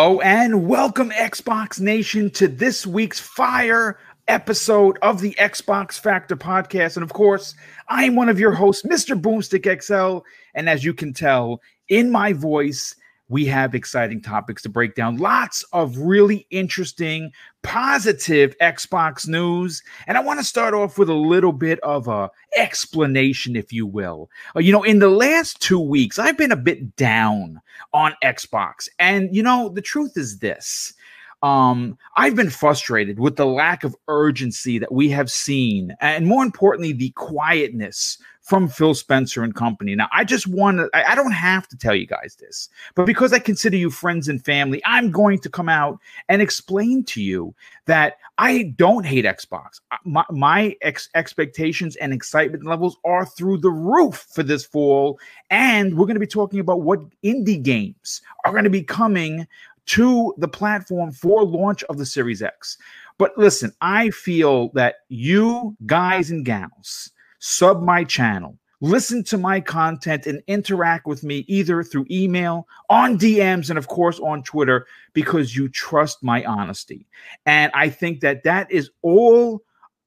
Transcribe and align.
Hello 0.00 0.20
and 0.20 0.68
welcome, 0.68 1.10
Xbox 1.10 1.80
Nation, 1.80 2.30
to 2.30 2.46
this 2.46 2.86
week's 2.86 3.18
Fire 3.18 3.98
episode 4.28 4.96
of 5.02 5.20
the 5.20 5.34
Xbox 5.40 5.98
Factor 5.98 6.36
podcast. 6.36 6.96
And 6.96 7.02
of 7.02 7.12
course, 7.12 7.56
I 7.88 8.04
am 8.04 8.14
one 8.14 8.28
of 8.28 8.38
your 8.38 8.52
hosts, 8.52 8.84
Mr. 8.84 9.20
Boomstick 9.20 9.82
XL. 9.82 10.24
And 10.54 10.68
as 10.68 10.84
you 10.84 10.94
can 10.94 11.12
tell 11.12 11.60
in 11.88 12.12
my 12.12 12.32
voice, 12.32 12.94
we 13.28 13.44
have 13.46 13.74
exciting 13.74 14.22
topics 14.22 14.62
to 14.62 14.68
break 14.68 14.94
down. 14.94 15.18
Lots 15.18 15.62
of 15.72 15.98
really 15.98 16.46
interesting, 16.50 17.30
positive 17.62 18.56
Xbox 18.58 19.28
news. 19.28 19.82
And 20.06 20.16
I 20.16 20.20
want 20.20 20.40
to 20.40 20.44
start 20.44 20.74
off 20.74 20.98
with 20.98 21.10
a 21.10 21.14
little 21.14 21.52
bit 21.52 21.78
of 21.80 22.08
a 22.08 22.30
explanation, 22.56 23.54
if 23.54 23.72
you 23.72 23.86
will. 23.86 24.30
Uh, 24.56 24.60
you 24.60 24.72
know, 24.72 24.82
in 24.82 24.98
the 24.98 25.10
last 25.10 25.60
two 25.60 25.80
weeks, 25.80 26.18
I've 26.18 26.38
been 26.38 26.52
a 26.52 26.56
bit 26.56 26.96
down 26.96 27.60
on 27.92 28.14
Xbox. 28.24 28.88
And, 28.98 29.34
you 29.34 29.42
know, 29.42 29.68
the 29.68 29.82
truth 29.82 30.16
is 30.16 30.38
this. 30.38 30.94
Um, 31.42 31.96
I've 32.16 32.34
been 32.34 32.50
frustrated 32.50 33.20
with 33.20 33.36
the 33.36 33.46
lack 33.46 33.84
of 33.84 33.94
urgency 34.08 34.78
that 34.78 34.90
we 34.92 35.08
have 35.10 35.30
seen, 35.30 35.94
and 36.00 36.26
more 36.26 36.42
importantly, 36.42 36.92
the 36.92 37.10
quietness 37.10 38.18
from 38.48 38.66
Phil 38.66 38.94
Spencer 38.94 39.42
and 39.42 39.54
company. 39.54 39.94
Now, 39.94 40.08
I 40.10 40.24
just 40.24 40.46
want 40.46 40.78
to, 40.78 40.88
I 40.94 41.14
don't 41.14 41.32
have 41.32 41.68
to 41.68 41.76
tell 41.76 41.94
you 41.94 42.06
guys 42.06 42.34
this, 42.40 42.70
but 42.94 43.04
because 43.04 43.34
I 43.34 43.40
consider 43.40 43.76
you 43.76 43.90
friends 43.90 44.26
and 44.26 44.42
family, 44.42 44.80
I'm 44.86 45.10
going 45.10 45.38
to 45.40 45.50
come 45.50 45.68
out 45.68 45.98
and 46.30 46.40
explain 46.40 47.04
to 47.04 47.22
you 47.22 47.54
that 47.84 48.16
I 48.38 48.74
don't 48.76 49.04
hate 49.04 49.26
Xbox. 49.26 49.80
My, 50.04 50.24
my 50.30 50.76
ex- 50.80 51.10
expectations 51.14 51.96
and 51.96 52.10
excitement 52.10 52.64
levels 52.64 52.96
are 53.04 53.26
through 53.26 53.58
the 53.58 53.70
roof 53.70 54.26
for 54.32 54.42
this 54.42 54.64
fall. 54.64 55.20
And 55.50 55.98
we're 55.98 56.06
going 56.06 56.14
to 56.14 56.20
be 56.20 56.26
talking 56.26 56.60
about 56.60 56.80
what 56.80 57.00
indie 57.22 57.62
games 57.62 58.22
are 58.46 58.52
going 58.52 58.64
to 58.64 58.70
be 58.70 58.82
coming 58.82 59.46
to 59.88 60.34
the 60.36 60.48
platform 60.48 61.10
for 61.12 61.44
launch 61.44 61.82
of 61.84 61.98
the 61.98 62.06
Series 62.06 62.42
X. 62.42 62.76
But 63.16 63.36
listen, 63.36 63.72
I 63.80 64.10
feel 64.10 64.68
that 64.74 64.96
you 65.08 65.76
guys 65.86 66.30
and 66.30 66.44
gals, 66.44 67.10
sub 67.38 67.82
my 67.82 68.04
channel, 68.04 68.58
listen 68.80 69.24
to 69.24 69.38
my 69.38 69.60
content, 69.60 70.26
and 70.26 70.42
interact 70.46 71.06
with 71.06 71.24
me 71.24 71.44
either 71.48 71.82
through 71.82 72.06
email, 72.10 72.68
on 72.90 73.18
DMs, 73.18 73.70
and 73.70 73.78
of 73.78 73.88
course 73.88 74.20
on 74.20 74.42
Twitter 74.42 74.86
because 75.14 75.56
you 75.56 75.68
trust 75.68 76.22
my 76.22 76.44
honesty. 76.44 77.06
And 77.46 77.72
I 77.74 77.88
think 77.88 78.20
that 78.20 78.44
that 78.44 78.70
is 78.70 78.90
all 79.02 79.62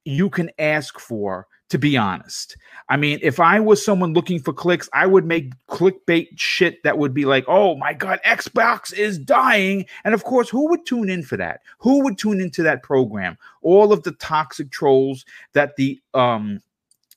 you 0.06 0.30
can 0.30 0.52
ask 0.60 1.00
for 1.00 1.48
to 1.72 1.78
be 1.78 1.96
honest. 1.96 2.58
I 2.90 2.98
mean, 2.98 3.20
if 3.22 3.40
I 3.40 3.62
was 3.62 3.84
someone 3.84 4.14
looking 4.14 4.42
for 4.42 4.52
clicks, 4.52 4.90
I 4.94 5.08
would 5.08 5.26
make 5.26 5.54
clickbait 5.68 6.28
shit 6.36 6.84
that 6.84 6.98
would 6.98 7.14
be 7.14 7.24
like, 7.24 7.46
oh 7.48 7.78
my 7.78 7.94
God, 7.94 8.20
Xbox 8.26 8.94
is 8.94 9.18
dying. 9.18 9.86
And 10.04 10.14
of 10.14 10.26
course, 10.26 10.50
who 10.50 10.70
would 10.70 10.86
tune 10.86 11.10
in 11.10 11.24
for 11.24 11.38
that? 11.38 11.62
Who 11.80 12.04
would 12.04 12.18
tune 12.18 12.42
into 12.42 12.62
that 12.64 12.84
program? 12.84 13.38
All 13.62 13.94
of 13.94 14.04
the 14.04 14.12
toxic 14.12 14.70
trolls 14.70 15.24
that 15.54 15.78
the 15.78 16.02
um 16.14 16.60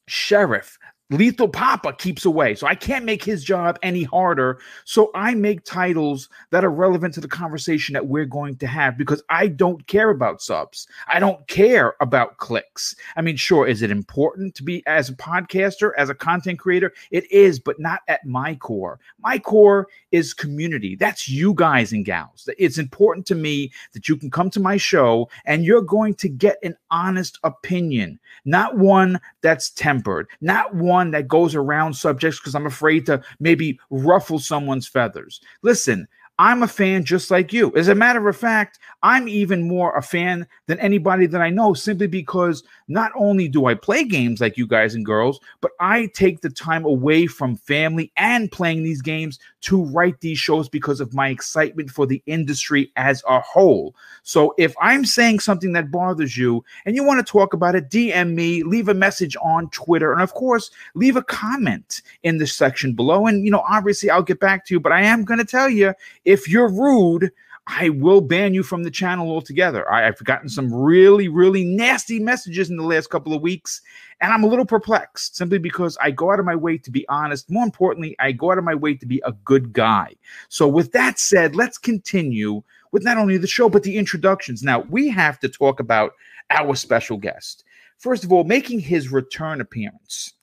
sheriff 0.07 0.79
Lethal 1.11 1.49
Papa 1.49 1.93
keeps 1.93 2.25
away. 2.25 2.55
So 2.55 2.67
I 2.67 2.75
can't 2.75 3.05
make 3.05 3.23
his 3.23 3.45
job 3.45 3.79
any 3.83 4.05
harder. 4.05 4.59
So 4.87 5.11
I 5.15 5.35
make 5.35 5.65
titles 5.65 6.31
that 6.51 6.65
are 6.65 6.71
relevant 6.71 7.13
to 7.15 7.21
the 7.21 7.29
conversation 7.29 7.93
that 7.93 8.07
we're 8.07 8.25
going 8.25 8.57
to 8.57 8.67
have 8.67 8.97
because 8.97 9.23
I 9.29 9.49
don't 9.49 9.87
care 9.87 10.09
about 10.09 10.41
subs. 10.41 10.89
I 11.07 11.21
don't 11.21 11.47
care 11.47 11.95
about 12.01 12.39
clicks. 12.39 12.97
I 13.17 13.21
mean, 13.23 13.37
sure, 13.37 13.67
is 13.67 13.83
it 13.83 13.91
important 13.91 14.55
to 14.55 14.63
be 14.63 14.83
as 14.87 15.11
a 15.11 15.15
podcaster, 15.15 15.91
as 15.99 16.09
a 16.09 16.15
content 16.15 16.59
creator? 16.59 16.93
It 17.11 17.31
is, 17.31 17.61
but 17.61 17.79
not 17.79 18.01
at 18.09 18.25
my 18.25 18.55
core. 18.55 18.99
My 19.19 19.39
core 19.39 19.89
is 20.11 20.33
community. 20.33 20.97
That's 20.97 21.29
you 21.29 21.53
guys 21.53 21.93
and 21.93 22.05
gals. 22.05 22.49
It's 22.57 22.79
important 22.79 23.27
to 23.27 23.35
me 23.35 23.73
that 23.93 24.09
you 24.09 24.17
can 24.17 24.31
come 24.31 24.49
to 24.51 24.61
my 24.61 24.79
show 24.79 25.29
and 25.45 25.67
you're 25.67 25.83
going 25.83 26.15
to 26.15 26.31
get 26.31 26.57
an 26.63 26.77
honest 26.91 27.39
opinion, 27.45 28.19
not 28.47 28.79
one 28.79 29.21
that's 29.43 29.71
tempered, 29.71 30.29
not 30.41 30.75
one 30.75 30.94
one 30.95 31.11
that 31.11 31.29
goes 31.29 31.55
around 31.55 31.95
subjects 31.95 32.39
because 32.39 32.55
I'm 32.55 32.67
afraid 32.67 33.05
to 33.07 33.21
maybe 33.41 33.79
ruffle 33.91 34.39
someone's 34.39 34.87
feathers. 34.89 35.41
Listen, 35.63 36.07
I'm 36.39 36.65
a 36.65 36.69
fan 36.69 37.05
just 37.05 37.31
like 37.31 37.53
you. 37.53 37.73
As 37.77 37.87
a 37.87 37.95
matter 37.95 38.29
of 38.29 38.37
fact, 38.37 38.81
I'm 39.05 39.29
even 39.29 39.69
more 39.69 39.97
a 39.97 40.03
fan 40.03 40.47
than 40.67 40.81
anybody 40.81 41.27
that 41.27 41.41
I 41.41 41.51
know 41.51 41.75
simply 41.75 42.09
because 42.09 42.65
not 42.89 43.13
only 43.17 43.49
do 43.49 43.67
I 43.67 43.75
play 43.75 44.05
games 44.05 44.41
like 44.41 44.59
you 44.59 44.67
guys 44.67 44.95
and 44.95 45.07
girls, 45.07 45.39
but 45.61 45.71
I 45.79 46.07
take 46.15 46.41
the 46.41 46.51
time 46.51 46.85
away 46.85 47.27
from 47.27 47.57
family 47.57 48.11
and 48.17 48.51
playing 48.51 48.83
these 48.83 49.01
games 49.01 49.39
to 49.63 49.85
write 49.85 50.21
these 50.21 50.39
shows 50.39 50.69
because 50.69 51.01
of 51.01 51.15
my 51.15 51.29
excitement 51.29 51.91
for 51.91 52.07
the 52.07 52.23
industry 52.27 52.91
as 52.97 53.23
a 53.29 53.41
whole. 53.41 53.95
So 54.23 54.55
if 54.59 54.75
I'm 54.81 55.05
saying 55.05 55.41
something 55.41 55.73
that 55.73 55.91
bothers 55.91 56.37
you 56.37 56.65
and 56.85 56.97
you 56.97 57.05
want 57.05 57.25
to 57.25 57.31
talk 57.31 57.55
about 57.55 57.75
it, 57.75 57.91
DM 57.91 58.35
me, 58.35 58.63
leave 58.63 58.89
a 58.89 58.95
message 58.95 59.37
on 59.41 59.71
Twitter, 59.71 60.13
and 60.13 60.21
of 60.21 60.35
course, 60.35 60.71
leave 60.95 61.17
a 61.17 61.23
comment 61.23 62.03
in 62.25 62.39
the 62.39 62.47
section 62.47 62.95
below. 62.95 63.27
And, 63.27 63.45
you 63.45 63.51
know, 63.51 63.65
obviously 63.69 64.11
I'll 64.11 64.23
get 64.23 64.41
back 64.41 64.67
to 64.67 64.75
you, 64.75 64.81
but 64.81 64.93
I 64.93 65.03
am 65.03 65.25
going 65.25 65.39
to 65.39 65.47
tell 65.47 65.71
you 65.71 65.95
if 66.25 66.49
you're 66.49 66.69
rude, 66.69 67.31
I 67.67 67.89
will 67.89 68.21
ban 68.21 68.53
you 68.53 68.63
from 68.63 68.83
the 68.83 68.91
channel 68.91 69.31
altogether. 69.31 69.91
I, 69.91 70.03
have 70.03 70.23
gotten 70.23 70.51
some 70.51 70.73
really, 70.73 71.29
really 71.29 71.65
nasty 71.65 72.21
messages 72.21 72.69
in 72.69 72.77
the 72.77 72.83
last 72.83 73.09
couple 73.09 73.33
of 73.33 73.41
weeks, 73.41 73.81
and 74.21 74.33
I'm 74.33 74.45
a 74.45 74.47
little 74.47 74.67
perplexed 74.67 75.37
simply 75.37 75.59
because 75.59 75.97
I 76.01 76.11
go 76.11 76.31
out 76.31 76.39
of 76.39 76.45
my 76.45 76.57
way 76.57 76.77
to 76.79 76.91
be 76.91 77.09
honest. 77.09 77.51
More 77.51 77.65
importantly, 77.65 78.17
I 78.19 78.33
go 78.33 78.53
out 78.53 78.59
of 78.59 78.65
my 78.65 78.75
way 78.75 78.95
to 78.95 79.07
be 79.07 79.23
a 79.25 79.33
good 79.33 79.73
guy. 79.73 80.15
So, 80.51 80.69
with 80.69 80.93
that 80.93 81.19
said, 81.19 81.57
let's 81.57 81.79
continue 81.79 82.63
with 82.93 83.03
not 83.03 83.17
only 83.17 83.39
the 83.39 83.47
show, 83.47 83.71
but 83.71 83.83
the 83.83 83.97
introductions. 83.97 84.63
Now, 84.63 84.81
we 84.91 85.09
have 85.09 85.41
to 85.41 85.49
talk 85.49 85.81
about 85.81 86.13
our 86.51 86.75
special 86.75 87.17
guest. 87.17 87.65
First 87.97 88.25
of 88.25 88.33
all, 88.33 88.45
making 88.45 88.81
his 88.81 89.11
return 89.11 89.63
appearance 89.63 90.35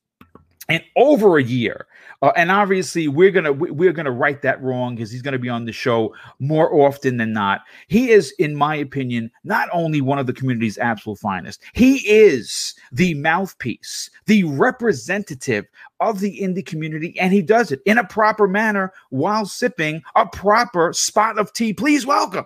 in 0.70 0.81
over 0.96 1.38
a 1.38 1.44
year 1.44 1.86
uh, 2.22 2.32
and 2.36 2.52
obviously, 2.52 3.08
we're 3.08 3.32
gonna 3.32 3.52
we're 3.52 3.94
gonna 3.94 4.12
right 4.12 4.42
that 4.44 4.62
wrong 4.62 4.96
because 4.96 5.09
he's 5.09 5.24
gonna 5.24 5.40
be 5.40 5.50
on 5.50 5.66
the 5.66 5.72
show 5.72 6.14
more 6.40 6.72
often 6.74 7.18
than 7.18 7.34
not. 7.34 7.62
He 7.88 8.12
is, 8.12 8.32
in 8.38 8.56
my 8.56 8.76
opinion, 8.76 9.32
not 9.44 9.70
only 9.74 10.02
one 10.02 10.20
of 10.20 10.28
the 10.28 10.34
community's 10.34 10.78
absolute 10.78 11.18
finest. 11.18 11.62
He 11.74 11.98
is 12.08 12.76
the 12.92 13.16
mouthpiece, 13.16 14.12
the 14.28 14.44
representative 14.44 15.66
of 16.00 16.20
the 16.20 16.40
indie 16.40 16.66
community, 16.66 17.20
and 17.20 17.34
he 17.34 17.42
does 17.42 17.72
it 17.72 17.82
in 17.86 17.98
a 17.98 18.04
proper 18.04 18.48
manner 18.48 18.94
while 19.09 19.46
sipping 19.46 20.03
a 20.16 20.28
proper 20.28 20.94
spot 20.94 21.40
of 21.40 21.52
tea. 21.53 21.74
Please 21.74 22.06
welcome 22.06 22.46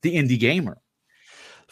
the 0.00 0.16
indie 0.16 0.38
gamer. 0.38 0.78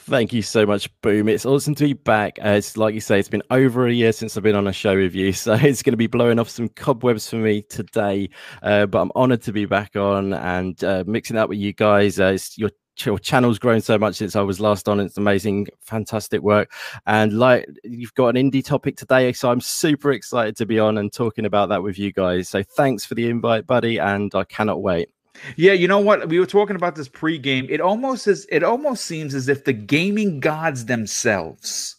Thank 0.03 0.33
you 0.33 0.43
so 0.43 0.65
much, 0.65 0.89
Boom. 1.03 1.29
It's 1.29 1.45
awesome 1.45 1.75
to 1.75 1.85
be 1.85 1.93
back. 1.93 2.39
Uh, 2.43 2.51
it's 2.51 2.77
like 2.77 2.95
you 2.95 3.01
say, 3.01 3.19
it's 3.19 3.29
been 3.29 3.43
over 3.51 3.87
a 3.89 3.93
year 3.93 4.13
since 4.13 4.37
I've 4.37 4.45
been 4.45 4.55
on 4.55 4.69
a 4.69 4.73
show 4.73 4.97
with 4.97 5.15
you, 5.15 5.33
so 5.35 5.55
it's 5.55 5.83
going 5.83 5.93
to 5.93 5.99
be 5.99 6.07
blowing 6.07 6.39
off 6.39 6.49
some 6.49 6.69
cobwebs 6.69 7.29
for 7.29 7.37
me 7.37 7.63
today. 7.63 8.31
Uh, 8.63 8.87
but 8.87 9.01
I'm 9.03 9.13
honored 9.17 9.43
to 9.43 9.53
be 9.53 9.67
back 9.67 9.97
on 9.97 10.33
and 10.35 10.83
uh, 10.85 11.05
mixing 11.07 11.37
up 11.37 11.49
with 11.49 11.59
you 11.59 11.73
guys. 11.73 12.21
Uh, 12.21 12.39
your 12.55 12.71
your 13.05 13.19
channel's 13.19 13.59
grown 13.59 13.81
so 13.81 13.99
much 13.99 14.17
since 14.17 14.35
I 14.37 14.41
was 14.41 14.61
last 14.61 14.89
on. 14.89 15.01
It's 15.01 15.19
amazing, 15.19 15.69
fantastic 15.81 16.43
work. 16.43 16.73
And 17.07 17.39
like 17.39 17.67
you've 17.85 18.15
got 18.15 18.37
an 18.37 18.51
indie 18.51 18.65
topic 18.65 18.97
today, 18.97 19.33
so 19.33 19.51
I'm 19.51 19.61
super 19.61 20.13
excited 20.13 20.57
to 20.59 20.67
be 20.67 20.79
on 20.79 20.99
and 20.99 21.13
talking 21.13 21.45
about 21.45 21.69
that 21.71 21.83
with 21.83 21.99
you 21.99 22.13
guys. 22.13 22.49
So 22.49 22.63
thanks 22.63 23.05
for 23.05 23.15
the 23.15 23.29
invite, 23.29 23.67
buddy, 23.67 23.99
and 23.99 24.33
I 24.35 24.45
cannot 24.45 24.81
wait. 24.81 25.11
Yeah, 25.57 25.73
you 25.73 25.89
know 25.89 26.01
what? 26.01 26.29
We 26.29 26.39
were 26.39 26.47
talking 26.47 26.77
about 26.77 26.95
this 26.95 27.09
pregame. 27.09 27.69
It 27.69 27.81
almost 27.81 28.27
is. 28.27 28.47
It 28.51 28.63
almost 28.63 29.05
seems 29.05 29.35
as 29.35 29.49
if 29.49 29.65
the 29.65 29.73
gaming 29.73 30.41
gods 30.41 30.87
themselves 30.87 31.97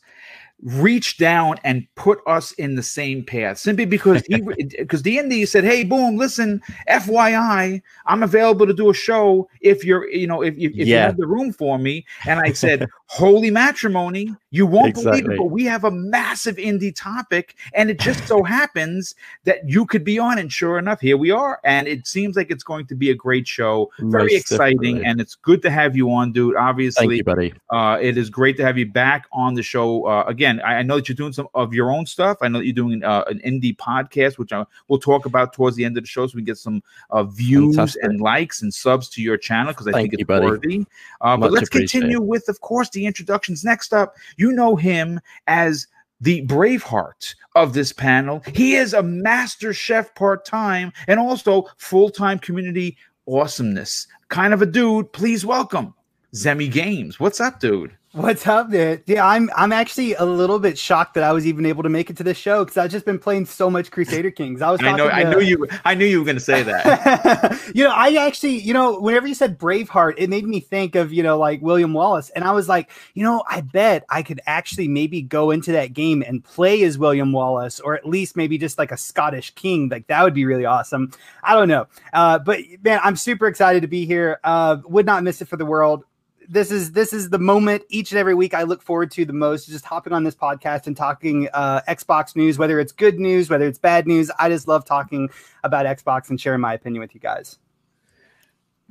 reach 0.62 1.18
down 1.18 1.56
and 1.64 1.88
put 1.96 2.20
us 2.28 2.52
in 2.54 2.76
the 2.76 2.84
same 2.84 3.24
path 3.24 3.58
simply 3.58 3.86
because 3.86 4.22
he 4.28 4.42
because 4.78 5.02
D&D 5.02 5.46
said, 5.46 5.64
"Hey, 5.64 5.84
boom, 5.84 6.18
listen, 6.18 6.62
FYI, 6.90 7.82
I'm 8.06 8.24
available 8.24 8.68
to 8.68 8.74
do 8.74 8.90
a 8.90 8.94
show 8.94 9.50
if 9.62 9.86
you're, 9.86 10.10
you 10.10 10.28
know, 10.28 10.42
if, 10.42 10.56
if, 10.58 10.72
if 10.72 10.88
yeah. 10.88 10.96
you 10.96 10.98
have 10.98 11.18
the 11.18 11.28
room 11.28 11.54
for 11.54 11.78
me." 11.78 12.06
And 12.28 12.40
I 12.40 12.52
said, 12.52 12.88
"Holy 13.10 13.52
matrimony, 13.52 14.36
you 14.52 14.66
won't 14.66 14.90
exactly. 14.90 15.22
believe 15.22 15.34
it, 15.34 15.38
but 15.38 15.46
we 15.46 15.66
have 15.66 15.84
a 15.84 15.92
massive 15.92 16.58
indie 16.58 16.96
topic 16.96 17.56
and 17.74 17.90
it 17.90 18.00
just 18.00 18.24
so 18.28 18.44
happens 18.44 19.16
that 19.46 19.68
you 19.68 19.86
could 19.86 20.04
be 20.04 20.20
on 20.20 20.38
and 20.38 20.52
sure 20.52 20.78
enough, 20.78 21.02
here 21.02 21.18
we 21.18 21.32
are. 21.32 21.60
And 21.64 21.88
it 21.88 22.08
seems 22.08 22.36
like 22.36 22.52
it's 22.52 22.64
going 22.64 22.86
to 22.88 22.96
be 22.96 23.10
a 23.10 23.16
great 23.16 23.48
show. 23.48 23.92
Very 24.00 24.24
Most 24.24 24.34
exciting 24.34 24.80
definitely. 24.80 25.06
and 25.06 25.22
it's 25.22 25.36
good 25.36 25.62
to 25.64 25.70
have 25.70 25.96
you 25.96 26.12
on, 26.12 26.32
dude. 26.32 26.56
Obviously, 26.56 27.08
Thank 27.08 27.18
you, 27.18 27.24
buddy. 27.24 27.54
Uh, 27.70 27.98
it 28.02 28.18
is 28.18 28.30
great 28.30 28.58
to 28.58 28.64
have 28.64 28.78
you 28.78 28.86
back 28.86 29.28
on 29.32 29.54
the 29.54 29.64
show 29.64 30.06
uh, 30.06 30.24
again 30.28 30.62
I, 30.62 30.76
I, 30.76 30.84
know 30.84 30.96
that 30.96 31.10
you're 31.10 31.16
doing 31.16 31.34
some 31.34 31.48
of 31.54 31.74
your 31.74 31.92
own 31.92 32.06
stuff. 32.06 32.38
I 32.42 32.48
know 32.48 32.60
that 32.60 32.66
you're 32.66 32.74
doing 32.74 33.04
uh, 33.04 33.24
an 33.28 33.40
indie 33.40 33.76
podcast, 33.76 34.38
which 34.38 34.54
I, 34.54 34.66
we'll 34.88 35.00
talk 35.00 35.26
about 35.26 35.54
towards 35.54 35.76
the 35.76 35.86
end 35.86 35.98
of 35.98 36.04
the 36.04 36.08
show, 36.08 36.28
so 36.28 36.36
we 36.36 36.42
get 36.42 36.58
some 36.58 36.82
uh, 37.10 37.24
views 37.24 37.76
Fantastic. 37.76 38.04
and 38.04 38.22
likes 38.22 38.62
and 38.62 38.74
subs 38.74 39.10
to 39.10 39.22
your 39.22 39.38
channel 39.38 39.74
because 39.74 39.88
I 39.88 39.92
Thank 39.92 40.12
think 40.12 40.22
it's 40.22 40.30
you, 40.30 40.42
worthy. 40.42 40.86
Uh, 41.22 41.38
but 41.38 41.52
let's 41.52 41.70
continue 41.70 42.22
with, 42.22 42.48
of 42.50 42.62
course, 42.62 42.90
the 42.90 42.99
introductions. 43.06 43.64
Next 43.64 43.94
up, 43.94 44.16
you 44.38 44.52
know 44.52 44.76
him 44.76 45.20
as 45.48 45.88
the 46.22 46.46
Braveheart 46.48 47.36
of 47.56 47.74
this 47.74 47.94
panel. 47.94 48.44
He 48.54 48.76
is 48.76 48.94
a 48.94 49.04
master 49.04 49.74
chef 49.74 50.14
part 50.16 50.46
time 50.46 50.92
and 51.08 51.20
also 51.20 51.68
full 51.78 52.10
time 52.10 52.40
community 52.40 52.98
awesomeness, 53.28 54.08
kind 54.30 54.54
of 54.54 54.62
a 54.62 54.66
dude. 54.66 55.12
Please 55.14 55.46
welcome 55.46 55.94
Zemi 56.34 56.72
Games. 56.72 57.20
What's 57.20 57.40
up, 57.40 57.60
dude? 57.60 57.96
What's 58.14 58.48
up, 58.48 58.72
there? 58.72 59.04
Yeah, 59.06 59.24
I'm 59.24 59.52
I'm 59.56 59.72
actually 59.72 60.16
a 60.16 60.26
little 60.26 60.58
bit 60.58 60.80
shocked 60.80 61.14
that 61.14 61.24
I 61.24 61.32
was 61.32 61.46
even 61.46 61.64
able 61.68 61.84
to 61.84 61.90
make 61.90 62.10
it 62.10 62.18
to 62.18 62.24
this 62.24 62.38
show 62.38 62.66
because 62.66 62.76
I've 62.76 62.90
just 62.90 63.06
been 63.06 63.20
playing 63.20 63.46
so 63.46 63.70
much 63.70 63.92
Crusader 63.92 64.32
Kings. 64.32 64.64
I 64.64 64.72
was. 64.72 64.82
I 64.84 64.94
know. 64.94 65.08
To, 65.08 65.14
I 65.14 65.24
knew 65.26 65.42
you. 65.42 65.68
I 65.86 65.94
knew 65.94 66.08
you 66.08 66.18
were 66.18 66.26
going 66.26 66.36
to 66.36 66.42
say 66.42 66.64
that. 66.64 67.72
you 67.76 67.84
know, 67.84 67.92
I 67.92 68.16
actually, 68.16 68.58
you 68.58 68.74
know, 68.74 69.00
whenever 69.00 69.28
you 69.28 69.36
said 69.36 69.60
Braveheart, 69.60 70.16
it 70.18 70.28
made 70.28 70.44
me 70.44 70.60
think 70.60 70.96
of 70.96 71.14
you 71.14 71.22
know 71.22 71.38
like 71.38 71.62
William 71.62 71.94
Wallace, 71.94 72.32
and 72.32 72.44
I 72.44 72.52
was 72.52 72.68
like, 72.68 72.90
you 73.14 73.22
know, 73.22 73.44
I 73.48 73.62
bet 73.62 74.06
I 74.10 74.24
could 74.24 74.42
actually 74.48 74.88
maybe 74.88 75.22
go 75.22 75.52
into 75.52 75.72
that 75.74 75.94
game 75.94 76.24
and 76.26 76.44
play 76.44 76.82
as 76.86 76.98
William 76.98 77.32
Wallace, 77.32 77.80
or 77.80 77.94
at 77.94 78.08
least 78.08 78.36
maybe 78.36 78.58
just 78.58 78.80
like 78.80 78.92
a 78.92 78.98
Scottish 78.98 79.52
king. 79.52 79.88
Like 79.88 80.08
that 80.08 80.24
would 80.24 80.34
be 80.34 80.46
really 80.46 80.66
awesome. 80.66 81.12
I 81.44 81.54
don't 81.54 81.68
know, 81.68 81.86
uh, 82.14 82.40
but 82.40 82.62
man, 82.82 83.02
I'm 83.04 83.16
super 83.16 83.46
excited 83.46 83.84
to 83.84 83.88
be 83.88 84.08
here. 84.08 84.40
Uh, 84.44 84.78
would 84.86 85.06
not 85.06 85.22
miss 85.22 85.44
it 85.44 85.48
for 85.48 85.58
the 85.58 85.66
world 85.66 86.06
this 86.50 86.72
is 86.72 86.92
this 86.94 87.14
is 87.14 87.30
the 87.30 87.38
moment 87.38 87.84
each 87.90 88.12
and 88.12 88.18
every 88.18 88.34
week 88.34 88.56
I 88.56 88.64
look 88.64 88.82
forward 88.82 89.12
to 89.12 89.24
the 89.24 89.34
most. 89.34 89.68
Just 89.68 89.86
hopping 89.86 90.14
on 90.14 90.24
this 90.24 90.36
podcast 90.36 90.88
and 90.88 90.98
talking 90.98 91.48
uh, 91.54 91.82
Xbox 91.88 92.36
news, 92.36 92.58
whether 92.58 92.80
it's 92.80 92.92
good 92.92 93.20
news, 93.20 93.50
whether 93.50 93.68
it's 93.68 93.78
bad 93.78 94.08
news. 94.08 94.32
I 94.40 94.50
just 94.50 94.68
love 94.68 94.84
talking 94.84 95.30
about 95.64 95.86
Xbox 95.86 96.30
and 96.30 96.42
sharing 96.42 96.60
my 96.60 96.74
opinion 96.74 97.02
with 97.02 97.14
you 97.14 97.22
guys. 97.22 97.60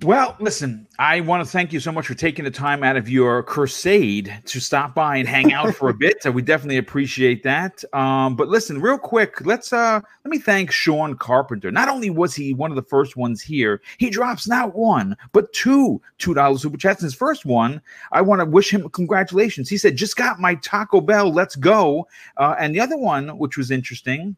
Well, 0.05 0.37
listen, 0.39 0.87
I 1.01 1.23
want 1.23 1.45
to 1.45 1.51
thank 1.51 1.73
you 1.73 1.81
so 1.81 1.91
much 1.91 2.07
for 2.07 2.15
taking 2.15 2.45
the 2.45 2.53
time 2.53 2.85
out 2.85 2.97
of 2.97 3.09
your 3.09 3.43
crusade 3.43 4.33
to 4.45 4.61
stop 4.61 4.95
by 4.95 5.17
and 5.17 5.27
hang 5.27 5.53
out 5.53 5.75
for 5.75 5.89
a 5.89 5.95
bit. 5.99 6.23
So 6.23 6.31
we 6.31 6.41
definitely 6.41 6.77
appreciate 6.77 7.43
that. 7.43 7.83
Um, 7.93 8.37
but 8.37 8.47
listen, 8.47 8.81
real 8.81 8.97
quick, 8.97 9.45
let's 9.45 9.73
uh 9.73 10.01
let 10.25 10.31
me 10.31 10.39
thank 10.39 10.71
Sean 10.71 11.17
Carpenter. 11.17 11.73
Not 11.73 11.89
only 11.89 12.11
was 12.11 12.33
he 12.33 12.55
one 12.55 12.71
of 12.71 12.77
the 12.77 12.83
first 12.83 13.17
ones 13.17 13.43
here, 13.43 13.83
he 13.99 14.09
drops 14.09 14.47
not 14.47 14.77
one, 14.77 15.17
but 15.33 15.53
two 15.53 16.01
two 16.19 16.33
dollar 16.33 16.59
super 16.59 16.77
chats. 16.77 17.03
His 17.03 17.15
first 17.15 17.45
one, 17.45 17.83
I 18.13 18.21
want 18.21 18.41
to 18.41 18.45
wish 18.45 18.73
him 18.73 18.89
congratulations. 18.91 19.69
He 19.69 19.79
said, 19.79 19.97
just 19.97 20.15
got 20.15 20.39
my 20.39 20.55
Taco 20.57 21.01
Bell, 21.01 21.33
let's 21.33 21.57
go. 21.57 22.07
Uh, 22.37 22.55
and 22.61 22.73
the 22.73 22.81
other 22.81 22.97
one, 22.97 23.37
which 23.37 23.57
was 23.57 23.73
interesting 23.73 24.37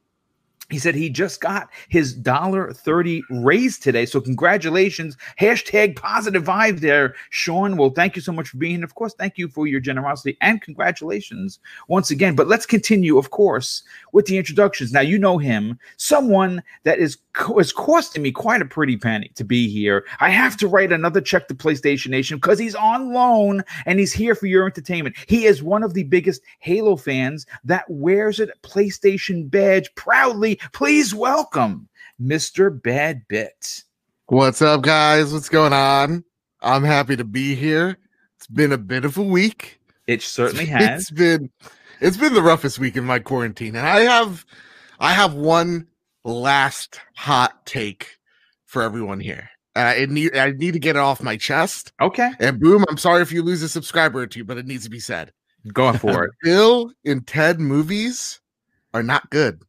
he 0.71 0.79
said 0.79 0.95
he 0.95 1.11
just 1.11 1.41
got 1.41 1.69
his 1.89 2.15
dollar 2.15 2.73
thirty 2.73 3.23
raise 3.31 3.79
today. 3.79 4.07
So 4.07 4.21
congratulations. 4.21 5.17
Hashtag 5.41 5.97
positive 5.97 6.45
vibe 6.45 6.81
there, 6.81 7.15
Sean. 7.31 7.77
Well, 7.77 7.91
thank 7.91 8.17
you 8.17 8.23
so 8.23 8.33
much 8.33 8.49
for 8.49 8.57
being 8.57 8.77
here. 8.77 8.85
Of 8.85 8.95
course, 8.95 9.15
thank 9.15 9.39
you 9.39 9.49
for 9.49 9.67
your 9.67 9.81
generosity 9.81 10.37
and 10.41 10.63
congratulations 10.63 11.59
once 11.89 12.11
again. 12.11 12.35
But 12.35 12.49
let's 12.49 12.67
continue, 12.67 13.19
of 13.19 13.31
course, 13.31 13.83
with 14.13 14.27
the 14.27 14.39
introductions. 14.39 14.93
Now 14.93 15.01
you 15.01 15.19
know 15.19 15.39
him, 15.39 15.79
someone 15.97 16.63
that 16.85 16.99
is 16.99 17.19
is 17.59 17.73
costing 17.73 18.23
me 18.23 18.33
quite 18.33 18.61
a 18.61 18.65
pretty 18.65 18.97
penny 18.97 19.31
to 19.37 19.45
be 19.45 19.69
here. 19.69 20.05
I 20.19 20.31
have 20.31 20.57
to 20.59 20.69
write 20.69 20.93
another 20.93 21.21
check 21.21 21.49
to 21.49 21.55
PlayStation 21.55 22.09
Nation 22.09 22.39
because 22.39 22.59
he's 22.59 22.75
on 22.75 23.13
loan 23.13 23.63
and 23.87 23.99
he's 23.99 24.13
here 24.13 24.35
for 24.35 24.47
your 24.47 24.67
entertainment. 24.67 25.17
He 25.27 25.47
is 25.47 25.63
one 25.63 25.83
of 25.83 25.95
the 25.95 26.05
biggest 26.05 26.43
Halo 26.59 26.97
fans 26.97 27.47
that 27.65 27.85
wears 27.89 28.41
a 28.41 28.49
PlayStation 28.63 29.49
badge 29.49 29.95
proudly 29.95 30.60
Please 30.73 31.15
welcome 31.15 31.89
Mr. 32.21 32.71
Bad 32.83 33.23
Bit. 33.29 33.83
What's 34.27 34.61
up, 34.61 34.83
guys? 34.83 35.33
What's 35.33 35.49
going 35.49 35.73
on? 35.73 36.23
I'm 36.61 36.85
happy 36.85 37.17
to 37.17 37.25
be 37.25 37.55
here. 37.55 37.97
It's 38.37 38.47
been 38.47 38.73
a 38.73 38.79
bit 38.79 39.05
of 39.05 39.17
a 39.17 39.23
week. 39.23 39.81
It 40.07 40.23
certainly 40.23 40.67
has. 40.67 41.03
It's 41.03 41.11
been 41.11 41.51
it's 42.01 42.17
been 42.17 42.35
the 42.35 42.43
roughest 42.43 42.79
week 42.79 42.97
in 42.97 43.05
my 43.05 43.19
quarantine, 43.19 43.75
and 43.75 43.87
I 43.87 44.01
have 44.01 44.45
I 44.99 45.13
have 45.15 45.35
one 45.35 45.87
last 46.25 47.01
hot 47.17 47.65
take 47.65 48.19
for 48.67 48.83
everyone 48.83 49.21
here. 49.21 49.49
Uh, 49.75 49.95
it 49.97 50.11
need 50.11 50.37
I 50.37 50.51
need 50.51 50.75
to 50.75 50.79
get 50.79 50.97
it 50.97 51.01
off 51.01 51.23
my 51.23 51.39
chest. 51.39 51.93
Okay. 52.03 52.33
And 52.39 52.61
boom, 52.61 52.85
I'm 52.89 52.99
sorry 52.99 53.23
if 53.23 53.33
you 53.33 53.43
lose 53.43 53.63
a 53.63 53.69
subscriber 53.69 54.21
or 54.21 54.27
two, 54.27 54.45
but 54.45 54.59
it 54.59 54.67
needs 54.67 54.85
to 54.85 54.91
be 54.91 55.01
said. 55.01 55.33
Going 55.73 55.97
for 55.97 56.25
it. 56.27 56.31
Bill 56.43 56.93
and 57.05 57.27
Ted 57.27 57.61
movies 57.61 58.41
are 58.93 59.03
not 59.03 59.31
good 59.31 59.63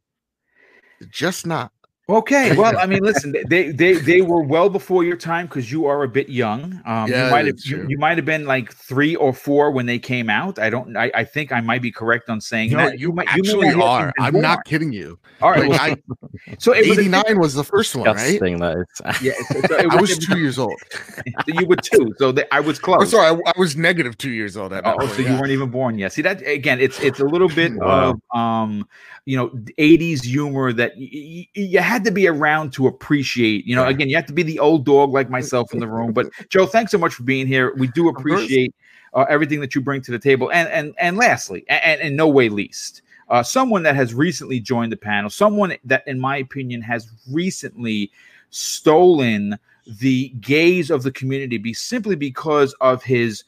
just 1.10 1.46
not. 1.46 1.72
Okay, 2.08 2.56
well, 2.56 2.76
I 2.76 2.86
mean, 2.86 3.02
listen, 3.02 3.34
they 3.48 3.70
they 3.70 3.94
they 3.94 4.22
were 4.22 4.42
well 4.42 4.68
before 4.68 5.04
your 5.04 5.16
time 5.16 5.46
because 5.46 5.70
you 5.70 5.86
are 5.86 6.02
a 6.02 6.08
bit 6.08 6.28
young. 6.28 6.82
Um, 6.84 7.08
yeah, 7.08 7.26
you 7.26 7.30
might 7.30 7.46
have 7.46 7.56
you, 7.64 7.86
you, 7.88 7.98
might 7.98 8.18
have 8.18 8.24
been 8.24 8.44
like 8.44 8.72
three 8.72 9.14
or 9.14 9.32
four 9.32 9.70
when 9.70 9.86
they 9.86 10.00
came 10.00 10.28
out. 10.28 10.58
I 10.58 10.68
don't. 10.68 10.96
I, 10.96 11.12
I 11.14 11.24
think 11.24 11.52
I 11.52 11.60
might 11.60 11.80
be 11.80 11.92
correct 11.92 12.28
on 12.28 12.40
saying 12.40 12.72
no, 12.72 12.78
that. 12.78 12.98
You, 12.98 13.12
might, 13.12 13.28
actually 13.28 13.68
you 13.68 13.82
are. 13.82 14.12
I'm 14.18 14.32
born. 14.32 14.42
not 14.42 14.64
kidding 14.64 14.92
you. 14.92 15.18
All 15.40 15.52
right. 15.52 15.70
Like, 15.70 15.80
I, 15.80 16.54
so 16.58 16.74
eighty 16.74 17.06
nine 17.06 17.38
was 17.38 17.54
the 17.54 17.64
first 17.64 17.94
one, 17.94 18.06
right? 18.06 18.40
That 18.40 18.84
is. 19.06 19.22
yeah. 19.22 19.32
So, 19.52 19.60
so 19.68 19.76
I 19.90 20.00
was 20.00 20.18
two 20.18 20.38
years 20.38 20.58
old. 20.58 20.80
you 21.46 21.66
were 21.66 21.76
two, 21.76 22.12
so 22.18 22.32
they, 22.32 22.44
I 22.50 22.58
was 22.58 22.80
close. 22.80 23.02
Oh, 23.02 23.04
sorry, 23.04 23.40
I, 23.46 23.50
I, 23.50 23.52
was 23.56 23.76
negative 23.76 24.18
two 24.18 24.32
years 24.32 24.56
old. 24.56 24.72
At 24.72 24.82
oh, 24.84 25.06
so 25.06 25.22
yeah. 25.22 25.32
you 25.32 25.40
weren't 25.40 25.52
even 25.52 25.70
born 25.70 25.98
yet. 25.98 26.12
See 26.12 26.22
that 26.22 26.44
again? 26.44 26.80
It's 26.80 26.98
it's 26.98 27.20
a 27.20 27.24
little 27.24 27.48
bit 27.48 27.74
wow. 27.74 28.10
of 28.10 28.38
um 28.38 28.88
you 29.24 29.36
know 29.36 29.50
80s 29.78 30.24
humor 30.24 30.72
that 30.72 30.92
y- 30.96 31.08
y- 31.12 31.48
you 31.54 31.78
had 31.78 32.04
to 32.04 32.10
be 32.10 32.26
around 32.26 32.72
to 32.72 32.86
appreciate 32.86 33.64
you 33.66 33.76
know 33.76 33.86
again 33.86 34.08
you 34.08 34.16
have 34.16 34.26
to 34.26 34.32
be 34.32 34.42
the 34.42 34.58
old 34.58 34.84
dog 34.84 35.12
like 35.12 35.30
myself 35.30 35.72
in 35.72 35.80
the 35.80 35.86
room 35.86 36.12
but 36.12 36.26
joe 36.48 36.66
thanks 36.66 36.90
so 36.90 36.98
much 36.98 37.14
for 37.14 37.22
being 37.22 37.46
here. 37.46 37.74
We 37.76 37.88
do 37.88 38.08
appreciate 38.08 38.74
uh, 39.14 39.26
everything 39.28 39.60
that 39.60 39.74
you 39.74 39.80
bring 39.80 40.00
to 40.02 40.10
the 40.10 40.18
table. 40.18 40.50
And 40.52 40.68
and 40.68 40.94
and 40.98 41.16
lastly 41.16 41.64
and 41.68 42.00
in 42.00 42.16
no 42.16 42.28
way 42.28 42.48
least 42.48 43.02
uh, 43.28 43.42
someone 43.42 43.82
that 43.84 43.94
has 43.94 44.12
recently 44.12 44.60
joined 44.60 44.92
the 44.92 44.96
panel 44.96 45.30
someone 45.30 45.76
that 45.84 46.06
in 46.06 46.18
my 46.18 46.38
opinion 46.38 46.82
has 46.82 47.10
recently 47.30 48.10
stolen 48.50 49.58
the 49.86 50.28
gaze 50.40 50.90
of 50.90 51.02
the 51.02 51.10
community 51.12 51.58
be 51.58 51.74
simply 51.74 52.16
because 52.16 52.74
of 52.80 53.02
his 53.02 53.44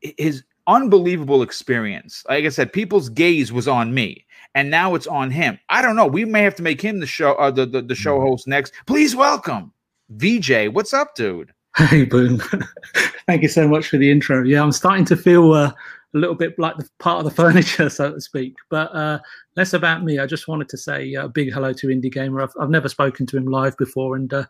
his 0.00 0.44
unbelievable 0.66 1.42
experience. 1.42 2.24
Like 2.28 2.44
I 2.44 2.48
said, 2.48 2.72
people's 2.72 3.08
gaze 3.08 3.52
was 3.52 3.66
on 3.66 3.92
me, 3.92 4.24
and 4.54 4.70
now 4.70 4.94
it's 4.94 5.06
on 5.06 5.30
him. 5.30 5.58
I 5.68 5.82
don't 5.82 5.96
know. 5.96 6.06
We 6.06 6.24
may 6.24 6.42
have 6.42 6.56
to 6.56 6.62
make 6.62 6.80
him 6.80 7.00
the 7.00 7.06
show, 7.06 7.32
uh, 7.34 7.50
the, 7.50 7.66
the 7.66 7.82
the 7.82 7.94
show 7.94 8.18
mm-hmm. 8.18 8.28
host 8.28 8.46
next. 8.46 8.72
Please 8.86 9.14
welcome 9.14 9.72
VJ. 10.10 10.68
What's 10.72 10.92
up, 10.92 11.14
dude? 11.14 11.52
Hey, 11.76 12.04
boom! 12.04 12.42
Thank 13.26 13.42
you 13.42 13.48
so 13.48 13.68
much 13.68 13.86
for 13.88 13.96
the 13.96 14.10
intro. 14.10 14.42
Yeah, 14.42 14.62
I'm 14.62 14.72
starting 14.72 15.04
to 15.06 15.16
feel 15.16 15.52
uh, 15.52 15.72
a 16.14 16.18
little 16.18 16.34
bit 16.34 16.58
like 16.58 16.76
the 16.76 16.88
part 16.98 17.18
of 17.18 17.24
the 17.24 17.30
furniture, 17.42 17.88
so 17.88 18.12
to 18.12 18.20
speak. 18.20 18.54
But 18.68 18.94
uh, 18.94 19.18
less 19.56 19.72
about 19.72 20.04
me. 20.04 20.18
I 20.18 20.26
just 20.26 20.48
wanted 20.48 20.68
to 20.70 20.76
say 20.76 21.14
a 21.14 21.28
big 21.28 21.52
hello 21.52 21.72
to 21.72 21.86
Indie 21.88 22.12
Gamer. 22.12 22.42
I've, 22.42 22.52
I've 22.60 22.70
never 22.70 22.88
spoken 22.88 23.26
to 23.26 23.36
him 23.36 23.46
live 23.46 23.76
before, 23.76 24.16
and 24.16 24.32
uh, 24.32 24.44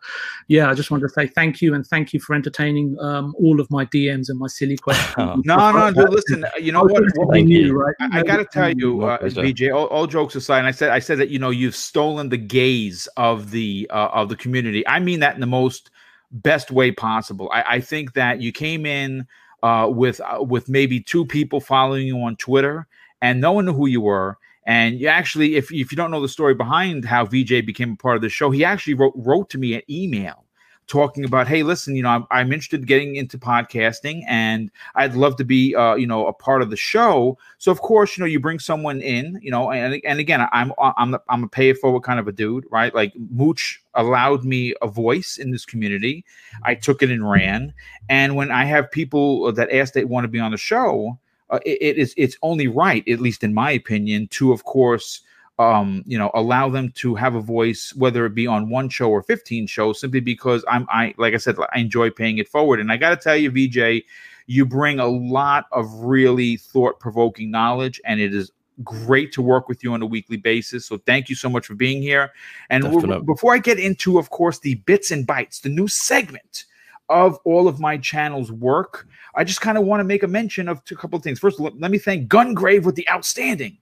yeah, 0.47 0.69
I 0.69 0.73
just 0.73 0.91
wanted 0.91 1.07
to 1.07 1.13
say 1.13 1.27
thank 1.27 1.61
you 1.61 1.73
and 1.73 1.85
thank 1.85 2.13
you 2.13 2.19
for 2.19 2.35
entertaining 2.35 2.97
um, 2.99 3.35
all 3.37 3.59
of 3.59 3.69
my 3.69 3.85
DMs 3.85 4.29
and 4.29 4.39
my 4.39 4.47
silly 4.47 4.77
questions. 4.81 5.43
no, 5.45 5.71
no, 5.71 5.89
no. 5.89 6.03
Listen, 6.03 6.45
you 6.59 6.71
know 6.71 6.83
what? 6.83 7.03
what 7.15 7.47
you, 7.47 7.73
right? 7.73 7.95
I, 7.99 8.19
I 8.19 8.23
got 8.23 8.37
to 8.37 8.45
tell 8.45 8.71
you, 8.71 9.03
uh, 9.03 9.17
VJ. 9.21 9.69
All, 9.71 9.87
all, 9.87 10.07
jokes 10.07 10.35
aside, 10.35 10.65
I 10.65 10.71
said, 10.71 10.89
I 10.89 10.99
said 10.99 11.17
that 11.19 11.29
you 11.29 11.39
know 11.39 11.49
you've 11.49 11.75
stolen 11.75 12.29
the 12.29 12.37
gaze 12.37 13.07
of 13.17 13.51
the 13.51 13.89
uh, 13.91 14.09
of 14.13 14.29
the 14.29 14.35
community. 14.35 14.87
I 14.87 14.99
mean 14.99 15.19
that 15.21 15.35
in 15.35 15.41
the 15.41 15.47
most 15.47 15.91
best 16.31 16.71
way 16.71 16.91
possible. 16.91 17.49
I, 17.53 17.63
I 17.75 17.81
think 17.81 18.13
that 18.13 18.41
you 18.41 18.51
came 18.51 18.85
in 18.85 19.27
uh, 19.63 19.87
with 19.89 20.19
uh, 20.21 20.43
with 20.43 20.69
maybe 20.69 20.99
two 20.99 21.25
people 21.25 21.59
following 21.59 22.07
you 22.07 22.17
on 22.19 22.35
Twitter, 22.35 22.87
and 23.21 23.41
no 23.41 23.51
one 23.51 23.65
knew 23.65 23.73
who 23.73 23.87
you 23.87 24.01
were. 24.01 24.37
And 24.65 24.99
you 24.99 25.07
actually, 25.07 25.55
if, 25.55 25.71
if 25.71 25.91
you 25.91 25.95
don't 25.95 26.11
know 26.11 26.21
the 26.21 26.29
story 26.29 26.53
behind 26.53 27.05
how 27.05 27.25
VJ 27.25 27.65
became 27.65 27.93
a 27.93 27.95
part 27.95 28.15
of 28.15 28.21
the 28.21 28.29
show, 28.29 28.51
he 28.51 28.63
actually 28.63 28.93
wrote 28.93 29.13
wrote 29.15 29.49
to 29.51 29.57
me 29.57 29.73
an 29.73 29.81
email 29.89 30.45
talking 30.87 31.23
about, 31.23 31.47
hey, 31.47 31.63
listen, 31.63 31.95
you 31.95 32.03
know, 32.03 32.09
I'm, 32.09 32.27
I'm 32.31 32.51
interested 32.51 32.81
in 32.81 32.85
getting 32.85 33.15
into 33.15 33.37
podcasting, 33.37 34.23
and 34.27 34.69
I'd 34.95 35.15
love 35.15 35.35
to 35.37 35.43
be, 35.43 35.75
uh, 35.75 35.95
you 35.95 36.07
know, 36.07 36.27
a 36.27 36.33
part 36.33 36.61
of 36.61 36.69
the 36.69 36.75
show. 36.75 37.37
So 37.57 37.71
of 37.71 37.81
course, 37.81 38.17
you 38.17 38.21
know, 38.21 38.27
you 38.27 38.39
bring 38.39 38.59
someone 38.59 39.01
in, 39.01 39.39
you 39.41 39.51
know, 39.51 39.71
and 39.71 40.01
and 40.05 40.19
again, 40.19 40.47
I'm 40.51 40.73
I'm 40.79 41.15
I'm 41.29 41.43
a 41.43 41.47
pay 41.47 41.69
it 41.69 41.77
forward 41.77 42.01
kind 42.01 42.19
of 42.19 42.27
a 42.27 42.31
dude, 42.31 42.65
right? 42.69 42.93
Like 42.93 43.13
Mooch 43.29 43.83
allowed 43.93 44.43
me 44.43 44.73
a 44.81 44.87
voice 44.87 45.37
in 45.37 45.51
this 45.51 45.65
community. 45.65 46.25
I 46.63 46.75
took 46.75 47.01
it 47.01 47.11
and 47.11 47.29
ran, 47.29 47.73
and 48.09 48.35
when 48.35 48.51
I 48.51 48.65
have 48.65 48.91
people 48.91 49.51
that 49.53 49.71
ask 49.71 49.93
they 49.93 50.05
want 50.05 50.25
to 50.25 50.29
be 50.29 50.39
on 50.39 50.51
the 50.51 50.57
show 50.57 51.17
uh, 51.51 51.59
it, 51.65 51.77
it 51.81 51.97
is 51.97 52.13
it's 52.17 52.37
only 52.41 52.67
right, 52.67 53.07
at 53.07 53.19
least 53.19 53.43
in 53.43 53.53
my 53.53 53.71
opinion, 53.71 54.27
to 54.29 54.51
of 54.53 54.63
course 54.63 55.21
um, 55.61 56.03
you 56.07 56.17
know, 56.17 56.31
allow 56.33 56.69
them 56.69 56.91
to 56.95 57.13
have 57.13 57.35
a 57.35 57.39
voice, 57.39 57.93
whether 57.95 58.25
it 58.25 58.33
be 58.33 58.47
on 58.47 58.71
one 58.71 58.89
show 58.89 59.11
or 59.11 59.21
15 59.21 59.67
shows, 59.67 59.99
simply 59.99 60.19
because 60.19 60.65
I'm, 60.67 60.87
I, 60.89 61.13
like 61.19 61.35
I 61.35 61.37
said, 61.37 61.55
I 61.71 61.79
enjoy 61.79 62.09
paying 62.09 62.39
it 62.39 62.47
forward. 62.47 62.79
And 62.79 62.91
I 62.91 62.97
got 62.97 63.11
to 63.11 63.15
tell 63.15 63.37
you, 63.37 63.51
VJ, 63.51 64.03
you 64.47 64.65
bring 64.65 64.99
a 64.99 65.05
lot 65.05 65.65
of 65.71 65.87
really 65.93 66.57
thought 66.57 66.99
provoking 66.99 67.51
knowledge, 67.51 68.01
and 68.05 68.19
it 68.19 68.33
is 68.33 68.51
great 68.83 69.31
to 69.33 69.43
work 69.43 69.69
with 69.69 69.83
you 69.83 69.93
on 69.93 70.01
a 70.01 70.05
weekly 70.05 70.37
basis. 70.37 70.87
So 70.87 70.97
thank 70.97 71.29
you 71.29 71.35
so 71.35 71.47
much 71.47 71.67
for 71.67 71.75
being 71.75 72.01
here. 72.01 72.31
And 72.71 72.83
before 73.27 73.53
I 73.53 73.59
get 73.59 73.77
into, 73.77 74.17
of 74.17 74.31
course, 74.31 74.57
the 74.57 74.75
bits 74.75 75.11
and 75.11 75.27
bytes, 75.27 75.61
the 75.61 75.69
new 75.69 75.87
segment 75.87 76.65
of 77.07 77.37
all 77.45 77.67
of 77.67 77.79
my 77.79 77.97
channel's 77.97 78.51
work, 78.51 79.07
I 79.35 79.43
just 79.43 79.61
kind 79.61 79.77
of 79.77 79.83
want 79.83 79.99
to 79.99 80.05
make 80.05 80.23
a 80.23 80.27
mention 80.27 80.67
of 80.67 80.81
a 80.89 80.95
couple 80.95 81.17
of 81.17 81.23
things. 81.23 81.37
First, 81.37 81.59
let 81.59 81.91
me 81.91 81.99
thank 81.99 82.29
Gungrave 82.29 82.83
with 82.83 82.95
the 82.95 83.07
outstanding 83.07 83.77
and 83.77 83.80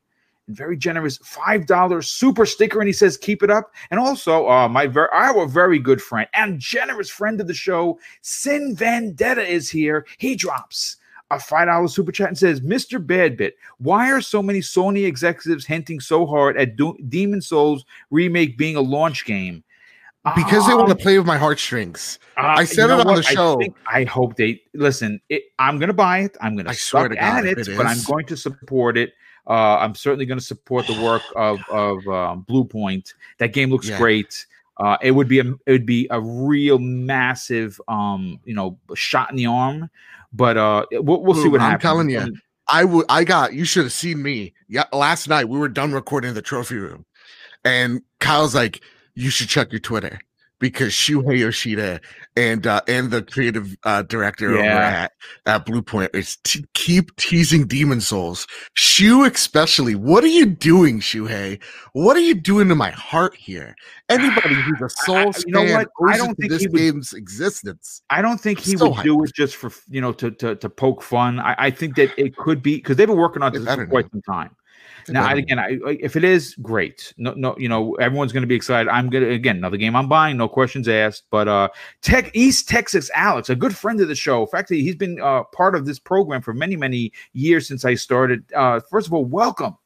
very 0.50 0.78
generous 0.78 1.18
five 1.24 1.66
dollars 1.66 2.10
super 2.10 2.46
sticker, 2.46 2.80
and 2.80 2.88
he 2.88 2.94
says 2.94 3.18
keep 3.18 3.44
it 3.44 3.50
up. 3.50 3.74
And 3.92 4.00
also, 4.00 4.48
uh, 4.50 4.68
my 4.68 4.88
very 4.88 5.10
our 5.12 5.46
very 5.46 5.80
good 5.80 6.02
friend 6.02 6.28
and 6.34 6.60
generous 6.60 7.10
friend 7.10 7.40
of 7.40 7.48
the 7.48 7.54
show, 7.54 8.00
Sin 8.22 8.76
Vendetta, 8.76 9.46
is 9.46 9.70
here. 9.70 10.06
He 10.18 10.36
drops 10.36 10.98
a 11.32 11.40
five 11.40 11.68
dollar 11.68 11.88
super 11.88 12.12
chat 12.12 12.28
and 12.30 12.38
says, 12.38 12.62
"Mr. 12.62 13.04
Badbit, 13.04 13.54
why 13.78 14.12
are 14.12 14.22
so 14.22 14.42
many 14.42 14.60
Sony 14.60 15.06
executives 15.06 15.66
hinting 15.66 16.00
so 16.00 16.26
hard 16.26 16.58
at 16.58 16.76
Do- 16.76 16.98
Demon 17.08 17.42
Souls 17.42 17.86
remake 18.10 18.58
being 18.58 18.76
a 18.76 18.82
launch 18.82 19.26
game?" 19.26 19.64
because 20.36 20.68
they 20.68 20.76
want 20.76 20.90
to 20.90 20.96
play 20.96 21.18
with 21.18 21.26
my 21.26 21.38
heartstrings. 21.38 22.20
Uh, 22.38 22.42
I 22.58 22.66
said 22.66 22.84
you 22.84 22.88
know 22.90 23.00
it 23.00 23.00
on 23.02 23.08
what? 23.08 23.16
the 23.18 23.24
show. 23.24 23.54
I, 23.54 23.58
think, 23.58 23.76
I 23.88 24.04
hope 24.04 24.36
they 24.36 24.62
listen. 24.74 25.22
It, 25.30 25.44
I'm 25.60 25.78
going 25.78 25.88
to 25.88 25.94
buy 25.94 26.20
it. 26.20 26.38
I'm 26.42 26.56
going 26.56 26.66
to 26.66 26.74
swear 26.74 27.04
suck 27.04 27.12
to 27.12 27.16
God, 27.16 27.40
at 27.40 27.46
it, 27.46 27.68
it 27.68 27.78
but 27.78 27.86
I'm 27.86 28.02
going 28.04 28.26
to 28.26 28.38
support 28.38 28.98
it. 28.98 29.14
Uh, 29.48 29.78
I'm 29.78 29.96
certainly 29.96 30.26
going 30.26 30.40
to 30.40 30.46
support 30.46 30.86
the 30.88 30.94
work 31.02 31.24
of 31.36 31.60
of 31.70 32.08
um, 32.08 32.46
Bluepoint. 32.48 33.14
That 33.40 33.54
game 33.54 33.70
looks 33.72 33.90
Yeah. 33.90 33.98
great. 33.98 34.46
Uh, 34.78 34.98
it 35.02 35.12
would 35.12 35.28
be 35.28 35.40
a 35.40 35.44
it 35.66 35.72
would 35.72 35.86
be 35.86 36.08
a 36.10 36.22
real 36.22 36.80
massive 36.80 37.82
um 37.90 38.40
you 38.46 38.54
know 38.54 38.78
shot 38.96 39.30
in 39.30 39.36
the 39.36 39.46
arm, 39.46 39.90
but 40.32 40.56
uh 40.58 40.86
we'll, 40.92 41.22
we'll 41.22 41.36
see 41.36 41.44
Boom, 41.44 41.52
what 41.54 41.62
I'm 41.62 41.72
happens. 41.72 41.82
telling 41.84 42.10
you, 42.10 42.20
Um, 42.20 42.42
I 42.70 42.84
would. 42.86 43.06
I 43.10 43.24
got. 43.24 43.54
You 43.54 43.66
should 43.66 43.84
have 43.84 43.92
seen 43.92 44.22
me. 44.22 44.54
Yeah, 44.70 44.86
last 44.94 45.28
night 45.28 45.50
we 45.50 45.58
were 45.60 45.68
done 45.68 45.92
recording 45.92 46.34
the 46.34 46.42
trophy 46.42 46.76
room, 46.76 47.06
and 47.66 48.02
Kyle's 48.20 48.54
like, 48.56 48.82
"You 49.16 49.30
should 49.32 49.50
check 49.50 49.72
your 49.72 49.80
Twitter." 49.80 50.20
Because 50.60 50.92
Shuhei 50.92 51.40
Yoshida 51.40 52.02
and 52.36 52.68
uh, 52.68 52.82
and 52.88 53.12
the 53.12 53.22
creative 53.24 53.78
uh, 53.86 54.02
director 54.04 54.52
over 54.54 54.64
at, 54.68 55.12
at 55.46 55.66
Bluepoint 55.66 56.14
is 56.14 56.36
to 56.44 56.64
keep 56.74 57.16
teasing 57.16 57.66
Demon 57.66 58.02
Souls. 58.02 58.46
Shu 58.74 59.24
especially. 59.24 59.96
What 59.96 60.24
are 60.24 60.28
you 60.28 60.46
doing, 60.46 61.00
Shuhei? 61.00 61.64
What 61.94 62.18
are 62.18 62.22
you 62.22 62.34
doing 62.36 62.68
to 62.70 62.76
my 62.76 62.92
heart 62.92 63.36
here? 63.36 63.74
Anybody 64.10 64.54
who's 64.56 64.82
a 64.82 64.86
I- 64.86 65.06
Souls 65.06 65.44
you 65.48 65.54
know 65.54 65.66
fan 65.66 65.86
what? 65.98 66.10
I 66.14 66.18
don't 66.18 66.36
think 66.36 66.52
this 66.52 66.62
he 66.64 66.68
would- 66.68 66.78
game's 66.78 67.14
existence. 67.14 68.02
I 68.10 68.22
don't 68.22 68.40
think 68.40 68.60
he 68.60 68.76
So 68.76 68.90
would 68.90 69.04
do 69.04 69.24
it 69.24 69.32
just 69.34 69.56
for 69.56 69.72
you 69.90 70.02
know 70.02 70.12
to 70.14 70.30
to, 70.32 70.56
to 70.58 70.70
poke 70.70 71.02
fun. 71.02 71.40
I, 71.40 71.56
I 71.58 71.72
think 71.72 71.96
that 71.96 72.12
it 72.18 72.36
could 72.36 72.62
be 72.62 72.76
because 72.76 72.98
they've 72.98 73.08
been 73.08 73.16
working 73.18 73.44
on 73.44 73.54
this 73.54 73.64
for 73.64 73.88
quite 73.88 74.12
some 74.12 74.22
time. 74.24 74.56
Now, 75.08 75.26
I, 75.26 75.34
again, 75.34 75.60
I, 75.60 75.80
if 76.00 76.16
it 76.16 76.24
is 76.24 76.56
great, 76.62 77.14
no, 77.18 77.34
no, 77.34 77.56
you 77.58 77.70
know, 77.70 77.96
everyone's 77.96 78.32
going 78.32 78.44
to 78.44 78.48
be 78.48 78.56
excited. 78.56 78.90
I'm 78.90 79.10
gonna 79.10 79.28
again 79.28 79.58
another 79.58 79.78
game 79.78 79.96
I'm 79.96 80.10
buying, 80.10 80.38
no 80.38 80.48
questions 80.48 80.88
asked. 80.88 81.24
But 81.30 81.48
uh, 81.48 81.70
Tech 82.02 82.32
East 82.34 82.68
Texas 82.68 83.10
Alex, 83.14 83.50
a 83.50 83.56
good 83.56 83.76
friend 83.76 84.02
of 84.02 84.08
the 84.08 84.16
show. 84.16 84.42
In 84.42 84.48
fact, 84.48 84.70
he's 84.70 84.96
been 84.96 85.20
uh, 85.22 85.44
part 85.46 85.76
of 85.76 85.86
this 85.86 86.00
program 86.00 86.42
for 86.42 86.54
many, 86.54 86.76
many 86.76 87.12
years 87.34 87.68
since 87.68 87.86
I 87.86 87.96
started. 87.96 88.44
Uh, 88.54 88.80
first 88.90 89.08
of 89.08 89.14
all, 89.14 89.26
welcome. 89.26 89.78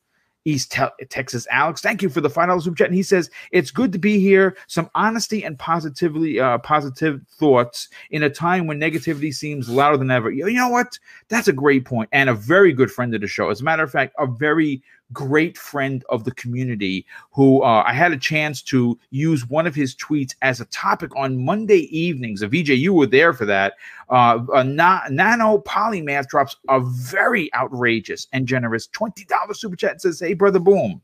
East 0.46 0.72
Te- 0.72 1.06
Texas 1.10 1.48
Alex, 1.50 1.82
thank 1.82 2.02
you 2.02 2.10
for 2.10 2.22
the 2.22 2.30
dollars 2.30 2.66
super 2.66 2.76
chat. 2.76 2.88
And 2.88 2.96
he 2.96 3.04
says 3.04 3.30
it's 3.52 3.72
good 3.72 3.92
to 3.94 4.00
be 4.00 4.20
here. 4.20 4.58
Some 4.68 4.90
honesty 4.96 5.44
and 5.44 5.58
positively, 5.58 6.40
uh, 6.40 6.58
positive 6.60 7.22
thoughts 7.30 7.88
in 8.12 8.24
a 8.24 8.30
time 8.30 8.68
when 8.68 8.80
negativity 8.80 9.34
seems 9.34 9.70
louder 9.70 9.98
than 9.98 10.12
ever. 10.12 10.32
You 10.32 10.52
know 10.52 10.70
what? 10.70 11.00
That's 11.30 11.48
a 11.48 11.54
great 11.54 11.86
point 11.86 12.10
and 12.12 12.30
a 12.30 12.34
very 12.34 12.74
good 12.74 12.92
friend 12.92 13.14
of 13.16 13.22
the 13.22 13.28
show. 13.28 13.50
As 13.50 13.62
a 13.62 13.64
matter 13.64 13.84
of 13.84 13.92
fact, 13.92 14.16
a 14.20 14.28
very 14.28 14.84
great 15.14 15.58
friend 15.58 16.04
of 16.10 16.24
the 16.24 16.34
community 16.34 17.06
who 17.32 17.62
uh, 17.62 17.84
I 17.86 17.94
had 17.94 18.12
a 18.12 18.18
chance 18.18 18.62
to 18.64 19.00
use 19.12 19.48
one 19.48 19.68
of 19.68 19.76
his 19.76 19.96
tweets 19.96 20.36
as 20.42 20.60
a 20.60 20.66
topic 20.66 21.16
on 21.16 21.44
Monday 21.44 21.88
evenings. 21.98 22.42
VJ, 22.42 22.70
you 22.70 22.94
were 22.94 23.08
there 23.08 23.34
for 23.34 23.46
that. 23.46 23.74
Uh, 24.10 24.40
a 24.54 24.64
na- 24.64 25.08
nano 25.10 25.60
polymath 25.60 26.28
drops 26.28 26.56
a 26.70 26.80
very 26.80 27.54
outrageous 27.54 28.28
and 28.34 28.48
generous 28.48 28.88
$20 28.88 29.56
super 29.56 29.76
chat 29.76 29.92
and 29.92 30.02
says, 30.02 30.20
Hey, 30.20 30.34
brother, 30.34 30.60
boom. 30.60 31.02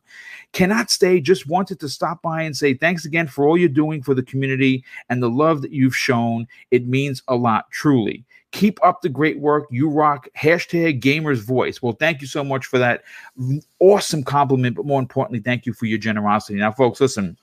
Cannot 0.51 0.89
stay. 0.89 1.21
Just 1.21 1.47
wanted 1.47 1.79
to 1.79 1.89
stop 1.89 2.21
by 2.21 2.41
and 2.41 2.57
say 2.57 2.73
thanks 2.73 3.05
again 3.05 3.27
for 3.27 3.47
all 3.47 3.57
you're 3.57 3.69
doing 3.69 4.01
for 4.01 4.15
the 4.15 4.23
community 4.23 4.83
and 5.09 5.21
the 5.21 5.29
love 5.29 5.61
that 5.61 5.71
you've 5.71 5.95
shown. 5.95 6.47
It 6.71 6.87
means 6.87 7.21
a 7.27 7.35
lot, 7.35 7.69
truly. 7.71 8.25
Keep 8.51 8.79
up 8.83 9.01
the 9.01 9.09
great 9.09 9.39
work. 9.39 9.67
You 9.69 9.89
rock. 9.89 10.27
Hashtag 10.37 11.01
gamers 11.01 11.43
voice. 11.43 11.81
Well, 11.81 11.93
thank 11.93 12.21
you 12.21 12.27
so 12.27 12.43
much 12.43 12.65
for 12.65 12.79
that 12.79 13.03
awesome 13.79 14.23
compliment, 14.23 14.75
but 14.75 14.85
more 14.85 14.99
importantly, 14.99 15.39
thank 15.39 15.65
you 15.65 15.73
for 15.73 15.85
your 15.85 15.99
generosity. 15.99 16.57
Now, 16.57 16.71
folks, 16.71 16.99
listen. 16.99 17.37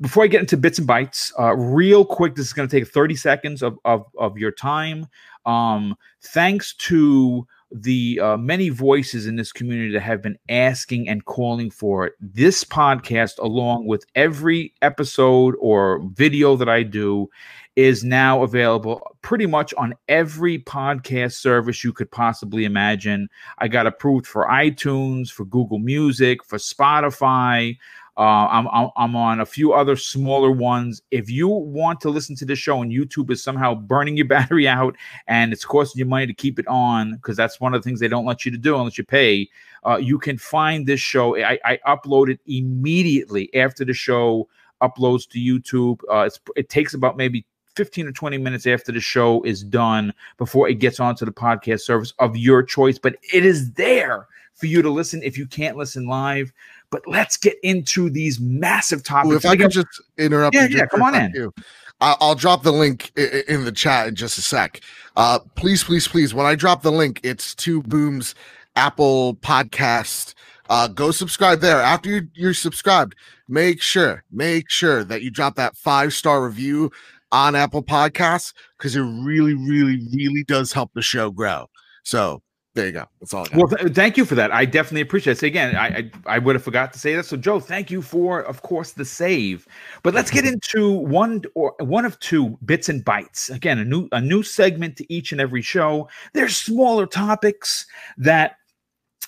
Before 0.00 0.24
I 0.24 0.28
get 0.28 0.40
into 0.40 0.56
bits 0.56 0.78
and 0.78 0.88
bytes, 0.88 1.32
uh, 1.38 1.54
real 1.54 2.04
quick, 2.04 2.34
this 2.34 2.46
is 2.46 2.52
going 2.54 2.66
to 2.66 2.80
take 2.80 2.88
30 2.88 3.14
seconds 3.16 3.62
of, 3.62 3.78
of, 3.84 4.06
of 4.18 4.38
your 4.38 4.50
time. 4.50 5.06
Um, 5.44 5.96
thanks 6.22 6.74
to 6.74 7.46
the 7.72 8.20
uh, 8.20 8.36
many 8.36 8.68
voices 8.68 9.26
in 9.26 9.36
this 9.36 9.52
community 9.52 9.92
that 9.92 10.00
have 10.00 10.22
been 10.22 10.38
asking 10.48 11.08
and 11.08 11.24
calling 11.24 11.70
for 11.70 12.06
it. 12.06 12.14
This 12.20 12.64
podcast, 12.64 13.38
along 13.38 13.86
with 13.86 14.06
every 14.14 14.72
episode 14.82 15.54
or 15.60 16.00
video 16.14 16.56
that 16.56 16.68
I 16.68 16.82
do, 16.82 17.28
is 17.76 18.02
now 18.02 18.42
available 18.42 19.16
pretty 19.20 19.44
much 19.46 19.74
on 19.74 19.94
every 20.08 20.58
podcast 20.58 21.34
service 21.34 21.84
you 21.84 21.92
could 21.92 22.10
possibly 22.10 22.64
imagine. 22.64 23.28
I 23.58 23.68
got 23.68 23.86
approved 23.86 24.26
for 24.26 24.46
iTunes, 24.46 25.30
for 25.30 25.44
Google 25.44 25.78
Music, 25.78 26.42
for 26.42 26.56
Spotify. 26.56 27.76
Uh, 28.18 28.48
I'm, 28.50 28.90
I'm 28.96 29.14
on 29.14 29.40
a 29.40 29.46
few 29.46 29.74
other 29.74 29.94
smaller 29.94 30.50
ones. 30.50 31.02
If 31.10 31.28
you 31.28 31.48
want 31.48 32.00
to 32.00 32.08
listen 32.08 32.34
to 32.36 32.46
this 32.46 32.58
show 32.58 32.80
and 32.80 32.90
YouTube 32.90 33.30
is 33.30 33.42
somehow 33.42 33.74
burning 33.74 34.16
your 34.16 34.26
battery 34.28 34.66
out 34.66 34.96
and 35.26 35.52
it's 35.52 35.66
costing 35.66 35.98
you 35.98 36.06
money 36.06 36.26
to 36.26 36.32
keep 36.32 36.58
it 36.58 36.66
on, 36.66 37.16
because 37.16 37.36
that's 37.36 37.60
one 37.60 37.74
of 37.74 37.82
the 37.82 37.86
things 37.86 38.00
they 38.00 38.08
don't 38.08 38.24
let 38.24 38.46
you 38.46 38.50
to 38.52 38.58
do 38.58 38.74
unless 38.74 38.96
you 38.96 39.04
pay, 39.04 39.48
uh, 39.86 39.96
you 39.96 40.18
can 40.18 40.38
find 40.38 40.86
this 40.86 41.00
show. 41.00 41.36
I, 41.36 41.58
I 41.62 41.78
upload 41.86 42.30
it 42.30 42.40
immediately 42.46 43.54
after 43.54 43.84
the 43.84 43.92
show 43.92 44.48
uploads 44.82 45.28
to 45.28 45.38
YouTube. 45.38 46.00
Uh, 46.10 46.30
it 46.56 46.70
takes 46.70 46.94
about 46.94 47.18
maybe 47.18 47.44
15 47.76 48.08
or 48.08 48.12
20 48.12 48.38
minutes 48.38 48.66
after 48.66 48.90
the 48.90 49.00
show 49.00 49.42
is 49.44 49.62
done 49.62 50.12
before 50.38 50.68
it 50.68 50.74
gets 50.74 50.98
onto 50.98 51.24
the 51.24 51.32
podcast 51.32 51.80
service 51.82 52.12
of 52.18 52.36
your 52.36 52.62
choice, 52.62 52.98
but 52.98 53.16
it 53.32 53.44
is 53.44 53.72
there 53.72 54.26
for 54.54 54.66
you 54.66 54.80
to 54.82 54.90
listen 54.90 55.22
if 55.22 55.36
you 55.36 55.46
can't 55.46 55.76
listen 55.76 56.06
live. 56.06 56.52
But 56.90 57.02
let's 57.06 57.36
get 57.36 57.56
into 57.62 58.08
these 58.08 58.40
massive 58.40 59.04
topics. 59.04 59.36
If 59.36 59.46
I 59.46 59.56
could 59.56 59.70
just 59.70 59.88
interrupt, 60.16 60.54
Yeah, 60.54 60.66
you 60.66 60.78
yeah, 60.78 60.86
come 60.86 61.02
on 61.02 61.14
in. 61.14 61.52
I- 62.00 62.16
I'll 62.20 62.34
drop 62.34 62.62
the 62.62 62.72
link 62.72 63.10
in 63.16 63.64
the 63.64 63.72
chat 63.72 64.08
in 64.08 64.14
just 64.14 64.38
a 64.38 64.42
sec. 64.42 64.80
Uh, 65.16 65.38
please, 65.54 65.82
please, 65.82 66.06
please. 66.08 66.34
When 66.34 66.46
I 66.46 66.54
drop 66.54 66.82
the 66.82 66.92
link, 66.92 67.20
it's 67.22 67.54
to 67.56 67.82
Boom's 67.82 68.34
Apple 68.76 69.34
Podcast. 69.36 70.34
Uh, 70.68 70.88
go 70.88 71.10
subscribe 71.10 71.60
there. 71.60 71.80
After 71.80 72.28
you're 72.34 72.52
subscribed, 72.54 73.14
make 73.48 73.80
sure, 73.80 74.24
make 74.30 74.68
sure 74.70 75.04
that 75.04 75.22
you 75.22 75.30
drop 75.30 75.54
that 75.56 75.76
five 75.76 76.12
star 76.12 76.44
review 76.44 76.90
on 77.32 77.54
Apple 77.54 77.82
Podcasts 77.82 78.52
because 78.78 78.96
it 78.96 79.02
really, 79.02 79.54
really, 79.54 80.00
really 80.14 80.44
does 80.44 80.72
help 80.72 80.90
the 80.94 81.02
show 81.02 81.30
grow. 81.30 81.66
So 82.02 82.42
there 82.76 82.86
you 82.86 82.92
go. 82.92 83.06
That's 83.20 83.32
all. 83.32 83.46
Well, 83.54 83.68
th- 83.68 83.94
thank 83.94 84.18
you 84.18 84.26
for 84.26 84.34
that. 84.34 84.52
I 84.52 84.66
definitely 84.66 85.00
appreciate 85.00 85.42
it. 85.42 85.46
Again, 85.46 85.74
I, 85.76 85.86
I 85.86 86.10
I 86.26 86.38
would 86.38 86.54
have 86.54 86.62
forgot 86.62 86.92
to 86.92 86.98
say 86.98 87.14
that. 87.14 87.24
So 87.24 87.36
Joe, 87.38 87.58
thank 87.58 87.90
you 87.90 88.02
for, 88.02 88.42
of 88.42 88.60
course, 88.60 88.92
the 88.92 89.04
save. 89.04 89.66
But 90.02 90.12
let's 90.12 90.30
get 90.30 90.44
into 90.44 90.90
one 90.90 91.42
or 91.54 91.74
one 91.80 92.04
of 92.04 92.18
two 92.20 92.58
bits 92.66 92.90
and 92.90 93.02
bytes. 93.02 93.48
Again, 93.48 93.78
a 93.78 93.84
new 93.84 94.08
a 94.12 94.20
new 94.20 94.42
segment 94.42 94.96
to 94.98 95.10
each 95.12 95.32
and 95.32 95.40
every 95.40 95.62
show. 95.62 96.08
There's 96.34 96.54
smaller 96.54 97.06
topics 97.06 97.86
that 98.18 98.56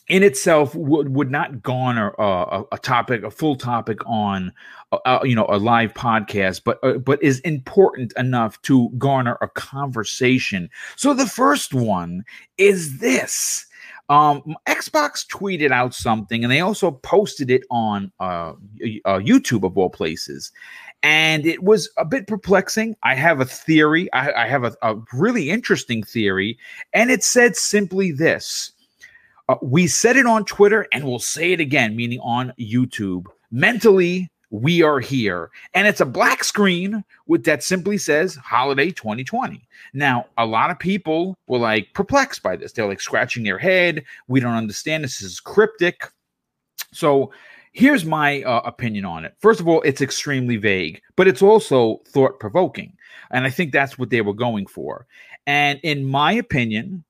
in 0.08 0.22
itself 0.22 0.74
would 0.74 1.10
would 1.14 1.30
not 1.30 1.62
garner 1.62 2.14
a, 2.18 2.62
a 2.72 2.78
topic, 2.78 3.22
a 3.22 3.30
full 3.30 3.56
topic 3.56 3.98
on, 4.06 4.52
uh, 4.92 4.98
uh, 5.04 5.20
you 5.22 5.34
know, 5.34 5.46
a 5.48 5.58
live 5.58 5.94
podcast, 5.94 6.62
but 6.64 6.78
uh, 6.82 6.94
but 6.94 7.22
is 7.22 7.40
important 7.40 8.12
enough 8.16 8.60
to 8.62 8.88
garner 8.98 9.36
a 9.40 9.48
conversation. 9.48 10.70
So 10.96 11.14
the 11.14 11.26
first 11.26 11.74
one 11.74 12.24
is 12.56 12.98
this. 12.98 13.66
Um, 14.10 14.56
Xbox 14.66 15.26
tweeted 15.26 15.70
out 15.70 15.92
something, 15.92 16.42
and 16.42 16.50
they 16.50 16.60
also 16.60 16.90
posted 16.90 17.50
it 17.50 17.64
on 17.70 18.10
uh, 18.20 18.54
uh, 19.04 19.18
YouTube 19.18 19.64
of 19.64 19.76
all 19.76 19.90
places. 19.90 20.50
And 21.02 21.44
it 21.44 21.62
was 21.62 21.90
a 21.98 22.06
bit 22.06 22.26
perplexing. 22.26 22.96
I 23.02 23.14
have 23.14 23.40
a 23.40 23.44
theory. 23.44 24.10
I, 24.14 24.44
I 24.44 24.48
have 24.48 24.64
a, 24.64 24.74
a 24.82 24.96
really 25.12 25.50
interesting 25.50 26.02
theory, 26.02 26.58
and 26.94 27.10
it 27.10 27.22
said 27.22 27.54
simply 27.54 28.10
this: 28.10 28.72
uh, 29.48 29.56
We 29.62 29.86
said 29.86 30.16
it 30.16 30.26
on 30.26 30.44
Twitter, 30.44 30.86
and 30.92 31.04
we'll 31.04 31.18
say 31.18 31.52
it 31.52 31.60
again, 31.60 31.96
meaning 31.96 32.20
on 32.20 32.52
YouTube. 32.58 33.26
Mentally, 33.50 34.28
we 34.50 34.82
are 34.82 35.00
here, 35.00 35.50
and 35.74 35.86
it's 35.86 36.00
a 36.00 36.06
black 36.06 36.42
screen 36.42 37.04
with 37.26 37.44
that 37.44 37.62
simply 37.62 37.98
says 37.98 38.34
"Holiday 38.36 38.90
2020." 38.90 39.66
Now, 39.92 40.26
a 40.38 40.46
lot 40.46 40.70
of 40.70 40.78
people 40.78 41.36
were 41.46 41.58
like 41.58 41.92
perplexed 41.94 42.42
by 42.42 42.56
this. 42.56 42.72
They're 42.72 42.88
like 42.88 43.00
scratching 43.00 43.44
their 43.44 43.58
head. 43.58 44.04
We 44.26 44.40
don't 44.40 44.54
understand. 44.54 45.04
This 45.04 45.20
is 45.20 45.40
cryptic. 45.40 46.04
So, 46.92 47.30
here's 47.72 48.04
my 48.04 48.42
uh, 48.42 48.62
opinion 48.64 49.04
on 49.04 49.24
it. 49.24 49.34
First 49.38 49.60
of 49.60 49.68
all, 49.68 49.82
it's 49.82 50.00
extremely 50.00 50.56
vague, 50.56 51.00
but 51.16 51.28
it's 51.28 51.42
also 51.42 52.00
thought 52.08 52.40
provoking. 52.40 52.96
And 53.30 53.44
I 53.44 53.50
think 53.50 53.72
that's 53.72 53.98
what 53.98 54.10
they 54.10 54.22
were 54.22 54.34
going 54.34 54.66
for. 54.66 55.06
And 55.46 55.78
in 55.82 56.04
my 56.04 56.32
opinion, 56.32 57.04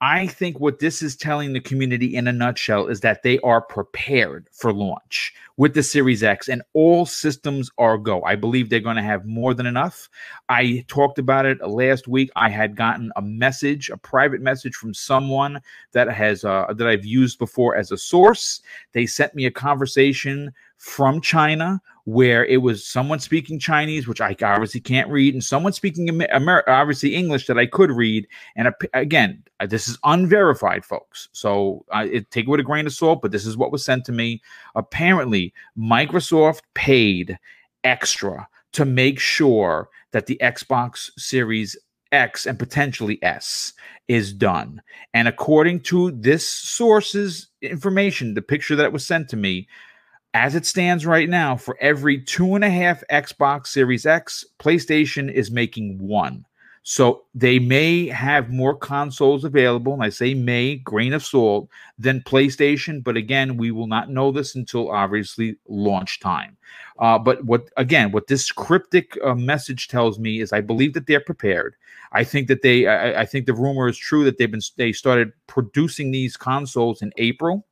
I 0.00 0.28
think 0.28 0.60
what 0.60 0.78
this 0.78 1.02
is 1.02 1.16
telling 1.16 1.52
the 1.52 1.60
community 1.60 2.14
in 2.14 2.28
a 2.28 2.32
nutshell 2.32 2.86
is 2.86 3.00
that 3.00 3.24
they 3.24 3.40
are 3.40 3.60
prepared 3.60 4.48
for 4.52 4.72
launch 4.72 5.34
with 5.56 5.74
the 5.74 5.82
Series 5.82 6.22
X 6.22 6.48
and 6.48 6.62
all 6.72 7.04
systems 7.04 7.68
are 7.78 7.98
go. 7.98 8.22
I 8.22 8.36
believe 8.36 8.70
they're 8.70 8.78
going 8.78 8.96
to 8.96 9.02
have 9.02 9.26
more 9.26 9.54
than 9.54 9.66
enough. 9.66 10.08
I 10.48 10.84
talked 10.86 11.18
about 11.18 11.46
it 11.46 11.60
last 11.66 12.06
week. 12.06 12.30
I 12.36 12.48
had 12.48 12.76
gotten 12.76 13.10
a 13.16 13.22
message, 13.22 13.90
a 13.90 13.96
private 13.96 14.40
message 14.40 14.76
from 14.76 14.94
someone 14.94 15.60
that 15.92 16.08
has 16.12 16.44
uh, 16.44 16.72
that 16.74 16.86
I've 16.86 17.04
used 17.04 17.40
before 17.40 17.74
as 17.74 17.90
a 17.90 17.98
source. 17.98 18.60
They 18.92 19.04
sent 19.04 19.34
me 19.34 19.46
a 19.46 19.50
conversation 19.50 20.54
from 20.78 21.20
China 21.20 21.80
where 22.08 22.46
it 22.46 22.62
was 22.62 22.86
someone 22.86 23.18
speaking 23.18 23.58
Chinese, 23.58 24.08
which 24.08 24.22
I 24.22 24.34
obviously 24.42 24.80
can't 24.80 25.10
read, 25.10 25.34
and 25.34 25.44
someone 25.44 25.74
speaking 25.74 26.08
Amer- 26.32 26.64
obviously 26.66 27.14
English 27.14 27.46
that 27.48 27.58
I 27.58 27.66
could 27.66 27.90
read. 27.90 28.26
And 28.56 28.72
again, 28.94 29.44
uh, 29.60 29.66
this 29.66 29.88
is 29.88 29.98
unverified, 30.04 30.86
folks. 30.86 31.28
So 31.32 31.84
uh, 31.94 32.06
it, 32.10 32.30
take 32.30 32.46
it 32.46 32.48
with 32.48 32.60
a 32.60 32.62
grain 32.62 32.86
of 32.86 32.94
salt, 32.94 33.20
but 33.20 33.30
this 33.30 33.44
is 33.44 33.58
what 33.58 33.70
was 33.70 33.84
sent 33.84 34.06
to 34.06 34.12
me. 34.12 34.40
Apparently, 34.74 35.52
Microsoft 35.76 36.62
paid 36.72 37.38
extra 37.84 38.48
to 38.72 38.86
make 38.86 39.20
sure 39.20 39.90
that 40.12 40.24
the 40.24 40.38
Xbox 40.40 41.10
Series 41.18 41.76
X 42.10 42.46
and 42.46 42.58
potentially 42.58 43.22
S 43.22 43.74
is 44.08 44.32
done. 44.32 44.80
And 45.12 45.28
according 45.28 45.80
to 45.80 46.12
this 46.12 46.48
source's 46.48 47.48
information, 47.60 48.32
the 48.32 48.40
picture 48.40 48.76
that 48.76 48.94
was 48.94 49.06
sent 49.06 49.28
to 49.28 49.36
me, 49.36 49.68
as 50.38 50.54
it 50.54 50.64
stands 50.64 51.04
right 51.04 51.28
now, 51.28 51.56
for 51.56 51.76
every 51.80 52.20
two 52.20 52.54
and 52.54 52.62
a 52.62 52.70
half 52.70 53.02
Xbox 53.10 53.66
Series 53.66 54.06
X, 54.06 54.44
PlayStation 54.60 55.32
is 55.32 55.50
making 55.50 55.98
one. 55.98 56.44
So 56.84 57.24
they 57.34 57.58
may 57.58 58.06
have 58.06 58.48
more 58.48 58.76
consoles 58.76 59.44
available, 59.44 59.92
and 59.94 60.02
I 60.02 60.10
say 60.10 60.34
may, 60.34 60.76
grain 60.76 61.12
of 61.12 61.24
salt, 61.24 61.68
than 61.98 62.22
PlayStation. 62.22 63.02
But 63.02 63.16
again, 63.16 63.56
we 63.56 63.72
will 63.72 63.88
not 63.88 64.10
know 64.10 64.30
this 64.30 64.54
until 64.54 64.92
obviously 64.92 65.56
launch 65.66 66.20
time. 66.20 66.56
Uh, 67.00 67.18
but 67.18 67.44
what 67.44 67.68
again, 67.76 68.12
what 68.12 68.28
this 68.28 68.52
cryptic 68.52 69.18
uh, 69.24 69.34
message 69.34 69.88
tells 69.88 70.20
me 70.20 70.40
is, 70.40 70.52
I 70.52 70.60
believe 70.60 70.94
that 70.94 71.08
they're 71.08 71.18
prepared. 71.18 71.74
I 72.12 72.22
think 72.22 72.46
that 72.46 72.62
they, 72.62 72.86
I, 72.86 73.22
I 73.22 73.26
think 73.26 73.46
the 73.46 73.54
rumor 73.54 73.88
is 73.88 73.98
true 73.98 74.24
that 74.24 74.38
they've 74.38 74.50
been 74.50 74.62
they 74.76 74.92
started 74.92 75.32
producing 75.48 76.12
these 76.12 76.36
consoles 76.36 77.02
in 77.02 77.12
April. 77.16 77.66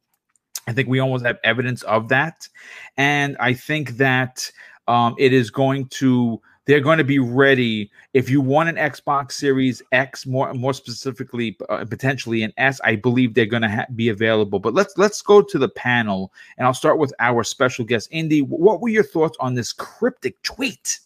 I 0.66 0.72
think 0.72 0.88
we 0.88 0.98
almost 0.98 1.24
have 1.24 1.38
evidence 1.44 1.82
of 1.84 2.08
that. 2.08 2.48
And 2.96 3.36
I 3.38 3.54
think 3.54 3.96
that 3.98 4.50
um, 4.88 5.14
it 5.18 5.32
is 5.32 5.50
going 5.50 5.86
to, 5.88 6.40
they're 6.64 6.80
going 6.80 6.98
to 6.98 7.04
be 7.04 7.20
ready. 7.20 7.90
If 8.14 8.28
you 8.28 8.40
want 8.40 8.68
an 8.68 8.74
Xbox 8.74 9.32
Series 9.32 9.82
X, 9.92 10.26
more 10.26 10.52
more 10.54 10.74
specifically, 10.74 11.56
uh, 11.68 11.84
potentially 11.84 12.42
an 12.42 12.52
S, 12.56 12.80
I 12.82 12.96
believe 12.96 13.34
they're 13.34 13.46
going 13.46 13.62
to 13.62 13.70
ha- 13.70 13.86
be 13.94 14.08
available. 14.08 14.58
But 14.58 14.74
let's 14.74 14.98
let's 14.98 15.22
go 15.22 15.40
to 15.42 15.58
the 15.58 15.68
panel, 15.68 16.32
and 16.58 16.66
I'll 16.66 16.74
start 16.74 16.98
with 16.98 17.14
our 17.20 17.44
special 17.44 17.84
guest, 17.84 18.08
Indy. 18.10 18.42
What 18.42 18.80
were 18.80 18.88
your 18.88 19.04
thoughts 19.04 19.36
on 19.38 19.54
this 19.54 19.72
cryptic 19.72 20.42
tweet? 20.42 20.98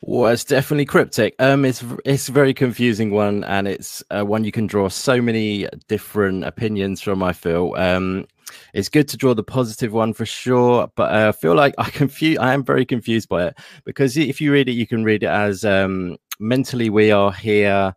Well, 0.00 0.30
it's 0.32 0.44
definitely 0.44 0.84
cryptic. 0.84 1.34
Um, 1.40 1.64
it's 1.64 1.84
it's 2.04 2.28
a 2.28 2.32
very 2.32 2.54
confusing 2.54 3.10
one, 3.10 3.42
and 3.44 3.66
it's 3.66 4.02
uh, 4.10 4.24
one 4.24 4.44
you 4.44 4.52
can 4.52 4.66
draw 4.66 4.88
so 4.88 5.20
many 5.20 5.68
different 5.88 6.44
opinions 6.44 7.00
from. 7.00 7.22
I 7.22 7.32
feel. 7.32 7.74
Um, 7.76 8.26
it's 8.72 8.88
good 8.88 9.08
to 9.08 9.16
draw 9.16 9.34
the 9.34 9.42
positive 9.42 9.92
one 9.92 10.12
for 10.14 10.24
sure, 10.24 10.88
but 10.94 11.12
uh, 11.12 11.28
I 11.28 11.32
feel 11.32 11.54
like 11.54 11.74
I 11.78 11.90
confuse. 11.90 12.38
I 12.38 12.54
am 12.54 12.64
very 12.64 12.86
confused 12.86 13.28
by 13.28 13.48
it 13.48 13.58
because 13.84 14.16
if 14.16 14.40
you 14.40 14.52
read 14.52 14.68
it, 14.68 14.72
you 14.72 14.86
can 14.86 15.02
read 15.02 15.24
it 15.24 15.26
as 15.26 15.64
um, 15.64 16.16
mentally 16.38 16.90
we 16.90 17.10
are 17.10 17.32
here. 17.32 17.94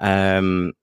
Um, 0.00 0.74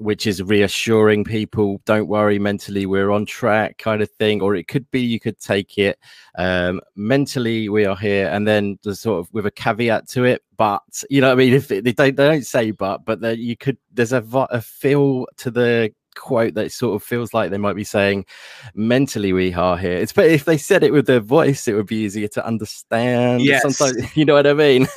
which 0.00 0.26
is 0.26 0.42
reassuring 0.42 1.24
people 1.24 1.80
don't 1.84 2.08
worry 2.08 2.38
mentally 2.38 2.86
we're 2.86 3.10
on 3.10 3.26
track 3.26 3.76
kind 3.76 4.00
of 4.00 4.10
thing 4.12 4.40
or 4.40 4.56
it 4.56 4.66
could 4.66 4.90
be 4.90 5.00
you 5.00 5.20
could 5.20 5.38
take 5.38 5.76
it 5.76 5.98
um, 6.36 6.80
mentally 6.96 7.68
we 7.68 7.84
are 7.84 7.96
here 7.96 8.28
and 8.28 8.48
then 8.48 8.78
the 8.82 8.94
sort 8.96 9.20
of 9.20 9.32
with 9.34 9.44
a 9.44 9.50
caveat 9.50 10.08
to 10.08 10.24
it 10.24 10.42
but 10.56 10.82
you 11.10 11.20
know 11.20 11.30
i 11.30 11.34
mean? 11.34 11.52
If 11.52 11.68
they 11.68 11.80
don't 11.80 12.16
they 12.16 12.28
don't 12.28 12.46
say 12.46 12.70
but 12.70 13.04
but 13.04 13.38
you 13.38 13.56
could 13.56 13.76
there's 13.92 14.12
a, 14.12 14.24
a 14.50 14.60
feel 14.60 15.26
to 15.36 15.50
the 15.50 15.92
quote 16.14 16.54
that 16.54 16.72
sort 16.72 16.94
of 16.94 17.02
feels 17.02 17.32
like 17.32 17.50
they 17.50 17.58
might 17.58 17.76
be 17.76 17.84
saying 17.84 18.24
mentally 18.74 19.32
we 19.32 19.52
are 19.54 19.76
here. 19.76 19.96
It's 19.96 20.12
but 20.12 20.26
if 20.26 20.44
they 20.44 20.56
said 20.56 20.82
it 20.82 20.92
with 20.92 21.06
their 21.06 21.20
voice 21.20 21.68
it 21.68 21.74
would 21.74 21.86
be 21.86 21.96
easier 21.96 22.28
to 22.28 22.46
understand 22.46 23.42
yes. 23.42 23.62
sometimes 23.62 24.16
you 24.16 24.24
know 24.24 24.34
what 24.34 24.46
i 24.46 24.54
mean? 24.54 24.86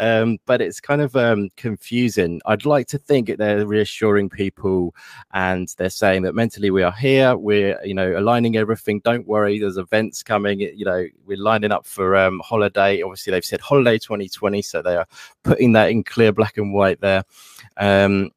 Um, 0.00 0.38
but 0.46 0.62
it's 0.62 0.80
kind 0.80 1.02
of 1.02 1.14
um, 1.14 1.50
confusing. 1.56 2.40
I'd 2.46 2.64
like 2.64 2.86
to 2.88 2.98
think 2.98 3.36
they're 3.36 3.66
reassuring 3.66 4.30
people 4.30 4.94
and 5.32 5.68
they're 5.76 5.90
saying 5.90 6.22
that 6.22 6.34
mentally 6.34 6.70
we 6.70 6.82
are 6.82 6.92
here 6.92 7.36
we're 7.36 7.78
you 7.84 7.94
know 7.94 8.18
aligning 8.18 8.56
everything 8.56 9.00
don't 9.00 9.26
worry 9.26 9.58
there's 9.58 9.76
events 9.76 10.22
coming 10.22 10.60
you 10.60 10.84
know 10.84 11.06
we're 11.26 11.36
lining 11.36 11.70
up 11.70 11.86
for 11.86 12.16
um, 12.16 12.40
holiday. 12.44 13.02
Obviously 13.02 13.30
they've 13.30 13.44
said 13.44 13.60
holiday 13.60 13.98
2020 13.98 14.62
so 14.62 14.80
they 14.80 14.96
are 14.96 15.06
putting 15.42 15.72
that 15.72 15.90
in 15.90 16.02
clear 16.02 16.32
black 16.32 16.56
and 16.56 16.72
white 16.72 17.00
there. 17.00 17.24
Um, 17.76 18.30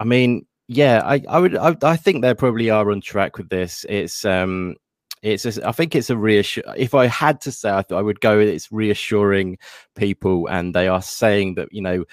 I 0.00 0.04
mean, 0.04 0.46
yeah, 0.68 1.02
I, 1.04 1.22
I 1.28 1.38
would, 1.38 1.56
I, 1.56 1.76
I 1.82 1.96
think 1.96 2.22
they 2.22 2.34
probably 2.34 2.70
are 2.70 2.90
on 2.90 3.00
track 3.00 3.36
with 3.38 3.48
this. 3.48 3.84
It's, 3.88 4.24
um, 4.24 4.76
it's, 5.22 5.46
a, 5.46 5.66
I 5.66 5.72
think 5.72 5.94
it's 5.94 6.10
a 6.10 6.16
reassure. 6.16 6.64
If 6.76 6.94
I 6.94 7.06
had 7.06 7.40
to 7.42 7.52
say, 7.52 7.70
I, 7.70 7.82
th- 7.82 7.96
I 7.96 8.02
would 8.02 8.20
go 8.20 8.38
it's 8.38 8.70
reassuring 8.70 9.58
people, 9.96 10.46
and 10.48 10.74
they 10.74 10.86
are 10.86 11.02
saying 11.02 11.54
that 11.54 11.68
you 11.72 11.80
know, 11.80 12.04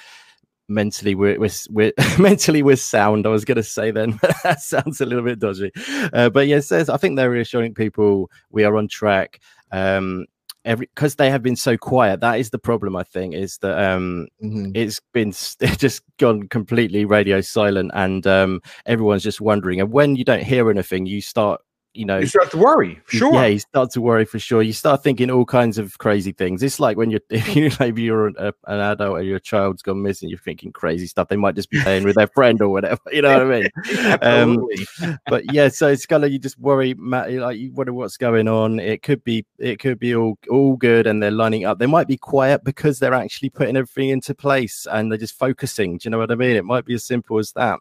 mentally 0.70 1.14
we're, 1.14 1.38
we're, 1.38 1.50
we're 1.70 1.94
mentally 2.20 2.64
we're 2.64 2.78
sound. 2.78 3.28
I 3.28 3.30
was 3.30 3.46
going 3.46 3.58
to 3.58 3.64
say 3.64 3.92
then, 3.92 4.12
but 4.22 4.36
that 4.44 4.62
sounds 4.62 5.02
a 5.02 5.06
little 5.06 5.26
bit 5.26 5.40
dodgy. 5.40 5.72
Uh, 6.14 6.30
but 6.30 6.48
yes, 6.48 6.72
I 6.72 6.98
think 6.98 7.18
they're 7.18 7.30
reassuring 7.30 7.74
people 7.74 8.32
we 8.50 8.64
are 8.64 8.78
on 8.78 8.88
track. 8.88 9.40
Um, 9.72 10.26
every 10.65 10.88
because 10.93 11.15
they 11.15 11.30
have 11.30 11.41
been 11.41 11.56
so 11.56 11.78
quiet 11.78 12.19
that 12.21 12.39
is 12.39 12.50
the 12.50 12.60
problem 12.60 12.95
i 12.95 13.04
think 13.04 13.34
is 13.34 13.58
that 13.60 13.78
um 13.84 14.28
mm-hmm. 14.43 14.71
it's 14.76 15.00
been 15.13 15.30
it's 15.60 15.78
just 15.78 16.04
gone 16.17 16.47
completely 16.47 17.06
radio 17.06 17.41
silent 17.41 17.91
and 17.93 18.28
um 18.28 18.62
everyone's 18.86 19.24
just 19.24 19.41
wondering 19.41 19.80
and 19.80 19.91
when 19.91 20.15
you 20.15 20.24
don't 20.24 20.43
hear 20.43 20.69
anything 20.69 21.06
you 21.06 21.21
start 21.21 21.62
you 21.93 22.06
know, 22.06 22.19
you 22.19 22.25
start 22.25 22.51
to 22.51 22.58
worry. 22.58 23.01
Sure. 23.08 23.34
Yeah, 23.34 23.47
you 23.47 23.60
start 23.60 23.91
to 23.91 24.01
worry 24.01 24.23
for 24.25 24.39
sure. 24.39 24.62
You 24.62 24.71
start 24.71 25.04
thinking 25.04 25.30
all 25.30 25.45
kinds 25.45 25.77
of 25.77 25.97
crazy 25.97 26.32
things. 26.32 26.63
It's 26.63 26.80
like 26.80 26.95
when 26.95 27.12
you're, 27.12 27.21
if 27.30 27.56
you 27.56 27.69
maybe 27.80 28.01
you're 28.01 28.27
an, 28.27 28.36
an 28.38 28.80
adult 28.80 29.12
or 29.12 29.21
your 29.21 29.39
child's 29.39 29.82
gone 29.82 30.01
missing, 30.01 30.30
you're 30.30 30.39
thinking 30.39 30.71
crazy 30.71 31.08
stuff. 31.08 31.27
They 31.27 31.36
might 31.36 31.56
just 31.56 31.69
be 31.69 31.82
playing 31.82 32.04
with 32.04 32.15
their 32.15 32.27
friend 32.27 32.62
or 32.62 32.69
whatever. 32.69 32.99
You 33.12 33.21
know 33.21 33.45
what 33.45 33.56
I 33.56 33.60
mean? 33.60 34.17
um, 34.21 35.19
but 35.27 35.54
yeah, 35.54 35.67
so 35.67 35.89
it's 35.89 36.06
kind 36.06 36.23
of 36.23 36.32
you 36.32 36.39
just 36.39 36.58
worry, 36.58 36.93
Matt. 36.93 37.30
Like 37.32 37.58
you 37.58 37.73
wonder 37.73 37.91
what's 37.93 38.15
going 38.15 38.47
on. 38.47 38.80
It 38.80 39.01
could 39.01 39.21
be, 39.23 39.45
it 39.60 39.80
could 39.80 39.99
be 39.99 40.15
all 40.15 40.38
all 40.49 40.77
good, 40.77 41.08
and 41.08 41.21
they're 41.21 41.30
lining 41.30 41.65
up. 41.65 41.77
They 41.77 41.88
might 41.88 42.08
be 42.08 42.15
quiet 42.15 42.63
because 42.63 42.99
they're 42.99 43.13
actually 43.13 43.49
putting 43.49 43.75
everything 43.75 44.10
into 44.10 44.34
place 44.34 44.88
and 44.89 45.12
they're 45.12 45.17
just 45.17 45.38
focusing. 45.38 45.97
Do 45.97 46.08
you 46.08 46.12
know 46.12 46.19
what 46.19 46.32
I 46.32 46.36
mean? 46.36 46.56
It 46.56 46.63
might 46.63 46.86
be 46.86 46.93
as 46.93 47.04
simple 47.04 47.38
as 47.38 47.51
that. 47.54 47.80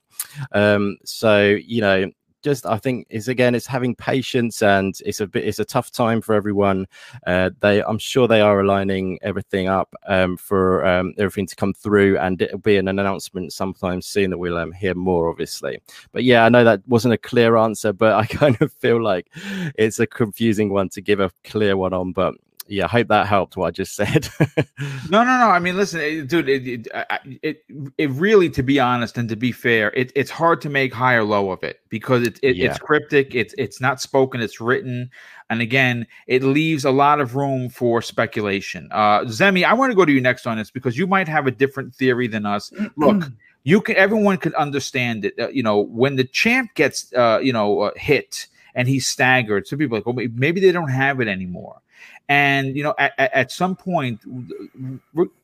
Um, 0.51 0.99
so 1.05 1.57
you 1.65 1.81
know, 1.81 2.11
just 2.43 2.67
I 2.67 2.79
think 2.79 3.07
is 3.11 3.29
again 3.29 3.55
it's 3.55 3.67
having 3.67 3.95
patience 3.95 4.63
and 4.63 4.95
it's 5.05 5.21
a 5.21 5.27
bit 5.27 5.45
it's 5.47 5.59
a 5.59 5.65
tough 5.65 5.91
time 5.91 6.21
for 6.21 6.35
everyone. 6.35 6.87
Uh, 7.27 7.51
they 7.61 7.83
I'm 7.83 7.99
sure 7.99 8.27
they 8.27 8.41
are 8.41 8.61
aligning 8.61 9.19
everything 9.23 9.69
up 9.69 9.95
um, 10.07 10.37
for 10.37 10.85
um, 10.85 11.15
everything 11.19 11.47
to 11.47 11.57
come 11.57 11.75
through, 11.75 12.19
and 12.19 12.41
it'll 12.41 12.59
be 12.59 12.77
an 12.77 12.89
announcement 12.89 13.53
sometime 13.53 14.03
soon 14.03 14.31
that 14.31 14.39
we'll 14.39 14.59
um, 14.59 14.73
hear 14.73 14.95
more, 14.95 15.29
obviously. 15.29 15.81
But 16.13 16.25
yeah, 16.25 16.45
I 16.45 16.49
know 16.49 16.65
that 16.65 16.83
wasn't 16.87 17.15
a 17.15 17.19
clear 17.19 17.57
answer, 17.57 17.93
but 17.93 18.13
I 18.21 18.27
kind 18.27 18.61
of 18.61 18.73
feel 18.73 19.03
like 19.03 19.29
it's 19.77 19.99
a 19.99 20.07
confusing 20.07 20.71
one 20.71 20.89
to 20.91 21.01
give 21.01 21.21
a 21.21 21.31
clear 21.45 21.77
one 21.77 21.93
on. 21.93 22.13
But 22.13 22.35
yeah, 22.71 22.85
I 22.85 22.89
hope 22.89 23.09
that 23.09 23.27
helped 23.27 23.57
what 23.57 23.67
I 23.67 23.71
just 23.73 23.97
said. 23.97 24.29
no, 25.11 25.25
no, 25.25 25.39
no. 25.39 25.51
I 25.51 25.59
mean, 25.61 25.77
listen, 25.77 26.01
it, 26.01 26.29
dude, 26.29 26.49
it, 26.49 26.67
it, 26.69 26.89
it, 27.43 27.65
it, 27.99 28.11
really, 28.11 28.49
to 28.51 28.63
be 28.63 28.79
honest 28.79 29.19
and 29.19 29.29
to 29.29 29.35
be 29.35 29.51
fair, 29.51 29.91
it, 29.91 30.13
it's 30.15 30.31
hard 30.31 30.61
to 30.61 30.71
make 30.71 30.95
high 30.95 31.15
or 31.15 31.25
low 31.25 31.51
of 31.51 31.65
it 31.65 31.81
because 31.89 32.25
it, 32.25 32.39
it 32.45 32.55
yeah. 32.55 32.71
it's 32.71 32.79
cryptic. 32.79 33.35
It's 33.35 33.57
it's 33.59 33.81
not 33.81 34.01
spoken. 34.01 34.41
It's 34.41 34.61
written, 34.61 35.11
and 35.51 35.61
again, 35.61 36.07
it 36.29 36.45
leaves 36.45 36.85
a 36.85 36.93
lot 36.93 37.21
of 37.21 37.35
room 37.35 37.71
for 37.71 38.01
speculation. 38.01 38.89
Uh, 38.93 39.23
Zemi, 39.23 39.65
I 39.65 39.75
want 39.75 39.91
to 39.91 39.97
go 39.97 40.05
to 40.05 40.13
you 40.13 40.21
next 40.21 40.47
on 40.47 40.57
this 40.57 40.71
because 40.71 40.97
you 40.97 41.09
might 41.09 41.27
have 41.27 41.49
a 41.49 41.51
different 41.51 41.95
theory 41.95 42.29
than 42.29 42.47
us. 42.47 42.73
Look. 42.97 43.25
You 43.63 43.83
can. 43.83 43.95
Everyone 43.97 44.39
could 44.39 44.55
understand 44.55 45.27
it. 45.27 45.39
Uh, 45.39 45.49
you 45.49 45.63
know, 45.63 45.81
when 45.81 46.17
the 46.17 46.25
champ 46.25 46.75
gets, 46.77 47.13
uh, 47.13 47.41
you 47.43 47.53
know, 47.53 47.81
uh, 47.81 47.91
hit 47.95 48.47
and 48.75 48.89
he's 48.89 49.07
staggered. 49.07 49.67
Some 49.67 49.79
people 49.79 49.99
like, 49.99 50.07
well, 50.07 50.15
maybe 50.15 50.61
they 50.63 50.73
don't 50.73 50.89
have 50.89 51.21
it 51.21 51.29
anymore. 51.29 51.83
And 52.31 52.77
you 52.77 52.85
know, 52.85 52.95
at, 52.97 53.13
at 53.19 53.51
some 53.51 53.75
point, 53.75 54.21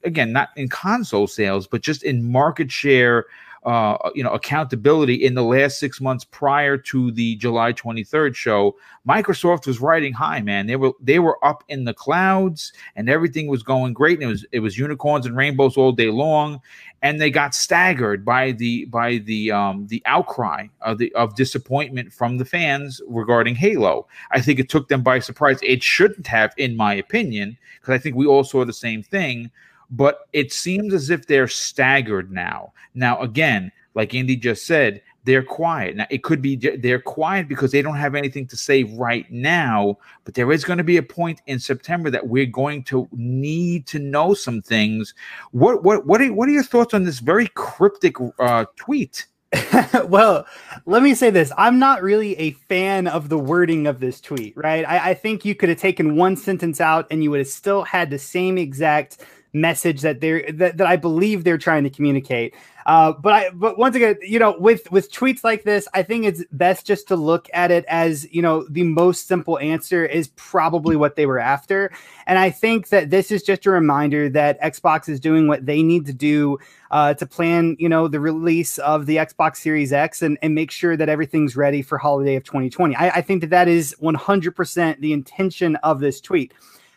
again, 0.04 0.32
not 0.32 0.50
in 0.54 0.68
console 0.68 1.26
sales, 1.26 1.66
but 1.66 1.82
just 1.82 2.04
in 2.04 2.30
market 2.30 2.70
share 2.70 3.26
uh, 3.66 4.10
you 4.14 4.22
know 4.22 4.30
accountability 4.30 5.14
in 5.14 5.34
the 5.34 5.42
last 5.42 5.80
six 5.80 6.00
months 6.00 6.24
prior 6.24 6.78
to 6.78 7.10
the 7.10 7.34
July 7.36 7.72
23rd 7.72 8.34
show, 8.36 8.76
Microsoft 9.06 9.66
was 9.66 9.80
riding 9.80 10.12
high, 10.12 10.40
man. 10.40 10.66
They 10.66 10.76
were 10.76 10.92
they 11.00 11.18
were 11.18 11.44
up 11.44 11.64
in 11.68 11.84
the 11.84 11.92
clouds 11.92 12.72
and 12.94 13.10
everything 13.10 13.48
was 13.48 13.64
going 13.64 13.92
great. 13.92 14.20
And 14.20 14.22
it 14.22 14.26
was 14.28 14.46
it 14.52 14.60
was 14.60 14.78
unicorns 14.78 15.26
and 15.26 15.36
rainbows 15.36 15.76
all 15.76 15.90
day 15.90 16.10
long, 16.10 16.60
and 17.02 17.20
they 17.20 17.28
got 17.28 17.56
staggered 17.56 18.24
by 18.24 18.52
the 18.52 18.84
by 18.84 19.18
the 19.18 19.50
um, 19.50 19.88
the 19.88 20.00
outcry 20.06 20.68
of 20.82 20.98
the 20.98 21.12
of 21.14 21.34
disappointment 21.34 22.12
from 22.12 22.38
the 22.38 22.44
fans 22.44 23.00
regarding 23.08 23.56
Halo. 23.56 24.06
I 24.30 24.40
think 24.40 24.60
it 24.60 24.68
took 24.68 24.86
them 24.86 25.02
by 25.02 25.18
surprise. 25.18 25.58
It 25.64 25.82
shouldn't 25.82 26.28
have, 26.28 26.54
in 26.56 26.76
my 26.76 26.94
opinion, 26.94 27.58
because 27.80 27.94
I 27.94 27.98
think 27.98 28.14
we 28.14 28.26
all 28.26 28.44
saw 28.44 28.64
the 28.64 28.72
same 28.72 29.02
thing 29.02 29.50
but 29.90 30.28
it 30.32 30.52
seems 30.52 30.94
as 30.94 31.10
if 31.10 31.26
they're 31.26 31.48
staggered 31.48 32.30
now. 32.30 32.72
Now, 32.94 33.20
again, 33.20 33.72
like 33.94 34.14
Andy 34.14 34.36
just 34.36 34.66
said, 34.66 35.02
they're 35.26 35.42
quiet. 35.42 35.96
Now, 35.96 36.06
it 36.08 36.22
could 36.22 36.40
be 36.40 36.54
they're 36.54 37.00
quiet 37.00 37.48
because 37.48 37.72
they 37.72 37.82
don't 37.82 37.96
have 37.96 38.14
anything 38.14 38.46
to 38.46 38.56
say 38.56 38.84
right 38.84 39.30
now, 39.30 39.98
but 40.24 40.34
there 40.34 40.52
is 40.52 40.64
going 40.64 40.78
to 40.78 40.84
be 40.84 40.98
a 40.98 41.02
point 41.02 41.42
in 41.46 41.58
September 41.58 42.10
that 42.10 42.28
we're 42.28 42.46
going 42.46 42.84
to 42.84 43.08
need 43.12 43.86
to 43.88 43.98
know 43.98 44.34
some 44.34 44.62
things. 44.62 45.14
What 45.50 45.82
what 45.82 46.06
what 46.06 46.22
are, 46.22 46.32
what 46.32 46.48
are 46.48 46.52
your 46.52 46.62
thoughts 46.62 46.94
on 46.94 47.02
this 47.02 47.18
very 47.18 47.48
cryptic 47.54 48.14
uh, 48.38 48.66
tweet? 48.76 49.26
well, 50.04 50.46
let 50.86 51.02
me 51.02 51.14
say 51.14 51.30
this. 51.30 51.52
I'm 51.56 51.78
not 51.78 52.02
really 52.02 52.36
a 52.38 52.52
fan 52.52 53.06
of 53.08 53.28
the 53.28 53.38
wording 53.38 53.86
of 53.86 54.00
this 54.00 54.20
tweet, 54.20 54.56
right? 54.56 54.84
I, 54.86 55.10
I 55.10 55.14
think 55.14 55.44
you 55.44 55.54
could 55.54 55.68
have 55.68 55.78
taken 55.78 56.16
one 56.16 56.36
sentence 56.36 56.80
out 56.80 57.06
and 57.10 57.22
you 57.22 57.30
would 57.30 57.40
have 57.40 57.48
still 57.48 57.82
had 57.82 58.10
the 58.10 58.18
same 58.18 58.58
exact 58.58 59.24
message 59.56 60.02
that 60.02 60.20
they're 60.20 60.50
that, 60.52 60.76
that 60.76 60.86
I 60.86 60.96
believe 60.96 61.42
they're 61.42 61.58
trying 61.58 61.84
to 61.84 61.90
communicate. 61.90 62.54
Uh, 62.84 63.12
but 63.12 63.32
I 63.32 63.50
but 63.50 63.78
once 63.78 63.96
again, 63.96 64.16
you 64.22 64.38
know, 64.38 64.56
with 64.60 64.88
with 64.92 65.10
tweets 65.10 65.42
like 65.42 65.64
this, 65.64 65.88
I 65.92 66.04
think 66.04 66.24
it's 66.24 66.44
best 66.52 66.86
just 66.86 67.08
to 67.08 67.16
look 67.16 67.48
at 67.52 67.72
it 67.72 67.84
as 67.88 68.32
you 68.32 68.40
know 68.40 68.64
the 68.68 68.84
most 68.84 69.26
simple 69.26 69.58
answer 69.58 70.06
is 70.06 70.28
probably 70.36 70.94
what 70.94 71.16
they 71.16 71.26
were 71.26 71.40
after, 71.40 71.90
and 72.28 72.38
I 72.38 72.50
think 72.50 72.90
that 72.90 73.10
this 73.10 73.32
is 73.32 73.42
just 73.42 73.66
a 73.66 73.70
reminder 73.70 74.28
that 74.28 74.60
Xbox 74.60 75.08
is 75.08 75.18
doing 75.18 75.48
what 75.48 75.66
they 75.66 75.82
need 75.82 76.06
to 76.06 76.12
do 76.12 76.58
uh, 76.92 77.14
to 77.14 77.26
plan, 77.26 77.76
you 77.80 77.88
know, 77.88 78.06
the 78.06 78.20
release 78.20 78.78
of 78.78 79.06
the 79.06 79.16
Xbox 79.16 79.56
Series 79.56 79.92
X 79.92 80.22
and 80.22 80.38
and 80.42 80.54
make 80.54 80.70
sure 80.70 80.96
that 80.96 81.08
everything's 81.08 81.56
ready 81.56 81.82
for 81.82 81.98
holiday 81.98 82.36
of 82.36 82.44
2020. 82.44 82.94
I, 82.94 83.08
I 83.08 83.20
think 83.20 83.40
that 83.40 83.50
that 83.50 83.66
is 83.66 83.96
100% 84.00 85.00
the 85.00 85.12
intention 85.12 85.74
of 85.76 85.98
this 85.98 86.20
tweet. 86.20 86.54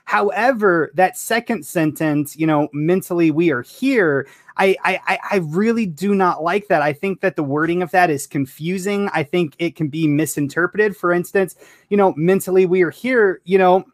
However, 0.09 0.89
that 0.95 1.19
second 1.19 1.67
sentence, 1.67 2.35
you 2.35 2.47
know, 2.47 2.67
mentally 2.73 3.29
we 3.29 3.51
are 3.51 3.61
here. 3.61 4.27
I, 4.57 4.75
I 4.83 5.19
I 5.29 5.35
really 5.35 5.85
do 5.85 6.15
not 6.15 6.41
like 6.41 6.67
that. 6.69 6.81
I 6.81 6.93
think 6.93 7.21
that 7.21 7.35
the 7.35 7.43
wording 7.43 7.83
of 7.83 7.91
that 7.91 8.09
is 8.09 8.25
confusing. 8.25 9.11
I 9.13 9.21
think 9.21 9.53
it 9.59 9.75
can 9.75 9.87
be 9.87 10.07
misinterpreted. 10.07 10.97
For 10.97 11.13
instance, 11.13 11.55
you 11.89 11.95
know, 11.95 12.15
mentally 12.17 12.65
we 12.65 12.81
are 12.81 12.89
here. 12.89 13.39
You 13.43 13.59
know, 13.59 13.85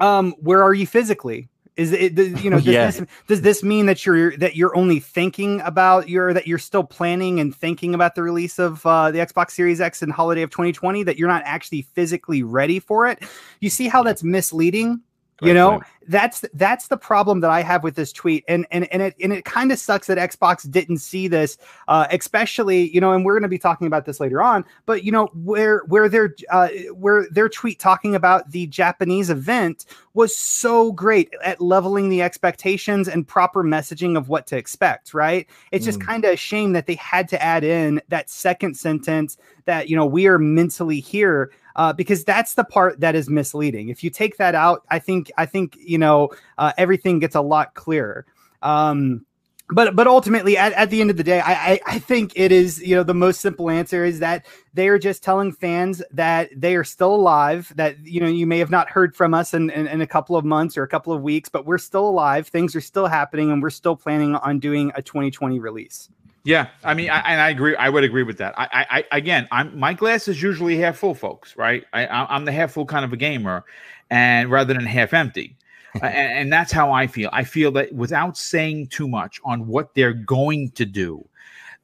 um, 0.00 0.34
where 0.40 0.60
are 0.60 0.74
you 0.74 0.88
physically? 0.88 1.48
Is 1.76 1.92
it 1.92 2.18
you 2.18 2.50
know 2.50 2.56
does, 2.58 2.66
yeah. 2.66 2.86
this, 2.90 3.02
does 3.28 3.42
this 3.42 3.62
mean 3.62 3.86
that 3.86 4.04
you're 4.04 4.36
that 4.38 4.56
you're 4.56 4.76
only 4.76 4.98
thinking 4.98 5.60
about 5.60 6.08
your 6.08 6.34
that 6.34 6.48
you're 6.48 6.58
still 6.58 6.82
planning 6.82 7.38
and 7.38 7.54
thinking 7.54 7.94
about 7.94 8.16
the 8.16 8.24
release 8.24 8.58
of 8.58 8.84
uh, 8.84 9.12
the 9.12 9.20
Xbox 9.20 9.52
Series 9.52 9.80
X 9.80 10.02
in 10.02 10.10
holiday 10.10 10.42
of 10.42 10.50
2020 10.50 11.04
that 11.04 11.16
you're 11.16 11.28
not 11.28 11.42
actually 11.44 11.82
physically 11.82 12.42
ready 12.42 12.80
for 12.80 13.06
it? 13.06 13.22
You 13.60 13.70
see 13.70 13.86
how 13.86 14.02
that's 14.02 14.24
misleading 14.24 15.00
you 15.42 15.54
know 15.54 15.82
that's 16.06 16.44
that's 16.54 16.88
the 16.88 16.96
problem 16.96 17.40
that 17.40 17.50
i 17.50 17.62
have 17.62 17.82
with 17.82 17.94
this 17.96 18.12
tweet 18.12 18.44
and 18.46 18.66
and 18.70 18.90
and 18.92 19.02
it 19.02 19.14
and 19.22 19.32
it 19.32 19.44
kind 19.44 19.72
of 19.72 19.78
sucks 19.78 20.06
that 20.06 20.18
xbox 20.30 20.70
didn't 20.70 20.98
see 20.98 21.26
this 21.28 21.56
uh 21.88 22.06
especially 22.10 22.90
you 22.90 23.00
know 23.00 23.12
and 23.12 23.24
we're 23.24 23.32
going 23.32 23.42
to 23.42 23.48
be 23.48 23.58
talking 23.58 23.86
about 23.86 24.04
this 24.04 24.20
later 24.20 24.42
on 24.42 24.64
but 24.86 25.02
you 25.02 25.10
know 25.10 25.26
where 25.34 25.82
where 25.86 26.08
their 26.08 26.34
uh 26.50 26.68
where 26.92 27.26
their 27.30 27.48
tweet 27.48 27.78
talking 27.80 28.14
about 28.14 28.50
the 28.50 28.66
japanese 28.66 29.30
event 29.30 29.86
was 30.12 30.36
so 30.36 30.92
great 30.92 31.32
at 31.42 31.60
leveling 31.60 32.08
the 32.08 32.22
expectations 32.22 33.08
and 33.08 33.26
proper 33.26 33.64
messaging 33.64 34.16
of 34.16 34.28
what 34.28 34.46
to 34.46 34.56
expect 34.56 35.14
right 35.14 35.48
it's 35.72 35.84
just 35.84 35.98
mm. 35.98 36.06
kind 36.06 36.24
of 36.24 36.32
a 36.32 36.36
shame 36.36 36.72
that 36.72 36.86
they 36.86 36.96
had 36.96 37.28
to 37.28 37.42
add 37.42 37.64
in 37.64 38.00
that 38.08 38.30
second 38.30 38.76
sentence 38.76 39.36
that 39.64 39.88
you 39.88 39.96
know 39.96 40.06
we 40.06 40.26
are 40.26 40.38
mentally 40.38 41.00
here 41.00 41.50
uh, 41.76 41.92
because 41.92 42.24
that's 42.24 42.54
the 42.54 42.64
part 42.64 43.00
that 43.00 43.14
is 43.14 43.28
misleading. 43.28 43.88
If 43.88 44.04
you 44.04 44.10
take 44.10 44.36
that 44.36 44.54
out, 44.54 44.84
I 44.90 44.98
think 44.98 45.30
I 45.36 45.46
think 45.46 45.76
you 45.78 45.98
know 45.98 46.30
uh, 46.58 46.72
everything 46.78 47.18
gets 47.18 47.34
a 47.34 47.40
lot 47.40 47.74
clearer. 47.74 48.26
Um, 48.62 49.26
but 49.70 49.96
but 49.96 50.06
ultimately, 50.06 50.58
at, 50.58 50.72
at 50.74 50.90
the 50.90 51.00
end 51.00 51.10
of 51.10 51.16
the 51.16 51.24
day, 51.24 51.40
I, 51.40 51.52
I, 51.52 51.80
I 51.86 51.98
think 51.98 52.32
it 52.36 52.52
is 52.52 52.82
you 52.82 52.94
know 52.94 53.02
the 53.02 53.14
most 53.14 53.40
simple 53.40 53.70
answer 53.70 54.04
is 54.04 54.18
that 54.18 54.44
they 54.74 54.88
are 54.88 54.98
just 54.98 55.22
telling 55.22 55.52
fans 55.52 56.02
that 56.10 56.50
they 56.54 56.76
are 56.76 56.84
still 56.84 57.14
alive. 57.14 57.72
That 57.76 57.98
you 58.06 58.20
know 58.20 58.28
you 58.28 58.46
may 58.46 58.58
have 58.58 58.70
not 58.70 58.90
heard 58.90 59.16
from 59.16 59.32
us 59.32 59.54
in, 59.54 59.70
in, 59.70 59.86
in 59.86 60.00
a 60.02 60.06
couple 60.06 60.36
of 60.36 60.44
months 60.44 60.76
or 60.76 60.82
a 60.82 60.88
couple 60.88 61.14
of 61.14 61.22
weeks, 61.22 61.48
but 61.48 61.64
we're 61.64 61.78
still 61.78 62.06
alive. 62.06 62.46
Things 62.48 62.76
are 62.76 62.80
still 62.80 63.06
happening, 63.06 63.50
and 63.50 63.62
we're 63.62 63.70
still 63.70 63.96
planning 63.96 64.34
on 64.36 64.58
doing 64.58 64.92
a 64.96 65.02
2020 65.02 65.58
release. 65.58 66.10
Yeah, 66.44 66.68
I 66.84 66.92
mean, 66.92 67.08
I, 67.08 67.20
and 67.20 67.40
I 67.40 67.48
agree. 67.48 67.74
I 67.76 67.88
would 67.88 68.04
agree 68.04 68.22
with 68.22 68.36
that. 68.38 68.54
I, 68.58 68.86
I, 68.90 69.16
again, 69.16 69.48
I'm 69.50 69.78
my 69.78 69.94
glass 69.94 70.28
is 70.28 70.42
usually 70.42 70.76
half 70.76 70.98
full, 70.98 71.14
folks. 71.14 71.56
Right? 71.56 71.84
I, 71.94 72.06
I'm 72.06 72.44
the 72.44 72.52
half 72.52 72.72
full 72.72 72.84
kind 72.84 73.04
of 73.04 73.14
a 73.14 73.16
gamer, 73.16 73.64
and 74.10 74.50
rather 74.50 74.74
than 74.74 74.84
half 74.84 75.14
empty. 75.14 75.56
and, 75.94 76.04
and 76.04 76.52
that's 76.52 76.70
how 76.70 76.92
I 76.92 77.06
feel. 77.06 77.30
I 77.32 77.44
feel 77.44 77.70
that 77.72 77.92
without 77.94 78.36
saying 78.36 78.88
too 78.88 79.08
much 79.08 79.40
on 79.44 79.66
what 79.66 79.94
they're 79.94 80.12
going 80.12 80.70
to 80.72 80.84
do, 80.84 81.26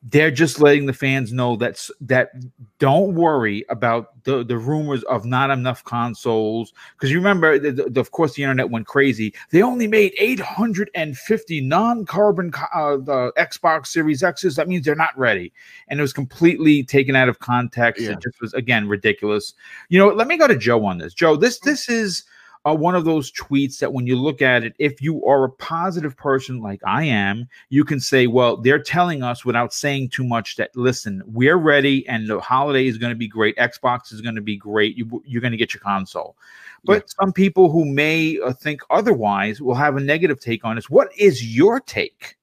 they're 0.02 0.30
just 0.30 0.60
letting 0.60 0.86
the 0.86 0.94
fans 0.94 1.30
know 1.32 1.56
that 1.56 1.86
that 2.00 2.30
don't 2.78 3.14
worry 3.14 3.66
about 3.68 4.24
the, 4.24 4.42
the 4.42 4.56
rumors 4.56 5.02
of 5.04 5.26
not 5.26 5.50
enough 5.50 5.84
consoles. 5.84 6.72
Because 6.92 7.10
you 7.10 7.18
remember 7.18 7.58
the, 7.58 7.90
the, 7.90 8.00
of 8.00 8.10
course 8.10 8.34
the 8.34 8.42
internet 8.42 8.70
went 8.70 8.86
crazy. 8.86 9.34
They 9.50 9.62
only 9.62 9.86
made 9.86 10.14
850 10.16 11.60
non-carbon 11.60 12.52
uh, 12.74 12.96
the 12.96 13.32
xbox 13.36 13.88
series 13.88 14.22
x's. 14.22 14.56
That 14.56 14.68
means 14.68 14.86
they're 14.86 14.94
not 14.94 15.16
ready. 15.18 15.52
And 15.88 15.98
it 15.98 16.02
was 16.02 16.14
completely 16.14 16.82
taken 16.82 17.14
out 17.14 17.28
of 17.28 17.40
context. 17.40 18.02
Yeah. 18.02 18.12
it 18.12 18.22
just 18.22 18.40
was 18.40 18.54
again 18.54 18.88
ridiculous. 18.88 19.52
You 19.90 19.98
know 19.98 20.08
let 20.08 20.28
me 20.28 20.38
go 20.38 20.46
to 20.46 20.56
joe 20.56 20.84
on 20.86 20.96
this. 20.96 21.12
Joe 21.12 21.36
this 21.36 21.58
this 21.58 21.90
is 21.90 22.24
are 22.64 22.76
one 22.76 22.94
of 22.94 23.04
those 23.04 23.32
tweets 23.32 23.78
that 23.78 23.92
when 23.92 24.06
you 24.06 24.16
look 24.16 24.42
at 24.42 24.62
it, 24.64 24.74
if 24.78 25.00
you 25.00 25.24
are 25.24 25.44
a 25.44 25.50
positive 25.50 26.16
person 26.16 26.60
like 26.60 26.80
I 26.86 27.04
am, 27.04 27.48
you 27.70 27.84
can 27.84 28.00
say, 28.00 28.26
well, 28.26 28.58
they're 28.58 28.82
telling 28.82 29.22
us 29.22 29.44
without 29.44 29.72
saying 29.72 30.10
too 30.10 30.24
much 30.24 30.56
that, 30.56 30.70
listen, 30.76 31.22
we're 31.26 31.56
ready 31.56 32.06
and 32.06 32.28
the 32.28 32.38
holiday 32.38 32.86
is 32.86 32.98
going 32.98 33.12
to 33.12 33.18
be 33.18 33.28
great. 33.28 33.56
Xbox 33.56 34.12
is 34.12 34.20
going 34.20 34.34
to 34.34 34.42
be 34.42 34.56
great. 34.56 34.96
You, 34.96 35.06
are 35.34 35.40
going 35.40 35.52
to 35.52 35.56
get 35.56 35.72
your 35.72 35.80
console. 35.80 36.36
But 36.84 37.04
yeah. 37.04 37.14
some 37.20 37.32
people 37.32 37.70
who 37.70 37.86
may 37.86 38.38
uh, 38.38 38.52
think 38.52 38.82
otherwise 38.90 39.62
will 39.62 39.74
have 39.74 39.96
a 39.96 40.00
negative 40.00 40.38
take 40.38 40.64
on 40.64 40.76
this. 40.76 40.90
What 40.90 41.08
is 41.16 41.56
your 41.56 41.80
take? 41.80 42.36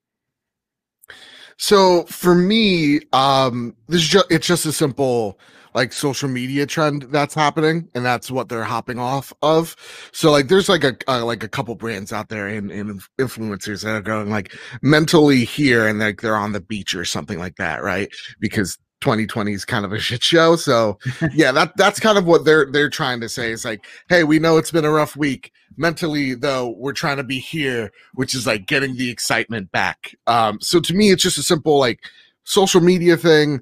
So 1.58 2.04
for 2.04 2.34
me, 2.34 3.02
um, 3.14 3.76
this 3.88 4.02
is 4.02 4.08
just, 4.08 4.32
it's 4.32 4.48
just 4.48 4.66
a 4.66 4.72
simple 4.72 5.40
like 5.78 5.94
social 5.94 6.28
media 6.28 6.66
trend 6.66 7.04
that's 7.12 7.36
happening 7.36 7.88
and 7.94 8.04
that's 8.04 8.32
what 8.32 8.50
they're 8.50 8.64
hopping 8.64 8.98
off 8.98 9.32
of. 9.44 9.76
So 10.12 10.32
like 10.32 10.48
there's 10.48 10.68
like 10.68 10.84
a 10.84 10.98
uh, 11.08 11.24
like 11.24 11.44
a 11.44 11.48
couple 11.48 11.76
brands 11.76 12.12
out 12.12 12.30
there 12.30 12.48
and, 12.48 12.72
and 12.72 13.00
influencers 13.20 13.84
that 13.84 13.92
are 13.92 14.02
going 14.02 14.32
like 14.32 14.56
mentally 14.82 15.46
here 15.46 15.88
and 15.88 16.00
like 16.00 16.22
they're 16.22 16.36
on 16.36 16.54
the 16.54 16.62
beach 16.62 16.96
or 16.96 17.06
something 17.06 17.38
like 17.38 17.58
that 17.58 17.84
right? 17.84 18.10
Because 18.40 18.80
2020 19.02 19.54
is 19.54 19.66
kind 19.66 19.86
of 19.86 19.94
a 19.94 20.00
shit 20.08 20.24
show. 20.24 20.56
So 20.56 20.98
yeah 21.32 21.52
that 21.52 21.78
that's 21.78 22.00
kind 22.00 22.18
of 22.18 22.26
what 22.26 22.44
they're 22.44 22.66
they're 22.72 22.90
trying 22.90 23.22
to 23.22 23.30
say 23.30 23.52
is 23.52 23.64
like 23.64 23.86
hey 24.10 24.24
we 24.24 24.40
know 24.40 24.58
it's 24.58 24.72
been 24.72 24.84
a 24.84 24.90
rough 24.90 25.16
week. 25.16 25.52
Mentally 25.78 26.34
though 26.34 26.74
we're 26.80 26.94
trying 26.94 27.18
to 27.18 27.24
be 27.24 27.38
here 27.38 27.92
which 28.16 28.34
is 28.34 28.48
like 28.48 28.66
getting 28.66 28.98
the 28.98 29.12
excitement 29.12 29.72
back. 29.72 30.16
Um 30.26 30.60
so 30.60 30.80
to 30.80 30.96
me 30.96 31.12
it's 31.12 31.22
just 31.22 31.38
a 31.38 31.44
simple 31.44 31.78
like 31.78 32.00
social 32.46 32.82
media 32.82 33.16
thing 33.16 33.62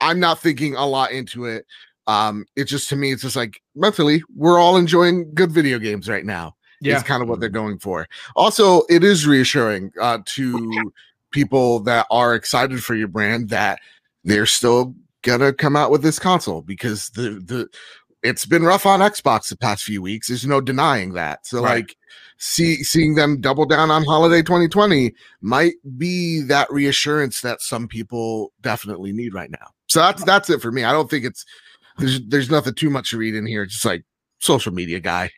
I'm 0.00 0.20
not 0.20 0.40
thinking 0.40 0.74
a 0.74 0.86
lot 0.86 1.12
into 1.12 1.46
it. 1.46 1.66
Um, 2.06 2.46
it 2.54 2.64
just 2.64 2.88
to 2.90 2.96
me, 2.96 3.12
it's 3.12 3.22
just 3.22 3.36
like 3.36 3.60
mentally, 3.74 4.22
we're 4.34 4.58
all 4.58 4.76
enjoying 4.76 5.32
good 5.34 5.50
video 5.50 5.78
games 5.78 6.08
right 6.08 6.24
now. 6.24 6.54
Yeah. 6.80 6.94
It's 6.94 7.02
kind 7.02 7.22
of 7.22 7.28
what 7.28 7.40
they're 7.40 7.48
going 7.48 7.78
for. 7.78 8.06
Also, 8.36 8.82
it 8.88 9.02
is 9.02 9.26
reassuring 9.26 9.92
uh, 10.00 10.18
to 10.26 10.92
people 11.32 11.80
that 11.80 12.06
are 12.10 12.34
excited 12.34 12.84
for 12.84 12.94
your 12.94 13.08
brand 13.08 13.48
that 13.48 13.80
they're 14.24 14.46
still 14.46 14.94
gonna 15.22 15.52
come 15.52 15.74
out 15.74 15.90
with 15.90 16.02
this 16.02 16.18
console 16.18 16.62
because 16.62 17.08
the 17.10 17.42
the 17.44 17.68
it's 18.22 18.46
been 18.46 18.62
rough 18.62 18.86
on 18.86 19.00
Xbox 19.00 19.48
the 19.48 19.56
past 19.56 19.84
few 19.84 20.02
weeks. 20.02 20.28
There's 20.28 20.46
no 20.46 20.60
denying 20.60 21.12
that. 21.12 21.46
So 21.46 21.62
right. 21.62 21.76
like 21.76 21.96
see 22.38 22.82
seeing 22.82 23.14
them 23.14 23.40
double 23.40 23.66
down 23.66 23.90
on 23.90 24.04
holiday 24.04 24.42
2020 24.42 25.14
might 25.40 25.74
be 25.96 26.40
that 26.42 26.70
reassurance 26.70 27.40
that 27.40 27.60
some 27.60 27.88
people 27.88 28.52
definitely 28.60 29.12
need 29.12 29.32
right 29.34 29.50
now. 29.50 29.68
So 29.96 30.02
that's 30.02 30.24
that's 30.24 30.50
it 30.50 30.60
for 30.60 30.70
me. 30.70 30.84
I 30.84 30.92
don't 30.92 31.08
think 31.08 31.24
it's 31.24 31.42
there's 31.96 32.20
there's 32.28 32.50
nothing 32.50 32.74
too 32.74 32.90
much 32.90 33.12
to 33.12 33.16
read 33.16 33.34
in 33.34 33.46
here. 33.46 33.62
It's 33.62 33.72
just 33.72 33.86
like 33.86 34.04
social 34.40 34.70
media 34.70 35.00
guy 35.00 35.30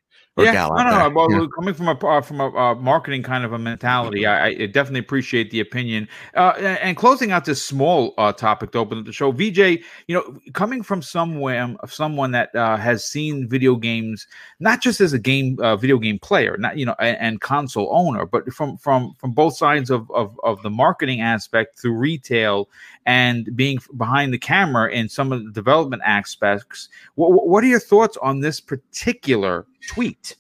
yeah, 0.45 0.53
gal 0.53 0.75
no, 0.75 0.85
no, 0.85 1.09
no. 1.09 1.15
Well, 1.15 1.31
Yeah. 1.31 1.47
coming 1.55 1.75
from 1.75 1.89
a 1.89 2.07
uh, 2.07 2.21
from 2.21 2.41
a 2.41 2.49
uh, 2.49 2.75
marketing 2.75 3.23
kind 3.23 3.45
of 3.45 3.53
a 3.53 3.59
mentality, 3.59 4.27
I, 4.27 4.47
I 4.47 4.67
definitely 4.67 5.01
appreciate 5.01 5.51
the 5.51 5.61
opinion. 5.61 6.09
Uh, 6.35 6.53
and, 6.59 6.97
closing 6.97 7.31
out 7.31 7.45
this 7.45 7.65
small 7.65 8.15
uh, 8.19 8.33
topic 8.33 8.73
to 8.73 8.79
open 8.79 8.99
up 8.99 9.05
the 9.05 9.13
show, 9.13 9.31
VJ, 9.31 9.59
you 9.59 9.81
know, 10.09 10.39
coming 10.53 10.83
from 10.83 11.01
somewhere, 11.03 11.75
someone 11.87 12.33
that 12.33 12.55
uh, 12.55 12.77
has 12.77 13.05
seen 13.05 13.49
video 13.49 13.77
games 13.77 14.27
not 14.61 14.83
just 14.83 15.01
as 15.01 15.13
a 15.13 15.19
game 15.19 15.59
uh, 15.61 15.77
video 15.77 15.99
game 15.99 16.19
player, 16.19 16.57
not 16.59 16.77
you 16.77 16.85
know, 16.85 16.95
and, 16.99 17.17
and 17.19 17.41
console 17.41 17.89
owner, 17.93 18.27
but 18.27 18.53
from 18.53 18.77
from 18.77 19.15
from 19.19 19.33
both 19.33 19.57
sides 19.57 19.91
of, 19.91 20.11
of 20.11 20.39
of 20.43 20.63
the 20.63 20.71
marketing 20.71 21.21
aspect 21.21 21.79
through 21.79 21.95
retail 21.95 22.69
and 23.07 23.57
being 23.57 23.79
behind 23.97 24.33
the 24.33 24.39
camera 24.39 24.91
in 24.91 25.09
some 25.09 25.33
of 25.33 25.45
the 25.45 25.51
development 25.51 26.03
aspects. 26.05 26.89
What, 27.15 27.49
what 27.49 27.65
are 27.65 27.69
your 27.69 27.81
thoughts 27.81 28.17
on 28.19 28.41
this 28.41 28.61
particular 28.61 29.67
tweet? 29.89 30.37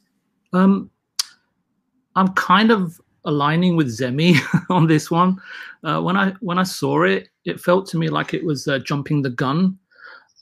Um, 0.52 0.90
I'm 2.14 2.28
kind 2.34 2.70
of 2.70 3.00
aligning 3.24 3.76
with 3.76 3.88
Zemi 3.88 4.36
on 4.70 4.86
this 4.86 5.10
one. 5.10 5.40
Uh, 5.82 6.00
when 6.00 6.16
I 6.16 6.30
when 6.40 6.58
I 6.58 6.64
saw 6.64 7.02
it, 7.02 7.28
it 7.44 7.60
felt 7.60 7.86
to 7.88 7.98
me 7.98 8.08
like 8.08 8.34
it 8.34 8.44
was 8.44 8.68
uh, 8.68 8.78
jumping 8.78 9.22
the 9.22 9.30
gun. 9.30 9.78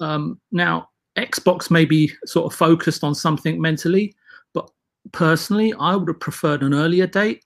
Um, 0.00 0.40
now, 0.52 0.90
Xbox 1.16 1.70
may 1.70 1.84
be 1.84 2.12
sort 2.26 2.52
of 2.52 2.58
focused 2.58 3.02
on 3.02 3.14
something 3.14 3.60
mentally, 3.60 4.14
but 4.52 4.70
personally, 5.12 5.72
I 5.78 5.96
would 5.96 6.08
have 6.08 6.20
preferred 6.20 6.62
an 6.62 6.74
earlier 6.74 7.06
date 7.06 7.42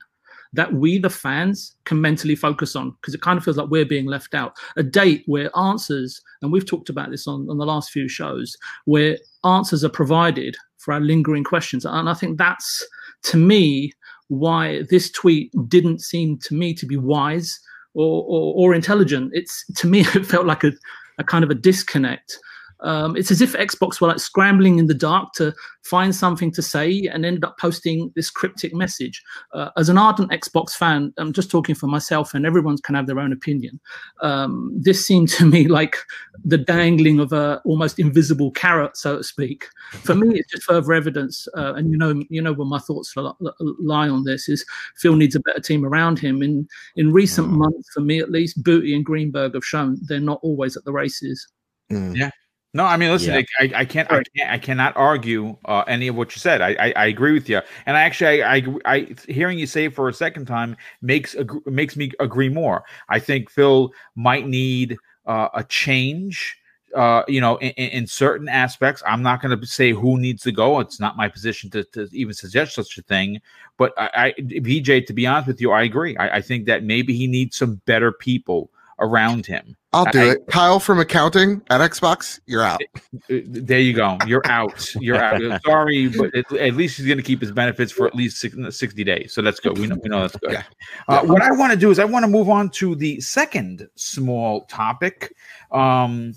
that 0.52 0.72
we, 0.72 0.98
the 0.98 1.10
fans, 1.10 1.76
can 1.84 2.00
mentally 2.00 2.34
focus 2.34 2.74
on 2.74 2.90
because 3.00 3.14
it 3.14 3.22
kind 3.22 3.38
of 3.38 3.44
feels 3.44 3.56
like 3.56 3.70
we're 3.70 3.84
being 3.84 4.06
left 4.06 4.34
out. 4.34 4.56
A 4.76 4.82
date 4.82 5.22
where 5.26 5.56
answers, 5.56 6.20
and 6.42 6.50
we've 6.50 6.66
talked 6.66 6.88
about 6.88 7.10
this 7.10 7.28
on, 7.28 7.48
on 7.48 7.58
the 7.58 7.66
last 7.66 7.90
few 7.90 8.08
shows, 8.08 8.56
where 8.84 9.16
answers 9.44 9.84
are 9.84 9.90
provided 9.90 10.56
for 10.80 10.92
our 10.94 11.00
lingering 11.00 11.44
questions. 11.44 11.84
And 11.84 12.08
I 12.08 12.14
think 12.14 12.38
that's, 12.38 12.86
to 13.24 13.36
me, 13.36 13.92
why 14.28 14.82
this 14.90 15.10
tweet 15.10 15.52
didn't 15.68 16.00
seem 16.00 16.38
to 16.38 16.54
me 16.54 16.72
to 16.74 16.86
be 16.86 16.96
wise 16.96 17.58
or, 17.94 18.24
or, 18.26 18.54
or 18.56 18.74
intelligent. 18.74 19.32
It's 19.34 19.64
to 19.76 19.86
me, 19.86 20.00
it 20.14 20.26
felt 20.26 20.46
like 20.46 20.64
a, 20.64 20.72
a 21.18 21.24
kind 21.24 21.44
of 21.44 21.50
a 21.50 21.54
disconnect. 21.54 22.38
Um, 22.82 23.16
it's 23.16 23.30
as 23.30 23.40
if 23.40 23.52
Xbox 23.52 24.00
were 24.00 24.08
like 24.08 24.20
scrambling 24.20 24.78
in 24.78 24.86
the 24.86 24.94
dark 24.94 25.32
to 25.34 25.52
find 25.84 26.14
something 26.14 26.50
to 26.52 26.62
say 26.62 27.08
and 27.12 27.24
ended 27.24 27.44
up 27.44 27.58
posting 27.58 28.12
this 28.14 28.30
cryptic 28.30 28.74
message. 28.74 29.22
Uh, 29.52 29.70
as 29.76 29.88
an 29.88 29.98
ardent 29.98 30.30
Xbox 30.30 30.70
fan, 30.72 31.12
I'm 31.18 31.32
just 31.32 31.50
talking 31.50 31.74
for 31.74 31.86
myself, 31.86 32.34
and 32.34 32.46
everyone 32.46 32.78
can 32.78 32.94
have 32.94 33.06
their 33.06 33.18
own 33.18 33.32
opinion. 33.32 33.80
Um, 34.22 34.72
this 34.74 35.04
seemed 35.06 35.28
to 35.30 35.44
me 35.44 35.68
like 35.68 35.96
the 36.44 36.58
dangling 36.58 37.20
of 37.20 37.32
a 37.32 37.60
almost 37.64 37.98
invisible 37.98 38.50
carrot, 38.52 38.96
so 38.96 39.18
to 39.18 39.24
speak. 39.24 39.66
For 40.02 40.14
me, 40.14 40.38
it's 40.38 40.50
just 40.50 40.64
further 40.64 40.92
evidence, 40.92 41.46
uh, 41.56 41.74
and 41.74 41.90
you 41.90 41.98
know, 41.98 42.22
you 42.28 42.40
know, 42.40 42.52
where 42.52 42.66
my 42.66 42.78
thoughts 42.78 43.14
lie 43.16 44.08
on 44.08 44.24
this 44.24 44.48
is 44.48 44.64
Phil 44.96 45.16
needs 45.16 45.36
a 45.36 45.40
better 45.40 45.60
team 45.60 45.84
around 45.84 46.18
him. 46.18 46.42
In 46.42 46.66
in 46.96 47.12
recent 47.12 47.48
Mm. 47.48 47.58
months, 47.58 47.90
for 47.92 48.00
me 48.00 48.20
at 48.20 48.30
least, 48.30 48.62
Booty 48.62 48.94
and 48.94 49.04
Greenberg 49.04 49.54
have 49.54 49.64
shown 49.64 49.98
they're 50.02 50.20
not 50.20 50.40
always 50.42 50.76
at 50.76 50.84
the 50.84 50.92
races. 50.92 51.46
Mm. 51.90 52.16
Yeah. 52.16 52.30
No, 52.72 52.84
I 52.84 52.96
mean, 52.96 53.10
listen, 53.10 53.34
Yeah. 53.34 53.42
I, 53.58 53.64
I, 53.64 53.80
I 53.80 53.84
can't, 53.84 54.10
I 54.12 54.22
can't, 54.36 54.50
I 54.50 54.58
cannot 54.58 54.96
argue 54.96 55.56
uh, 55.64 55.82
any 55.88 56.06
of 56.06 56.14
what 56.14 56.34
you 56.34 56.40
said. 56.40 56.60
I, 56.60 56.76
I, 56.78 56.92
I 56.94 57.06
agree 57.06 57.32
with 57.32 57.48
you, 57.48 57.60
and 57.86 57.96
I 57.96 58.02
actually, 58.02 58.42
I, 58.44 58.56
I, 58.56 58.64
I, 58.84 59.08
hearing 59.26 59.58
you 59.58 59.66
say 59.66 59.86
it 59.86 59.94
for 59.94 60.08
a 60.08 60.14
second 60.14 60.46
time 60.46 60.76
makes 61.02 61.34
ag- 61.34 61.66
makes 61.66 61.96
me 61.96 62.12
agree 62.20 62.48
more. 62.48 62.84
I 63.08 63.18
think 63.18 63.50
Phil 63.50 63.92
might 64.14 64.46
need 64.46 64.98
uh, 65.26 65.48
a 65.54 65.64
change. 65.64 66.56
Uh, 66.94 67.22
you 67.28 67.40
know, 67.40 67.56
in, 67.58 67.70
in 67.70 67.90
in 67.90 68.06
certain 68.06 68.48
aspects, 68.48 69.02
I'm 69.06 69.22
not 69.22 69.42
going 69.42 69.58
to 69.58 69.66
say 69.66 69.92
who 69.92 70.18
needs 70.18 70.42
to 70.42 70.52
go. 70.52 70.78
It's 70.80 71.00
not 71.00 71.16
my 71.16 71.28
position 71.28 71.70
to, 71.70 71.84
to 71.84 72.08
even 72.12 72.34
suggest 72.34 72.74
such 72.74 72.98
a 72.98 73.02
thing. 73.02 73.40
But 73.78 73.92
I, 73.96 74.32
I, 74.38 74.42
VJ, 74.60 75.06
to 75.06 75.12
be 75.12 75.26
honest 75.26 75.48
with 75.48 75.60
you, 75.60 75.72
I 75.72 75.82
agree. 75.82 76.16
I, 76.16 76.36
I 76.36 76.40
think 76.40 76.66
that 76.66 76.84
maybe 76.84 77.16
he 77.16 77.26
needs 77.26 77.56
some 77.56 77.80
better 77.86 78.12
people 78.12 78.70
around 79.00 79.46
him. 79.46 79.76
I'll 79.92 80.04
do 80.10 80.20
I- 80.20 80.30
it. 80.32 80.46
Kyle 80.48 80.78
from 80.78 81.00
accounting 81.00 81.62
at 81.70 81.80
Xbox, 81.80 82.38
you're 82.46 82.62
out. 82.62 82.80
Uh, 83.28 83.38
There 83.44 83.80
you 83.80 83.92
go. 83.92 84.18
You're 84.26 84.46
out. 84.46 84.94
You're 85.00 85.16
out. 85.16 85.40
Sorry, 85.66 86.08
but 86.08 86.34
at, 86.34 86.52
at 86.52 86.74
least 86.74 86.96
he's 86.96 87.06
going 87.06 87.18
to 87.18 87.24
keep 87.24 87.40
his 87.40 87.50
benefits 87.50 87.90
for 87.90 88.06
at 88.06 88.14
least 88.14 88.38
60 88.38 89.04
days. 89.04 89.32
So 89.34 89.42
that's 89.42 89.58
good. 89.58 89.78
We 89.78 89.86
know, 89.88 89.98
we 90.02 90.08
know 90.08 90.20
that's 90.20 90.36
good. 90.36 90.52
Yeah. 90.52 90.62
Uh, 91.08 91.22
what 91.24 91.42
I 91.42 91.50
want 91.52 91.72
to 91.72 91.78
do 91.78 91.90
is 91.90 91.98
I 91.98 92.04
want 92.04 92.24
to 92.24 92.28
move 92.30 92.48
on 92.48 92.70
to 92.70 92.94
the 92.94 93.20
second 93.20 93.88
small 93.96 94.62
topic. 94.66 95.34
Um, 95.72 96.34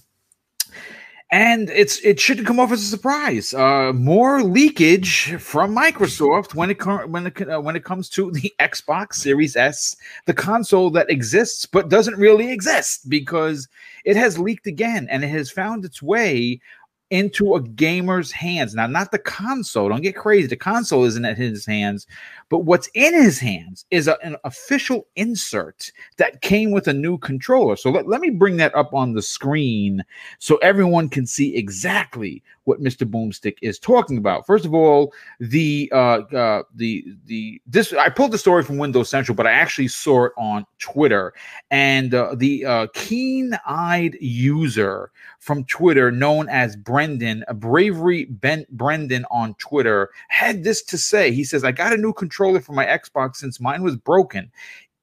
and 1.33 1.71
it's 1.71 1.99
it 2.01 2.19
shouldn't 2.19 2.45
come 2.45 2.59
off 2.59 2.71
as 2.71 2.83
a 2.83 2.85
surprise. 2.85 3.55
Uh, 3.55 3.91
more 3.91 4.43
leakage 4.43 5.33
from 5.39 5.75
Microsoft 5.75 6.53
when 6.53 6.69
it 6.69 6.75
com- 6.75 7.11
when 7.11 7.25
it 7.25 7.49
uh, 7.49 7.59
when 7.59 7.75
it 7.75 7.83
comes 7.83 8.07
to 8.09 8.29
the 8.29 8.53
Xbox 8.59 9.15
Series 9.15 9.55
S, 9.55 9.95
the 10.25 10.33
console 10.33 10.91
that 10.91 11.09
exists 11.09 11.65
but 11.65 11.89
doesn't 11.89 12.19
really 12.19 12.51
exist 12.51 13.09
because 13.09 13.67
it 14.05 14.15
has 14.15 14.37
leaked 14.37 14.67
again 14.67 15.07
and 15.09 15.23
it 15.23 15.29
has 15.29 15.49
found 15.49 15.83
its 15.83 16.03
way 16.03 16.61
into 17.13 17.53
a 17.53 17.61
gamer's 17.61 18.31
hands. 18.31 18.73
Now, 18.73 18.87
not 18.87 19.11
the 19.11 19.19
console. 19.19 19.89
Don't 19.89 20.01
get 20.01 20.15
crazy. 20.15 20.47
The 20.47 20.55
console 20.55 21.03
isn't 21.03 21.23
in 21.23 21.35
his 21.35 21.63
hands, 21.63 22.07
but 22.49 22.65
what's 22.65 22.89
in 22.95 23.13
his 23.13 23.37
hands 23.37 23.85
is 23.91 24.07
a- 24.07 24.17
an 24.25 24.35
official 24.43 25.05
insert 25.15 25.91
that 26.17 26.41
came 26.41 26.71
with 26.71 26.87
a 26.87 26.93
new 26.93 27.19
controller. 27.19 27.75
So 27.75 27.91
let, 27.91 28.07
let 28.07 28.19
me 28.19 28.31
bring 28.31 28.57
that 28.57 28.73
up 28.73 28.95
on 28.95 29.13
the 29.13 29.21
screen 29.21 30.03
so 30.39 30.57
everyone 30.57 31.07
can 31.07 31.27
see 31.27 31.55
exactly 31.55 32.41
what 32.65 32.81
Mr. 32.81 33.09
Boomstick 33.09 33.57
is 33.61 33.79
talking 33.79 34.17
about. 34.17 34.45
First 34.45 34.65
of 34.65 34.73
all, 34.73 35.13
the 35.39 35.91
uh, 35.93 36.21
uh, 36.35 36.63
the 36.75 37.05
the 37.25 37.61
this 37.65 37.93
I 37.93 38.09
pulled 38.09 38.31
the 38.31 38.37
story 38.37 38.63
from 38.63 38.77
Windows 38.77 39.09
Central, 39.09 39.35
but 39.35 39.47
I 39.47 39.51
actually 39.51 39.89
saw 39.89 40.25
it 40.25 40.31
on 40.37 40.65
Twitter, 40.79 41.33
and 41.71 42.13
uh, 42.13 42.35
the 42.35 42.65
uh, 42.65 42.87
keen-eyed 42.93 44.17
user 44.19 45.11
from 45.39 45.65
Twitter, 45.65 46.11
known 46.11 46.47
as 46.49 46.75
Brendan, 46.75 47.43
a 47.47 47.53
bravery 47.53 48.25
bent 48.25 48.69
Brendan 48.69 49.25
on 49.29 49.55
Twitter, 49.55 50.09
had 50.29 50.63
this 50.63 50.81
to 50.83 50.97
say. 50.97 51.31
He 51.31 51.43
says, 51.43 51.63
"I 51.63 51.71
got 51.71 51.93
a 51.93 51.97
new 51.97 52.13
controller 52.13 52.61
for 52.61 52.73
my 52.73 52.85
Xbox 52.85 53.37
since 53.37 53.59
mine 53.59 53.83
was 53.83 53.95
broken." 53.95 54.51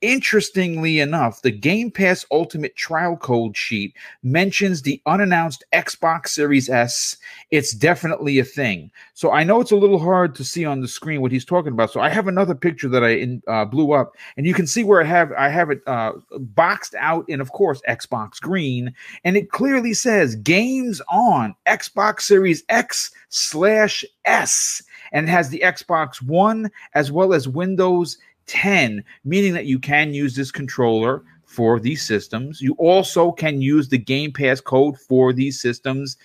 Interestingly 0.03 0.99
enough, 1.01 1.43
the 1.43 1.51
Game 1.51 1.91
Pass 1.91 2.25
Ultimate 2.31 2.75
trial 2.75 3.19
code 3.19 3.55
sheet 3.55 3.95
mentions 4.23 4.81
the 4.81 5.03
unannounced 5.05 5.63
Xbox 5.75 6.29
Series 6.29 6.71
S. 6.71 7.19
It's 7.51 7.73
definitely 7.73 8.39
a 8.39 8.45
thing. 8.45 8.91
So 9.13 9.31
I 9.31 9.45
know 9.45 9.61
it's 9.61 9.73
a 9.73 9.77
little 9.77 9.99
hard 9.99 10.35
to 10.37 10.45
see 10.45 10.65
on 10.65 10.81
the 10.81 10.89
screen 10.89 11.21
what 11.21 11.33
he's 11.33 11.45
talking 11.45 11.73
about. 11.73 11.91
So 11.91 12.01
I 12.01 12.09
have 12.09 12.29
another 12.29 12.55
picture 12.55 12.89
that 12.89 13.05
I 13.05 13.11
in, 13.11 13.43
uh, 13.47 13.67
blew 13.67 13.93
up, 13.93 14.15
and 14.39 14.47
you 14.47 14.55
can 14.55 14.67
see 14.67 14.85
where 14.85 15.03
I 15.03 15.05
have 15.05 15.33
I 15.33 15.51
have 15.51 15.69
it 15.69 15.83
uh, 15.87 16.13
boxed 16.39 16.95
out 16.99 17.29
in, 17.29 17.43
of 17.43 17.53
course, 17.53 17.83
Xbox 17.87 18.41
Green, 18.41 18.95
and 19.25 19.37
it 19.37 19.51
clearly 19.51 19.93
says 19.93 20.35
"Games 20.35 21.03
on 21.11 21.55
Xbox 21.67 22.23
Series 22.23 22.65
X 22.71 23.11
slash 23.29 24.03
S," 24.25 24.83
and 25.13 25.29
it 25.29 25.31
has 25.31 25.51
the 25.51 25.61
Xbox 25.63 26.23
One 26.23 26.71
as 26.95 27.13
well 27.13 27.35
as 27.35 27.47
Windows 27.47 28.17
10, 28.51 29.05
meaning 29.25 29.55
that 29.55 29.67
you 29.67 29.79
can 29.79 30.13
use 30.13 30.35
this 30.35 30.51
controller 30.51 31.23
for 31.45 31.79
these 31.79 32.03
systems. 32.03 32.61
You 32.61 32.75
also 32.79 33.31
can 33.31 33.63
use 33.63 33.89
the 33.89 33.99
Game 33.99 34.33
Pass 34.33 34.61
code 34.61 34.99
for 34.99 35.33
these 35.33 35.61
systems. 35.61 36.17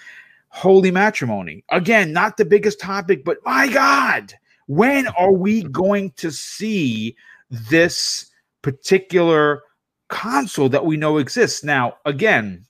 Holy 0.50 0.90
matrimony. 0.90 1.64
Again, 1.70 2.12
not 2.14 2.38
the 2.38 2.46
biggest 2.46 2.80
topic, 2.80 3.24
but 3.24 3.38
my 3.46 3.68
God, 3.68 4.34
when 4.68 5.08
are 5.10 5.32
we 5.32 5.64
going 5.64 6.12
to 6.18 6.32
see 6.32 7.16
this 7.50 8.32
particular 8.64 9.62
console 10.10 10.70
that 10.70 10.86
we 10.86 10.98
know 10.98 11.18
exists? 11.18 11.64
Now, 11.64 11.98
again, 12.06 12.66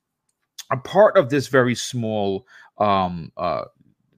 a 0.70 0.78
part 0.78 1.16
of 1.16 1.30
this 1.30 1.48
very 1.48 1.76
small 1.76 2.46
um 2.78 3.32
uh 3.38 3.64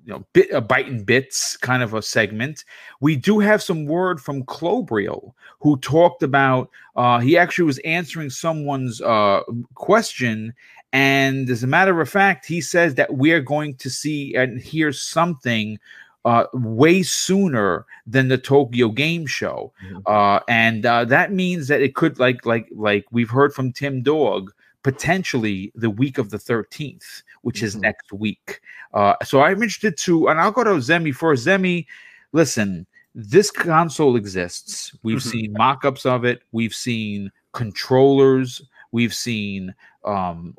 you 0.07 0.13
know 0.13 0.25
bit 0.33 0.49
a 0.51 0.61
bite 0.61 0.87
and 0.87 1.05
bits 1.05 1.57
kind 1.57 1.83
of 1.83 1.93
a 1.93 2.01
segment 2.01 2.63
we 3.01 3.15
do 3.15 3.39
have 3.39 3.61
some 3.61 3.85
word 3.85 4.19
from 4.21 4.43
Klobrille 4.45 5.33
who 5.59 5.77
talked 5.79 6.23
about 6.23 6.69
uh 6.95 7.19
he 7.19 7.37
actually 7.37 7.65
was 7.65 7.77
answering 7.79 8.29
someone's 8.29 9.01
uh 9.01 9.41
question 9.75 10.53
and 10.93 11.49
as 11.49 11.61
a 11.63 11.67
matter 11.67 11.99
of 11.99 12.09
fact 12.09 12.45
he 12.45 12.61
says 12.61 12.95
that 12.95 13.13
we're 13.15 13.41
going 13.41 13.75
to 13.75 13.89
see 13.89 14.33
and 14.33 14.59
hear 14.61 14.91
something 14.93 15.77
uh, 16.25 16.45
way 16.53 17.03
sooner 17.03 17.85
than 18.05 18.27
the 18.27 18.37
Tokyo 18.37 18.89
Game 18.89 19.25
Show, 19.25 19.71
Mhm. 19.81 20.01
uh, 20.05 20.41
and 20.49 20.85
uh, 20.85 21.05
that 21.05 21.31
means 21.31 21.69
that 21.69 21.81
it 21.81 21.95
could, 21.95 22.19
like, 22.19 22.45
like, 22.45 22.67
like 22.75 23.05
we've 23.11 23.29
heard 23.29 23.53
from 23.53 23.71
Tim 23.71 24.01
Dog, 24.01 24.51
potentially 24.87 25.69
the 25.75 25.89
week 25.89 26.17
of 26.17 26.29
the 26.29 26.37
13th, 26.37 27.21
which 27.41 27.61
is 27.61 27.75
Mhm. 27.75 27.81
next 27.81 28.13
week. 28.13 28.61
Uh, 28.93 29.15
so 29.21 29.41
I'm 29.41 29.61
interested 29.61 29.97
to, 29.97 30.29
and 30.29 30.39
I'll 30.39 30.53
go 30.53 30.63
to 30.63 30.77
Zemi 30.79 31.13
for 31.13 31.33
Zemi, 31.33 31.85
listen, 32.31 32.87
this 33.13 33.51
console 33.51 34.15
exists. 34.15 34.95
We've 35.03 35.17
Mhm. 35.17 35.31
seen 35.31 35.53
mock-ups 35.57 36.05
of 36.05 36.23
it. 36.23 36.43
We've 36.53 36.73
seen 36.73 37.33
controllers. 37.51 38.61
We've 38.93 39.13
seen, 39.13 39.75
um, 40.05 40.55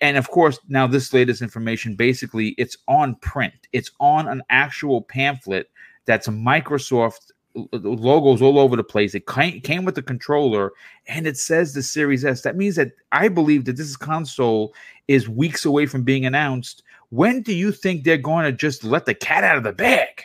and 0.00 0.16
of 0.16 0.30
course, 0.30 0.60
now 0.68 0.86
this 0.86 1.12
latest 1.12 1.42
information. 1.42 1.96
Basically, 1.96 2.50
it's 2.58 2.76
on 2.86 3.16
print. 3.16 3.66
It's 3.72 3.90
on 3.98 4.28
an 4.28 4.42
actual 4.48 5.02
pamphlet 5.02 5.72
that's 6.04 6.28
Microsoft 6.28 7.32
logos 7.72 8.42
all 8.42 8.58
over 8.58 8.76
the 8.76 8.84
place. 8.84 9.14
It 9.14 9.26
came 9.26 9.84
with 9.84 9.94
the 9.94 10.02
controller 10.02 10.72
and 11.06 11.26
it 11.26 11.36
says 11.36 11.72
the 11.72 11.82
Series 11.82 12.24
S. 12.24 12.42
That 12.42 12.56
means 12.56 12.76
that 12.76 12.92
I 13.12 13.28
believe 13.28 13.64
that 13.64 13.76
this 13.76 13.96
console 13.96 14.74
is 15.08 15.28
weeks 15.28 15.64
away 15.64 15.86
from 15.86 16.02
being 16.02 16.26
announced. 16.26 16.82
When 17.10 17.42
do 17.42 17.54
you 17.54 17.72
think 17.72 18.04
they're 18.04 18.18
going 18.18 18.44
to 18.44 18.52
just 18.52 18.84
let 18.84 19.06
the 19.06 19.14
cat 19.14 19.44
out 19.44 19.56
of 19.56 19.62
the 19.62 19.72
bag? 19.72 20.22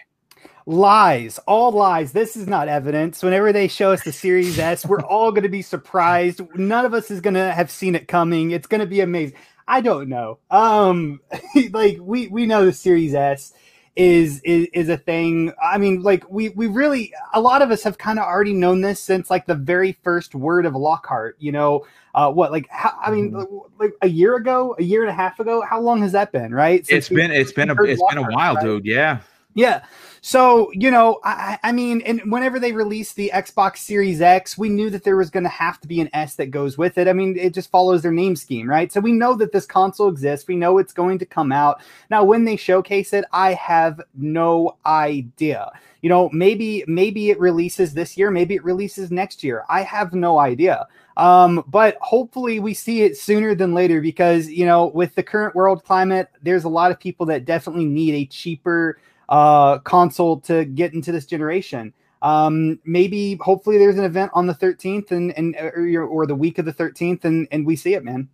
Lies, 0.66 1.40
all 1.48 1.72
lies. 1.72 2.12
This 2.12 2.36
is 2.36 2.48
not 2.48 2.68
evidence. 2.68 3.24
Whenever 3.24 3.52
they 3.52 3.68
show 3.68 3.92
us 3.92 4.04
the 4.04 4.12
Series 4.12 4.60
S, 4.60 4.86
we're 4.86 5.02
all 5.02 5.32
going 5.32 5.44
to 5.44 5.50
be 5.50 5.62
surprised. 5.62 6.42
None 6.56 6.86
of 6.86 6.94
us 6.94 7.10
is 7.10 7.20
going 7.20 7.34
to 7.34 7.52
have 7.52 7.72
seen 7.72 7.96
it 7.96 8.08
coming. 8.08 8.52
It's 8.52 8.68
going 8.68 8.82
to 8.82 8.88
be 8.88 9.02
amazing. 9.02 9.38
I 9.68 9.82
don't 9.82 10.10
know. 10.10 10.40
Um, 10.50 11.20
like 11.72 11.98
we 12.00 12.28
we 12.28 12.46
know 12.46 12.66
the 12.66 12.74
Series 12.74 13.14
S 13.14 13.54
is 13.96 14.40
is 14.42 14.68
is 14.74 14.90
a 14.90 14.98
thing. 14.98 15.52
I 15.62 15.78
mean, 15.78 16.02
like 16.02 16.30
we 16.30 16.50
we 16.50 16.68
really 16.68 17.14
a 17.34 17.42
lot 17.42 17.62
of 17.62 17.72
us 17.72 17.84
have 17.84 17.98
kind 17.98 18.20
of 18.20 18.26
already 18.26 18.54
known 18.54 18.82
this 18.82 19.02
since 19.02 19.30
like 19.30 19.46
the 19.46 19.56
very 19.56 19.94
first 20.04 20.34
word 20.34 20.66
of 20.66 20.76
Lockhart. 20.76 21.36
You 21.40 21.52
know, 21.52 21.86
uh, 22.16 22.32
what 22.32 22.52
like 22.52 22.68
how, 22.70 22.98
I 23.02 23.12
mean, 23.12 23.32
mm-hmm. 23.32 23.58
like 23.80 23.94
a 24.02 24.08
year 24.08 24.36
ago, 24.36 24.76
a 24.80 24.84
year 24.84 25.02
and 25.02 25.10
a 25.10 25.14
half 25.14 25.40
ago. 25.40 25.62
How 25.62 25.82
long 25.82 26.02
has 26.02 26.14
that 26.14 26.32
been? 26.32 26.54
Right? 26.54 26.86
Since 26.86 27.08
it's 27.08 27.10
been 27.10 27.32
it's 27.32 27.52
been 27.52 27.70
a 27.70 27.84
it's 27.84 28.00
Lockhart, 28.00 28.26
been 28.26 28.34
a 28.34 28.36
while, 28.36 28.56
right? 28.56 28.64
dude. 28.64 28.86
Yeah. 28.86 29.20
Yeah. 29.54 29.84
So, 30.22 30.72
you 30.74 30.92
know, 30.92 31.20
I, 31.24 31.58
I 31.64 31.72
mean, 31.72 32.02
and 32.02 32.22
whenever 32.32 32.60
they 32.60 32.72
released 32.72 33.16
the 33.16 33.32
Xbox 33.34 33.78
Series 33.78 34.22
X, 34.22 34.58
we 34.58 34.70
knew 34.70 34.90
that 34.92 35.04
there 35.04 35.18
was 35.18 35.32
going 35.32 35.44
to 35.44 35.50
have 35.50 35.82
to 35.82 35.88
be 35.88 36.00
an 36.00 36.10
S 36.14 36.36
that 36.36 36.52
goes 36.52 36.78
with 36.78 36.98
it. 36.98 37.08
I 37.08 37.14
mean, 37.14 37.36
it 37.38 37.54
just 37.54 37.72
follows 37.72 38.04
their 38.04 38.12
name 38.12 38.36
scheme, 38.36 38.70
right? 38.70 38.92
So 38.92 39.00
we 39.00 39.14
know 39.14 39.34
that 39.36 39.52
this 39.52 39.66
console 39.66 40.10
exists. 40.10 40.48
We 40.48 40.56
know 40.56 40.78
it's 40.78 40.94
going 40.94 41.18
to 41.20 41.26
come 41.26 41.52
out. 41.52 41.82
Now, 42.10 42.24
when 42.24 42.46
they 42.46 42.56
showcase 42.56 43.14
it, 43.14 43.26
I 43.34 43.54
have 43.56 44.00
no 44.16 44.78
idea. 44.86 45.72
You 46.02 46.10
know, 46.10 46.30
maybe 46.32 46.84
maybe 46.88 47.30
it 47.30 47.40
releases 47.40 47.94
this 47.94 48.18
year, 48.18 48.32
maybe 48.32 48.56
it 48.56 48.64
releases 48.64 49.12
next 49.12 49.44
year. 49.44 49.64
I 49.70 49.82
have 49.82 50.14
no 50.14 50.40
idea. 50.40 50.88
Um, 51.18 51.64
but 51.68 51.98
hopefully 52.02 52.60
we 52.60 52.74
see 52.74 53.02
it 53.02 53.18
sooner 53.18 53.54
than 53.54 53.74
later 53.74 54.02
because, 54.02 54.50
you 54.50 54.66
know, 54.66 54.88
with 54.88 55.14
the 55.14 55.24
current 55.24 55.56
world 55.56 55.84
climate, 55.84 56.30
there's 56.42 56.64
a 56.64 56.70
lot 56.70 56.92
of 56.92 57.00
people 57.00 57.26
that 57.28 57.46
definitely 57.46 57.86
need 57.86 58.16
a 58.16 58.26
cheaper 58.26 58.98
uh, 59.32 59.80
console 59.80 60.40
to 60.42 60.66
get 60.66 60.94
into 60.94 61.12
this 61.12 61.26
generation. 61.26 61.94
Um, 62.22 62.80
maybe 62.86 63.40
hopefully 63.42 63.80
there's 63.80 63.98
an 63.98 64.04
event 64.04 64.30
on 64.36 64.46
the 64.46 64.54
13th 64.54 65.10
and 65.10 65.36
and 65.36 65.56
or, 65.56 66.06
or 66.06 66.28
the 66.28 66.36
week 66.36 66.60
of 66.60 66.66
the 66.66 66.74
13th 66.74 67.26
and 67.26 67.48
and 67.52 67.66
we 67.66 67.76
see 67.76 67.96
it, 67.96 68.04
man. 68.04 68.30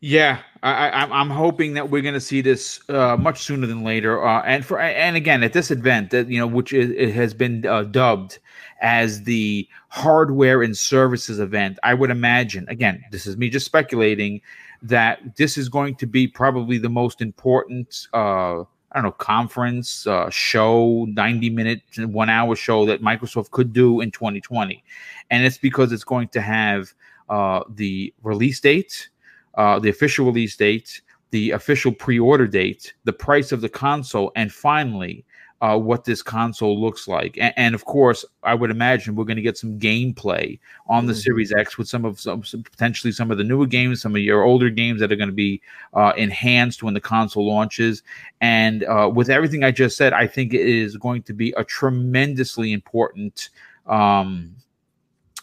Yeah, 0.00 0.40
I, 0.62 1.06
am 1.10 1.30
hoping 1.30 1.72
that 1.74 1.88
we're 1.88 2.02
going 2.02 2.14
to 2.14 2.20
see 2.20 2.42
this 2.42 2.80
uh, 2.90 3.16
much 3.16 3.42
sooner 3.42 3.66
than 3.66 3.82
later. 3.82 4.26
Uh, 4.26 4.42
and 4.42 4.64
for 4.64 4.78
and 4.78 5.16
again 5.16 5.42
at 5.42 5.52
this 5.52 5.70
event 5.70 6.10
that 6.10 6.28
you 6.28 6.38
know, 6.38 6.46
which 6.46 6.72
it 6.72 7.12
has 7.12 7.32
been 7.32 7.64
uh, 7.64 7.84
dubbed 7.84 8.38
as 8.82 9.22
the 9.22 9.66
hardware 9.88 10.62
and 10.62 10.76
services 10.76 11.38
event, 11.38 11.78
I 11.82 11.94
would 11.94 12.10
imagine. 12.10 12.66
Again, 12.68 13.02
this 13.10 13.26
is 13.26 13.36
me 13.36 13.48
just 13.48 13.64
speculating 13.64 14.42
that 14.82 15.36
this 15.36 15.56
is 15.56 15.68
going 15.68 15.96
to 15.96 16.06
be 16.06 16.28
probably 16.28 16.76
the 16.76 16.90
most 16.90 17.22
important 17.22 18.06
uh, 18.12 18.64
I 18.96 19.00
don't 19.00 19.10
know, 19.10 19.12
conference, 19.12 20.06
uh, 20.06 20.30
show, 20.30 21.04
90 21.04 21.50
minute, 21.50 21.82
one 21.98 22.30
hour 22.30 22.56
show 22.56 22.86
that 22.86 23.02
Microsoft 23.02 23.50
could 23.50 23.74
do 23.74 24.00
in 24.00 24.10
2020. 24.10 24.82
And 25.30 25.44
it's 25.44 25.58
because 25.58 25.92
it's 25.92 26.02
going 26.02 26.28
to 26.28 26.40
have 26.40 26.94
uh, 27.28 27.64
the 27.68 28.14
release 28.22 28.58
date, 28.58 29.10
uh, 29.54 29.78
the 29.78 29.90
official 29.90 30.24
release 30.24 30.56
date, 30.56 31.02
the 31.30 31.50
official 31.50 31.92
pre 31.92 32.18
order 32.18 32.46
date, 32.46 32.94
the 33.04 33.12
price 33.12 33.52
of 33.52 33.60
the 33.60 33.68
console, 33.68 34.32
and 34.34 34.50
finally, 34.50 35.26
uh, 35.62 35.78
what 35.78 36.04
this 36.04 36.22
console 36.22 36.78
looks 36.78 37.08
like. 37.08 37.38
And, 37.40 37.54
and, 37.56 37.74
of 37.74 37.84
course, 37.84 38.24
I 38.42 38.54
would 38.54 38.70
imagine 38.70 39.16
we're 39.16 39.24
going 39.24 39.36
to 39.36 39.42
get 39.42 39.56
some 39.56 39.78
gameplay 39.78 40.58
on 40.86 41.06
the 41.06 41.12
mm-hmm. 41.12 41.20
Series 41.20 41.52
X 41.52 41.78
with 41.78 41.88
some 41.88 42.04
of 42.04 42.20
some, 42.20 42.44
some, 42.44 42.62
potentially 42.62 43.12
some 43.12 43.30
of 43.30 43.38
the 43.38 43.44
newer 43.44 43.66
games, 43.66 44.02
some 44.02 44.14
of 44.14 44.20
your 44.20 44.42
older 44.42 44.68
games 44.68 45.00
that 45.00 45.10
are 45.10 45.16
going 45.16 45.30
to 45.30 45.34
be 45.34 45.62
uh, 45.94 46.12
enhanced 46.16 46.82
when 46.82 46.94
the 46.94 47.00
console 47.00 47.46
launches. 47.46 48.02
And 48.40 48.84
uh, 48.84 49.10
with 49.12 49.30
everything 49.30 49.64
I 49.64 49.70
just 49.70 49.96
said, 49.96 50.12
I 50.12 50.26
think 50.26 50.52
it 50.52 50.60
is 50.60 50.96
going 50.96 51.22
to 51.22 51.32
be 51.32 51.52
a 51.56 51.64
tremendously 51.64 52.72
important. 52.72 53.48
Um, 53.86 54.56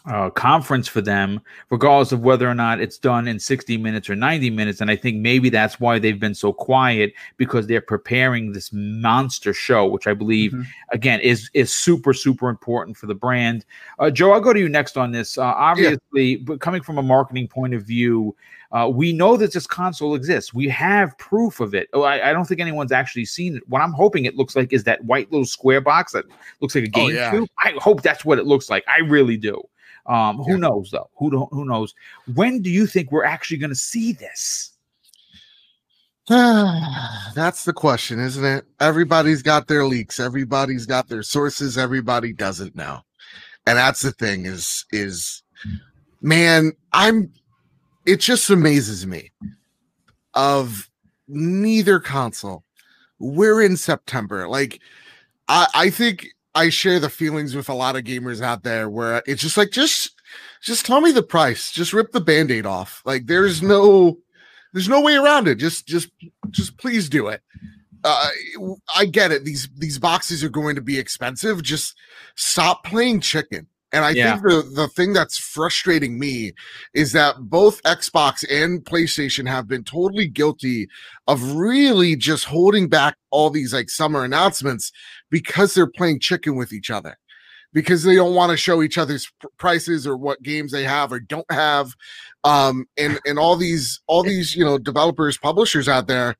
uh, 0.06 0.30
conference 0.30 0.88
for 0.88 1.02
them, 1.02 1.40
regardless 1.70 2.12
of 2.12 2.22
whether 2.22 2.50
or 2.50 2.54
not 2.54 2.82
it's 2.82 2.98
done 2.98 3.28
in 3.28 3.40
60 3.40 3.78
minutes 3.78 4.10
or 4.10 4.16
90 4.16 4.50
minutes. 4.50 4.82
And 4.82 4.92
I 4.92 4.96
think 4.96 5.18
maybe 5.18 5.50
that's 5.50 5.80
why 5.80 5.98
they've 5.98 6.20
been 6.20 6.36
so 6.36 6.52
quiet 6.52 7.14
because 7.38 7.68
they're 7.68 7.82
preparing 7.82 8.52
this 8.52 8.72
monster 8.74 9.54
show, 9.54 9.88
which 9.88 10.08
I 10.08 10.14
believe, 10.14 10.52
mm-hmm. 10.52 10.64
again, 10.92 11.22
is 11.22 11.50
is 11.54 11.74
super 11.74 12.14
super 12.14 12.50
important 12.50 12.98
for 12.98 13.06
the 13.06 13.16
brand. 13.16 13.66
Uh, 14.00 14.10
Joe, 14.10 14.32
I'll 14.32 14.42
go 14.42 14.54
to 14.54 14.60
you 14.60 14.70
next 14.70 14.98
on 14.98 15.12
this. 15.12 15.38
Uh, 15.38 15.44
obviously, 15.44 16.00
yeah. 16.14 16.38
but 16.44 16.60
coming 16.60 16.82
from 16.82 16.98
a 16.98 17.04
marketing 17.04 17.48
point 17.48 17.74
of 17.74 17.84
view. 17.84 18.36
Uh, 18.72 18.90
we 18.90 19.14
know 19.14 19.38
that 19.38 19.54
this 19.54 19.68
console 19.68 20.16
exists. 20.16 20.52
We 20.52 20.68
have 20.68 21.16
proof 21.20 21.60
of 21.60 21.76
it. 21.76 21.90
Oh, 21.94 22.02
I, 22.02 22.32
I, 22.32 22.34
don't 22.34 22.46
think 22.46 22.60
anyone's 22.60 22.92
actually 22.92 23.26
seen 23.26 23.58
it. 23.58 23.70
What 23.70 23.84
I'm 23.84 23.92
hoping 23.92 24.26
it 24.26 24.36
looks 24.36 24.56
like 24.56 24.74
is 24.74 24.84
that 24.86 25.06
white 25.06 25.32
little 25.32 25.46
square 25.46 25.80
box 25.80 26.14
that 26.14 26.26
looks 26.60 26.74
like 26.74 26.86
a 26.86 26.88
GameCube. 26.88 27.34
Oh, 27.34 27.40
yeah. 27.40 27.46
I 27.60 27.76
hope 27.78 28.02
that's 28.02 28.26
what 28.26 28.40
it 28.40 28.48
looks 28.48 28.72
like. 28.72 28.84
I 28.88 29.02
really 29.02 29.38
do. 29.38 29.62
Um, 30.06 30.38
who 30.38 30.52
yeah. 30.52 30.58
knows 30.58 30.90
though? 30.92 31.10
Who 31.18 31.32
don't, 31.32 31.50
who 31.52 31.66
knows? 31.66 31.94
When 32.34 32.62
do 32.62 32.70
you 32.70 32.86
think 32.88 33.12
we're 33.12 33.24
actually 33.24 33.58
going 33.58 33.70
to 33.70 33.76
see 33.76 34.14
this? 34.14 34.74
That's 36.30 37.66
the 37.66 37.74
question, 37.74 38.20
isn't 38.20 38.46
it? 38.46 38.66
Everybody's 38.80 39.42
got 39.42 39.68
their 39.68 39.86
leaks. 39.86 40.20
Everybody's 40.20 40.86
got 40.86 41.10
their 41.10 41.24
sources. 41.24 41.78
Everybody 41.78 42.32
doesn't 42.32 42.78
know, 42.78 43.02
and 43.68 43.78
that's 43.78 44.02
the 44.02 44.14
thing. 44.14 44.46
Is 44.46 44.86
is 44.94 45.44
man, 46.22 46.72
I'm. 46.94 47.34
It 48.06 48.22
just 48.22 48.50
amazes 48.50 49.06
me. 49.06 49.32
Of 50.34 50.90
neither 51.28 52.00
console, 52.00 52.64
we're 53.20 53.62
in 53.62 53.76
September. 53.76 54.48
Like, 54.48 54.80
I 55.50 55.68
I 55.76 55.90
think 55.90 56.28
I 56.56 56.70
share 56.70 57.00
the 57.00 57.10
feelings 57.10 57.56
with 57.56 57.70
a 57.70 57.74
lot 57.74 57.96
of 57.96 58.04
gamers 58.04 58.42
out 58.42 58.64
there 58.64 58.90
where 58.90 59.24
it's 59.26 59.42
just 59.42 59.58
like 59.58 59.72
just 59.72 60.12
just 60.62 60.86
tell 60.86 61.02
me 61.02 61.12
the 61.12 61.24
price. 61.24 61.72
Just 61.72 61.94
rip 61.94 62.12
the 62.12 62.22
band-aid 62.22 62.66
off. 62.66 63.02
Like 63.06 63.26
there's 63.28 63.62
no 63.62 64.18
there's 64.74 64.90
no 64.90 65.02
way 65.02 65.16
around 65.16 65.48
it. 65.48 65.56
Just 65.56 65.88
just 65.88 66.10
just 66.50 66.78
please 66.78 67.10
do 67.10 67.28
it. 67.28 67.42
Uh, 68.04 68.30
I 68.96 69.06
get 69.06 69.32
it. 69.32 69.46
These 69.46 69.70
these 69.78 69.98
boxes 69.98 70.44
are 70.44 70.50
going 70.50 70.76
to 70.76 70.82
be 70.82 71.00
expensive. 71.00 71.64
Just 71.64 71.96
stop 72.36 72.84
playing 72.84 73.22
chicken. 73.22 73.68
And 73.94 74.04
I 74.04 74.10
yeah. 74.10 74.32
think 74.32 74.48
the, 74.48 74.72
the 74.74 74.88
thing 74.88 75.14
that's 75.14 75.38
frustrating 75.38 76.18
me 76.18 76.54
is 76.96 77.12
that 77.12 77.36
both 77.38 77.82
Xbox 77.84 78.44
and 78.50 78.84
PlayStation 78.84 79.48
have 79.48 79.68
been 79.68 79.84
totally 79.84 80.26
guilty 80.26 80.90
of 81.28 81.54
really 81.54 82.16
just 82.16 82.46
holding 82.46 82.90
back 82.90 83.18
all 83.30 83.52
these 83.52 83.72
like 83.72 83.92
summer 83.92 84.24
announcements 84.24 84.92
because 85.34 85.74
they're 85.74 85.88
playing 85.88 86.20
chicken 86.20 86.56
with 86.56 86.72
each 86.72 86.92
other. 86.92 87.18
Because 87.74 88.04
they 88.04 88.16
don't 88.16 88.36
want 88.36 88.52
to 88.52 88.56
show 88.58 88.84
each 88.84 89.00
other's 89.00 89.32
prices 89.58 90.06
or 90.06 90.16
what 90.16 90.44
games 90.44 90.72
they 90.72 90.84
have 90.84 91.12
or 91.12 91.20
don't 91.20 91.52
have. 91.52 91.96
Um, 92.44 92.86
and 93.00 93.20
and 93.26 93.40
all 93.40 93.56
these 93.56 94.00
all 94.06 94.22
these 94.22 94.56
you 94.56 94.64
know 94.64 94.78
developers, 94.78 95.40
publishers 95.40 95.90
out 95.90 96.06
there 96.06 96.36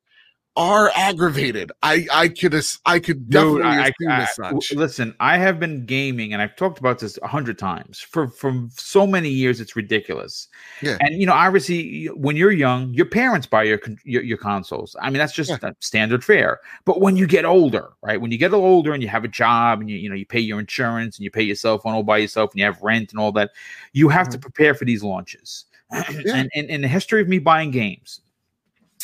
are 0.56 0.92
aggravated. 0.96 1.72
I 1.82 2.08
I 2.12 2.28
could 2.28 2.54
I 2.86 3.00
could 3.00 3.30
definitely 3.30 3.62
Dude, 4.00 4.10
I, 4.10 4.28
I, 4.44 4.60
listen. 4.76 5.16
I 5.20 5.38
have 5.38 5.60
been 5.60 5.86
gaming, 5.86 6.34
and 6.34 6.42
I've 6.42 6.56
talked 6.56 6.80
about 6.80 7.00
this 7.00 7.18
a 7.24 7.28
hundred 7.28 7.58
times 7.58 8.00
for 8.00 8.28
from 8.28 8.70
so 8.72 9.08
many 9.08 9.30
years. 9.30 9.60
It's 9.60 9.76
ridiculous. 9.76 10.48
Yeah. 10.82 10.98
And 11.00 11.20
you 11.20 11.26
know, 11.26 11.34
obviously, 11.34 12.06
when 12.08 12.36
you're 12.36 12.52
young, 12.52 12.94
your 12.94 13.08
parents 13.08 13.48
buy 13.48 13.64
your 13.64 13.80
your, 14.04 14.22
your 14.22 14.38
consoles. 14.38 14.96
I 15.02 15.10
mean, 15.10 15.18
that's 15.18 15.34
just 15.34 15.50
yeah. 15.50 15.72
standard 15.80 16.24
fare. 16.24 16.60
But 16.86 17.02
when 17.02 17.18
you 17.18 17.26
get 17.26 17.46
older, 17.46 17.90
right? 18.04 18.22
When 18.22 18.32
you 18.32 18.38
get 18.38 18.54
older 18.54 18.94
and 18.94 19.02
you 19.02 19.10
have 19.10 19.24
a 19.24 19.30
job, 19.30 19.82
and 19.82 19.90
you 19.90 19.98
you 19.98 20.10
know 20.10 20.16
you 20.16 20.26
pay 20.26 20.40
your 20.40 20.60
insurance 20.60 21.18
and 21.18 21.24
you 21.24 21.32
pay 21.32 21.44
your 21.44 21.56
cell 21.56 21.80
phone 21.80 21.94
all 21.94 22.04
by 22.04 22.18
yourself, 22.18 22.52
and 22.52 22.60
you 22.60 22.66
have 22.66 22.82
rent 22.82 23.12
and 23.12 23.20
all 23.20 23.32
that, 23.32 23.52
you 23.94 24.08
have 24.10 24.28
mm-hmm. 24.28 24.34
to 24.34 24.40
prepare 24.40 24.76
for 24.76 24.86
these 24.86 25.04
launches. 25.04 25.66
yeah. 25.92 26.44
And 26.56 26.70
in 26.70 26.82
the 26.82 26.88
history 26.88 27.22
of 27.22 27.28
me 27.28 27.40
buying 27.40 27.72
games, 27.72 28.22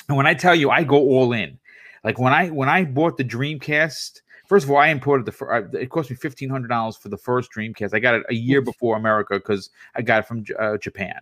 and 0.10 0.17
when 0.17 0.26
I 0.28 0.34
tell 0.34 0.56
you, 0.56 0.72
I 0.72 0.84
go 0.84 0.98
all 0.98 1.32
in. 1.32 1.58
Like 2.04 2.19
when 2.19 2.34
I 2.34 2.48
when 2.50 2.67
I 2.67 2.84
bought 2.84 3.17
the 3.17 3.24
Dreamcast, 3.24 4.22
first 4.48 4.65
of 4.65 4.72
all, 4.72 4.78
I 4.78 4.88
imported 4.88 5.26
the. 5.26 5.45
Uh, 5.45 5.78
it 5.78 5.89
cost 5.89 6.10
me 6.10 6.15
fifteen 6.15 6.50
hundred 6.50 6.69
dollars 6.69 6.98
for 6.98 7.10
the 7.10 7.17
first 7.17 7.52
Dreamcast. 7.56 7.93
I 7.93 8.00
got 8.00 8.15
it 8.15 8.24
a 8.30 8.34
year 8.34 8.62
before 8.62 8.98
America 8.98 9.36
because 9.36 9.69
I 9.95 10.02
got 10.02 10.19
it 10.19 10.28
from 10.28 10.43
uh, 10.60 10.78
Japan. 10.78 11.19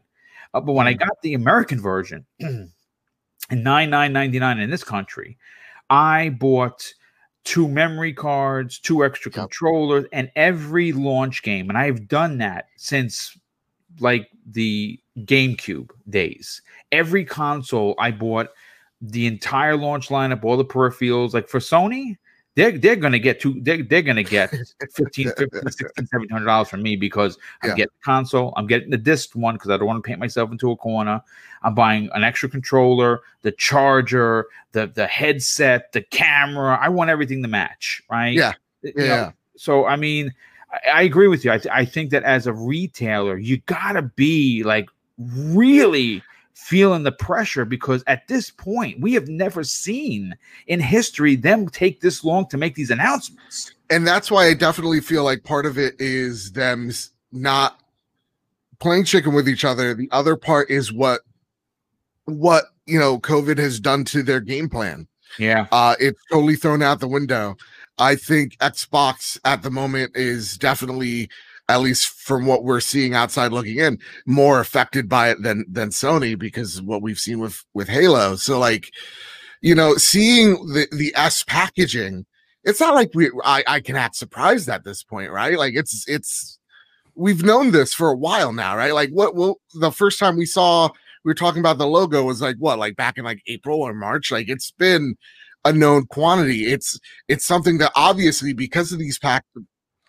Uh, 0.54 0.62
but 0.62 0.74
when 0.74 0.88
I 0.88 0.94
mm. 0.94 1.00
got 1.00 1.22
the 1.22 1.34
American 1.34 1.82
version 1.82 2.26
in 2.40 2.72
nine 3.52 3.90
nine 3.90 4.14
ninety 4.14 4.40
nine 4.40 4.60
in 4.60 4.70
this 4.70 4.84
country, 4.84 5.38
I 5.90 6.30
bought 6.30 6.94
two 7.44 7.68
memory 7.68 8.14
cards, 8.14 8.80
two 8.80 9.04
extra 9.04 9.32
yep. 9.32 9.42
controllers, 9.42 10.06
and 10.14 10.32
every 10.36 10.94
launch 10.94 11.44
game. 11.44 11.70
And 11.70 11.78
I've 11.78 12.08
done 12.08 12.38
that 12.38 12.68
since 12.78 13.38
like 14.00 14.30
the 14.46 15.00
GameCube 15.20 15.90
days. 16.10 16.62
Every 16.92 17.26
console 17.26 17.96
I 17.98 18.12
bought 18.12 18.50
the 19.02 19.28
entire 19.28 19.76
launch 19.78 20.10
lineup, 20.10 20.44
all 20.44 20.58
the 20.58 20.66
peripherals. 20.66 21.34
Like 21.34 21.48
for 21.48 21.60
Sony, 21.60 22.18
they're 22.56 22.72
they're 22.78 22.96
gonna 22.96 23.20
get 23.20 23.40
two 23.40 23.56
they're, 23.62 23.84
they're 23.84 24.02
gonna 24.02 24.24
get 24.24 24.50
15 24.96 25.32
15 25.38 25.50
16 25.62 25.88
1700 25.96 26.46
dollars 26.46 26.68
from 26.68 26.82
me 26.82 26.96
because 26.96 27.38
i'm 27.62 27.70
Yeah. 27.70 27.76
getting 27.76 27.94
the 28.02 28.04
console 28.04 28.52
i'm 28.58 28.66
getting 28.66 28.90
the 28.90 28.98
disc 28.98 29.36
one 29.36 29.54
because 29.54 29.70
i 29.70 29.78
don't 29.78 29.86
want 29.86 30.04
to 30.04 30.08
paint 30.08 30.20
myself 30.20 30.52
into 30.52 30.72
a 30.72 30.76
corner 30.76 31.22
i'm 31.62 31.76
buying 31.76 32.10
an 32.16 32.24
extra 32.24 32.50
controller 32.50 33.20
the 33.44 33.52
charger 33.52 34.48
the 34.72 34.88
the 34.88 35.06
headset 35.06 35.92
the 35.92 36.02
camera 36.02 36.80
i 36.82 36.90
want 36.90 37.12
everything 37.12 37.44
to 37.44 37.48
match 37.48 38.02
right 38.10 38.34
Yeah. 38.34 38.54
You 38.82 38.94
know, 38.96 39.04
Yeah. 39.06 39.32
so 39.56 39.86
i 39.86 39.96
mean 39.96 40.34
I, 40.72 40.90
I 40.96 41.02
agree 41.04 41.28
with 41.28 41.46
you 41.46 41.52
I, 41.52 41.60
th- 41.60 41.72
I 41.72 41.86
think 41.86 42.10
that 42.10 42.24
as 42.24 42.48
a 42.48 42.54
retailer 42.54 43.38
you 43.38 43.58
gotta 43.68 44.02
be 44.02 44.64
like 44.64 44.90
really 45.20 46.24
feeling 46.58 47.04
the 47.04 47.12
pressure 47.12 47.64
because 47.64 48.04
at 48.08 48.28
this 48.28 48.50
point 48.50 49.00
we 49.00 49.14
have 49.14 49.28
never 49.30 49.64
seen 49.64 50.36
in 50.66 50.82
history 50.82 51.36
them 51.36 51.70
take 51.70 52.02
this 52.02 52.24
long 52.26 52.46
to 52.48 52.58
make 52.58 52.76
these 52.76 52.92
announcements. 52.92 53.72
and 53.90 54.06
that's 54.06 54.30
why 54.30 54.48
I 54.48 54.54
definitely 54.54 55.00
feel 55.00 55.24
like 55.24 55.44
part 55.44 55.66
of 55.66 55.78
it 55.78 55.96
is 56.00 56.52
them 56.52 56.92
not 57.32 57.80
playing 58.80 59.06
chicken 59.06 59.34
with 59.34 59.48
each 59.48 59.64
other. 59.64 59.94
The 59.94 60.10
other 60.12 60.36
part 60.36 60.70
is 60.70 60.92
what 60.92 61.22
what 62.26 62.66
you 62.86 63.00
know 63.00 63.20
COVID 63.20 63.58
has 63.60 63.80
done 63.80 64.04
to 64.06 64.22
their 64.22 64.42
game 64.42 64.68
plan. 64.68 65.08
Yeah. 65.40 65.68
Uh 65.72 65.96
it's 66.00 66.22
totally 66.30 66.56
thrown 66.56 66.82
out 66.82 67.00
the 67.00 67.08
window. 67.08 67.56
I 67.98 68.16
think 68.16 68.58
Xbox 68.58 69.40
at 69.46 69.64
the 69.64 69.72
moment 69.72 70.18
is 70.18 70.58
definitely 70.58 71.30
at 71.70 71.82
least 71.82 72.08
from 72.08 72.46
what 72.46 72.64
we're 72.64 72.80
seeing 72.80 73.14
outside 73.14 73.52
looking 73.52 73.78
in 73.78 74.00
more 74.26 74.60
affected 74.60 75.10
by 75.10 75.30
it 75.30 75.42
than 75.42 75.66
than 75.70 75.90
Sony 75.90 76.38
because 76.38 76.82
what 76.82 77.02
we've 77.02 77.20
seen 77.20 77.40
with 77.40 77.64
with 77.74 77.90
Halo. 77.90 78.36
So 78.36 78.60
like 78.60 78.92
you 79.62 79.76
know 79.76 79.96
seeing 79.96 80.54
the 80.68 80.88
the 80.92 81.14
S 81.16 81.44
packaging 81.44 82.26
it's 82.68 82.82
not 82.82 82.96
like 82.96 83.12
we 83.14 83.32
I, 83.46 83.64
I 83.66 83.80
can 83.80 83.96
act 83.96 84.16
surprised 84.16 84.68
at 84.68 84.84
this 84.84 85.02
point, 85.02 85.32
right? 85.32 85.58
Like 85.58 85.74
it's 85.76 86.04
it's 86.08 86.60
we've 87.16 87.44
known 87.44 87.72
this 87.72 87.94
for 87.94 88.10
a 88.10 88.18
while 88.18 88.52
now, 88.52 88.76
right? 88.76 88.94
Like 88.94 89.10
what 89.12 89.36
well 89.36 89.60
the 89.74 89.92
first 89.92 90.20
time 90.20 90.36
we 90.36 90.46
saw 90.46 90.90
we 91.24 91.30
were 91.30 91.34
talking 91.34 91.62
about 91.62 91.78
the 91.78 91.88
logo 91.88 92.24
was 92.24 92.42
like 92.42 92.58
what, 92.60 92.78
like 92.78 92.98
back 92.98 93.18
in 93.18 93.24
like 93.24 93.42
April 93.48 93.82
or 93.82 93.94
March. 93.94 94.32
Like 94.32 94.50
it's 94.50 94.72
been 94.72 95.16
a 95.64 95.72
known 95.72 96.08
quantity. 96.08 96.66
It's 96.66 97.00
it's 97.30 97.46
something 97.46 97.78
that 97.78 97.94
obviously 97.96 98.52
because 98.54 98.92
of 98.92 99.00
these 99.00 99.18
pack 99.18 99.46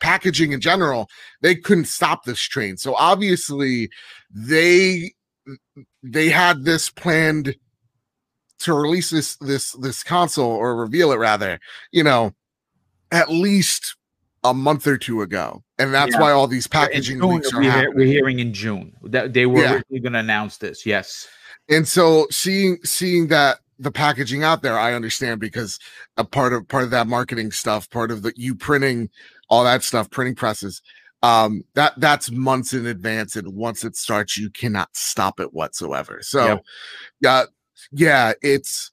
packaging 0.01 0.53
in 0.53 0.61
general, 0.61 1.09
they 1.41 1.55
couldn't 1.55 1.87
stop 1.87 2.25
this 2.25 2.41
train. 2.41 2.77
So 2.77 2.95
obviously 2.95 3.91
they 4.31 5.13
they 6.03 6.29
had 6.29 6.65
this 6.65 6.91
planned 6.91 7.55
to 8.61 8.75
release 8.75 9.11
this 9.11 9.37
this 9.37 9.73
this 9.73 10.03
console 10.03 10.51
or 10.51 10.77
reveal 10.77 11.13
it 11.13 11.17
rather, 11.17 11.61
you 11.93 12.03
know, 12.03 12.33
at 13.11 13.31
least 13.31 13.97
a 14.45 14.53
month 14.55 14.87
or 14.87 14.97
two 14.99 15.23
ago. 15.23 15.63
And 15.79 15.93
that's 15.95 16.13
Yeah. 16.13 16.21
why 16.21 16.31
all 16.33 16.47
these 16.47 16.67
packaging 16.67 17.19
June, 17.21 17.29
leaks 17.37 17.53
are 17.53 17.61
we're, 17.61 17.71
happening. 17.71 17.95
we're 17.97 18.07
hearing 18.07 18.39
in 18.41 18.53
June 18.53 18.93
that 19.05 19.33
they 19.33 19.47
were 19.47 19.63
Yeah. 19.63 19.81
going 20.01 20.13
to 20.13 20.19
announce 20.19 20.57
this. 20.59 20.85
Yes. 20.87 21.27
and 21.71 21.87
so 21.87 22.27
seeing 22.31 22.79
seeing 22.85 23.27
that 23.29 23.59
the 23.79 23.91
packaging 23.91 24.43
out 24.43 24.63
there 24.63 24.79
i 24.79 24.95
understand 24.95 25.39
because 25.39 25.79
a 26.17 26.25
part 26.25 26.53
of 26.55 26.67
part 26.67 26.83
of 26.83 26.91
that 26.91 27.07
marketing 27.07 27.51
stuff 27.53 27.91
part 27.91 28.11
of 28.11 28.23
the 28.23 28.33
you 28.37 28.55
printing 28.55 29.11
all 29.49 29.65
that 29.65 29.83
stuff 29.83 30.11
printing 30.11 30.35
presses 30.35 30.83
um 31.23 31.65
that 31.75 31.93
that's 31.99 32.31
months 32.31 32.73
in 32.73 32.87
advance 32.87 33.35
and 33.35 33.49
once 33.49 33.83
it 33.85 33.97
starts 33.97 34.39
you 34.39 34.49
cannot 34.51 34.89
stop 34.95 35.41
it 35.41 35.53
whatsoever. 35.53 36.21
So 36.23 36.45
Yep. 36.47 36.63
yeah 37.21 37.45
yeah 37.93 38.33
it's 38.43 38.91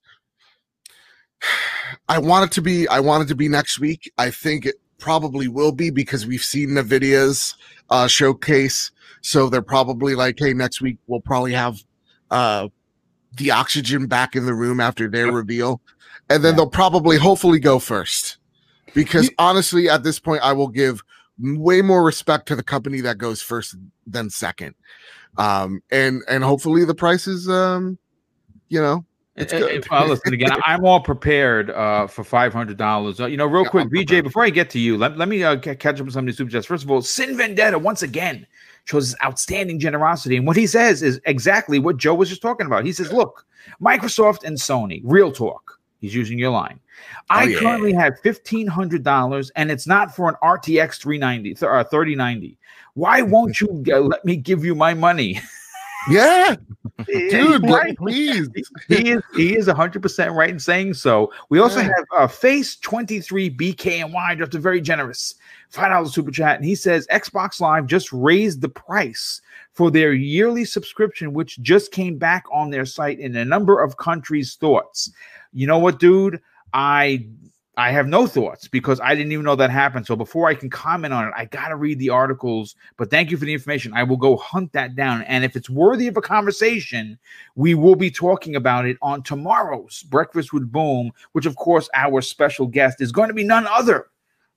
i 2.10 2.18
want 2.18 2.50
it 2.50 2.54
to 2.56 2.62
be 2.62 2.88
i 2.88 3.00
want 3.00 3.24
it 3.24 3.28
to 3.28 3.36
be 3.36 3.48
next 3.48 3.80
week. 3.80 4.12
I 4.18 4.32
think 4.32 4.66
it 4.66 4.76
probably 4.98 5.48
will 5.48 5.72
be 5.72 5.90
because 5.92 6.26
we've 6.26 6.44
seen 6.44 6.74
the 6.74 6.82
videos 6.84 7.54
uh 7.90 8.08
showcase. 8.08 8.92
So 9.22 9.50
they're 9.50 9.62
probably 9.62 10.16
like 10.16 10.40
hey 10.40 10.54
next 10.54 10.82
week 10.82 10.98
we'll 11.08 11.22
probably 11.22 11.54
have 11.54 11.78
uh 12.32 12.70
the 13.38 13.52
oxygen 13.52 14.08
back 14.08 14.36
in 14.36 14.46
the 14.46 14.54
room 14.54 14.80
after 14.80 15.10
their 15.10 15.32
reveal. 15.32 15.82
And 16.30 16.44
then 16.44 16.54
Yeah. 16.54 16.58
they'll 16.58 16.70
probably 16.70 17.18
hopefully 17.18 17.60
go 17.60 17.78
first 17.80 18.38
because 18.96 19.30
honestly 19.38 19.88
at 19.90 20.04
this 20.04 20.20
point 20.20 20.42
i 20.42 20.52
will 20.52 20.68
give 20.68 21.04
way 21.40 21.82
more 21.82 22.04
respect 22.04 22.48
to 22.48 22.56
the 22.56 22.64
company 22.64 23.02
that 23.02 23.18
goes 23.18 23.42
first 23.42 23.76
than 24.08 24.30
second 24.30 24.74
um 25.38 25.82
and 25.92 26.22
and 26.28 26.44
hopefully 26.44 26.86
the 26.86 26.96
prices 26.96 27.48
um 27.50 27.98
you 28.70 28.82
know 28.82 29.06
it's 29.36 29.52
good. 29.52 29.86
well, 29.92 30.08
listen 30.08 30.34
again. 30.34 30.52
I'm 30.64 30.86
all 30.86 31.02
prepared 31.02 31.70
uh, 31.70 32.08
for 32.08 32.24
five 32.24 32.54
hundred 32.54 32.78
dollars. 32.78 33.20
Uh, 33.20 33.26
you 33.26 33.38
know, 33.38 33.46
real 33.46 33.64
Yeah, 33.64 33.70
quick, 33.70 33.90
BJ. 33.90 34.24
Before 34.24 34.44
I 34.44 34.50
get 34.50 34.70
to 34.72 34.80
you, 34.80 34.98
let, 34.98 35.18
let 35.18 35.28
me 35.28 35.44
uh, 35.44 35.58
catch 35.58 36.00
up 36.00 36.06
with 36.06 36.14
some 36.14 36.22
of 36.22 36.28
these 36.28 36.38
super 36.38 36.52
chats. 36.52 36.66
First 36.66 36.84
of 36.84 36.92
all, 36.92 37.02
Sin 37.02 37.36
Vendetta 37.36 37.78
once 37.78 38.02
again 38.02 38.48
shows 38.86 39.08
his 39.08 39.16
outstanding 39.24 39.80
generosity, 39.80 40.38
and 40.38 40.48
what 40.48 40.56
he 40.56 40.66
says 40.66 41.04
is 41.04 41.20
exactly 41.26 41.80
what 41.80 41.98
Joe 41.98 42.14
was 42.14 42.30
just 42.30 42.42
talking 42.42 42.66
about. 42.66 42.86
He 42.86 42.94
says, 42.94 43.12
"Look, 43.12 43.46
Microsoft 43.82 44.46
and 44.46 44.58
Sony, 44.58 45.02
real 45.04 45.34
talk." 45.34 45.65
He's 46.02 46.14
using 46.14 46.38
your 46.38 46.52
line. 46.52 46.80
I 47.30 47.46
Oh, 47.46 47.48
yeah. 47.48 47.60
currently 47.60 47.94
have 47.94 48.20
fifteen 48.20 48.68
hundred 48.68 49.04
dollars, 49.04 49.52
and 49.56 49.72
it's 49.72 49.88
not 49.88 50.16
for 50.16 50.30
an 50.30 50.36
RTX 50.44 50.98
three 51.00 51.18
ninety 51.18 51.52
or 51.62 51.84
3090. 51.84 52.58
Why 52.94 53.22
won't 53.24 53.60
you 53.60 53.84
uh, 53.92 54.00
let 54.00 54.24
me 54.26 54.36
give 54.36 54.64
you 54.64 54.76
my 54.76 54.94
money? 54.94 55.40
yeah 56.12 56.56
dude 57.30 57.64
Right? 57.64 57.98
please 57.98 58.48
he 58.88 59.10
is 59.12 59.22
he 59.36 59.56
is 59.58 59.68
100% 59.68 60.36
right 60.36 60.50
in 60.50 60.60
saying 60.60 60.94
so. 60.94 61.32
We 61.50 61.60
also 61.60 61.80
Yeah. 61.80 61.88
have 61.88 62.06
uh, 62.16 62.28
Face 62.28 62.76
23 62.78 63.50
BKNY 63.56 64.38
just 64.38 64.54
a 64.56 64.60
very 64.60 64.82
generous 64.82 65.36
$5 65.74 66.12
super 66.14 66.32
chat 66.32 66.56
and 66.58 66.66
he 66.66 66.76
says 66.76 67.08
Xbox 67.12 67.60
Live 67.60 67.88
just 67.88 68.14
raised 68.14 68.62
the 68.62 68.70
price 68.70 69.42
for 69.76 69.92
their 69.92 70.14
yearly 70.14 70.66
subscription 70.66 71.34
which 71.34 71.62
just 71.62 71.92
came 71.92 72.18
back 72.18 72.46
on 72.52 72.70
their 72.70 72.86
site 72.86 73.20
in 73.20 73.36
a 73.36 73.46
number 73.46 73.82
of 73.82 73.98
countries 73.98 74.56
thoughts. 74.56 75.12
You 75.54 75.68
know 75.68 75.80
what 75.80 76.00
dude? 76.00 76.42
I 76.74 77.28
I 77.78 77.92
have 77.92 78.08
no 78.08 78.26
thoughts 78.26 78.70
because 78.70 79.02
I 79.02 79.16
didn't 79.16 79.34
even 79.34 79.44
know 79.44 79.56
that 79.58 79.70
happened. 79.70 80.08
So 80.08 80.16
before 80.16 80.48
I 80.48 80.56
can 80.56 80.70
comment 80.70 81.14
on 81.14 81.28
it, 81.28 81.34
I 81.36 81.46
got 81.46 81.70
to 81.70 81.76
read 81.76 82.00
the 82.00 82.10
articles. 82.10 82.76
But 82.96 83.10
thank 83.10 83.32
you 83.32 83.38
for 83.38 83.44
the 83.44 83.54
information. 83.54 83.92
I 83.94 84.04
will 84.04 84.16
go 84.16 84.38
hunt 84.38 84.72
that 84.72 84.96
down. 84.96 85.24
And 85.24 85.44
if 85.44 85.58
it's 85.58 85.70
worthy 85.70 86.08
of 86.08 86.16
a 86.16 86.22
conversation, 86.22 87.20
we 87.56 87.76
will 87.76 87.96
be 87.96 88.10
talking 88.10 88.56
about 88.56 88.86
it 88.86 88.98
on 89.02 89.24
tomorrow's 89.24 90.04
Breakfast 90.04 90.54
with 90.54 90.72
Boom, 90.72 91.12
which, 91.34 91.46
of 91.46 91.58
course, 91.58 91.90
our 91.94 92.22
special 92.22 92.66
guest 92.66 93.02
is 93.02 93.12
going 93.12 93.28
to 93.28 93.34
be 93.34 93.44
none 93.44 93.68
other 93.68 94.08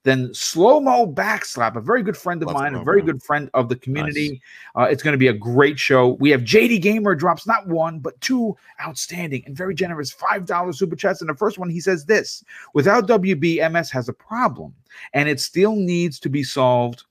than 0.09 0.33
Slow 0.33 0.79
Mo 0.79 1.05
Backslap, 1.05 1.75
a 1.75 1.81
very 1.81 2.01
good 2.01 2.17
friend 2.17 2.41
of 2.41 2.47
Love 2.47 2.55
mine, 2.55 2.73
a 2.73 2.83
very 2.83 3.03
good 3.03 3.21
friend 3.21 3.47
of 3.53 3.69
the 3.69 3.75
community. 3.75 4.41
Uh, 4.75 4.87
it's 4.89 5.03
going 5.03 5.11
to 5.11 5.19
be 5.19 5.27
a 5.27 5.33
great 5.33 5.77
show. 5.77 6.13
We 6.19 6.31
have 6.31 6.41
JD 6.41 6.81
Gamer 6.81 7.13
drops 7.13 7.45
not 7.45 7.67
one, 7.67 7.99
but 7.99 8.19
two 8.19 8.57
outstanding 8.81 9.43
and 9.45 9.55
very 9.55 9.75
generous 9.75 10.11
$5 10.11 10.75
super 10.75 10.95
chats. 10.95 11.21
And 11.21 11.29
the 11.29 11.35
first 11.35 11.59
one, 11.59 11.69
he 11.69 11.79
says 11.79 12.05
this 12.05 12.43
without 12.73 13.07
WBMS 13.07 13.91
has 13.91 14.09
a 14.09 14.13
problem 14.13 14.73
and 15.13 15.29
it 15.29 15.39
still 15.39 15.75
needs 15.75 16.19
to 16.21 16.29
be 16.29 16.41
solved 16.41 17.03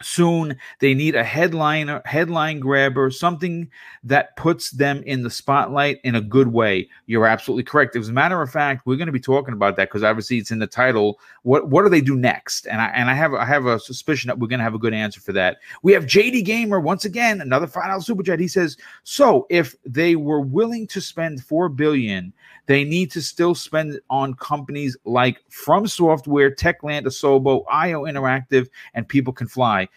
soon 0.00 0.56
they 0.80 0.94
need 0.94 1.14
a 1.14 1.24
headliner 1.24 2.02
headline 2.04 2.60
grabber 2.60 3.10
something 3.10 3.70
that 4.02 4.36
puts 4.36 4.70
them 4.70 5.02
in 5.04 5.22
the 5.22 5.30
spotlight 5.30 6.00
in 6.04 6.14
a 6.14 6.20
good 6.20 6.48
way. 6.48 6.88
You're 7.06 7.26
absolutely 7.26 7.64
correct. 7.64 7.96
As 7.96 8.08
a 8.08 8.12
matter 8.12 8.40
of 8.40 8.50
fact 8.50 8.86
we're 8.86 8.96
going 8.96 9.06
to 9.06 9.12
be 9.12 9.20
talking 9.20 9.54
about 9.54 9.76
that 9.76 9.88
because 9.88 10.02
obviously 10.02 10.38
it's 10.38 10.50
in 10.50 10.58
the 10.58 10.66
title. 10.66 11.18
What 11.42 11.68
what 11.68 11.82
do 11.82 11.88
they 11.88 12.00
do 12.00 12.16
next? 12.16 12.66
And 12.66 12.80
i 12.80 12.86
and 12.88 13.10
i 13.10 13.14
have 13.14 13.34
i 13.34 13.44
have 13.44 13.66
a 13.66 13.78
suspicion 13.78 14.28
that 14.28 14.38
we're 14.38 14.48
going 14.48 14.58
to 14.58 14.64
have 14.64 14.74
a 14.74 14.78
good 14.78 14.94
answer 14.94 15.20
for 15.20 15.32
that. 15.32 15.58
We 15.82 15.92
have 15.92 16.04
jd 16.04 16.44
gamer 16.44 16.80
once 16.80 17.04
again 17.04 17.40
another 17.40 17.66
final 17.66 18.00
super 18.00 18.22
chat. 18.22 18.40
He 18.40 18.48
says 18.48 18.76
so 19.02 19.46
if 19.50 19.74
they 19.84 20.16
were 20.16 20.40
willing 20.40 20.86
to 20.88 21.00
spend 21.00 21.42
4 21.42 21.68
billion 21.68 22.32
they 22.66 22.84
need 22.84 23.10
to 23.12 23.22
still 23.22 23.54
spend 23.54 23.94
it 23.94 24.04
on 24.10 24.34
companies 24.34 24.96
like 25.04 25.38
from 25.50 25.86
software 25.86 26.50
techland 26.50 27.04
asobo 27.04 27.64
io 27.70 28.02
interactive 28.02 28.68
and 28.94 29.08
people 29.08 29.32
can 29.32 29.48
fly. 29.48 29.88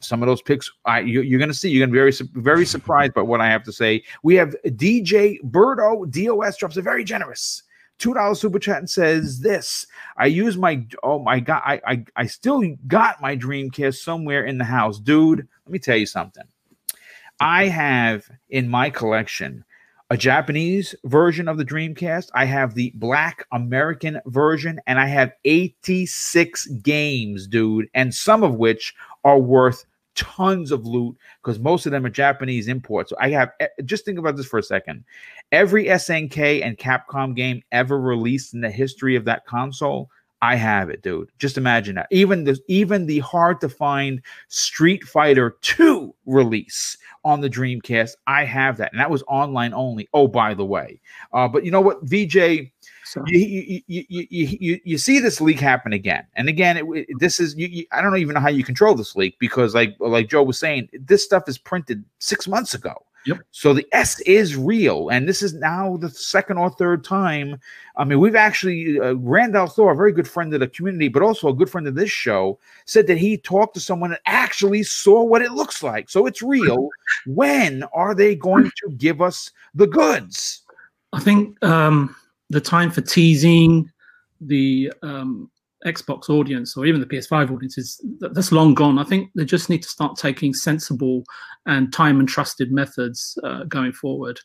Some 0.00 0.22
of 0.22 0.28
those 0.28 0.42
picks 0.42 0.70
I, 0.84 1.00
you, 1.00 1.22
you're 1.22 1.38
going 1.38 1.50
to 1.50 1.54
see 1.54 1.68
you're 1.70 1.86
going 1.86 1.90
to 1.90 1.92
be 1.92 1.98
very 1.98 2.12
very 2.42 2.66
surprised 2.66 3.14
by 3.14 3.22
what 3.22 3.40
i 3.40 3.48
have 3.48 3.64
to 3.64 3.72
say. 3.72 4.02
We 4.22 4.34
have 4.36 4.54
dj 4.66 5.40
birdo 5.42 6.10
dos 6.10 6.56
drops 6.56 6.76
a 6.76 6.82
very 6.82 7.04
generous 7.04 7.64
two 7.98 8.14
dollar 8.14 8.34
super 8.34 8.58
chat 8.58 8.78
and 8.78 8.90
says 8.90 9.40
this 9.40 9.86
i 10.16 10.26
use 10.26 10.56
my 10.56 10.84
oh 11.02 11.18
my 11.18 11.38
god 11.38 11.62
I, 11.64 11.80
I 11.86 12.04
i 12.16 12.26
still 12.26 12.62
got 12.88 13.20
my 13.20 13.36
dreamcast 13.36 13.96
somewhere 13.96 14.44
in 14.44 14.58
the 14.58 14.64
house. 14.64 14.98
Dude 14.98 15.46
let 15.66 15.72
me 15.72 15.78
tell 15.78 15.96
you 15.96 16.06
something. 16.06 16.44
I 17.40 17.66
have 17.66 18.28
in 18.50 18.68
my 18.68 18.88
collection 18.90 19.64
a 20.12 20.16
Japanese 20.18 20.94
version 21.04 21.48
of 21.48 21.56
the 21.56 21.64
Dreamcast. 21.64 22.28
I 22.34 22.44
have 22.44 22.74
the 22.74 22.92
black 22.96 23.46
American 23.50 24.20
version, 24.26 24.78
and 24.86 25.00
I 25.00 25.06
have 25.06 25.32
86 25.46 26.66
games, 26.66 27.46
dude, 27.46 27.88
and 27.94 28.14
some 28.14 28.42
of 28.42 28.56
which 28.56 28.94
are 29.24 29.38
worth 29.38 29.86
tons 30.14 30.70
of 30.70 30.84
loot 30.84 31.16
because 31.42 31.58
most 31.58 31.86
of 31.86 31.92
them 31.92 32.04
are 32.04 32.10
Japanese 32.10 32.68
imports. 32.68 33.08
So 33.08 33.16
I 33.18 33.30
have 33.30 33.52
eh, 33.60 33.68
just 33.86 34.04
think 34.04 34.18
about 34.18 34.36
this 34.36 34.44
for 34.44 34.58
a 34.58 34.62
second. 34.62 35.02
Every 35.50 35.86
SNK 35.86 36.62
and 36.62 36.76
Capcom 36.76 37.34
game 37.34 37.62
ever 37.72 37.98
released 37.98 38.52
in 38.52 38.60
the 38.60 38.70
history 38.70 39.16
of 39.16 39.24
that 39.24 39.46
console, 39.46 40.10
I 40.42 40.56
have 40.56 40.90
it, 40.90 41.02
dude. 41.02 41.30
Just 41.38 41.56
imagine 41.56 41.94
that. 41.94 42.08
Even 42.10 42.42
the 42.42 42.58
even 42.68 43.06
the 43.06 43.20
hard 43.20 43.60
to 43.60 43.68
find 43.68 44.20
Street 44.48 45.04
Fighter 45.04 45.56
2 45.62 46.12
release 46.26 46.98
on 47.24 47.40
the 47.40 47.48
Dreamcast, 47.48 48.16
I 48.26 48.44
have 48.44 48.76
that. 48.78 48.92
And 48.92 49.00
that 49.00 49.08
was 49.10 49.22
online 49.28 49.72
only. 49.72 50.08
Oh, 50.12 50.26
by 50.26 50.52
the 50.54 50.64
way. 50.64 51.00
Uh, 51.32 51.46
but 51.46 51.64
you 51.64 51.70
know 51.70 51.80
what, 51.80 52.00
VJ, 52.02 52.72
So, 53.04 53.22
you, 53.26 53.38
you, 53.38 53.82
you, 53.86 54.26
you, 54.30 54.80
you, 54.84 54.98
see 54.98 55.20
this 55.20 55.40
leak 55.40 55.60
happen 55.60 55.92
again 55.92 56.24
and 56.34 56.48
again 56.48 56.76
it, 56.76 56.84
it- 56.92 57.06
this 57.20 57.38
is 57.40 57.54
you, 57.56 57.66
you, 57.68 57.84
i 57.92 58.00
don't 58.00 58.16
even 58.16 58.34
know 58.34 58.40
how 58.40 58.48
you 58.48 58.64
control 58.64 58.94
this 58.94 59.14
leak 59.16 59.36
because 59.38 59.74
like 59.74 59.94
like 60.00 60.28
joe 60.30 60.42
was 60.42 60.58
saying 60.58 60.88
this 60.92 61.22
stuff 61.24 61.44
is 61.48 61.58
printed 61.58 62.04
six 62.20 62.48
months 62.48 62.74
ago 62.74 62.94
Yep. 63.24 63.38
so 63.52 63.72
the 63.72 63.86
s 63.92 64.18
is 64.20 64.56
real 64.56 65.08
and 65.08 65.28
this 65.28 65.42
is 65.42 65.54
now 65.54 65.96
the 65.96 66.10
second 66.10 66.58
or 66.58 66.70
third 66.70 67.04
time. 67.04 67.60
I 67.96 68.04
mean 68.04 68.18
we've 68.18 68.34
actually 68.34 68.98
uh, 68.98 69.14
randall 69.14 69.68
thor 69.68 69.92
a 69.92 69.96
very 69.96 70.12
good 70.12 70.26
friend 70.26 70.52
of 70.54 70.60
the 70.60 70.68
community 70.68 71.08
but 71.08 71.22
also 71.22 71.48
a 71.48 71.54
good 71.54 71.70
friend 71.70 71.86
of 71.86 71.94
this 71.94 72.10
show 72.10 72.58
said 72.84 73.06
that 73.06 73.18
he 73.18 73.36
talked 73.36 73.74
to 73.74 73.80
someone 73.80 74.10
that 74.10 74.20
actually 74.26 74.82
saw 74.82 75.22
what 75.22 75.42
it 75.42 75.52
looks 75.52 75.82
like. 75.82 76.10
So 76.10 76.26
it's 76.26 76.42
real. 76.42 76.88
When 77.26 77.84
are 77.94 78.14
they 78.14 78.34
going 78.34 78.72
to 78.82 78.90
give 78.96 79.20
us 79.22 79.50
the 79.74 79.86
goods? 79.86 80.62
I 81.12 81.20
think 81.20 81.62
um, 81.62 82.16
the 82.50 82.60
time 82.60 82.90
for 82.90 83.02
teasing 83.02 83.92
the 84.40 84.92
um, 85.02 85.50
Xbox 85.86 86.28
audience 86.28 86.76
or 86.76 86.86
even 86.86 87.00
the 87.00 87.06
PS5 87.06 87.50
audience 87.50 87.78
is 87.78 88.00
that's 88.20 88.52
long 88.52 88.74
gone. 88.74 88.98
I 88.98 89.04
think 89.04 89.30
they 89.34 89.44
just 89.44 89.68
need 89.68 89.82
to 89.82 89.88
start 89.88 90.16
taking 90.16 90.54
sensible 90.54 91.24
and 91.66 91.92
time 91.92 92.20
and 92.20 92.28
trusted 92.28 92.72
methods 92.72 93.38
uh, 93.42 93.64
going 93.64 93.92
forward. 93.92 94.38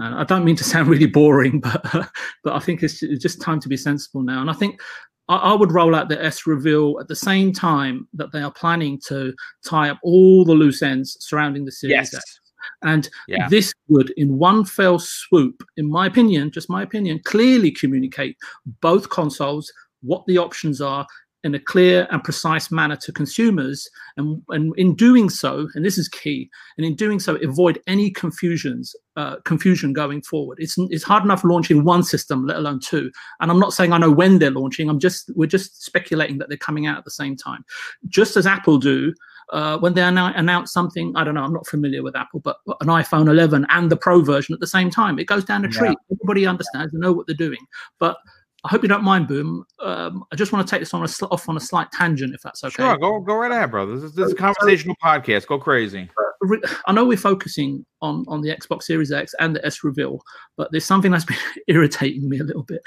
Uh, 0.00 0.14
I 0.16 0.24
don't 0.24 0.44
mean 0.44 0.56
to 0.56 0.64
sound 0.72 0.88
really 0.88 1.06
boring, 1.06 1.60
but 1.60 1.82
but 2.44 2.54
I 2.54 2.58
think 2.60 2.82
it's 2.82 3.02
it's 3.02 3.22
just 3.22 3.40
time 3.40 3.60
to 3.60 3.68
be 3.68 3.76
sensible 3.76 4.22
now. 4.22 4.40
And 4.40 4.50
I 4.50 4.54
think 4.54 4.80
I, 5.28 5.36
I 5.36 5.54
would 5.54 5.72
roll 5.72 5.94
out 5.94 6.08
the 6.08 6.22
S 6.22 6.46
reveal 6.46 6.98
at 7.00 7.08
the 7.08 7.16
same 7.16 7.52
time 7.52 8.08
that 8.14 8.32
they 8.32 8.42
are 8.42 8.52
planning 8.52 9.00
to 9.06 9.34
tie 9.64 9.90
up 9.90 9.98
all 10.02 10.44
the 10.44 10.54
loose 10.54 10.82
ends 10.82 11.16
surrounding 11.20 11.64
the 11.64 11.72
Series 11.72 12.12
yes 12.12 12.14
X. 12.14 12.40
And 12.82 13.08
yeah 13.28 13.48
this 13.48 13.74
would, 13.88 14.10
in 14.16 14.38
one 14.38 14.64
fell 14.64 14.98
swoop, 14.98 15.62
in 15.76 15.90
my 15.90 16.06
opinion, 16.06 16.50
just 16.50 16.70
my 16.70 16.82
opinion, 16.82 17.20
clearly 17.24 17.70
communicate 17.70 18.36
both 18.80 19.10
consoles, 19.10 19.72
what 20.04 20.24
the 20.26 20.38
options 20.38 20.80
are 20.80 21.06
in 21.42 21.54
a 21.54 21.58
clear 21.58 22.08
and 22.10 22.24
precise 22.24 22.70
manner 22.70 22.96
to 22.96 23.12
consumers. 23.12 23.88
And, 24.16 24.42
and 24.48 24.72
in 24.78 24.94
doing 24.94 25.28
so, 25.28 25.68
and 25.74 25.84
this 25.84 25.98
is 25.98 26.08
key, 26.08 26.48
and 26.78 26.86
in 26.86 26.96
doing 26.96 27.20
so, 27.20 27.36
avoid 27.36 27.80
any 27.86 28.10
confusions, 28.10 28.96
uh, 29.16 29.36
confusion 29.44 29.92
going 29.92 30.22
forward. 30.22 30.56
It's, 30.58 30.76
it's 30.88 31.04
hard 31.04 31.22
enough 31.22 31.44
launching 31.44 31.84
one 31.84 32.02
system, 32.02 32.46
let 32.46 32.56
alone 32.56 32.80
two. 32.80 33.12
And 33.40 33.50
I'm 33.50 33.60
not 33.60 33.74
saying 33.74 33.92
I 33.92 33.98
know 33.98 34.10
when 34.10 34.38
they're 34.38 34.50
launching. 34.50 34.88
I'm 34.88 34.98
just 34.98 35.30
we're 35.36 35.46
just 35.46 35.84
speculating 35.84 36.38
that 36.38 36.48
they're 36.48 36.56
coming 36.56 36.86
out 36.86 36.96
at 36.96 37.04
the 37.04 37.10
same 37.10 37.36
time, 37.36 37.62
just 38.08 38.38
as 38.38 38.46
Apple 38.46 38.78
do 38.78 39.12
uh, 39.50 39.78
when 39.78 39.94
they 39.94 40.02
announce 40.02 40.72
something, 40.72 41.12
I 41.16 41.24
don't 41.24 41.34
know, 41.34 41.42
I'm 41.42 41.52
not 41.52 41.66
familiar 41.66 42.02
with 42.02 42.16
Apple, 42.16 42.40
but 42.40 42.56
an 42.80 42.88
iPhone 42.88 43.28
11 43.28 43.66
and 43.70 43.90
the 43.90 43.96
Pro 43.96 44.22
version 44.22 44.54
at 44.54 44.60
the 44.60 44.66
same 44.66 44.90
time, 44.90 45.18
it 45.18 45.26
goes 45.26 45.44
down 45.44 45.64
a 45.64 45.68
tree. 45.68 45.94
Everybody 46.10 46.46
understands, 46.46 46.92
they 46.92 46.98
know 46.98 47.12
what 47.12 47.26
they're 47.26 47.36
doing. 47.36 47.58
But 47.98 48.16
I 48.64 48.68
hope 48.70 48.82
you 48.82 48.88
don't 48.88 49.04
mind, 49.04 49.28
Boom. 49.28 49.66
Um, 49.80 50.24
I 50.32 50.36
just 50.36 50.50
want 50.50 50.66
to 50.66 50.70
take 50.70 50.80
this 50.80 50.94
on 50.94 51.04
a 51.04 51.08
sl- 51.08 51.26
off 51.30 51.48
on 51.50 51.56
a 51.56 51.60
slight 51.60 51.92
tangent, 51.92 52.34
if 52.34 52.40
that's 52.40 52.64
okay. 52.64 52.82
Sure, 52.82 52.96
go 52.96 53.20
go 53.20 53.36
right 53.36 53.50
ahead, 53.52 53.70
brother. 53.70 53.94
This 53.94 54.04
is, 54.04 54.14
this 54.14 54.26
is 54.28 54.32
a 54.32 54.36
conversational 54.36 54.96
podcast. 55.04 55.46
Go 55.46 55.58
crazy. 55.58 56.08
Re- 56.40 56.62
I 56.86 56.92
know 56.92 57.04
we're 57.04 57.18
focusing 57.18 57.84
on 58.00 58.24
on 58.26 58.40
the 58.40 58.48
Xbox 58.48 58.84
Series 58.84 59.12
X 59.12 59.34
and 59.38 59.54
the 59.54 59.64
S 59.66 59.84
reveal, 59.84 60.20
but 60.56 60.72
there's 60.72 60.86
something 60.86 61.10
that's 61.10 61.24
been 61.26 61.36
irritating 61.68 62.26
me 62.28 62.38
a 62.38 62.44
little 62.44 62.62
bit. 62.62 62.80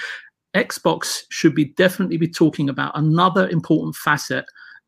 Xbox 0.56 1.24
should 1.30 1.54
be 1.54 1.66
definitely 1.66 2.18
be 2.18 2.28
talking 2.28 2.70
about 2.70 2.98
another 2.98 3.48
important 3.50 3.96
facet 3.96 4.46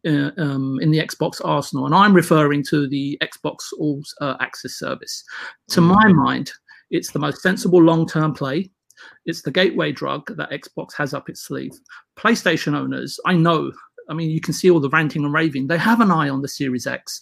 uh, 0.08 0.32
um, 0.38 0.80
in 0.82 0.90
the 0.90 0.98
Xbox 0.98 1.40
arsenal, 1.44 1.86
and 1.86 1.94
I'm 1.94 2.14
referring 2.16 2.64
to 2.70 2.88
the 2.88 3.16
Xbox 3.22 3.58
All 3.78 4.02
uh, 4.22 4.38
Access 4.40 4.74
service. 4.74 5.24
To 5.70 5.82
my 5.82 6.08
mind, 6.08 6.52
it's 6.90 7.12
the 7.12 7.20
most 7.20 7.44
sensible 7.44 7.82
long-term 7.82 8.34
play. 8.34 8.72
It's 9.26 9.42
the 9.42 9.52
gateway 9.52 9.92
drug 9.92 10.36
that 10.38 10.52
Xbox 10.52 10.94
has 10.94 11.14
up 11.14 11.30
its 11.30 11.42
sleeve. 11.42 11.74
PlayStation 12.18 12.76
owners, 12.76 13.20
I 13.26 13.34
know. 13.34 13.72
I 14.10 14.14
mean, 14.14 14.30
you 14.30 14.42
can 14.42 14.54
see 14.54 14.70
all 14.70 14.80
the 14.80 14.90
ranting 14.90 15.24
and 15.24 15.34
raving. 15.34 15.68
They 15.68 15.78
have 15.78 16.02
an 16.02 16.12
eye 16.12 16.30
on 16.30 16.42
the 16.42 16.48
Series 16.48 16.88
X. 16.88 17.22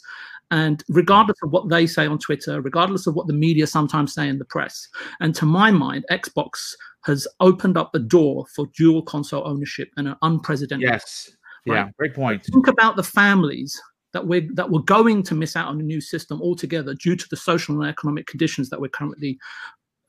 And 0.50 0.82
regardless 0.88 1.38
of 1.44 1.52
what 1.52 1.70
they 1.70 1.86
say 1.86 2.08
on 2.08 2.20
Twitter, 2.20 2.62
regardless 2.62 3.06
of 3.06 3.16
what 3.16 3.28
the 3.28 3.34
media 3.34 3.68
sometimes 3.68 4.14
say 4.14 4.30
in 4.30 4.40
the 4.40 4.46
press, 4.46 4.88
and 5.20 5.36
to 5.36 5.46
my 5.46 5.72
mind, 5.72 6.06
Xbox 6.10 6.74
has 7.04 7.28
opened 7.40 7.78
up 7.78 7.92
the 7.92 8.00
door 8.00 8.46
for 8.56 8.68
dual 8.76 9.02
console 9.02 9.48
ownership 9.48 9.90
in 9.98 10.08
an 10.08 10.16
unprecedented 10.22 10.90
Yes. 10.90 11.32
Yeah. 11.66 11.90
Great 11.98 12.14
point. 12.14 12.46
think 12.46 12.68
about 12.68 12.96
the 12.96 13.04
families 13.04 13.78
that 14.14 14.26
we're 14.26 14.48
that 14.54 14.70
we're 14.70 14.80
going 14.80 15.22
to 15.24 15.36
miss 15.36 15.56
out 15.56 15.68
on 15.68 15.80
a 15.80 15.84
new 15.84 16.00
system 16.00 16.42
altogether 16.42 16.94
due 16.94 17.16
to 17.16 17.28
the 17.30 17.36
social 17.36 17.80
and 17.82 17.90
economic 17.90 18.26
conditions 18.26 18.70
that 18.70 18.80
we're 18.80 18.88
currently 18.88 19.38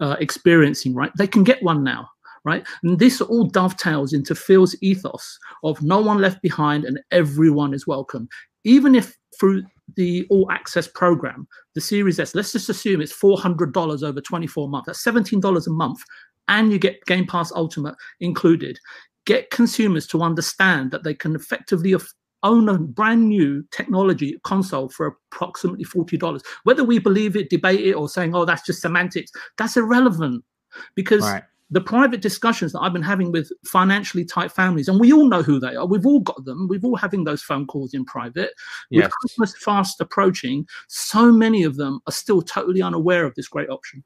uh, 0.01 0.17
experiencing 0.21 0.95
right? 0.95 1.13
They 1.17 1.27
can 1.27 1.45
get 1.45 1.63
one 1.63 1.83
now 1.85 2.09
right? 2.45 2.67
And 2.83 2.99
this 2.99 3.21
all 3.21 3.45
dovetails 3.45 4.13
into 4.13 4.35
phil's 4.35 4.75
ethos 4.81 5.39
of 5.65 5.83
no 5.83 6.01
one 6.01 6.19
left 6.19 6.41
behind 6.41 6.85
and 6.85 6.99
everyone 7.11 7.75
is 7.75 7.87
welcome. 7.87 8.29
Even 8.65 8.95
if 8.95 9.17
through 9.39 9.65
the 9.97 10.27
all 10.31 10.51
access 10.51 10.87
program 10.87 11.49
the 11.75 11.81
series 11.81 12.21
s 12.21 12.35
let's 12.35 12.53
just 12.53 12.69
assume 12.69 13.01
it's 13.01 13.19
$400 13.19 14.03
over 14.03 14.21
24 14.21 14.69
months. 14.69 14.87
That's 14.87 15.05
$17 15.05 15.67
a 15.67 15.71
month. 15.71 16.01
And 16.49 16.73
you 16.73 16.79
get 16.79 17.05
game 17.05 17.27
pass 17.27 17.53
ultimate 17.53 17.95
included. 18.21 18.79
Get 19.27 19.51
consumers 19.51 20.07
to 20.09 20.23
understand 20.23 20.91
that 20.91 21.05
they 21.05 21.15
can 21.15 21.35
effectively 21.37 21.95
own 22.43 22.69
a 22.69 22.79
brand 22.79 23.29
new 23.29 23.63
technology 23.73 24.39
console 24.45 24.89
for 24.89 25.07
approximately 25.33 25.85
$40 25.85 26.41
whether 26.65 26.85
we 26.85 26.99
believe 26.99 27.35
it 27.37 27.51
debate 27.51 27.81
it 27.81 27.95
or 27.95 28.09
saying 28.09 28.35
oh 28.35 28.45
that's 28.45 28.65
just 28.65 28.81
semantics 28.81 29.31
that's 29.57 29.77
irrelevant 29.77 30.45
because 30.95 31.23
Right. 31.25 31.43
the 31.71 31.81
private 31.81 32.21
discussions 32.21 32.73
that 32.73 32.81
i've 32.81 32.93
been 32.93 33.03
having 33.03 33.33
with 33.33 33.51
financially 33.67 34.25
tight 34.25 34.53
families 34.53 34.89
and 34.89 35.01
we 35.01 35.13
all 35.13 35.29
know 35.29 35.43
who 35.43 35.59
they 35.59 35.75
are 35.75 35.85
we've 35.87 36.07
all 36.07 36.21
got 36.21 36.45
them 36.45 36.69
we've 36.69 36.85
all 36.85 36.97
having 36.97 37.25
those 37.25 37.43
phone 37.43 37.67
calls 37.67 37.93
in 37.95 38.05
private 38.05 38.53
Yes. 38.91 39.05
with 39.07 39.13
christmas 39.13 39.55
fast 39.65 40.01
approaching 40.01 40.67
so 40.89 41.33
many 41.33 41.65
of 41.65 41.77
them 41.77 42.01
are 42.07 42.13
still 42.13 42.41
totally 42.43 42.83
unaware 42.83 43.25
of 43.25 43.35
this 43.35 43.49
great 43.49 43.69
option 43.71 44.05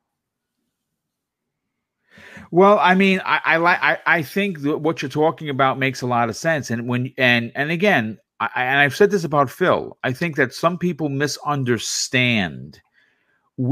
Well, 2.52 2.78
I 2.80 2.94
mean, 2.94 3.22
I 3.24 3.56
like 3.56 3.78
I, 3.82 3.98
I 4.04 4.22
think 4.22 4.58
what 4.62 5.00
you're 5.00 5.08
talking 5.08 5.48
about 5.48 5.78
makes 5.78 6.02
a 6.02 6.06
lot 6.06 6.28
of 6.28 6.36
sense. 6.36 6.70
And 6.70 6.86
when 6.86 7.10
and 7.16 7.50
and 7.54 7.70
again, 7.70 8.18
I, 8.40 8.50
and 8.54 8.78
I've 8.78 8.94
said 8.94 9.10
this 9.10 9.24
about 9.24 9.48
Phil. 9.50 9.96
I 10.04 10.12
think 10.12 10.36
that 10.36 10.52
some 10.52 10.76
people 10.76 11.08
misunderstand 11.08 12.78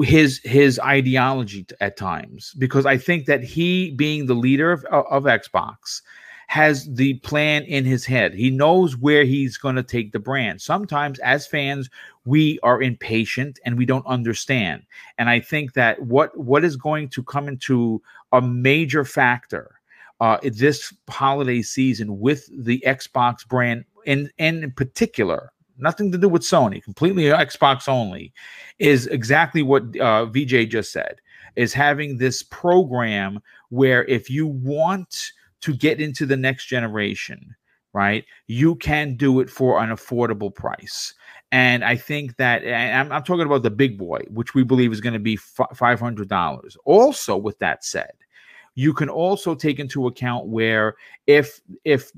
his 0.02 0.40
his 0.44 0.80
ideology 0.80 1.66
at 1.82 1.98
times 1.98 2.54
because 2.58 2.86
I 2.86 2.96
think 2.96 3.26
that 3.26 3.44
he, 3.44 3.90
being 3.96 4.24
the 4.24 4.34
leader 4.34 4.72
of, 4.72 4.82
of 4.86 5.24
Xbox, 5.24 6.00
has 6.46 6.88
the 6.94 7.14
plan 7.18 7.64
in 7.64 7.84
his 7.84 8.06
head. 8.06 8.32
He 8.32 8.50
knows 8.50 8.96
where 8.96 9.24
he's 9.24 9.58
going 9.58 9.76
to 9.76 9.82
take 9.82 10.12
the 10.12 10.18
brand. 10.18 10.62
Sometimes, 10.62 11.18
as 11.20 11.46
fans, 11.46 11.90
we 12.24 12.58
are 12.62 12.80
impatient 12.82 13.60
and 13.66 13.76
we 13.76 13.84
don't 13.84 14.06
understand. 14.06 14.84
And 15.18 15.28
I 15.28 15.38
think 15.40 15.74
that 15.74 16.00
what 16.02 16.34
what 16.36 16.64
is 16.64 16.76
going 16.76 17.10
to 17.10 17.22
come 17.22 17.46
into 17.46 18.02
a 18.32 18.40
major 18.40 19.04
factor 19.04 19.80
uh, 20.20 20.38
this 20.42 20.92
holiday 21.08 21.62
season 21.62 22.20
with 22.20 22.48
the 22.64 22.82
Xbox 22.86 23.46
brand, 23.46 23.84
in 24.04 24.30
in 24.38 24.70
particular, 24.72 25.52
nothing 25.78 26.12
to 26.12 26.18
do 26.18 26.28
with 26.28 26.42
Sony, 26.42 26.82
completely 26.82 27.24
Xbox 27.24 27.88
only, 27.88 28.32
is 28.78 29.06
exactly 29.06 29.62
what 29.62 29.96
uh, 29.98 30.26
VJ 30.26 30.68
just 30.68 30.92
said. 30.92 31.20
Is 31.56 31.72
having 31.72 32.18
this 32.18 32.42
program 32.42 33.40
where 33.70 34.04
if 34.04 34.30
you 34.30 34.46
want 34.46 35.32
to 35.62 35.74
get 35.74 36.00
into 36.00 36.26
the 36.26 36.36
next 36.36 36.66
generation, 36.66 37.56
right, 37.92 38.24
you 38.46 38.76
can 38.76 39.16
do 39.16 39.40
it 39.40 39.50
for 39.50 39.82
an 39.82 39.90
affordable 39.90 40.54
price. 40.54 41.14
And 41.52 41.84
I 41.84 41.96
think 41.96 42.36
that, 42.36 42.62
I'm, 42.64 43.10
I'm 43.10 43.24
talking 43.24 43.46
about 43.46 43.64
the 43.64 43.70
big 43.70 43.98
boy, 43.98 44.20
which 44.28 44.54
we 44.54 44.62
believe 44.62 44.92
is 44.92 45.00
going 45.00 45.14
to 45.14 45.18
be 45.18 45.36
$500. 45.36 46.76
Also, 46.84 47.36
with 47.36 47.58
that 47.58 47.84
said, 47.84 48.12
you 48.74 48.92
can 48.92 49.08
also 49.08 49.54
take 49.54 49.78
into 49.78 50.06
account 50.06 50.46
where 50.46 50.94
if 51.26 51.60
if 51.84 52.10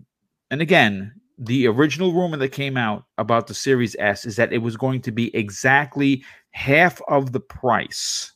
and 0.50 0.60
again 0.60 1.12
the 1.38 1.66
original 1.66 2.12
rumor 2.12 2.36
that 2.36 2.50
came 2.50 2.76
out 2.76 3.04
about 3.18 3.46
the 3.46 3.54
series 3.54 3.96
s 3.98 4.24
is 4.24 4.36
that 4.36 4.52
it 4.52 4.58
was 4.58 4.76
going 4.76 5.00
to 5.00 5.10
be 5.10 5.34
exactly 5.34 6.22
half 6.50 7.00
of 7.08 7.32
the 7.32 7.40
price 7.40 8.32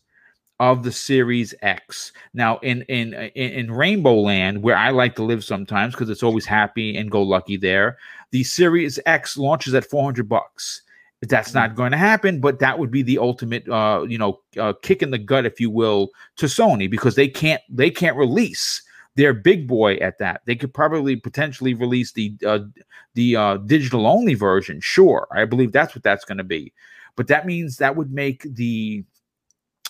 of 0.59 0.83
the 0.83 0.91
series 0.91 1.55
x 1.63 2.13
now 2.33 2.59
in 2.59 2.83
in 2.83 3.13
in, 3.13 3.53
in 3.53 3.71
rainbow 3.71 4.15
land 4.15 4.63
where 4.63 4.77
i 4.77 4.91
like 4.91 5.15
to 5.15 5.23
live 5.23 5.45
sometimes 5.45 5.95
because 5.95 6.09
it's 6.09 6.23
always 6.23 6.47
happy 6.47 6.97
and 6.97 7.11
go 7.11 7.23
lucky 7.23 7.57
there 7.57 7.99
the 8.31 8.43
series 8.43 8.99
x 9.05 9.37
launches 9.37 9.75
at 9.75 9.85
400 9.85 10.29
bucks 10.29 10.83
that's 11.23 11.55
not 11.55 11.75
going 11.75 11.91
to 11.91 11.97
happen 11.97 12.41
but 12.41 12.59
that 12.59 12.79
would 12.79 12.91
be 12.91 13.03
the 13.03 13.19
ultimate 13.19 13.67
uh 13.69 14.05
you 14.07 14.19
know 14.19 14.39
uh, 14.59 14.73
kick 14.83 15.03
in 15.03 15.11
the 15.11 15.19
gut 15.19 15.47
if 15.47 15.59
you 15.59 15.71
will 15.71 16.11
to 16.37 16.47
sony 16.47 16.91
because 16.91 17.15
they 17.15 17.27
can't 17.27 17.63
they 17.71 17.91
can't 17.91 18.17
release 18.17 18.83
their 19.17 19.33
big 19.33 19.67
boy 19.67 19.95
at 19.97 20.19
that. 20.19 20.43
They 20.45 20.55
could 20.55 20.73
probably 20.73 21.17
potentially 21.17 21.75
release 21.75 22.13
the 22.13 22.37
uh, 22.47 22.61
the 23.15 23.35
uh, 23.35 23.57
digital 23.59 24.07
only 24.07 24.35
version. 24.35 24.81
Sure, 24.81 25.27
I 25.33 25.45
believe 25.47 25.73
that's 25.73 25.95
what 25.95 26.05
that's 26.05 26.25
going 26.25 26.39
to 26.39 26.45
be, 26.45 26.73
but 27.17 27.27
that 27.29 27.47
means 27.47 27.79
that 27.79 27.97
would 27.97 28.13
make 28.13 28.43
the 28.55 29.05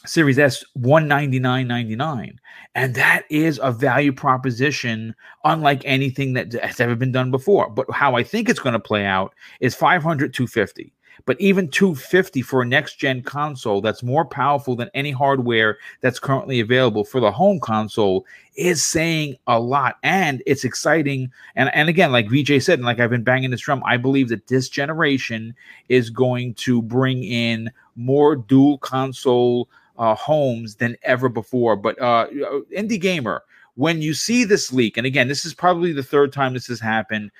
Series 0.05 0.39
S 0.39 0.64
199.99 0.79 2.37
and 2.77 2.95
that 2.95 3.24
is 3.29 3.59
a 3.61 3.72
value 3.72 4.12
proposition 4.12 5.16
unlike 5.43 5.83
anything 5.85 6.35
that 6.35 6.53
has 6.53 6.79
ever 6.79 6.95
been 6.95 7.11
done 7.11 7.33
before 7.33 7.68
but 7.70 7.91
how 7.91 8.14
I 8.14 8.22
think 8.22 8.49
it's 8.49 8.61
going 8.61 8.74
to 8.74 8.79
play 8.79 9.05
out 9.05 9.35
is 9.59 9.74
500 9.74 10.33
250 10.33 10.93
but 11.24 11.40
even 11.40 11.68
250 11.68 12.42
for 12.42 12.62
a 12.62 12.66
next 12.66 12.96
gen 12.96 13.22
console 13.22 13.80
that's 13.80 14.02
more 14.02 14.24
powerful 14.24 14.76
than 14.76 14.90
any 14.94 15.10
hardware 15.10 15.78
that's 16.00 16.18
currently 16.18 16.60
available 16.60 17.04
for 17.04 17.20
the 17.20 17.32
home 17.32 17.58
console 17.60 18.26
is 18.56 18.84
saying 18.84 19.36
a 19.46 19.58
lot 19.58 19.98
and 20.02 20.42
it's 20.46 20.64
exciting 20.64 21.30
and 21.54 21.74
and 21.74 21.88
again 21.88 22.12
like 22.12 22.28
VJ 22.28 22.62
said 22.62 22.78
and 22.78 22.86
like 22.86 23.00
I've 23.00 23.10
been 23.10 23.24
banging 23.24 23.50
this 23.50 23.60
drum 23.60 23.82
I 23.84 23.96
believe 23.96 24.28
that 24.28 24.46
this 24.48 24.68
generation 24.68 25.54
is 25.88 26.10
going 26.10 26.54
to 26.54 26.82
bring 26.82 27.24
in 27.24 27.70
more 27.96 28.36
dual 28.36 28.78
console 28.78 29.68
uh, 29.98 30.14
homes 30.14 30.76
than 30.76 30.96
ever 31.02 31.28
before. 31.28 31.76
But 31.76 32.00
uh, 32.00 32.28
Indie 32.74 33.00
Gamer, 33.00 33.42
when 33.74 34.00
you 34.00 34.14
see 34.14 34.44
this 34.44 34.72
leak, 34.72 34.96
and 34.96 35.06
again, 35.06 35.28
this 35.28 35.44
is 35.44 35.54
probably 35.54 35.92
the 35.92 36.02
third 36.02 36.32
time 36.32 36.54
this 36.54 36.66
has 36.68 36.80
happened. 36.80 37.30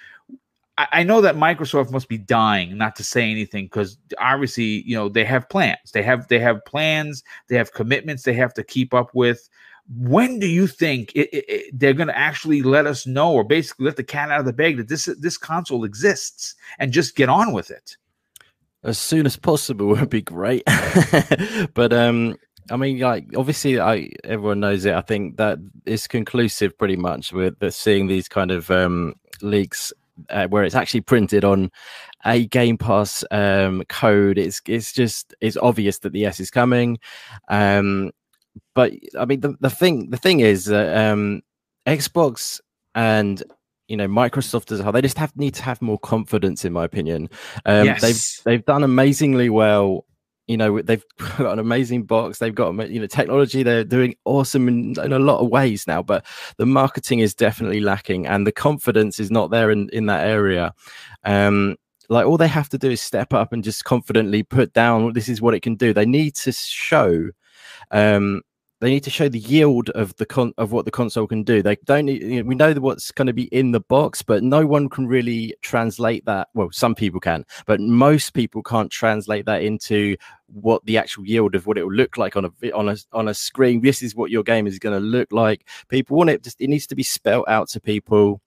I, 0.79 0.87
I 0.93 1.03
know 1.03 1.21
that 1.21 1.37
Microsoft 1.37 1.91
must 1.91 2.09
be 2.09 2.19
dying 2.19 2.77
not 2.77 2.97
to 2.97 3.05
say 3.05 3.31
anything 3.31 3.67
because 3.67 3.99
obviously, 4.19 4.83
you 4.83 4.95
know, 4.97 5.09
they 5.09 5.25
have 5.25 5.49
plans. 5.49 5.93
They 5.93 6.03
have 6.03 6.29
they 6.29 6.39
have 6.39 6.65
plans. 6.65 7.23
They 7.49 7.57
have 7.57 7.73
commitments 7.73 8.23
they 8.23 8.35
have 8.35 8.55
to 8.55 8.65
keep 8.65 8.95
up 8.95 9.15
with. 9.15 9.49
When 9.97 10.41
do 10.41 10.49
you 10.49 10.67
think 10.67 11.13
it, 11.15 11.29
it, 11.33 11.45
it, 11.49 11.79
they're 11.79 11.93
going 11.93 12.09
to 12.09 12.19
actually 12.19 12.63
let 12.63 12.87
us 12.87 13.07
know, 13.07 13.33
or 13.33 13.45
basically 13.45 13.87
let 13.87 13.97
the 13.97 14.03
cat 14.03 14.31
out 14.33 14.41
of 14.41 14.47
the 14.47 14.53
bag 14.53 14.79
that 14.79 14.89
this 14.89 15.05
this 15.21 15.39
console 15.39 15.85
exists 15.85 16.55
and 16.79 16.93
just 16.93 17.17
get 17.17 17.29
on 17.29 17.53
with 17.53 17.71
it? 17.71 17.97
as 18.87 18.99
soon 18.99 19.27
as 19.27 19.37
possible 19.37 19.87
would 19.89 20.09
be 20.09 20.23
great. 20.23 20.63
but 21.75 21.93
um, 21.93 22.37
I 22.71 22.77
mean, 22.77 22.99
like 23.01 23.27
obviously, 23.37 23.79
I 23.79 24.11
everyone 24.25 24.61
knows 24.61 24.85
it. 24.87 24.95
I 24.95 25.03
think 25.03 25.37
that 25.37 25.59
it's 25.85 26.07
conclusive 26.07 26.79
pretty 26.79 26.97
much 26.97 27.33
with 27.33 27.59
the, 27.59 27.71
seeing 27.71 28.07
these 28.07 28.29
kind 28.29 28.51
of 28.51 28.71
um, 28.71 29.15
leaks 29.43 29.93
uh, 30.31 30.47
where 30.49 30.65
it's 30.65 30.75
actually 30.75 31.03
printed 31.03 31.45
on 31.45 31.71
a 32.25 32.47
Game 32.47 32.79
Pass 32.79 33.25
um, 33.31 33.83
code. 33.89 34.39
It's 34.39 34.61
it's 34.67 34.93
just 34.93 35.35
it's 35.41 35.57
obvious 35.57 35.99
that 36.01 36.13
the 36.13 36.27
S 36.27 36.41
is 36.41 36.51
coming. 36.51 36.99
Um, 37.49 38.13
but 38.75 38.93
I 39.19 39.25
mean, 39.25 39.41
the, 39.41 39.57
the 39.61 39.71
thing 39.71 40.11
the 40.11 40.17
thing 40.17 40.41
is 40.41 40.67
that 40.67 40.97
um, 40.97 41.43
Xbox 41.87 42.61
and 42.95 43.43
you 43.89 43.97
know 43.97 44.09
Microsoft 44.09 44.73
as 44.73 44.83
well. 44.83 44.93
They 44.93 45.03
just 45.03 45.19
have 45.19 45.37
need 45.37 45.55
to 45.55 45.63
have 45.63 45.81
more 45.81 45.99
confidence, 45.99 46.65
in 46.65 46.73
my 46.73 46.85
opinion. 46.85 47.29
Um, 47.65 47.87
yes. 47.87 48.01
They've 48.01 48.45
they've 48.45 48.65
done 48.65 48.83
amazingly 48.83 49.51
well. 49.51 50.07
You 50.47 50.57
know 50.57 50.81
they've 50.81 51.05
got 51.39 51.53
an 51.53 51.59
amazing 51.59 52.05
box. 52.05 52.39
They've 52.39 52.55
got 52.55 52.73
you 52.89 53.01
know 53.01 53.07
technology. 53.07 53.63
They're 53.63 53.85
doing 53.85 54.17
awesome 54.25 54.69
in, 54.69 54.95
in 55.01 55.13
a 55.13 55.19
lot 55.19 55.41
of 55.41 55.49
ways 55.49 55.87
now, 55.87 56.03
but 56.03 56.25
the 56.57 56.67
marketing 56.67 57.21
is 57.21 57.35
definitely 57.35 57.81
lacking, 57.81 58.27
and 58.27 58.47
the 58.47 58.53
confidence 58.53 59.19
is 59.21 59.31
not 59.31 59.51
there 59.51 59.71
in 59.71 59.89
in 59.91 60.07
that 60.07 60.27
area. 60.27 60.75
Um, 61.25 61.77
like 62.09 62.27
all 62.27 62.37
they 62.37 62.49
have 62.49 62.69
to 62.69 62.79
do 62.79 62.91
is 62.91 63.01
step 63.01 63.33
up 63.33 63.53
and 63.53 63.65
just 63.65 63.85
confidently 63.85 64.43
put 64.43 64.73
down 64.73 65.13
this 65.13 65.29
is 65.29 65.43
what 65.43 65.55
it 65.55 65.61
can 65.61 65.75
do. 65.75 65.93
They 65.93 66.07
need 66.07 66.37
to 66.37 66.53
show 66.53 67.31
um, 67.91 68.43
they 68.81 68.91
need 68.91 69.05
to 69.05 69.11
show 69.11 69.29
the 69.29 69.39
yield 69.39 69.89
of 69.91 70.15
the 70.17 70.27
con 70.27 70.53
of 70.59 70.71
what 70.73 70.85
the 70.85 70.91
console 70.91 71.27
can 71.27 71.43
do. 71.43 71.63
They 71.63 71.77
don't 71.87 72.07
need, 72.07 72.23
you 72.23 72.43
know, 72.43 72.49
we 72.49 72.55
know 72.55 72.75
what's 72.75 73.11
going 73.11 73.27
to 73.27 73.33
be 73.33 73.45
in 73.45 73.73
the 73.73 73.81
box, 73.81 74.23
but 74.23 74.43
no 74.43 74.67
one 74.67 74.89
can 74.89 75.07
really 75.07 75.55
translate 75.63 76.27
that. 76.27 76.49
Well, 76.55 76.69
some 76.73 76.95
people 76.95 77.21
can, 77.21 77.45
but 77.67 77.81
most 77.81 78.35
people 78.35 78.63
can't 78.63 78.91
translate 78.91 79.47
that 79.47 79.63
into 79.63 80.17
what 80.47 80.85
the 80.85 80.99
actual 80.99 81.25
yield 81.27 81.55
of 81.55 81.67
what 81.67 81.79
it 81.79 81.85
will 81.85 81.95
look 81.95 82.19
like 82.19 82.37
on 82.37 82.45
a 82.45 82.71
on 82.73 82.89
a 82.89 82.97
on 83.13 83.29
a 83.29 83.35
screen. 83.35 83.81
This 83.81 84.03
is 84.03 84.15
what 84.15 84.31
your 84.31 84.43
game 84.43 84.67
is 84.67 84.79
going 84.79 85.01
to 85.01 85.07
look 85.07 85.33
like. 85.33 85.67
People 85.89 86.19
want 86.19 86.31
it 86.31 86.43
just 86.43 86.61
it 86.61 86.69
needs 86.69 86.87
to 86.89 86.95
be 86.95 87.03
spelled 87.03 87.47
out 87.49 87.69
to 87.71 87.81
people 87.81 88.41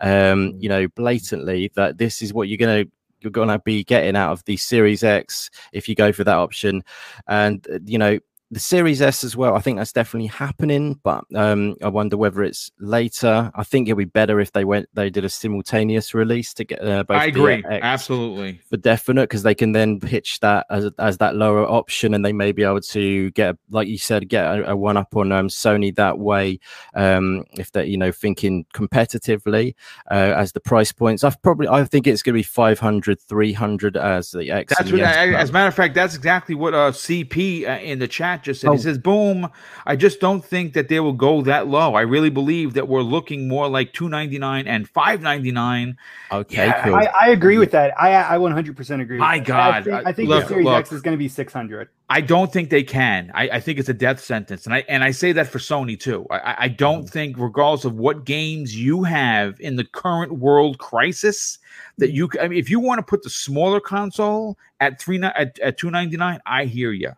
um 0.00 0.54
you 0.58 0.68
know 0.68 0.86
blatantly 0.88 1.70
that 1.74 1.98
this 1.98 2.22
is 2.22 2.32
what 2.32 2.48
you're 2.48 2.58
going 2.58 2.84
to 2.84 2.90
you're 3.20 3.30
going 3.30 3.48
to 3.48 3.58
be 3.60 3.82
getting 3.82 4.14
out 4.14 4.30
of 4.30 4.44
the 4.44 4.56
series 4.56 5.02
x 5.02 5.50
if 5.72 5.88
you 5.88 5.94
go 5.94 6.12
for 6.12 6.22
that 6.22 6.36
option 6.36 6.84
and 7.26 7.66
uh, 7.72 7.78
you 7.84 7.98
know 7.98 8.18
the 8.54 8.60
Series 8.60 9.02
S 9.02 9.24
as 9.24 9.36
well. 9.36 9.56
I 9.56 9.58
think 9.58 9.78
that's 9.78 9.92
definitely 9.92 10.28
happening, 10.28 11.00
but 11.02 11.24
um, 11.34 11.74
I 11.82 11.88
wonder 11.88 12.16
whether 12.16 12.40
it's 12.42 12.70
later. 12.78 13.50
I 13.52 13.64
think 13.64 13.88
it'd 13.88 13.98
be 13.98 14.04
better 14.04 14.38
if 14.38 14.52
they 14.52 14.64
went 14.64 14.88
they 14.94 15.10
did 15.10 15.24
a 15.24 15.28
simultaneous 15.28 16.14
release 16.14 16.54
to 16.54 16.64
get 16.64 16.82
uh, 16.82 17.02
both. 17.02 17.18
I 17.18 17.26
agree, 17.26 17.64
absolutely 17.68 18.60
for 18.70 18.76
definite 18.76 19.22
because 19.22 19.42
they 19.42 19.56
can 19.56 19.72
then 19.72 19.98
pitch 19.98 20.38
that 20.40 20.66
as 20.70 20.88
as 21.00 21.18
that 21.18 21.34
lower 21.34 21.66
option, 21.66 22.14
and 22.14 22.24
they 22.24 22.32
may 22.32 22.52
be 22.52 22.62
able 22.62 22.80
to 22.80 23.32
get, 23.32 23.56
like 23.70 23.88
you 23.88 23.98
said, 23.98 24.28
get 24.28 24.44
a, 24.44 24.70
a 24.70 24.76
one 24.76 24.96
up 24.96 25.16
on 25.16 25.32
um, 25.32 25.48
Sony 25.48 25.94
that 25.96 26.18
way. 26.20 26.60
Um, 26.94 27.44
if 27.58 27.72
they're 27.72 27.84
you 27.84 27.96
know 27.96 28.12
thinking 28.12 28.66
competitively 28.72 29.74
uh, 30.12 30.34
as 30.36 30.52
the 30.52 30.60
price 30.60 30.92
points, 30.92 31.24
I've 31.24 31.42
probably 31.42 31.66
I 31.66 31.84
think 31.84 32.06
it's 32.06 32.22
going 32.22 32.34
to 32.34 32.38
be 32.38 32.44
500, 32.44 33.20
300 33.20 33.96
as 33.96 34.30
the 34.30 34.52
X. 34.52 34.74
That's 34.78 34.92
what, 34.92 35.00
as 35.00 35.50
a 35.50 35.52
matter 35.52 35.68
of 35.68 35.74
fact, 35.74 35.94
that's 35.96 36.14
exactly 36.14 36.54
what 36.54 36.72
uh, 36.72 36.92
CP 36.92 37.68
uh, 37.68 37.82
in 37.82 37.98
the 37.98 38.06
chat 38.06 38.43
just 38.44 38.60
said. 38.60 38.70
Oh. 38.70 38.72
He 38.74 38.78
says, 38.78 38.98
"Boom! 38.98 39.50
I 39.86 39.96
just 39.96 40.20
don't 40.20 40.44
think 40.44 40.74
that 40.74 40.88
they 40.88 41.00
will 41.00 41.12
go 41.12 41.42
that 41.42 41.66
low. 41.66 41.94
I 41.94 42.02
really 42.02 42.30
believe 42.30 42.74
that 42.74 42.86
we're 42.88 43.02
looking 43.02 43.48
more 43.48 43.68
like 43.68 43.92
two 43.92 44.08
ninety 44.08 44.38
nine 44.38 44.66
and 44.66 44.88
five 44.88 45.22
ninety 45.22 45.50
nine. 45.50 45.96
Okay, 46.30 46.66
yeah, 46.66 46.84
cool. 46.84 46.94
I, 46.94 47.08
I, 47.20 47.28
agree 47.30 47.58
with 47.58 47.70
that. 47.72 48.00
I 48.00 48.12
I 48.12 48.38
one 48.38 48.52
hundred 48.52 48.76
percent 48.76 49.02
agree. 49.02 49.18
My 49.18 49.38
God, 49.38 49.74
I 49.74 49.82
think, 49.82 50.06
I 50.06 50.12
think 50.12 50.28
look, 50.28 50.42
the 50.42 50.48
Series 50.48 50.64
look, 50.64 50.78
X 50.78 50.92
is 50.92 51.02
going 51.02 51.14
to 51.14 51.18
be 51.18 51.28
six 51.28 51.52
hundred. 51.52 51.88
I 52.10 52.20
don't 52.20 52.52
think 52.52 52.68
they 52.68 52.82
can. 52.82 53.32
I, 53.34 53.48
I, 53.48 53.60
think 53.60 53.78
it's 53.78 53.88
a 53.88 53.94
death 53.94 54.20
sentence, 54.20 54.66
and 54.66 54.74
I 54.74 54.84
and 54.88 55.02
I 55.02 55.10
say 55.10 55.32
that 55.32 55.48
for 55.48 55.58
Sony 55.58 55.98
too. 55.98 56.26
I, 56.30 56.54
I 56.58 56.68
don't 56.68 57.04
mm. 57.04 57.10
think, 57.10 57.38
regardless 57.38 57.86
of 57.86 57.96
what 57.96 58.24
games 58.24 58.76
you 58.76 59.04
have 59.04 59.58
in 59.60 59.76
the 59.76 59.84
current 59.84 60.32
world 60.32 60.78
crisis, 60.78 61.58
that 61.98 62.12
you. 62.12 62.28
I 62.40 62.48
mean, 62.48 62.58
if 62.58 62.68
you 62.68 62.78
want 62.78 62.98
to 62.98 63.02
put 63.02 63.22
the 63.22 63.30
smaller 63.30 63.80
console 63.80 64.58
at 64.80 65.00
three 65.00 65.20
at, 65.22 65.58
at 65.58 65.78
two 65.78 65.90
ninety 65.90 66.18
nine, 66.18 66.40
I 66.44 66.66
hear 66.66 66.92
you. 66.92 67.12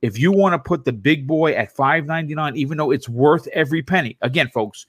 If 0.00 0.18
you 0.18 0.32
want 0.32 0.54
to 0.54 0.58
put 0.58 0.84
the 0.84 0.92
big 0.92 1.26
boy 1.26 1.52
at 1.52 1.72
599 1.72 2.56
even 2.56 2.78
though 2.78 2.90
it's 2.90 3.08
worth 3.08 3.46
every 3.48 3.82
penny. 3.82 4.16
Again, 4.20 4.48
folks, 4.48 4.86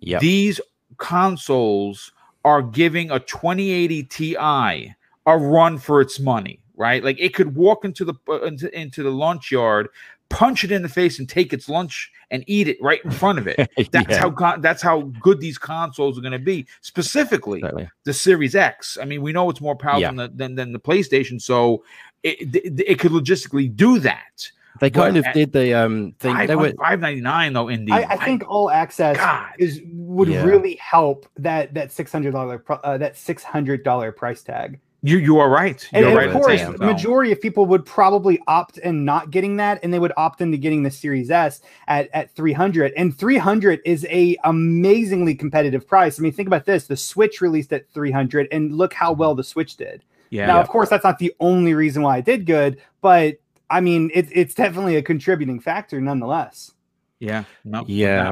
yep. 0.00 0.20
these 0.20 0.60
consoles 0.96 2.12
are 2.44 2.62
giving 2.62 3.10
a 3.10 3.20
2080 3.20 4.02
Ti 4.04 4.36
a 4.36 5.36
run 5.36 5.78
for 5.78 6.00
its 6.00 6.18
money, 6.18 6.60
right? 6.76 7.04
Like 7.04 7.20
it 7.20 7.34
could 7.34 7.54
walk 7.54 7.84
into 7.84 8.04
the 8.04 8.14
uh, 8.28 8.40
into, 8.42 8.74
into 8.78 9.02
the 9.02 9.10
lunch 9.10 9.52
yard, 9.52 9.88
punch 10.30 10.64
it 10.64 10.72
in 10.72 10.82
the 10.82 10.88
face 10.88 11.18
and 11.18 11.28
take 11.28 11.52
its 11.52 11.68
lunch 11.68 12.10
and 12.30 12.44
eat 12.46 12.68
it 12.68 12.76
right 12.80 13.04
in 13.04 13.10
front 13.10 13.38
of 13.38 13.46
it. 13.46 13.70
That's 13.92 14.10
yeah. 14.10 14.18
how 14.20 14.56
that's 14.58 14.82
how 14.82 15.02
good 15.20 15.40
these 15.40 15.58
consoles 15.58 16.18
are 16.18 16.20
going 16.20 16.32
to 16.32 16.38
be. 16.38 16.66
Specifically, 16.80 17.58
exactly. 17.58 17.90
the 18.04 18.12
Series 18.12 18.54
X. 18.54 18.98
I 19.00 19.04
mean, 19.04 19.22
we 19.22 19.32
know 19.32 19.48
it's 19.50 19.60
more 19.60 19.76
powerful 19.76 20.00
yeah. 20.00 20.12
than, 20.12 20.36
than, 20.36 20.54
than 20.54 20.72
the 20.72 20.80
PlayStation, 20.80 21.40
so 21.40 21.84
it, 22.22 22.54
it, 22.54 22.80
it 22.86 22.98
could 22.98 23.12
logistically 23.12 23.74
do 23.74 23.98
that. 24.00 24.50
They 24.80 24.90
kind 24.90 25.14
but 25.14 25.26
of 25.26 25.34
did 25.34 25.52
the 25.52 25.74
um 25.74 26.14
thing. 26.20 26.34
Five, 26.34 26.48
they 26.48 26.56
were 26.56 26.72
five 26.78 27.00
ninety 27.00 27.20
nine 27.20 27.52
though. 27.52 27.68
In 27.68 27.84
the 27.84 27.92
I, 27.92 28.06
I 28.10 28.16
think 28.24 28.48
all 28.48 28.70
access 28.70 29.16
God. 29.16 29.52
is 29.58 29.80
would 29.86 30.28
yeah. 30.28 30.44
really 30.44 30.76
help 30.76 31.26
that 31.36 31.74
that 31.74 31.90
six 31.90 32.12
hundred 32.12 32.32
dollar 32.32 32.62
uh, 32.68 32.96
that 32.98 33.16
six 33.16 33.42
hundred 33.42 33.82
dollar 33.82 34.12
price 34.12 34.42
tag. 34.42 34.78
You 35.02 35.18
you 35.18 35.38
are 35.38 35.48
right. 35.48 35.88
You're 35.92 36.08
and, 36.08 36.16
right. 36.16 36.28
of 36.28 36.32
course, 36.32 36.60
the 36.60 36.78
majority 36.78 37.30
of 37.30 37.40
people 37.40 37.66
would 37.66 37.86
probably 37.86 38.40
opt 38.48 38.78
in 38.78 39.04
not 39.04 39.30
getting 39.30 39.56
that, 39.56 39.78
and 39.82 39.94
they 39.94 40.00
would 40.00 40.12
opt 40.16 40.40
into 40.40 40.56
getting 40.56 40.82
the 40.82 40.90
Series 40.90 41.30
S 41.30 41.60
at 41.86 42.08
at 42.12 42.34
three 42.34 42.52
hundred. 42.52 42.92
And 42.96 43.16
three 43.16 43.38
hundred 43.38 43.80
is 43.84 44.04
a 44.10 44.36
amazingly 44.42 45.36
competitive 45.36 45.86
price. 45.86 46.18
I 46.18 46.22
mean, 46.22 46.32
think 46.32 46.48
about 46.48 46.66
this: 46.66 46.88
the 46.88 46.96
Switch 46.96 47.40
released 47.40 47.72
at 47.72 47.88
three 47.90 48.10
hundred, 48.10 48.48
and 48.50 48.76
look 48.76 48.92
how 48.92 49.12
well 49.12 49.36
the 49.36 49.44
Switch 49.44 49.76
did. 49.76 50.02
Yeah. 50.30 50.46
Now, 50.46 50.60
of 50.60 50.68
course, 50.68 50.88
that's 50.88 51.04
not 51.04 51.18
the 51.18 51.34
only 51.40 51.74
reason 51.74 52.02
why 52.02 52.18
it 52.18 52.24
did 52.24 52.46
good, 52.46 52.80
but 53.00 53.38
I 53.70 53.80
mean, 53.80 54.10
it, 54.14 54.28
it's 54.32 54.54
definitely 54.54 54.96
a 54.96 55.02
contributing 55.02 55.60
factor, 55.60 56.00
nonetheless. 56.00 56.72
Yeah. 57.20 57.44
No, 57.64 57.84
yeah. 57.86 58.22
No. 58.22 58.30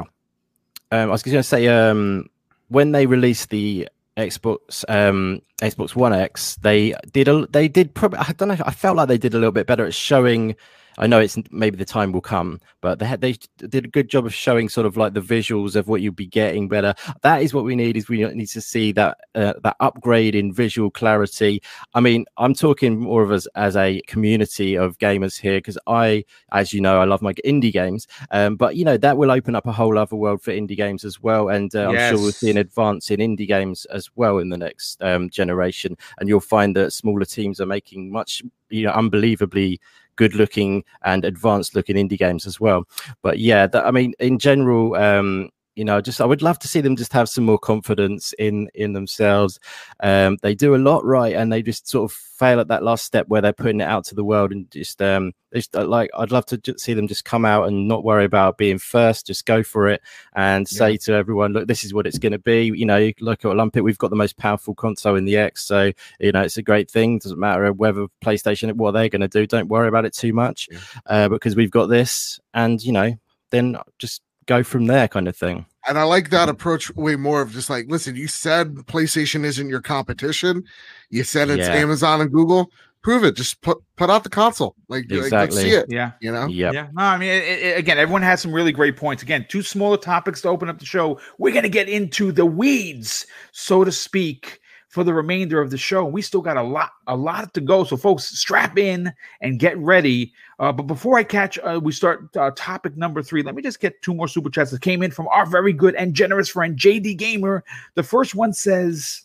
Um, 0.91 1.09
I 1.09 1.11
was 1.11 1.23
going 1.23 1.35
to 1.35 1.43
say, 1.43 1.67
um, 1.67 2.29
when 2.69 2.91
they 2.91 3.05
released 3.05 3.49
the 3.49 3.89
Xbox 4.17 4.83
um, 4.89 5.41
Xbox 5.61 5.95
One 5.95 6.13
X, 6.13 6.55
they 6.57 6.95
did 7.11 7.27
a 7.27 7.45
they 7.47 7.67
did 7.67 7.93
probably 7.93 8.19
I 8.19 8.31
don't 8.33 8.47
know 8.49 8.57
I 8.65 8.71
felt 8.71 8.97
like 8.97 9.07
they 9.07 9.17
did 9.17 9.33
a 9.33 9.37
little 9.37 9.51
bit 9.51 9.67
better 9.67 9.85
at 9.85 9.93
showing 9.93 10.55
I 10.97 11.07
know 11.07 11.19
it's 11.19 11.37
maybe 11.51 11.77
the 11.77 11.85
time 11.85 12.11
will 12.11 12.21
come, 12.21 12.59
but 12.81 12.99
they 12.99 13.05
had, 13.05 13.21
they 13.21 13.35
did 13.57 13.85
a 13.85 13.89
good 13.89 14.09
job 14.09 14.25
of 14.25 14.33
showing 14.33 14.69
sort 14.69 14.85
of 14.85 14.97
like 14.97 15.13
the 15.13 15.21
visuals 15.21 15.75
of 15.75 15.87
what 15.87 16.01
you'll 16.01 16.13
be 16.13 16.27
getting 16.27 16.67
better. 16.67 16.95
That 17.21 17.41
is 17.41 17.53
what 17.53 17.63
we 17.63 17.75
need. 17.75 17.97
Is 17.97 18.09
we 18.09 18.23
need 18.25 18.47
to 18.47 18.61
see 18.61 18.91
that 18.93 19.17
uh, 19.35 19.53
that 19.63 19.75
upgrade 19.79 20.35
in 20.35 20.51
visual 20.53 20.89
clarity. 20.89 21.61
I 21.93 21.99
mean, 21.99 22.25
I'm 22.37 22.53
talking 22.53 22.99
more 22.99 23.21
of 23.21 23.31
us 23.31 23.47
as 23.55 23.75
a 23.75 24.01
community 24.07 24.75
of 24.75 24.97
gamers 24.97 25.39
here 25.39 25.59
because 25.59 25.77
I, 25.87 26.25
as 26.51 26.73
you 26.73 26.81
know, 26.81 26.99
I 26.99 27.05
love 27.05 27.21
my 27.21 27.33
indie 27.33 27.73
games. 27.73 28.07
Um, 28.31 28.55
but 28.55 28.75
you 28.75 28.85
know 28.85 28.97
that 28.97 29.17
will 29.17 29.31
open 29.31 29.55
up 29.55 29.67
a 29.67 29.71
whole 29.71 29.97
other 29.97 30.15
world 30.15 30.41
for 30.41 30.51
indie 30.51 30.77
games 30.77 31.05
as 31.05 31.21
well, 31.21 31.49
and 31.49 31.73
uh, 31.75 31.91
yes. 31.91 32.11
I'm 32.11 32.15
sure 32.15 32.23
we'll 32.23 32.31
see 32.31 32.49
an 32.49 32.57
advance 32.57 33.11
in 33.11 33.19
indie 33.19 33.47
games 33.47 33.85
as 33.85 34.09
well 34.15 34.39
in 34.39 34.49
the 34.49 34.57
next 34.57 35.01
um, 35.03 35.29
generation. 35.29 35.97
And 36.19 36.27
you'll 36.27 36.39
find 36.39 36.75
that 36.75 36.93
smaller 36.93 37.25
teams 37.25 37.59
are 37.59 37.65
making 37.65 38.11
much, 38.11 38.41
you 38.69 38.83
know, 38.85 38.91
unbelievably 38.91 39.79
good 40.17 40.35
looking 40.35 40.83
and 41.03 41.23
advanced 41.23 41.73
looking 41.73 41.95
indie 41.95 42.17
games 42.17 42.45
as 42.45 42.59
well. 42.59 42.85
But 43.21 43.39
yeah, 43.39 43.67
that, 43.67 43.85
I 43.85 43.91
mean, 43.91 44.13
in 44.19 44.37
general, 44.37 44.95
um, 44.95 45.49
you 45.77 45.85
know, 45.85 46.01
just 46.01 46.19
I 46.19 46.25
would 46.25 46.41
love 46.41 46.57
to 46.59 46.67
see 46.67 46.81
them 46.81 46.95
just 46.95 47.13
have 47.13 47.29
some 47.29 47.45
more 47.45 47.59
confidence 47.59 48.33
in 48.39 48.67
in 48.73 48.93
themselves. 48.93 49.59
Um, 49.99 50.37
they 50.41 50.55
do 50.55 50.75
a 50.75 50.77
lot 50.77 51.05
right, 51.05 51.35
and 51.35 51.53
they 51.53 51.61
just 51.61 51.87
sort 51.87 52.11
of 52.11 52.17
fail 52.17 52.59
at 52.59 52.67
that 52.69 52.83
last 52.83 53.05
step 53.05 53.27
where 53.27 53.41
they're 53.41 53.53
putting 53.53 53.79
it 53.79 53.87
out 53.87 54.03
to 54.05 54.15
the 54.15 54.23
world 54.23 54.51
and 54.51 54.69
just 54.71 54.99
um, 55.03 55.33
just 55.53 55.75
uh, 55.75 55.85
like 55.85 56.09
I'd 56.17 56.31
love 56.31 56.47
to 56.47 56.75
see 56.79 56.95
them 56.95 57.07
just 57.07 57.25
come 57.25 57.45
out 57.45 57.67
and 57.67 57.87
not 57.87 58.03
worry 58.03 58.25
about 58.25 58.57
being 58.57 58.79
first, 58.79 59.27
just 59.27 59.45
go 59.45 59.61
for 59.61 59.87
it 59.87 60.01
and 60.35 60.67
say 60.67 60.97
to 60.97 61.13
everyone, 61.13 61.53
look, 61.53 61.67
this 61.67 61.83
is 61.83 61.93
what 61.93 62.07
it's 62.07 62.17
going 62.17 62.31
to 62.31 62.39
be. 62.39 62.71
You 62.75 62.87
know, 62.87 63.11
look 63.19 63.45
at 63.45 63.51
Olympic, 63.51 63.83
we've 63.83 63.99
got 63.99 64.09
the 64.09 64.15
most 64.15 64.35
powerful 64.37 64.73
console 64.73 65.15
in 65.15 65.25
the 65.25 65.37
X, 65.37 65.63
so 65.63 65.91
you 66.19 66.31
know 66.31 66.41
it's 66.41 66.57
a 66.57 66.63
great 66.63 66.89
thing. 66.89 67.19
Doesn't 67.19 67.39
matter 67.39 67.71
whether 67.71 68.07
PlayStation 68.25 68.73
what 68.73 68.91
they're 68.91 69.09
going 69.09 69.21
to 69.21 69.27
do. 69.27 69.45
Don't 69.45 69.69
worry 69.69 69.87
about 69.87 70.05
it 70.05 70.13
too 70.13 70.33
much 70.33 70.69
yeah. 70.71 70.79
uh, 71.05 71.29
because 71.29 71.55
we've 71.55 71.69
got 71.69 71.85
this, 71.85 72.39
and 72.55 72.83
you 72.83 72.91
know, 72.91 73.15
then 73.51 73.77
just 73.99 74.23
go 74.47 74.63
from 74.63 74.87
there 74.87 75.07
kind 75.07 75.27
of 75.27 75.35
thing. 75.35 75.65
And 75.87 75.97
I 75.97 76.03
like 76.03 76.31
that 76.31 76.49
approach 76.49 76.93
way 76.95 77.15
more 77.15 77.41
of 77.41 77.51
just 77.51 77.69
like, 77.69 77.85
listen, 77.87 78.15
you 78.15 78.27
said 78.27 78.75
PlayStation 78.75 79.43
isn't 79.43 79.69
your 79.69 79.81
competition. 79.81 80.63
You 81.09 81.23
said 81.23 81.49
it's 81.49 81.67
yeah. 81.67 81.75
Amazon 81.75 82.21
and 82.21 82.31
Google. 82.31 82.71
Prove 83.03 83.23
it. 83.23 83.35
Just 83.35 83.61
put 83.61 83.77
put 83.95 84.09
out 84.09 84.23
the 84.23 84.29
console. 84.29 84.75
Like, 84.89 85.05
exactly. 85.09 85.37
Like, 85.37 85.51
see 85.51 85.69
it. 85.71 85.85
Yeah. 85.87 86.11
You 86.19 86.31
know? 86.31 86.47
Yep. 86.47 86.73
Yeah. 86.73 86.87
No, 86.93 87.03
I 87.03 87.17
mean, 87.17 87.29
it, 87.29 87.43
it, 87.43 87.77
again, 87.77 87.97
everyone 87.97 88.23
has 88.23 88.41
some 88.41 88.51
really 88.51 88.73
great 88.73 88.97
points. 88.97 89.23
Again, 89.23 89.45
two 89.47 89.61
smaller 89.61 89.97
topics 89.97 90.41
to 90.41 90.49
open 90.49 90.67
up 90.67 90.79
the 90.79 90.85
show. 90.85 91.19
We're 91.37 91.53
going 91.53 91.63
to 91.63 91.69
get 91.69 91.87
into 91.87 92.31
the 92.31 92.45
weeds, 92.45 93.27
so 93.51 93.85
to 93.85 93.91
speak 93.91 94.59
for 94.87 95.03
the 95.03 95.13
remainder 95.13 95.61
of 95.61 95.69
the 95.69 95.77
show. 95.77 96.05
We 96.05 96.21
still 96.21 96.41
got 96.41 96.57
a 96.57 96.63
lot, 96.63 96.91
a 97.07 97.15
lot 97.15 97.53
to 97.53 97.61
go. 97.61 97.83
So, 97.83 97.97
folks, 97.97 98.25
strap 98.25 98.77
in 98.77 99.11
and 99.41 99.59
get 99.59 99.77
ready. 99.77 100.33
Uh, 100.59 100.71
but 100.71 100.83
before 100.83 101.17
I 101.17 101.23
catch, 101.23 101.59
uh, 101.59 101.79
we 101.81 101.91
start 101.91 102.35
uh, 102.37 102.51
topic 102.55 102.95
number 102.95 103.21
three. 103.21 103.43
Let 103.43 103.55
me 103.55 103.61
just 103.61 103.79
get 103.79 104.01
two 104.01 104.13
more 104.13 104.27
super 104.27 104.49
chats 104.49 104.71
that 104.71 104.81
came 104.81 105.03
in 105.03 105.11
from 105.11 105.27
our 105.27 105.45
very 105.45 105.73
good 105.73 105.95
and 105.95 106.13
generous 106.13 106.49
friend 106.49 106.77
JD 106.77 107.17
Gamer. 107.17 107.63
The 107.95 108.03
first 108.03 108.35
one 108.35 108.53
says, 108.53 109.23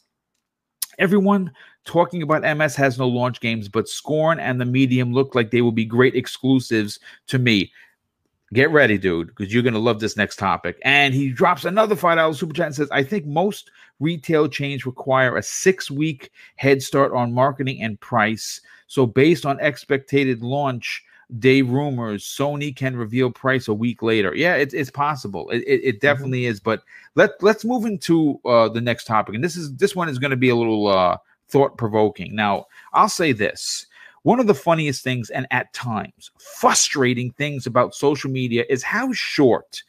"Everyone." 0.99 1.53
Talking 1.85 2.23
about 2.23 2.43
MS 2.43 2.77
has 2.77 2.97
no 2.97 3.09
launch 3.09 3.41
games, 3.41 3.69
but 3.69 3.89
Scorn 3.89 4.39
and 4.39 4.61
the 4.61 4.65
Medium 4.65 5.13
look 5.13 5.35
like 5.35 5.51
they 5.51 5.63
will 5.63 5.73
be 5.73 5.85
great 5.85 6.15
exclusives 6.15 7.01
to 7.27 7.41
me. 7.41 7.73
Get 8.53 8.71
ready, 8.71 8.99
dude, 8.99 9.29
because 9.29 9.53
you're 9.53 9.63
going 9.63 9.73
to 9.73 9.81
love 9.81 9.99
this 9.99 10.17
next 10.17 10.37
topic. 10.37 10.79
And 10.85 11.15
he 11.15 11.31
drops 11.31 11.65
another 11.65 11.97
$5 11.97 12.37
super 12.37 12.53
chat 12.53 12.67
and 12.67 12.75
says, 12.75 12.91
I 12.91 13.03
think 13.03 13.25
most 13.25 13.71
retail 14.03 14.49
chains 14.49 14.85
require 14.85 15.37
a 15.37 15.43
six 15.43 15.91
week 15.91 16.31
head 16.57 16.83
start 16.83 17.13
on 17.13 17.33
marketing 17.33 17.81
and 17.83 17.99
price. 18.01 18.61
So, 18.87 19.07
based 19.07 19.47
on 19.47 19.61
expected 19.61 20.43
launch 20.43 21.05
day 21.39 21.63
rumors, 21.63 22.25
Sony 22.25 22.75
can 22.75 22.97
reveal 22.97 23.31
price 23.31 23.69
a 23.69 23.75
week 23.75 24.03
later. 24.03 24.35
Yeah, 24.35 24.57
it, 24.57 24.75
it's 24.75 24.91
possible. 24.91 25.49
It, 25.51 25.59
it, 25.59 25.63
it 25.67 25.81
mm-hmm. 25.81 25.99
definitely 26.01 26.43
mm-hmm. 26.43 26.51
is. 26.51 26.61
But 26.61 26.83
let, 27.15 27.31
let's 27.43 27.65
move 27.65 27.87
into 27.87 28.41
uh, 28.45 28.69
the 28.69 28.81
next 28.81 29.05
topic. 29.05 29.35
And 29.35 29.43
this 29.43 29.57
is 29.57 29.75
this 29.77 29.97
one 29.97 30.09
is 30.09 30.19
going 30.19 30.33
to 30.33 30.37
be 30.37 30.51
a 30.51 30.57
little 30.57 30.89
uh, 30.89 31.17
thought 31.49 31.79
provoking. 31.79 32.35
Now, 32.35 32.67
I'll 32.93 33.09
say 33.09 33.33
this 33.33 33.87
one 34.23 34.39
of 34.39 34.47
the 34.47 34.55
funniest 34.55 35.03
things, 35.03 35.31
and 35.31 35.47
at 35.51 35.73
times 35.73 36.31
frustrating 36.39 37.33
things 37.33 37.67
about 37.67 37.95
social 37.95 38.31
media, 38.31 38.65
is 38.69 38.83
how 38.83 39.13
short 39.13 39.83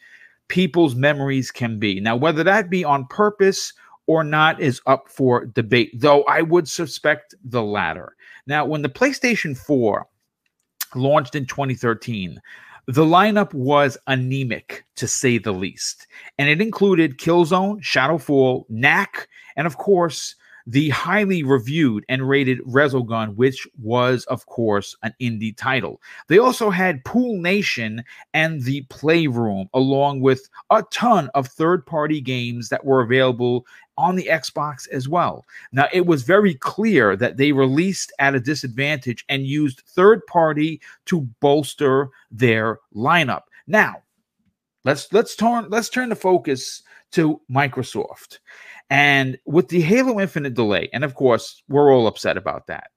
people's 0.48 0.96
memories 0.96 1.52
can 1.52 1.80
be. 1.80 2.00
Now, 2.00 2.16
whether 2.16 2.44
that 2.44 2.70
be 2.70 2.84
on 2.84 3.06
purpose 3.08 3.74
or 4.08 4.24
not 4.24 4.60
is 4.60 4.82
up 4.86 5.10
for 5.10 5.46
debate, 5.46 5.92
though 5.94 6.24
I 6.24 6.42
would 6.42 6.68
suspect 6.68 7.36
the 7.44 7.64
latter. 7.64 8.16
Now, 8.48 8.66
when 8.66 8.82
the 8.82 8.90
PlayStation 8.90 9.58
4 9.58 10.06
launched 10.96 11.36
in 11.36 11.46
2013, 11.46 12.40
the 12.88 13.06
lineup 13.06 13.54
was 13.54 13.98
anemic 14.08 14.86
to 14.98 15.08
say 15.08 15.38
the 15.38 15.54
least, 15.54 16.08
and 16.38 16.50
it 16.50 16.62
included 16.62 17.18
Killzone, 17.18 17.82
Shadowfall, 17.82 18.66
Knack, 18.70 19.30
and 19.56 19.66
of 19.66 19.78
course, 19.78 20.36
the 20.66 20.90
highly 20.90 21.44
reviewed 21.44 22.06
and 22.08 22.28
rated 22.28 22.60
Resogun, 22.60 23.36
which 23.36 23.68
was, 23.82 24.24
of 24.26 24.46
course, 24.46 24.96
an 25.04 25.14
indie 25.22 25.56
title. 25.56 26.02
They 26.28 26.38
also 26.38 26.70
had 26.70 27.04
Pool 27.04 27.42
Nation 27.42 28.04
and 28.34 28.62
The 28.64 28.82
Playroom, 28.90 29.70
along 29.74 30.22
with 30.22 30.48
a 30.70 30.84
ton 30.92 31.30
of 31.36 31.48
third 31.48 31.86
party 31.86 32.22
games 32.22 32.70
that 32.70 32.86
were 32.86 33.02
available 33.02 33.66
on 33.98 34.16
the 34.16 34.28
Xbox 34.32 34.88
as 34.90 35.08
well. 35.08 35.46
Now, 35.72 35.88
it 35.94 36.06
was 36.06 36.24
very 36.24 36.56
clear 36.56 37.16
that 37.16 37.38
they 37.38 37.52
released 37.52 38.12
at 38.20 38.36
a 38.36 38.40
disadvantage 38.40 39.24
and 39.30 39.46
used 39.46 39.82
third 39.88 40.26
party 40.28 40.82
to 41.06 41.22
bolster 41.40 42.10
their 42.32 42.80
lineup. 42.96 43.44
Now, 43.68 44.04
let's 44.84 45.12
let's 45.14 45.36
turn 45.36 45.70
let's 45.70 45.90
turn 45.90 46.10
the 46.10 46.16
focus 46.16 46.84
to 47.12 47.40
Microsoft. 47.50 48.40
And 48.90 49.38
with 49.46 49.70
the 49.70 49.82
Halo 49.82 50.20
Infinite 50.20 50.54
delay, 50.54 50.90
and 50.94 51.04
of 51.04 51.16
course, 51.16 51.64
we're 51.70 51.94
all 51.94 52.08
upset 52.08 52.38
about 52.38 52.68
that. 52.68 52.92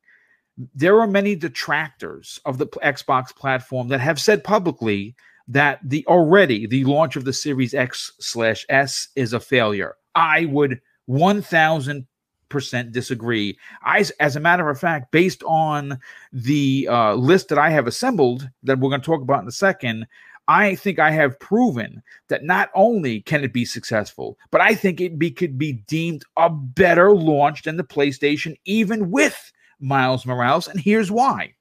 There 0.75 1.01
are 1.01 1.07
many 1.07 1.37
detractors 1.37 2.41
of 2.45 2.59
the 2.59 2.67
Xbox 2.67 3.35
platform 3.35 3.89
that 3.89 4.01
have 4.01 4.21
said 4.21 4.43
publicly 4.43 5.15
that 5.49 5.81
the 5.85 6.05
already 6.07 6.67
the 6.67 6.85
launch 6.85 7.17
of 7.17 7.25
the 7.25 7.33
Series 7.33 7.75
X 7.75 8.13
slash 8.19 8.65
S 8.69 9.09
is 9.17 9.33
a 9.33 9.41
failure. 9.41 9.97
I 10.15 10.47
would 10.47 10.81
1000 11.07 12.07
percent 12.49 12.93
disagree. 12.93 13.59
I, 13.83 14.05
as 14.21 14.37
a 14.37 14.41
matter 14.41 14.69
of 14.69 14.79
fact, 14.79 15.11
based 15.11 15.43
on 15.45 15.99
the 16.33 16.89
uh, 16.91 17.15
list 17.15 17.49
that 17.49 17.59
I 17.59 17.71
have 17.71 17.87
assembled 17.87 18.49
that 18.63 18.79
we're 18.79 18.91
going 18.91 19.01
to 19.01 19.07
talk 19.07 19.23
about 19.23 19.43
in 19.43 19.49
a 19.49 19.53
second, 19.53 20.07
I 20.49 20.77
think 20.77 20.99
I 20.99 21.11
have 21.11 21.41
proven 21.41 22.03
that 22.29 22.45
not 22.45 22.71
only 22.75 23.21
can 23.23 23.43
it 23.43 23.53
be 23.53 23.65
successful, 23.65 24.39
but 24.51 24.61
I 24.61 24.75
think 24.75 25.01
it 25.01 25.19
be, 25.19 25.31
could 25.31 25.59
be 25.59 25.73
deemed 25.73 26.23
a 26.37 26.49
better 26.49 27.13
launch 27.13 27.63
than 27.63 27.77
the 27.77 27.85
PlayStation, 27.85 28.57
even 28.65 29.11
with 29.11 29.53
Miles 29.81 30.25
Morales. 30.25 30.69
And 30.69 30.79
here's 30.79 31.11
why. 31.11 31.56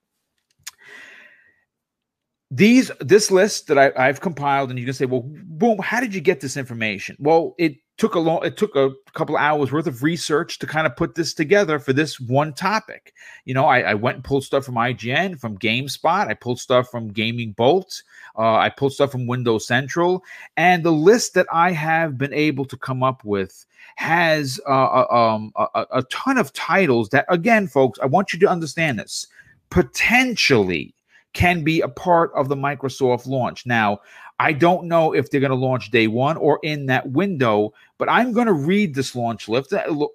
These 2.55 2.89
this 2.99 3.31
list 3.31 3.67
that 3.67 3.77
I, 3.77 4.07
have 4.07 4.21
compiled, 4.21 4.69
and 4.69 4.79
you 4.79 4.85
can 4.85 4.93
say, 4.93 5.05
well, 5.05 5.23
boom, 5.25 5.77
how 5.79 5.99
did 5.99 6.15
you 6.15 6.21
get 6.21 6.39
this 6.39 6.55
information? 6.55 7.17
Well, 7.19 7.53
it 7.57 7.75
took 7.97 8.15
a 8.15 8.19
long 8.19 8.45
it 8.45 8.57
took 8.57 8.75
a 8.75 8.91
couple 9.13 9.37
hours 9.37 9.71
worth 9.71 9.87
of 9.87 10.03
research 10.03 10.59
to 10.59 10.67
kind 10.67 10.85
of 10.85 10.95
put 10.95 11.15
this 11.15 11.33
together 11.33 11.79
for 11.79 11.93
this 11.93 12.19
one 12.19 12.53
topic. 12.53 13.13
You 13.45 13.53
know 13.53 13.65
I, 13.65 13.79
I, 13.79 13.93
went 13.93 14.15
and 14.15 14.23
pulled 14.23 14.43
stuff 14.43 14.65
from 14.65 14.75
ign 14.75 15.39
from 15.39 15.57
gamespot. 15.57 16.27
I 16.27 16.33
pulled 16.33 16.59
stuff 16.59 16.89
from 16.89 17.09
gaming 17.09 17.53
bolt. 17.53 18.03
Uh, 18.37 18.55
i 18.55 18.69
pulled 18.69 18.93
stuff 18.93 19.11
from 19.11 19.27
windows 19.27 19.65
central. 19.65 20.23
And 20.57 20.83
the 20.83 20.91
list 20.91 21.33
that 21.35 21.47
i 21.53 21.71
have 21.71 22.17
been 22.17 22.33
able 22.33 22.65
to 22.65 22.77
come 22.77 23.01
up 23.01 23.23
with 23.23 23.65
has 23.95 24.59
uh, 24.67 25.05
um, 25.09 25.53
a, 25.55 25.85
a 25.91 26.03
ton 26.03 26.37
of 26.37 26.51
titles 26.51 27.09
that 27.09 27.25
again 27.29 27.67
folks 27.67 27.97
i 27.99 28.05
want 28.05 28.33
you 28.33 28.39
to 28.39 28.49
understand 28.49 28.99
this. 28.99 29.27
Potentially 29.69 30.94
can 31.35 31.63
be 31.63 31.81
a 31.81 31.87
part 31.87 32.31
of 32.33 32.49
the 32.49 32.55
Microsoft 32.55 33.27
launch. 33.27 33.65
Now, 33.67 33.99
I 34.39 34.51
don't 34.51 34.87
know 34.87 35.13
if 35.13 35.29
they're 35.29 35.39
going 35.39 35.51
to 35.51 35.55
launch 35.55 35.91
day 35.91 36.07
one 36.07 36.37
or 36.37 36.59
in 36.63 36.87
that 36.87 37.11
window, 37.11 37.73
but 37.97 38.09
I'm 38.09 38.33
going 38.33 38.47
to 38.47 38.53
read 38.53 38.95
this 38.95 39.15
launch 39.15 39.47
list. 39.47 39.73
Uh. 39.73 40.05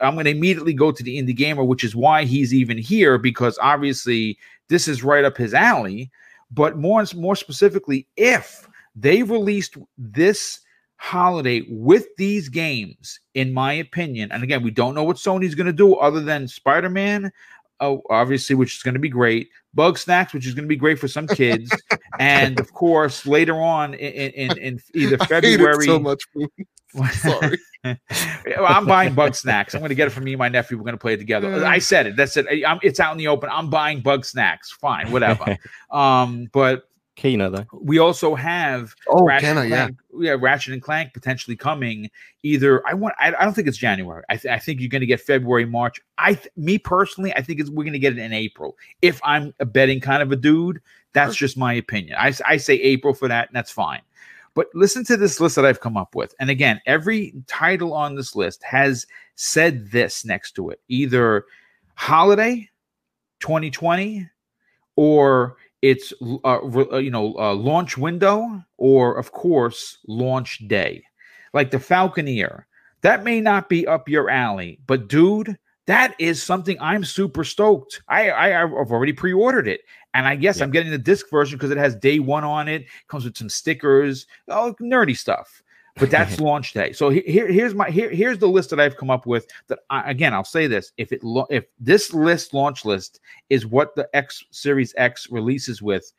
I'm 0.00 0.14
going 0.14 0.24
to 0.24 0.30
immediately 0.30 0.72
go 0.72 0.92
to 0.92 1.02
the 1.02 1.18
Indie 1.18 1.36
Gamer, 1.36 1.64
which 1.64 1.84
is 1.84 1.96
why 1.96 2.24
he's 2.24 2.54
even 2.54 2.78
here 2.78 3.18
because 3.18 3.58
obviously 3.60 4.38
this 4.68 4.86
is 4.86 5.02
right 5.02 5.24
up 5.24 5.36
his 5.36 5.52
alley. 5.52 6.10
But 6.52 6.78
more 6.78 7.04
more 7.14 7.36
specifically, 7.36 8.06
if 8.16 8.66
they 8.96 9.22
released 9.22 9.76
this 9.96 10.60
holiday 10.96 11.64
with 11.68 12.06
these 12.16 12.48
games, 12.48 13.20
in 13.34 13.52
my 13.52 13.72
opinion, 13.72 14.32
and 14.32 14.42
again, 14.42 14.62
we 14.62 14.70
don't 14.70 14.94
know 14.94 15.04
what 15.04 15.16
Sony's 15.16 15.54
going 15.54 15.68
to 15.68 15.72
do 15.72 15.94
other 15.96 16.20
than 16.20 16.48
Spider 16.48 16.90
Man, 16.90 17.30
oh, 17.80 18.02
obviously, 18.10 18.54
which 18.54 18.76
is 18.76 18.82
going 18.82 18.94
to 18.94 19.00
be 19.00 19.08
great. 19.08 19.48
Bugsnax, 19.76 20.32
which 20.32 20.46
is 20.46 20.54
going 20.54 20.64
to 20.64 20.68
be 20.68 20.76
great 20.76 20.98
for 20.98 21.08
some 21.08 21.26
kids, 21.26 21.70
and 22.18 22.58
of 22.58 22.72
course, 22.72 23.26
later 23.26 23.60
on 23.60 23.94
in 23.94 24.30
in, 24.32 24.58
in 24.58 24.80
either 24.94 25.18
February, 25.18 25.86
so 25.86 25.98
much. 25.98 26.22
Sorry. 27.12 27.58
I'm 27.84 28.84
buying 28.84 29.14
Bugsnax. 29.14 29.74
I'm 29.74 29.80
going 29.80 29.90
to 29.90 29.94
get 29.94 30.08
it 30.08 30.10
from 30.10 30.24
me 30.24 30.32
and 30.32 30.38
my 30.38 30.48
nephew. 30.48 30.76
We're 30.76 30.84
going 30.84 30.94
to 30.94 30.98
play 30.98 31.14
it 31.14 31.18
together. 31.18 31.64
I 31.64 31.78
said 31.78 32.08
it. 32.08 32.16
That's 32.16 32.36
it. 32.36 32.46
I'm, 32.66 32.78
it's 32.82 33.00
out 33.00 33.12
in 33.12 33.18
the 33.18 33.28
open. 33.28 33.48
I'm 33.50 33.70
buying 33.70 34.02
Bugsnax. 34.02 34.72
Fine, 34.80 35.12
whatever. 35.12 35.56
um, 35.90 36.48
but 36.52 36.89
Kena 37.16 37.54
though. 37.54 37.78
we 37.82 37.98
also 37.98 38.34
have 38.34 38.94
Oh, 39.08 39.24
Ratchet 39.24 39.48
Kena, 39.50 39.60
and 39.62 39.70
yeah. 39.70 39.76
Clank, 39.84 39.98
yeah, 40.20 40.36
Ratchet 40.38 40.72
and 40.72 40.82
Clank 40.82 41.12
potentially 41.12 41.56
coming 41.56 42.10
either. 42.42 42.86
I 42.88 42.94
want. 42.94 43.14
I, 43.18 43.28
I 43.28 43.44
don't 43.44 43.52
think 43.52 43.68
it's 43.68 43.76
January. 43.76 44.22
I, 44.30 44.36
th- 44.36 44.52
I 44.52 44.58
think 44.58 44.80
you're 44.80 44.88
going 44.88 45.00
to 45.00 45.06
get 45.06 45.20
February, 45.20 45.66
March. 45.66 46.00
I, 46.18 46.34
th- 46.34 46.48
me 46.56 46.78
personally, 46.78 47.32
I 47.34 47.42
think 47.42 47.60
it's, 47.60 47.68
we're 47.68 47.84
going 47.84 47.92
to 47.92 47.98
get 47.98 48.12
it 48.14 48.18
in 48.18 48.32
April. 48.32 48.76
If 49.02 49.20
I'm 49.22 49.52
a 49.60 49.66
betting 49.66 50.00
kind 50.00 50.22
of 50.22 50.32
a 50.32 50.36
dude, 50.36 50.80
that's 51.12 51.36
just 51.36 51.58
my 51.58 51.74
opinion. 51.74 52.16
I, 52.18 52.32
I 52.46 52.56
say 52.56 52.74
April 52.74 53.12
for 53.12 53.28
that, 53.28 53.48
and 53.48 53.56
that's 53.56 53.70
fine. 53.70 54.00
But 54.54 54.68
listen 54.74 55.04
to 55.04 55.16
this 55.16 55.40
list 55.40 55.56
that 55.56 55.66
I've 55.66 55.80
come 55.80 55.96
up 55.96 56.14
with, 56.14 56.34
and 56.40 56.48
again, 56.48 56.80
every 56.86 57.34
title 57.46 57.92
on 57.92 58.14
this 58.14 58.34
list 58.34 58.62
has 58.64 59.06
said 59.34 59.90
this 59.90 60.24
next 60.24 60.52
to 60.52 60.70
it: 60.70 60.80
either 60.88 61.44
holiday, 61.96 62.68
2020, 63.40 64.28
or 64.96 65.56
it's 65.82 66.12
uh, 66.44 66.58
uh, 66.62 66.96
you 66.98 67.10
know 67.10 67.34
uh, 67.38 67.54
launch 67.54 67.96
window 67.96 68.62
or 68.76 69.16
of 69.18 69.32
course 69.32 69.98
launch 70.06 70.66
day. 70.68 71.02
Like 71.52 71.70
the 71.70 71.78
falconeer 71.78 72.64
that 73.02 73.24
may 73.24 73.40
not 73.40 73.68
be 73.68 73.86
up 73.86 74.08
your 74.08 74.28
alley 74.30 74.78
but 74.86 75.08
dude 75.08 75.56
that 75.86 76.14
is 76.18 76.42
something 76.42 76.76
i'm 76.80 77.04
super 77.04 77.44
stoked. 77.44 78.02
I, 78.08 78.30
I 78.30 78.62
i've 78.62 78.72
already 78.72 79.12
pre-ordered 79.12 79.66
it 79.66 79.80
and 80.14 80.26
i 80.26 80.36
guess 80.36 80.58
Yeah. 80.58 80.64
i'm 80.64 80.70
getting 80.70 80.92
the 80.92 80.98
disc 80.98 81.30
version 81.30 81.56
because 81.58 81.70
it 81.70 81.78
has 81.78 81.96
day 81.96 82.18
one 82.18 82.44
on 82.44 82.68
it 82.68 82.84
comes 83.08 83.24
with 83.24 83.36
some 83.36 83.48
stickers 83.48 84.26
all 84.48 84.74
nerdy 84.74 85.16
stuff 85.16 85.62
but 86.00 86.10
that's 86.10 86.40
launch 86.40 86.72
day. 86.72 86.92
So 86.92 87.10
here, 87.10 87.46
here's 87.46 87.74
my 87.74 87.90
here, 87.90 88.10
here's 88.10 88.38
the 88.38 88.48
list 88.48 88.70
that 88.70 88.80
I've 88.80 88.96
come 88.96 89.10
up 89.10 89.26
with. 89.26 89.46
That 89.68 89.80
I, 89.90 90.10
again, 90.10 90.34
I'll 90.34 90.44
say 90.44 90.66
this: 90.66 90.92
if 90.96 91.12
it 91.12 91.22
lo- 91.22 91.46
if 91.50 91.66
this 91.78 92.12
list 92.12 92.52
launch 92.54 92.84
list 92.84 93.20
is 93.50 93.66
what 93.66 93.94
the 93.94 94.08
X 94.14 94.44
Series 94.50 94.94
X 94.96 95.30
releases 95.30 95.80
with, 95.80 96.12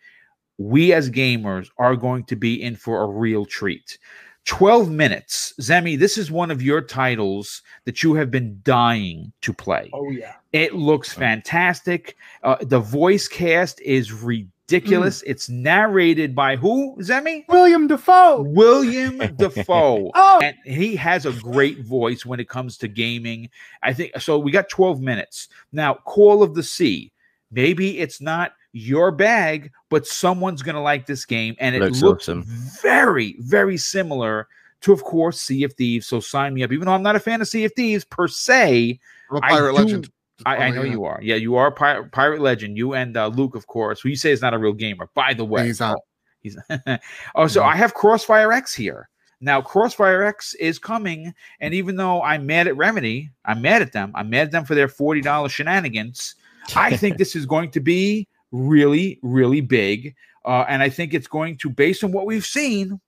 we 0.58 0.94
as 0.94 1.10
gamers 1.10 1.70
are 1.78 1.96
going 1.96 2.24
to 2.26 2.36
be 2.36 2.62
in 2.62 2.76
for 2.76 3.04
a 3.04 3.08
real 3.08 3.46
treat. 3.46 3.98
12 4.46 4.90
minutes. 4.90 5.54
Zemi, 5.62 5.98
this 5.98 6.18
is 6.18 6.32
one 6.32 6.50
of 6.50 6.64
your 6.64 6.82
titles 6.82 7.62
that 7.86 8.02
you 8.02 8.16
have 8.16 8.32
been 8.32 8.60
dying 8.64 9.32
to 9.42 9.54
play. 9.54 9.90
Oh 9.94 10.10
yeah. 10.10 10.34
It 10.52 10.74
looks 10.74 11.14
fantastic. 11.14 12.18
Uh, 12.44 12.58
the 12.62 12.80
voice 12.80 13.28
cast 13.28 13.80
is 13.82 14.12
ridiculous. 14.12 14.51
Mm. 14.72 15.24
It's 15.26 15.50
narrated 15.50 16.36
by 16.36 16.56
who, 16.56 16.96
Zemi? 17.00 17.44
William 17.48 17.88
Dafoe. 17.88 18.42
William 18.44 19.18
Dafoe. 19.38 20.12
Oh. 20.16 20.40
And 20.42 20.56
he 20.66 20.96
has 20.96 21.26
a 21.26 21.32
great 21.34 21.80
voice 21.86 22.26
when 22.26 22.40
it 22.40 22.50
comes 22.50 22.78
to 22.78 22.88
gaming. 22.88 23.50
I 23.84 23.94
think 23.94 24.12
so. 24.20 24.38
We 24.40 24.52
got 24.52 24.70
12 24.70 25.02
minutes. 25.02 25.50
Now, 25.72 25.96
Call 25.96 26.44
of 26.44 26.54
the 26.56 26.64
Sea. 26.64 27.12
Maybe 27.52 28.00
it's 28.00 28.22
not 28.22 28.54
your 28.74 29.12
bag, 29.12 29.72
but 29.90 30.08
someone's 30.08 30.62
going 30.62 30.76
to 30.76 30.82
like 30.82 31.06
this 31.06 31.26
game. 31.26 31.56
And 31.60 31.76
it 31.76 31.82
Looks 31.82 32.02
looks, 32.02 32.24
awesome. 32.30 32.44
very, 32.82 33.36
very 33.40 33.78
similar 33.78 34.48
to, 34.82 34.94
of 34.94 35.04
course, 35.04 35.42
Sea 35.42 35.64
of 35.66 35.74
Thieves. 35.74 36.08
So 36.08 36.20
sign 36.22 36.54
me 36.54 36.64
up. 36.64 36.72
Even 36.72 36.86
though 36.86 36.94
I'm 36.94 37.04
not 37.04 37.16
a 37.16 37.20
fan 37.20 37.42
of 37.42 37.48
Sea 37.48 37.66
of 37.66 37.74
Thieves 37.74 38.06
per 38.06 38.28
se, 38.28 39.00
I'm 39.30 39.38
a 39.38 39.46
I 39.46 39.50
pirate 39.50 39.72
do- 39.74 39.78
legend. 39.84 40.12
I, 40.46 40.58
I 40.58 40.70
know 40.72 40.84
you 40.84 41.04
are. 41.06 41.20
Yeah, 41.22 41.36
you 41.36 41.56
are 41.56 41.68
a 41.68 41.72
pirate, 41.72 42.12
pirate 42.12 42.42
legend. 42.42 42.78
You 42.78 42.94
and 42.94 43.16
uh, 43.18 43.28
Luke, 43.28 43.56
of 43.56 43.68
course, 43.68 44.02
who 44.02 44.10
you 44.10 44.16
say 44.16 44.32
is 44.32 44.42
not 44.42 44.54
a 44.54 44.58
real 44.58 44.74
gamer. 44.74 45.10
By 45.14 45.34
the 45.34 45.46
way, 45.46 45.66
He's 45.68 45.80
not. 45.80 45.98
Oh, 45.98 46.04
he's 46.42 46.58
oh, 47.36 47.48
so 47.48 47.62
Mhm. 47.62 47.66
I 47.66 47.76
have 47.76 47.94
Crossfire 47.94 48.52
X 48.52 48.74
here. 48.74 49.10
Now, 49.44 49.60
Crossfire 49.62 50.24
X 50.24 50.54
is 50.56 50.78
coming, 50.78 51.34
and 51.60 51.74
even 51.74 51.96
though 51.96 52.22
I'm 52.22 52.46
mad 52.46 52.68
at 52.68 52.78
Remedy, 52.78 53.30
I'm 53.46 53.62
mad 53.62 53.82
at 53.82 53.92
them. 53.92 54.12
I'm 54.16 54.30
mad 54.30 54.48
at 54.48 54.52
them 54.52 54.66
for 54.66 54.76
their 54.76 54.88
forty 54.88 55.22
dollars 55.22 55.52
shenanigans. 55.52 56.36
I 56.76 56.96
think 56.96 57.18
this 57.18 57.36
is 57.36 57.46
going 57.48 57.72
to 57.72 57.80
be 57.80 58.28
really, 58.52 59.18
really 59.24 59.62
big, 59.62 60.14
uh, 60.46 60.66
and 60.70 60.84
I 60.84 60.90
think 60.90 61.14
it's 61.16 61.28
going 61.28 61.58
to, 61.58 61.70
based 61.72 62.04
on 62.04 62.12
what 62.12 62.28
we've 62.28 62.46
seen, 62.46 63.00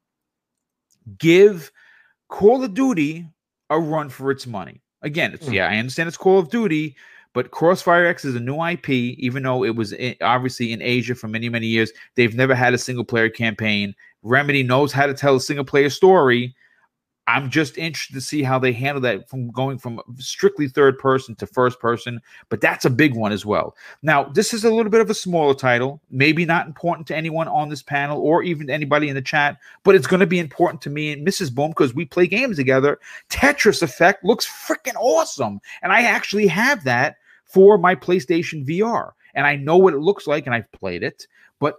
give 1.20 1.72
Call 2.30 2.64
of 2.64 2.74
Duty 2.74 3.28
a 3.70 3.80
run 3.80 4.10
for 4.10 4.32
its 4.32 4.48
money. 4.48 4.82
Again, 5.02 5.34
it's 5.34 5.48
Hmm. 5.48 5.54
yeah, 5.54 5.68
I 5.70 5.78
understand 5.78 6.08
it's 6.08 6.18
Call 6.18 6.40
of 6.40 6.50
Duty, 6.50 6.96
but 7.34 7.52
Crossfire 7.52 8.06
X 8.06 8.26
is 8.26 8.36
a 8.36 8.40
new 8.40 8.64
IP, 8.64 8.90
even 8.90 9.44
though 9.44 9.64
it 9.64 9.76
was 9.76 9.94
i- 9.94 10.16
obviously 10.22 10.72
in 10.72 10.82
Asia 10.82 11.16
for 11.16 11.28
many, 11.28 11.50
many 11.50 11.68
years. 11.68 11.92
They've 12.16 12.36
never 12.36 12.56
had 12.56 12.74
a 12.74 12.78
single 12.78 13.04
player 13.04 13.30
campaign. 13.30 13.96
Remedy 14.22 14.64
knows 14.64 14.92
how 14.92 15.06
to 15.08 15.14
tell 15.14 15.36
a 15.36 15.42
single 15.42 15.66
player 15.66 15.90
story. 15.90 16.56
I'm 17.26 17.50
just 17.50 17.78
interested 17.78 18.14
to 18.16 18.22
see 18.22 18.44
how 18.44 18.60
they 18.60 18.74
handle 18.74 19.00
that 19.04 19.30
from 19.30 19.50
going 19.52 19.78
from 19.78 20.02
strictly 20.18 20.68
third 20.68 21.00
person 21.00 21.36
to 21.36 21.48
first 21.48 21.80
person, 21.80 22.20
but 22.50 22.60
that's 22.60 22.84
a 22.84 22.90
big 22.90 23.16
one 23.16 23.32
as 23.32 23.46
well. 23.46 23.78
Now, 24.02 24.26
this 24.26 24.54
is 24.54 24.66
a 24.66 24.70
little 24.70 24.92
bit 24.92 25.00
of 25.00 25.10
a 25.10 25.14
smaller 25.14 25.54
title, 25.54 26.02
maybe 26.12 26.44
not 26.44 26.68
important 26.68 27.08
to 27.08 27.16
anyone 27.16 27.48
on 27.48 27.70
this 27.70 27.82
panel 27.82 28.20
or 28.20 28.44
even 28.44 28.70
anybody 28.70 29.08
in 29.08 29.16
the 29.16 29.22
chat, 29.22 29.58
but 29.84 29.96
it's 29.96 30.08
going 30.08 30.20
to 30.20 30.28
be 30.28 30.40
important 30.40 30.82
to 30.82 30.90
me 30.90 31.14
and 31.14 31.26
Mrs. 31.26 31.54
Boom 31.54 31.70
because 31.70 31.94
we 31.94 32.04
play 32.04 32.28
games 32.28 32.58
together. 32.58 33.00
Tetris 33.30 33.82
Effect 33.82 34.26
looks 34.26 34.46
freaking 34.46 34.96
awesome, 35.00 35.62
and 35.82 35.94
I 35.94 36.02
actually 36.02 36.48
have 36.48 36.84
that 36.84 37.16
for 37.54 37.78
my 37.78 37.94
PlayStation 37.94 38.68
VR, 38.68 39.12
and 39.36 39.46
I 39.46 39.56
know 39.56 39.78
what 39.78 39.94
it 39.94 40.00
looks 40.00 40.26
like, 40.26 40.46
and 40.48 40.56
I've 40.56 40.72
played 40.72 41.04
it. 41.04 41.28
But 41.60 41.76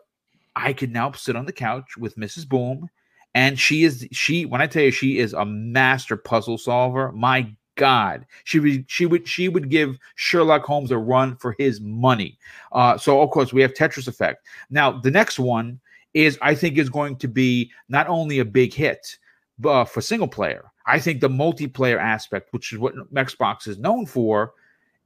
I 0.55 0.73
could 0.73 0.93
now 0.93 1.11
sit 1.13 1.37
on 1.37 1.47
the 1.47 1.53
couch 1.53 1.97
with 1.99 2.17
Mrs. 2.17 2.49
Boom, 2.49 2.89
and 3.35 3.59
she 3.59 3.83
is 3.83 4.07
she. 4.13 4.47
When 4.47 4.63
I 4.63 4.69
tell 4.69 4.85
you, 4.85 4.93
she 4.93 5.19
is 5.19 5.33
a 5.33 5.45
master 5.45 6.17
puzzle 6.17 6.59
solver. 6.59 7.11
My 7.13 7.53
God, 7.77 8.25
she 8.45 8.61
would 8.61 8.85
she 8.89 9.05
would 9.05 9.27
she 9.27 9.49
would 9.49 9.69
give 9.69 9.99
Sherlock 10.15 10.65
Holmes 10.65 10.93
a 10.93 10.99
run 10.99 11.37
for 11.37 11.57
his 11.59 11.81
money. 11.81 12.39
Uh, 12.71 12.97
so 12.97 13.21
of 13.21 13.31
course 13.31 13.53
we 13.53 13.63
have 13.63 13.75
Tetris 13.75 14.07
Effect. 14.07 14.47
Now 14.71 14.93
the 14.93 15.11
next 15.11 15.41
one 15.41 15.81
is 16.15 16.39
I 16.41 16.55
think 16.55 16.79
is 16.79 16.89
going 16.89 17.17
to 17.17 17.29
be 17.29 17.73
not 17.89 18.07
only 18.07 18.39
a 18.39 18.45
big 18.45 18.73
hit, 18.73 19.19
but 19.59 19.87
for 19.87 20.01
single 20.01 20.29
player. 20.29 20.71
I 20.87 21.01
think 21.01 21.21
the 21.21 21.29
multiplayer 21.29 21.99
aspect, 21.99 22.53
which 22.53 22.73
is 22.73 22.79
what 22.79 22.95
Xbox 23.13 23.67
is 23.67 23.79
known 23.79 24.07
for, 24.07 24.53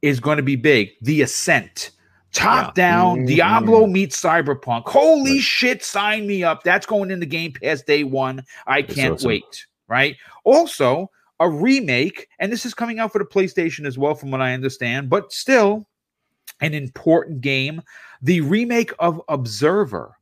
is 0.02 0.20
going 0.20 0.36
to 0.36 0.42
be 0.42 0.56
big. 0.56 0.90
The 1.02 1.22
Ascent. 1.22 1.90
Top 2.32 2.74
down, 2.74 3.20
Mhm. 3.20 3.26
Diablo 3.26 3.86
meets 3.86 4.20
Cyberpunk. 4.20 4.82
Holy 4.86 5.32
Right. 5.34 5.40
shit, 5.40 5.82
sign 5.82 6.26
me 6.26 6.44
up. 6.44 6.62
That's 6.62 6.84
going 6.86 7.10
in 7.10 7.20
the 7.20 7.26
Game 7.26 7.52
Pass 7.52 7.82
day 7.82 8.04
one. 8.04 8.44
I 8.66 8.82
That's 8.82 8.94
can't 8.94 9.14
awesome. 9.14 9.28
wait. 9.28 9.66
Right. 9.88 10.16
Also, 10.44 11.10
a 11.40 11.48
remake, 11.48 12.28
and 12.38 12.52
this 12.52 12.66
is 12.66 12.74
coming 12.74 12.98
out 12.98 13.12
for 13.12 13.18
the 13.18 13.24
PlayStation 13.24 13.86
as 13.86 13.96
well, 13.96 14.14
from 14.14 14.30
what 14.30 14.42
I 14.42 14.52
understand, 14.52 15.08
but 15.08 15.32
still 15.32 15.88
an 16.60 16.74
important 16.74 17.40
game. 17.40 17.80
The 18.20 18.42
remake 18.42 18.92
of 18.98 19.22
Observer. 19.28 20.12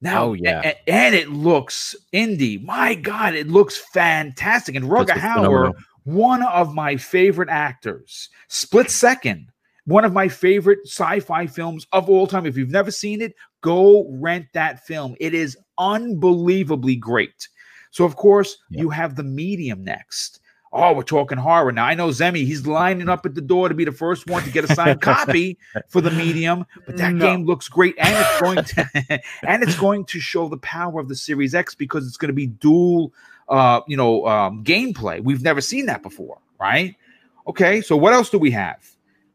Now, 0.00 0.24
Oh, 0.26 0.32
yeah. 0.34 0.60
a- 0.64 0.68
a- 0.68 0.90
and 0.90 1.14
it 1.14 1.30
looks 1.30 1.94
indie. 2.14 2.62
My 2.64 2.94
God, 2.94 3.34
it 3.34 3.48
looks 3.48 3.76
fantastic. 3.76 4.74
And 4.74 4.88
Looks 4.88 5.10
Rutger 5.12 5.18
Hauer, 5.18 5.34
phenomenal. 5.36 5.74
One 6.06 6.42
of 6.44 6.72
my 6.72 6.96
favorite 6.96 7.48
actors. 7.50 8.28
Split 8.48 8.90
Second, 8.90 9.50
one 9.86 10.04
of 10.04 10.12
my 10.12 10.28
favorite 10.28 10.78
sci-fi 10.84 11.46
films 11.46 11.86
of 11.92 12.08
all 12.08 12.26
time. 12.28 12.46
If 12.46 12.56
you've 12.56 12.70
never 12.70 12.90
seen 12.92 13.20
it, 13.20 13.34
go 13.60 14.06
rent 14.08 14.46
that 14.54 14.86
film. 14.86 15.16
It 15.20 15.34
is 15.34 15.56
unbelievably 15.78 16.96
great. 16.96 17.48
So 17.90 18.04
of 18.04 18.16
course, 18.16 18.56
Yeah. 18.70 18.82
you 18.82 18.90
have 18.90 19.16
the 19.16 19.22
medium 19.24 19.82
next. 19.84 20.40
Oh, 20.72 20.92
we're 20.92 21.02
talking 21.04 21.38
horror 21.38 21.72
now. 21.72 21.86
I 21.86 21.94
know 21.94 22.08
Zemi, 22.08 22.44
he's 22.44 22.66
lining 22.66 23.08
up 23.08 23.24
at 23.24 23.34
the 23.34 23.40
door 23.40 23.68
to 23.68 23.74
be 23.74 23.84
the 23.84 23.92
first 23.92 24.28
one 24.28 24.42
to 24.42 24.50
get 24.50 24.64
a 24.68 24.74
signed 24.74 25.00
copy 25.00 25.58
for 25.88 26.00
the 26.00 26.10
medium, 26.10 26.66
but 26.84 26.96
that 26.98 27.14
No. 27.14 27.24
game 27.26 27.46
looks 27.46 27.68
great 27.68 27.94
and 27.98 28.14
it's 28.14 28.40
going 28.40 28.62
to 28.64 29.20
and 29.48 29.62
it's 29.62 29.76
going 29.78 30.04
to 30.06 30.20
show 30.20 30.48
the 30.48 30.58
power 30.58 31.00
of 31.00 31.08
the 31.08 31.16
Series 31.16 31.54
X 31.54 31.74
because 31.74 32.06
it's 32.06 32.16
going 32.18 32.28
to 32.28 32.34
be 32.34 32.46
dual 32.48 33.12
uh, 33.48 33.80
you 33.86 33.96
know, 33.96 34.26
um, 34.26 34.64
gameplay. 34.64 35.22
We've 35.22 35.42
never 35.42 35.60
seen 35.60 35.86
that 35.86 36.02
before, 36.02 36.38
right? 36.60 36.94
Okay, 37.46 37.80
so 37.80 37.96
what 37.96 38.12
else 38.12 38.30
do 38.30 38.38
we 38.38 38.50
have? 38.50 38.84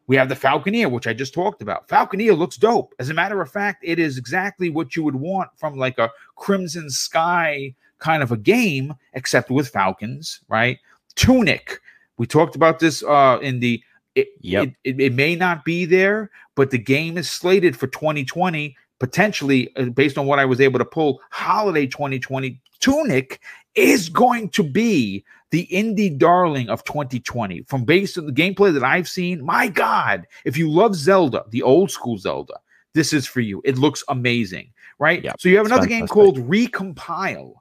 We 0.07 0.18
have 0.18 0.28
the 0.28 0.36
Falconeer, 0.36 0.91
which 0.91 1.07
I 1.07 1.14
just 1.14 1.34
talked 1.34 1.62
about. 1.62 1.88
Falconeer 1.88 2.38
looks 2.38 2.57
dope. 2.57 2.93
As 2.99 3.09
a 3.09 3.14
matter 3.14 3.41
of 3.41 3.49
fact, 3.49 3.82
it 3.84 3.97
is 3.97 4.18
exactly 4.18 4.70
what 4.70 4.95
you 4.95 5.03
would 5.03 5.16
want 5.16 5.49
from 5.55 5.78
like 5.78 5.97
a 5.97 6.09
Crimson 6.36 6.89
Sky 6.89 7.74
kind 7.99 8.22
of 8.22 8.32
a 8.32 8.38
game, 8.38 8.93
except 9.14 9.49
with 9.49 9.70
falcons, 9.70 10.41
right? 10.49 10.80
Tunic. 11.16 11.80
We 12.18 12.28
talked 12.28 12.55
about 12.55 12.80
this 12.80 13.03
uh, 13.03 13.39
in 13.41 13.59
the. 13.62 13.82
It, 14.16 14.28
Yep. 14.41 14.68
it, 14.68 14.76
it, 14.84 14.99
it 14.99 15.14
may 15.14 15.36
not 15.36 15.64
be 15.64 15.86
there, 15.86 16.30
but 16.55 16.72
the 16.72 16.78
game 16.78 17.18
is 17.18 17.30
slated 17.30 17.78
for 17.78 17.88
2020, 17.88 18.76
potentially 18.99 19.74
uh, 19.78 19.86
based 19.86 20.18
on 20.18 20.26
what 20.26 20.39
I 20.39 20.43
was 20.43 20.59
able 20.59 20.80
to 20.80 20.86
pull. 20.86 21.22
Holiday 21.30 21.88
2020. 21.88 22.59
Tunic 22.82 23.42
is 23.76 24.10
going 24.10 24.50
to 24.50 24.64
be 24.64 25.24
the 25.52 25.68
indie 25.72 26.18
darling 26.18 26.70
of 26.70 26.84
2020 26.84 27.64
from 27.64 27.86
based 27.86 28.18
on 28.18 28.26
the 28.26 28.32
gameplay 28.32 28.74
that 28.74 28.84
I've 28.84 29.08
seen. 29.08 29.44
My 29.46 29.68
God, 29.68 30.28
if 30.46 30.58
you 30.58 30.70
love 30.70 30.96
Zelda, 30.96 31.46
the 31.50 31.62
old 31.62 31.92
school 31.92 32.18
Zelda, 32.18 32.60
this 32.94 33.14
is 33.14 33.26
for 33.26 33.42
you. 33.42 33.62
It 33.64 33.78
looks 33.78 34.04
amazing, 34.10 34.72
right? 35.00 35.24
Yep, 35.24 35.36
so 35.40 35.50
you 35.50 35.58
have 35.58 35.66
another 35.66 35.88
game 35.88 36.08
called 36.08 36.38
Recompile. 36.38 37.54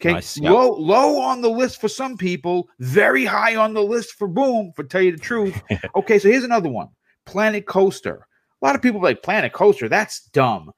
Okay, 0.00 0.12
Nice, 0.12 0.36
yep. 0.36 0.52
low 0.52 0.74
low 0.74 1.18
on 1.18 1.40
the 1.40 1.48
list 1.48 1.80
for 1.80 1.88
some 1.88 2.18
people, 2.18 2.68
very 2.80 3.24
high 3.24 3.56
on 3.56 3.72
the 3.72 3.82
list 3.82 4.12
for 4.12 4.28
Boom. 4.28 4.72
For 4.76 4.84
tell 4.84 5.00
you 5.00 5.12
the 5.12 5.18
truth. 5.18 5.58
okay, 5.96 6.18
so 6.18 6.28
here's 6.28 6.44
another 6.44 6.68
one: 6.68 6.88
Planet 7.24 7.64
Coaster. 7.64 8.26
A 8.60 8.64
lot 8.64 8.74
of 8.74 8.82
people 8.82 9.00
like 9.00 9.22
Planet 9.22 9.54
Coaster. 9.54 9.88
That's 9.88 10.26
dumb. 10.28 10.70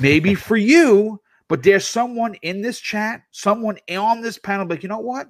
Maybe 0.00 0.34
for 0.48 0.56
you, 0.56 1.20
but 1.48 1.62
there's 1.62 1.86
someone 1.86 2.34
in 2.42 2.60
this 2.62 2.80
chat, 2.80 3.22
someone 3.30 3.78
on 3.90 4.20
this 4.20 4.38
panel, 4.38 4.66
like 4.66 4.82
you 4.82 4.88
know 4.88 4.98
what? 4.98 5.28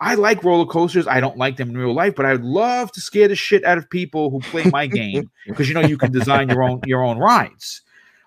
I 0.00 0.16
like 0.16 0.42
roller 0.42 0.66
coasters. 0.66 1.06
I 1.06 1.20
don't 1.20 1.38
like 1.38 1.56
them 1.56 1.70
in 1.70 1.78
real 1.78 1.94
life, 1.94 2.14
but 2.16 2.26
I 2.26 2.32
would 2.32 2.44
love 2.44 2.90
to 2.92 3.00
scare 3.00 3.28
the 3.28 3.36
shit 3.36 3.64
out 3.64 3.78
of 3.78 3.88
people 3.88 4.28
who 4.28 4.40
play 4.40 4.64
my 4.70 4.86
game 4.86 5.30
because 5.46 5.68
you 5.68 5.74
know 5.74 5.80
you 5.80 5.96
can 5.96 6.12
design 6.12 6.48
your 6.48 6.62
own 6.62 6.80
your 6.84 7.02
own 7.02 7.18
rides. 7.18 7.82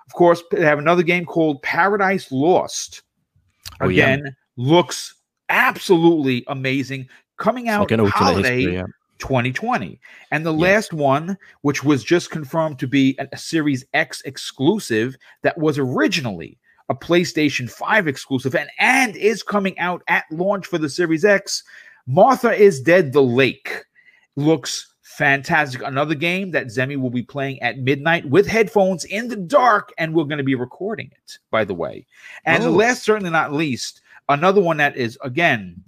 Of 0.07 0.13
course, 0.13 0.41
they 0.51 0.63
have 0.63 0.79
another 0.79 1.03
game 1.03 1.25
called 1.25 1.61
Paradise 1.61 2.31
Lost. 2.31 3.03
Oh, 3.81 3.89
yeah. 3.89 4.13
Again, 4.13 4.35
looks 4.55 5.13
absolutely 5.49 6.45
amazing. 6.47 7.07
Coming 7.37 7.67
out 7.69 7.91
holiday 7.91 8.55
history, 8.57 8.73
yeah. 8.75 8.85
2020. 9.19 9.99
And 10.31 10.45
the 10.45 10.53
Yeah. 10.53 10.61
last 10.73 10.93
one, 10.93 11.37
which 11.61 11.83
was 11.83 12.03
just 12.03 12.31
confirmed 12.31 12.79
to 12.79 12.87
be 12.87 13.15
a, 13.19 13.27
a 13.33 13.37
Series 13.37 13.85
X 13.93 14.21
exclusive, 14.21 15.17
that 15.43 15.57
was 15.57 15.77
originally 15.77 16.57
a 16.89 16.95
PlayStation 16.95 17.69
5 17.69 18.07
exclusive 18.07 18.55
and, 18.55 18.69
and 18.79 19.15
is 19.15 19.43
coming 19.43 19.77
out 19.79 20.03
at 20.07 20.25
launch 20.31 20.65
for 20.67 20.77
the 20.77 20.89
Series 20.89 21.25
X. 21.25 21.63
Martha 22.05 22.51
is 22.53 22.81
Dead, 22.81 23.11
The 23.13 23.21
Lake. 23.23 23.83
Looks 24.35 24.93
fantastic. 25.01 25.81
Another 25.83 26.15
game 26.15 26.51
that 26.51 26.67
Zemi 26.67 26.95
will 26.95 27.09
be 27.09 27.23
playing 27.23 27.59
at 27.61 27.79
midnight 27.79 28.29
with 28.29 28.47
headphones 28.47 29.03
in 29.05 29.27
the 29.27 29.35
dark, 29.35 29.91
and 29.97 30.13
we're 30.13 30.23
going 30.23 30.37
to 30.37 30.43
be 30.43 30.55
recording 30.55 31.09
it, 31.11 31.37
by 31.51 31.65
the 31.65 31.73
way. 31.73 32.05
And 32.45 32.63
Oh. 32.63 32.71
last, 32.71 33.03
certainly 33.03 33.31
not 33.31 33.51
least, 33.51 34.01
another 34.29 34.61
one 34.61 34.77
that 34.77 34.95
is, 34.95 35.17
again, 35.21 35.83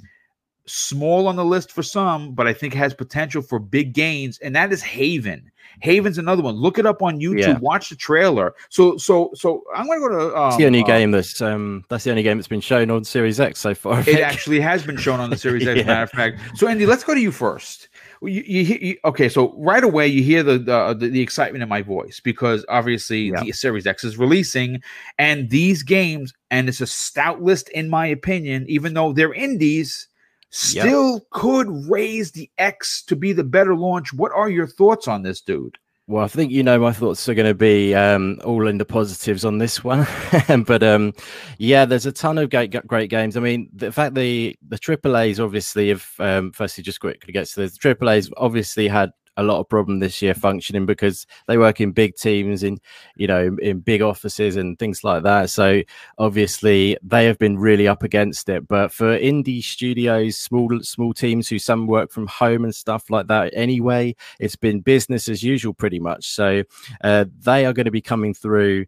small 0.70 1.28
on 1.28 1.36
the 1.36 1.45
list 1.45 1.72
for 1.72 1.84
some, 1.84 2.34
but 2.34 2.47
I 2.47 2.53
think 2.53 2.74
has 2.74 2.93
potential 2.93 3.41
for 3.41 3.59
big 3.59 3.93
gains, 3.93 4.38
and 4.39 4.55
that 4.55 4.72
is 4.72 4.82
Haven. 4.82 5.51
Haven's 5.82 6.17
another 6.17 6.41
one. 6.41 6.55
Look 6.55 6.80
it 6.80 6.86
up 6.86 7.01
on 7.03 7.20
YouTube. 7.20 7.39
Yeah. 7.39 7.57
Watch 7.59 7.89
the 7.89 7.95
trailer. 7.95 8.53
So, 8.70 8.97
so, 8.97 9.30
so 9.36 9.63
I'm 9.74 9.86
going 9.86 10.01
to 10.01 10.07
go 10.07 10.30
to. 10.30 10.36
Um, 10.38 10.47
It's 10.49 10.57
the 10.57 10.65
only 10.65 10.82
uh, 10.82 10.86
game 10.88 11.11
that's 11.11 11.41
um 11.41 11.86
that's 11.89 12.03
the 12.03 12.09
only 12.09 12.24
game 12.24 12.38
that's 12.38 12.47
been 12.47 12.59
shown 12.59 12.89
on 12.89 13.03
Series 13.03 13.39
X 13.39 13.59
so 13.59 13.74
far. 13.76 13.99
It 14.01 14.20
actually 14.20 14.59
has 14.59 14.84
been 14.84 14.97
shown 14.97 15.20
on 15.20 15.30
the 15.30 15.38
series, 15.38 15.65
X. 15.67 15.78
Yeah. 15.80 15.86
matter 15.86 16.03
of 16.03 16.09
fact. 16.11 16.57
So, 16.57 16.67
Andy, 16.67 16.86
let's 16.86 17.03
go 17.03 17.13
to 17.13 17.20
you 17.22 17.32
first. 17.32 17.88
You, 18.22 18.43
you, 18.45 18.65
hear- 18.65 18.78
you- 18.82 18.97
okay? 19.05 19.30
So 19.30 19.53
right 19.57 19.84
away, 19.84 20.07
you 20.07 20.24
hear 20.24 20.43
the 20.43 20.57
the, 20.57 20.95
the, 20.95 21.07
the 21.07 21.22
excitement 21.22 21.61
in 21.63 21.70
my 21.70 21.82
voice 21.84 22.20
because 22.20 22.65
obviously 22.67 23.30
Yeah. 23.30 23.43
the 23.43 23.51
Series 23.53 23.86
X 23.88 24.03
is 24.03 24.17
releasing, 24.17 24.82
and 25.20 25.49
these 25.49 25.84
games, 25.84 26.34
and 26.51 26.67
it's 26.67 26.82
a 26.82 26.88
stout 26.88 27.41
list 27.41 27.70
in 27.70 27.89
my 27.89 28.07
opinion, 28.07 28.65
even 28.67 28.95
though 28.95 29.13
they're 29.13 29.34
indies, 29.34 30.07
Yep. 30.52 30.86
still 30.86 31.28
could 31.30 31.68
raise 31.89 32.32
the 32.32 32.50
X 32.58 33.04
to 33.04 33.16
be 33.16 33.34
the 33.34 33.43
better 33.43 33.76
launch. 33.76 34.14
What 34.14 34.32
are 34.32 34.50
your 34.50 34.68
thoughts 34.68 35.08
on 35.08 35.22
this, 35.22 35.41
dude? 35.41 35.78
Well, 36.10 36.24
I 36.24 36.28
think 36.28 36.52
you 36.52 36.64
know 36.64 36.80
my 36.80 36.91
thoughts 36.91 37.30
are 37.30 37.36
going 37.36 37.47
to 37.47 37.54
be 37.54 37.93
um, 37.93 38.39
all 38.43 38.68
in 38.68 38.80
the 38.80 38.86
positives 38.86 39.45
on 39.45 39.60
this 39.60 39.84
one, 39.84 40.08
but 40.66 40.82
um, 40.82 41.14
yeah, 41.60 41.86
there's 41.86 42.08
a 42.08 42.12
ton 42.12 42.39
of 42.39 42.50
great 42.50 42.72
great 42.88 43.12
games. 43.12 43.38
I 43.38 43.41
mean, 43.41 43.70
the 43.72 43.91
fact 43.91 44.16
the 44.16 44.56
the 44.68 44.80
AAA's 44.80 45.39
obviously 45.39 45.89
have 45.89 46.10
um, 46.18 46.52
firstly 46.52 46.84
just 46.84 47.00
quickly 47.00 47.32
get 47.32 47.45
to 47.50 47.60
this. 47.62 47.78
The 47.78 47.93
AAA's 47.93 48.32
obviously 48.38 48.88
had 48.88 49.12
a 49.40 49.44
lot 49.44 49.60
of 49.60 49.70
problem 49.70 50.00
this 50.00 50.22
year 50.22 50.34
functioning 50.34 50.86
because 50.86 51.26
they 51.48 51.58
work 51.58 51.80
in 51.82 51.92
big 51.92 52.16
teams 52.16 52.64
in 52.64 52.80
you 53.16 53.28
know 53.28 53.56
in 53.62 53.80
big 53.80 54.02
offices 54.02 54.56
and 54.56 54.78
things 54.78 55.04
like 55.04 55.24
that. 55.24 55.50
So 55.50 55.82
obviously 56.18 56.98
they 57.02 57.26
have 57.26 57.40
been 57.40 57.58
really 57.58 57.88
up 57.88 58.04
against 58.04 58.50
it. 58.50 58.68
But 58.68 58.92
for 58.92 59.18
indie 59.18 59.64
studios 59.64 60.38
small 60.38 60.70
small 60.82 61.14
teams 61.14 61.48
who 61.48 61.60
some 61.60 61.88
work 61.88 62.12
from 62.12 62.28
home 62.28 62.64
and 62.64 62.76
stuff 62.76 63.10
like 63.10 63.28
that 63.28 63.54
anyway 63.56 64.16
it's 64.40 64.56
been 64.56 64.82
business 64.82 65.28
as 65.30 65.44
usual 65.44 65.74
pretty 65.74 66.00
much. 66.00 66.28
So 66.30 66.64
uh, 67.04 67.26
they 67.40 67.66
are 67.66 67.74
going 67.74 67.86
to 67.86 67.92
be 67.92 68.02
coming 68.02 68.34
through 68.34 68.86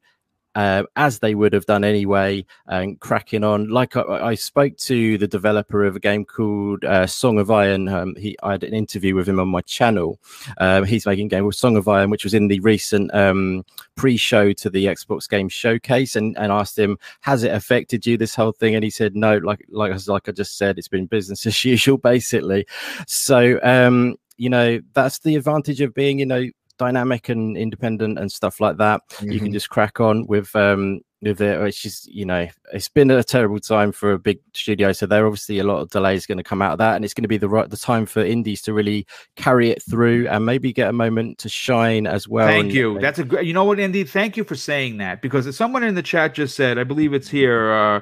uh, 0.55 0.83
as 0.95 1.19
they 1.19 1.35
would 1.35 1.53
have 1.53 1.65
done 1.65 1.83
anyway, 1.83 2.45
and 2.67 2.99
cracking 2.99 3.43
on. 3.43 3.69
Like 3.69 3.95
I, 3.95 4.01
I 4.01 4.35
spoke 4.35 4.77
to 4.77 5.17
the 5.17 5.27
developer 5.27 5.83
of 5.85 5.95
a 5.95 5.99
game 5.99 6.25
called 6.25 6.83
uh, 6.85 7.07
Song 7.07 7.39
of 7.39 7.49
Iron. 7.51 7.87
Um, 7.87 8.15
he, 8.15 8.37
I 8.43 8.51
had 8.51 8.63
an 8.63 8.73
interview 8.73 9.15
with 9.15 9.27
him 9.29 9.39
on 9.39 9.47
my 9.47 9.61
channel. 9.61 10.19
Um, 10.57 10.83
he's 10.83 11.05
making 11.05 11.27
a 11.27 11.29
game 11.29 11.43
called 11.43 11.55
Song 11.55 11.77
of 11.77 11.87
Iron, 11.87 12.09
which 12.09 12.23
was 12.23 12.33
in 12.33 12.47
the 12.47 12.59
recent 12.61 13.13
um, 13.13 13.63
pre-show 13.95 14.51
to 14.53 14.69
the 14.69 14.85
Xbox 14.85 15.29
Game 15.29 15.49
Showcase, 15.49 16.15
and, 16.15 16.37
and 16.37 16.51
asked 16.51 16.77
him, 16.77 16.97
"Has 17.21 17.43
it 17.43 17.53
affected 17.53 18.05
you 18.05 18.17
this 18.17 18.35
whole 18.35 18.51
thing?" 18.51 18.75
And 18.75 18.83
he 18.83 18.89
said, 18.89 19.15
"No, 19.15 19.37
like 19.37 19.65
like 19.69 19.91
I- 19.93 20.11
like 20.11 20.27
I 20.27 20.31
just 20.31 20.57
said, 20.57 20.77
it's 20.77 20.87
been 20.87 21.05
business 21.05 21.45
as 21.45 21.63
usual, 21.63 21.97
basically." 21.97 22.65
So 23.07 23.59
um, 23.63 24.15
you 24.37 24.49
know 24.49 24.79
that's 24.93 25.19
the 25.19 25.35
advantage 25.35 25.81
of 25.81 25.93
being 25.93 26.19
you 26.19 26.25
know 26.25 26.45
dynamic 26.85 27.29
and 27.29 27.55
independent 27.65 28.17
and 28.19 28.29
stuff 28.31 28.55
like 28.65 28.77
that 28.77 28.99
you 29.21 29.39
can 29.39 29.49
Mhm. 29.49 29.53
just 29.59 29.69
crack 29.69 29.99
on 29.99 30.25
with 30.33 30.49
um 30.55 31.01
with 31.21 31.39
it 31.39 31.55
it's 31.67 31.79
just 31.79 32.07
you 32.19 32.25
know 32.25 32.47
it's 32.73 32.89
been 32.89 33.11
a 33.11 33.23
terrible 33.23 33.59
time 33.59 33.91
for 33.91 34.09
a 34.13 34.17
big 34.29 34.39
studio 34.61 34.91
so 34.91 35.05
there 35.05 35.27
obviously 35.27 35.59
a 35.59 35.63
lot 35.71 35.79
of 35.81 35.89
delays 35.91 36.25
going 36.25 36.39
to 36.39 36.49
come 36.51 36.61
out 36.65 36.71
of 36.71 36.79
that 36.79 36.95
and 36.95 37.05
it's 37.05 37.13
going 37.13 37.21
to 37.21 37.27
be 37.35 37.37
the 37.37 37.47
right 37.55 37.69
the 37.69 37.77
time 37.91 38.05
for 38.07 38.21
indies 38.35 38.61
to 38.63 38.73
really 38.73 39.05
carry 39.35 39.69
it 39.69 39.81
through 39.89 40.27
and 40.29 40.43
maybe 40.51 40.73
get 40.73 40.89
a 40.89 40.93
moment 41.05 41.37
to 41.37 41.47
shine 41.49 42.07
as 42.07 42.27
well 42.27 42.47
Thank 42.47 42.63
and- 42.65 42.73
you. 42.73 42.99
That's 42.99 43.19
a 43.19 43.23
good. 43.23 43.45
You 43.45 43.53
know 43.53 43.63
what, 43.65 43.79
Andy? 43.79 44.03
Thank 44.03 44.35
you 44.37 44.43
for 44.43 44.55
saying 44.55 44.97
that 44.97 45.21
because 45.21 45.43
someone 45.55 45.83
in 45.83 45.93
the 45.93 46.01
chat 46.13 46.33
just 46.33 46.55
said, 46.55 46.79
I 46.79 46.83
believe 46.83 47.13
it's 47.13 47.29
here. 47.29 47.71
Uh, 47.71 47.99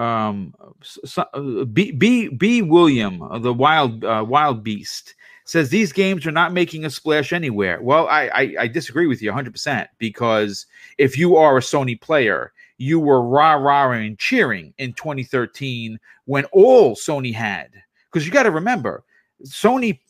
um, 0.00 0.52
s- 0.82 0.98
s- 1.04 1.18
uh, 1.32 1.64
B 1.64 1.90
B 1.92 2.28
B 2.28 2.62
William, 2.62 3.14
the 3.40 3.54
wild 3.54 4.04
uh, 4.04 4.24
wild 4.28 4.62
beast, 4.62 5.14
says 5.46 5.70
these 5.70 5.92
games 5.92 6.26
are 6.26 6.32
not 6.32 6.52
making 6.52 6.84
a 6.84 6.90
splash 6.90 7.32
anywhere. 7.32 7.80
Well, 7.80 8.06
I 8.08 8.28
I, 8.34 8.54
I 8.60 8.66
disagree 8.68 9.06
with 9.06 9.22
you 9.22 9.30
100 9.30 9.52
percent 9.52 9.88
because 9.98 10.66
if 10.98 11.16
you 11.16 11.36
are 11.36 11.56
a 11.56 11.60
Sony 11.60 11.98
player, 11.98 12.52
you 12.78 13.00
were 13.00 13.22
rah 13.22 13.54
rah 13.54 13.90
and 13.92 14.18
cheering 14.18 14.74
in 14.76 14.92
2013 14.92 15.98
when 16.26 16.44
all 16.46 16.94
Sony 16.94 17.32
had. 17.32 17.70
Because 18.12 18.26
you 18.26 18.32
got 18.32 18.42
to 18.44 18.50
remember, 18.50 19.04
Sony 19.44 20.00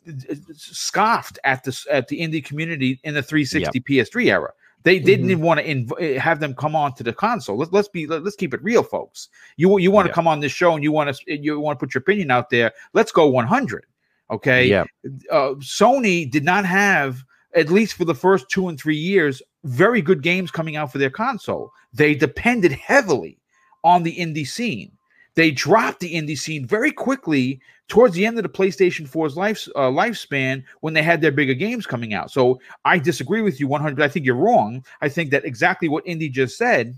scoffed 0.55 1.39
at 1.45 1.63
the 1.65 1.85
at 1.91 2.09
the 2.09 2.21
indie 2.21 2.45
community 2.45 2.99
in 3.05 3.15
the 3.15 3.23
360 3.23 3.81
PS3 3.81 4.27
era. 4.27 4.53
They 4.85 5.01
didn't 5.01 5.31
even 5.31 5.43
want 5.43 5.59
to 5.59 5.67
inv- 5.67 6.01
eh, 6.01 6.17
have 6.17 6.39
them 6.39 6.55
come 6.55 6.77
on 6.77 6.95
to 6.95 7.03
the 7.03 7.13
console. 7.13 7.59
Let's 7.59 7.73
let's 7.73 7.89
be 7.89 8.07
let, 8.07 8.25
us 8.25 8.37
keep 8.37 8.55
it 8.55 8.63
real, 8.63 8.85
folks. 8.85 9.29
You 9.57 9.79
you 9.79 9.91
want 9.91 10.07
to 10.07 10.11
Yeah. 10.11 10.15
come 10.15 10.29
on 10.29 10.39
this 10.41 10.53
show 10.53 10.75
and 10.75 10.83
you 10.85 10.93
want 10.93 11.15
to 11.15 11.33
eh, 11.33 11.39
you 11.41 11.59
want 11.59 11.79
to 11.79 11.85
put 11.85 11.93
your 11.93 12.01
opinion 12.01 12.31
out 12.31 12.51
there. 12.51 12.73
Let's 12.93 13.11
go 13.11 13.27
100. 13.27 13.85
Okay. 14.31 14.67
yeah 14.67 14.85
Uh, 15.31 15.55
Sony 15.61 16.31
did 16.31 16.45
not 16.45 16.65
have 16.65 17.23
at 17.55 17.71
least 17.71 17.95
for 17.95 18.05
the 18.05 18.15
first 18.15 18.49
two 18.51 18.69
and 18.69 18.79
three 18.79 18.97
years 18.97 19.41
very 19.65 20.01
good 20.03 20.23
games 20.23 20.51
coming 20.51 20.77
out 20.77 20.93
for 20.93 20.99
their 20.99 21.11
console. 21.11 21.73
They 21.93 22.15
depended 22.15 22.73
heavily 22.73 23.39
on 23.83 24.03
the 24.03 24.17
indie 24.17 24.47
scene. 24.47 24.93
They 25.35 25.51
dropped 25.51 26.01
the 26.01 26.15
indie 26.15 26.39
scene 26.39 26.67
very 26.67 26.91
quickly 26.93 27.61
towards 27.89 28.15
the 28.15 28.25
end 28.27 28.37
of 28.39 28.43
the 28.43 28.49
PlayStation 28.49 29.09
4's 29.09 29.37
life, 29.37 29.69
uh, 29.77 29.91
lifespan 29.91 30.65
when 30.81 30.95
they 30.95 31.03
had 31.03 31.21
their 31.21 31.31
bigger 31.33 31.55
games 31.55 31.87
coming 31.87 32.15
out. 32.15 32.31
So 32.31 32.59
I 32.85 32.99
disagree 32.99 33.43
with 33.43 33.61
you 33.61 33.69
100. 33.69 34.03
I 34.03 34.09
think 34.09 34.25
you're 34.25 34.35
wrong. 34.35 34.85
I 35.03 35.09
think 35.09 35.31
that 35.31 35.45
exactly 35.45 35.89
what 35.89 36.07
Indy 36.07 36.29
just 36.29 36.57
said 36.57 36.95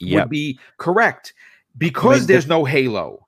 yeah 0.00 0.22
would 0.22 0.30
be 0.30 0.58
correct 0.78 1.32
because 1.78 2.26
the- 2.26 2.32
there's 2.34 2.46
no 2.46 2.64
Halo, 2.64 3.26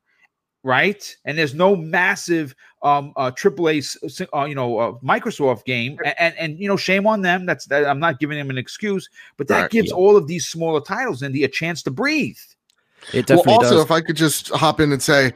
right? 0.62 1.16
And 1.24 1.39
there's 1.39 1.55
no 1.55 1.74
massive 1.77 2.55
um 2.87 3.12
uh 3.16 3.30
AAA 3.30 3.78
s- 3.78 3.97
s- 4.05 4.28
uh, 4.34 4.45
you 4.45 4.55
know 4.55 4.78
uh, 4.78 4.93
Microsoft 5.03 5.64
game 5.64 5.99
and, 6.05 6.14
and 6.18 6.34
and 6.39 6.59
you 6.61 6.68
know 6.68 6.76
shame 6.76 7.07
on 7.07 7.20
them 7.22 7.45
that's 7.47 7.66
that 7.66 7.84
I'm 7.84 7.99
not 7.99 8.20
giving 8.20 8.39
them 8.39 8.51
an 8.51 8.59
excuse 8.59 9.09
but 9.37 9.49
that 9.49 9.62
Right, 9.62 9.70
gives 9.70 9.89
yeah. 9.89 9.97
all 10.01 10.16
of 10.16 10.26
these 10.26 10.47
smaller 10.47 10.80
titles 10.80 11.22
Indy 11.22 11.45
a 11.45 11.49
chance 11.49 11.82
to 11.82 11.91
breathe. 11.91 12.39
it 13.12 13.26
Well, 13.28 13.39
definitely 13.39 13.59
also, 13.59 13.74
does 13.76 13.84
if 13.84 13.91
I 13.91 14.01
could 14.01 14.16
just 14.16 14.49
hop 14.51 14.80
in 14.80 14.93
and 14.93 15.03
say, 15.03 15.32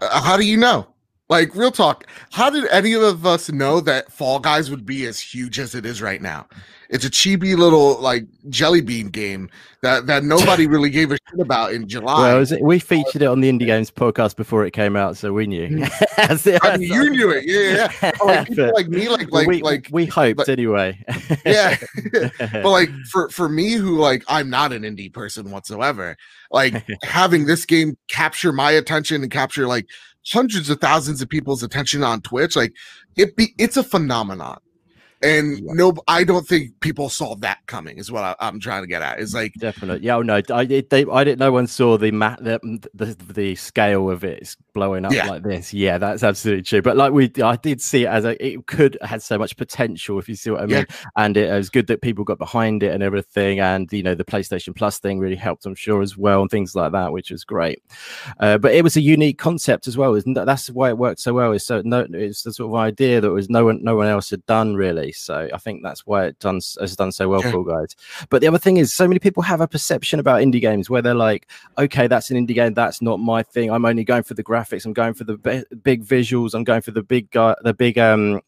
uh, 0.00 0.20
how 0.22 0.36
do 0.36 0.44
you 0.44 0.56
know? 0.56 0.86
Like, 1.28 1.54
real 1.56 1.72
talk, 1.72 2.04
how 2.30 2.50
did 2.50 2.68
any 2.68 2.94
of 2.94 3.26
us 3.26 3.50
know 3.50 3.80
that 3.80 4.12
Fall 4.12 4.38
Guys 4.38 4.70
would 4.70 4.86
be 4.86 5.06
as 5.06 5.18
huge 5.18 5.58
as 5.58 5.74
it 5.74 5.84
is 5.84 6.00
right 6.00 6.22
now? 6.22 6.46
It's 6.88 7.04
a 7.04 7.10
chibi 7.10 7.56
little 7.56 8.00
like 8.00 8.26
jelly 8.48 8.80
bean 8.80 9.08
game 9.08 9.50
that 9.82 10.06
that 10.06 10.22
nobody 10.22 10.66
really 10.68 10.88
gave 10.88 11.10
a 11.10 11.18
shit 11.28 11.40
about 11.40 11.72
in 11.72 11.88
July. 11.88 12.32
well, 12.34 12.42
it- 12.52 12.62
we 12.62 12.78
featured 12.78 13.22
it 13.22 13.26
on 13.26 13.40
the 13.40 13.50
Indie 13.50 13.66
Games 13.66 13.90
podcast 13.90 14.36
before 14.36 14.64
it 14.64 14.70
came 14.70 14.94
out, 14.94 15.16
so 15.16 15.32
we 15.32 15.48
knew. 15.48 15.66
Hmm. 15.66 15.84
That's. 16.16 16.46
I 16.46 16.76
mean, 16.76 16.92
you 16.92 17.10
knew 17.10 17.30
it, 17.30 17.44
yeah, 17.44 17.60
yeah. 17.60 17.92
yeah. 18.02 18.12
Oh, 18.20 18.26
like 18.26 18.46
people 18.52 18.72
like 18.74 18.88
me, 18.88 19.08
like 19.08 19.32
like 19.32 19.48
we, 19.48 19.62
like 19.62 19.88
we 19.90 20.06
hoped 20.06 20.36
but- 20.36 20.48
anyway. 20.48 20.96
yeah. 21.44 21.76
but 22.12 22.70
like 22.70 22.90
for 23.10 23.28
for 23.30 23.48
me 23.48 23.72
who 23.72 23.98
like 23.98 24.22
i'm 24.28 24.48
not 24.48 24.72
an 24.72 24.82
indie 24.82 25.12
person 25.12 25.50
whatsoever 25.50 26.16
like 26.50 26.84
having 27.02 27.46
this 27.46 27.64
game 27.66 27.96
capture 28.08 28.52
my 28.52 28.70
attention 28.70 29.22
and 29.22 29.30
capture 29.30 29.66
like 29.66 29.86
hundreds 30.32 30.70
of 30.70 30.80
thousands 30.80 31.22
of 31.22 31.28
people's 31.28 31.62
attention 31.62 32.02
on 32.02 32.20
twitch 32.20 32.56
like 32.56 32.72
it 33.16 33.36
be 33.36 33.54
it's 33.58 33.76
a 33.76 33.82
phenomenon 33.82 34.58
and 35.26 35.58
Yeah. 35.58 35.72
no, 35.74 35.94
I 36.08 36.24
don't 36.24 36.46
think 36.46 36.78
people 36.80 37.08
saw 37.08 37.34
that 37.36 37.58
coming. 37.66 37.98
Is 37.98 38.10
what 38.12 38.22
I, 38.22 38.34
I'm 38.40 38.60
trying 38.60 38.82
to 38.82 38.86
get 38.86 39.02
at. 39.02 39.18
Is 39.18 39.34
like 39.34 39.52
Definitely. 39.58 40.06
Yeah. 40.06 40.16
Oh, 40.16 40.22
no. 40.22 40.40
I 40.52 40.64
did. 40.64 40.90
They, 40.90 41.04
I 41.10 41.24
didn't. 41.24 41.40
No 41.40 41.52
one 41.52 41.66
saw 41.66 41.98
the, 41.98 42.10
ma- 42.10 42.36
the 42.40 42.58
the 42.94 43.16
the 43.32 43.54
scale 43.56 44.10
of 44.10 44.24
it 44.24 44.56
blowing 44.72 45.04
up 45.04 45.12
Yeah. 45.12 45.28
like 45.28 45.42
this. 45.42 45.72
Yeah, 45.74 45.98
that's 45.98 46.22
absolutely 46.22 46.62
true. 46.62 46.82
But 46.82 46.96
like 46.96 47.12
we, 47.12 47.30
I 47.42 47.56
did 47.56 47.80
see 47.80 48.04
it 48.04 48.08
as 48.08 48.24
a. 48.24 48.46
It 48.46 48.66
could 48.66 48.96
had 49.02 49.22
so 49.22 49.38
much 49.38 49.56
potential, 49.56 50.18
if 50.18 50.28
you 50.28 50.34
see 50.34 50.50
what 50.50 50.60
I 50.62 50.66
mean. 50.66 50.76
Yeah. 50.88 50.96
And 51.16 51.36
it, 51.36 51.50
was 51.52 51.70
good 51.70 51.86
that 51.88 52.02
people 52.02 52.24
got 52.24 52.38
behind 52.38 52.82
it 52.82 52.92
and 52.92 53.02
everything. 53.02 53.60
And 53.60 53.90
you 53.92 54.02
know, 54.02 54.14
the 54.14 54.24
PlayStation 54.24 54.74
Plus 54.76 54.98
thing 54.98 55.18
really 55.18 55.36
helped, 55.36 55.66
I'm 55.66 55.74
sure, 55.74 56.02
as 56.02 56.16
well, 56.16 56.42
and 56.42 56.50
things 56.50 56.74
like 56.76 56.92
that, 56.92 57.12
which 57.12 57.30
was 57.30 57.44
great. 57.44 57.82
Uh, 58.40 58.58
but 58.58 58.74
it 58.74 58.84
was 58.84 58.96
a 58.96 59.00
unique 59.00 59.38
concept 59.38 59.88
as 59.88 59.96
well. 59.96 60.14
Isn't 60.14 60.34
that? 60.34 60.46
That's 60.46 60.70
why 60.70 60.90
it 60.90 60.98
worked 60.98 61.20
so 61.20 61.32
well. 61.34 61.52
Is 61.52 61.64
so 61.64 61.82
no, 61.84 62.06
it's 62.10 62.42
the 62.42 62.52
sort 62.52 62.70
of 62.70 62.76
idea 62.76 63.20
that 63.20 63.30
was 63.30 63.48
no 63.50 63.64
one, 63.64 63.82
no 63.82 63.96
one 63.96 64.06
else 64.06 64.30
had 64.30 64.44
done 64.46 64.74
really. 64.76 65.12
So 65.18 65.48
I 65.52 65.58
think 65.58 65.82
that's 65.82 66.06
why 66.06 66.26
it 66.26 66.38
done 66.38 66.60
has 66.80 66.96
done 66.96 67.12
so 67.12 67.28
well 67.28 67.42
Yeah. 67.42 67.50
for 67.52 67.64
guys. 67.64 67.94
But 68.30 68.40
the 68.40 68.48
other 68.48 68.58
thing 68.58 68.76
is, 68.76 68.94
so 68.94 69.06
many 69.08 69.18
people 69.18 69.42
have 69.42 69.60
a 69.60 69.68
perception 69.68 70.20
about 70.20 70.40
indie 70.42 70.60
games 70.60 70.88
where 70.90 71.02
they're 71.02 71.14
like, 71.14 71.48
okay, 71.78 72.06
that's 72.06 72.30
an 72.30 72.36
indie 72.36 72.54
game, 72.54 72.74
that's 72.74 73.00
not 73.02 73.18
my 73.20 73.42
thing. 73.42 73.70
I'm 73.70 73.84
only 73.84 74.04
going 74.04 74.22
for 74.22 74.34
the 74.34 74.44
graphics. 74.44 74.84
I'm 74.86 74.92
going 74.92 75.14
for 75.14 75.24
the 75.24 75.36
bi- 75.38 75.64
big 75.82 76.04
visuals. 76.04 76.54
I'm 76.54 76.64
going 76.64 76.82
for 76.82 76.90
the 76.92 77.02
big 77.02 77.30
guy, 77.30 77.54
the 77.62 77.74
big, 77.74 77.98
um, 77.98 78.40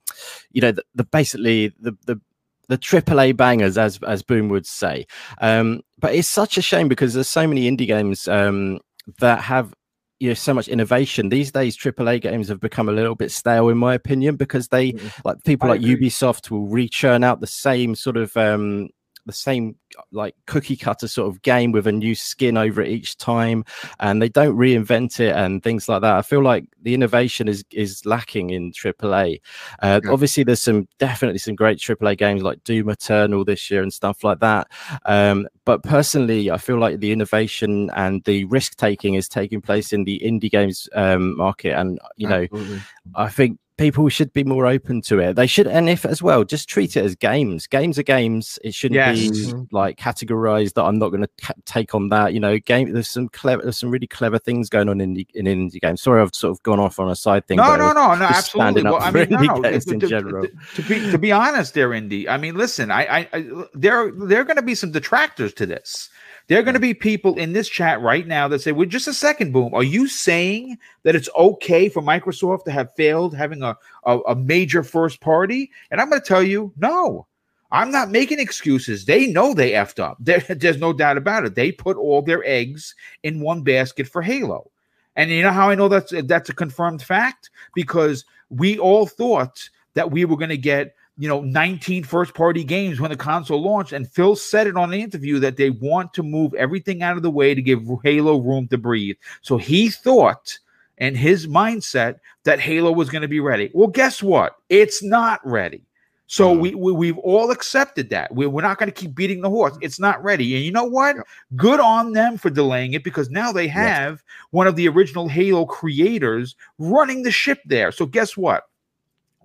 you 0.53 0.61
know, 0.61 0.73
the, 0.73 0.83
the 0.95 1.05
basically 1.05 1.69
the 1.81 1.97
the 2.07 2.21
the 2.69 2.77
AAA 2.79 3.35
bangers, 3.37 3.79
as 3.79 3.99
as 4.07 4.23
Boom 4.23 4.49
would 4.51 4.67
say. 4.67 5.07
Um, 5.41 5.81
but 5.99 6.15
it's 6.15 6.29
such 6.29 6.59
a 6.59 6.63
shame 6.63 6.87
because 6.89 7.15
there's 7.15 7.29
so 7.29 7.47
many 7.47 7.71
indie 7.71 7.87
games 7.87 8.29
um, 8.29 8.81
that 9.21 9.41
have 9.41 9.73
you 10.21 10.29
know 10.29 10.35
so 10.35 10.53
much 10.53 10.69
innovation 10.69 11.29
these 11.29 11.53
days 11.53 11.77
AAA 11.77 12.21
games 12.21 12.49
have 12.49 12.61
become 12.61 12.89
a 12.89 12.93
little 12.93 13.15
bit 13.15 13.31
stale 13.31 13.69
in 13.69 13.79
my 13.79 13.95
opinion 13.95 14.37
because 14.37 14.69
they 14.69 14.95
like 15.25 15.43
people 15.45 15.69
I 15.69 15.73
like 15.73 15.81
agree. 15.83 16.09
Ubisoft 16.09 16.51
will 16.51 16.67
rechurn 16.67 17.25
out 17.25 17.41
the 17.41 17.47
same 17.47 17.95
sort 17.95 18.17
of 18.17 18.37
um 18.37 18.89
the 19.29 19.33
same 19.33 19.77
like 20.11 20.35
cookie 20.47 20.77
cutter 20.77 21.07
sort 21.07 21.29
of 21.29 21.41
game 21.43 21.71
with 21.71 21.87
a 21.87 21.93
new 21.93 22.15
skin 22.15 22.57
over 22.57 22.83
it 22.83 22.89
each 22.89 23.17
time 23.17 23.65
and 24.01 24.21
they 24.21 24.29
don't 24.29 24.57
reinvent 24.57 25.21
it 25.21 25.35
and 25.37 25.63
things 25.63 25.89
like 25.89 26.01
that 26.03 26.17
i 26.17 26.23
feel 26.23 26.43
like 26.43 26.65
the 26.83 26.95
innovation 26.95 27.47
is 27.47 27.65
is 27.73 28.05
lacking 28.05 28.51
in 28.51 28.73
aaa 28.73 29.39
uh, 29.83 30.01
Yeah. 30.03 30.11
obviously 30.11 30.43
there's 30.45 30.63
some 30.63 30.89
definitely 30.99 31.39
some 31.39 31.55
great 31.55 31.79
aaa 31.79 32.17
games 32.17 32.43
like 32.43 32.63
doom 32.65 32.89
eternal 32.89 33.45
this 33.45 33.71
year 33.71 33.83
and 33.83 33.93
stuff 33.93 34.25
like 34.25 34.41
that 34.41 34.67
um, 35.05 35.47
but 35.65 35.83
personally 35.83 36.51
i 36.51 36.57
feel 36.59 36.79
like 36.79 36.99
the 37.01 37.13
innovation 37.13 37.91
and 37.95 38.25
the 38.25 38.45
risk 38.47 38.77
taking 38.77 39.15
is 39.15 39.29
taking 39.29 39.61
place 39.61 39.93
in 39.93 40.05
the 40.05 40.21
indie 40.25 40.51
games 40.51 40.89
um, 40.95 41.37
market 41.37 41.73
and 41.79 41.99
you 42.17 42.29
know 42.29 42.43
Absolutely. 42.43 42.81
I 43.15 43.29
think 43.29 43.59
people 43.79 44.09
should 44.11 44.33
be 44.35 44.45
more 44.45 44.67
open 44.67 45.01
to 45.03 45.19
it. 45.21 45.37
They 45.37 45.47
should, 45.47 45.67
and 45.67 45.89
if 45.89 46.05
as 46.05 46.21
well, 46.23 46.45
just 46.45 46.69
treat 46.69 46.97
it 46.97 47.05
as 47.05 47.15
games. 47.15 47.67
Games 47.67 47.99
are 47.99 48.03
games. 48.03 48.59
It 48.63 48.75
shouldn't 48.75 48.97
Yes. 48.97 49.19
be 49.19 49.29
Mhm. 49.31 49.69
like 49.73 49.97
categorized 49.99 50.75
that 50.75 50.83
I'm 50.83 50.99
not 50.99 51.09
going 51.09 51.23
to 51.23 51.29
ca- 51.41 51.55
take 51.65 51.95
on 51.95 52.09
that. 52.11 52.35
You 52.35 52.41
know, 52.41 52.59
game. 52.59 52.93
There's 52.93 53.09
some 53.09 53.29
clever, 53.31 53.63
there's 53.63 53.79
some 53.79 53.91
really 53.91 54.07
clever 54.07 54.39
things 54.39 54.69
going 54.69 54.89
on 54.89 55.01
in 55.01 55.15
the, 55.15 55.27
in 55.35 55.47
indie 55.47 55.81
games. 55.81 56.03
Sorry, 56.03 56.21
I've 56.21 56.35
sort 56.35 56.51
of 56.51 56.63
gone 56.63 56.81
off 56.81 56.99
on 56.99 57.09
a 57.09 57.17
side 57.17 57.47
thing. 57.47 57.57
No, 57.57 57.77
no, 57.77 57.93
no, 57.93 58.15
no, 58.15 58.25
absolutely. 58.27 58.83
Well, 58.83 58.97
I 58.97 59.11
for 59.11 59.19
mean, 59.19 59.29
no, 59.31 59.39
no. 59.41 59.63
To, 59.63 59.91
in 59.93 60.01
to- 60.01 60.07
general. 60.09 60.45
to- 60.45 60.53
to 60.75 60.83
be 60.83 61.11
to 61.11 61.17
be 61.19 61.33
honest, 61.33 61.75
there, 61.75 61.95
Indy. 61.95 62.29
I 62.29 62.37
mean, 62.37 62.57
listen, 62.57 62.91
I, 62.91 63.07
I, 63.07 63.29
I 63.33 63.47
there 63.75 64.11
there 64.11 64.41
are 64.41 64.45
going 64.45 64.57
to 64.57 64.63
be 64.63 64.75
some 64.75 64.91
detractors 64.93 65.55
to 65.55 65.67
this. 65.67 66.11
There 66.49 66.59
are 66.59 66.63
going 66.63 66.75
to 66.75 66.81
be 66.81 66.95
people 66.95 67.39
in 67.39 67.53
this 67.53 67.69
chat 67.69 68.01
right 68.01 68.27
now 68.27 68.49
that 68.49 68.61
say, 68.61 68.73
"Well, 68.73 68.87
just 68.87 69.07
a 69.07 69.15
second, 69.15 69.53
boom. 69.53 69.75
Are 69.75 69.83
you 69.83 70.09
saying 70.09 70.79
that 71.03 71.15
it's 71.15 71.29
okay 71.37 71.89
for 71.89 72.03
Microsoft 72.03 72.65
to 72.65 72.73
have 72.73 72.95
failed 72.95 73.37
having 73.37 73.63
a 73.63 73.77
a, 74.05 74.19
a 74.21 74.35
major 74.35 74.83
first 74.83 75.21
party?" 75.21 75.71
And 75.91 76.01
I'm 76.01 76.09
going 76.09 76.21
to 76.21 76.27
tell 76.27 76.43
you, 76.43 76.73
no. 76.77 77.27
I'm 77.71 77.91
not 77.91 78.11
making 78.11 78.41
excuses. 78.41 79.05
They 79.05 79.27
know 79.27 79.53
they 79.53 79.73
effed 79.73 80.03
up. 80.03 80.17
There, 80.21 80.41
there's 80.49 80.79
no 80.79 80.95
doubt 80.95 81.19
about 81.19 81.45
it. 81.45 81.55
They 81.55 81.71
put 81.71 81.99
all 81.99 82.23
their 82.23 82.43
eggs 82.47 82.95
in 83.23 83.41
one 83.41 83.63
basket 83.63 84.09
for 84.09 84.23
Halo. 84.23 84.71
And 85.17 85.31
you 85.31 85.43
know 85.43 85.51
how 85.51 85.69
I 85.69 85.75
know 85.75 85.89
that's 85.89 86.15
that's 86.25 86.49
a 86.49 86.55
confirmed 86.55 87.03
fact? 87.03 87.51
Because 87.75 88.25
we 88.51 88.79
all 88.79 89.07
thought 89.07 89.69
that 89.95 90.11
we 90.11 90.25
were 90.25 90.37
going 90.37 90.49
to 90.49 90.57
get, 90.57 90.95
you 91.19 91.29
know, 91.29 91.41
19 91.41 92.05
first 92.05 92.33
party 92.33 92.63
games 92.63 93.01
when 93.01 93.11
the 93.11 93.17
console 93.17 93.61
launched. 93.61 93.93
And 93.93 94.09
Phil 94.09 94.37
said 94.37 94.69
it 94.69 94.77
on 94.77 94.91
the 94.91 95.03
interview 95.03 95.41
that 95.41 95.57
they 95.57 95.71
want 95.71 96.15
to 96.15 96.23
move 96.23 96.55
everything 96.55 97.03
out 97.03 97.17
of 97.17 97.25
the 97.25 97.31
way 97.31 97.55
to 97.55 97.61
give 97.61 97.83
Halo 98.05 98.39
room 98.39 98.69
to 98.69 98.79
breathe. 98.79 99.17
So 99.43 99.59
he 99.59 99.91
thought 99.91 100.57
and 100.99 101.17
his 101.17 101.47
mindset 101.49 102.17
that 102.45 102.61
Halo 102.61 102.93
was 102.93 103.11
going 103.11 103.23
to 103.23 103.29
be 103.29 103.41
ready. 103.41 103.71
Well, 103.75 103.89
guess 103.89 104.23
what? 104.23 104.57
It's 104.69 105.03
not 105.03 105.41
ready. 105.45 105.83
So 106.31 106.55
Mhm. 106.55 106.61
we, 106.61 106.75
we 106.75 106.93
we've 106.93 107.19
all 107.19 107.51
accepted 107.51 108.11
that. 108.11 108.35
We, 108.35 108.47
we're 108.47 108.63
not 108.63 108.79
going 108.79 108.91
to 108.91 108.95
keep 109.01 109.15
beating 109.15 109.41
the 109.41 109.49
horse. 109.49 109.77
It's 109.81 109.99
not 109.99 110.23
ready. 110.23 110.55
And 110.55 110.65
you 110.65 110.71
know 110.71 110.85
what? 110.85 111.17
Good 111.57 111.81
on 111.81 112.13
them 112.13 112.37
for 112.37 112.51
delaying 112.51 112.93
it 112.93 113.03
because 113.03 113.31
now 113.31 113.51
they 113.51 113.67
have 113.67 114.23
one 114.51 114.67
of 114.67 114.77
the 114.77 114.89
original 114.89 115.27
Halo 115.27 115.65
creators 115.65 116.55
running 116.79 117.23
the 117.23 117.31
ship 117.31 117.61
there. 117.65 117.91
So 117.93 118.05
guess 118.07 118.37
what? 118.37 118.65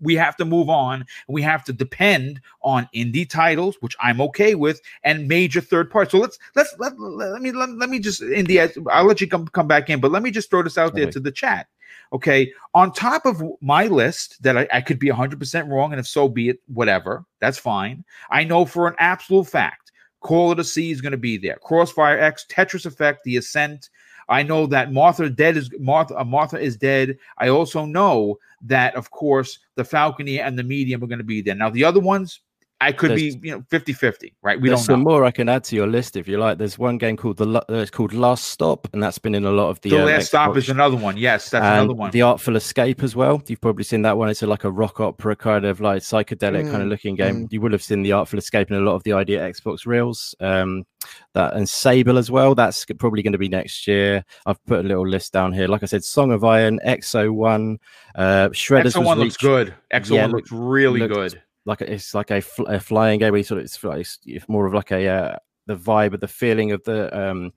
We 0.03 0.15
have 0.15 0.35
to 0.37 0.45
move 0.45 0.69
on. 0.69 1.05
We 1.27 1.41
have 1.41 1.63
to 1.65 1.73
depend 1.73 2.41
on 2.61 2.87
indie 2.93 3.29
titles, 3.29 3.77
which 3.79 3.95
I'm 4.01 4.21
okay 4.21 4.55
with, 4.55 4.81
and 5.03 5.27
major 5.27 5.61
third 5.61 5.89
parties. 5.89 6.11
So 6.11 6.19
let's 6.19 6.37
let's 6.55 6.75
let, 6.77 6.99
let, 6.99 7.31
let 7.31 7.41
me 7.41 7.51
let, 7.51 7.69
let 7.69 7.89
me 7.89 7.99
just 7.99 8.21
Indy. 8.21 8.59
I'll 8.59 9.05
let 9.05 9.21
you 9.21 9.27
come 9.27 9.47
come 9.47 9.67
back 9.67 9.89
in, 9.89 9.99
but 9.99 10.11
let 10.11 10.23
me 10.23 10.31
just 10.31 10.49
throw 10.49 10.63
this 10.63 10.77
out 10.77 10.93
there 10.93 11.09
to 11.09 11.19
the 11.19 11.31
chat. 11.31 11.67
Okay, 12.11 12.51
on 12.75 12.91
top 12.91 13.25
of 13.25 13.41
my 13.59 13.87
list 13.87 14.41
that 14.43 14.55
I, 14.55 14.67
I 14.71 14.81
could 14.81 14.99
be 14.99 15.07
100% 15.07 15.67
wrong, 15.67 15.93
and 15.93 15.99
if 15.99 16.07
so 16.07 16.27
be 16.27 16.49
it, 16.49 16.59
whatever, 16.67 17.25
that's 17.39 17.57
fine. 17.57 18.05
I 18.29 18.43
know 18.43 18.65
for 18.65 18.87
an 18.87 18.93
absolute 18.99 19.47
fact 19.47 19.83
Call 20.23 20.51
of 20.51 20.57
the 20.57 20.63
Sea 20.63 20.89
is 20.89 21.01
going 21.01 21.11
to 21.11 21.17
be 21.17 21.37
there. 21.37 21.57
Crossfire 21.61 22.17
X, 22.17 22.45
Tetris 22.49 22.85
Effect, 22.85 23.23
The 23.23 23.37
Ascent. 23.37 23.89
I 24.29 24.43
know 24.43 24.65
that 24.67 24.91
Martha 24.91 25.29
dead 25.29 25.57
is 25.57 25.69
Martha. 25.79 26.19
Uh, 26.19 26.23
Martha 26.23 26.59
is 26.59 26.77
dead. 26.77 27.17
I 27.37 27.49
also 27.49 27.85
know 27.85 28.39
that, 28.61 28.95
of 28.95 29.11
course, 29.11 29.59
the 29.75 29.83
Falconeer 29.83 30.45
and 30.45 30.57
the 30.57 30.63
Medium 30.63 31.03
are 31.03 31.07
going 31.07 31.17
to 31.17 31.23
be 31.25 31.41
there. 31.41 31.55
Now 31.55 31.69
the 31.69 31.83
other 31.83 31.99
ones, 31.99 32.41
I 32.83 32.91
could 32.91 33.11
There's- 33.11 33.35
be 33.35 33.49
you 33.49 33.55
know 33.55 33.61
50-50, 33.71 34.33
right? 34.41 34.59
We 34.59 34.69
There's 34.69 34.79
don't 34.81 34.85
some 34.85 35.03
more 35.03 35.23
I 35.25 35.31
can 35.31 35.47
add 35.49 35.63
to 35.65 35.75
your 35.75 35.87
list 35.87 36.15
if 36.17 36.27
you 36.27 36.37
like. 36.37 36.57
There's 36.57 36.77
one 36.77 36.97
game 36.97 37.15
called 37.17 37.37
the 37.37 37.47
uh, 37.47 37.73
it's 37.81 37.91
called 37.91 38.13
Last 38.13 38.45
Stop, 38.45 38.87
and 38.93 39.01
that's 39.01 39.17
been 39.17 39.35
in 39.35 39.45
a 39.45 39.51
lot 39.51 39.69
of 39.69 39.79
the, 39.81 39.89
The 39.91 39.99
um, 40.01 40.05
Last 40.07 40.27
Stop 40.27 40.57
is 40.57 40.69
another 40.69 40.95
one. 40.97 41.17
Yes, 41.17 41.49
that's 41.49 41.63
and 41.63 41.75
another 41.79 41.93
one. 41.93 42.11
The 42.11 42.21
Artful 42.21 42.55
Escape 42.55 43.01
as 43.03 43.15
well. 43.15 43.41
You've 43.47 43.61
probably 43.61 43.83
seen 43.83 44.01
that 44.03 44.17
one. 44.17 44.29
It's 44.29 44.43
a, 44.43 44.47
like 44.47 44.63
a 44.63 44.71
rock 44.71 44.99
opera 44.99 45.35
kind 45.35 45.65
of 45.65 45.81
like 45.81 46.01
psychedelic 46.01 46.63
kind 46.69 46.81
of 46.83 46.87
Mm, 46.87 46.89
looking 46.89 47.15
game. 47.15 47.47
You 47.51 47.61
would 47.61 47.71
have 47.71 47.83
seen 47.83 48.03
the 48.03 48.11
Artful 48.11 48.39
Escape 48.39 48.69
in 48.71 48.77
a 48.77 48.81
lot 48.81 48.95
of 48.95 49.03
the 49.03 49.13
ID 49.13 49.33
Xbox 49.33 49.85
reels. 49.85 50.35
Um, 50.39 50.85
that 51.33 51.53
and 51.55 51.67
Sable 51.67 52.17
as 52.17 52.31
well. 52.31 52.55
That's 52.55 52.85
probably 52.97 53.21
going 53.23 53.33
to 53.33 53.37
be 53.37 53.49
next 53.49 53.87
year. 53.87 54.23
I've 54.45 54.63
put 54.65 54.79
a 54.79 54.87
little 54.87 55.07
list 55.07 55.33
down 55.33 55.51
here. 55.53 55.67
Like 55.67 55.83
I 55.83 55.85
said, 55.85 56.03
Song 56.03 56.31
of 56.31 56.43
Iron, 56.43 56.79
Exo 56.85 57.29
One, 57.33 57.77
uh, 58.15 58.49
Shredders 58.49 58.93
Exo 58.93 58.97
was 58.99 59.05
one 59.07 59.19
looks 59.19 59.37
good. 59.37 59.73
Exo 59.93 60.11
Yeah, 60.15 60.21
one 60.23 60.31
look- 60.31 60.37
looks 60.41 60.51
really 60.51 61.01
looks- 61.01 61.33
good. 61.33 61.41
Like 61.65 61.81
it's 61.81 62.13
like 62.13 62.31
a, 62.31 62.41
fl- 62.41 62.67
a 62.67 62.79
flying 62.79 63.19
game. 63.19 63.31
Where 63.31 63.37
you 63.39 63.43
sort 63.43 63.59
of 63.59 63.65
it's, 63.65 63.83
like- 63.83 64.01
it's 64.01 64.19
it's 64.25 64.49
more 64.49 64.65
of 64.65 64.73
like 64.73 64.91
a 64.91 65.07
uh, 65.07 65.35
the 65.65 65.75
vibe 65.77 66.13
of 66.13 66.19
the 66.19 66.27
feeling 66.27 66.73
of 66.73 66.83
the 66.83 67.17
um 67.17 67.53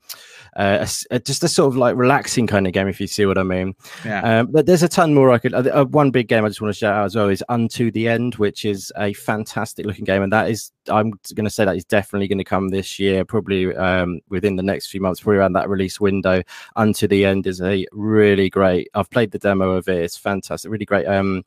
uh, 0.55 0.87
a 1.11 1.19
just 1.19 1.43
a 1.43 1.47
sort 1.47 1.67
of 1.67 1.75
like 1.75 1.95
relaxing 1.97 2.47
kind 2.47 2.65
of 2.65 2.71
game 2.71 2.87
if 2.87 3.01
you 3.01 3.05
see 3.07 3.25
what 3.25 3.37
I 3.37 3.43
mean. 3.43 3.75
Yeah. 4.05 4.39
Um, 4.39 4.47
but 4.47 4.65
there's 4.65 4.81
a 4.81 4.87
ton 4.87 5.13
more 5.13 5.29
I 5.31 5.37
could. 5.39 5.53
Uh, 5.53 5.69
uh, 5.73 5.85
one 5.85 6.09
big 6.09 6.29
game 6.29 6.45
I 6.45 6.47
just 6.47 6.61
want 6.61 6.73
to 6.73 6.79
shout 6.79 6.95
out 6.95 7.05
as 7.05 7.15
well 7.17 7.27
is 7.27 7.43
Unto 7.49 7.91
the 7.91 8.07
End, 8.07 8.35
which 8.35 8.63
is 8.63 8.91
a 8.97 9.11
fantastic 9.13 9.85
looking 9.85 10.05
game, 10.05 10.23
and 10.23 10.31
that 10.31 10.49
is 10.49 10.71
I'm 10.89 11.11
going 11.35 11.43
to 11.43 11.49
say 11.49 11.65
that 11.65 11.75
is 11.75 11.83
definitely 11.83 12.29
going 12.29 12.37
to 12.37 12.45
come 12.45 12.69
this 12.69 12.97
year, 12.97 13.25
probably 13.25 13.75
um, 13.75 14.21
within 14.29 14.55
the 14.55 14.63
next 14.63 14.87
few 14.87 15.01
months, 15.01 15.19
probably 15.19 15.39
around 15.39 15.53
that 15.53 15.69
release 15.69 15.99
window. 15.99 16.41
Unto 16.77 17.07
the 17.07 17.25
End 17.25 17.45
is 17.45 17.61
a 17.61 17.85
really 17.91 18.49
great. 18.49 18.87
I've 18.93 19.09
played 19.11 19.31
the 19.31 19.39
demo 19.39 19.71
of 19.71 19.89
it; 19.89 20.01
it's 20.01 20.17
fantastic, 20.17 20.71
really 20.71 20.85
great. 20.85 21.05
Um, 21.07 21.43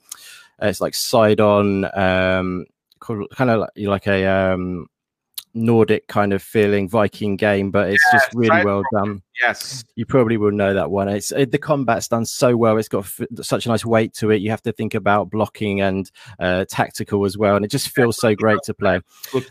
it's 0.63 0.81
like 0.81 0.95
side 0.95 1.41
on, 1.41 1.85
um, 1.99 2.67
kind 3.01 3.51
of 3.51 3.61
like, 3.61 3.71
like 3.77 4.07
a 4.07 4.27
um 4.27 4.87
Nordic 5.53 6.07
kind 6.07 6.33
of 6.33 6.43
feeling 6.45 6.89
Viking 6.89 7.35
game, 7.35 7.73
but 7.73 7.91
it's 7.91 8.05
just 8.13 8.29
really 8.35 8.65
well 8.65 8.83
done 8.93 9.21
Yes. 9.43 9.83
you 9.97 10.07
probably 10.07 10.37
will 10.37 10.53
know 10.53 10.75
that 10.75 10.93
one. 10.93 11.09
It's 11.09 11.33
it, 11.33 11.51
the 11.51 11.59
combat's 11.59 12.07
done 12.07 12.25
so 12.25 12.57
well. 12.57 12.77
It's 12.79 12.87
got 12.89 13.01
f- 13.05 13.23
such 13.43 13.67
a 13.67 13.69
nice 13.69 13.85
weight 13.85 14.15
to 14.15 14.31
it. 14.31 14.43
You 14.43 14.51
have 14.51 14.63
to 14.63 14.71
think 14.71 14.95
about 14.95 15.29
blocking 15.31 15.81
and 15.81 16.09
uh, 16.39 16.67
tactical 16.69 17.25
as 17.25 17.37
well, 17.37 17.57
and 17.57 17.65
it 17.65 17.71
just 17.73 17.89
feels 17.89 18.17
so 18.19 18.33
great 18.37 18.61
to 18.65 18.75
play. 18.75 19.01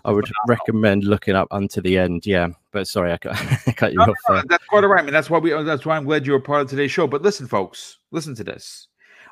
I 0.06 0.12
would 0.12 0.30
recommend 0.48 1.04
looking 1.04 1.36
up 1.36 1.50
unto 1.52 1.82
the 1.82 1.98
end. 1.98 2.26
Yeah, 2.26 2.48
but 2.72 2.88
sorry, 2.88 3.12
I 3.12 3.18
cut, 3.18 3.36
I 3.68 3.72
cut 3.74 3.92
you 3.92 3.98
No, 3.98 4.06
no, 4.06 4.12
off. 4.14 4.18
no, 4.30 4.36
there. 4.36 4.44
that's 4.48 4.66
quite 4.68 4.84
all 4.86 4.90
right. 4.92 5.02
I 5.02 5.04
mean, 5.04 5.12
that's 5.14 5.30
why 5.30 5.40
we. 5.40 5.50
That's 5.64 5.86
why 5.86 5.98
I'm 5.98 6.06
glad 6.06 6.26
you're 6.26 6.38
a 6.38 6.42
part 6.42 6.62
of 6.62 6.70
today's 6.70 6.92
show. 6.92 7.08
But 7.08 7.24
listen, 7.24 7.46
folks, 7.48 7.98
listen 8.12 8.36
to 8.36 8.44
this. 8.46 8.88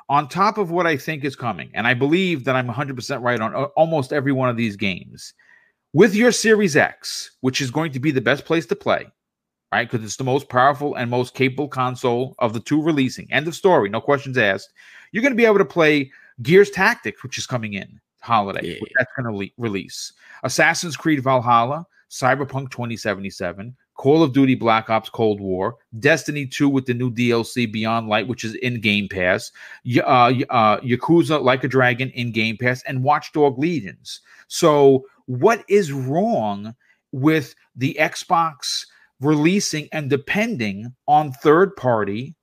On 0.08 0.26
top 0.28 0.56
of 0.56 0.70
what 0.70 0.86
I 0.86 0.96
think 0.96 1.24
is 1.24 1.36
coming, 1.36 1.70
and 1.74 1.86
I 1.86 1.94
believe 1.94 2.44
that 2.44 2.56
I'm 2.56 2.66
100 2.66 2.96
percent 2.96 3.22
right 3.22 3.40
on 3.40 3.54
uh, 3.54 3.64
almost 3.76 4.12
every 4.12 4.32
one 4.32 4.48
of 4.48 4.56
these 4.56 4.76
games, 4.76 5.34
with 5.92 6.14
your 6.14 6.32
Series 6.32 6.76
X, 6.76 7.32
which 7.40 7.60
is 7.60 7.70
going 7.70 7.92
to 7.92 8.00
be 8.00 8.10
the 8.10 8.20
best 8.20 8.44
place 8.44 8.64
to 8.66 8.76
play, 8.76 9.06
right? 9.72 9.90
Because 9.90 10.04
it's 10.04 10.16
the 10.16 10.24
most 10.24 10.48
powerful 10.48 10.94
and 10.94 11.10
most 11.10 11.34
capable 11.34 11.68
console 11.68 12.34
of 12.38 12.52
the 12.54 12.60
two 12.60 12.82
releasing. 12.82 13.30
End 13.32 13.46
of 13.48 13.54
story. 13.54 13.88
No 13.90 14.00
questions 14.00 14.38
asked. 14.38 14.72
You're 15.12 15.22
going 15.22 15.32
to 15.32 15.36
be 15.36 15.44
able 15.44 15.58
to 15.58 15.64
play 15.64 16.10
Gears 16.42 16.70
Tactics, 16.70 17.22
which 17.22 17.36
is 17.38 17.46
coming 17.46 17.74
in. 17.74 18.00
holiday. 18.20 18.66
Yeah. 18.66 18.88
That's 18.98 19.12
going 19.16 19.32
to 19.32 19.36
le- 19.38 19.62
release 19.68 20.12
Assassin's 20.42 20.96
Creed 20.96 21.22
Valhalla, 21.22 21.86
Cyberpunk 22.10 22.70
2077, 22.70 23.74
Call 23.98 24.22
of 24.22 24.32
Duty 24.32 24.54
Black 24.54 24.88
Ops 24.88 25.10
Cold 25.10 25.40
War, 25.40 25.76
Destiny 25.98 26.46
2 26.46 26.68
with 26.68 26.86
the 26.86 26.94
new 26.94 27.10
DLC 27.10 27.70
Beyond 27.70 28.08
Light, 28.08 28.28
which 28.28 28.44
is 28.44 28.54
in 28.54 28.80
Game 28.80 29.08
Pass, 29.08 29.50
Y- 29.84 30.00
uh, 30.00 30.32
uh, 30.50 30.80
Yakuza 30.80 31.42
Like 31.42 31.64
a 31.64 31.68
Dragon 31.68 32.10
in 32.10 32.30
Game 32.30 32.56
Pass, 32.56 32.82
and 32.84 33.02
Watchdog 33.02 33.58
Legions. 33.58 34.20
So, 34.46 35.04
what 35.26 35.64
is 35.68 35.92
wrong 35.92 36.74
with 37.10 37.54
the 37.74 37.96
Xbox 38.00 38.86
releasing 39.20 39.88
and 39.92 40.08
depending 40.08 40.94
on 41.08 41.32
third 41.32 41.74
party 41.74 42.36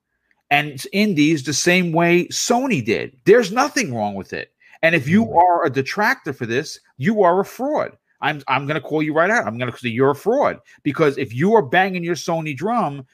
and 0.50 0.84
indies 0.92 1.42
the 1.42 1.54
same 1.54 1.90
way 1.90 2.26
Sony 2.26 2.84
did? 2.84 3.16
There's 3.24 3.50
nothing 3.50 3.94
wrong 3.94 4.14
with 4.14 4.34
it. 4.34 4.52
And 4.82 4.94
if 4.94 5.08
you 5.08 5.32
are 5.32 5.64
a 5.64 5.70
detractor 5.70 6.34
for 6.34 6.44
this, 6.44 6.78
you 6.98 7.22
are 7.22 7.40
a 7.40 7.44
fraud. 7.46 7.96
I'm 8.26 8.42
I'm 8.48 8.66
gonna 8.66 8.80
call 8.80 9.02
you 9.02 9.14
right 9.14 9.30
out. 9.30 9.46
I'm 9.46 9.58
gonna 9.58 9.76
say 9.76 9.88
you're 9.88 10.10
a 10.10 10.16
fraud 10.16 10.58
because 10.82 11.16
if 11.16 11.34
you 11.34 11.54
are 11.54 11.62
banging 11.62 12.02
your 12.02 12.16
Sony 12.16 12.56
drum, 12.56 13.06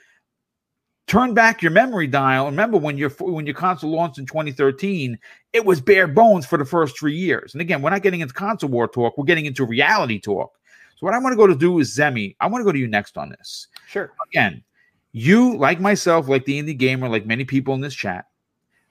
turn 1.06 1.34
back 1.34 1.60
your 1.60 1.70
memory 1.70 2.06
dial. 2.06 2.46
Remember 2.46 2.78
when 2.78 2.96
your 2.96 3.10
when 3.20 3.46
your 3.46 3.54
console 3.54 3.90
launched 3.90 4.18
in 4.18 4.26
2013, 4.26 5.18
it 5.52 5.64
was 5.64 5.80
bare 5.80 6.06
bones 6.06 6.46
for 6.46 6.56
the 6.56 6.64
first 6.64 6.98
three 6.98 7.14
years. 7.14 7.54
And 7.54 7.60
again, 7.60 7.82
we're 7.82 7.90
not 7.90 8.02
getting 8.02 8.20
into 8.20 8.32
console 8.32 8.70
war 8.70 8.88
talk. 8.88 9.18
We're 9.18 9.24
getting 9.24 9.46
into 9.46 9.66
reality 9.66 10.18
talk. 10.18 10.52
So 10.96 11.06
what 11.06 11.14
I 11.14 11.18
want 11.18 11.32
to 11.32 11.36
go 11.36 11.46
to 11.46 11.54
do 11.54 11.78
is 11.78 11.94
Zemi. 11.94 12.34
I 12.40 12.46
want 12.46 12.62
to 12.62 12.64
go 12.64 12.72
to 12.72 12.78
you 12.78 12.88
next 12.88 13.18
on 13.18 13.28
this. 13.28 13.68
Sure. 13.86 14.12
Again, 14.30 14.64
you 15.12 15.56
like 15.58 15.78
myself, 15.78 16.28
like 16.28 16.46
the 16.46 16.60
indie 16.60 16.76
gamer, 16.76 17.08
like 17.08 17.26
many 17.26 17.44
people 17.44 17.74
in 17.74 17.82
this 17.82 17.94
chat, 17.94 18.24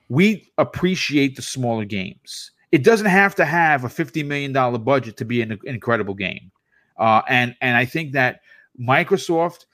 we 0.07 0.51
appreciate 0.59 1.35
the 1.35 1.41
smaller 1.41 1.85
games. 1.85 2.51
It 2.71 2.83
doesn't 2.83 3.07
have 3.07 3.35
to 3.35 3.45
have 3.45 3.83
a 3.83 3.89
fifty 3.89 4.23
million 4.23 4.53
dollar 4.53 4.77
budget 4.77 5.17
to 5.17 5.25
be 5.25 5.41
an, 5.41 5.59
incredible 5.65 6.13
game. 6.13 6.51
Uh, 6.97 7.21
and 7.27 7.55
and 7.61 7.75
I 7.75 7.85
think 7.85 8.13
that 8.13 8.41
Microsoft, 8.79 9.65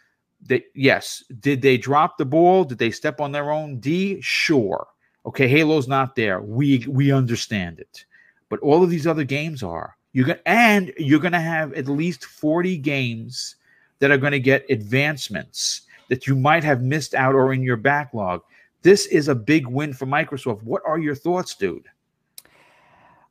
that 0.48 0.64
yes, 0.74 1.24
did 1.40 1.62
they 1.62 1.78
drop 1.78 2.18
the 2.18 2.26
ball? 2.26 2.64
Did 2.64 2.80
they 2.80 2.92
step 2.92 3.20
on 3.22 3.32
their 3.32 3.52
own 3.52 3.80
D? 3.80 4.20
Sure. 4.22 4.88
Okay, 5.26 5.48
Halo's 5.48 5.88
not 5.88 6.16
there. 6.16 6.42
We 6.42 6.86
we 6.88 7.12
understand 7.12 7.80
it, 7.80 8.06
but 8.50 8.60
all 8.62 8.84
of 8.84 8.90
these 8.90 9.06
other 9.08 9.26
games 9.26 9.62
are. 9.62 9.96
You're 10.14 10.26
gonna 10.26 10.40
and 10.46 10.94
you're 10.98 11.20
gonna 11.20 11.40
have 11.40 11.74
at 11.74 11.88
least 11.88 12.26
forty 12.26 12.78
games 12.78 13.56
that 14.00 14.12
are 14.12 14.18
to 14.18 14.40
get 14.40 14.66
advancements 14.70 15.82
that 16.10 16.28
you 16.28 16.36
might 16.36 16.64
have 16.64 16.82
missed 16.82 17.14
out 17.14 17.36
or 17.36 17.54
in 17.54 17.62
your 17.62 17.78
backlog. 17.78 18.42
This 18.82 19.06
is 19.08 19.28
a 19.28 19.36
big 19.36 19.68
win 19.68 19.94
for 19.94 20.06
Microsoft. 20.06 20.64
What 20.64 20.82
are 20.86 21.00
your 21.00 21.16
thoughts, 21.16 21.56
dude? 21.56 21.88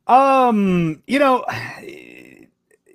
Um, 0.07 1.03
you 1.07 1.19
know, 1.19 1.45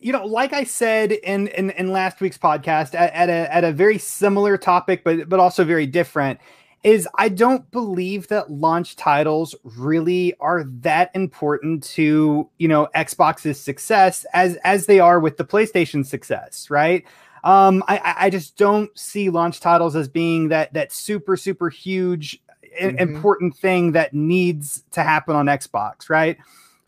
you 0.01 0.13
know, 0.13 0.25
like 0.27 0.53
I 0.53 0.65
said 0.65 1.13
in 1.13 1.49
in, 1.49 1.71
in 1.71 1.93
last 1.93 2.21
week's 2.21 2.39
podcast, 2.39 2.95
at, 2.95 3.13
at 3.13 3.29
a 3.29 3.55
at 3.55 3.65
a 3.65 3.73
very 3.73 3.99
similar 3.99 4.57
topic, 4.57 5.05
but 5.05 5.29
but 5.29 5.39
also 5.39 5.65
very 5.65 5.87
different, 5.87 6.41
is 6.83 7.07
I 7.17 7.29
don't 7.29 7.71
believe 7.71 8.29
that 8.29 8.51
launch 8.51 8.97
titles 8.97 9.55
really 9.63 10.35
are 10.41 10.65
that 10.65 11.11
important 11.15 11.83
to 11.85 12.49
you 12.59 12.69
know 12.69 12.89
Xbox's 12.95 13.61
success 13.61 14.25
as 14.33 14.57
as 14.65 14.87
they 14.87 14.99
are 14.99 15.21
with 15.21 15.37
the 15.37 15.45
PlayStation 15.45 16.05
success, 16.07 16.71
right? 16.71 17.05
Um, 17.45 17.83
I 17.89 18.15
I- 18.19 18.31
just 18.31 18.57
don't 18.57 18.97
see 18.99 19.29
launch 19.29 19.61
titles 19.61 19.95
as 19.97 20.09
being 20.09 20.49
that 20.49 20.73
that 20.73 20.93
super 20.93 21.37
super 21.37 21.69
huge 21.69 22.41
Mhm. 22.81 22.99
important 23.01 23.55
thing 23.55 23.93
that 23.93 24.15
needs 24.15 24.83
to 24.93 25.03
happen 25.03 25.37
on 25.37 25.45
Xbox, 25.47 26.09
right? 26.09 26.39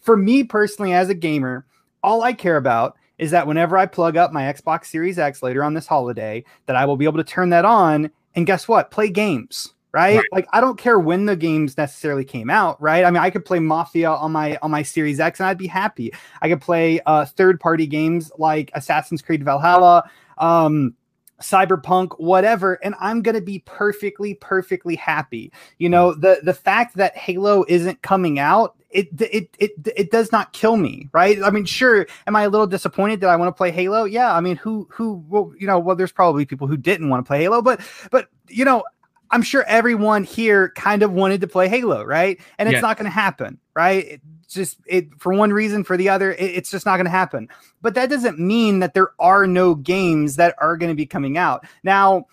For 0.04 0.18
me 0.18 0.44
personally, 0.44 0.92
as 0.92 1.08
a 1.08 1.14
gamer, 1.14 1.64
all 2.02 2.22
I 2.22 2.34
care 2.34 2.58
about 2.58 2.96
is 3.16 3.30
that 3.30 3.46
whenever 3.46 3.78
I 3.78 3.86
plug 3.86 4.18
up 4.18 4.32
my 4.32 4.42
Xbox 4.42 4.86
Series 4.86 5.18
X 5.18 5.42
later 5.42 5.64
on 5.64 5.72
this 5.72 5.86
holiday, 5.86 6.44
that 6.66 6.76
I 6.76 6.84
will 6.84 6.98
be 6.98 7.06
able 7.06 7.16
to 7.16 7.24
turn 7.24 7.48
that 7.50 7.64
on 7.64 8.10
and 8.34 8.46
guess 8.46 8.68
what? 8.68 8.90
Play 8.90 9.08
games. 9.08 9.72
Right? 9.92 10.16
Right. 10.16 10.26
Like 10.30 10.46
I 10.52 10.60
don't 10.60 10.76
care 10.76 10.98
when 10.98 11.24
the 11.24 11.36
games 11.36 11.78
necessarily 11.78 12.24
came 12.24 12.50
out, 12.50 12.82
right? 12.82 13.04
I 13.04 13.10
mean, 13.10 13.22
I 13.22 13.30
could 13.30 13.46
play 13.46 13.60
Mafia 13.60 14.10
on 14.10 14.32
my 14.32 14.58
on 14.60 14.70
my 14.70 14.82
Series 14.82 15.20
X 15.20 15.40
and 15.40 15.46
I'd 15.46 15.56
be 15.56 15.68
happy. 15.68 16.12
I 16.42 16.48
could 16.48 16.60
play 16.60 17.00
uh 17.06 17.24
third 17.24 17.58
party 17.58 17.86
games 17.86 18.30
like 18.36 18.72
Assassin's 18.74 19.22
Creed 19.22 19.42
Valhalla, 19.42 20.10
um 20.36 20.94
cyberpunk 21.40 22.18
whatever 22.18 22.74
and 22.84 22.94
i'm 23.00 23.20
going 23.20 23.34
to 23.34 23.40
be 23.40 23.58
perfectly 23.66 24.34
perfectly 24.34 24.94
happy. 24.94 25.52
You 25.78 25.88
know 25.88 26.14
the 26.14 26.40
the 26.42 26.54
fact 26.54 26.96
that 26.96 27.16
halo 27.16 27.64
isn't 27.68 28.02
coming 28.02 28.38
out 28.38 28.76
it 28.90 29.08
it 29.20 29.48
it 29.58 29.72
it 29.96 30.10
does 30.10 30.30
not 30.30 30.52
kill 30.52 30.76
me 30.76 31.08
right? 31.12 31.42
I 31.42 31.50
mean 31.50 31.64
sure 31.64 32.06
am 32.26 32.36
i 32.36 32.42
a 32.44 32.48
little 32.48 32.66
disappointed? 32.66 33.20
That 33.20 33.30
i 33.30 33.36
want 33.36 33.48
to 33.48 33.56
play 33.56 33.70
halo? 33.72 34.04
Yeah 34.04 34.34
i 34.34 34.40
mean 34.40 34.56
who 34.56 34.86
who 34.90 35.24
well 35.28 35.52
you 35.58 35.66
know 35.66 35.78
well 35.78 35.96
there's 35.96 36.12
probably 36.12 36.46
people 36.46 36.66
who 36.66 36.76
didn't 36.76 37.08
want 37.08 37.24
to 37.24 37.28
play 37.28 37.42
halo 37.42 37.60
but 37.60 37.80
but 38.10 38.28
you 38.48 38.64
know 38.64 38.84
i'm 39.30 39.42
sure 39.42 39.64
everyone 39.66 40.24
here 40.24 40.70
kind 40.76 41.02
of 41.02 41.12
wanted 41.12 41.40
to 41.40 41.46
play 41.46 41.68
halo 41.68 42.02
right? 42.04 42.38
And 42.58 42.68
it's 42.68 42.74
Yeah. 42.74 42.80
not 42.80 42.96
going 42.96 43.04
to 43.06 43.10
happen 43.10 43.58
right? 43.74 44.06
It 44.06 44.20
just 44.48 44.78
it 44.86 45.08
for 45.18 45.34
one 45.34 45.52
reason 45.52 45.82
for 45.82 45.96
the 45.96 46.08
other 46.08 46.32
it- 46.32 46.38
it's 46.56 46.70
just 46.70 46.86
not 46.86 46.96
going 46.96 47.06
to 47.06 47.10
happen. 47.10 47.48
But 47.82 47.94
that 47.94 48.08
doesn't 48.08 48.38
mean 48.38 48.78
that 48.78 48.94
there 48.94 49.10
are 49.18 49.46
no 49.48 49.74
games 49.74 50.36
that 50.36 50.54
are 50.58 50.76
going 50.76 50.90
to 50.90 50.94
be 50.96 51.06
coming 51.06 51.36
out. 51.36 51.66
Now 51.82 52.26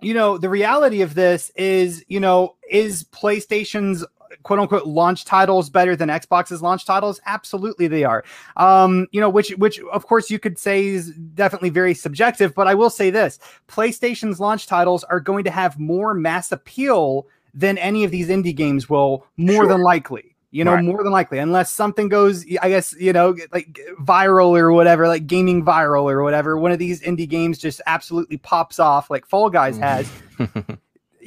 you 0.00 0.14
know 0.14 0.38
the 0.38 0.48
reality 0.48 1.02
of 1.02 1.14
this 1.14 1.50
is 1.56 2.04
you 2.06 2.20
know 2.20 2.54
is 2.70 3.02
playstation's 3.04 4.04
quote 4.42 4.58
unquote 4.58 4.86
launch 4.86 5.24
titles 5.24 5.70
better 5.70 5.94
than 5.96 6.08
xbox's 6.08 6.62
launch 6.62 6.84
titles 6.86 7.20
absolutely 7.26 7.86
they 7.88 8.04
are 8.04 8.24
um 8.56 9.06
you 9.12 9.20
know 9.20 9.28
which 9.28 9.50
which 9.58 9.80
of 9.92 10.06
course 10.06 10.30
you 10.30 10.38
could 10.38 10.58
say 10.58 10.86
is 10.86 11.10
definitely 11.34 11.70
very 11.70 11.94
subjective 11.94 12.54
but 12.54 12.66
i 12.66 12.74
will 12.74 12.90
say 12.90 13.10
this 13.10 13.38
playstation's 13.66 14.40
launch 14.40 14.66
titles 14.66 15.04
are 15.04 15.20
going 15.20 15.44
to 15.44 15.50
have 15.50 15.78
more 15.78 16.14
mass 16.14 16.50
appeal 16.52 17.26
than 17.54 17.78
any 17.78 18.04
of 18.04 18.10
these 18.10 18.28
indie 18.28 18.54
games 18.54 18.88
will 18.88 19.24
more 19.36 19.62
Sure. 19.64 19.68
than 19.68 19.82
likely 19.82 20.34
you 20.50 20.64
know 20.64 20.74
Right. 20.74 20.84
more 20.84 21.02
than 21.04 21.12
likely 21.12 21.38
unless 21.38 21.70
something 21.70 22.08
goes 22.08 22.44
i 22.62 22.68
guess 22.70 22.94
you 22.98 23.12
know 23.12 23.36
like 23.52 23.78
viral 24.00 24.58
or 24.58 24.72
whatever 24.72 25.06
like 25.06 25.26
gaming 25.26 25.62
viral 25.64 26.10
or 26.10 26.22
whatever 26.22 26.56
one 26.58 26.72
of 26.72 26.78
these 26.78 27.02
indie 27.02 27.28
games 27.28 27.58
just 27.58 27.80
absolutely 27.86 28.38
pops 28.38 28.78
off 28.78 29.10
like 29.10 29.26
fall 29.26 29.50
guys 29.50 29.78
Mhm. 29.78 29.82
has 29.82 30.78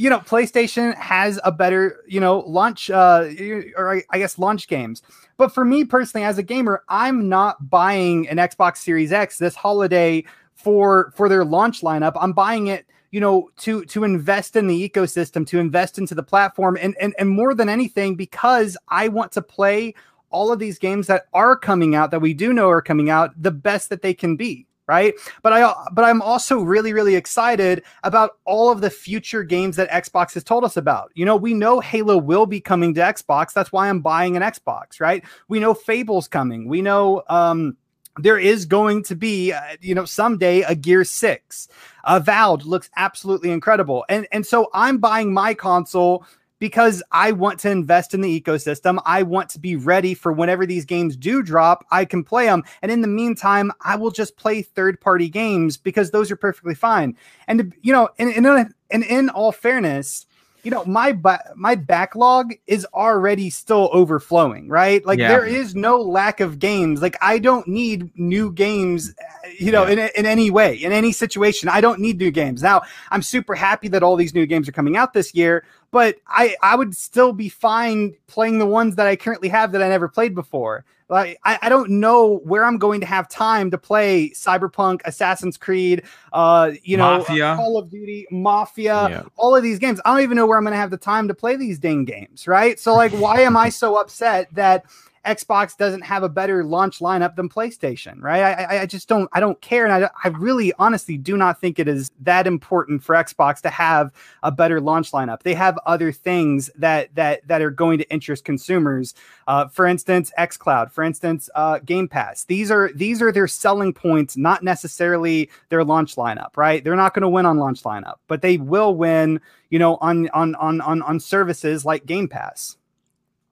you 0.01 0.09
know 0.09 0.17
playstation 0.19 0.95
has 0.95 1.39
a 1.43 1.51
better 1.51 2.03
you 2.07 2.19
know 2.19 2.39
launch 2.47 2.89
uh 2.89 3.29
or 3.77 4.01
I- 4.09 4.17
guess 4.17 4.39
launch 4.39 4.67
games. 4.67 5.03
But 5.37 5.53
for 5.53 5.63
me 5.63 5.85
personally 5.85 6.25
as 6.25 6.39
a 6.39 6.43
gamer 6.43 6.83
i'm 6.89 7.29
not 7.29 7.69
buying 7.69 8.27
an 8.27 8.37
xbox 8.37 8.77
series 8.77 9.11
x 9.11 9.37
this 9.37 9.55
holiday 9.55 10.23
for 10.55 11.13
for 11.15 11.29
their 11.29 11.45
launch 11.45 11.81
lineup. 11.81 12.13
I'm 12.15 12.33
buying 12.33 12.67
it 12.67 12.87
you 13.11 13.19
know 13.19 13.51
to 13.57 13.85
to 13.85 14.03
invest 14.03 14.55
in 14.55 14.65
the 14.65 14.89
ecosystem 14.89 15.45
to 15.47 15.59
invest 15.59 15.99
into 15.99 16.15
the 16.15 16.23
platform 16.23 16.79
and 16.81 16.95
and, 16.99 17.13
and 17.19 17.29
more 17.29 17.53
than 17.53 17.69
anything 17.69 18.15
because 18.15 18.77
i 18.87 19.07
want 19.07 19.31
to 19.33 19.41
play 19.41 19.93
all 20.29 20.51
of 20.51 20.59
these 20.59 20.79
games 20.79 21.07
that 21.07 21.25
are 21.33 21.57
coming 21.57 21.93
out 21.93 22.09
that 22.09 22.21
we 22.21 22.33
do 22.33 22.53
know 22.53 22.69
are 22.69 22.81
coming 22.81 23.09
out 23.09 23.29
the 23.41 23.51
best 23.51 23.89
that 23.89 24.01
they 24.01 24.13
can 24.13 24.37
be 24.37 24.65
right? 24.91 25.13
But 25.41 25.53
i 25.53 25.73
but 25.93 26.03
i'm 26.03 26.21
also 26.21 26.59
really 26.59 26.91
really 26.91 27.15
excited 27.15 27.81
about 28.03 28.31
all 28.43 28.69
of 28.69 28.81
the 28.81 28.89
future 28.89 29.41
games 29.41 29.77
that 29.77 29.89
xbox 30.03 30.33
has 30.33 30.43
told 30.43 30.65
us 30.65 30.75
about. 30.75 31.11
You 31.15 31.23
know 31.25 31.37
we 31.37 31.53
know 31.53 31.79
halo 31.79 32.17
will 32.17 32.45
be 32.45 32.59
coming 32.59 32.93
to 32.95 33.01
xbox. 33.01 33.53
That's 33.53 33.71
why 33.71 33.87
i'm 33.87 34.01
buying 34.01 34.35
an 34.35 34.43
xbox 34.43 34.99
right? 34.99 35.23
We 35.47 35.59
know 35.61 35.73
fable's 35.73 36.27
coming. 36.27 36.67
We 36.67 36.81
know 36.81 37.23
um 37.29 37.77
there 38.17 38.37
is 38.37 38.65
going 38.65 39.03
to 39.03 39.15
be 39.15 39.53
uh, 39.53 39.61
you 39.79 39.95
know 39.95 40.03
someday 40.03 40.61
a 40.63 40.75
gear 40.75 41.05
6 41.05 41.67
avowed 42.03 42.63
looks 42.65 42.89
absolutely 42.97 43.51
incredible. 43.51 44.03
And 44.09 44.27
and 44.33 44.45
so 44.45 44.69
i'm 44.73 44.97
buying 44.97 45.33
my 45.33 45.53
console 45.53 46.25
because 46.61 47.01
I 47.11 47.31
want 47.31 47.59
to 47.61 47.71
invest 47.71 48.13
in 48.13 48.21
the 48.21 48.39
ecosystem. 48.39 49.01
I 49.03 49.23
want 49.23 49.49
to 49.49 49.59
be 49.59 49.75
ready 49.75 50.13
for 50.13 50.31
whenever 50.31 50.67
these 50.67 50.85
games 50.85 51.17
do 51.17 51.41
drop, 51.41 51.83
I 51.89 52.05
can 52.05 52.23
play 52.23 52.45
them. 52.45 52.63
And 52.83 52.91
in 52.91 53.01
the 53.01 53.07
meantime, 53.07 53.71
I 53.81 53.95
will 53.95 54.11
just 54.11 54.37
play 54.37 54.61
third 54.61 55.01
party 55.01 55.27
games 55.27 55.75
because 55.75 56.11
those 56.11 56.29
are 56.29 56.35
perfectly 56.35 56.75
fine. 56.75 57.17
And, 57.47 57.73
you 57.81 57.91
know, 57.91 58.09
and, 58.19 58.31
and, 58.31 58.75
and 58.91 59.03
in 59.03 59.29
all 59.29 59.51
fairness, 59.51 60.27
you 60.63 60.69
know, 60.69 60.85
my 60.85 61.17
my 61.55 61.75
backlog 61.75 62.53
is 62.67 62.85
already 62.93 63.49
still 63.49 63.89
overflowing, 63.91 64.69
right? 64.69 65.03
Like 65.05 65.17
Yeah. 65.17 65.29
there 65.29 65.45
is 65.45 65.75
no 65.75 65.99
lack 65.99 66.39
of 66.39 66.59
games. 66.59 67.01
Like 67.01 67.17
I 67.21 67.39
don't 67.39 67.67
need 67.67 68.11
new 68.15 68.51
games, 68.51 69.15
you 69.59 69.71
know, 69.71 69.85
in, 69.85 69.97
in 69.97 70.25
any 70.25 70.51
way, 70.51 70.75
in 70.75 70.91
any 70.91 71.11
situation. 71.11 71.67
I 71.67 71.81
don't 71.81 71.99
need 71.99 72.19
new 72.19 72.29
games. 72.29 72.61
Now, 72.61 72.83
I'm 73.09 73.23
super 73.23 73.55
happy 73.55 73.87
that 73.87 74.03
all 74.03 74.15
these 74.15 74.35
new 74.35 74.45
games 74.45 74.69
are 74.69 74.71
coming 74.71 74.97
out 74.97 75.13
this 75.13 75.33
year, 75.33 75.65
but 75.91 76.17
I 76.27 76.55
I 76.61 76.75
would 76.75 76.95
still 76.95 77.33
be 77.33 77.49
fine 77.49 78.13
playing 78.27 78.57
the 78.59 78.65
ones 78.65 78.95
that 78.95 79.07
I 79.07 79.15
currently 79.15 79.49
have 79.49 79.71
that 79.73 79.83
I 79.83 79.89
never 79.89 80.07
played 80.07 80.33
before. 80.33 80.85
Like 81.09 81.37
I, 81.43 81.59
I 81.63 81.69
don't 81.69 81.89
know 81.99 82.37
where 82.45 82.63
I'm 82.63 82.77
going 82.77 83.01
to 83.01 83.05
have 83.05 83.27
time 83.27 83.69
to 83.71 83.77
play 83.77 84.29
Cyberpunk, 84.29 85.01
Assassin's 85.03 85.57
Creed, 85.57 86.03
uh, 86.31 86.71
you 86.83 86.95
know, 86.95 87.15
uh, 87.15 87.17
Mafia. 87.17 87.55
Call 87.57 87.77
of 87.77 87.89
Duty, 87.89 88.25
Mafia, 88.31 89.09
Yeah. 89.09 89.23
all 89.35 89.53
of 89.53 89.61
these 89.61 89.77
games. 89.77 89.99
I 90.05 90.13
don't 90.13 90.23
even 90.23 90.37
know 90.37 90.45
where 90.45 90.57
I'm 90.57 90.63
going 90.63 90.71
to 90.71 90.77
have 90.77 90.89
the 90.89 90.95
time 90.95 91.27
to 91.27 91.33
play 91.33 91.57
these 91.57 91.77
dang 91.79 92.05
games, 92.05 92.47
right? 92.47 92.79
So 92.79 92.95
like, 92.95 93.11
why 93.11 93.41
am 93.41 93.57
I 93.57 93.67
so 93.67 93.97
upset 93.97 94.47
that 94.53 94.85
Xbox 95.25 95.77
doesn't 95.77 96.01
have 96.01 96.23
a 96.23 96.29
better 96.29 96.63
launch 96.63 96.99
lineup 96.99 97.35
than 97.35 97.47
PlayStation, 97.47 98.21
right? 98.21 98.41
I, 98.41 98.81
I 98.81 98.85
just 98.87 99.07
don't 99.07 99.29
I 99.33 99.39
don't 99.39 99.59
care, 99.61 99.85
and 99.85 100.05
I, 100.05 100.09
I 100.23 100.29
really 100.29 100.73
honestly 100.79 101.17
do 101.17 101.37
not 101.37 101.61
think 101.61 101.77
it 101.77 101.87
is 101.87 102.09
that 102.21 102.47
important 102.47 103.03
for 103.03 103.13
Xbox 103.13 103.61
to 103.61 103.69
have 103.69 104.11
a 104.41 104.51
better 104.51 104.81
launch 104.81 105.11
lineup. 105.11 105.43
They 105.43 105.53
have 105.53 105.77
other 105.85 106.11
things 106.11 106.71
that 106.75 107.13
that 107.15 107.47
that 107.47 107.61
are 107.61 107.69
going 107.69 107.99
to 107.99 108.09
interest 108.09 108.45
consumers. 108.45 109.13
Uh, 109.47 109.67
for 109.67 109.85
instance, 109.85 110.31
XCloud, 110.39 110.91
for 110.91 111.03
instance, 111.03 111.49
uh, 111.53 111.79
Game 111.79 112.07
Pass. 112.07 112.45
These 112.45 112.71
are 112.71 112.89
these 112.95 113.21
are 113.21 113.31
their 113.31 113.47
selling 113.47 113.93
points, 113.93 114.37
not 114.37 114.63
necessarily 114.63 115.51
their 115.69 115.83
launch 115.83 116.15
lineup, 116.15 116.57
right? 116.57 116.83
They're 116.83 116.95
not 116.95 117.13
going 117.13 117.21
to 117.21 117.29
win 117.29 117.45
on 117.45 117.57
launch 117.57 117.83
lineup, 117.83 118.15
but 118.27 118.41
they 118.41 118.57
will 118.57 118.95
win, 118.95 119.39
you 119.69 119.77
know, 119.77 119.97
on 119.97 120.29
on 120.29 120.55
on 120.55 120.81
on 120.81 121.03
on 121.03 121.19
services 121.19 121.85
like 121.85 122.07
Game 122.07 122.27
Pass. 122.27 122.77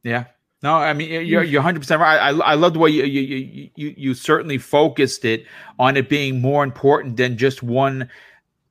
Yeah, 0.02 0.26
no, 0.62 0.76
I 0.76 0.94
mean 0.94 1.10
you're 1.26 1.44
you're 1.44 1.62
100 1.62 1.80
percent 1.80 2.02
right. 2.02 2.18
I 2.18 2.30
I 2.30 2.54
love 2.56 2.74
the 2.74 2.80
way 2.80 2.90
you, 2.90 3.04
you 3.04 3.70
you 3.76 3.94
you 3.98 4.14
certainly 4.14 4.58
focused 4.58 5.24
it 5.24 5.46
on 5.78 5.96
it 5.96 6.10
being 6.10 6.42
more 6.42 6.64
important 6.64 7.18
than 7.18 7.38
just 7.38 7.64
one 7.64 8.10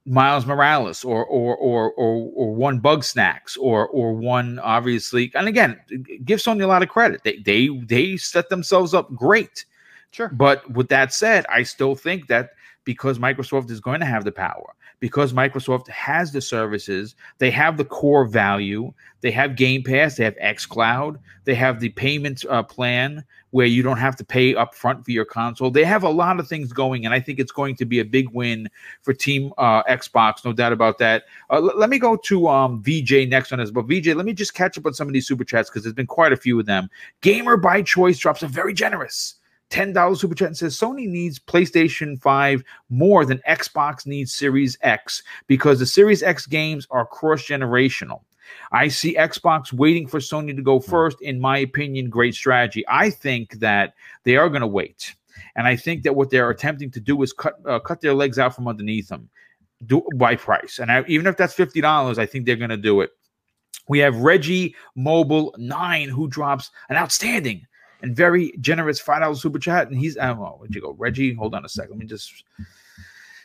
Miles 0.05 0.47
Morales 0.47 1.05
or 1.05 1.24
or 1.24 1.56
or 1.56 1.93
or 1.93 2.31
or 2.35 2.55
one 2.55 2.81
Bugsnax 2.81 3.56
or 3.59 3.89
or 3.89 4.12
one 4.12 4.59
obviously. 4.59 5.31
And 5.35 5.48
again, 5.48 5.81
give 6.24 6.40
Sony 6.40 6.62
a 6.62 6.66
lot 6.66 6.82
of 6.82 6.89
credit. 6.89 7.23
They 7.24 7.36
they 7.39 7.69
they 7.69 8.16
set 8.16 8.48
themselves 8.48 8.94
up 8.94 9.15
great. 9.15 9.65
Sure. 10.10 10.28
But 10.28 10.70
with 10.70 10.89
that 10.89 11.12
said, 11.12 11.44
I 11.51 11.62
still 11.62 11.94
think 11.94 12.28
that 12.28 12.51
because 12.85 13.19
Microsoft 13.19 13.70
is 13.70 13.81
going 13.81 14.01
to 14.01 14.06
have 14.06 14.24
the 14.24 14.32
power, 14.32 14.74
because 15.01 15.33
Microsoft 15.33 15.89
has 15.89 16.33
the 16.33 16.41
services, 16.41 17.15
they 17.39 17.51
have 17.51 17.77
the 17.77 17.85
core 17.85 18.25
value, 18.25 18.93
they 19.20 19.31
have 19.31 19.57
Game 19.57 19.83
Pass, 19.83 20.16
they 20.16 20.25
have 20.25 20.37
xCloud, 20.37 21.19
they 21.45 21.55
have 21.55 21.81
the 21.81 21.91
payment 21.91 22.45
uh, 22.49 22.62
plan 22.62 23.25
where 23.51 23.66
you 23.66 23.83
don't 23.83 23.99
have 23.99 24.15
to 24.16 24.25
pay 24.25 24.55
upfront 24.55 25.05
for 25.05 25.11
your 25.11 25.25
console. 25.25 25.70
They 25.70 25.85
have 25.85 26.03
a 26.03 26.09
lot 26.09 26.39
of 26.39 26.47
things 26.47 26.73
going, 26.73 27.07
and 27.07 27.15
I 27.15 27.20
think 27.20 27.39
it's 27.39 27.53
going 27.53 27.77
to 27.77 27.87
be 27.87 28.01
a 28.01 28.05
big 28.05 28.29
win 28.31 28.69
for 29.03 29.15
Team 29.15 29.53
uh, 29.57 29.83
Xbox, 29.85 30.45
no 30.45 30.53
doubt 30.53 30.73
about 30.73 30.99
that. 30.99 31.25
Uh, 31.51 31.57
l- 31.57 31.79
let 31.79 31.89
me 31.89 31.99
go 31.99 32.16
to 32.16 32.49
um, 32.49 32.83
VJ 32.83 33.29
next 33.29 33.53
on 33.53 33.59
this, 33.59 33.70
but 33.70 33.87
VJ, 33.87 34.09
let 34.09 34.27
me 34.27 34.35
just 34.35 34.55
catch 34.55 34.77
up 34.77 34.85
on 34.87 34.93
some 34.93 35.07
of 35.07 35.15
these 35.15 35.27
super 35.27 35.45
chats 35.45 35.70
because 35.70 35.83
there's 35.83 35.95
been 35.95 36.07
quite 36.07 36.33
a 36.33 36.37
few 36.37 36.61
of 36.61 36.66
them. 36.66 36.91
Gamer 37.23 37.57
by 37.57 37.81
Choice 37.83 38.19
drops 38.19 38.43
a 38.43 38.49
very 38.49 38.75
generous 38.75 39.37
$10 39.70 40.16
super 40.16 40.35
chat 40.35 40.49
and 40.49 40.57
says 40.57 40.78
Sony 40.78 41.07
needs 41.07 41.39
PlayStation 41.39 42.20
5 42.20 42.65
more 42.90 43.24
than 43.24 43.39
Xbox 43.49 44.07
needs 44.07 44.32
Series 44.32 44.78
X 44.81 45.23
because 45.47 45.78
the 45.78 45.86
Series 45.86 46.23
X 46.23 46.47
games 46.47 46.86
are 46.90 47.07
cross 47.07 47.43
generational. 47.43 48.23
I 48.73 48.89
see 48.89 49.15
Xbox 49.15 49.73
waiting 49.73 50.07
for 50.07 50.20
Sony 50.20 50.57
to 50.57 50.62
go 50.62 50.81
first. 50.81 51.20
In 51.20 51.39
my 51.40 51.59
opinion, 51.59 52.09
great 52.09 52.35
strategy. 52.35 52.85
I 52.89 53.11
think 53.11 53.59
that 53.61 53.95
they 54.24 54.36
are 54.36 54.49
going 54.49 54.62
to 54.62 54.66
wait. 54.66 55.15
And 55.55 55.66
I 55.66 55.77
think 55.77 56.03
that 56.05 56.16
what 56.16 56.31
they're 56.31 56.51
attempting 56.51 56.90
to 56.93 57.01
do 57.01 57.23
is 57.23 57.32
cut 57.32 57.59
uh, 57.66 57.78
cut 57.78 58.01
their 58.01 58.15
legs 58.15 58.39
out 58.39 58.55
from 58.55 58.69
underneath 58.69 59.09
them 59.09 59.28
do, 59.86 60.07
by 60.16 60.36
price. 60.36 60.78
And 60.78 60.90
I, 60.90 61.05
even 61.07 61.27
if 61.27 61.36
that's 61.36 61.55
$50, 61.55 62.19
I 62.19 62.27
think 62.27 62.47
they're 62.47 62.57
going 62.57 62.70
to 62.70 62.77
do 62.77 63.01
it. 63.01 63.11
We 63.89 63.99
have 64.01 64.16
Reggie 64.16 64.74
Mobile 64.95 65.55
9 65.59 66.09
who 66.09 66.28
drops 66.28 66.70
an 66.89 66.97
outstanding 66.97 67.66
and 68.03 68.15
very 68.15 68.53
generous 68.61 69.01
five 69.01 69.20
dollars 69.20 69.43
super 69.43 69.59
chat. 69.59 69.89
And 69.89 69.99
he's 69.99 70.16
oh, 70.16 70.57
where'd 70.59 70.75
you 70.75 70.81
go, 70.81 70.93
Reggie? 70.99 71.35
Hold 71.35 71.55
on 71.55 71.65
a 71.65 71.69
second. 71.69 71.93
Let 71.93 71.99
me 72.01 72.07
just. 72.07 72.45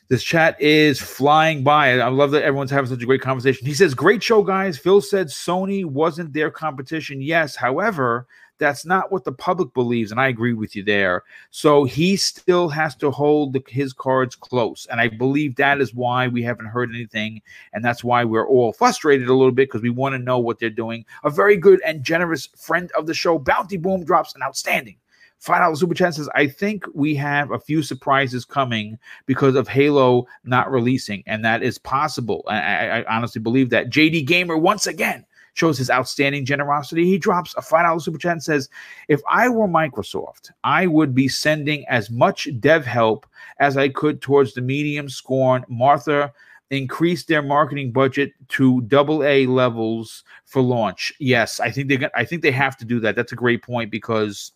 This 0.09 0.21
chat 0.23 0.59
is 0.61 0.99
flying 0.99 1.63
by. 1.63 1.97
I 1.97 2.09
love 2.09 2.31
that 2.31 2.43
everyone's 2.43 2.69
having 2.69 2.89
such 2.89 3.01
a 3.01 3.05
great 3.05 3.21
conversation. 3.21 3.65
He 3.65 3.73
says, 3.73 3.93
"Great 3.93 4.21
show, 4.21 4.43
guys." 4.43 4.77
Phil 4.77 5.01
said 5.01 5.27
Sony 5.27 5.85
wasn't 5.85 6.33
their 6.33 6.51
competition. 6.51 7.21
Yes, 7.21 7.55
however, 7.55 8.27
that's 8.59 8.85
not 8.85 9.11
what 9.11 9.23
the 9.23 9.31
public 9.31 9.73
believes, 9.73 10.11
and 10.11 10.19
I 10.19 10.27
agree 10.27 10.53
with 10.53 10.75
you 10.75 10.83
there. 10.83 11.23
So 11.51 11.83
he 11.83 12.15
still 12.15 12.69
has 12.69 12.95
to 12.97 13.11
hold 13.11 13.53
the, 13.53 13.63
his 13.67 13.93
cards 13.93 14.35
close, 14.35 14.85
and 14.89 15.01
I 15.01 15.07
believe 15.09 15.55
that 15.55 15.81
is 15.81 15.93
why 15.93 16.27
we 16.27 16.43
haven't 16.43 16.67
heard 16.67 16.89
anything, 16.89 17.41
and 17.73 17.83
that's 17.83 18.03
why 18.03 18.23
we're 18.23 18.47
all 18.47 18.73
frustrated 18.73 19.27
a 19.27 19.33
little 19.33 19.51
bit 19.51 19.69
because 19.69 19.81
we 19.81 19.89
want 19.89 20.13
to 20.13 20.19
know 20.19 20.39
what 20.39 20.59
they're 20.59 20.69
doing. 20.69 21.05
A 21.23 21.29
very 21.29 21.57
good 21.57 21.81
and 21.85 22.03
generous 22.03 22.47
friend 22.55 22.91
of 22.97 23.07
the 23.07 23.13
show, 23.13 23.39
Bounty 23.39 23.77
Boom, 23.77 24.03
drops 24.03 24.35
an 24.35 24.43
outstanding 24.43 24.97
five 25.43 25.59
dollars 25.59 25.81
super 25.81 25.93
chat 25.93 26.13
says, 26.13 26.29
I 26.35 26.47
think 26.47 26.85
we 26.93 27.15
have 27.15 27.51
a 27.51 27.59
few 27.59 27.83
surprises 27.83 28.45
coming 28.45 28.97
because 29.25 29.55
of 29.55 29.67
Halo 29.67 30.25
not 30.45 30.71
releasing, 30.71 31.21
and 31.27 31.43
that 31.43 31.61
is 31.61 31.77
possible. 31.77 32.45
I, 32.47 32.59
I, 32.59 32.99
I 32.99 33.15
honestly 33.17 33.41
believe 33.41 33.69
that. 33.71 33.89
JD 33.89 34.25
Gamer 34.25 34.57
once 34.57 34.87
again 34.87 35.25
shows 35.53 35.77
his 35.77 35.89
outstanding 35.89 36.45
generosity. 36.45 37.05
He 37.05 37.17
drops 37.17 37.53
a 37.55 37.61
five 37.61 37.85
dollar 37.85 37.99
super 37.99 38.17
chat 38.17 38.33
and 38.33 38.43
says, 38.43 38.69
"If 39.07 39.21
I 39.29 39.49
were 39.49 39.67
Microsoft, 39.67 40.51
I 40.63 40.87
would 40.87 41.15
be 41.15 41.27
sending 41.27 41.85
as 41.87 42.09
much 42.09 42.47
dev 42.59 42.85
help 42.85 43.25
as 43.59 43.77
I 43.77 43.89
could 43.89 44.21
towards 44.21 44.53
the 44.53 44.61
medium 44.61 45.09
scorn 45.09 45.65
Martha." 45.67 46.33
increase 46.69 47.23
their 47.25 47.43
marketing 47.43 47.91
budget 47.91 48.33
to 48.47 48.81
double 48.81 49.23
A 49.23 49.45
levels 49.45 50.23
for 50.45 50.61
launch. 50.61 51.13
Yes, 51.19 51.59
I 51.59 51.69
think 51.69 51.87
they're 51.87 52.09
I 52.15 52.25
think 52.25 52.41
they 52.41 52.51
have 52.51 52.77
to 52.77 52.85
do 52.85 52.99
that. 53.01 53.15
That's 53.15 53.31
a 53.31 53.35
great 53.35 53.61
point 53.61 53.91
because 53.91 54.53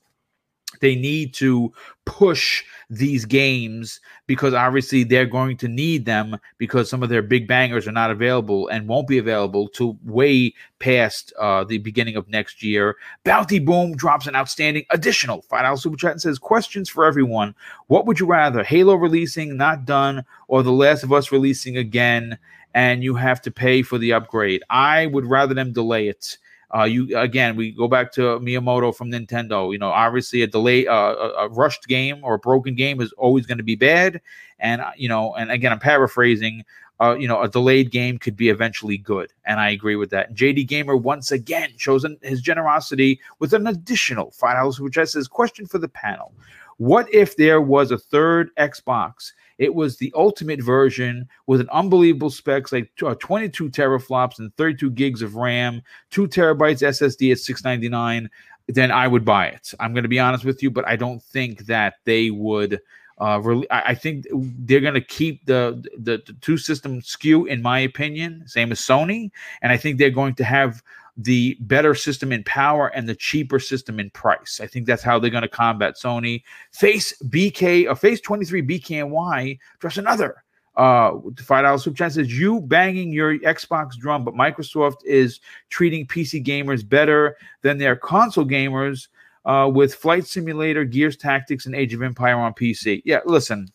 they 0.81 0.95
need 0.95 1.33
to 1.35 1.73
push 2.05 2.63
these 2.89 3.25
games 3.25 3.99
because 4.27 4.53
obviously 4.53 5.03
they're 5.03 5.25
going 5.25 5.57
to 5.57 5.67
need 5.67 6.05
them 6.05 6.37
because 6.57 6.89
some 6.89 7.03
of 7.03 7.09
their 7.09 7.21
big 7.21 7.47
bangers 7.47 7.87
are 7.87 7.91
not 7.91 8.11
available 8.11 8.67
and 8.69 8.87
won't 8.87 9.07
be 9.07 9.17
available 9.17 9.67
to 9.67 9.97
way 10.05 10.53
past 10.79 11.33
uh, 11.39 11.63
the 11.63 11.79
beginning 11.79 12.15
of 12.15 12.29
next 12.29 12.63
year. 12.63 12.95
Bounty 13.23 13.59
Boom 13.59 13.95
drops 13.95 14.27
an 14.27 14.35
outstanding 14.35 14.85
additional 14.91 15.43
$5 15.51 15.79
super 15.79 15.97
chat 15.97 16.11
and 16.11 16.21
says, 16.21 16.39
Questions 16.39 16.87
for 16.89 17.05
everyone. 17.05 17.53
What 17.87 18.05
would 18.05 18.19
you 18.19 18.25
rather, 18.25 18.63
Halo 18.63 18.95
releasing, 18.95 19.57
not 19.57 19.85
done, 19.85 20.23
or 20.47 20.63
The 20.63 20.71
Last 20.71 21.03
of 21.03 21.11
Us 21.11 21.31
releasing 21.31 21.77
again, 21.77 22.37
and 22.73 23.03
you 23.03 23.15
have 23.15 23.41
to 23.41 23.51
pay 23.51 23.81
for 23.81 23.97
the 23.97 24.13
upgrade? 24.13 24.63
I 24.69 25.07
would 25.07 25.25
rather 25.25 25.53
them 25.53 25.73
delay 25.73 26.07
it. 26.07 26.37
Uh, 26.75 26.83
you 26.83 27.17
again, 27.17 27.55
we 27.55 27.71
go 27.71 27.87
back 27.87 28.11
to 28.11 28.21
Miyamoto 28.39 28.93
from 28.93 29.09
Nintendo. 29.09 29.71
You 29.71 29.77
know, 29.77 29.89
obviously 29.89 30.41
a 30.41 30.47
delay, 30.47 30.85
uh, 30.85 30.93
a, 30.93 31.49
rushed 31.49 31.87
game 31.87 32.19
or 32.23 32.33
a 32.33 32.39
broken 32.39 32.75
game 32.75 32.99
is 32.99 33.13
always 33.13 33.45
going 33.45 33.57
to 33.57 33.63
be 33.63 33.75
bad. 33.75 34.21
And 34.59 34.81
uh, 34.81 34.91
you 34.97 35.07
know, 35.07 35.33
and 35.35 35.51
again, 35.51 35.71
I'm 35.71 35.79
paraphrasing. 35.79 36.63
Uh, 36.99 37.15
you 37.17 37.27
know, 37.27 37.39
a 37.41 37.47
delayed 37.47 37.91
game 37.91 38.17
could 38.17 38.35
be 38.35 38.49
eventually 38.49 38.97
good, 38.97 39.31
and 39.45 39.59
I 39.59 39.69
agree 39.69 39.95
with 39.95 40.09
that. 40.09 40.29
And 40.29 40.37
JD 40.37 40.67
Gamer 40.67 40.97
once 40.97 41.31
again 41.31 41.69
shows 41.77 42.03
his 42.23 42.41
generosity 42.41 43.19
with 43.37 43.53
an 43.53 43.67
additional 43.67 44.31
five 44.31 44.55
dollars, 44.57 44.79
which 44.79 44.95
says, 44.95 45.27
"Question 45.27 45.67
for 45.67 45.77
the 45.77 45.87
panel: 45.87 46.33
What 46.77 47.07
if 47.13 47.37
there 47.37 47.61
was 47.61 47.91
a 47.91 47.99
third 47.99 48.49
Xbox 48.55 49.31
it 49.57 49.73
was 49.73 49.97
the 49.97 50.11
ultimate 50.15 50.61
version 50.61 51.27
with 51.47 51.61
an 51.61 51.69
unbelievable 51.71 52.29
specs 52.29 52.71
like 52.71 52.91
uh, 53.05 53.15
22 53.15 53.69
teraflops 53.69 54.39
and 54.39 54.55
32 54.55 54.91
gigs 54.91 55.21
of 55.21 55.35
RAM, 55.35 55.81
two 56.09 56.27
terabytes 56.27 56.81
SSD 56.81 57.31
at 57.31 57.39
699. 57.39 58.29
Then 58.67 58.91
I 58.91 59.07
would 59.07 59.23
buy 59.23 59.47
it. 59.47 59.73
I'm 59.79 59.93
going 59.93 60.03
to 60.03 60.09
be 60.09 60.19
honest 60.19 60.43
with 60.43 60.61
you, 60.61 60.69
but 60.69 60.87
I 60.87 60.95
don't 60.95 61.23
think 61.23 61.65
that 61.65 61.95
they 62.03 62.29
would. 62.29 62.79
Uh, 63.19 63.61
I 63.71 63.95
think 63.95 64.27
they're 64.31 64.79
going 64.79 64.93
to 64.93 65.01
keep 65.01 65.43
the, 65.45 65.83
the 65.97 66.21
the 66.23 66.33
two 66.33 66.57
system 66.57 67.01
SKU, 67.01 67.47
in 67.47 67.63
my 67.63 67.79
opinion, 67.79 68.43
same 68.45 68.71
as 68.71 68.79
Sony, 68.79 69.31
and 69.63 69.71
I 69.71 69.77
think 69.77 69.97
they're 69.97 70.11
going 70.11 70.35
to 70.35 70.43
have 70.43 70.83
the 71.17 71.57
better 71.61 71.95
system 71.95 72.31
in 72.31 72.43
power 72.43 72.89
and 72.89 73.09
the 73.09 73.15
cheaper 73.15 73.59
system 73.59 73.99
in 73.99 74.09
price. 74.11 74.59
I 74.61 74.67
think 74.67 74.85
that's 74.85 75.01
how 75.01 75.17
they're 75.17 75.31
going 75.31 75.41
to 75.41 75.47
combat 75.47 75.95
Sony. 75.95 76.43
Face 76.71 77.13
BK 77.23 77.87
or 77.87 77.91
uh, 77.91 77.95
Face 77.95 78.21
23 78.21 78.61
BKNY 78.61 79.57
just 79.81 79.97
another 79.97 80.43
uh 80.75 81.13
five 81.39 81.63
dollars 81.63 81.83
super 81.83 81.97
chat 81.97 82.11
says 82.11 82.37
you 82.39 82.61
banging 82.61 83.11
your 83.11 83.39
Xbox 83.39 83.97
drum, 83.97 84.23
but 84.23 84.35
Microsoft 84.35 84.97
is 85.05 85.39
treating 85.69 86.05
PC 86.05 86.45
gamers 86.45 86.87
better 86.87 87.35
than 87.63 87.79
their 87.79 87.95
console 87.95 88.45
gamers 88.45 89.07
uh, 89.45 89.67
with 89.73 89.95
Flight 89.95 90.27
Simulator, 90.27 90.83
Gears 90.83 91.17
Tactics, 91.17 91.65
and 91.65 91.73
Age 91.73 91.95
of 91.95 92.03
Empire 92.03 92.37
on 92.37 92.53
PC. 92.53 93.01
Yeah, 93.05 93.21
listen, 93.25 93.69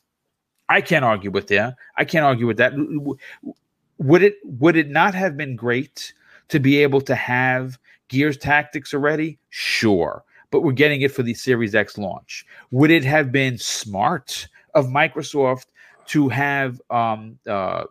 I 0.69 0.81
can't 0.81 1.05
argue 1.05 1.33
with 1.33 1.49
that. 1.49 1.75
I 1.97 2.05
can't 2.05 2.25
argue 2.25 2.47
with 2.47 2.59
that. 2.59 2.73
Would 3.99 4.23
it 4.23 4.37
would 4.45 4.77
it 4.77 4.89
not 4.89 5.15
have 5.15 5.37
been 5.37 5.57
great 5.57 6.13
to 6.49 6.59
be 6.59 6.79
able 6.83 7.01
to 7.03 7.15
have 7.15 7.79
Gears 8.09 8.37
Tactics 8.37 8.93
already? 8.95 9.39
Sure. 9.51 10.25
But 10.51 10.61
we're 10.61 10.73
getting 10.73 11.01
it 11.01 11.13
for 11.13 11.23
the 11.23 11.35
Series 11.35 11.75
X 11.75 11.97
launch. 11.97 12.47
Would 12.71 12.91
it 12.91 13.05
have 13.05 13.33
been 13.33 13.57
smart 13.57 14.49
of 14.75 14.87
Microsoft 14.87 15.67
to 16.07 16.29
have 16.29 16.81
um, 16.91 17.39
uh, 17.47 17.85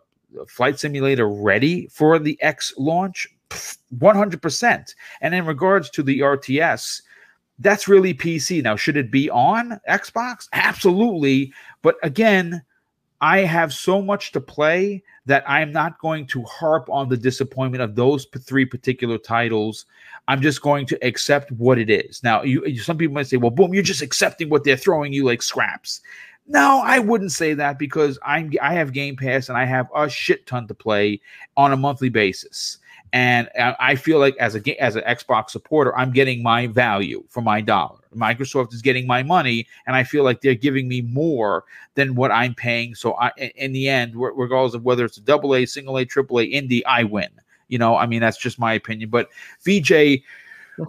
Flight 0.46 0.78
Simulator 0.78 1.28
ready 1.28 1.88
for 1.88 2.18
the 2.18 2.40
X 2.40 2.72
launch? 2.78 3.28
100%. 3.98 4.94
And 5.20 5.34
in 5.34 5.44
regards 5.44 5.90
to 5.90 6.02
the 6.02 6.20
RTS, 6.20 7.02
that's 7.58 7.88
really 7.88 8.14
PC. 8.14 8.62
Now, 8.62 8.76
should 8.76 8.96
it 8.96 9.10
be 9.10 9.30
on 9.30 9.80
Xbox? 9.88 10.48
Absolutely. 10.52 11.52
But 11.82 11.96
again, 12.02 12.62
I 13.22 13.38
have 13.40 13.72
so 13.72 14.02
much 14.02 14.32
to 14.32 14.40
play 14.40 15.02
that 15.26 15.48
I'm 15.48 15.70
not 15.70 16.00
going 16.00 16.26
to 16.26 16.42
harp 16.42 16.90
on 16.90 17.08
the 17.08 17.16
disappointment 17.16 17.80
of 17.80 17.94
those 17.94 18.26
three 18.40 18.66
particular 18.66 19.16
titles. 19.16 19.86
I'm 20.26 20.42
just 20.42 20.60
going 20.60 20.86
to 20.86 20.98
accept 21.06 21.52
what 21.52 21.78
it 21.78 21.88
is. 21.88 22.20
Now, 22.24 22.42
you 22.42 22.78
some 22.78 22.98
people 22.98 23.14
might 23.14 23.28
say, 23.28 23.36
"Well, 23.36 23.52
boom, 23.52 23.72
you're 23.72 23.84
just 23.84 24.02
accepting 24.02 24.48
what 24.48 24.64
they're 24.64 24.76
throwing 24.76 25.12
you 25.12 25.24
like 25.24 25.40
scraps." 25.40 26.00
No, 26.48 26.82
I 26.84 26.98
wouldn't 26.98 27.30
say 27.30 27.54
that 27.54 27.78
because 27.78 28.18
I'm 28.24 28.52
I 28.60 28.74
have 28.74 28.92
Game 28.92 29.16
Pass 29.16 29.48
and 29.48 29.56
I 29.56 29.64
have 29.64 29.86
a 29.94 30.08
shit 30.08 30.44
ton 30.46 30.66
to 30.66 30.74
play 30.74 31.20
on 31.56 31.72
a 31.72 31.76
monthly 31.76 32.08
basis. 32.08 32.78
And 33.14 33.50
I 33.56 33.94
feel 33.94 34.18
like 34.18 34.34
as 34.38 34.54
a 34.54 34.82
as 34.82 34.96
an 34.96 35.02
Xbox 35.02 35.50
supporter, 35.50 35.94
I'm 35.98 36.12
getting 36.12 36.42
my 36.42 36.66
value 36.66 37.22
for 37.28 37.42
my 37.42 37.60
dollar. 37.60 37.98
Microsoft 38.16 38.72
is 38.72 38.80
getting 38.80 39.06
my 39.06 39.22
money, 39.22 39.66
and 39.86 39.94
I 39.94 40.02
feel 40.02 40.24
like 40.24 40.40
they're 40.40 40.54
giving 40.54 40.88
me 40.88 41.02
more 41.02 41.64
than 41.94 42.14
what 42.14 42.30
I'm 42.30 42.54
paying. 42.54 42.94
So, 42.94 43.14
I, 43.18 43.30
in 43.56 43.72
the 43.72 43.86
end, 43.88 44.14
regardless 44.16 44.72
of 44.72 44.84
whether 44.84 45.04
it's 45.04 45.18
a 45.18 45.20
double 45.20 45.54
A, 45.54 45.66
single 45.66 45.98
A, 45.98 46.06
triple 46.06 46.38
A, 46.38 46.50
indie, 46.50 46.80
I 46.86 47.04
win. 47.04 47.28
You 47.68 47.78
know, 47.78 47.96
I 47.96 48.06
mean 48.06 48.20
that's 48.20 48.38
just 48.38 48.58
my 48.58 48.72
opinion. 48.72 49.10
But 49.10 49.28
VJ, 49.62 50.22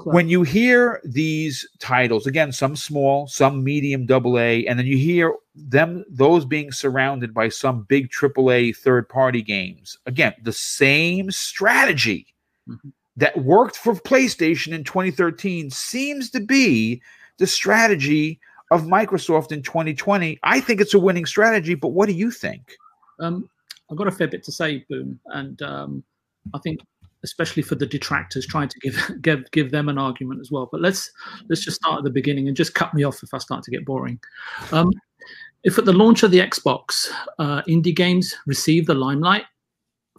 when 0.03 0.29
you 0.29 0.43
hear 0.43 1.01
these 1.03 1.67
titles 1.79 2.27
again 2.27 2.51
some 2.51 2.75
small 2.75 3.27
some 3.27 3.63
medium 3.63 4.05
double 4.05 4.39
a 4.39 4.65
and 4.65 4.77
then 4.79 4.85
you 4.85 4.97
hear 4.97 5.35
them 5.55 6.03
those 6.09 6.45
being 6.45 6.71
surrounded 6.71 7.33
by 7.33 7.49
some 7.49 7.83
big 7.83 8.09
triple 8.09 8.51
a 8.51 8.71
third 8.71 9.07
party 9.09 9.41
games 9.41 9.97
again 10.05 10.33
the 10.43 10.53
same 10.53 11.29
strategy 11.31 12.27
mm-hmm. 12.67 12.89
that 13.17 13.37
worked 13.43 13.75
for 13.75 13.93
playstation 13.93 14.73
in 14.73 14.83
2013 14.83 15.69
seems 15.69 16.29
to 16.29 16.39
be 16.39 17.01
the 17.37 17.47
strategy 17.47 18.39
of 18.71 18.83
microsoft 18.83 19.51
in 19.51 19.61
2020 19.61 20.39
i 20.43 20.59
think 20.59 20.81
it's 20.81 20.93
a 20.93 20.99
winning 20.99 21.25
strategy 21.25 21.75
but 21.75 21.89
what 21.89 22.07
do 22.07 22.13
you 22.13 22.31
think? 22.31 22.73
Um, 23.19 23.49
i've 23.91 23.97
got 23.97 24.07
a 24.07 24.11
fair 24.11 24.27
bit 24.27 24.43
to 24.43 24.51
say 24.51 24.85
boom 24.89 25.19
and 25.27 25.61
um, 25.61 26.03
i 26.53 26.59
think 26.59 26.79
especially 27.23 27.63
for 27.63 27.75
the 27.75 27.85
detractors, 27.85 28.45
trying 28.45 28.69
to 28.69 28.79
give 28.79 28.97
give 29.21 29.49
give 29.51 29.71
them 29.71 29.89
an 29.89 29.97
argument 29.97 30.41
as 30.41 30.51
well. 30.51 30.69
But 30.71 30.81
let's 30.81 31.11
let's 31.49 31.63
just 31.63 31.77
start 31.77 31.99
at 31.99 32.03
the 32.03 32.09
beginning 32.09 32.47
and 32.47 32.57
just 32.57 32.75
cut 32.75 32.93
me 32.93 33.03
off 33.03 33.23
if 33.23 33.33
I 33.33 33.37
start 33.37 33.63
to 33.63 33.71
get 33.71 33.85
boring. 33.85 34.19
Um, 34.71 34.91
if 35.63 35.77
at 35.77 35.85
the 35.85 35.93
launch 35.93 36.23
of 36.23 36.31
the 36.31 36.39
Xbox, 36.39 37.09
uh, 37.39 37.61
indie 37.63 37.95
games 37.95 38.35
received 38.45 38.87
the 38.87 38.93
limelight, 38.93 39.45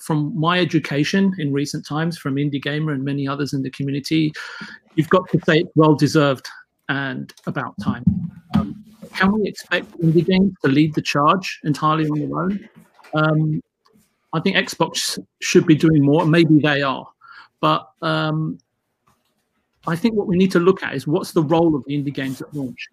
from 0.00 0.38
my 0.38 0.58
education 0.58 1.32
in 1.38 1.52
recent 1.52 1.86
times, 1.86 2.18
from 2.18 2.36
Indie 2.36 2.62
Gamer 2.62 2.92
and 2.92 3.04
many 3.04 3.28
others 3.28 3.52
in 3.52 3.62
the 3.62 3.70
community, 3.70 4.32
you've 4.94 5.08
got 5.08 5.28
to 5.30 5.38
say 5.46 5.58
it's 5.58 5.70
well 5.74 5.94
deserved 5.94 6.48
and 6.88 7.32
about 7.46 7.74
time. 7.82 8.04
Um, 8.54 8.84
can 9.14 9.32
we 9.32 9.48
expect 9.48 9.98
indie 10.00 10.26
games 10.26 10.52
to 10.64 10.70
lead 10.70 10.94
the 10.94 11.02
charge 11.02 11.60
entirely 11.64 12.08
on 12.08 12.18
their 12.18 12.38
own? 12.38 12.68
Um, 13.14 13.62
I 14.34 14.40
think 14.40 14.56
Xbox 14.56 15.18
should 15.40 15.66
be 15.66 15.74
doing 15.74 16.04
more. 16.04 16.26
Maybe 16.26 16.58
they 16.58 16.82
are, 16.82 17.06
but 17.60 17.88
um, 18.02 18.58
I 19.86 19.96
think 19.96 20.14
what 20.14 20.26
we 20.26 20.36
need 20.36 20.50
to 20.52 20.60
look 20.60 20.82
at 20.82 20.94
is 20.94 21.06
what's 21.06 21.32
the 21.32 21.42
role 21.42 21.74
of 21.74 21.84
the 21.86 21.94
indie 21.94 22.12
games 22.12 22.42
at 22.42 22.52
launch. 22.54 22.88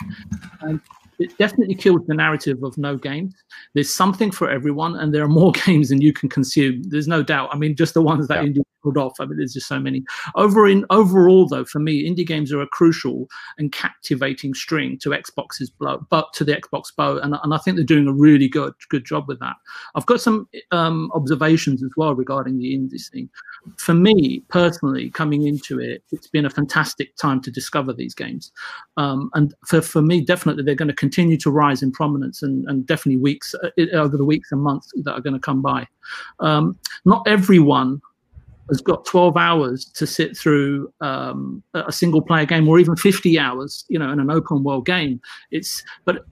And 0.61 0.79
it 1.19 1.37
definitely 1.37 1.75
killed 1.75 2.05
the 2.07 2.13
narrative 2.13 2.63
of 2.63 2.77
no 2.77 2.97
games. 2.97 3.33
There's 3.73 3.93
something 3.93 4.31
for 4.31 4.49
everyone, 4.49 4.95
and 4.97 5.13
there 5.13 5.23
are 5.23 5.29
more 5.29 5.51
games 5.65 5.89
than 5.89 6.01
you 6.01 6.13
can 6.13 6.29
consume. 6.29 6.83
There's 6.83 7.07
no 7.07 7.23
doubt. 7.23 7.49
I 7.51 7.57
mean, 7.57 7.75
just 7.75 7.93
the 7.93 8.01
ones 8.01 8.27
that 8.27 8.43
yeah. 8.43 8.49
indie 8.49 8.63
off. 8.97 9.19
I 9.19 9.25
mean, 9.25 9.37
there's 9.37 9.53
just 9.53 9.67
so 9.67 9.79
many. 9.79 10.03
Over 10.35 10.67
in 10.67 10.85
overall, 10.89 11.47
though, 11.47 11.65
for 11.65 11.79
me, 11.79 12.09
indie 12.09 12.25
games 12.25 12.51
are 12.51 12.61
a 12.61 12.67
crucial 12.67 13.27
and 13.57 13.71
captivating 13.71 14.53
string 14.53 14.97
to 14.99 15.09
Xbox's 15.09 15.69
bow, 15.69 16.05
but 16.09 16.33
to 16.33 16.43
the 16.43 16.55
Xbox 16.55 16.95
bow, 16.95 17.17
and, 17.17 17.35
and 17.43 17.53
I 17.53 17.57
think 17.57 17.77
they're 17.77 17.85
doing 17.85 18.07
a 18.07 18.13
really 18.13 18.47
good 18.47 18.73
good 18.89 19.05
job 19.05 19.27
with 19.27 19.39
that. 19.39 19.55
I've 19.95 20.05
got 20.05 20.21
some 20.21 20.47
um, 20.71 21.11
observations 21.13 21.83
as 21.83 21.91
well 21.97 22.15
regarding 22.15 22.57
the 22.57 22.75
indie 22.75 22.99
scene. 22.99 23.29
For 23.77 23.93
me 23.93 24.43
personally, 24.49 25.09
coming 25.11 25.45
into 25.45 25.79
it, 25.79 26.03
it's 26.11 26.27
been 26.27 26.45
a 26.45 26.49
fantastic 26.49 27.15
time 27.17 27.41
to 27.41 27.51
discover 27.51 27.93
these 27.93 28.15
games, 28.15 28.51
um, 28.97 29.29
and 29.33 29.53
for 29.65 29.81
for 29.81 30.01
me, 30.01 30.21
definitely 30.21 30.63
they're 30.63 30.75
going 30.75 30.87
to 30.87 30.95
continue 30.95 31.37
to 31.37 31.51
rise 31.51 31.83
in 31.83 31.91
prominence, 31.91 32.41
and, 32.41 32.65
and 32.67 32.85
definitely 32.85 33.21
weeks 33.21 33.53
uh, 33.55 33.69
over 33.93 34.17
the 34.17 34.25
weeks 34.25 34.51
and 34.51 34.61
months 34.61 34.91
that 35.03 35.13
are 35.13 35.21
going 35.21 35.33
to 35.33 35.39
come 35.39 35.61
by. 35.61 35.87
Um, 36.39 36.77
not 37.05 37.23
everyone 37.27 38.01
has 38.69 38.81
got 38.81 39.05
12 39.05 39.37
hours 39.37 39.85
to 39.85 40.07
sit 40.07 40.37
through 40.37 40.91
um, 41.01 41.63
a 41.73 41.91
single 41.91 42.21
player 42.21 42.45
game 42.45 42.67
or 42.67 42.79
even 42.79 42.95
50 42.95 43.39
hours 43.39 43.85
you 43.89 43.99
know 43.99 44.11
in 44.11 44.19
an 44.19 44.31
open 44.31 44.63
world 44.63 44.85
game 44.85 45.19
it's 45.51 45.83
but 46.05 46.25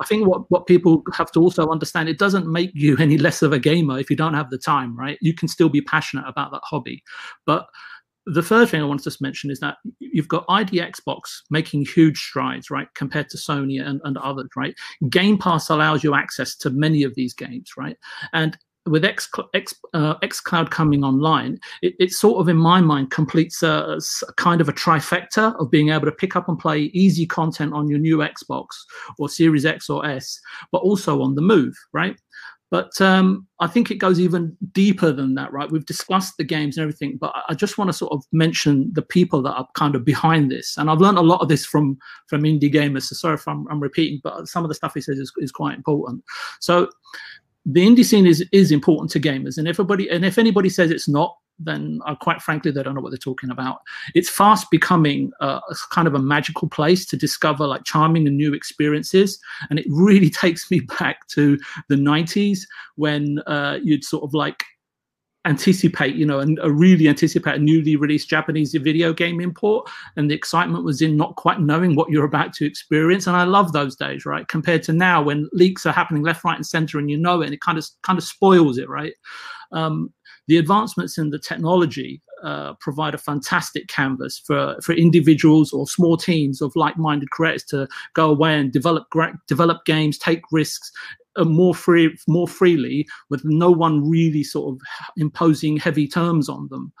i 0.00 0.06
think 0.06 0.26
what, 0.26 0.50
what 0.50 0.66
people 0.66 1.02
have 1.14 1.30
to 1.32 1.40
also 1.40 1.68
understand 1.68 2.08
it 2.08 2.18
doesn't 2.18 2.46
make 2.46 2.70
you 2.74 2.96
any 3.00 3.18
less 3.18 3.42
of 3.42 3.52
a 3.52 3.58
gamer 3.58 3.98
if 3.98 4.10
you 4.10 4.16
don't 4.16 4.34
have 4.34 4.50
the 4.50 4.58
time 4.58 4.96
right 4.96 5.18
you 5.20 5.34
can 5.34 5.48
still 5.48 5.68
be 5.68 5.80
passionate 5.80 6.24
about 6.26 6.50
that 6.52 6.62
hobby 6.64 7.02
but 7.46 7.66
the 8.26 8.42
third 8.42 8.68
thing 8.68 8.80
I 8.80 8.84
want 8.84 9.00
to 9.00 9.04
just 9.04 9.20
mention 9.20 9.50
is 9.50 9.58
that 9.60 9.78
you've 9.98 10.28
got 10.28 10.44
ID 10.48 10.78
Xbox 10.78 11.40
making 11.50 11.86
huge 11.86 12.20
strides, 12.20 12.70
right, 12.70 12.86
compared 12.94 13.28
to 13.30 13.36
Sony 13.36 13.84
and, 13.84 14.00
and 14.04 14.16
others, 14.18 14.48
right? 14.56 14.76
Game 15.08 15.36
Pass 15.36 15.70
allows 15.70 16.04
you 16.04 16.14
access 16.14 16.54
to 16.56 16.70
many 16.70 17.02
of 17.02 17.14
these 17.16 17.34
games, 17.34 17.72
right? 17.76 17.96
And 18.32 18.56
with 18.86 19.04
X, 19.04 19.28
X, 19.54 19.74
uh, 19.94 20.18
xCloud 20.20 20.70
coming 20.70 21.04
online, 21.04 21.58
it, 21.82 21.94
it, 21.98 22.12
sort 22.12 22.40
of, 22.40 22.48
in 22.48 22.56
my 22.56 22.80
mind, 22.80 23.10
completes 23.10 23.62
a, 23.62 23.98
a, 23.98 24.32
kind 24.34 24.60
of 24.60 24.68
a 24.68 24.72
trifecta 24.72 25.58
of 25.60 25.70
being 25.70 25.90
able 25.90 26.06
to 26.06 26.12
pick 26.12 26.34
up 26.34 26.48
and 26.48 26.58
play 26.58 26.90
easy 26.92 27.26
content 27.26 27.72
on 27.72 27.88
your 27.88 27.98
new 27.98 28.18
Xbox 28.18 28.66
or 29.18 29.28
Series 29.28 29.64
X 29.64 29.88
or 29.88 30.04
S, 30.04 30.40
but 30.72 30.78
also 30.78 31.22
on 31.22 31.34
the 31.34 31.42
move, 31.42 31.74
right? 31.92 32.16
But 32.72 32.98
um, 33.02 33.46
I 33.60 33.66
think 33.66 33.90
it 33.90 33.96
goes 33.96 34.18
even 34.18 34.56
deeper 34.72 35.12
than 35.12 35.34
that, 35.34 35.52
right? 35.52 35.70
We've 35.70 35.84
discussed 35.84 36.38
the 36.38 36.44
games 36.44 36.78
and 36.78 36.82
everything, 36.82 37.18
but 37.18 37.30
I 37.46 37.52
just 37.52 37.76
want 37.76 37.90
to 37.90 37.92
sort 37.92 38.12
of 38.12 38.24
mention 38.32 38.90
the 38.94 39.02
people 39.02 39.42
that 39.42 39.52
are 39.52 39.68
kind 39.74 39.94
of 39.94 40.06
behind 40.06 40.50
this. 40.50 40.78
And 40.78 40.88
I've 40.88 41.00
learned 41.02 41.18
a 41.18 41.22
lot 41.22 41.42
of 41.42 41.48
this 41.48 41.66
from 41.66 41.98
from 42.28 42.44
indie 42.44 42.72
gamers. 42.72 43.02
So 43.02 43.14
sorry 43.14 43.34
if 43.34 43.46
I'm, 43.46 43.66
I'm 43.68 43.78
repeating, 43.78 44.22
but 44.24 44.48
some 44.48 44.64
of 44.64 44.70
the 44.70 44.74
stuff 44.74 44.94
he 44.94 45.02
says 45.02 45.18
is, 45.18 45.30
is 45.36 45.52
quite 45.52 45.76
important. 45.76 46.24
So 46.60 46.88
the 47.64 47.86
indie 47.86 48.04
scene 48.04 48.26
is 48.26 48.44
is 48.52 48.72
important 48.72 49.10
to 49.12 49.20
gamers, 49.20 49.58
and 49.58 49.68
everybody 49.68 50.08
and 50.10 50.24
if 50.24 50.38
anybody 50.38 50.68
says 50.68 50.90
it's 50.90 51.08
not, 51.08 51.36
then 51.58 52.00
uh, 52.06 52.14
quite 52.14 52.42
frankly 52.42 52.70
they 52.70 52.82
don't 52.82 52.94
know 52.94 53.00
what 53.00 53.10
they're 53.10 53.18
talking 53.18 53.50
about. 53.50 53.80
It's 54.14 54.28
fast 54.28 54.70
becoming 54.70 55.32
a 55.40 55.60
kind 55.90 56.08
of 56.08 56.14
a 56.14 56.18
magical 56.18 56.68
place 56.68 57.06
to 57.06 57.16
discover 57.16 57.66
like 57.66 57.84
charming 57.84 58.26
and 58.26 58.36
new 58.36 58.52
experiences, 58.54 59.38
and 59.70 59.78
it 59.78 59.86
really 59.88 60.30
takes 60.42 60.70
me 60.70 60.80
back 60.80 61.26
to 61.28 61.58
the 61.88 61.96
'90s 61.96 62.60
when 62.96 63.38
uh, 63.46 63.78
you'd 63.82 64.04
sort 64.04 64.24
of 64.24 64.34
like 64.34 64.64
anticipate, 65.44 66.14
you 66.14 66.24
know, 66.24 66.38
and 66.38 66.58
really 66.64 67.08
anticipate 67.08 67.56
a 67.56 67.58
newly 67.58 67.96
released 67.96 68.28
Japanese 68.28 68.72
video 68.74 69.12
game 69.12 69.40
import. 69.40 69.90
And 70.16 70.30
the 70.30 70.34
excitement 70.34 70.84
was 70.84 71.02
in 71.02 71.16
not 71.16 71.36
quite 71.36 71.60
knowing 71.60 71.96
what 71.96 72.10
you're 72.10 72.24
about 72.24 72.52
to 72.54 72.66
experience. 72.66 73.26
And 73.26 73.36
I 73.36 73.44
love 73.44 73.72
those 73.72 73.96
days, 73.96 74.24
right? 74.24 74.46
Compared 74.48 74.82
to 74.84 74.92
now 74.92 75.22
when 75.22 75.48
leaks 75.52 75.84
are 75.84 75.92
happening 75.92 76.22
left, 76.22 76.44
right, 76.44 76.56
and 76.56 76.66
center, 76.66 76.98
and 76.98 77.10
you 77.10 77.16
know 77.16 77.42
it, 77.42 77.46
and 77.46 77.54
it 77.54 77.60
kind 77.60 77.78
of 77.78 77.86
kind 78.02 78.18
of 78.18 78.24
spoils 78.24 78.78
it, 78.78 78.88
right? 78.88 79.14
Um, 79.72 80.12
the 80.48 80.58
advancements 80.58 81.18
in 81.18 81.30
the 81.30 81.38
technology 81.38 82.20
uh, 82.42 82.74
provide 82.80 83.14
a 83.14 83.18
fantastic 83.18 83.86
canvas 83.86 84.38
for, 84.38 84.76
for 84.82 84.92
individuals 84.94 85.72
or 85.72 85.86
small 85.86 86.16
teams 86.16 86.60
of 86.60 86.74
like-minded 86.74 87.30
creators 87.30 87.62
to 87.64 87.86
go 88.14 88.28
away 88.28 88.58
and 88.58 88.72
develop 88.72 89.04
develop 89.46 89.84
games, 89.84 90.18
take 90.18 90.42
risks, 90.50 90.90
more 91.44 91.74
free 91.74 92.16
more 92.28 92.48
freely 92.48 93.06
with 93.30 93.42
no 93.44 93.70
one 93.70 94.08
really 94.08 94.44
sort 94.44 94.74
of 94.74 94.80
imposing 95.16 95.76
heavy 95.76 96.06
terms 96.06 96.48
on 96.48 96.68
them 96.68 96.92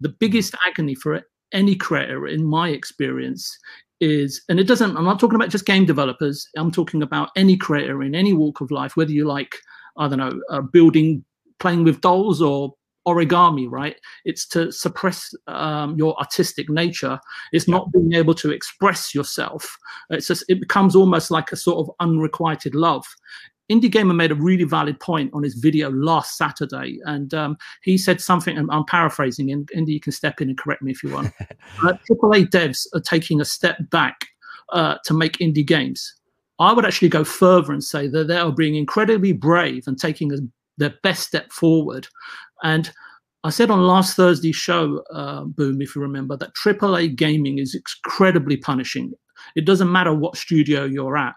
the 0.00 0.08
biggest 0.08 0.54
agony 0.66 0.94
for 0.94 1.22
any 1.52 1.74
creator 1.74 2.26
in 2.26 2.44
my 2.44 2.68
experience 2.68 3.58
is 4.00 4.42
and 4.48 4.60
it 4.60 4.66
doesn't 4.66 4.96
i'm 4.96 5.04
not 5.04 5.18
talking 5.18 5.36
about 5.36 5.48
just 5.48 5.66
game 5.66 5.86
developers 5.86 6.48
i'm 6.56 6.70
talking 6.70 7.02
about 7.02 7.30
any 7.36 7.56
creator 7.56 8.02
in 8.02 8.14
any 8.14 8.32
walk 8.32 8.60
of 8.60 8.70
life 8.70 8.96
whether 8.96 9.12
you 9.12 9.24
like 9.24 9.54
i 9.96 10.08
don't 10.08 10.18
know 10.18 10.40
uh, 10.50 10.60
building 10.60 11.24
playing 11.58 11.84
with 11.84 12.00
dolls 12.00 12.42
or 12.42 12.74
origami, 13.06 13.70
right? 13.70 13.96
It's 14.24 14.46
to 14.48 14.72
suppress 14.72 15.32
um, 15.46 15.96
your 15.96 16.18
artistic 16.18 16.68
nature. 16.68 17.18
It's 17.52 17.68
not 17.68 17.92
being 17.92 18.12
able 18.14 18.34
to 18.34 18.50
express 18.50 19.14
yourself. 19.14 19.76
It's 20.10 20.26
just 20.26 20.44
it 20.48 20.60
becomes 20.60 20.96
almost 20.96 21.30
like 21.30 21.52
a 21.52 21.56
sort 21.56 21.78
of 21.78 21.94
unrequited 22.00 22.74
love. 22.74 23.04
Indie 23.70 23.90
Gamer 23.90 24.14
made 24.14 24.30
a 24.30 24.36
really 24.36 24.64
valid 24.64 25.00
point 25.00 25.30
on 25.34 25.42
his 25.42 25.54
video 25.54 25.90
last 25.90 26.36
Saturday, 26.36 26.98
and 27.04 27.34
um, 27.34 27.56
he 27.82 27.98
said 27.98 28.20
something. 28.20 28.56
I'm 28.56 28.84
paraphrasing, 28.84 29.50
and 29.50 29.68
Indy, 29.74 29.94
you 29.94 30.00
can 30.00 30.12
step 30.12 30.40
in 30.40 30.48
and 30.48 30.58
correct 30.58 30.82
me 30.82 30.92
if 30.92 31.02
you 31.02 31.10
want. 31.10 31.32
uh, 31.82 31.94
AAA 32.10 32.50
devs 32.50 32.86
are 32.94 33.00
taking 33.00 33.40
a 33.40 33.44
step 33.44 33.78
back 33.90 34.26
uh, 34.72 34.96
to 35.04 35.14
make 35.14 35.38
indie 35.38 35.66
games. 35.66 36.14
I 36.58 36.72
would 36.72 36.86
actually 36.86 37.08
go 37.08 37.24
further 37.24 37.72
and 37.72 37.82
say 37.82 38.06
that 38.08 38.28
they 38.28 38.36
are 38.36 38.52
being 38.52 38.76
incredibly 38.76 39.32
brave 39.32 39.84
and 39.86 39.98
taking 39.98 40.32
a, 40.32 40.38
their 40.78 40.94
best 41.02 41.24
step 41.24 41.52
forward. 41.52 42.06
And 42.62 42.90
I 43.44 43.50
said 43.50 43.70
on 43.70 43.86
last 43.86 44.16
Thursday's 44.16 44.56
show, 44.56 45.02
uh, 45.12 45.44
Boom, 45.44 45.82
if 45.82 45.94
you 45.94 46.02
remember, 46.02 46.36
that 46.36 46.54
AAA 46.54 47.16
gaming 47.16 47.58
is 47.58 47.74
incredibly 47.74 48.56
punishing 48.56 49.12
It 49.54 49.64
doesn't 49.64 49.92
matter 49.92 50.14
what 50.14 50.36
studio 50.36 50.84
you're 50.84 51.16
at. 51.16 51.34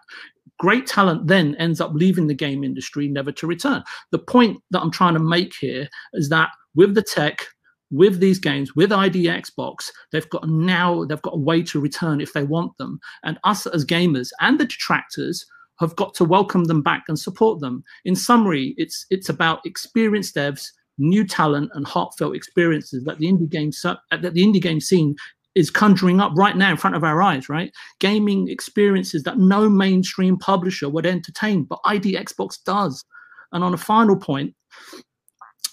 Great 0.58 0.86
talent 0.86 1.26
then 1.26 1.54
ends 1.56 1.80
up 1.80 1.92
leaving 1.94 2.26
the 2.26 2.34
game 2.34 2.64
industry 2.64 3.08
never 3.08 3.32
to 3.32 3.46
return. 3.46 3.82
The 4.10 4.18
point 4.18 4.62
that 4.70 4.80
I'm 4.80 4.90
trying 4.90 5.14
to 5.14 5.20
make 5.20 5.54
here 5.58 5.88
is 6.12 6.28
that 6.28 6.50
with 6.74 6.94
the 6.94 7.02
tech, 7.02 7.46
with 7.90 8.20
these 8.20 8.38
games, 8.38 8.76
with 8.76 8.92
ID 8.92 9.24
Xbox, 9.24 9.90
they've 10.12 10.28
got 10.30 10.48
now 10.48 11.04
they've 11.04 11.22
got 11.22 11.34
a 11.34 11.38
way 11.38 11.62
to 11.62 11.80
return 11.80 12.20
if 12.20 12.32
they 12.32 12.44
want 12.44 12.76
them. 12.78 13.00
And 13.24 13.38
us 13.44 13.66
as 13.66 13.84
gamers 13.84 14.30
and 14.40 14.60
the 14.60 14.66
detractors 14.66 15.46
have 15.80 15.96
got 15.96 16.14
to 16.14 16.24
welcome 16.24 16.64
them 16.64 16.82
back 16.82 17.04
and 17.08 17.18
support 17.18 17.60
them. 17.60 17.82
In 18.04 18.14
summary, 18.14 18.74
it's 18.76 19.06
it's 19.10 19.28
about 19.28 19.64
experienced 19.64 20.36
devs, 20.36 20.68
new 20.98 21.26
talent, 21.26 21.70
and 21.74 21.86
heartfelt 21.86 22.36
experiences 22.36 23.04
that 23.04 23.18
the 23.18 23.26
indie 23.26 23.48
game 23.48 23.70
that 24.10 24.34
the 24.34 24.44
indie 24.44 24.62
game 24.62 24.80
scene 24.80 25.16
is 25.54 25.70
conjuring 25.70 26.20
up 26.20 26.32
right 26.36 26.56
now 26.56 26.70
in 26.70 26.76
front 26.76 26.96
of 26.96 27.04
our 27.04 27.22
eyes. 27.22 27.48
Right, 27.48 27.72
gaming 27.98 28.48
experiences 28.48 29.22
that 29.24 29.38
no 29.38 29.68
mainstream 29.68 30.38
publisher 30.38 30.88
would 30.88 31.06
entertain, 31.06 31.64
but 31.64 31.80
ID 31.84 32.14
Xbox 32.14 32.62
does. 32.64 33.04
And 33.52 33.64
on 33.64 33.74
a 33.74 33.78
final 33.78 34.16
point, 34.16 34.54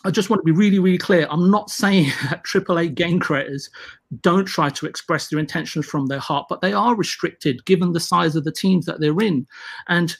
I 0.03 0.11
just 0.11 0.29
want 0.29 0.39
to 0.39 0.45
be 0.45 0.57
really, 0.57 0.79
really 0.79 0.97
clear. 0.97 1.27
I'm 1.29 1.51
not 1.51 1.69
saying 1.69 2.11
that 2.29 2.43
AAA 2.43 2.95
game 2.95 3.19
creators 3.19 3.69
don't 4.21 4.45
try 4.45 4.69
to 4.69 4.85
express 4.85 5.27
their 5.27 5.39
intentions 5.39 5.85
from 5.85 6.07
their 6.07 6.19
heart, 6.19 6.45
but 6.49 6.61
they 6.61 6.73
are 6.73 6.95
restricted 6.95 7.65
given 7.65 7.91
the 7.91 7.99
size 7.99 8.35
of 8.35 8.43
the 8.43 8.51
teams 8.51 8.85
that 8.85 8.99
they're 8.99 9.19
in. 9.19 9.45
And 9.87 10.15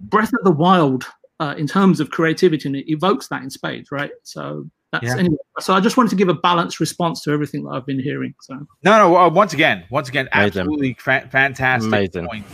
Breath 0.00 0.32
of 0.32 0.44
the 0.44 0.52
Wild, 0.52 1.04
uh, 1.40 1.54
in 1.58 1.66
terms 1.66 2.00
of 2.00 2.10
creativity, 2.10 2.68
and 2.68 2.76
it 2.76 2.90
evokes 2.90 3.28
that 3.28 3.42
in 3.42 3.50
spades, 3.50 3.90
right? 3.90 4.12
So 4.22 4.68
that's 4.92 5.04
yeah. 5.04 5.18
anyway. 5.18 5.36
So 5.60 5.74
I 5.74 5.80
just 5.80 5.96
wanted 5.96 6.10
to 6.10 6.16
give 6.16 6.28
a 6.28 6.34
balanced 6.34 6.80
response 6.80 7.22
to 7.24 7.30
everything 7.30 7.64
that 7.64 7.70
I've 7.70 7.84
been 7.84 8.00
hearing. 8.00 8.34
So 8.40 8.54
no, 8.84 8.98
no. 8.98 9.16
Uh, 9.16 9.28
once 9.28 9.52
again, 9.52 9.84
once 9.90 10.08
again, 10.08 10.28
absolutely 10.32 10.94
fa- 10.94 11.28
fantastic 11.30 11.88
Amazing. 11.88 12.26
point. 12.26 12.46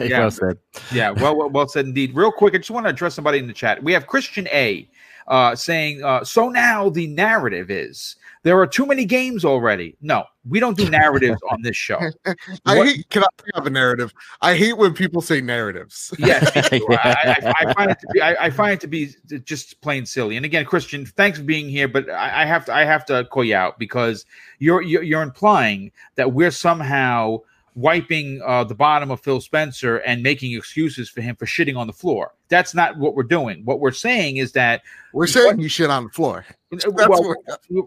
yeah. 0.00 0.18
well 0.20 0.30
said. 0.30 0.58
Yeah, 0.92 1.10
well, 1.10 1.36
well, 1.36 1.50
well 1.50 1.68
said 1.68 1.86
indeed. 1.86 2.14
Real 2.14 2.32
quick, 2.32 2.54
I 2.54 2.58
just 2.58 2.70
want 2.70 2.86
to 2.86 2.90
address 2.90 3.14
somebody 3.14 3.38
in 3.38 3.46
the 3.46 3.52
chat. 3.52 3.82
We 3.82 3.92
have 3.92 4.06
Christian 4.08 4.48
A 4.48 4.88
uh, 5.28 5.54
saying, 5.54 6.02
uh, 6.02 6.24
so 6.24 6.48
now 6.48 6.90
the 6.90 7.06
narrative 7.06 7.70
is 7.70 8.16
there 8.44 8.60
are 8.60 8.66
too 8.66 8.84
many 8.84 9.06
games 9.06 9.44
already. 9.44 9.96
No, 10.02 10.24
we 10.46 10.60
don't 10.60 10.76
do 10.76 10.88
narratives 10.90 11.40
on 11.50 11.62
this 11.62 11.76
show. 11.76 11.98
I 12.66 12.76
what, 12.76 12.86
hate, 12.86 13.08
can 13.08 13.24
I 13.24 13.28
have 13.54 13.66
a 13.66 13.70
narrative? 13.70 14.12
I 14.42 14.54
hate 14.54 14.74
when 14.74 14.92
people 14.92 15.22
say 15.22 15.40
narratives. 15.40 16.14
Yes, 16.18 16.52
I, 16.56 16.80
I, 16.92 17.54
I, 17.58 17.72
find 17.72 17.90
it 17.90 17.98
to 18.00 18.06
be, 18.12 18.22
I, 18.22 18.50
find 18.50 18.72
it 18.74 18.80
to 18.82 18.86
be 18.86 19.14
just 19.44 19.80
plain 19.80 20.04
silly. 20.04 20.36
And 20.36 20.44
again, 20.44 20.66
Christian, 20.66 21.06
thanks 21.06 21.38
for 21.38 21.44
being 21.44 21.70
here, 21.70 21.88
but 21.88 22.08
I, 22.10 22.44
have 22.44 22.66
to, 22.66 22.74
I 22.74 22.84
have 22.84 23.06
to 23.06 23.24
call 23.24 23.44
you 23.44 23.56
out 23.56 23.78
because 23.78 24.26
you're, 24.58 24.82
you're, 24.82 25.02
you're 25.02 25.22
implying 25.22 25.90
that 26.16 26.32
we're 26.32 26.50
somehow 26.50 27.38
wiping 27.74 28.40
uh, 28.44 28.64
the 28.64 28.74
bottom 28.74 29.10
of 29.10 29.20
Phil 29.20 29.40
Spencer 29.40 29.98
and 29.98 30.22
making 30.22 30.52
excuses 30.52 31.08
for 31.08 31.20
him 31.20 31.36
for 31.36 31.46
shitting 31.46 31.76
on 31.76 31.86
the 31.86 31.92
floor. 31.92 32.34
That's 32.48 32.74
not 32.74 32.96
what 32.98 33.14
we're 33.14 33.24
doing. 33.24 33.64
What 33.64 33.80
we're 33.80 33.92
saying 33.92 34.36
is 34.36 34.52
that 34.52 34.82
we're 35.12 35.26
saying 35.26 35.60
you 35.60 35.68
shit 35.68 35.90
on 35.90 36.04
the 36.04 36.10
floor. 36.10 36.46
Well, 36.86 37.36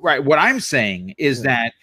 right. 0.02 0.24
What 0.24 0.40
I'm 0.40 0.62
saying 0.62 1.16
is 1.18 1.44
yeah. 1.44 1.44
that 1.44 1.74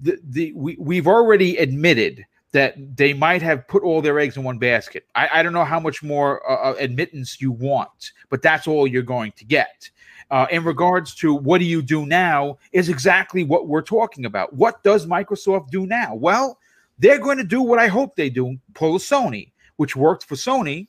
the, 0.00 0.18
the 0.24 0.52
we, 0.54 0.74
we've 0.78 1.06
already 1.06 1.58
admitted 1.58 2.24
that 2.52 2.96
they 2.96 3.12
might 3.12 3.42
have 3.42 3.68
put 3.68 3.82
all 3.82 4.00
their 4.00 4.18
eggs 4.18 4.38
in 4.38 4.42
one 4.42 4.58
basket. 4.58 5.04
I, 5.14 5.28
I 5.34 5.42
don't 5.42 5.52
know 5.52 5.66
how 5.66 5.78
much 5.78 6.02
more 6.02 6.40
uh, 6.50 6.70
uh 6.70 6.74
admittance 6.78 7.42
you 7.42 7.52
want, 7.52 8.12
but 8.30 8.40
that's 8.40 8.66
all 8.66 8.86
you're 8.86 9.02
going 9.02 9.32
to 9.32 9.44
get. 9.44 9.90
Uh, 10.30 10.46
in 10.50 10.64
regards 10.64 11.14
to 11.16 11.34
what 11.34 11.58
do 11.58 11.64
you 11.64 11.82
do 11.82 12.06
now 12.06 12.56
is 12.72 12.88
exactly 12.88 13.44
what 13.44 13.66
we're 13.66 13.82
talking 13.82 14.24
about. 14.24 14.52
What 14.52 14.82
does 14.82 15.04
Microsoft 15.04 15.70
do 15.70 15.86
now? 15.86 16.14
Well, 16.14 16.58
they're 17.00 17.18
going 17.18 17.38
to 17.38 17.44
do 17.44 17.62
what 17.62 17.78
I 17.78 17.88
hope 17.88 18.14
they 18.14 18.30
do, 18.30 18.56
pull 18.74 18.96
a 18.96 18.98
Sony, 18.98 19.50
which 19.76 19.96
worked 19.96 20.24
for 20.24 20.34
Sony 20.36 20.86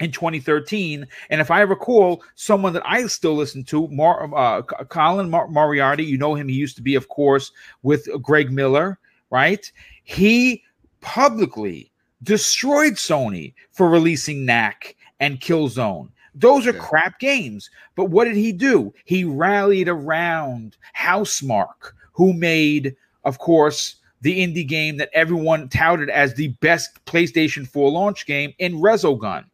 in 0.00 0.10
2013. 0.10 1.06
And 1.30 1.40
if 1.40 1.50
I 1.50 1.60
recall, 1.60 2.22
someone 2.34 2.72
that 2.72 2.86
I 2.86 3.06
still 3.06 3.34
listen 3.34 3.62
to, 3.64 3.86
Mar- 3.88 4.34
uh, 4.34 4.62
Colin 4.62 5.30
Mar- 5.30 5.48
Moriarty, 5.48 6.04
you 6.04 6.18
know 6.18 6.34
him. 6.34 6.48
He 6.48 6.54
used 6.54 6.76
to 6.76 6.82
be, 6.82 6.94
of 6.94 7.08
course, 7.08 7.52
with 7.82 8.08
Greg 8.22 8.50
Miller, 8.50 8.98
right? 9.30 9.70
He 10.04 10.62
publicly 11.00 11.92
destroyed 12.22 12.94
Sony 12.94 13.54
for 13.70 13.88
releasing 13.88 14.44
Knack 14.44 14.96
and 15.20 15.40
Killzone. 15.40 16.08
Those 16.34 16.66
are 16.66 16.72
yeah. 16.72 16.80
crap 16.80 17.18
games. 17.20 17.70
But 17.94 18.06
what 18.06 18.24
did 18.24 18.36
he 18.36 18.52
do? 18.52 18.92
He 19.04 19.24
rallied 19.24 19.88
around 19.88 20.76
Housemarque, 20.98 21.92
who 22.12 22.32
made, 22.32 22.96
of 23.24 23.38
course, 23.38 23.96
the 24.22 24.40
indie 24.40 24.66
game 24.66 24.96
that 24.96 25.10
everyone 25.12 25.68
touted 25.68 26.10
as 26.10 26.34
the 26.34 26.48
best 26.60 27.04
PlayStation 27.04 27.66
4 27.66 27.90
launch 27.90 28.26
game 28.26 28.54
in 28.58 28.74
Resogun. 28.74 29.44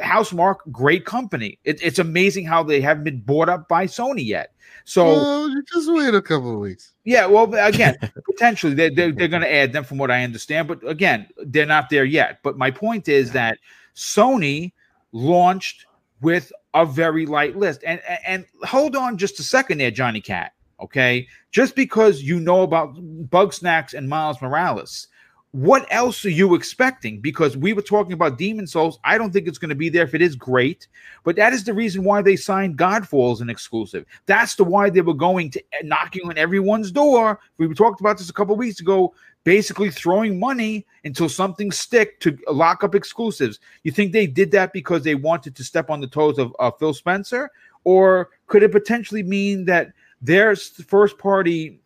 Housemarque, 0.00 0.58
great 0.70 1.04
company. 1.04 1.58
It, 1.64 1.82
it's 1.82 1.98
amazing 1.98 2.46
how 2.46 2.62
they 2.62 2.80
haven't 2.80 3.04
been 3.04 3.20
bought 3.20 3.48
up 3.48 3.68
by 3.68 3.86
Sony 3.86 4.24
yet. 4.24 4.52
So 4.84 5.04
well, 5.04 5.62
just 5.72 5.92
wait 5.92 6.14
a 6.14 6.22
couple 6.22 6.52
of 6.52 6.58
weeks. 6.58 6.92
Yeah, 7.04 7.26
well, 7.26 7.52
again, 7.54 7.96
potentially 8.24 8.74
they're, 8.74 8.90
they're, 8.90 9.12
they're 9.12 9.28
going 9.28 9.42
to 9.42 9.52
add 9.52 9.72
them 9.72 9.84
from 9.84 9.98
what 9.98 10.10
I 10.10 10.24
understand, 10.24 10.68
but 10.68 10.86
again, 10.86 11.28
they're 11.44 11.66
not 11.66 11.88
there 11.88 12.04
yet. 12.04 12.40
But 12.42 12.58
my 12.58 12.70
point 12.70 13.08
is 13.08 13.32
that 13.32 13.58
Sony 13.94 14.72
launched 15.12 15.86
with 16.20 16.52
a 16.74 16.86
very 16.86 17.26
light 17.26 17.56
list, 17.56 17.82
and 17.86 18.00
and, 18.08 18.18
and 18.26 18.46
hold 18.62 18.96
on 18.96 19.18
just 19.18 19.38
a 19.40 19.42
second 19.42 19.78
there, 19.78 19.90
Johnny 19.90 20.20
Cat. 20.20 20.52
Okay, 20.82 21.28
just 21.52 21.76
because 21.76 22.22
you 22.22 22.40
know 22.40 22.62
about 22.62 22.96
Bugsnax 23.30 23.94
and 23.94 24.08
Miles 24.08 24.42
Morales, 24.42 25.06
what 25.52 25.86
else 25.90 26.24
are 26.24 26.30
you 26.30 26.54
expecting? 26.54 27.20
Because 27.20 27.58
we 27.58 27.74
were 27.74 27.82
talking 27.82 28.14
about 28.14 28.38
Demon's 28.38 28.72
Souls. 28.72 28.98
I 29.04 29.18
don't 29.18 29.32
think 29.32 29.46
it's 29.46 29.58
going 29.58 29.68
to 29.68 29.74
be 29.74 29.90
there 29.90 30.04
if 30.04 30.14
it 30.14 30.22
is 30.22 30.34
great, 30.34 30.88
but 31.24 31.36
that 31.36 31.52
is 31.52 31.62
the 31.62 31.74
reason 31.74 32.04
why 32.04 32.22
they 32.22 32.36
signed 32.36 32.78
Godfall 32.78 33.32
as 33.32 33.42
an 33.42 33.50
exclusive. 33.50 34.06
That's 34.24 34.54
the 34.54 34.64
why 34.64 34.88
they 34.88 35.02
were 35.02 35.12
going 35.12 35.50
to 35.50 35.60
eh, 35.74 35.82
knocking 35.84 36.26
on 36.26 36.38
everyone's 36.38 36.90
door. 36.90 37.38
We 37.58 37.72
talked 37.74 38.00
about 38.00 38.16
this 38.16 38.30
a 38.30 38.32
couple 38.32 38.56
weeks 38.56 38.80
ago. 38.80 39.14
Basically, 39.44 39.90
throwing 39.90 40.40
money 40.40 40.86
until 41.04 41.28
something 41.28 41.70
stick 41.70 42.18
to 42.20 42.38
lock 42.48 42.82
up 42.82 42.94
exclusives. 42.94 43.58
You 43.82 43.92
think 43.92 44.12
they 44.12 44.26
did 44.26 44.52
that 44.52 44.72
because 44.72 45.02
they 45.02 45.16
wanted 45.16 45.54
to 45.56 45.64
step 45.64 45.90
on 45.90 46.00
the 46.00 46.06
toes 46.06 46.38
of 46.38 46.54
uh, 46.60 46.70
Phil 46.70 46.94
Spencer, 46.94 47.50
or 47.84 48.30
could 48.46 48.62
it 48.62 48.72
potentially 48.72 49.22
mean 49.22 49.66
that 49.66 49.92
their 50.22 50.54
first 50.56 51.18
party 51.18 51.80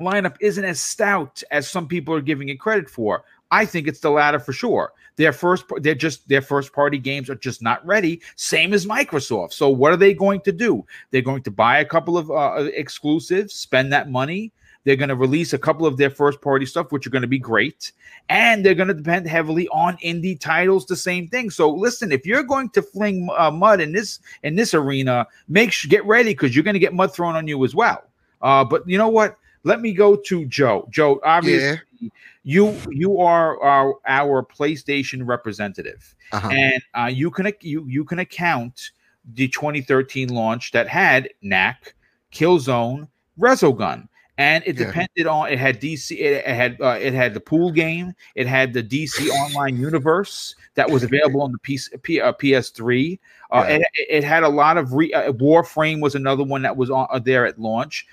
lineup 0.00 0.36
isn't 0.40 0.64
as 0.64 0.80
stout 0.80 1.42
as 1.50 1.68
some 1.68 1.86
people 1.86 2.14
are 2.14 2.20
giving 2.20 2.48
it 2.48 2.58
credit 2.58 2.88
for. 2.88 3.24
I 3.50 3.64
think 3.64 3.86
it's 3.86 4.00
the 4.00 4.10
latter 4.10 4.38
for 4.38 4.52
sure. 4.52 4.92
Their 5.16 5.32
first, 5.32 5.64
they're 5.80 5.94
just 5.94 6.28
their 6.28 6.42
first 6.42 6.72
party 6.72 6.98
games 6.98 7.28
are 7.28 7.34
just 7.34 7.60
not 7.60 7.84
ready. 7.84 8.22
Same 8.36 8.72
as 8.72 8.86
Microsoft. 8.86 9.52
So 9.52 9.68
what 9.68 9.92
are 9.92 9.96
they 9.96 10.14
going 10.14 10.40
to 10.42 10.52
do? 10.52 10.84
They're 11.10 11.22
going 11.22 11.42
to 11.42 11.50
buy 11.50 11.78
a 11.78 11.84
couple 11.84 12.16
of 12.16 12.30
uh, 12.30 12.70
exclusives, 12.72 13.54
spend 13.54 13.92
that 13.92 14.10
money. 14.10 14.52
They're 14.84 14.96
going 14.96 15.08
to 15.08 15.16
release 15.16 15.52
a 15.52 15.58
couple 15.58 15.86
of 15.86 15.96
their 15.96 16.10
first 16.10 16.40
party 16.40 16.64
stuff, 16.64 16.92
which 16.92 17.06
are 17.06 17.10
going 17.10 17.22
to 17.22 17.28
be 17.28 17.38
great, 17.38 17.92
and 18.28 18.64
they're 18.64 18.74
going 18.74 18.88
to 18.88 18.94
depend 18.94 19.26
heavily 19.26 19.68
on 19.68 19.96
indie 19.98 20.38
titles. 20.38 20.86
The 20.86 20.96
same 20.96 21.28
thing. 21.28 21.50
So 21.50 21.70
listen, 21.70 22.12
if 22.12 22.24
you're 22.24 22.42
going 22.42 22.70
to 22.70 22.82
fling 22.82 23.28
uh, 23.36 23.50
mud 23.50 23.80
in 23.80 23.92
this 23.92 24.20
in 24.42 24.56
this 24.56 24.74
arena, 24.74 25.26
make 25.48 25.72
sure 25.72 25.88
get 25.88 26.06
ready 26.06 26.30
because 26.30 26.54
you're 26.54 26.64
going 26.64 26.74
to 26.74 26.80
get 26.80 26.94
mud 26.94 27.12
thrown 27.12 27.36
on 27.36 27.46
you 27.46 27.62
as 27.64 27.74
well. 27.74 28.02
Uh, 28.40 28.64
but 28.64 28.88
you 28.88 28.98
know 28.98 29.08
what? 29.08 29.36
Let 29.64 29.80
me 29.80 29.92
go 29.92 30.16
to 30.16 30.46
Joe. 30.46 30.88
Joe, 30.90 31.20
obviously, 31.24 31.80
yeah. 32.00 32.08
you 32.44 32.76
you 32.90 33.20
are 33.20 33.60
our, 33.60 33.94
our 34.06 34.42
PlayStation 34.42 35.26
representative, 35.26 36.14
uh-huh. 36.32 36.48
and 36.50 36.82
uh, 36.94 37.10
you 37.12 37.30
can 37.30 37.52
you 37.60 37.84
you 37.86 38.04
can 38.04 38.20
account 38.20 38.92
the 39.34 39.48
2013 39.48 40.28
launch 40.28 40.72
that 40.72 40.88
had 40.88 41.28
Knack, 41.42 41.94
Killzone, 42.32 43.08
Resogun 43.38 44.07
and 44.38 44.62
it 44.66 44.78
yeah. 44.78 44.86
depended 44.86 45.26
on 45.26 45.50
it 45.50 45.58
had 45.58 45.80
DC 45.80 46.18
it, 46.18 46.46
had 46.46 46.80
uh, 46.80 46.96
it 47.00 47.12
had 47.12 47.34
the 47.34 47.40
pool 47.40 47.70
game 47.70 48.14
it 48.34 48.46
had 48.46 48.72
the 48.72 48.82
DC 48.82 49.28
online 49.28 49.76
universe 49.76 50.54
that 50.74 50.88
was 50.88 51.02
available 51.04 51.42
on 51.42 51.52
the 51.52 51.58
PS, 51.58 51.90
P, 52.02 52.20
uh, 52.20 52.32
PS3 52.32 53.18
uh, 53.50 53.66
yeah. 53.68 53.76
it, 53.76 53.86
it, 54.08 54.24
had 54.24 54.44
a 54.44 54.48
lot 54.48 54.78
of 54.78 54.92
re, 54.94 55.12
uh, 55.12 55.32
Warframe 55.32 56.00
was 56.00 56.14
another 56.14 56.44
one 56.44 56.62
that 56.62 56.76
was 56.76 56.88
on 56.88 57.06
uh, 57.10 57.18
there 57.18 57.44
at 57.44 57.58
launch 57.58 58.06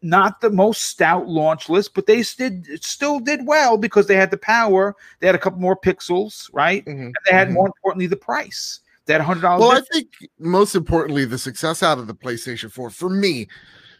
not 0.00 0.42
the 0.42 0.50
most 0.50 0.82
stout 0.82 1.28
launch 1.28 1.70
list, 1.70 1.94
but 1.94 2.04
they 2.04 2.22
did 2.36 2.84
still 2.84 3.18
did 3.18 3.46
well 3.46 3.78
because 3.78 4.06
they 4.06 4.16
had 4.16 4.30
the 4.30 4.36
power. 4.36 4.94
They 5.18 5.26
had 5.26 5.34
a 5.34 5.38
couple 5.38 5.60
more 5.60 5.80
pixels, 5.80 6.50
right? 6.52 6.84
Mm-hmm. 6.84 7.06
And 7.06 7.14
they 7.24 7.34
had 7.34 7.46
mm-hmm. 7.48 7.54
more 7.54 7.66
importantly 7.68 8.06
the 8.06 8.16
price. 8.16 8.80
That 9.06 9.22
hundred 9.22 9.42
dollars. 9.42 9.60
Well, 9.60 9.70
difference. 9.70 9.88
I 9.92 9.94
think 9.94 10.30
most 10.38 10.74
importantly, 10.74 11.24
the 11.24 11.38
success 11.38 11.82
out 11.82 11.98
of 11.98 12.06
the 12.06 12.14
PlayStation 12.14 12.70
4 12.70 12.90
for 12.90 13.08
me 13.08 13.48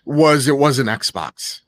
was 0.05 0.49
it 0.49 0.57
was 0.57 0.79
an 0.79 0.87
Xbox. 0.87 1.61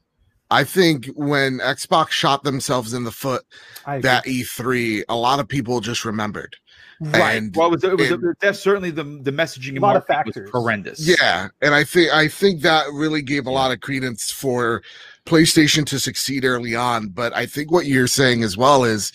I 0.51 0.65
think 0.65 1.07
when 1.17 1.59
Xbox 1.59 2.11
shot 2.11 2.45
themselves 2.45 2.93
in 2.93 3.05
the 3.05 3.11
foot 3.11 3.45
that 3.87 4.25
E3, 4.25 5.05
a 5.09 5.17
lot 5.17 5.41
of 5.41 5.49
people 5.49 5.81
just 5.81 6.05
remembered. 6.05 6.57
Right. 7.01 7.37
And, 7.37 7.55
well, 7.55 7.69
it 7.69 7.73
was, 7.73 7.85
it 7.85 7.99
was 7.99 8.11
and, 8.11 8.37
that's 8.41 8.59
certainly 8.59 8.91
the 8.91 9.05
the 9.05 9.31
messaging. 9.31 9.77
A 9.77 9.81
lot 9.81 9.97
of 9.97 10.07
factors. 10.07 10.49
horrendous. 10.51 11.07
Yeah, 11.07 11.49
and 11.61 11.75
I 11.75 11.85
think 11.85 12.11
I 12.11 12.27
think 12.27 12.63
that 12.63 12.87
really 12.91 13.21
gave 13.21 13.47
a 13.47 13.51
lot 13.51 13.71
of 13.71 13.81
credence 13.81 14.31
for 14.31 14.83
PlayStation 15.27 15.85
to 15.87 15.99
succeed 15.99 16.47
early 16.47 16.75
on. 16.75 17.09
But 17.09 17.35
I 17.37 17.45
think 17.45 17.71
what 17.71 17.85
you're 17.85 18.07
saying 18.07 18.43
as 18.43 18.57
well 18.57 18.83
is 18.83 19.13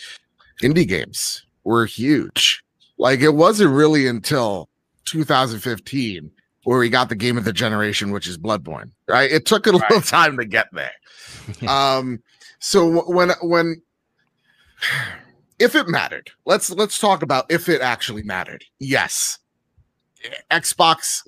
indie 0.62 0.88
games 0.88 1.44
were 1.64 1.88
huge. 1.88 2.64
Like 3.00 3.22
it 3.22 3.34
wasn't 3.34 3.74
really 3.74 4.06
until 4.06 4.70
2015 5.06 6.30
where 6.64 6.80
we 6.80 6.90
got 6.90 7.10
the 7.10 7.16
game 7.16 7.38
of 7.38 7.44
the 7.44 7.54
generation, 7.54 8.12
which 8.12 8.28
is 8.28 8.38
Bloodborne. 8.38 8.92
Right? 9.08 9.32
It 9.32 9.46
took 9.46 9.68
a 9.68 9.72
little 9.72 9.98
Right. 9.98 10.06
time 10.06 10.38
to 10.38 10.46
get 10.46 10.68
there. 10.72 10.92
um, 11.68 12.22
so 12.60 13.04
when 13.10 13.32
when 13.42 13.82
if 15.60 15.76
it 15.76 15.88
mattered, 15.88 16.30
let's 16.46 16.70
let's 16.70 17.00
talk 17.00 17.22
about 17.24 17.46
if 17.50 17.70
it 17.70 17.82
actually 17.82 18.24
mattered. 18.24 18.64
Yes, 18.80 19.40
Xbox 20.50 21.22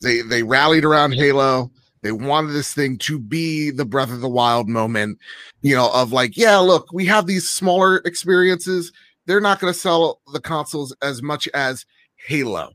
they 0.00 0.20
they 0.20 0.42
rallied 0.42 0.84
around 0.84 1.12
Halo. 1.12 1.70
They 2.02 2.12
wanted 2.12 2.52
this 2.52 2.74
thing 2.74 2.98
to 2.98 3.18
be 3.18 3.70
the 3.70 3.84
Breath 3.84 4.10
of 4.10 4.20
the 4.20 4.28
Wild 4.28 4.68
moment, 4.68 5.18
you 5.60 5.76
know, 5.76 5.88
of 5.94 6.10
like, 6.12 6.36
yeah, 6.36 6.56
look, 6.56 6.88
we 6.92 7.06
have 7.06 7.26
these 7.26 7.48
smaller 7.48 7.98
experiences. 7.98 8.90
They're 9.26 9.40
not 9.40 9.60
going 9.60 9.72
to 9.72 9.78
sell 9.78 10.20
the 10.32 10.40
consoles 10.40 10.92
as 11.00 11.22
much 11.22 11.46
as 11.54 11.86
Halo, 12.26 12.72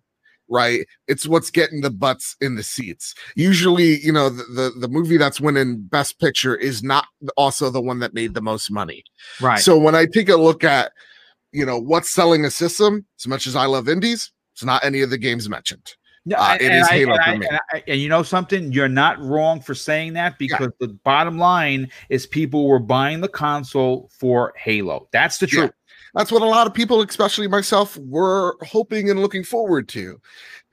right? 0.49 0.85
It's 1.07 1.27
what's 1.27 1.49
getting 1.51 1.81
the 1.81 1.89
butts 1.89 2.35
in 2.41 2.55
the 2.55 2.63
seats. 2.63 3.13
Usually, 3.35 3.99
you 3.99 4.11
know, 4.11 4.29
the, 4.29 4.43
the, 4.43 4.79
the 4.81 4.87
movie 4.87 5.17
that's 5.17 5.41
winning 5.41 5.81
Best 5.81 6.19
Picture 6.19 6.55
is 6.55 6.83
not 6.83 7.05
also 7.35 7.69
the 7.69 7.81
one 7.81 7.99
that 7.99 8.13
made 8.13 8.33
the 8.33 8.41
most 8.41 8.71
money. 8.71 9.03
Right. 9.41 9.59
So 9.59 9.77
when 9.77 9.95
I 9.95 10.05
take 10.05 10.29
a 10.29 10.37
look 10.37 10.63
at, 10.63 10.91
you 11.51 11.65
know, 11.65 11.79
what's 11.79 12.09
selling 12.09 12.45
a 12.45 12.51
system, 12.51 13.05
as 13.19 13.27
much 13.27 13.47
as 13.47 13.55
I 13.55 13.65
love 13.65 13.87
indies, 13.89 14.31
it's 14.53 14.63
not 14.63 14.83
any 14.83 15.01
of 15.01 15.09
the 15.09 15.17
games 15.17 15.47
mentioned. 15.49 15.93
No, 16.25 16.35
Uh, 16.35 16.57
it 16.59 16.73
is 16.73 16.85
I- 16.89 16.91
Halo 16.93 17.13
and 17.13 17.23
for 17.23 17.29
I- 17.29 17.37
me. 17.37 17.47
And, 17.49 17.59
I- 17.71 17.83
and 17.87 18.01
you 18.01 18.09
know 18.09 18.21
something? 18.21 18.71
You're 18.73 18.89
not 18.89 19.17
wrong 19.23 19.61
for 19.61 19.73
saying 19.73 20.11
that 20.13 20.37
because 20.37 20.69
the 20.81 20.89
bottom 21.05 21.37
line 21.37 21.89
is 22.09 22.25
people 22.27 22.67
were 22.67 22.79
buying 22.79 23.21
the 23.21 23.29
console 23.29 24.09
for 24.11 24.53
Halo. 24.57 25.07
That's 25.13 25.37
the 25.37 25.47
Yeah. 25.49 25.69
That's 26.17 26.31
what 26.31 26.41
a 26.41 26.45
lot 26.45 26.65
of 26.65 26.73
people, 26.73 27.01
especially 27.03 27.47
myself, 27.47 27.95
were 27.97 28.57
hoping 28.63 29.11
and 29.11 29.19
looking 29.19 29.43
forward 29.43 29.87
to. 29.89 30.19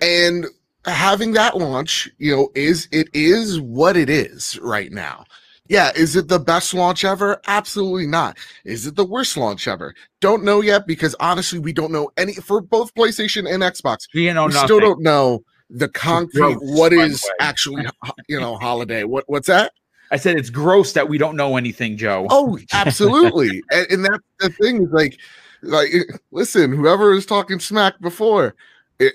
And 0.01 0.47
having 0.87 1.33
that 1.33 1.59
launch, 1.59 2.09
you 2.17 2.35
know, 2.35 2.49
is 2.55 2.89
it 2.93 3.09
is 3.13 3.61
what 3.61 3.95
it 3.95 4.09
is 4.09 4.59
right 4.61 4.91
now. 4.91 5.27
Yeah, 5.69 5.93
is 5.95 6.17
it 6.17 6.29
the 6.29 6.39
best 6.39 6.73
launch 6.73 7.05
ever? 7.05 7.43
Absolutely 7.47 8.07
not. 8.07 8.39
Is 8.65 8.87
it 8.87 8.97
the 8.97 9.05
worst 9.05 9.37
launch 9.37 9.69
ever? 9.69 9.95
Don't 10.21 10.45
know 10.45 10.63
yet 10.63 10.87
because 10.87 11.15
honestly, 11.21 11.59
we 11.59 11.75
don't 11.75 11.93
know 11.93 12.11
any 12.17 12.35
for 12.35 12.63
both 12.63 12.95
PlayStation 12.95 13.51
and 13.51 13.63
Xbox. 13.63 14.07
You 14.15 14.33
know 14.33 14.47
we 14.47 14.53
still 14.53 14.81
don't 14.81 15.03
know 15.03 15.45
the 15.69 15.89
concrete 15.89 16.57
what 16.61 16.95
is 16.95 17.29
actually 17.39 17.85
you 18.29 18.41
know 18.41 18.57
holiday. 18.57 19.05
What 19.05 19.25
what's 19.27 19.49
that? 19.49 19.73
I 20.15 20.17
said 20.17 20.39
it's 20.39 20.49
gross 20.49 20.93
that 20.93 21.09
we 21.09 21.19
don't 21.19 21.35
know 21.35 21.57
anything, 21.57 21.97
Joe. 21.97 22.29
Oh, 22.31 22.57
absolutely. 22.73 23.65
and, 23.73 23.87
and 23.91 24.05
that's 24.05 24.23
the 24.39 24.51
thing 24.51 24.85
is 24.85 24.91
like, 24.93 25.19
like, 25.63 25.91
listen, 26.31 26.73
whoever 26.73 27.13
is 27.15 27.27
talking 27.27 27.59
smack 27.59 28.01
before, 28.01 28.55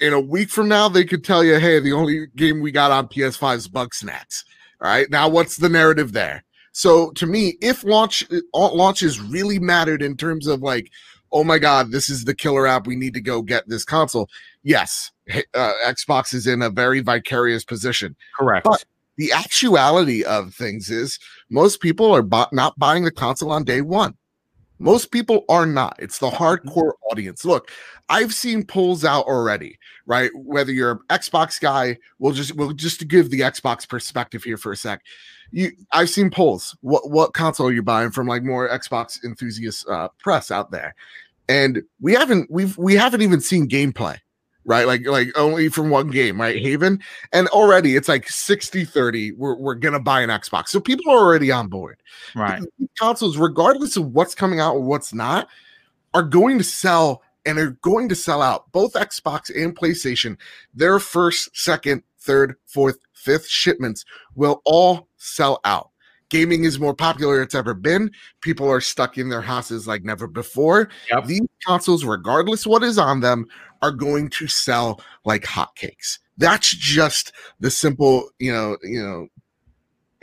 in 0.02 0.12
a 0.12 0.20
week 0.20 0.50
from 0.50 0.68
now, 0.68 0.90
they 0.90 1.06
could 1.06 1.24
tell 1.24 1.42
you, 1.42 1.58
hey, 1.58 1.80
the 1.80 1.94
only 1.94 2.28
game 2.36 2.60
we 2.60 2.72
got 2.72 2.92
on 2.92 3.08
PS5 3.08 3.56
is 3.56 3.68
Bugsnax. 3.70 4.44
All 4.82 4.90
right. 4.90 5.10
Now, 5.10 5.30
what's 5.30 5.56
the 5.56 5.70
narrative 5.70 6.12
there? 6.12 6.44
So 6.74 7.12
to 7.12 7.26
me, 7.26 7.58
if 7.62 7.86
launch 7.86 8.26
uh, 8.30 8.40
launches 8.74 9.22
really 9.22 9.58
mattered 9.58 10.02
in 10.02 10.18
terms 10.18 10.48
of 10.48 10.62
like, 10.62 10.92
oh 11.32 11.46
my 11.46 11.60
God, 11.60 11.92
this 11.92 12.10
is 12.10 12.26
the 12.26 12.36
killer 12.36 12.68
app. 12.68 12.88
We 12.88 12.98
need 12.98 13.14
to 13.14 13.22
go 13.22 13.42
get 13.42 13.70
this 13.70 13.86
console. 13.86 14.28
Yes, 14.64 15.12
uh, 15.54 15.74
Xbox 15.86 16.34
is 16.34 16.46
in 16.46 16.62
a 16.62 16.70
very 16.70 17.00
vicarious 17.00 17.64
position 17.64 18.18
Correct. 18.38 18.66
but- 18.66 18.84
the 19.20 19.34
actuality 19.34 20.24
of 20.24 20.56
things 20.56 20.90
is 20.90 21.20
most 21.50 21.82
people 21.82 22.16
are 22.16 22.22
bu- 22.22 22.46
not 22.54 22.80
buying 22.80 23.04
the 23.04 23.12
console 23.12 23.52
on 23.52 23.66
day 23.66 23.82
one. 23.82 24.16
Most 24.80 25.12
people 25.12 25.44
are 25.50 25.66
not. 25.66 25.98
It's 26.00 26.20
the 26.20 26.30
hardcore 26.30 26.94
audience. 27.12 27.44
Look, 27.44 27.70
I've 28.08 28.34
seen 28.34 28.66
polls 28.66 29.04
out 29.04 29.26
already, 29.26 29.78
right? 30.06 30.32
Whether 30.34 30.72
you're 30.72 30.91
an 30.91 31.00
Xbox 31.10 31.60
guy, 31.60 31.98
we'll 32.18 32.32
just 32.32 32.56
we'll 32.56 32.72
just 32.72 33.00
to 33.00 33.06
give 33.06 33.30
the 33.30 33.41
Xbox 33.41 33.88
perspective 33.88 34.41
here 34.41 34.56
for 34.56 34.72
a 34.72 34.78
sec. 34.78 35.02
You, 35.52 35.72
I've 35.91 36.10
seen 36.10 36.30
polls. 36.30 36.78
What 36.80 37.10
what 37.10 37.34
console 37.34 37.68
are 37.68 37.74
you 37.74 37.84
buying 37.84 38.12
from? 38.12 38.26
Like 38.26 38.44
more 38.44 38.70
Xbox 38.70 39.22
enthusiast 39.26 39.86
uh, 39.90 40.08
press 40.20 40.50
out 40.50 40.72
there, 40.72 40.96
and 41.50 41.84
we 42.00 42.14
haven't 42.14 42.50
we've 42.50 42.78
we 42.78 42.96
haven't 42.96 43.22
even 43.22 43.41
seen 43.41 43.68
gameplay, 43.68 44.18
right? 44.70 44.86
Like 44.86 45.06
like 45.08 45.30
only 45.36 45.68
from 45.68 45.90
one 45.90 46.10
game, 46.12 46.40
right? 46.40 46.62
Haven, 46.62 47.02
and 47.34 47.48
already 47.50 47.96
it's 47.96 48.08
like 48.08 48.30
60 48.30 48.86
30 48.86 49.32
we're, 49.34 49.56
we're 49.56 49.76
gonna 49.76 50.00
buy 50.00 50.22
an 50.22 50.30
xbox 50.30 50.70
so 50.70 50.80
people 50.80 51.12
are 51.12 51.18
already 51.18 51.52
on 51.52 51.68
board 51.68 52.02
right. 52.36 52.62
These 52.78 52.90
consoles 52.98 53.38
regardless 53.38 53.98
of 53.98 54.06
what's 54.14 54.36
coming 54.36 54.60
out 54.60 54.76
or 54.76 54.82
what's 54.82 55.14
not 55.14 55.48
are 56.14 56.24
going 56.24 56.58
to 56.60 56.64
sell 56.64 57.24
and 57.46 57.58
are 57.58 57.72
going 57.82 58.08
to 58.10 58.16
sell 58.16 58.41
out 58.41 58.72
both 58.72 58.94
xbox 58.94 59.50
and 59.56 59.76
playstation 59.76 60.38
their 60.74 61.00
first 61.00 61.50
second 61.58 62.04
third 62.20 62.56
fourth 62.66 63.00
fifth 63.14 63.48
shipments 63.48 64.06
will 64.36 64.62
all 64.66 65.08
sell 65.18 65.60
out 65.66 65.90
gaming 66.30 66.64
is 66.64 66.80
more 66.80 66.94
popular 66.94 67.41
it's 67.41 67.56
ever 67.56 67.74
been 67.74 68.12
people 68.41 68.70
are 68.70 68.82
stuck 68.82 69.18
in 69.18 69.30
their 69.30 69.41
houses 69.41 69.88
like 69.88 70.04
never 70.04 70.28
before 70.28 70.90
Yep. 71.12 71.26
these 71.26 71.48
consoles 71.66 72.06
regardless 72.06 72.68
what 72.68 72.84
is 72.84 72.98
on 72.98 73.20
them 73.22 73.46
are 73.82 73.92
going 73.92 74.30
to 74.30 74.48
sell 74.48 75.02
like 75.26 75.44
hotcakes 75.44 76.20
that's 76.40 76.70
just 76.70 77.32
the 77.60 77.70
simple 77.70 78.30
you 78.40 78.52
know 78.52 78.78
you 78.82 79.04
know 79.04 79.28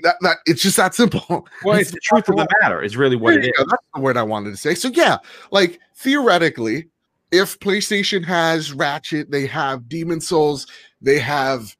that 0.02 0.16
that 0.22 0.38
it's 0.46 0.62
just 0.62 0.76
that 0.76 0.94
simple 0.94 1.46
Well, 1.64 1.78
it's 1.78 1.90
the 1.90 2.00
truth 2.00 2.28
of 2.28 2.36
the 2.36 2.46
matter. 2.60 2.82
Is 2.82 2.96
really 2.96 3.16
what 3.16 3.34
it 3.34 3.54
go. 3.56 3.64
That's 3.64 3.86
the 3.94 4.00
word 4.00 4.16
I 4.16 4.22
wanted 4.22 4.50
to 4.50 4.56
say. 4.56 4.74
So 4.74 4.88
yeah, 4.88 5.18
like 5.50 5.78
theoretically, 5.94 6.88
if 7.32 7.58
PlayStation 7.60 8.24
has 8.24 8.72
Ratchet, 8.72 9.30
they 9.30 9.46
have 9.46 9.88
Demon's 9.88 10.28
Souls, 10.28 10.66
they 11.00 11.18
have 11.18 11.76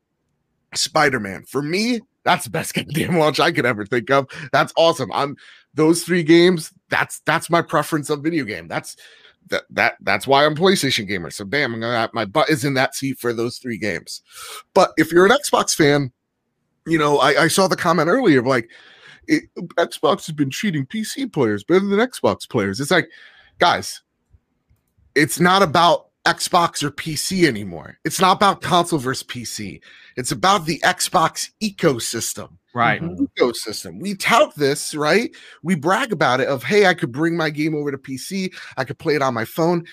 Spider-Man. 0.74 1.44
For 1.44 1.62
me, 1.62 2.00
that's 2.24 2.44
the 2.44 2.50
best 2.50 2.74
game 2.90 3.16
launch 3.16 3.40
I 3.40 3.52
could 3.52 3.66
ever 3.66 3.84
think 3.84 4.10
of. 4.10 4.26
That's 4.52 4.72
awesome. 4.76 5.10
I'm 5.12 5.36
those 5.74 6.02
three 6.02 6.22
games. 6.22 6.72
That's 6.88 7.20
that's 7.20 7.50
my 7.50 7.62
preference 7.62 8.10
of 8.10 8.22
video 8.22 8.44
game. 8.44 8.66
That's 8.68 8.96
that 9.48 9.64
that 9.70 9.96
that's 10.00 10.26
why 10.26 10.44
I'm 10.44 10.56
PlayStation 10.56 11.06
gamer. 11.06 11.30
So 11.30 11.44
bam, 11.44 11.74
I'm 11.74 11.80
gonna 11.80 12.10
my 12.12 12.24
butt 12.24 12.50
is 12.50 12.64
in 12.64 12.74
that 12.74 12.94
seat 12.94 13.18
for 13.18 13.32
those 13.32 13.58
three 13.58 13.78
games. 13.78 14.22
But 14.74 14.92
if 14.96 15.12
you're 15.12 15.26
an 15.26 15.32
Xbox 15.32 15.74
fan, 15.74 16.12
you 16.86 16.98
know 16.98 17.18
I, 17.18 17.44
I 17.44 17.48
saw 17.48 17.68
the 17.68 17.76
comment 17.76 18.08
earlier 18.08 18.40
of 18.40 18.46
like 18.46 18.68
it, 19.28 19.44
Xbox 19.76 20.26
has 20.26 20.34
been 20.34 20.50
treating 20.50 20.86
PC 20.86 21.32
players 21.32 21.64
better 21.64 21.86
than 21.86 21.98
Xbox 21.98 22.48
players. 22.48 22.80
It's 22.80 22.90
like, 22.90 23.08
guys, 23.58 24.02
it's 25.14 25.40
not 25.40 25.62
about 25.62 26.08
Xbox 26.26 26.82
or 26.82 26.90
PC 26.90 27.46
anymore. 27.46 27.98
It's 28.04 28.20
not 28.20 28.36
about 28.36 28.62
console 28.62 28.98
versus 28.98 29.26
PC. 29.26 29.80
It's 30.16 30.32
about 30.32 30.66
the 30.66 30.80
Xbox 30.80 31.50
ecosystem. 31.62 32.50
Right. 32.76 33.00
Ecosystem. 33.00 33.98
We 34.00 34.16
tout 34.16 34.54
this, 34.54 34.94
right? 34.94 35.34
We 35.62 35.76
brag 35.76 36.12
about 36.12 36.42
it 36.42 36.48
of, 36.48 36.62
hey, 36.62 36.84
I 36.84 36.92
could 36.92 37.10
bring 37.10 37.34
my 37.34 37.48
game 37.48 37.74
over 37.74 37.90
to 37.90 37.96
PC. 37.96 38.52
I 38.76 38.84
could 38.84 38.98
play 38.98 39.14
it 39.14 39.22
on 39.22 39.32
my 39.32 39.46
phone. 39.46 39.86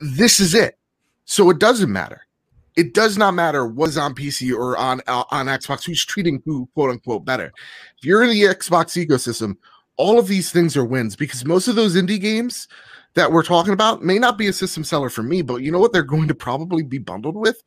This 0.00 0.40
is 0.40 0.56
it. 0.56 0.76
So 1.24 1.50
it 1.50 1.60
doesn't 1.60 1.92
matter. 1.92 2.26
It 2.74 2.94
does 2.94 3.16
not 3.16 3.34
matter 3.34 3.64
what's 3.64 3.96
on 3.96 4.12
PC 4.12 4.52
or 4.52 4.76
on 4.76 5.02
uh, 5.06 5.22
on 5.30 5.46
Xbox. 5.46 5.84
Who's 5.84 6.04
treating 6.04 6.42
who 6.44 6.68
quote 6.74 6.90
unquote 6.90 7.24
better? 7.24 7.52
If 7.96 8.04
you're 8.04 8.24
in 8.24 8.30
the 8.30 8.42
Xbox 8.42 9.00
ecosystem, 9.00 9.56
all 9.96 10.18
of 10.18 10.26
these 10.26 10.50
things 10.50 10.76
are 10.76 10.84
wins 10.84 11.14
because 11.14 11.44
most 11.44 11.68
of 11.68 11.76
those 11.76 11.94
indie 11.94 12.20
games 12.20 12.66
that 13.14 13.30
we're 13.30 13.44
talking 13.44 13.72
about 13.72 14.02
may 14.02 14.18
not 14.18 14.36
be 14.36 14.48
a 14.48 14.52
system 14.52 14.82
seller 14.82 15.10
for 15.10 15.22
me, 15.22 15.42
but 15.42 15.62
you 15.62 15.70
know 15.70 15.78
what 15.78 15.92
they're 15.92 16.02
going 16.02 16.26
to 16.26 16.34
probably 16.34 16.82
be 16.82 16.98
bundled 16.98 17.36
with? 17.36 17.62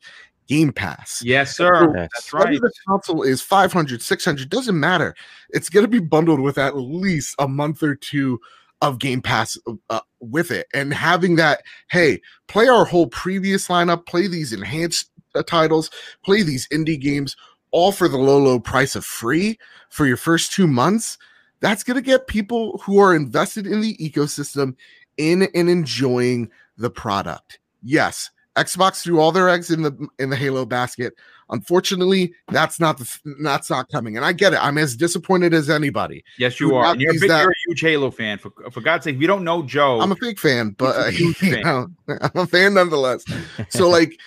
Game 0.46 0.72
Pass. 0.72 1.22
Yes, 1.24 1.56
sir. 1.56 1.92
Yes. 1.94 2.08
That's 2.14 2.32
Whether 2.32 2.46
right. 2.46 2.60
the 2.60 2.72
console 2.86 3.22
is 3.22 3.42
500, 3.42 4.02
600, 4.02 4.48
doesn't 4.48 4.78
matter. 4.78 5.14
It's 5.50 5.68
going 5.68 5.84
to 5.84 5.90
be 5.90 5.98
bundled 5.98 6.40
with 6.40 6.58
at 6.58 6.76
least 6.76 7.34
a 7.38 7.48
month 7.48 7.82
or 7.82 7.94
two 7.94 8.40
of 8.82 8.98
Game 8.98 9.22
Pass 9.22 9.58
uh, 9.90 10.00
with 10.20 10.50
it. 10.50 10.66
And 10.74 10.92
having 10.92 11.36
that, 11.36 11.62
hey, 11.90 12.20
play 12.46 12.68
our 12.68 12.84
whole 12.84 13.08
previous 13.08 13.68
lineup, 13.68 14.06
play 14.06 14.26
these 14.26 14.52
enhanced 14.52 15.10
uh, 15.34 15.42
titles, 15.42 15.90
play 16.24 16.42
these 16.42 16.68
indie 16.68 17.00
games, 17.00 17.36
all 17.70 17.92
for 17.92 18.08
the 18.08 18.18
low, 18.18 18.38
low 18.38 18.60
price 18.60 18.96
of 18.96 19.04
free 19.04 19.58
for 19.90 20.06
your 20.06 20.16
first 20.16 20.52
two 20.52 20.66
months. 20.66 21.18
That's 21.60 21.82
going 21.82 21.96
to 21.96 22.02
get 22.02 22.26
people 22.26 22.78
who 22.84 22.98
are 22.98 23.14
invested 23.14 23.66
in 23.66 23.80
the 23.80 23.96
ecosystem 23.96 24.76
in 25.16 25.48
and 25.54 25.70
enjoying 25.70 26.50
the 26.76 26.90
product. 26.90 27.58
Yes, 27.82 28.30
Xbox 28.56 29.02
threw 29.02 29.20
all 29.20 29.32
their 29.32 29.48
eggs 29.48 29.70
in 29.70 29.82
the 29.82 30.08
in 30.18 30.30
the 30.30 30.36
Halo 30.36 30.64
basket. 30.64 31.14
Unfortunately, 31.50 32.34
that's 32.48 32.80
not 32.80 32.98
the 32.98 33.18
that's 33.42 33.70
not 33.70 33.88
coming. 33.90 34.16
And 34.16 34.24
I 34.24 34.32
get 34.32 34.52
it. 34.52 34.64
I'm 34.64 34.78
as 34.78 34.96
disappointed 34.96 35.54
as 35.54 35.70
anybody. 35.70 36.24
Yes, 36.38 36.58
you 36.58 36.74
are. 36.74 36.86
And 36.86 37.00
you're, 37.00 37.12
a 37.12 37.20
big, 37.20 37.28
that- 37.28 37.42
you're 37.42 37.50
a 37.50 37.54
huge 37.68 37.80
Halo 37.80 38.10
fan. 38.10 38.38
For, 38.38 38.50
for 38.72 38.80
God's 38.80 39.04
sake, 39.04 39.16
if 39.16 39.20
you 39.20 39.26
don't 39.28 39.44
know 39.44 39.62
Joe, 39.62 40.00
I'm 40.00 40.10
a 40.10 40.16
big 40.20 40.38
fan, 40.38 40.70
but 40.70 40.96
uh, 40.96 41.04
a 41.06 41.10
huge 41.12 41.36
fan. 41.36 41.62
know, 41.62 41.86
I'm 42.08 42.30
a 42.34 42.46
fan 42.46 42.74
nonetheless. 42.74 43.24
So 43.68 43.88
like, 43.98 44.18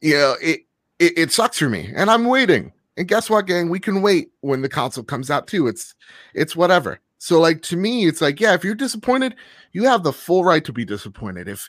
you 0.00 0.14
know, 0.14 0.36
it, 0.40 0.60
it 0.98 1.12
it 1.18 1.32
sucks 1.32 1.58
for 1.58 1.68
me, 1.68 1.90
and 1.96 2.10
I'm 2.10 2.24
waiting. 2.26 2.72
And 2.96 3.08
guess 3.08 3.30
what, 3.30 3.46
gang? 3.46 3.70
We 3.70 3.80
can 3.80 4.02
wait 4.02 4.30
when 4.40 4.60
the 4.62 4.68
console 4.68 5.04
comes 5.04 5.30
out 5.30 5.46
too. 5.46 5.66
It's 5.66 5.94
it's 6.34 6.54
whatever. 6.54 7.00
So 7.20 7.38
like 7.38 7.60
to 7.64 7.76
me, 7.76 8.06
it's 8.06 8.22
like 8.22 8.40
yeah, 8.40 8.54
if 8.54 8.64
you're 8.64 8.74
disappointed, 8.74 9.34
you 9.72 9.84
have 9.84 10.02
the 10.02 10.12
full 10.12 10.42
right 10.42 10.64
to 10.64 10.72
be 10.72 10.86
disappointed. 10.86 11.48
If 11.48 11.68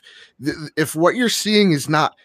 if 0.78 0.96
what 0.96 1.14
you're 1.14 1.28
seeing 1.28 1.72
is 1.72 1.90
not 1.90 2.16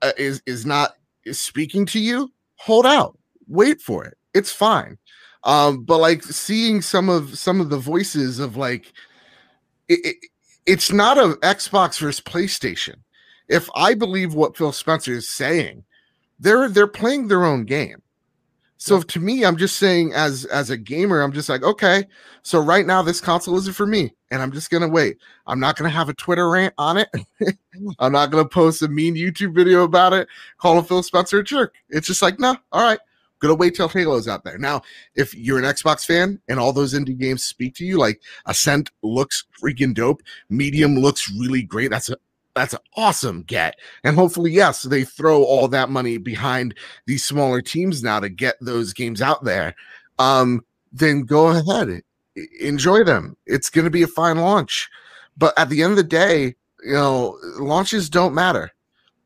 uh, 0.00 0.12
is 0.16 0.42
is 0.46 0.64
not 0.64 0.92
is 1.26 1.38
speaking 1.38 1.84
to 1.86 2.00
you, 2.00 2.32
hold 2.56 2.86
out, 2.86 3.18
wait 3.48 3.82
for 3.82 4.06
it. 4.06 4.16
It's 4.32 4.50
fine. 4.50 4.96
Um, 5.44 5.84
but 5.84 5.98
like 5.98 6.22
seeing 6.22 6.80
some 6.80 7.10
of 7.10 7.38
some 7.38 7.60
of 7.60 7.68
the 7.68 7.76
voices 7.76 8.38
of 8.38 8.56
like 8.56 8.94
it, 9.88 10.00
it, 10.02 10.16
it's 10.64 10.90
not 10.90 11.18
a 11.18 11.36
Xbox 11.42 12.00
versus 12.00 12.22
PlayStation. 12.22 12.96
If 13.46 13.68
I 13.74 13.92
believe 13.92 14.32
what 14.32 14.56
Phil 14.56 14.72
Spencer 14.72 15.12
is 15.12 15.28
saying, 15.28 15.84
they're 16.40 16.70
they're 16.70 16.86
playing 16.86 17.28
their 17.28 17.44
own 17.44 17.66
game. 17.66 18.00
So 18.84 19.00
to 19.00 19.18
me, 19.18 19.46
I'm 19.46 19.56
just 19.56 19.78
saying 19.78 20.12
as 20.12 20.44
as 20.44 20.68
a 20.68 20.76
gamer, 20.76 21.22
I'm 21.22 21.32
just 21.32 21.48
like, 21.48 21.62
okay, 21.62 22.04
so 22.42 22.60
right 22.60 22.86
now 22.86 23.00
this 23.00 23.18
console 23.18 23.56
isn't 23.56 23.72
for 23.72 23.86
me, 23.86 24.12
and 24.30 24.42
I'm 24.42 24.52
just 24.52 24.68
gonna 24.68 24.90
wait. 24.90 25.16
I'm 25.46 25.58
not 25.58 25.76
gonna 25.78 25.88
have 25.88 26.10
a 26.10 26.12
Twitter 26.12 26.50
rant 26.50 26.74
on 26.76 26.98
it. 26.98 27.08
Mm. 27.74 27.92
I'm 27.98 28.12
not 28.12 28.30
gonna 28.30 28.46
post 28.46 28.82
a 28.82 28.88
mean 28.88 29.16
YouTube 29.16 29.52
video 29.52 29.82
about 29.82 30.12
it, 30.12 30.28
calling 30.58 30.84
Phil 30.84 31.02
Spencer 31.02 31.40
a 31.40 31.42
jerk. 31.42 31.74
It's 31.88 32.06
just 32.06 32.22
like, 32.22 32.38
no, 32.38 32.56
all 32.70 32.84
right, 32.84 33.00
gonna 33.40 33.56
wait 33.56 33.74
till 33.74 33.88
Halo's 33.88 34.28
out 34.28 34.44
there. 34.44 34.58
Now, 34.58 34.82
if 35.16 35.34
you're 35.34 35.58
an 35.58 35.64
Xbox 35.64 36.06
fan 36.06 36.40
and 36.48 36.60
all 36.60 36.72
those 36.72 36.94
indie 36.94 37.18
games 37.18 37.42
speak 37.42 37.74
to 37.76 37.84
you, 37.84 37.98
like 37.98 38.20
Ascent 38.46 38.92
looks 39.02 39.44
freaking 39.60 39.92
dope, 39.92 40.22
Medium 40.50 40.94
looks 40.94 41.28
really 41.32 41.64
great. 41.64 41.90
That's 41.90 42.10
a 42.10 42.16
that's 42.54 42.72
an 42.72 42.80
awesome 42.96 43.42
get. 43.42 43.76
And 44.04 44.16
hopefully, 44.16 44.52
yes, 44.52 44.82
they 44.82 45.04
throw 45.04 45.42
all 45.42 45.68
that 45.68 45.90
money 45.90 46.18
behind 46.18 46.74
these 47.06 47.24
smaller 47.24 47.60
teams 47.60 48.02
now 48.02 48.20
to 48.20 48.28
get 48.28 48.56
those 48.60 48.92
games 48.92 49.20
out 49.20 49.44
there. 49.44 49.74
Um, 50.18 50.64
then 50.92 51.22
go 51.22 51.48
ahead, 51.48 52.02
enjoy 52.60 53.04
them. 53.04 53.36
It's 53.46 53.70
going 53.70 53.84
to 53.84 53.90
be 53.90 54.02
a 54.02 54.08
fine 54.08 54.38
launch. 54.38 54.88
But 55.36 55.58
at 55.58 55.68
the 55.68 55.82
end 55.82 55.92
of 55.92 55.96
the 55.96 56.04
day, 56.04 56.54
you 56.84 56.92
know, 56.92 57.38
launches 57.58 58.08
don't 58.08 58.34
matter. 58.34 58.70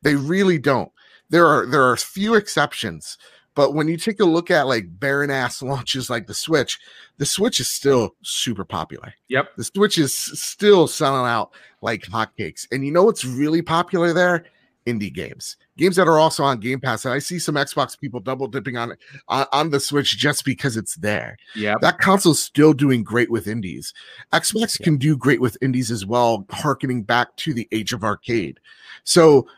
They 0.02 0.14
really 0.14 0.59
don't. 0.59 0.90
There 1.30 1.46
are 1.46 1.66
there 1.66 1.82
are 1.82 1.96
few 1.96 2.34
exceptions, 2.34 3.18
but 3.59 3.74
when 3.74 3.89
you 3.89 3.97
take 3.97 4.20
a 4.20 4.24
look 4.24 4.52
at 4.52 4.68
like 4.68 4.85
barren 5.01 5.32
ass 5.32 5.62
launches 5.62 6.09
like 6.09 6.28
the 6.28 6.35
Switch, 6.35 6.78
the 7.16 7.26
Switch 7.26 7.59
is 7.59 7.66
still 7.66 8.14
super 8.22 8.64
popular. 8.64 9.12
Yep. 9.30 9.56
The 9.56 9.64
Switch 9.64 9.98
is 9.98 10.16
still 10.16 10.86
selling 10.86 11.28
out 11.28 11.51
like 11.82 12.02
hotcakes. 12.02 12.68
And 12.70 12.86
you 12.86 12.93
know 12.93 13.02
what's 13.02 13.24
really 13.24 13.60
popular 13.60 14.12
there? 14.12 14.44
Indie 14.86 15.12
games, 15.12 15.56
games 15.76 15.97
that 15.97 16.06
are 16.06 16.20
also 16.20 16.44
on 16.44 16.60
Game 16.60 16.78
Pass. 16.78 17.05
And 17.05 17.12
I 17.12 17.18
see 17.18 17.40
some 17.40 17.56
Xbox 17.56 17.98
people 17.98 18.20
double 18.20 18.47
dipping 18.47 18.76
on 18.76 18.94
on, 19.26 19.47
on 19.51 19.70
the 19.70 19.80
Switch 19.80 20.16
just 20.16 20.44
because 20.44 20.76
it's 20.76 20.94
there. 20.94 21.36
Yeah, 21.56 21.74
that 21.80 21.98
console's 21.98 22.40
still 22.40 22.72
doing 22.72 23.02
great 23.02 23.28
with 23.28 23.48
indies. 23.48 23.93
Xbox 24.32 24.80
can 24.80 24.98
do 24.98 25.16
great 25.16 25.40
with 25.40 25.59
indies 25.60 25.90
as 25.90 26.06
well, 26.06 26.47
harkening 26.48 27.02
back 27.02 27.35
to 27.39 27.52
the 27.52 27.66
age 27.72 27.93
of 27.93 28.05
arcade. 28.05 28.60
So 29.02 29.48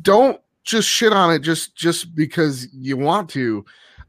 don't 0.00 0.40
just 0.70 0.88
shit 0.88 1.12
on 1.12 1.32
it 1.32 1.40
just 1.40 1.74
just 1.76 2.14
because 2.14 2.68
you 2.72 2.96
want 2.96 3.28
to. 3.30 3.64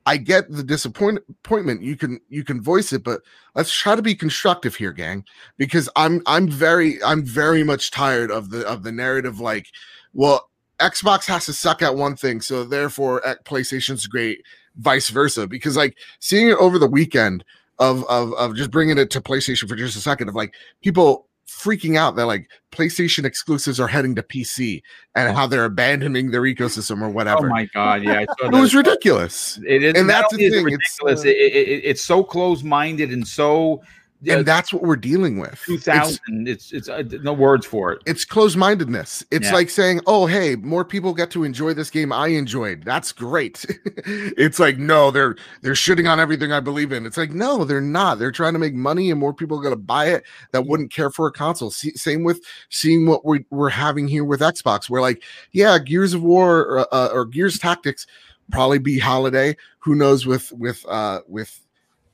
I 0.07 0.17
get 0.17 0.49
the 0.49 0.63
disappointment. 0.63 1.83
You 1.83 1.95
can 1.95 2.19
you 2.27 2.43
can 2.43 2.61
voice 2.61 2.91
it, 2.91 3.03
but 3.03 3.21
let's 3.53 3.71
try 3.71 3.95
to 3.95 4.01
be 4.01 4.15
constructive 4.15 4.75
here, 4.75 4.93
gang. 4.93 5.23
Because 5.57 5.89
I'm 5.95 6.21
I'm 6.25 6.49
very 6.49 7.01
I'm 7.03 7.23
very 7.23 7.63
much 7.63 7.91
tired 7.91 8.31
of 8.31 8.49
the 8.49 8.65
of 8.67 8.81
the 8.83 8.91
narrative. 8.91 9.39
Like, 9.39 9.67
well, 10.13 10.49
Xbox 10.79 11.25
has 11.27 11.45
to 11.45 11.53
suck 11.53 11.83
at 11.83 11.95
one 11.95 12.15
thing, 12.15 12.41
so 12.41 12.63
therefore 12.63 13.21
PlayStation's 13.45 14.07
great, 14.07 14.41
vice 14.77 15.09
versa. 15.09 15.45
Because 15.45 15.77
like 15.77 15.95
seeing 16.19 16.49
it 16.49 16.57
over 16.57 16.79
the 16.79 16.87
weekend 16.87 17.45
of 17.77 18.03
of 18.05 18.33
of 18.33 18.55
just 18.55 18.71
bringing 18.71 18.97
it 18.97 19.11
to 19.11 19.21
PlayStation 19.21 19.69
for 19.69 19.75
just 19.75 19.95
a 19.95 20.01
second 20.01 20.29
of 20.29 20.35
like 20.35 20.55
people 20.81 21.27
freaking 21.51 21.97
out 21.97 22.15
that 22.15 22.25
like 22.25 22.49
PlayStation 22.71 23.25
exclusives 23.25 23.79
are 23.79 23.87
heading 23.87 24.15
to 24.15 24.23
PC 24.23 24.81
and 25.15 25.35
how 25.35 25.45
they're 25.45 25.65
abandoning 25.65 26.31
their 26.31 26.41
ecosystem 26.41 27.01
or 27.01 27.09
whatever. 27.09 27.47
Oh 27.47 27.49
my 27.49 27.65
god, 27.73 28.03
yeah, 28.03 28.21
it 28.43 28.51
was 28.51 28.73
ridiculous. 28.73 29.59
It 29.67 29.83
is, 29.83 29.93
and 29.95 30.09
that's 30.09 30.35
the 30.35 30.49
thing. 30.49 30.63
Ridiculous. 30.63 31.19
It's, 31.19 31.25
uh, 31.25 31.29
it, 31.29 31.53
it, 31.53 31.81
it's 31.83 32.01
so 32.01 32.23
close-minded 32.23 33.11
and 33.11 33.27
so 33.27 33.81
and 34.27 34.45
that's 34.45 34.71
what 34.71 34.83
we're 34.83 34.95
dealing 34.95 35.39
with. 35.39 35.61
2000 35.65 36.47
it's 36.47 36.71
it's, 36.71 36.87
it's 36.87 36.89
uh, 36.89 37.03
no 37.21 37.33
words 37.33 37.65
for 37.65 37.91
it. 37.91 38.01
It's 38.05 38.25
closed-mindedness. 38.25 39.23
It's 39.31 39.47
yeah. 39.47 39.53
like 39.53 39.69
saying, 39.69 40.01
"Oh, 40.05 40.25
hey, 40.25 40.55
more 40.55 40.85
people 40.85 41.13
get 41.13 41.31
to 41.31 41.43
enjoy 41.43 41.73
this 41.73 41.89
game 41.89 42.11
I 42.11 42.27
enjoyed. 42.27 42.83
That's 42.83 43.11
great." 43.11 43.65
it's 44.05 44.59
like, 44.59 44.77
"No, 44.77 45.11
they're 45.11 45.35
they're 45.61 45.73
shitting 45.73 46.09
on 46.09 46.19
everything 46.19 46.51
I 46.51 46.59
believe 46.59 46.91
in." 46.91 47.05
It's 47.05 47.17
like, 47.17 47.31
"No, 47.31 47.65
they're 47.65 47.81
not. 47.81 48.19
They're 48.19 48.31
trying 48.31 48.53
to 48.53 48.59
make 48.59 48.73
money 48.73 49.11
and 49.11 49.19
more 49.19 49.33
people 49.33 49.57
are 49.57 49.63
going 49.63 49.73
to 49.73 49.81
buy 49.81 50.07
it 50.07 50.23
that 50.51 50.65
wouldn't 50.65 50.93
care 50.93 51.09
for 51.09 51.27
a 51.27 51.31
console." 51.31 51.71
See, 51.71 51.91
same 51.91 52.23
with 52.23 52.41
seeing 52.69 53.07
what 53.07 53.25
we, 53.25 53.45
we're 53.49 53.69
having 53.69 54.07
here 54.07 54.25
with 54.25 54.41
Xbox. 54.41 54.89
We're 54.89 55.01
like, 55.01 55.23
"Yeah, 55.51 55.79
Gears 55.79 56.13
of 56.13 56.23
War 56.23 56.59
or, 56.59 56.93
uh, 56.93 57.07
or 57.07 57.25
Gears 57.25 57.57
Tactics 57.57 58.05
probably 58.51 58.79
be 58.79 58.99
holiday. 58.99 59.55
Who 59.79 59.95
knows 59.95 60.25
with 60.25 60.51
with 60.51 60.85
uh 60.87 61.21
with 61.27 61.59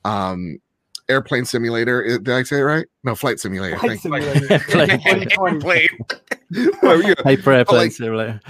um 0.04 0.60
airplane 1.08 1.44
simulator. 1.44 2.18
Did 2.18 2.28
I 2.28 2.42
say 2.42 2.58
it 2.58 2.62
right? 2.62 2.86
No, 3.04 3.14
flight 3.14 3.40
simulator. 3.40 3.78
Flight 3.78 4.00
simulator. 4.00 4.58
plane. 5.60 5.88
well, 6.82 7.02
yeah. 7.02 7.14
Hyper 7.22 7.52
airplane 7.52 7.78
like, 7.78 7.92
simulator. 7.92 8.40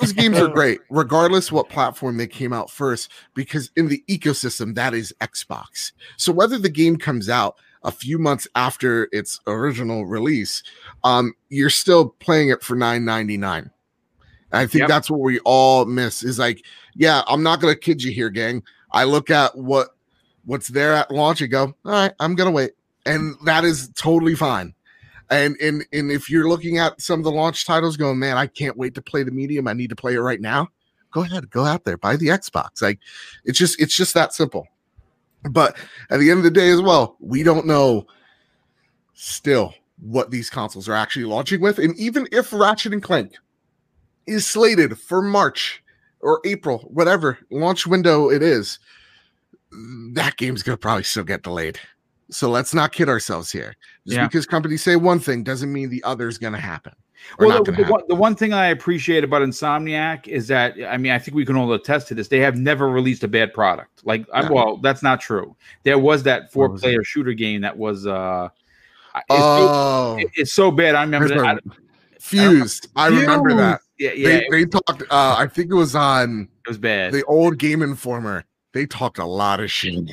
those 0.00 0.12
games 0.16 0.38
are 0.38 0.48
great, 0.48 0.80
regardless 0.90 1.52
what 1.52 1.68
platform 1.68 2.16
they 2.16 2.26
came 2.26 2.52
out 2.52 2.70
first, 2.70 3.10
because 3.34 3.70
in 3.76 3.88
the 3.88 4.02
ecosystem 4.08 4.74
that 4.74 4.94
is 4.94 5.14
Xbox. 5.20 5.92
So 6.16 6.32
whether 6.32 6.58
the 6.58 6.68
game 6.68 6.96
comes 6.96 7.28
out 7.28 7.56
a 7.84 7.90
few 7.90 8.18
months 8.18 8.46
after 8.54 9.08
its 9.12 9.40
original 9.46 10.06
release, 10.06 10.62
um, 11.04 11.34
you're 11.48 11.70
still 11.70 12.10
playing 12.20 12.50
it 12.50 12.62
for 12.62 12.76
nine 12.76 13.04
ninety 13.04 13.36
nine. 13.36 13.70
I 14.52 14.66
think 14.66 14.80
yep. 14.80 14.88
that's 14.88 15.10
what 15.10 15.20
we 15.20 15.40
all 15.40 15.86
miss. 15.86 16.22
Is 16.22 16.38
like, 16.38 16.64
yeah, 16.94 17.22
I'm 17.26 17.42
not 17.42 17.60
gonna 17.60 17.74
kid 17.74 18.02
you 18.02 18.12
here, 18.12 18.30
gang. 18.30 18.62
I 18.92 19.04
look 19.04 19.30
at 19.30 19.56
what 19.56 19.96
what's 20.44 20.68
there 20.68 20.94
at 20.94 21.10
launch 21.10 21.40
and 21.40 21.50
go, 21.50 21.74
all 21.84 21.92
right, 21.92 22.12
I'm 22.20 22.34
gonna 22.34 22.50
wait. 22.50 22.72
And 23.06 23.36
that 23.44 23.64
is 23.64 23.90
totally 23.94 24.34
fine. 24.34 24.74
And 25.30 25.56
and 25.60 25.84
and 25.92 26.10
if 26.10 26.28
you're 26.28 26.48
looking 26.48 26.78
at 26.78 27.00
some 27.00 27.20
of 27.20 27.24
the 27.24 27.32
launch 27.32 27.66
titles 27.66 27.96
going, 27.96 28.18
man, 28.18 28.36
I 28.36 28.46
can't 28.46 28.76
wait 28.76 28.94
to 28.94 29.02
play 29.02 29.22
the 29.22 29.30
medium. 29.30 29.66
I 29.66 29.72
need 29.72 29.90
to 29.90 29.96
play 29.96 30.14
it 30.14 30.20
right 30.20 30.40
now. 30.40 30.68
Go 31.10 31.22
ahead, 31.22 31.50
go 31.50 31.64
out 31.64 31.84
there, 31.84 31.96
buy 31.96 32.16
the 32.16 32.28
Xbox. 32.28 32.82
Like 32.82 32.98
it's 33.44 33.58
just 33.58 33.80
it's 33.80 33.96
just 33.96 34.14
that 34.14 34.32
simple. 34.32 34.66
But 35.50 35.76
at 36.10 36.20
the 36.20 36.30
end 36.30 36.38
of 36.38 36.44
the 36.44 36.50
day, 36.50 36.70
as 36.70 36.80
well, 36.80 37.16
we 37.18 37.42
don't 37.42 37.66
know 37.66 38.06
still 39.14 39.74
what 40.00 40.30
these 40.30 40.50
consoles 40.50 40.88
are 40.88 40.94
actually 40.94 41.24
launching 41.24 41.60
with. 41.60 41.78
And 41.78 41.96
even 41.96 42.28
if 42.32 42.52
Ratchet 42.52 42.92
and 42.92 43.02
Clank 43.02 43.34
is 44.26 44.46
slated 44.46 44.98
for 44.98 45.22
March 45.22 45.82
or 46.20 46.40
April, 46.44 46.80
whatever 46.92 47.38
launch 47.50 47.86
window 47.86 48.30
it 48.30 48.42
is, 48.42 48.78
that 50.14 50.36
game's 50.36 50.62
gonna 50.62 50.76
probably 50.76 51.04
still 51.04 51.24
get 51.24 51.42
delayed. 51.42 51.78
So 52.30 52.48
let's 52.48 52.72
not 52.72 52.92
kid 52.92 53.08
ourselves 53.08 53.52
here. 53.52 53.76
Just 54.06 54.16
yeah. 54.16 54.26
because 54.26 54.46
companies 54.46 54.82
say 54.82 54.96
one 54.96 55.20
thing 55.20 55.42
doesn't 55.42 55.72
mean 55.72 55.90
the 55.90 56.02
other 56.04 56.28
is 56.28 56.38
gonna 56.38 56.60
happen. 56.60 56.92
Well, 57.38 57.62
the, 57.62 57.70
the, 57.70 57.84
one, 57.84 58.02
the, 58.08 58.16
one, 58.16 58.34
thing 58.34 58.52
I 58.52 58.66
appreciate 58.66 59.22
about 59.22 59.42
Insomniac 59.42 60.26
is 60.26 60.48
that 60.48 60.74
I 60.88 60.96
mean 60.96 61.12
I 61.12 61.18
think 61.18 61.36
we 61.36 61.44
can 61.44 61.56
all 61.56 61.72
attest 61.72 62.08
to 62.08 62.14
this. 62.14 62.28
They 62.28 62.40
have 62.40 62.56
never 62.56 62.88
released 62.88 63.22
a 63.22 63.28
bad 63.28 63.54
product. 63.54 64.04
Like, 64.04 64.26
I, 64.32 64.50
well, 64.50 64.78
that's 64.78 65.02
not 65.02 65.20
true. 65.20 65.54
There 65.84 65.98
was 65.98 66.24
that 66.24 66.52
four-player 66.52 67.04
shooter 67.04 67.32
game 67.32 67.60
that 67.60 67.76
was. 67.76 68.06
uh 68.06 68.48
it's 69.14 69.24
Oh, 69.28 70.18
so, 70.18 70.28
it's 70.34 70.52
so 70.52 70.70
bad. 70.70 70.94
I 70.94 71.02
remember 71.02 71.28
that. 71.28 71.62
Fused. 72.18 72.88
I, 72.96 73.06
I 73.06 73.08
remember 73.08 73.54
that. 73.56 73.80
Yeah, 73.98 74.12
yeah. 74.12 74.28
They, 74.28 74.46
they 74.50 74.64
talked. 74.64 75.02
Uh, 75.02 75.36
I 75.38 75.46
think 75.46 75.70
it 75.70 75.74
was 75.74 75.94
on. 75.94 76.48
It 76.64 76.68
was 76.68 76.78
bad. 76.78 77.12
The 77.12 77.24
old 77.24 77.58
Game 77.58 77.82
Informer 77.82 78.44
they 78.72 78.86
talked 78.86 79.18
a 79.18 79.24
lot 79.24 79.60
of 79.60 79.70
shit. 79.70 79.94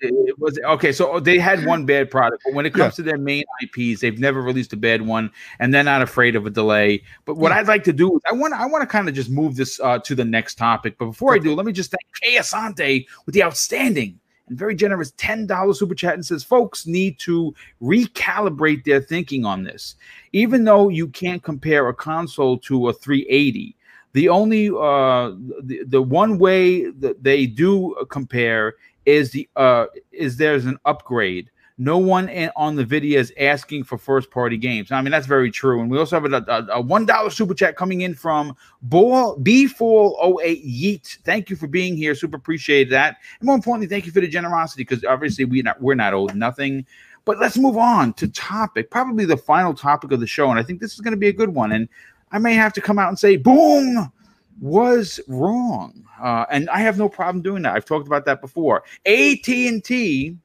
it 0.00 0.38
was 0.38 0.58
okay. 0.64 0.92
So 0.92 1.18
they 1.20 1.38
had 1.38 1.64
one 1.64 1.86
bad 1.86 2.10
product, 2.10 2.42
but 2.44 2.54
when 2.54 2.66
it 2.66 2.74
comes 2.74 2.94
yeah. 2.94 2.96
to 2.96 3.02
their 3.02 3.18
main 3.18 3.44
IPs, 3.62 4.00
they've 4.00 4.18
never 4.18 4.42
released 4.42 4.72
a 4.72 4.76
bad 4.76 5.02
one, 5.02 5.30
and 5.58 5.72
they're 5.72 5.82
not 5.82 6.02
afraid 6.02 6.36
of 6.36 6.46
a 6.46 6.50
delay. 6.50 7.02
But 7.24 7.36
what 7.36 7.52
yeah. 7.52 7.58
I'd 7.58 7.68
like 7.68 7.84
to 7.84 7.92
do 7.92 8.16
is 8.16 8.22
I 8.30 8.34
want 8.34 8.54
I 8.54 8.66
want 8.66 8.82
to 8.82 8.86
kind 8.86 9.08
of 9.08 9.14
just 9.14 9.30
move 9.30 9.56
this 9.56 9.80
uh, 9.80 9.98
to 10.00 10.14
the 10.14 10.24
next 10.24 10.56
topic. 10.56 10.96
But 10.98 11.06
before 11.06 11.34
I 11.34 11.38
do, 11.38 11.54
let 11.54 11.66
me 11.66 11.72
just 11.72 11.90
thank 11.90 12.02
Kay 12.20 12.38
Asante 12.38 13.06
with 13.24 13.34
the 13.34 13.42
outstanding 13.42 14.20
and 14.48 14.58
very 14.58 14.74
generous 14.74 15.12
$10 15.12 15.76
super 15.76 15.94
chat 15.94 16.14
and 16.14 16.24
says 16.24 16.44
folks 16.44 16.86
need 16.86 17.18
to 17.18 17.54
recalibrate 17.82 18.84
their 18.84 19.00
thinking 19.00 19.44
on 19.44 19.64
this. 19.64 19.96
Even 20.32 20.64
though 20.64 20.88
you 20.88 21.08
can't 21.08 21.42
compare 21.42 21.88
a 21.88 21.94
console 21.94 22.58
to 22.58 22.88
a 22.88 22.92
380, 22.92 23.76
the 24.16 24.30
only 24.30 24.70
uh, 24.70 25.32
the, 25.62 25.82
the 25.86 26.00
one 26.00 26.38
way 26.38 26.88
that 26.88 27.22
they 27.22 27.44
do 27.44 27.94
compare 28.08 28.76
is 29.04 29.30
the 29.30 29.46
uh, 29.56 29.86
is 30.10 30.38
there's 30.38 30.64
an 30.64 30.78
upgrade. 30.86 31.50
no 31.78 31.98
one 31.98 32.28
in, 32.30 32.50
on 32.56 32.76
the 32.76 32.84
video 32.84 33.20
is 33.20 33.30
asking 33.38 33.84
for 33.84 33.98
first 33.98 34.30
party 34.30 34.56
games. 34.56 34.90
I 34.90 35.02
mean, 35.02 35.10
that's 35.10 35.26
very 35.26 35.50
true. 35.50 35.82
And 35.82 35.90
we 35.90 35.98
also 35.98 36.18
have 36.18 36.32
a, 36.32 36.36
a, 36.50 36.80
a 36.80 36.82
$1 36.82 37.32
super 37.32 37.52
chat 37.52 37.76
coming 37.76 38.00
in 38.00 38.14
from 38.14 38.56
Ball 38.80 39.36
B408 39.40 40.64
Yeet. 40.64 41.18
Thank 41.18 41.50
you 41.50 41.56
for 41.56 41.66
being 41.66 41.94
here. 41.94 42.14
Super 42.14 42.38
appreciate 42.38 42.88
that. 42.90 43.18
And 43.38 43.46
more 43.46 43.56
importantly, 43.56 43.88
thank 43.88 44.06
you 44.06 44.12
for 44.12 44.22
the 44.22 44.28
generosity 44.28 44.84
because 44.84 45.04
obviously 45.04 45.44
we 45.44 45.60
not, 45.60 45.78
we're 45.82 45.94
not 45.94 46.14
owed 46.14 46.34
nothing. 46.34 46.86
But 47.26 47.38
let's 47.40 47.58
move 47.58 47.76
on 47.76 48.14
to 48.14 48.28
topic, 48.28 48.90
probably 48.90 49.26
the 49.26 49.36
final 49.36 49.74
topic 49.74 50.12
of 50.12 50.20
the 50.20 50.26
show. 50.26 50.48
And 50.48 50.58
I 50.58 50.62
think 50.62 50.80
this 50.80 50.94
is 50.94 51.00
going 51.00 51.12
to 51.12 51.18
be 51.18 51.28
a 51.28 51.32
good 51.32 51.52
one. 51.52 51.72
And 51.72 51.88
I 52.32 52.38
may 52.38 52.54
have 52.54 52.72
to 52.74 52.80
come 52.80 52.98
out 52.98 53.08
and 53.08 53.18
say, 53.18 53.36
boom, 53.36 54.12
was 54.60 55.20
wrong. 55.28 56.04
Uh, 56.20 56.46
and 56.50 56.68
I 56.70 56.78
have 56.80 56.98
no 56.98 57.08
problem 57.08 57.42
doing 57.42 57.62
that. 57.62 57.74
I've 57.74 57.84
talked 57.84 58.06
about 58.06 58.24
that 58.24 58.40
before. 58.40 58.84
AT&T 59.04 60.36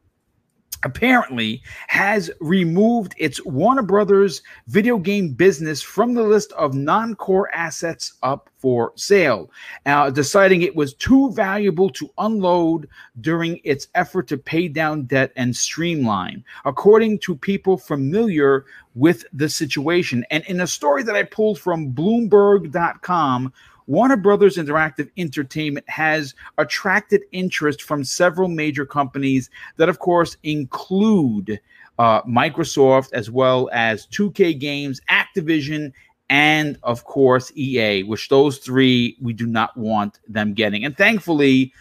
apparently 0.84 1.62
has 1.88 2.32
removed 2.40 3.14
its 3.18 3.44
Warner 3.46 3.82
Brothers 3.82 4.42
video 4.68 4.98
game 4.98 5.34
business 5.34 5.82
from 5.82 6.14
the 6.14 6.24
list 6.24 6.52
of 6.54 6.74
non 6.74 7.16
core 7.16 7.54
assets 7.54 8.14
up 8.24 8.50
for 8.58 8.94
sale, 8.96 9.50
uh, 9.88 10.10
deciding 10.12 10.62
it 10.62 10.76
was 10.76 10.94
too 10.94 11.32
valuable 11.32 11.90
to 11.90 12.10
unload 12.20 12.88
during 13.20 13.60
its 13.64 13.88
effort 13.96 14.28
to 14.28 14.38
pay 14.38 14.68
down 14.68 15.04
debt 15.04 15.32
and 15.36 15.56
streamline, 15.56 16.44
according 16.66 17.18
to 17.20 17.36
people 17.36 17.78
familiar 17.78 18.66
with 18.96 19.26
the 19.34 19.50
situation. 19.50 20.26
And 20.30 20.44
in 20.46 20.62
a 20.62 20.68
story 20.68 21.04
that 21.04 21.16
I 21.16 21.24
pulled 21.24 21.60
from 21.60 21.92
Bloomberg.com, 21.94 23.54
Warner 23.88 24.18
Brothers 24.18 24.58
Interactive 24.58 25.10
Entertainment 25.18 25.90
has 25.90 26.36
attracted 26.58 27.24
interest 27.32 27.82
from 27.82 28.04
several 28.04 28.48
major 28.48 28.86
companies 28.86 29.50
that, 29.78 29.90
of 29.90 30.00
course, 30.00 30.38
include 30.44 31.60
uh, 32.00 32.22
Microsoft 32.24 33.14
as 33.14 33.30
well 33.30 33.70
as 33.74 34.08
2K 34.08 34.60
Games, 34.60 35.02
Activision, 35.10 35.92
and 36.30 36.80
of 36.84 37.04
course 37.04 37.52
EA, 37.56 38.04
which 38.04 38.30
those 38.30 38.58
three 38.58 39.18
we 39.22 39.34
do 39.34 39.46
not 39.46 39.76
want 39.76 40.20
them 40.28 40.54
getting. 40.54 40.86
And 40.86 40.96
thankfully, 40.96 41.74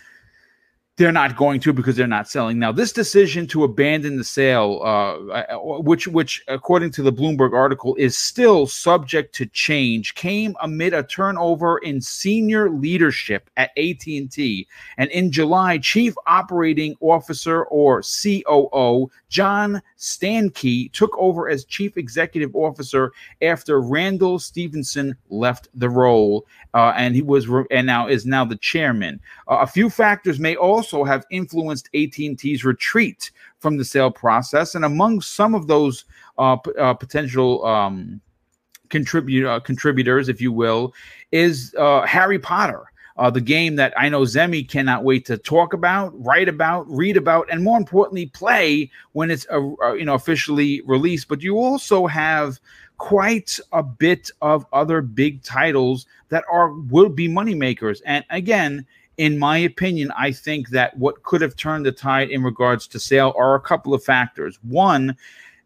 they're 1.01 1.11
not 1.11 1.35
going 1.35 1.59
to 1.61 1.73
because 1.73 1.97
they're 1.97 2.07
not 2.07 2.29
selling 2.29 2.59
now. 2.59 2.71
This 2.71 2.93
decision 2.93 3.47
to 3.47 3.65
abandon 3.65 4.19
the 4.19 4.23
sale, 4.23 4.81
uh, 4.83 5.33
uh, 5.33 5.57
which 5.81 6.07
which 6.07 6.45
according 6.47 6.91
to 6.91 7.03
the 7.03 7.11
Bloomberg 7.11 7.55
article 7.55 7.95
is 7.97 8.19
still 8.19 8.67
subject 8.67 9.35
to 9.37 9.47
change, 9.47 10.15
came 10.15 10.55
amid 10.61 10.93
a 10.93 11.03
turnover 11.03 11.79
in 11.79 12.03
senior 12.03 12.69
leadership 12.69 13.49
at 13.57 13.71
AT 13.79 14.07
and 14.09 14.31
T. 14.31 14.69
And 14.99 15.09
in 15.11 15.33
July, 15.33 15.79
Chief 15.79 16.15
Operating 16.27 16.95
Officer 17.01 17.65
or 17.65 18.03
COO 18.03 19.11
John 19.31 19.81
Stankey 19.97 20.93
took 20.93 21.17
over 21.17 21.49
as 21.49 21.65
Chief 21.65 21.97
Executive 21.97 22.55
Officer 22.55 23.13
after 23.41 23.81
Randall 23.81 24.39
Stephenson 24.39 25.17
left 25.31 25.69
the 25.73 25.89
role, 25.89 26.47
uh, 26.75 26.93
and 26.97 27.15
he 27.15 27.23
was 27.23 27.49
re- 27.49 27.65
and 27.71 27.87
now 27.87 28.09
is 28.09 28.27
now 28.27 28.45
the 28.45 28.57
chairman. 28.57 29.21
Uh, 29.49 29.59
a 29.61 29.67
few 29.67 29.89
factors 29.89 30.39
may 30.39 30.57
also 30.57 30.90
have 31.05 31.25
influenced 31.31 31.89
AT&T's 31.95 32.65
retreat 32.65 33.31
from 33.59 33.77
the 33.77 33.85
sale 33.85 34.11
process, 34.11 34.75
and 34.75 34.85
among 34.85 35.21
some 35.21 35.55
of 35.55 35.67
those 35.67 36.05
uh, 36.39 36.57
p- 36.57 36.73
uh, 36.79 36.95
potential 36.95 37.65
um, 37.65 38.21
contribute 38.89 39.49
uh, 39.49 39.61
contributors, 39.61 40.29
if 40.29 40.41
you 40.41 40.53
will, 40.53 40.95
is 41.33 41.75
uh, 41.79 42.03
Harry 42.07 42.39
Potter 42.39 42.91
uh, 43.21 43.29
the 43.29 43.41
game 43.41 43.77
that 43.77 43.93
I 43.99 44.09
know 44.09 44.23
Zemi 44.23 44.67
cannot 44.67 45.05
wait 45.05 45.27
to 45.27 45.37
talk 45.37 45.75
about, 45.75 46.13
write 46.25 46.49
about, 46.49 46.91
read 46.91 47.19
about, 47.19 47.49
and 47.51 47.63
more 47.63 47.77
importantly, 47.77 48.27
play 48.27 48.91
when 49.13 49.31
it's 49.31 49.47
uh, 49.53 49.93
you 49.93 50.07
know 50.07 50.15
officially 50.15 50.81
released. 50.87 51.29
But 51.29 51.43
you 51.43 51.59
also 51.59 52.07
have 52.07 52.59
quite 52.97 53.61
a 53.73 53.83
bit 53.83 54.31
of 54.41 54.65
other 54.73 55.03
big 55.03 55.43
titles 55.43 56.07
that 56.31 56.45
are 56.51 56.73
will 56.73 57.11
be 57.11 57.29
moneymakers. 57.29 58.01
And 58.07 58.25
again, 58.31 58.87
in 59.21 59.39
my 59.39 59.59
opinion, 59.59 60.11
I 60.17 60.33
think 60.33 60.71
that 60.71 60.97
what 60.97 61.23
could 61.25 61.43
have 61.43 61.55
turned 61.55 61.85
the 61.85 61.93
tide 61.93 62.31
in 62.31 62.43
regards 62.43 62.87
to 62.87 62.99
sale 62.99 63.35
are 63.37 63.55
a 63.55 63.61
couple 63.61 63.93
of 63.93 64.03
factors. 64.03 64.59
One, 64.63 65.15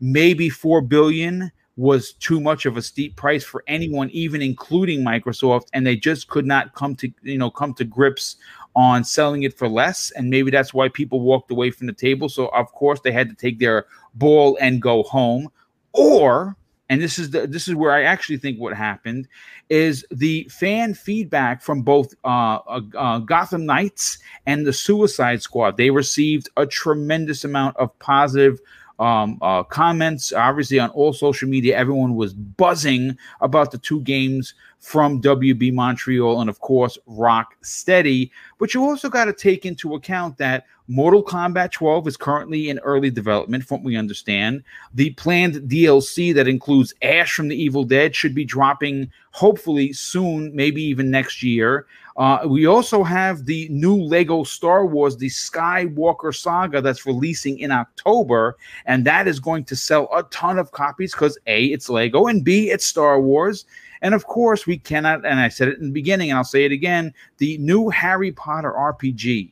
maybe 0.01 0.51
four 0.51 0.81
billion 0.81 1.53
was 1.77 2.15
too 2.15 2.41
much 2.41 2.67
of 2.67 2.77
a 2.77 2.83
steep 2.83 3.15
price 3.15 3.45
for 3.45 3.63
anyone, 3.69 4.11
even 4.11 4.43
including 4.43 5.05
Microsoft, 5.05 5.69
and 5.73 5.87
they 5.87 5.95
just 5.95 6.27
could 6.27 6.45
not 6.45 6.75
come 6.75 6.97
to 6.97 7.13
you 7.23 7.39
know 7.39 7.49
come 7.49 7.73
to 7.75 7.85
grips 7.85 8.39
on 8.75 9.05
selling 9.05 9.45
it 9.45 9.57
for 9.57 9.69
less. 9.69 10.11
And 10.17 10.29
maybe 10.29 10.51
that's 10.51 10.75
why 10.75 10.89
people 10.89 11.21
walked 11.21 11.53
away 11.53 11.71
from 11.71 11.87
the 11.87 11.93
table. 11.93 12.29
So 12.29 12.49
of 12.49 12.73
course 12.73 12.99
they 13.03 13.13
had 13.13 13.29
to 13.29 13.37
take 13.37 13.61
their 13.61 13.87
ball 14.15 14.59
and 14.61 14.83
go 14.83 15.05
home. 15.05 15.49
Or 15.93 16.57
and 16.95 17.03
this 17.03 17.19
is 17.19 17.31
the 17.31 17.49
this 17.49 17.67
is 17.67 17.75
where 17.75 17.91
I 17.91 18.05
actually 18.05 18.37
think 18.37 18.61
what 18.61 18.73
happened 18.73 19.27
is 19.69 20.07
the 20.13 20.49
fan 20.49 20.95
feedback 20.95 21.61
from 21.61 21.83
both 21.83 22.15
uh, 22.25 22.61
uh, 22.69 22.81
uh, 22.97 23.19
Gotham 23.19 23.67
Knights 23.67 24.19
and 24.47 24.65
the 24.65 24.73
Suicide 24.73 25.43
Squad. 25.43 25.77
They 25.77 25.91
received 25.91 26.51
a 26.57 26.67
tremendous 26.67 27.43
amount 27.43 27.79
of 27.79 27.99
positive 27.99 28.61
um, 29.01 29.39
uh, 29.43 29.65
comments. 29.65 30.33
Obviously, 30.33 30.79
on 30.79 30.91
all 30.91 31.13
social 31.13 31.49
media, 31.49 31.77
everyone 31.77 32.15
was 32.15 32.33
buzzing 32.33 33.19
about 33.41 33.73
the 33.73 33.79
two 33.79 34.01
games 34.03 34.55
from 34.85 35.19
WB 35.23 35.73
Montreal 35.73 36.43
and, 36.43 36.51
of 36.51 36.61
course, 36.61 36.99
Rocksteady. 37.09 38.31
But 38.59 38.75
you 38.75 38.85
also 38.85 39.09
got 39.09 39.25
to 39.25 39.33
take 39.33 39.65
into 39.65 39.95
account 39.95 40.37
that 40.37 40.67
Mortal 40.89 41.25
Kombat 41.25 41.73
12 41.73 42.07
is 42.07 42.17
currently 42.19 42.69
in 42.69 42.79
early 42.81 43.09
development, 43.09 43.65
from 43.65 43.79
what 43.79 43.85
we 43.85 43.97
understand. 43.97 44.63
The 44.93 45.15
planned 45.15 45.55
DLC 45.71 46.35
that 46.35 46.47
includes 46.47 46.93
Ash 47.01 47.33
from 47.33 47.49
the 47.49 47.57
Evil 47.57 47.85
Dead 47.85 48.15
should 48.15 48.35
be 48.35 48.45
dropping 48.45 49.11
hopefully 49.31 49.95
soon, 49.95 50.55
maybe 50.55 50.83
even 50.83 51.11
next 51.11 51.43
year. 51.43 51.87
Uh, 52.19 52.41
we 52.47 52.67
also 52.67 53.03
have 53.03 53.47
the 53.47 53.67
new 53.71 53.97
Lego 53.97 54.45
Star 54.45 54.85
Wars, 54.85 55.17
the 55.17 55.31
Skywalker 55.31 56.35
Saga, 56.35 56.83
that's 56.83 57.07
releasing 57.07 57.59
in 57.59 57.73
October, 57.73 58.59
and 58.85 59.07
that 59.07 59.27
is 59.27 59.41
going 59.41 59.65
to 59.65 59.75
sell 59.75 60.11
a 60.15 60.25
ton 60.25 60.59
of 60.59 60.73
copies 60.73 61.13
because 61.13 61.39
A, 61.47 61.65
it's 61.69 61.89
Lego, 61.89 62.27
and 62.27 62.45
B, 62.45 62.71
it's 62.71 62.85
Star 62.85 63.19
Wars. 63.19 63.65
And 64.05 64.15
of 64.15 64.27
course, 64.27 64.67
we 64.67 64.77
cannot, 64.77 65.25
and 65.25 65.41
I 65.41 65.49
said 65.49 65.69
it 65.69 65.79
in 65.79 65.87
the 65.87 65.93
beginning, 65.93 66.31
and 66.31 66.37
I'll 66.37 66.45
say 66.45 66.67
it 66.67 66.73
again 66.73 67.15
the 67.39 67.57
new 67.57 67.89
Harry 67.89 68.31
Potter 68.31 68.71
RPG 68.71 69.51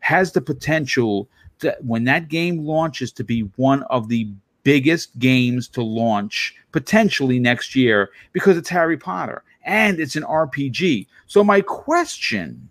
has 0.00 0.32
the 0.32 0.42
potential 0.42 1.26
to, 1.60 1.74
when 1.80 2.04
that 2.04 2.28
game 2.28 2.58
launches, 2.58 3.10
to 3.12 3.24
be 3.24 3.40
one 3.56 3.82
of 3.84 4.08
the 4.08 4.30
biggest 4.62 5.18
games 5.18 5.68
to 5.68 5.82
launch 5.82 6.54
potentially 6.70 7.38
next 7.38 7.74
year 7.74 8.10
because 8.34 8.58
it's 8.58 8.68
Harry 8.68 8.98
Potter 8.98 9.42
and 9.64 9.98
it's 9.98 10.16
an 10.16 10.22
RPG. 10.24 11.06
So, 11.26 11.42
my 11.42 11.62
question, 11.62 12.68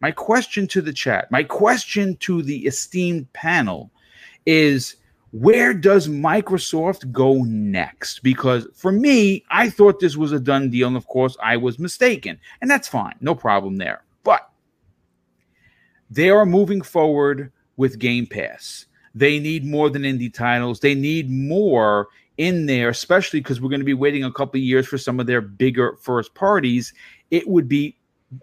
my 0.00 0.10
question 0.10 0.66
to 0.68 0.80
the 0.80 0.92
chat, 0.94 1.30
my 1.30 1.42
question 1.42 2.16
to 2.20 2.42
the 2.42 2.64
esteemed 2.64 3.30
panel 3.34 3.90
is 4.46 4.96
where 5.30 5.74
does 5.74 6.08
Microsoft 6.08 7.12
go 7.12 7.42
next? 7.44 8.20
Because 8.22 8.66
for 8.74 8.92
me, 8.92 9.44
I 9.50 9.68
thought 9.68 10.00
this 10.00 10.16
was 10.16 10.32
a 10.32 10.40
done 10.40 10.70
deal. 10.70 10.88
And 10.88 10.96
of 10.96 11.06
course, 11.06 11.36
I 11.42 11.56
was 11.56 11.78
mistaken. 11.78 12.38
And 12.60 12.70
that's 12.70 12.88
fine. 12.88 13.14
No 13.20 13.34
problem 13.34 13.76
there. 13.76 14.02
But 14.24 14.48
they 16.10 16.30
are 16.30 16.46
moving 16.46 16.80
forward 16.80 17.52
with 17.76 17.98
Game 17.98 18.26
Pass. 18.26 18.86
They 19.14 19.38
need 19.38 19.66
more 19.66 19.90
than 19.90 20.02
indie 20.02 20.32
titles. 20.32 20.80
They 20.80 20.94
need 20.94 21.30
more 21.30 22.08
in 22.38 22.66
there, 22.66 22.88
especially 22.88 23.40
because 23.40 23.60
we're 23.60 23.68
going 23.68 23.80
to 23.80 23.84
be 23.84 23.94
waiting 23.94 24.24
a 24.24 24.32
couple 24.32 24.60
years 24.60 24.86
for 24.86 24.96
some 24.96 25.20
of 25.20 25.26
their 25.26 25.40
bigger 25.40 25.96
first 26.00 26.34
parties. 26.34 26.94
It 27.30 27.46
would 27.48 27.68
be 27.68 27.96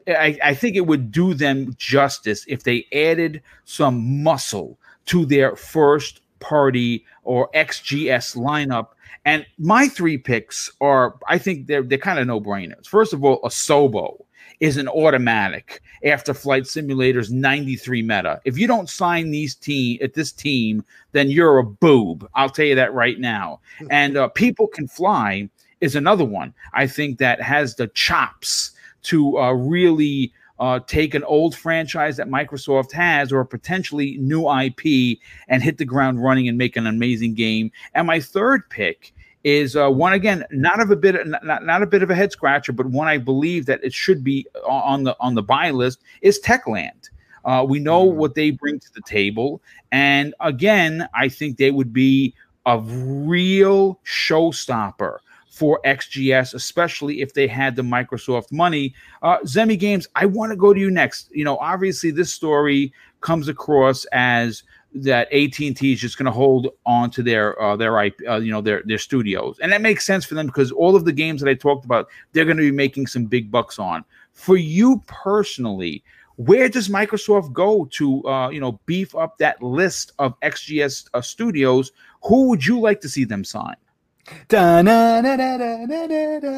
I, 0.08 0.38
I, 0.44 0.54
think 0.56 0.76
it 0.76 0.88
would 0.88 1.12
do 1.12 1.36
them 1.36 1.76
justice 1.78 2.44
if 2.48 2.64
they 2.64 2.88
added 2.92 3.44
some 3.66 4.24
muscle 4.24 4.80
to 5.06 5.28
their 5.28 5.56
first 5.56 6.22
party 6.40 7.06
or 7.24 7.50
XGS 7.54 8.36
lineup. 8.36 8.90
And 9.26 9.46
my 9.58 9.88
three 9.88 10.18
picks 10.18 10.72
are, 10.82 11.16
I 11.28 11.38
think 11.38 11.68
they're 11.68 11.84
they're 11.84 11.98
kind 11.98 12.20
of 12.20 12.28
no 12.28 12.40
brainers. 12.40 12.88
First 12.88 13.14
of 13.14 13.24
all, 13.24 13.42
Asobo 13.42 14.26
is 14.60 14.78
an 14.78 14.88
automatic 14.88 15.82
after 16.06 16.34
Flight 16.34 16.68
Simulator's 16.68 17.32
93 17.32 18.02
meta. 18.02 18.40
If 18.46 18.58
you 18.58 18.68
don't 18.68 18.90
sign 18.90 19.32
these 19.32 19.56
team 19.56 20.00
at 20.02 20.14
this 20.14 20.32
team, 20.32 20.86
then 21.12 21.30
you're 21.30 21.58
a 21.58 21.64
boob. 21.64 22.28
I'll 22.36 22.50
tell 22.50 22.66
you 22.66 22.76
that 22.76 22.94
right 22.94 23.20
now. 23.20 23.60
And 23.90 24.16
uh, 24.16 24.30
People 24.30 24.68
Can 24.68 24.88
Fly 24.88 25.50
is 25.82 25.96
another 25.96 26.26
one 26.26 26.54
I 26.74 26.88
think 26.88 27.18
that 27.20 27.42
has 27.42 27.76
the 27.76 27.88
chops 27.88 28.72
to 29.04 29.38
uh, 29.38 29.52
really 29.52 30.34
uh, 30.60 30.80
take 30.88 31.14
an 31.14 31.24
old 31.26 31.56
franchise 31.56 32.18
that 32.18 32.28
Microsoft 32.28 32.92
has 32.92 33.32
or 33.32 33.44
potentially 33.46 34.18
new 34.18 34.50
IP 34.50 35.20
and 35.48 35.62
hit 35.62 35.78
the 35.78 35.86
ground 35.86 36.24
running 36.24 36.48
and 36.48 36.58
make 36.58 36.76
an 36.76 36.88
amazing 36.88 37.34
game. 37.34 37.72
And 37.94 38.08
my 38.08 38.20
third 38.20 38.70
pick 38.70 39.14
is 39.44 39.76
uh, 39.76 39.90
one 39.90 40.14
again, 40.14 40.44
not 40.52 40.80
of 40.82 40.90
a 40.90 40.96
bit, 40.96 41.16
not, 41.28 41.66
not 41.66 41.84
a 41.84 41.86
bit 41.86 42.02
of 42.02 42.10
a 42.10 42.16
head 42.16 42.32
scratcher, 42.32 42.72
but 42.72 42.88
one 42.88 43.08
I 43.08 43.18
believe 43.18 43.68
that 43.68 43.84
it 43.84 43.94
should 43.94 44.24
be 44.24 44.46
on 44.68 45.04
the 45.04 45.16
on 45.20 45.36
the 45.36 45.44
buy 45.44 45.72
list 45.72 46.02
is 46.22 46.40
Techland. 46.40 47.10
Uh, 47.44 47.64
we 47.68 47.80
know 47.80 48.08
Mm-hmm. 48.08 48.18
what 48.18 48.34
they 48.34 48.50
bring 48.50 48.80
to 48.80 48.94
the 48.96 49.02
table, 49.02 49.62
and 49.92 50.34
again, 50.40 51.08
I 51.14 51.30
think 51.30 51.58
they 51.58 51.70
would 51.70 51.94
be 51.94 52.34
a 52.66 52.80
real 52.80 54.00
showstopper 54.04 55.20
for 55.56 55.80
XGS, 55.86 56.54
especially 56.54 57.22
if 57.22 57.34
they 57.34 57.48
had 57.48 57.78
the 57.78 57.82
Microsoft 57.82 58.52
money. 58.52 58.94
Uh, 59.22 59.38
Zemi 59.46 59.80
Games, 59.80 60.06
I 60.14 60.26
want 60.26 60.52
to 60.52 60.58
go 60.58 60.74
to 60.74 60.80
you 60.80 60.92
next. 60.92 61.30
You 61.32 61.46
know, 61.46 61.58
obviously, 61.60 62.12
this 62.12 62.34
story 62.34 62.92
comes 63.22 63.48
across 63.48 64.04
as 64.12 64.64
that 64.96 65.32
AT&T 65.32 65.94
is 65.94 66.00
just 66.02 66.18
going 66.18 66.26
to 66.26 66.32
hold 66.32 66.68
on 66.86 67.10
to 67.12 67.24
their 67.24 67.62
uh, 67.62 67.78
their 67.78 68.04
IP, 68.04 68.20
uh, 68.28 68.36
you 68.36 68.52
know 68.52 68.60
their 68.60 68.84
their 68.84 68.98
studios, 68.98 69.58
and 69.60 69.72
that 69.72 69.82
makes 69.82 70.06
sense 70.06 70.26
for 70.26 70.36
them 70.36 70.48
because 70.48 70.74
all 70.74 70.94
of 70.94 71.06
the 71.06 71.14
games 71.14 71.40
that 71.40 71.50
I 71.50 71.54
talked 71.54 71.86
about, 71.86 72.10
they're 72.34 72.44
going 72.44 72.58
to 72.58 72.64
be 72.64 72.72
making 72.72 73.08
some 73.08 73.24
big 73.24 73.50
bucks 73.50 73.80
on. 73.80 74.04
For 74.34 74.58
you 74.58 75.02
personally, 75.08 76.04
where 76.36 76.68
does 76.68 76.90
Microsoft 76.90 77.54
go 77.54 77.86
to 77.92 78.28
uh, 78.28 78.50
you 78.50 78.60
know 78.60 78.74
beef 78.88 79.16
up 79.16 79.38
that 79.38 79.64
list 79.64 80.12
of 80.20 80.38
XGS 80.42 81.08
uh, 81.14 81.22
studios? 81.22 81.94
Who 82.24 82.50
would 82.50 82.66
you 82.66 82.82
like 82.82 83.00
to 83.02 83.10
see 83.10 83.24
them 83.24 83.46
sign? 83.46 83.78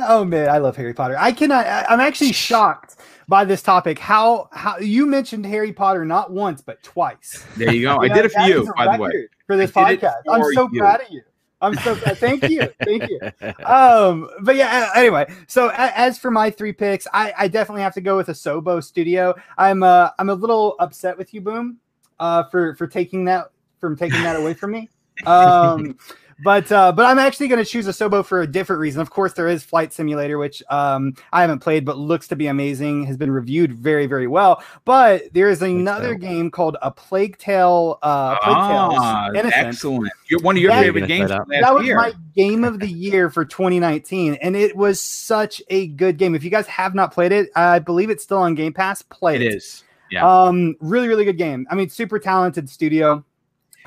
Oh 0.09 0.25
man, 0.25 0.49
I 0.49 0.57
love 0.57 0.75
Harry 0.77 0.93
Potter. 0.93 1.15
I 1.17 1.31
cannot. 1.31 1.65
I, 1.65 1.85
I'm 1.89 1.99
actually 1.99 2.31
shocked 2.31 2.95
by 3.27 3.45
this 3.45 3.61
topic. 3.61 3.99
How 3.99 4.49
how 4.51 4.77
you 4.77 5.05
mentioned 5.05 5.45
Harry 5.45 5.73
Potter 5.73 6.05
not 6.05 6.31
once 6.31 6.61
but 6.61 6.81
twice. 6.83 7.45
There 7.57 7.73
you 7.73 7.83
go. 7.83 8.01
I 8.01 8.07
know, 8.07 8.15
did 8.15 8.25
it 8.25 8.31
for 8.31 8.41
you, 8.41 8.71
by 8.75 8.95
the 8.95 9.03
way. 9.03 9.27
for 9.45 9.57
this 9.57 9.75
I 9.75 9.89
did 9.89 10.03
it 10.03 10.05
podcast. 10.05 10.21
I'm 10.29 10.43
so 10.53 10.69
you. 10.71 10.79
proud 10.79 11.01
of 11.01 11.09
you. 11.09 11.21
I'm 11.59 11.73
so. 11.75 11.95
Thank 11.95 12.47
you. 12.49 12.69
Thank 12.83 13.09
you. 13.09 13.19
Um, 13.65 14.29
but 14.41 14.55
yeah. 14.55 14.91
Anyway, 14.95 15.25
so 15.47 15.71
as 15.73 16.17
for 16.17 16.31
my 16.31 16.49
three 16.51 16.73
picks, 16.73 17.07
I, 17.13 17.33
I 17.37 17.47
definitely 17.47 17.81
have 17.81 17.95
to 17.95 18.01
go 18.01 18.15
with 18.15 18.27
Asobo 18.27 18.83
Studio. 18.83 19.33
I'm 19.57 19.83
uh 19.83 20.11
I'm 20.19 20.29
a 20.29 20.35
little 20.35 20.75
upset 20.79 21.17
with 21.17 21.33
you, 21.33 21.41
Boom, 21.41 21.79
uh, 22.19 22.43
for 22.43 22.75
for 22.75 22.87
taking 22.87 23.25
that 23.25 23.51
from 23.79 23.95
taking 23.95 24.21
that 24.23 24.35
away 24.35 24.53
from 24.53 24.71
me. 24.71 24.89
Um, 25.25 25.97
but 26.43 26.71
uh, 26.71 26.91
but 26.91 27.05
I'm 27.05 27.17
actually 27.19 27.47
going 27.47 27.63
to 27.63 27.69
choose 27.69 27.87
Asobo 27.87 28.23
for 28.25 28.41
a 28.41 28.47
different 28.47 28.79
reason. 28.79 29.01
Of 29.01 29.09
course, 29.09 29.33
there 29.33 29.47
is 29.47 29.63
Flight 29.63 29.91
Simulator, 29.93 30.37
which 30.37 30.61
um, 30.69 31.15
I 31.33 31.41
haven't 31.41 31.59
played, 31.59 31.83
but 31.85 31.97
looks 31.97 32.27
to 32.29 32.35
be 32.35 32.47
amazing. 32.47 33.05
Has 33.05 33.17
been 33.17 33.31
reviewed 33.31 33.73
very 33.73 34.05
very 34.05 34.27
well. 34.27 34.61
But 34.85 35.33
there 35.33 35.49
is 35.49 35.61
another 35.61 36.09
Tale. 36.09 36.17
game 36.29 36.51
called 36.51 36.77
A 36.81 36.91
Plague 36.91 37.37
Tale. 37.37 37.97
Uh, 38.01 38.37
Plague 38.39 38.55
Ah, 38.57 39.27
Tales 39.29 39.39
Innocence. 39.39 39.65
excellent. 39.75 40.11
You're 40.29 40.41
one 40.41 40.55
of 40.57 40.61
your 40.61 40.71
Yeah, 40.71 40.81
favorite 40.81 41.07
games 41.07 41.29
gonna 41.29 41.43
from 41.43 41.49
say 41.51 41.61
last 41.61 41.67
That 41.69 41.75
was 41.75 41.85
year. 41.85 41.95
my 41.97 42.13
game 42.35 42.63
of 42.63 42.79
the 42.79 42.87
year 42.87 43.29
for 43.29 43.43
2019, 43.45 44.35
and 44.41 44.55
it 44.55 44.75
was 44.75 45.01
such 45.01 45.61
a 45.69 45.87
good 45.87 46.17
game. 46.17 46.35
If 46.35 46.43
you 46.43 46.49
guys 46.51 46.67
have 46.67 46.93
not 46.93 47.11
played 47.13 47.31
it, 47.31 47.49
I 47.55 47.79
believe 47.79 48.09
it's 48.09 48.23
still 48.23 48.37
on 48.39 48.53
Game 48.55 48.73
Pass. 48.73 49.01
Play 49.01 49.35
it 49.35 49.41
it. 49.41 49.55
is. 49.55 49.83
Yeah. 50.11 50.25
Um, 50.25 50.75
really, 50.79 51.07
really 51.09 51.25
good 51.25 51.37
game. 51.37 51.67
I 51.69 51.75
mean, 51.75 51.89
super 51.89 52.17
talented 52.19 52.69
studio. 52.69 53.25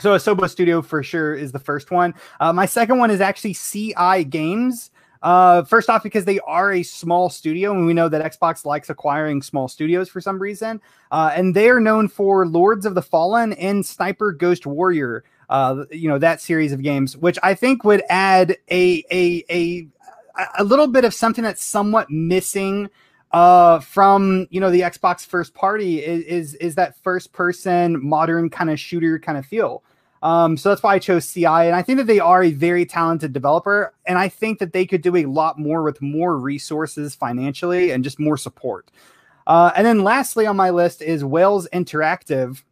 So 0.01 0.17
Asobo 0.17 0.49
Studio 0.49 0.81
for 0.81 1.03
sure 1.03 1.35
is 1.35 1.53
the 1.53 1.59
first 1.59 1.91
one. 1.91 2.15
Uh, 2.41 2.53
my 2.53 2.65
second 2.65 2.99
one 2.99 3.11
is 3.11 3.21
actually 3.21 3.55
CI 3.55 4.25
Games. 4.25 4.91
Uh, 5.23 5.63
first 5.65 5.91
off, 5.91 6.03
because 6.03 6.25
they 6.25 6.41
are 6.41 6.73
a 6.73 6.83
small 6.83 7.29
studio, 7.29 7.73
and 7.73 7.85
we 7.85 7.93
know 7.93 8.09
that 8.09 8.33
Xbox 8.33 8.65
likes 8.65 8.89
acquiring 8.89 9.43
small 9.43 9.69
studios 9.69 10.09
for 10.09 10.23
some 10.23 10.39
reason. 10.39 10.81
Uh, 11.11 11.31
and 11.35 11.55
they 11.55 11.69
are 11.69 11.81
known 11.81 12.09
for 12.09 12.47
Lords 12.47 12.87
of 12.87 12.95
the 12.95 13.03
Fallen 13.03 13.53
and 13.55 13.85
Sniper 13.85 14.33
Ghost 14.33 14.65
Warrior. 14.65 15.23
Uh, 15.51 15.85
you 15.91 16.09
know 16.09 16.19
that 16.19 16.41
series 16.41 16.73
of 16.73 16.81
games, 16.81 17.17
which 17.17 17.39
I 17.43 17.55
think 17.55 17.85
would 17.85 18.03
add 18.09 18.57
a 18.71 19.05
a 19.11 19.45
a 19.51 19.87
a 20.59 20.65
little 20.65 20.87
bit 20.87 21.05
of 21.05 21.13
something 21.13 21.45
that's 21.45 21.63
somewhat 21.63 22.09
missing 22.09 22.89
uh 23.33 23.79
from 23.79 24.49
you 24.51 24.59
know 24.59 24.71
the 24.71 24.81
xbox 24.81 25.25
first 25.25 25.55
party 25.55 26.03
is 26.03 26.25
is, 26.25 26.55
is 26.55 26.75
that 26.75 26.97
first 26.97 27.33
person 27.33 28.05
modern 28.05 28.51
kind 28.51 28.71
of 28.71 28.81
shooter 28.81 29.21
kind 29.21 29.39
of 29.39 29.47
feel 29.47 29.85
um 30.23 30.57
so 30.57 30.69
that's 30.69 30.83
why 30.83 30.95
i 30.95 30.99
chose 30.99 31.27
ci 31.33 31.45
and 31.45 31.75
i 31.75 31.83
think 31.83 31.99
that 31.99 32.07
they 32.07 32.21
are 32.21 32.43
a 32.43 32.53
very 32.53 32.85
talented 32.85 33.33
developer 33.33 33.95
and 34.07 34.19
i 34.19 34.29
think 34.29 34.59
that 34.59 34.73
they 34.73 34.87
could 34.87 35.03
do 35.03 35.17
a 35.17 35.27
lot 35.27 35.59
more 35.59 35.83
with 35.83 36.01
more 36.03 36.39
resources 36.39 37.15
financially 37.15 37.91
and 37.91 38.05
just 38.05 38.19
more 38.19 38.37
support 38.37 38.91
uh 39.47 39.71
and 39.77 39.87
then 39.87 40.05
lastly 40.05 40.47
on 40.47 40.57
my 40.57 40.71
list 40.71 41.03
is 41.03 41.25
wales 41.25 41.69
interactive 41.73 42.63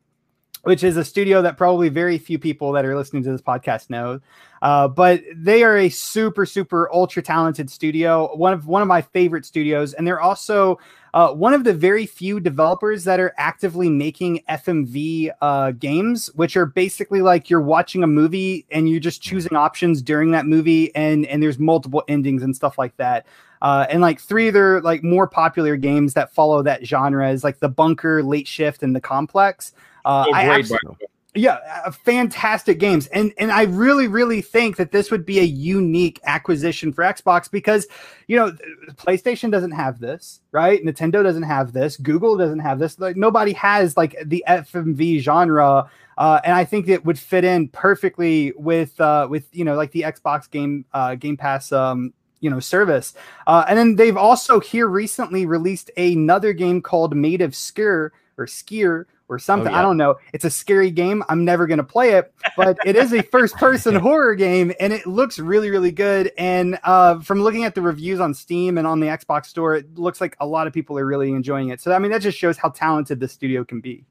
which 0.63 0.85
is 0.85 0.97
a 0.97 1.05
studio 1.05 1.41
that 1.43 1.57
probably 1.57 1.89
very 1.89 2.19
few 2.19 2.39
people 2.39 2.73
that 2.73 2.85
are 2.85 2.97
listening 2.97 3.23
to 3.23 3.31
this 3.31 3.41
podcast 3.41 3.91
know. 3.91 4.21
Uh, 4.61 4.89
but 4.89 5.23
they 5.35 5.63
are 5.63 5.79
a 5.79 5.89
super, 5.89 6.45
super 6.45 6.93
ultra 6.93 7.23
talented 7.23 7.71
studio. 7.71 8.35
One 8.37 8.53
of 8.53 8.67
one 8.67 8.83
of 8.83 8.89
my 8.89 9.01
favorite 9.01 9.47
studios, 9.47 9.95
and 9.95 10.07
they're 10.07 10.21
also 10.21 10.79
uh, 11.15 11.33
one 11.33 11.55
of 11.55 11.65
the 11.65 11.75
very 11.75 12.07
few 12.07 12.41
developers 12.41 13.05
that 13.05 13.21
are 13.21 13.35
actively 13.39 13.89
making 13.89 14.43
FMV 14.49 15.31
uh, 15.41 15.71
games, 15.73 16.29
which 16.35 16.57
are 16.57 16.67
basically 16.67 17.23
like 17.23 17.49
you're 17.49 17.61
watching 17.61 18.03
a 18.03 18.07
movie 18.07 18.67
and 18.71 18.89
you're 18.89 19.01
just 19.01 19.23
choosing 19.23 19.57
options 19.57 20.03
during 20.03 20.31
that 20.33 20.47
movie, 20.47 20.95
and 20.95 21.27
and 21.27 21.43
there's 21.43 21.59
multiple 21.59 22.03
endings 22.09 22.43
and 22.43 22.55
stuff 22.55 22.79
like 22.79 22.97
that. 22.97 23.27
Uh, 23.61 23.87
and 23.91 24.01
like 24.01 24.21
three 24.21 24.49
of 24.49 24.55
their 24.55 24.81
like 24.83 25.03
more 25.03 25.27
popular 25.27 25.77
games 25.77 26.15
that 26.15 26.33
follow 26.33 26.63
that 26.63 26.87
genre 26.87 27.31
is 27.31 27.43
like 27.43 27.59
the 27.59 27.69
Bunker, 27.69 28.23
Late 28.23 28.47
Shift, 28.47 28.83
and 28.83 28.95
the 28.95 29.01
Complex. 29.01 29.73
Uh, 30.05 30.27
Oh, 30.29 30.33
I 30.33 30.47
great, 30.47 30.65
abso- 30.65 30.71
by 30.71 30.79
the 30.85 30.91
way. 30.91 30.97
Yeah, 31.35 31.59
uh, 31.85 31.91
fantastic 31.91 32.79
games, 32.79 33.07
and 33.09 33.33
and 33.37 33.53
I 33.53 33.65
really 33.65 34.09
really 34.09 34.41
think 34.41 34.77
that 34.77 34.93
this 34.93 35.11
would 35.11 35.27
be 35.27 35.39
a 35.39 35.45
unique 35.45 36.21
acquisition 36.25 36.91
for 36.91 37.05
Xbox 37.05 37.51
because 37.51 37.87
you 38.29 38.37
know 38.37 38.53
PlayStation 38.95 39.51
doesn't 39.51 39.73
have 39.73 40.01
this, 40.01 40.41
right? 40.53 40.83
Nintendo 40.83 41.23
doesn't 41.23 41.43
have 41.43 41.73
this, 41.73 41.99
Google 41.99 42.39
doesn't 42.39 42.61
have 42.61 42.79
this. 42.79 42.99
Like 42.99 43.17
nobody 43.17 43.53
has 43.53 43.95
like 43.95 44.17
the 44.25 44.43
FMV 44.49 45.21
genre, 45.21 45.91
uh, 46.17 46.41
and 46.45 46.55
I 46.55 46.65
think 46.65 46.89
it 46.89 47.05
would 47.05 47.19
fit 47.19 47.45
in 47.45 47.69
perfectly 47.69 48.53
with 48.57 48.99
uh, 48.99 49.27
with 49.29 49.55
you 49.55 49.67
know 49.67 49.75
like 49.75 49.93
the 49.93 50.03
Xbox 50.03 50.51
game 50.51 50.87
uh, 50.95 51.15
Game 51.15 51.37
Pass. 51.37 51.73
Um, 51.73 52.15
you 52.41 52.49
know 52.49 52.61
service 52.61 53.15
uh, 53.49 53.65
and 53.67 53.77
then 53.77 53.97
they've 53.97 54.17
also 54.17 54.61
here 54.61 54.87
recently 54.87 55.45
released 55.45 55.91
another 55.97 56.53
game 56.53 56.81
called 56.81 57.17
made 57.17 57.43
of 57.43 57.51
skier 57.51 58.11
or 58.37 58.47
skier 58.47 59.07
or 59.29 59.39
something. 59.39 59.73
I 59.73 59.79
yeah. 59.79 59.83
don't 59.83 59.97
know. 59.97 60.17
It's 60.33 60.45
a 60.45 60.51
scary 60.51 60.91
game. 60.91 61.23
I'm 61.29 61.45
never 61.45 61.67
going 61.67 61.79
to 61.79 61.85
play 61.85 62.13
it, 62.13 62.33
but 62.57 62.77
it 62.85 62.97
is 62.97 63.13
a 63.13 63.23
first 63.31 63.57
person 63.57 63.95
horror 63.95 64.35
game 64.35 64.73
and 64.81 64.93
it 64.93 65.07
looks 65.07 65.39
really, 65.39 65.71
really 65.71 65.93
good. 65.93 66.33
And 66.39 66.79
uh, 66.83 67.21
from 67.21 67.43
looking 67.43 67.65
at 67.65 67.75
the 67.75 67.83
reviews 67.83 68.21
on 68.21 68.35
Steam 68.35 68.79
and 68.79 68.87
on 68.87 69.01
the 69.01 69.07
Xbox 69.07 69.47
store, 69.47 69.77
it 69.77 69.99
looks 69.99 70.21
like 70.21 70.37
a 70.41 70.47
lot 70.47 70.67
of 70.67 70.73
people 70.73 70.99
are 70.99 71.07
really 71.07 71.31
enjoying 71.31 71.69
it. 71.69 71.81
So, 71.81 71.93
I 71.93 71.99
mean, 71.99 72.11
that 72.11 72.23
just 72.23 72.39
shows 72.39 72.57
how 72.57 72.71
talented 72.71 73.21
the 73.21 73.29
studio 73.29 73.65
can 73.65 73.81
be. 73.81 74.05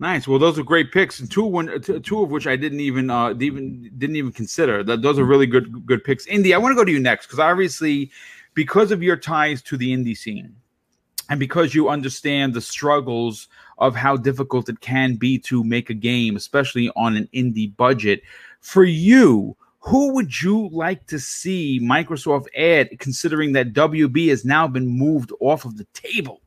Nice. 0.00 0.26
Well, 0.26 0.40
those 0.40 0.58
are 0.58 0.64
great 0.64 0.90
picks, 0.90 1.20
and 1.20 1.30
two 1.30 1.44
one 1.44 1.80
two 1.80 2.22
of 2.22 2.30
which 2.30 2.48
I 2.48 2.56
didn't 2.56 2.80
even 2.80 3.10
uh 3.10 3.32
even 3.38 3.90
didn't 3.96 4.16
even 4.16 4.32
consider. 4.32 4.82
That 4.82 5.02
those 5.02 5.20
are 5.20 5.24
really 5.24 5.46
good 5.46 5.86
good 5.86 6.02
picks. 6.02 6.26
Indy, 6.26 6.52
I 6.52 6.58
want 6.58 6.72
to 6.72 6.76
go 6.76 6.84
to 6.84 6.90
you 6.90 6.98
next 6.98 7.26
because 7.26 7.38
obviously, 7.38 8.10
because 8.54 8.90
of 8.90 9.04
your 9.04 9.16
ties 9.16 9.62
to 9.62 9.76
the 9.76 9.94
indie 9.94 10.16
scene, 10.16 10.56
and 11.30 11.40
because 11.40 11.74
you 11.74 11.88
understand 11.88 12.54
the 12.54 12.60
struggles 12.60 13.48
of 13.78 13.94
how 13.94 14.16
difficult 14.16 14.68
it 14.68 14.80
can 14.80 15.14
be 15.16 15.38
to 15.38 15.64
make 15.64 15.90
a 15.90 15.94
game, 15.94 16.36
especially 16.36 16.90
on 16.96 17.16
an 17.16 17.28
indie 17.34 17.74
budget, 17.76 18.22
for 18.60 18.84
you. 18.84 19.56
Who 19.80 20.14
would 20.14 20.40
you 20.40 20.68
like 20.70 21.06
to 21.08 21.18
see 21.18 21.78
Microsoft 21.80 22.46
add, 22.56 22.98
considering 23.00 23.52
that 23.52 23.74
WB 23.74 24.28
has 24.28 24.44
now 24.44 24.66
been 24.66 24.86
moved 24.86 25.30
off 25.40 25.66
of 25.66 25.76
the 25.76 25.84
table? 25.92 26.40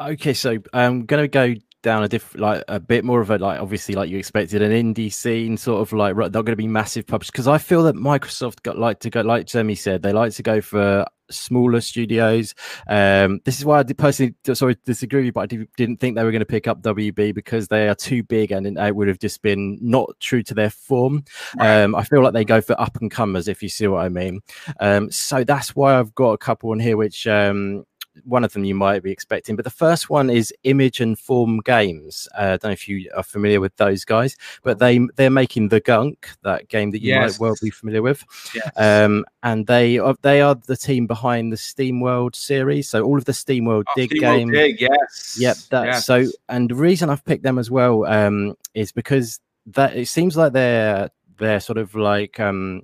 Okay, 0.00 0.34
so 0.34 0.58
I'm 0.72 1.06
gonna 1.06 1.28
go 1.28 1.54
down 1.82 2.02
a 2.02 2.08
different, 2.08 2.40
like 2.40 2.64
a 2.68 2.80
bit 2.80 3.04
more 3.04 3.20
of 3.20 3.30
a 3.30 3.38
like 3.38 3.60
obviously 3.60 3.94
like 3.94 4.10
you 4.10 4.18
expected 4.18 4.62
an 4.62 4.72
indie 4.72 5.12
scene, 5.12 5.56
sort 5.56 5.80
of 5.80 5.92
like 5.92 6.16
they're 6.16 6.28
going 6.30 6.46
to 6.46 6.56
be 6.56 6.66
massive 6.66 7.06
pubs 7.06 7.30
because 7.30 7.48
I 7.48 7.58
feel 7.58 7.82
that 7.84 7.94
Microsoft 7.94 8.62
got 8.62 8.78
like 8.78 9.00
to 9.00 9.10
go 9.10 9.20
like 9.22 9.46
Jemmy 9.46 9.74
said 9.74 10.02
they 10.02 10.12
like 10.12 10.32
to 10.34 10.42
go 10.42 10.60
for 10.60 11.06
smaller 11.30 11.80
studios. 11.80 12.54
Um, 12.88 13.40
this 13.44 13.58
is 13.58 13.64
why 13.64 13.80
I 13.80 13.82
personally 13.84 14.34
sorry 14.52 14.76
disagree 14.84 15.20
with 15.20 15.26
you, 15.26 15.32
but 15.32 15.40
I 15.40 15.46
did, 15.46 15.68
didn't 15.76 16.00
think 16.00 16.16
they 16.16 16.24
were 16.24 16.30
going 16.30 16.40
to 16.40 16.46
pick 16.46 16.66
up 16.66 16.82
WB 16.82 17.34
because 17.34 17.68
they 17.68 17.88
are 17.88 17.94
too 17.94 18.22
big 18.22 18.50
and 18.50 18.66
it 18.78 18.96
would 18.96 19.08
have 19.08 19.18
just 19.18 19.42
been 19.42 19.78
not 19.80 20.08
true 20.20 20.42
to 20.44 20.54
their 20.54 20.70
form. 20.70 21.24
Um, 21.60 21.94
I 21.94 22.04
feel 22.04 22.22
like 22.22 22.32
they 22.32 22.44
go 22.44 22.60
for 22.60 22.80
up 22.80 22.96
and 23.00 23.10
comers 23.10 23.48
if 23.48 23.62
you 23.62 23.68
see 23.68 23.86
what 23.86 24.04
I 24.04 24.08
mean. 24.08 24.40
Um, 24.80 25.10
so 25.10 25.44
that's 25.44 25.76
why 25.76 25.98
I've 25.98 26.14
got 26.14 26.32
a 26.32 26.38
couple 26.38 26.70
on 26.70 26.80
here 26.80 26.96
which 26.96 27.26
um 27.26 27.84
one 28.24 28.44
of 28.44 28.52
them 28.52 28.64
you 28.64 28.74
might 28.74 29.02
be 29.02 29.10
expecting, 29.12 29.56
but 29.56 29.64
the 29.64 29.70
first 29.70 30.10
one 30.10 30.30
is 30.30 30.52
Image 30.64 31.00
and 31.00 31.18
Form 31.18 31.60
Games. 31.60 32.28
Uh, 32.36 32.42
I 32.42 32.48
don't 32.50 32.64
know 32.64 32.70
if 32.70 32.88
you 32.88 33.10
are 33.16 33.22
familiar 33.22 33.60
with 33.60 33.76
those 33.76 34.04
guys, 34.04 34.36
but 34.62 34.78
they 34.78 34.98
they're 35.16 35.30
making 35.30 35.68
the 35.68 35.80
Gunk, 35.80 36.28
that 36.42 36.68
game 36.68 36.90
that 36.92 37.02
you 37.02 37.08
Yes. 37.14 37.38
might 37.38 37.46
well 37.46 37.54
be 37.62 37.70
familiar 37.70 38.02
with. 38.02 38.24
Yes. 38.54 38.70
Um, 38.76 39.24
and 39.42 39.66
they 39.66 39.98
are 39.98 40.14
they 40.22 40.40
are 40.40 40.54
the 40.54 40.76
team 40.76 41.06
behind 41.06 41.52
the 41.52 41.56
SteamWorld 41.56 42.34
series. 42.34 42.88
So 42.88 43.04
all 43.04 43.18
of 43.18 43.24
the 43.24 43.32
SteamWorld 43.32 43.84
Oh, 43.88 43.92
Dig. 43.96 44.10
Dig, 44.10 44.80
yes. 44.80 45.36
Yep. 45.38 45.56
That, 45.70 45.84
yes. 45.86 46.06
So, 46.06 46.24
and 46.48 46.70
the 46.70 46.74
reason 46.74 47.10
I've 47.10 47.24
picked 47.24 47.42
them 47.42 47.58
as 47.58 47.70
well 47.70 48.04
um, 48.06 48.54
is 48.74 48.92
because 48.92 49.40
that 49.66 49.96
it 49.96 50.06
seems 50.08 50.36
like 50.36 50.52
they're 50.52 51.10
they're 51.38 51.60
sort 51.60 51.78
of 51.78 51.94
like 51.94 52.40
um, 52.40 52.82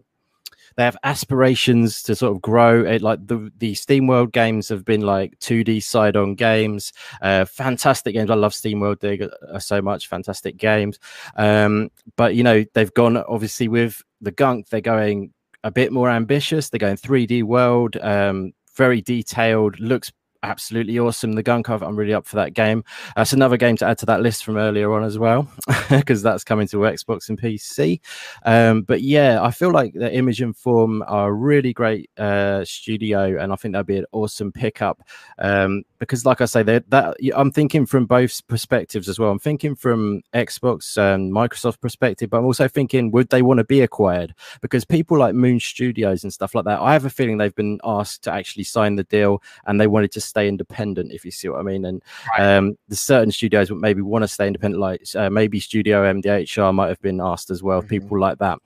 they 0.77 0.85
have 0.85 0.97
aspirations 1.05 2.03
to 2.05 2.15
sort 2.15 2.35
of 2.35 2.43
grow. 2.43 2.85
It 2.85 3.03
like 3.03 3.27
the 3.27 3.51
the 3.59 3.73
SteamWorld 3.73 4.33
games 4.33 4.69
have 4.69 4.85
been 4.85 5.03
like 5.03 5.39
2D 5.41 5.83
side 5.83 6.17
on 6.17 6.35
games, 6.35 6.93
uh, 7.23 7.45
fantastic 7.45 8.15
games. 8.15 8.31
I 8.31 8.35
love 8.35 8.53
SteamWorld 8.53 9.01
Dig 9.01 9.23
uh, 9.23 9.59
so 9.59 9.81
much, 9.81 10.09
fantastic 10.09 10.57
games. 10.57 10.99
Um, 11.37 11.91
but 12.17 12.35
you 12.35 12.43
know 12.43 12.65
they've 12.75 12.95
gone 12.95 13.17
obviously 13.17 13.69
with 13.69 14.03
the 14.21 14.33
Gunk. 14.33 14.69
They're 14.69 14.81
going 14.81 15.33
a 15.63 15.71
bit 15.71 15.93
more 15.93 16.11
ambitious. 16.11 16.69
They're 16.69 16.79
going 16.79 16.97
3D 16.97 17.43
world, 17.43 17.97
um, 18.03 18.53
very 18.77 19.01
detailed, 19.01 19.81
looks 19.81 20.13
absolutely 20.45 20.99
awesome. 20.99 21.33
The 21.33 21.43
gun 21.43 21.62
I'm 21.66 21.97
really 21.97 22.15
up 22.15 22.27
for 22.27 22.37
that 22.37 22.55
game. 22.55 22.85
That's 23.16 23.33
another 23.33 23.57
game 23.57 23.77
to 23.79 23.87
add 23.87 23.99
to 23.99 24.07
that 24.07 24.21
list 24.21 24.45
from 24.45 24.57
earlier 24.57 24.93
on 24.93 25.03
as 25.03 25.19
well, 25.19 25.51
because 25.91 26.23
that's 26.23 26.45
coming 26.45 26.69
to 26.69 26.77
Xbox 26.79 27.29
and 27.29 27.41
PC. 27.41 28.01
Um, 28.45 28.83
but 28.83 29.01
yeah, 29.01 29.43
I 29.43 29.51
feel 29.51 29.73
like 29.73 29.95
the 29.95 30.12
Image 30.15 30.41
and 30.41 30.57
Form 30.57 31.03
are 31.07 31.29
a 31.29 31.33
really 31.33 31.73
great 31.73 32.11
uh, 32.19 32.65
studio, 32.65 33.39
and 33.41 33.53
I 33.53 33.57
think 33.57 33.73
that'd 33.73 33.87
be 33.87 33.99
an 33.99 34.07
awesome 34.12 34.53
pickup. 34.53 35.03
Um, 35.39 35.85
because, 35.99 36.27
like 36.27 36.43
I 36.43 36.45
say, 36.45 36.62
that 36.62 37.16
I'm 37.35 37.51
thinking 37.51 37.87
from 37.87 38.05
both 38.05 38.47
perspectives 38.47 39.09
as 39.09 39.19
well. 39.19 39.31
I'm 39.31 39.39
thinking 39.39 39.75
from 39.75 40.21
Xbox 40.35 40.99
and 40.99 41.33
Microsoft 41.33 41.81
perspective, 41.81 42.29
but 42.29 42.39
I'm 42.39 42.45
also 42.45 42.69
thinking, 42.69 43.11
would 43.12 43.31
they 43.31 43.41
want 43.41 43.59
to 43.59 43.65
be 43.65 43.81
acquired? 43.81 44.35
Because 44.61 44.85
people 44.85 45.19
like 45.19 45.35
Moon 45.35 45.59
Studios 45.61 46.23
and 46.23 46.33
stuff 46.33 46.55
like 46.55 46.66
that, 46.66 46.81
I 46.81 46.93
have 46.93 47.07
a 47.07 47.11
feeling 47.11 47.39
they've 47.39 47.55
been 47.55 47.81
asked 47.85 48.25
to 48.25 48.33
actually 48.33 48.65
sign 48.65 48.97
the 48.97 49.05
deal, 49.05 49.43
and 49.66 49.81
they 49.81 49.87
wanted 49.87 50.12
to 50.12 50.21
stay 50.35 50.48
independent, 50.48 51.12
if 51.12 51.24
you 51.24 51.31
see 51.31 51.48
what 51.48 51.61
I 51.61 51.62
mean. 51.62 51.85
And 51.85 52.02
right. 52.36 52.56
um, 52.56 52.77
the 52.89 52.97
certain 52.97 53.31
studios 53.31 53.70
would 53.70 53.81
maybe 53.81 54.02
want 54.02 54.24
to 54.24 54.28
stay 54.28 54.48
independent, 54.48 54.81
like 54.81 55.02
uh, 55.15 55.31
maybe 55.31 55.61
Studio 55.61 56.02
MDHR 56.12 56.74
might 56.74 56.89
have 56.89 57.01
been 57.01 57.20
asked 57.20 57.51
as 57.51 57.62
well, 57.62 57.78
mm-hmm. 57.78 57.89
people 57.89 58.19
like 58.19 58.39
that. 58.39 58.59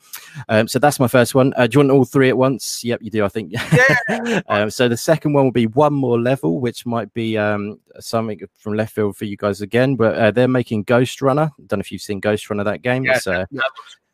Um, 0.48 0.66
so 0.66 0.78
that's 0.78 0.98
my 0.98 1.08
first 1.08 1.34
one. 1.34 1.52
Uh, 1.56 1.66
do 1.66 1.76
you 1.76 1.80
want 1.80 1.90
all 1.90 2.06
three 2.06 2.30
at 2.30 2.38
once? 2.38 2.82
Yep, 2.82 3.02
you 3.02 3.10
do, 3.10 3.24
I 3.24 3.28
think. 3.28 3.52
Yeah. 3.52 4.40
um, 4.48 4.70
so 4.70 4.88
the 4.88 4.96
second 4.96 5.34
one 5.34 5.44
will 5.44 5.52
be 5.52 5.66
one 5.66 5.92
more 5.92 6.18
level, 6.18 6.58
which 6.58 6.86
might 6.86 7.12
be 7.12 7.36
um, 7.36 7.78
something 8.00 8.40
from 8.56 8.72
left 8.74 8.94
field 8.94 9.16
for 9.16 9.26
you 9.26 9.36
guys 9.36 9.60
again, 9.60 9.94
but 9.94 10.14
uh, 10.14 10.30
they're 10.30 10.48
making 10.48 10.84
Ghost 10.84 11.20
Runner. 11.20 11.50
I 11.58 11.62
don't 11.66 11.78
know 11.78 11.80
if 11.80 11.92
you've 11.92 12.00
seen 12.00 12.20
Ghost 12.20 12.48
Runner, 12.48 12.64
that 12.64 12.80
game. 12.80 13.04
Yeah, 13.04 13.18
uh, 13.26 13.44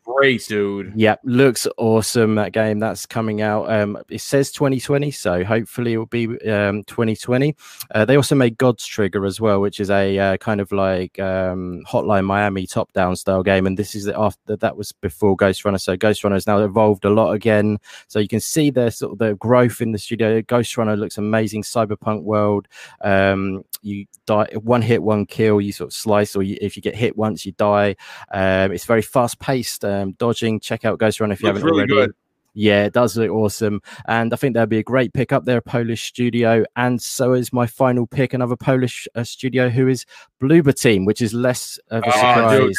great, 0.05 0.45
dude. 0.47 0.93
Yeah, 0.95 1.15
looks 1.23 1.67
awesome. 1.77 2.35
That 2.35 2.51
game 2.51 2.79
that's 2.79 3.05
coming 3.05 3.41
out. 3.41 3.71
Um, 3.71 3.97
it 4.09 4.21
says 4.21 4.51
2020, 4.51 5.11
so 5.11 5.43
hopefully 5.43 5.93
it 5.93 5.97
will 5.97 6.05
be 6.05 6.25
um 6.49 6.83
2020. 6.83 7.55
Uh, 7.93 8.05
they 8.05 8.15
also 8.15 8.35
made 8.35 8.57
God's 8.57 8.85
Trigger 8.85 9.25
as 9.25 9.41
well, 9.41 9.61
which 9.61 9.79
is 9.79 9.89
a 9.89 10.17
uh, 10.17 10.37
kind 10.37 10.61
of 10.61 10.71
like 10.71 11.19
um, 11.19 11.83
Hotline 11.87 12.25
Miami 12.25 12.67
top-down 12.67 13.15
style 13.15 13.43
game, 13.43 13.67
and 13.67 13.77
this 13.77 13.95
is 13.95 14.07
after 14.07 14.55
that 14.55 14.77
was 14.77 14.91
before 14.91 15.35
Ghost 15.35 15.65
Runner. 15.65 15.77
So 15.77 15.97
Ghost 15.97 16.23
Runner 16.23 16.35
has 16.35 16.47
now 16.47 16.59
evolved 16.59 17.05
a 17.05 17.09
lot 17.09 17.31
again. 17.31 17.77
So 18.07 18.19
you 18.19 18.27
can 18.27 18.39
see 18.39 18.69
the 18.69 18.89
sort 18.91 19.13
of 19.13 19.17
the 19.17 19.35
growth 19.35 19.81
in 19.81 19.91
the 19.91 19.99
studio. 19.99 20.41
Ghost 20.41 20.77
Runner 20.77 20.95
looks 20.95 21.17
amazing. 21.17 21.63
Cyberpunk 21.63 22.23
world. 22.23 22.67
Um, 23.01 23.63
you 23.85 24.05
die 24.25 24.47
one 24.55 24.81
hit, 24.81 25.01
one 25.03 25.25
kill. 25.25 25.61
You 25.61 25.71
sort 25.71 25.89
of 25.89 25.93
slice, 25.93 26.35
or 26.35 26.43
you, 26.43 26.57
if 26.59 26.75
you 26.75 26.81
get 26.81 26.95
hit 26.95 27.15
once, 27.15 27.45
you 27.45 27.51
die. 27.53 27.95
Um, 28.33 28.71
it's 28.71 28.85
very 28.85 29.01
fast-paced 29.01 29.85
um, 29.85 30.13
dodging. 30.13 30.59
Check 30.59 30.85
out 30.85 30.99
Ghost 30.99 31.19
Run 31.19 31.31
if 31.31 31.41
you 31.41 31.47
Looks 31.47 31.59
haven't 31.59 31.69
really 31.69 31.91
already. 31.91 32.07
Good. 32.07 32.15
Yeah, 32.57 32.85
it 32.85 32.93
does 32.93 33.17
look 33.17 33.29
awesome. 33.29 33.81
And 34.07 34.33
I 34.33 34.37
think 34.37 34.53
that'd 34.53 34.69
be 34.69 34.79
a 34.79 34.83
great 34.83 35.13
pick 35.13 35.33
up 35.33 35.43
there, 35.43 35.59
Polish 35.59 36.05
studio. 36.05 36.63
And 36.77 37.01
so 37.01 37.33
is 37.33 37.51
my 37.51 37.67
final 37.67 38.07
pick, 38.07 38.33
another 38.33 38.55
Polish 38.55 39.09
uh, 39.13 39.25
studio 39.25 39.67
who 39.67 39.89
is 39.89 40.05
Bloober 40.41 40.73
Team, 40.73 41.03
which 41.03 41.21
is 41.21 41.33
less 41.33 41.77
of 41.91 42.03
a 42.03 42.07
oh, 42.07 42.11
surprise. 42.11 42.77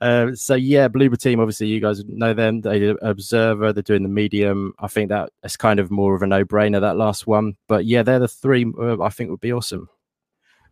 Uh, 0.00 0.32
so, 0.34 0.54
yeah, 0.54 0.88
Bloober 0.88 1.18
Team, 1.18 1.40
obviously, 1.40 1.66
you 1.68 1.80
guys 1.80 2.04
know 2.06 2.34
them. 2.34 2.60
They 2.60 2.78
did 2.78 2.96
Observer, 3.02 3.72
they're 3.72 3.82
doing 3.82 4.02
the 4.02 4.08
medium. 4.08 4.74
I 4.78 4.88
think 4.88 5.08
that 5.08 5.30
is 5.42 5.56
kind 5.56 5.80
of 5.80 5.90
more 5.90 6.14
of 6.14 6.22
a 6.22 6.26
no 6.26 6.44
brainer, 6.44 6.80
that 6.80 6.96
last 6.96 7.26
one. 7.26 7.56
But 7.68 7.84
yeah, 7.84 8.02
they're 8.02 8.18
the 8.18 8.28
three 8.28 8.66
uh, 8.80 9.00
I 9.02 9.08
think 9.08 9.30
would 9.30 9.40
be 9.40 9.52
awesome. 9.52 9.88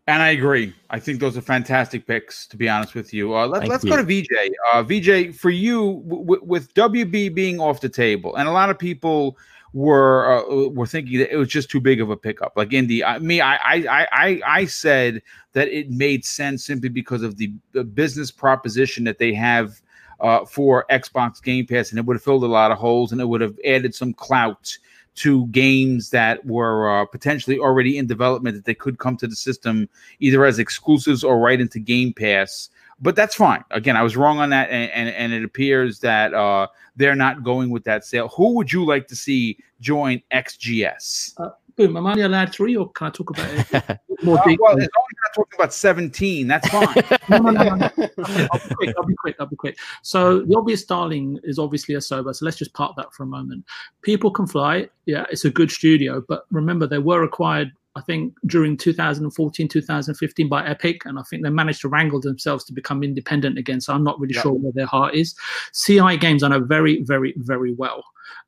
And 0.05 0.21
I 0.21 0.31
agree. 0.31 0.73
I 0.89 0.99
think 0.99 1.21
those 1.21 1.37
are 1.37 1.41
fantastic 1.41 2.05
picks, 2.05 2.45
to 2.47 2.57
be 2.57 2.67
honest 2.67 2.93
with 2.93 3.13
you. 3.13 3.33
Uh, 3.35 3.47
let, 3.47 3.69
us 3.69 3.85
go 3.85 3.95
to 3.95 4.03
VJ. 4.03 4.27
Uh, 4.73 4.83
VJ, 4.83 5.33
for 5.33 5.49
you, 5.49 6.03
w- 6.05 6.41
with 6.43 6.73
WB 6.73 7.33
being 7.33 7.61
off 7.61 7.79
the 7.79 7.87
table, 7.87 8.35
and 8.35 8.49
a 8.49 8.51
lot 8.51 8.69
of 8.69 8.77
people 8.77 9.37
were 9.73 10.39
uh, 10.39 10.69
were 10.69 10.85
thinking 10.85 11.19
that 11.19 11.31
it 11.33 11.37
was 11.37 11.49
just 11.49 11.69
too 11.69 11.81
big 11.81 11.99
of 11.99 12.09
a 12.09 12.17
pickup. 12.17 12.53
Like 12.55 12.73
Indy, 12.73 13.03
I, 13.03 13.19
me, 13.19 13.41
I, 13.41 13.55
I, 13.55 14.07
I, 14.11 14.41
I 14.45 14.65
said 14.65 15.21
that 15.53 15.67
it 15.67 15.89
made 15.89 16.23
sense 16.23 16.65
simply 16.65 16.89
because 16.89 17.23
of 17.23 17.37
the, 17.37 17.51
the 17.71 17.83
business 17.83 18.31
proposition 18.31 19.03
that 19.05 19.17
they 19.17 19.33
have 19.33 19.81
uh, 20.19 20.45
for 20.45 20.85
Xbox 20.91 21.41
Game 21.41 21.65
Pass, 21.65 21.89
and 21.89 21.99
it 21.99 22.05
would 22.05 22.15
have 22.15 22.23
filled 22.23 22.43
a 22.43 22.47
lot 22.47 22.71
of 22.71 22.77
holes, 22.77 23.11
and 23.11 23.19
it 23.19 23.25
would 23.25 23.41
have 23.41 23.57
added 23.65 23.95
some 23.95 24.13
clout 24.13 24.77
to 25.15 25.45
games 25.47 26.09
that 26.09 26.43
were 26.45 26.89
uh, 26.89 27.05
potentially 27.05 27.59
already 27.59 27.97
in 27.97 28.07
development 28.07 28.55
that 28.55 28.65
they 28.65 28.73
could 28.73 28.97
come 28.97 29.15
to 29.17 29.27
the 29.27 29.35
system 29.35 29.87
either 30.19 30.45
as 30.45 30.57
exclusives 30.59 31.23
or 31.23 31.39
right 31.39 31.61
into 31.61 31.79
Game 31.79 32.13
Pass. 32.13 32.69
But 33.03 33.17
that's 33.17 33.35
fine. 33.35 33.65
Again, 33.69 33.97
I 33.97 34.01
was 34.01 34.15
wrong 34.15 34.39
on 34.39 34.49
that, 34.51 34.69
and, 34.69 34.89
and, 34.91 35.09
and 35.09 35.33
it 35.33 35.43
appears 35.43 35.99
that 35.99 36.33
uh, 36.33 36.67
they're 36.95 37.15
not 37.15 37.43
going 37.43 37.69
with 37.69 37.83
that 37.83 38.05
sale. 38.05 38.29
Who 38.29 38.55
would 38.55 38.71
you 38.71 38.85
like 38.85 39.07
to 39.07 39.15
see 39.15 39.57
join 39.81 40.21
XGS? 40.33 41.33
Uh, 41.37 41.49
boom, 41.75 41.97
am 41.97 42.07
I 42.07 42.13
allowed 42.13 42.53
three, 42.53 42.77
or 42.77 42.89
can 42.93 43.07
I 43.07 43.09
talk 43.09 43.29
about 43.29 43.49
it 43.51 43.99
more 44.23 44.39
uh, 44.39 44.55
well, 44.57 44.71
as 44.71 44.77
long 44.77 44.79
as 44.79 44.87
you're 44.87 45.21
not 45.21 45.33
talking 45.35 45.59
about 45.59 45.73
17, 45.73 46.47
that's 46.47 46.69
fine. 46.69 46.95
no, 47.29 47.37
no, 47.39 47.51
no, 47.51 47.75
no. 47.75 48.47
I'll, 48.53 48.67
be 48.67 48.75
quick, 48.75 48.95
I'll 48.97 49.05
be 49.05 49.15
quick. 49.15 49.35
I'll 49.37 49.47
be 49.47 49.55
quick. 49.57 49.77
So 50.01 50.41
the 50.41 50.55
obvious 50.55 50.85
darling 50.85 51.39
is 51.43 51.59
obviously 51.59 51.95
Asobo. 51.95 52.33
So 52.33 52.45
let's 52.45 52.57
just 52.57 52.73
park 52.73 52.95
that 52.95 53.13
for 53.13 53.23
a 53.23 53.27
moment. 53.27 53.65
People 54.01 54.31
can 54.31 54.47
fly. 54.47 54.87
Yeah, 55.05 55.25
it's 55.29 55.43
a 55.43 55.49
good 55.49 55.71
studio, 55.71 56.23
but 56.27 56.45
remember 56.51 56.87
they 56.87 56.99
were 56.99 57.23
acquired 57.23 57.73
I 57.95 58.01
think 58.01 58.33
during 58.47 58.75
2014, 58.75 59.67
2015 59.67 60.49
by 60.49 60.65
Epic, 60.67 61.05
and 61.05 61.19
I 61.19 61.23
think 61.23 61.43
they 61.43 61.49
managed 61.49 61.81
to 61.81 61.89
wrangle 61.89 62.19
themselves 62.19 62.63
to 62.65 62.73
become 62.73 63.03
independent 63.03 63.57
again. 63.57 63.81
So 63.81 63.93
I'm 63.93 64.03
not 64.03 64.19
really 64.19 64.33
yep. 64.33 64.43
sure 64.43 64.53
where 64.53 64.71
their 64.73 64.87
heart 64.87 65.13
is. 65.13 65.35
CI 65.73 66.17
Games 66.17 66.43
I 66.43 66.47
know 66.49 66.59
very, 66.59 67.03
very, 67.03 67.33
very 67.37 67.73
well 67.73 68.03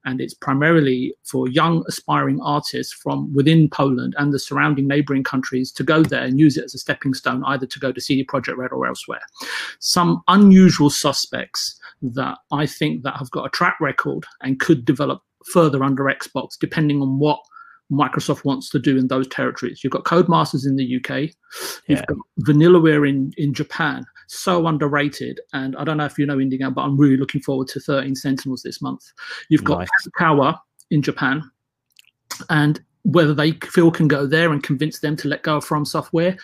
and 0.05 0.21
it's 0.21 0.33
primarily 0.33 1.13
for 1.23 1.47
young 1.49 1.83
aspiring 1.87 2.39
artists 2.41 2.93
from 2.93 3.33
within 3.33 3.69
Poland 3.69 4.15
and 4.17 4.31
the 4.31 4.39
surrounding 4.39 4.87
neighboring 4.87 5.23
countries 5.23 5.71
to 5.71 5.83
go 5.83 6.03
there 6.03 6.23
and 6.23 6.39
use 6.39 6.57
it 6.57 6.65
as 6.65 6.75
a 6.75 6.79
stepping 6.79 7.13
stone, 7.13 7.43
either 7.45 7.65
to 7.65 7.79
go 7.79 7.91
to 7.91 7.99
CD 7.99 8.23
Projekt 8.23 8.57
Red 8.57 8.71
or 8.71 8.85
elsewhere. 8.85 9.21
Some 9.79 10.23
unusual 10.27 10.89
suspects 10.89 11.79
that 12.01 12.37
I 12.51 12.65
think 12.65 13.03
that 13.03 13.17
have 13.17 13.31
got 13.31 13.45
a 13.45 13.49
track 13.49 13.77
record 13.81 14.25
and 14.41 14.59
could 14.59 14.85
develop 14.85 15.21
further 15.51 15.83
under 15.83 16.03
Xbox, 16.03 16.57
depending 16.59 17.01
on 17.01 17.19
what 17.19 17.39
Microsoft 17.91 18.45
wants 18.45 18.69
to 18.69 18.79
do 18.79 18.97
in 18.97 19.07
those 19.07 19.27
territories. 19.27 19.83
You've 19.83 19.93
got 19.93 20.03
Codemasters 20.03 20.65
in 20.65 20.75
the 20.75 20.95
UK, 20.97 21.31
you've 21.87 21.99
yeah. 21.99 22.05
got 22.07 22.17
Vanillaware 22.41 23.07
in, 23.07 23.31
in 23.37 23.53
Japan, 23.53 24.05
so 24.27 24.67
underrated. 24.67 25.39
And 25.53 25.75
I 25.77 25.83
don't 25.83 25.97
know 25.97 26.05
if 26.05 26.17
you 26.17 26.25
know 26.25 26.39
Indigo, 26.39 26.71
but 26.71 26.81
I'm 26.81 26.97
really 26.97 27.17
looking 27.17 27.41
forward 27.41 27.67
to 27.69 27.79
13 27.79 28.15
Sentinels 28.15 28.63
this 28.63 28.81
month. 28.81 29.11
You've 29.49 29.63
got 29.63 29.79
nice. 29.79 29.89
Tower 30.17 30.55
in 30.91 31.01
Japan, 31.01 31.43
and 32.49 32.81
whether 33.03 33.33
they 33.33 33.51
feel 33.51 33.91
can 33.91 34.07
go 34.07 34.25
there 34.25 34.51
and 34.51 34.63
convince 34.63 34.99
them 34.99 35.15
to 35.17 35.27
let 35.27 35.43
go 35.43 35.57
of 35.57 35.65
From 35.65 35.85
Software, 35.85 36.35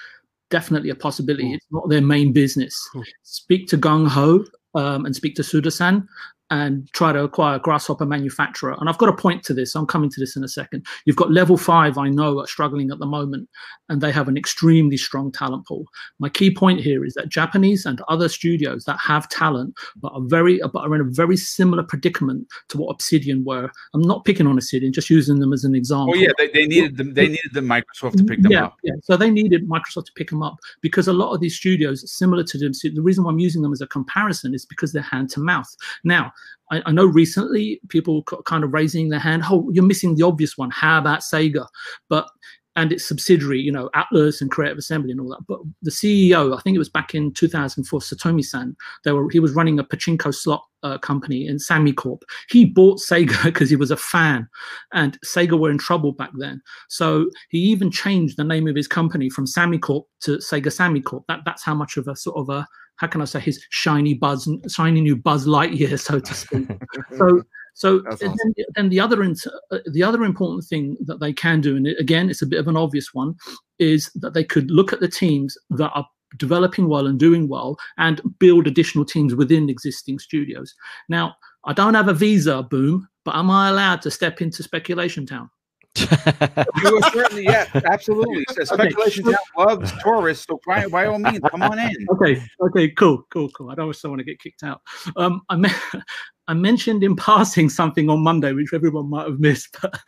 definitely 0.52 0.92
a 0.92 0.96
possibility. 0.96 1.52
Ooh. 1.52 1.56
It's 1.56 1.68
not 1.72 1.90
their 1.90 2.02
main 2.02 2.32
business. 2.34 2.90
Ooh. 2.96 3.04
Speak 3.24 3.68
to 3.70 3.78
Gung 3.78 4.08
Ho 4.08 4.46
um, 4.76 5.06
and 5.06 5.16
speak 5.16 5.36
to 5.36 5.44
Suda-san 5.44 6.08
and 6.52 6.92
try 6.92 7.14
to 7.14 7.24
acquire 7.24 7.56
a 7.56 7.60
grasshopper 7.60 8.06
manufacturer. 8.06 8.76
And 8.80 8.90
I've 8.90 8.98
got 8.98 9.08
a 9.08 9.16
point 9.16 9.42
to 9.46 9.54
this. 9.54 9.74
I'm 9.74 9.88
coming 9.88 10.10
to 10.10 10.20
this 10.20 10.36
in 10.36 10.44
a 10.44 10.50
second. 10.50 10.86
You've 11.06 11.16
got 11.16 11.32
level 11.32 11.56
five, 11.56 11.98
I 11.98 12.10
know, 12.10 12.40
are 12.40 12.48
struggling 12.48 12.92
at 12.92 13.00
the 13.00 13.06
moment, 13.06 13.50
and 13.88 14.02
they 14.02 14.12
have 14.12 14.28
an 14.28 14.36
extremely 14.36 14.98
strong 14.98 15.32
talent 15.32 15.66
pool. 15.66 15.86
My 16.20 16.28
key 16.28 16.54
point 16.54 16.82
here 16.82 17.06
is 17.06 17.14
that 17.14 17.30
Japanese 17.30 17.86
and 17.86 18.02
other 18.10 18.28
studios 18.28 18.84
that 18.84 19.00
have 19.00 19.30
talent 19.30 19.74
but 19.96 20.12
are 20.12 20.22
very 20.26 20.60
but 20.74 20.84
are 20.84 20.94
in 20.94 21.02
a 21.02 21.06
very 21.06 21.38
similar 21.38 21.84
predicament 21.84 22.48
to 22.68 22.78
what 22.78 22.90
Obsidian 22.90 23.46
were. 23.46 23.72
I'm 23.94 24.02
not 24.02 24.26
picking 24.26 24.46
on 24.46 24.58
Obsidian, 24.58 24.92
just 24.92 25.10
using 25.10 25.40
them 25.40 25.54
as 25.54 25.64
an 25.64 25.74
example. 25.74 26.14
Oh 26.16 26.20
yeah, 26.20 26.32
they, 26.38 26.50
they 26.50 26.68
needed 26.68 26.98
them. 26.98 27.14
They 27.14 27.28
needed 27.28 27.54
the 27.54 27.62
Microsoft 27.62 28.18
to 28.18 28.26
pick 28.26 28.42
them 28.42 28.52
yeah, 28.52 28.66
up. 28.66 28.76
Yeah, 28.84 28.94
so 29.04 29.16
they 29.16 29.32
needed 29.32 29.70
Microsoft 29.70 30.08
to 30.08 30.14
pick 30.18 30.30
them 30.30 30.44
up 30.44 30.58
because 30.82 31.08
a 31.08 31.14
lot 31.14 31.34
of 31.34 31.40
these 31.40 31.56
studios, 31.56 32.04
similar 32.12 32.44
to 32.44 32.58
them, 32.58 32.74
the 32.84 33.02
reason 33.02 33.24
why 33.24 33.32
I'm 33.32 33.40
using 33.40 33.62
them 33.62 33.72
as 33.72 33.80
a 33.80 33.88
comparison 33.88 34.54
is 34.54 34.66
because 34.66 34.92
they're 34.92 35.02
hand 35.02 35.30
to 35.32 35.40
mouth. 35.40 35.74
Now, 36.04 36.34
I, 36.72 36.82
I, 36.86 36.92
know 36.92 37.06
recently 37.06 37.82
people 37.90 38.24
kind 38.24 38.64
of 38.64 38.74
raising 38.74 39.10
their 39.10 39.20
hand, 39.20 39.44
oh, 39.50 39.70
you're 39.72 39.84
missing 39.84 40.16
the 40.16 40.26
obvious 40.26 40.58
one. 40.58 40.72
How 40.72 41.00
about 41.00 41.20
Sega? 41.20 41.68
But 42.10 42.28
and 42.76 42.92
its 42.92 43.08
subsidiary, 43.08 43.60
you 43.60 43.72
know, 43.72 43.90
Atlus 43.96 44.40
and 44.40 44.50
Creative 44.50 44.78
Assembly 44.78 45.12
and 45.12 45.20
all 45.20 45.30
that. 45.30 45.46
But 45.48 45.60
the 45.82 45.92
CEO, 45.92 46.58
I 46.58 46.62
think 46.62 46.76
it 46.76 46.80
was 46.80 46.90
back 46.90 47.14
in 47.14 47.34
2004, 47.34 48.00
Satomi-san, 48.00 48.76
they 49.04 49.12
were 49.12 49.30
he 49.30 49.40
was 49.40 49.54
running 49.54 49.78
a 49.80 49.84
pachinko 49.84 50.34
slot 50.34 50.64
uh, 50.84 50.98
company 50.98 51.48
in 51.48 51.60
Sammy 51.60 51.92
Corp. 51.92 52.24
He 52.50 52.66
bought 52.66 53.00
Sega 53.00 53.44
because 53.44 53.70
he 53.70 53.76
was 53.76 53.92
a 53.92 53.98
fan, 53.98 54.48
and 54.94 55.20
Sega 55.22 55.60
were 55.60 55.72
in 55.72 55.78
trouble 55.78 56.14
back 56.14 56.32
then. 56.38 56.62
So 56.88 57.30
he 57.50 57.60
even 57.60 57.92
changed 57.92 58.38
the 58.38 58.44
name 58.44 58.68
of 58.68 58.76
his 58.76 58.88
company 58.88 59.30
from 59.30 59.48
Sammy 59.48 59.78
Corp 59.78 60.06
to 60.22 60.38
Sega 60.38 60.72
Sammy 60.72 61.02
Corp. 61.02 61.26
That 61.28 61.42
that's 61.46 61.64
how 61.64 61.76
much 61.76 61.98
of 61.98 62.08
a 62.08 62.16
sort 62.16 62.38
of 62.38 62.50
a 62.50 62.66
how 62.98 63.08
can 63.08 63.22
I 63.22 63.26
say 63.26 63.40
his 63.40 63.66
shiny 63.70 64.14
buzz, 64.14 64.50
shiny 64.68 65.02
new 65.02 65.16
Buzz 65.16 65.48
Lightyear, 65.48 66.00
so 66.00 66.20
to 66.20 66.34
speak. 66.34 66.68
so 67.18 67.42
So 67.74 68.00
That's 68.00 68.22
then, 68.22 68.36
then 68.76 68.90
the 68.90 69.00
other 69.00 69.24
uh, 69.24 69.78
the 69.92 70.04
other 70.04 70.24
important 70.24 70.66
thing 70.66 70.98
that 71.06 71.20
they 71.20 71.34
can 71.34 71.62
do, 71.62 71.76
and 71.78 71.88
again, 72.00 72.30
it's 72.30 72.42
a 72.42 72.48
bit 72.48 72.60
of 72.60 72.68
an 72.68 72.78
obvious 72.78 73.14
one, 73.14 73.36
is 73.80 74.12
that 74.16 74.34
they 74.34 74.44
could 74.44 74.70
look 74.70 74.94
at 74.94 75.00
the 75.00 75.08
teams 75.08 75.58
that 75.72 75.92
are 75.94 76.06
developing 76.38 76.88
well 76.88 77.08
and 77.08 77.20
doing 77.20 77.48
well 77.48 77.78
and 77.98 78.22
build 78.40 78.68
additional 78.68 79.06
teams 79.06 79.36
within 79.36 79.70
existing 79.70 80.20
studios. 80.20 80.74
Now, 81.10 81.36
I 81.66 81.74
don't 81.74 81.94
have 81.94 82.08
a 82.08 82.14
visa, 82.14 82.64
boom, 82.64 83.08
but 83.26 83.36
am 83.36 83.50
I 83.50 83.70
allowed 83.70 84.02
to 84.04 84.12
step 84.12 84.42
into 84.42 84.64
Speculation 84.64 85.26
Town? 85.26 85.50
You 85.96 86.98
are 86.98 87.12
certainly, 87.12 87.44
yeah, 87.44 87.68
absolutely. 87.86 88.46
So 88.52 88.64
Speculation 88.64 89.26
Town 89.26 89.36
loves 89.58 89.92
tourists, 90.02 90.46
so 90.48 90.60
by, 90.66 90.88
by 90.88 91.06
all 91.06 91.20
means, 91.20 91.40
come 91.50 91.62
on 91.64 91.80
in. 91.80 92.08
Okay, 92.12 92.42
okay, 92.62 92.90
cool, 92.90 93.26
cool, 93.30 93.50
cool. 93.50 93.70
I 93.70 93.76
don't 93.76 93.88
want 93.88 94.20
to 94.20 94.24
get 94.24 94.40
kicked 94.40 94.64
out. 94.64 94.82
Um, 95.18 95.42
I, 95.50 95.58
me- 95.58 95.70
I 96.48 96.54
mentioned 96.54 97.04
in 97.04 97.16
passing 97.16 97.70
something 97.70 98.10
on 98.10 98.24
Monday, 98.24 98.54
which 98.54 98.74
everyone 98.74 99.10
might 99.10 99.28
have 99.28 99.40
missed, 99.40 99.76
but, 99.82 100.00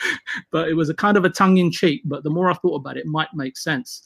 but 0.52 0.70
it 0.70 0.74
was 0.74 0.90
a 0.90 0.94
kind 0.94 1.18
of 1.18 1.26
a 1.26 1.30
tongue 1.30 1.58
in 1.58 1.72
cheek. 1.72 2.02
But 2.06 2.24
the 2.24 2.30
more 2.30 2.50
I 2.50 2.54
thought 2.56 2.76
about 2.76 2.98
it, 2.98 3.02
it 3.02 3.08
might 3.08 3.30
make 3.34 3.58
sense. 3.58 4.04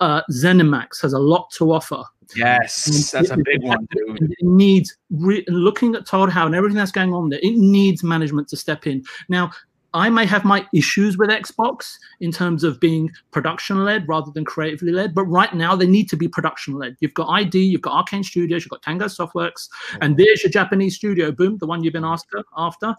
Uh, 0.00 0.22
Zenimax 0.32 1.02
has 1.02 1.12
a 1.12 1.18
lot 1.18 1.50
to 1.52 1.72
offer. 1.72 2.02
Yes, 2.34 3.10
that's 3.12 3.30
a 3.30 3.36
big 3.36 3.62
one, 3.62 3.86
dude. 3.90 4.22
It 4.22 4.38
needs 4.42 4.96
re- 5.10 5.44
looking 5.48 5.94
at 5.94 6.06
Todd 6.06 6.30
Howe 6.30 6.46
and 6.46 6.54
everything 6.54 6.76
that's 6.76 6.92
going 6.92 7.12
on 7.12 7.28
there. 7.28 7.40
It 7.42 7.56
needs 7.56 8.02
management 8.02 8.48
to 8.48 8.56
step 8.56 8.86
in 8.86 9.04
now. 9.28 9.50
I 9.96 10.10
may 10.10 10.26
have 10.26 10.44
my 10.44 10.66
issues 10.74 11.16
with 11.16 11.30
Xbox 11.30 11.94
in 12.20 12.30
terms 12.30 12.64
of 12.64 12.78
being 12.78 13.10
production 13.30 13.82
led 13.82 14.06
rather 14.06 14.30
than 14.30 14.44
creatively 14.44 14.92
led, 14.92 15.14
but 15.14 15.24
right 15.24 15.54
now 15.54 15.74
they 15.74 15.86
need 15.86 16.10
to 16.10 16.16
be 16.16 16.28
production 16.28 16.74
led. 16.74 16.96
You've 17.00 17.14
got 17.14 17.28
ID, 17.28 17.58
you've 17.58 17.80
got 17.80 17.94
Arcane 17.94 18.22
Studios, 18.22 18.62
you've 18.62 18.70
got 18.70 18.82
Tango 18.82 19.06
Softworks, 19.06 19.68
and 20.02 20.18
there's 20.18 20.42
your 20.42 20.50
Japanese 20.50 20.96
studio, 20.96 21.32
boom, 21.32 21.56
the 21.58 21.66
one 21.66 21.82
you've 21.82 21.94
been 21.94 22.04
after, 22.04 22.44
after, 22.56 22.94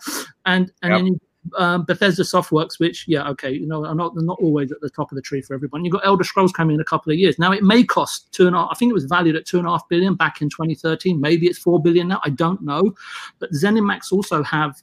and 0.45 0.71
and 0.81 0.91
Yep. 0.91 0.97
then 0.97 1.05
you, 1.05 1.19
um, 1.55 1.85
Bethesda 1.85 2.23
Softworks, 2.23 2.79
which 2.79 3.05
yeah, 3.07 3.29
okay, 3.29 3.51
you 3.51 3.67
know, 3.67 3.85
are 3.85 3.95
not 3.95 4.15
they're 4.15 4.23
not 4.23 4.39
always 4.41 4.71
at 4.71 4.81
the 4.81 4.89
top 4.89 5.11
of 5.11 5.15
the 5.15 5.21
tree 5.21 5.41
for 5.41 5.53
everyone. 5.53 5.85
You've 5.85 5.93
got 5.93 6.05
Elder 6.05 6.23
Scrolls 6.23 6.51
coming 6.51 6.75
in 6.75 6.81
a 6.81 6.85
couple 6.85 7.11
of 7.11 7.19
years. 7.19 7.37
Now 7.37 7.51
it 7.51 7.63
may 7.63 7.83
cost 7.83 8.31
two 8.31 8.47
and 8.47 8.55
a 8.55 8.59
half. 8.59 8.69
I 8.71 8.75
think 8.75 8.89
it 8.89 8.93
was 8.93 9.05
valued 9.05 9.35
at 9.35 9.45
two 9.45 9.59
and 9.59 9.67
a 9.67 9.69
half 9.69 9.87
billion 9.87 10.15
back 10.15 10.41
in 10.41 10.49
2013. 10.49 11.21
Maybe 11.21 11.45
it's 11.47 11.59
four 11.59 11.81
billion 11.81 12.07
now. 12.07 12.21
I 12.25 12.31
don't 12.31 12.61
know, 12.63 12.95
but 13.39 13.51
ZeniMax 13.51 14.11
also 14.11 14.41
have 14.43 14.81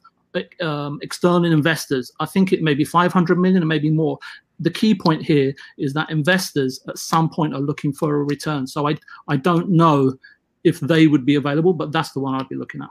um, 0.60 0.98
external 1.02 1.44
investors. 1.52 2.10
I 2.20 2.26
think 2.26 2.52
it 2.52 2.62
may 2.62 2.74
be 2.74 2.84
500 2.84 3.38
million 3.38 3.62
and 3.62 3.68
maybe 3.68 3.90
more. 3.90 4.18
The 4.60 4.70
key 4.70 4.94
point 4.94 5.22
here 5.22 5.52
is 5.78 5.94
that 5.94 6.10
investors 6.10 6.80
at 6.88 6.96
some 6.98 7.28
point 7.28 7.54
are 7.54 7.60
looking 7.60 7.92
for 7.92 8.14
a 8.14 8.22
return. 8.24 8.66
So 8.66 8.88
I 8.88 8.96
I 9.28 9.36
don't 9.36 9.68
know 9.70 10.14
if 10.62 10.80
they 10.80 11.06
would 11.08 11.26
be 11.26 11.34
available, 11.34 11.72
but 11.72 11.92
that's 11.92 12.12
the 12.12 12.20
one 12.20 12.34
I'd 12.34 12.48
be 12.48 12.54
looking 12.56 12.80
at. 12.82 12.88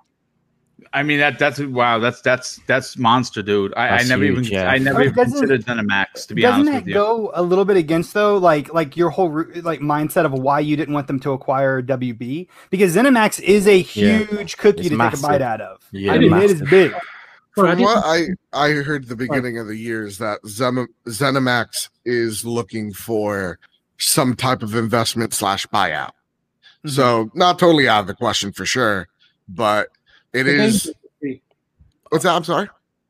I 0.92 1.02
mean 1.02 1.20
that 1.20 1.40
that's 1.40 1.60
wow, 1.60 1.98
that's 2.00 2.20
that's 2.22 2.60
that's 2.68 2.98
monster, 2.98 3.42
dude. 3.42 3.74
I, 3.78 4.00
I 4.00 4.04
never 4.04 4.26
huge, 4.26 4.48
even 4.48 4.52
yeah. 4.52 4.70
I 4.70 4.78
never 4.78 5.00
Or 5.00 5.04
even 5.04 5.16
doesn't- 5.16 5.40
considered 5.48 5.66
Dynamax 5.66 6.28
to 6.28 6.36
be 6.36 6.42
Doesn't 6.42 6.62
honest 6.62 6.74
that 6.74 6.80
with 6.82 6.88
you. 6.90 6.94
go 6.96 7.32
a 7.34 7.42
little 7.42 7.64
bit 7.64 7.78
against 7.78 8.14
though, 8.14 8.38
like 8.38 8.74
like 8.74 8.98
your 8.98 9.10
whole 9.10 9.32
like 9.62 9.80
mindset 9.80 10.26
of 10.26 10.34
why 10.34 10.60
you 10.60 10.76
didn't 10.76 10.94
want 10.94 11.08
them 11.08 11.20
to 11.22 11.32
acquire 11.32 11.82
WB? 11.82 12.48
Because 12.70 12.94
ZeniMax 12.96 13.40
is 13.42 13.66
a 13.68 13.78
Yeah. 13.78 14.18
huge 14.24 14.58
cookie 14.58 14.82
It's 14.82 14.90
to 14.90 14.98
massive. 14.98 15.22
take 15.22 15.30
a 15.30 15.32
bite 15.32 15.42
out 15.42 15.62
of. 15.62 15.78
Yeah, 15.92 16.12
I 16.14 16.18
mean, 16.20 16.34
it 16.34 16.44
is 16.52 16.62
big. 16.70 16.92
From 17.54 17.80
what 17.80 18.04
I 18.04 18.30
I 18.52 18.70
heard 18.72 19.08
the 19.08 19.16
beginning 19.16 19.60
of 19.60 19.68
the 19.68 19.76
year 19.76 20.06
is 20.06 20.18
that 20.18 20.40
Zen- 20.48 20.88
ZeniMax 21.08 21.90
is 22.04 22.44
looking 22.44 22.94
for 22.94 23.60
some 24.00 24.36
type 24.36 24.64
of 24.64 24.74
investment 24.76 25.34
slash 25.34 25.68
buyout. 25.68 26.08
Mm-hmm. 26.10 26.90
So 26.90 27.30
not 27.36 27.60
totally 27.60 27.88
out 27.88 28.02
of 28.02 28.08
the 28.08 28.16
question 28.16 28.52
for 28.52 28.66
sure, 28.66 29.08
but 29.48 29.90
it 30.34 30.44
The 30.44 30.64
is. 30.64 30.92
What's 32.10 32.24
that? 32.24 32.36
I'm 32.36 32.44
sorry. 32.44 32.70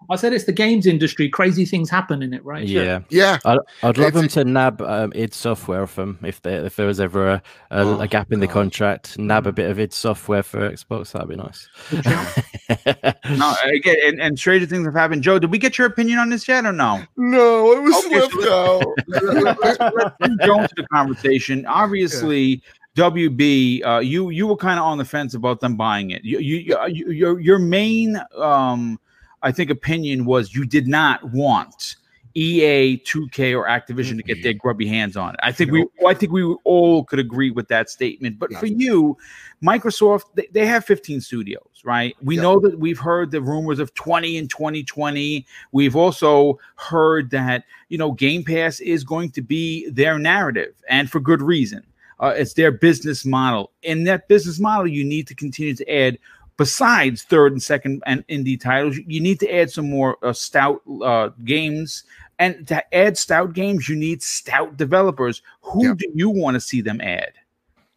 I 0.10 0.16
said 0.16 0.34
it's 0.34 0.46
the 0.46 0.52
games 0.52 0.86
industry. 0.86 1.30
Crazy 1.30 1.66
things 1.66 1.90
happen 1.90 2.22
in 2.22 2.34
it, 2.34 2.44
right? 2.46 2.66
Yeah, 2.66 3.02
Yeah, 3.10 3.40
I'd, 3.46 3.60
I'd 3.84 3.98
love 3.98 4.14
them 4.14 4.28
to 4.30 4.44
nab 4.44 4.82
um, 4.82 5.12
id 5.16 5.34
Software 5.34 5.88
from 5.88 6.20
if 6.24 6.42
there 6.42 6.66
if 6.66 6.76
there 6.76 6.88
was 6.88 7.00
ever 7.00 7.30
a, 7.30 7.44
a, 7.72 7.84
Oh, 7.84 8.00
a 8.00 8.08
gap 8.08 8.32
in 8.32 8.40
the 8.40 8.48
contract, 8.48 9.18
nab 9.20 9.48
a 9.48 9.52
bit 9.52 9.70
of 9.70 9.80
id 9.80 9.94
Software 9.94 10.44
for 10.44 10.70
Xbox. 10.70 11.12
That'd 11.12 11.30
be 11.30 11.36
nice. 11.36 11.68
No, 13.30 13.56
again, 13.64 13.96
and, 14.06 14.22
and 14.22 14.38
stranger 14.38 14.66
things 14.66 14.86
have 14.86 14.94
happened. 14.94 15.24
Joe, 15.24 15.40
did 15.40 15.52
we 15.52 15.58
get 15.58 15.78
your 15.78 15.88
opinion 15.88 16.20
on 16.20 16.30
this 16.30 16.48
yet 16.48 16.66
or 16.66 16.72
no? 16.72 17.04
no, 17.18 17.72
it 17.74 17.82
was 17.82 18.06
Okay, 18.06 18.20
so 18.20 18.94
left 19.10 19.48
out. 19.48 19.58
Let's 19.64 20.16
bring 20.20 20.38
Joe 20.44 20.62
into 20.62 20.74
the 20.76 20.88
conversation. 20.92 21.66
Obviously, 21.68 22.62
WB, 22.96 23.86
uh, 23.86 24.00
you 24.00 24.30
you 24.30 24.48
were 24.48 24.56
kind 24.56 24.80
of 24.80 24.86
on 24.86 24.98
the 24.98 25.06
fence 25.06 25.34
about 25.34 25.60
them 25.60 25.76
buying 25.76 26.12
it. 26.12 26.24
You, 26.24 26.40
you, 26.40 26.78
you 26.88 27.12
your 27.12 27.40
your 27.40 27.60
main, 27.60 28.22
um, 28.38 29.00
I 29.44 29.52
think, 29.52 29.70
opinion 29.70 30.26
was 30.26 30.56
you 30.56 30.66
did 30.66 30.88
not 30.88 31.24
want 31.32 31.98
EA, 32.36 32.98
2K, 32.98 33.56
or 33.56 33.68
Activision 33.68 34.18
to 34.18 34.24
get 34.24 34.42
their 34.42 34.54
grubby 34.54 34.88
hands 34.88 35.16
on 35.16 35.36
it. 35.36 35.40
I 35.44 35.52
think 35.52 35.72
we, 35.72 35.86
I 36.08 36.16
think 36.16 36.32
we 36.32 36.44
all 36.64 37.04
could 37.04 37.20
agree 37.20 37.52
with 37.52 37.68
that 37.68 37.90
statement. 37.90 38.40
But 38.40 38.52
for 38.54 38.66
you, 38.66 39.18
Microsoft, 39.64 40.24
they, 40.34 40.48
they 40.52 40.66
have 40.66 40.84
15 40.84 41.22
studios, 41.22 41.82
right? 41.84 42.16
We 42.24 42.38
know 42.38 42.60
that 42.62 42.80
we've 42.80 42.98
heard 42.98 43.30
the 43.30 43.42
rumors 43.42 43.78
of 43.78 43.94
20 43.94 44.38
in 44.38 44.48
2020. 44.48 45.46
We've 45.72 45.96
also 45.96 46.60
heard 46.76 47.30
that 47.32 47.66
you 47.90 48.00
know 48.00 48.14
Game 48.14 48.44
Pass 48.44 48.80
is 48.80 49.04
going 49.04 49.30
to 49.32 49.42
be 49.42 49.88
their 49.90 50.18
narrative, 50.18 50.74
and 50.90 51.10
for 51.10 51.20
good 51.20 51.42
reason. 51.42 51.84
Uh, 52.20 52.34
it's 52.38 52.54
their 52.54 52.72
business 52.72 53.26
model. 53.26 53.72
In 53.82 54.06
that 54.06 54.28
business 54.28 54.60
model, 54.60 54.88
you 54.88 55.04
need 55.04 55.28
to 55.28 55.36
continue 55.36 55.76
to 55.76 55.94
add, 55.94 56.18
besides 56.64 57.24
third 57.24 57.52
and 57.52 57.62
second 57.62 58.02
and 58.06 58.26
indie 58.28 58.58
titles, 58.58 58.98
you 59.06 59.20
need 59.20 59.38
to 59.38 59.54
add 59.54 59.70
some 59.70 59.90
more 59.90 60.16
uh, 60.24 60.32
stout 60.32 60.82
uh, 61.04 61.28
games. 61.44 62.06
And 62.40 62.66
to 62.70 62.96
add 62.96 63.18
stout 63.18 63.52
games, 63.52 63.90
you 63.90 63.98
need 63.98 64.24
stout 64.24 64.78
developers. 64.78 65.42
Who 65.62 65.94
do 65.94 66.10
you 66.16 66.30
want 66.30 66.56
to 66.56 66.62
see 66.62 66.80
them 66.80 67.02
add? 67.02 67.34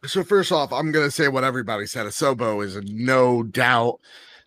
So 0.03 0.21
first 0.21 0.51
off, 0.51 0.73
I'm 0.73 0.91
gonna 0.91 1.09
say 1.09 1.29
what 1.29 1.45
everybody 1.45 1.85
said. 1.85 2.07
Asobo 2.07 2.61
is 2.61 2.75
a 2.75 2.81
no 2.81 3.43
doubt. 3.43 4.01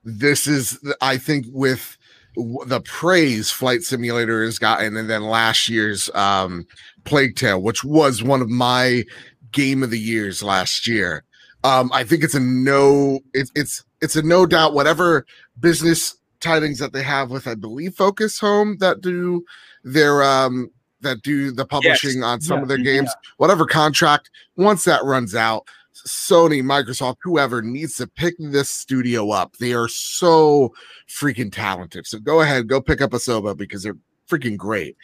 This 0.05 0.47
is, 0.47 0.79
I 1.01 1.17
think, 1.17 1.47
with 1.49 1.97
the 2.37 2.83
praise 2.83 3.51
Flight 3.51 3.83
Simulator 3.83 4.45
has 4.45 4.59
gotten, 4.59 4.99
and 4.99 5.09
then 5.09 5.23
last 5.23 5.67
year's 5.71 6.11
um, 6.15 6.67
Plague 7.05 7.37
Tale, 7.37 7.63
which 7.63 7.85
was 7.85 8.23
one 8.23 8.43
of 8.43 8.51
my 8.51 9.05
game 9.51 9.83
of 9.83 9.89
the 9.91 9.99
years 9.99 10.43
last 10.43 10.87
year. 10.87 11.25
Um, 11.65 11.91
I 11.93 12.05
think 12.05 12.23
it's 12.23 12.35
a 12.35 12.41
no. 12.41 13.21
It's 13.33 13.51
it's 13.55 13.83
it's 14.01 14.17
a 14.17 14.23
no 14.23 14.47
doubt. 14.47 14.75
Whatever 14.75 15.27
business 15.59 16.17
tidings 16.41 16.79
that 16.79 16.93
they 16.93 17.03
have 17.03 17.31
with, 17.31 17.47
I 17.47 17.55
believe, 17.55 17.95
Focus 17.95 18.39
Home 18.41 18.77
that 18.79 19.01
do 19.01 19.45
their 19.85 20.23
um 20.23 20.71
that 21.03 21.23
do 21.23 21.51
the 21.51 21.65
publishing 21.65 22.23
on 22.23 22.41
some 22.43 22.59
Yeah. 22.59 22.63
of 22.63 22.69
their 22.69 22.77
games 22.79 23.11
whatever 23.39 23.65
contract 23.65 24.29
once 24.57 24.85
that 24.85 25.03
runs 25.03 25.35
out 25.35 25.67
sony 26.07 26.63
microsoft 26.63 27.17
whoever 27.23 27.63
needs 27.63 27.97
to 27.97 28.07
pick 28.07 28.35
this 28.39 28.69
studio 28.69 29.31
up 29.31 29.57
they 29.57 29.73
are 29.73 29.89
so 29.89 30.75
freaking 31.09 31.51
talented 31.51 32.07
so 32.07 32.19
go 32.19 32.43
ahead 32.43 32.69
go 32.69 32.83
pick 32.83 33.01
up 33.01 33.13
Asobo 33.13 33.57
because 33.57 33.83
they're 33.83 33.97
freaking 34.29 34.59
great 34.59 34.95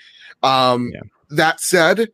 um 0.42 0.90
Yeah. 0.92 1.00
that 1.30 1.60
said 1.60 2.08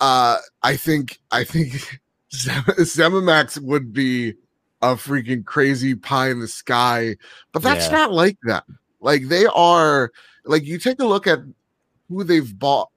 uh 0.00 0.36
i 0.62 0.76
think 0.76 1.18
i 1.32 1.42
think 1.42 2.00
Zem- 2.32 2.62
zemimax 2.78 3.60
would 3.60 3.92
be 3.92 4.34
a 4.82 4.94
freaking 4.94 5.44
crazy 5.44 5.94
pie 5.94 6.30
in 6.30 6.40
the 6.40 6.48
sky 6.48 7.16
but 7.52 7.62
that's 7.62 7.86
Yeah. 7.86 7.92
not 7.92 8.12
like 8.12 8.38
that 8.44 8.64
like 9.00 9.28
they 9.28 9.46
are 9.46 10.10
like 10.44 10.64
you 10.64 10.78
take 10.78 11.00
a 11.00 11.06
look 11.06 11.26
at 11.26 11.40
who 12.08 12.24
they've 12.24 12.58
bought 12.58 12.90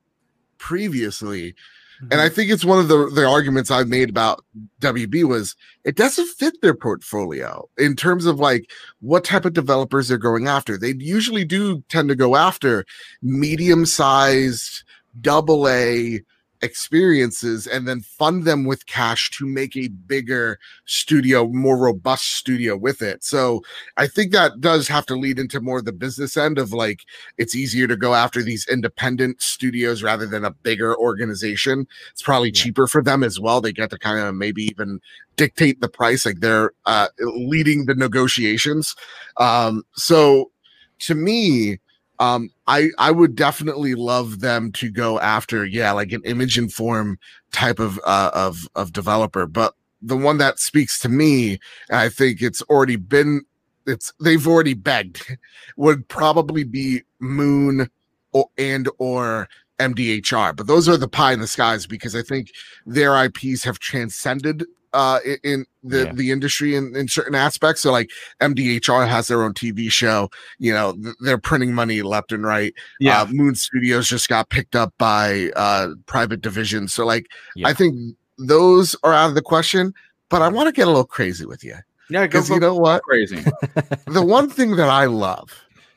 previously 0.57 1.55
and 2.03 2.11
mm-hmm. 2.11 2.21
I 2.21 2.29
think 2.29 2.51
it's 2.51 2.65
one 2.65 2.79
of 2.79 2.89
the 2.89 3.09
the 3.09 3.25
arguments 3.25 3.71
I've 3.71 3.87
made 3.87 4.09
about 4.09 4.43
WB 4.81 5.23
was 5.23 5.55
it 5.85 5.95
doesn't 5.95 6.27
fit 6.27 6.59
their 6.61 6.73
portfolio 6.73 7.69
in 7.77 7.95
terms 7.95 8.25
of 8.25 8.39
like 8.39 8.69
what 8.99 9.23
type 9.23 9.45
of 9.45 9.53
developers 9.53 10.07
they're 10.07 10.17
going 10.17 10.47
after. 10.47 10.77
They 10.77 10.95
usually 10.97 11.45
do 11.45 11.81
tend 11.89 12.09
to 12.09 12.15
go 12.15 12.35
after 12.35 12.85
medium 13.21 13.85
sized 13.85 14.83
double 15.21 15.67
A 15.69 16.21
experiences 16.63 17.67
and 17.67 17.87
then 17.87 18.01
fund 18.01 18.45
them 18.45 18.63
with 18.65 18.85
cash 18.87 19.29
to 19.31 19.45
make 19.45 19.75
a 19.75 19.89
bigger 19.89 20.57
studio, 20.85 21.47
more 21.49 21.77
robust 21.77 22.35
studio 22.35 22.75
with 22.75 23.01
it. 23.01 23.23
So 23.23 23.61
I 23.97 24.07
think 24.07 24.31
that 24.31 24.61
does 24.61 24.87
have 24.87 25.05
to 25.07 25.15
lead 25.15 25.37
into 25.37 25.61
more 25.61 25.81
the 25.81 25.91
business 25.91 26.37
end 26.37 26.57
of 26.57 26.73
like 26.73 27.01
it's 27.37 27.55
easier 27.55 27.85
to 27.87 27.97
go 27.97 28.15
after 28.15 28.41
these 28.41 28.67
independent 28.67 29.41
studios 29.41 30.01
rather 30.01 30.25
than 30.25 30.45
a 30.45 30.51
bigger 30.51 30.97
organization. 30.97 31.85
It's 32.11 32.23
probably 32.23 32.49
Yeah. 32.49 32.63
cheaper 32.63 32.87
for 32.87 33.03
them 33.03 33.23
as 33.23 33.39
well. 33.39 33.61
They 33.61 33.73
get 33.73 33.89
to 33.91 33.99
kind 33.99 34.19
of 34.19 34.33
maybe 34.33 34.63
even 34.63 35.01
dictate 35.35 35.81
the 35.81 35.89
price, 35.89 36.25
like 36.25 36.39
they're 36.39 36.71
uh, 36.85 37.09
leading 37.19 37.85
the 37.85 37.95
negotiations. 37.95 38.95
Um, 39.37 39.83
so 39.95 40.51
to 40.99 41.15
me, 41.15 41.79
um, 42.19 42.49
I 42.67 42.89
I 42.97 43.11
would 43.11 43.35
definitely 43.35 43.95
love 43.95 44.39
them 44.39 44.71
to 44.73 44.91
go 44.91 45.19
after, 45.19 45.65
yeah, 45.65 45.91
like 45.91 46.11
an 46.11 46.21
image 46.25 46.57
inform 46.57 47.17
type 47.51 47.79
of 47.79 47.99
uh, 48.05 48.31
of 48.33 48.67
of 48.75 48.93
developer. 48.93 49.47
But 49.47 49.75
the 50.01 50.17
one 50.17 50.37
that 50.37 50.59
speaks 50.59 50.99
to 50.99 51.09
me, 51.09 51.59
I 51.91 52.09
think 52.09 52.41
it's 52.41 52.61
already 52.63 52.97
been 52.97 53.41
it's 53.85 54.13
they've 54.19 54.47
already 54.47 54.73
begged 54.73 55.37
would 55.77 56.07
probably 56.07 56.63
be 56.63 57.01
Moon 57.19 57.89
or 58.31 58.47
and 58.57 58.89
or 58.99 59.47
MDHR, 59.79 60.55
but 60.55 60.67
those 60.67 60.87
are 60.87 60.97
the 60.97 61.07
pie 61.07 61.33
in 61.33 61.39
the 61.39 61.47
skies 61.47 61.87
because 61.87 62.15
I 62.15 62.21
think 62.21 62.51
their 62.85 63.25
IPs 63.25 63.63
have 63.63 63.79
transcended 63.79 64.65
uh 64.93 65.19
in, 65.43 65.65
the 65.83 66.05
Yeah. 66.05 66.11
the 66.13 66.31
industry 66.31 66.75
in, 66.75 66.95
in 66.95 67.07
certain 67.07 67.35
aspects. 67.35 67.81
So 67.81 67.91
like 67.91 68.09
MDHR 68.41 69.07
has 69.07 69.27
their 69.27 69.43
own 69.43 69.53
TV 69.53 69.91
show, 69.91 70.29
you 70.59 70.71
know, 70.73 70.93
th- 70.93 71.15
they're 71.21 71.37
printing 71.37 71.73
money 71.73 72.01
left 72.01 72.31
and 72.31 72.43
right. 72.45 72.73
Yeah. 72.99 73.21
Uh, 73.21 73.25
Moon 73.27 73.55
Studios 73.55 74.07
just 74.07 74.29
got 74.29 74.49
picked 74.49 74.75
up 74.75 74.93
by 74.97 75.49
uh 75.55 75.89
private 76.05 76.41
division. 76.41 76.87
So 76.87 77.05
like 77.05 77.27
Yeah. 77.55 77.67
I 77.67 77.73
think 77.73 77.95
those 78.37 78.95
are 79.03 79.13
out 79.13 79.29
of 79.29 79.35
the 79.35 79.41
question, 79.41 79.93
but 80.29 80.41
I 80.41 80.47
want 80.47 80.67
to 80.67 80.71
get 80.73 80.83
a 80.87 80.91
little 80.91 81.03
crazy 81.05 81.45
with 81.45 81.63
you. 81.63 81.75
yeah, 82.09 82.25
Because 82.25 82.49
you 82.49 82.59
know 82.59 82.75
what? 82.75 83.03
crazy. 83.03 83.37
the 84.07 84.23
one 84.25 84.49
thing 84.49 84.75
that 84.77 84.89
I 84.89 85.05
love 85.05 85.51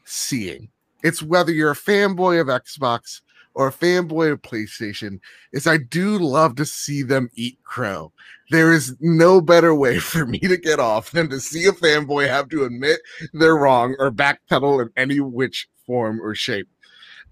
seeing, 0.04 0.68
it's 1.02 1.22
whether 1.22 1.52
you're 1.52 1.70
a 1.70 1.74
fanboy 1.76 2.40
of 2.40 2.48
Xbox 2.48 3.20
or 3.56 3.68
a 3.68 3.72
fanboy 3.72 4.30
of 4.30 4.42
PlayStation, 4.42 5.18
is 5.52 5.66
I 5.66 5.78
do 5.78 6.18
love 6.18 6.56
to 6.56 6.66
see 6.66 7.02
them 7.02 7.30
eat 7.34 7.58
crow. 7.64 8.12
There 8.50 8.70
is 8.72 8.94
no 9.00 9.40
better 9.40 9.74
way 9.74 9.98
for 10.12 10.26
me 10.26 10.38
to 10.40 10.56
get 10.58 10.78
off 10.78 11.10
than 11.10 11.30
to 11.30 11.40
see 11.40 11.64
a 11.66 11.72
fanboy 11.72 12.28
have 12.28 12.48
to 12.50 12.64
admit 12.64 13.00
they're 13.32 13.56
wrong 13.56 13.96
or 13.98 14.10
backpedal 14.12 14.82
in 14.82 14.90
any 14.96 15.20
which 15.20 15.68
form 15.86 16.20
or 16.20 16.34
shape. 16.34 16.68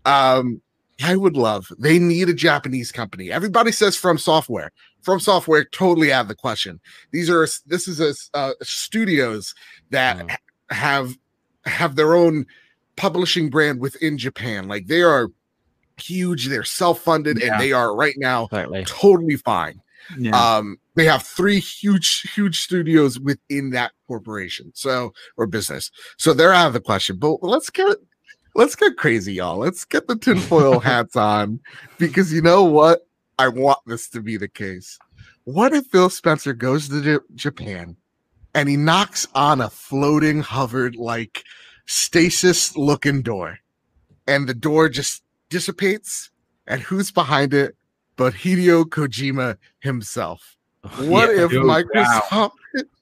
Um, 0.07 0.61
I 1.03 1.17
would 1.17 1.37
love. 1.37 1.69
They 1.79 1.99
need 1.99 2.29
a 2.29 2.35
Japanese 2.35 2.91
company. 2.91 3.31
Everybody 3.31 3.71
says 3.73 3.97
from 3.97 4.17
software. 4.17 4.73
From 5.03 5.21
software, 5.21 5.65
totally 5.65 6.11
out 6.13 6.23
of 6.23 6.29
the 6.29 6.35
question. 6.35 6.81
These 7.13 7.29
are 7.29 7.47
this 7.67 7.87
is 7.87 8.01
a 8.01 8.15
uh, 8.37 8.53
studios 8.63 9.55
that 9.91 10.17
Mm. 10.17 10.31
ha- 10.31 10.39
have 10.71 11.19
have 11.67 11.97
their 11.97 12.15
own 12.15 12.47
publishing 12.97 13.51
brand 13.51 13.81
within 13.81 14.17
Japan. 14.17 14.69
Like 14.69 14.87
they 14.87 15.03
are 15.03 15.29
huge. 15.97 16.49
They're 16.49 16.65
self 16.65 17.01
funded, 17.01 17.39
Yeah. 17.41 17.53
and 17.53 17.61
they 17.61 17.73
are 17.73 17.95
right 17.95 18.15
now 18.19 18.45
Exactly. 18.47 18.85
totally 18.87 19.37
fine. 19.37 19.81
Yeah. 20.19 20.37
Um, 20.39 20.77
they 20.97 21.07
have 21.07 21.23
three 21.23 21.59
huge, 21.61 22.31
huge 22.35 22.61
studios 22.61 23.19
within 23.19 23.71
that 23.71 23.93
corporation, 24.07 24.71
so 24.75 25.13
or 25.37 25.47
business. 25.47 25.91
So 26.19 26.35
they're 26.35 26.53
out 26.53 26.67
of 26.69 26.73
the 26.75 26.81
question. 26.81 27.17
But 27.17 27.43
let's 27.43 27.71
get 27.71 27.97
let's 28.55 28.77
get 28.77 28.97
crazy, 28.99 29.33
y'all. 29.35 29.57
Let's 29.59 29.85
get 29.85 30.07
the 30.07 30.17
tinfoil 30.17 30.79
hats 30.81 31.17
on 31.17 31.59
because 31.99 32.33
you 32.33 32.43
know 32.43 32.65
what? 32.65 33.01
I 33.39 33.49
want 33.49 33.79
this 33.87 34.09
to 34.11 34.21
be 34.21 34.37
the 34.37 34.47
case. 34.49 34.99
What 35.45 35.73
if 35.73 35.87
Phil 35.87 36.09
Spencer 36.11 36.53
goes 36.53 36.89
to 36.91 37.03
J- 37.03 37.25
Japan 37.35 37.97
and 38.55 38.69
he 38.69 38.77
knocks 38.77 39.27
on 39.35 39.61
a 39.61 39.69
floating, 39.71 40.41
hovered 40.41 40.95
like 40.97 41.43
stasis 41.87 42.77
looking 42.77 43.23
door, 43.23 43.59
and 44.29 44.47
the 44.49 44.55
door 44.55 44.89
just 44.89 45.24
dissipates, 45.55 46.31
and 46.67 46.83
who's 46.83 47.13
behind 47.13 47.55
it 47.55 47.77
but 48.17 48.35
Hideo 48.35 48.85
Kojima 48.85 49.57
himself? 49.81 50.57
Oh, 50.83 50.89
what 51.09 51.35
Yeah, 51.35 51.45
if 51.45 51.51
dude, 51.51 51.65
Microsoft 51.65 52.51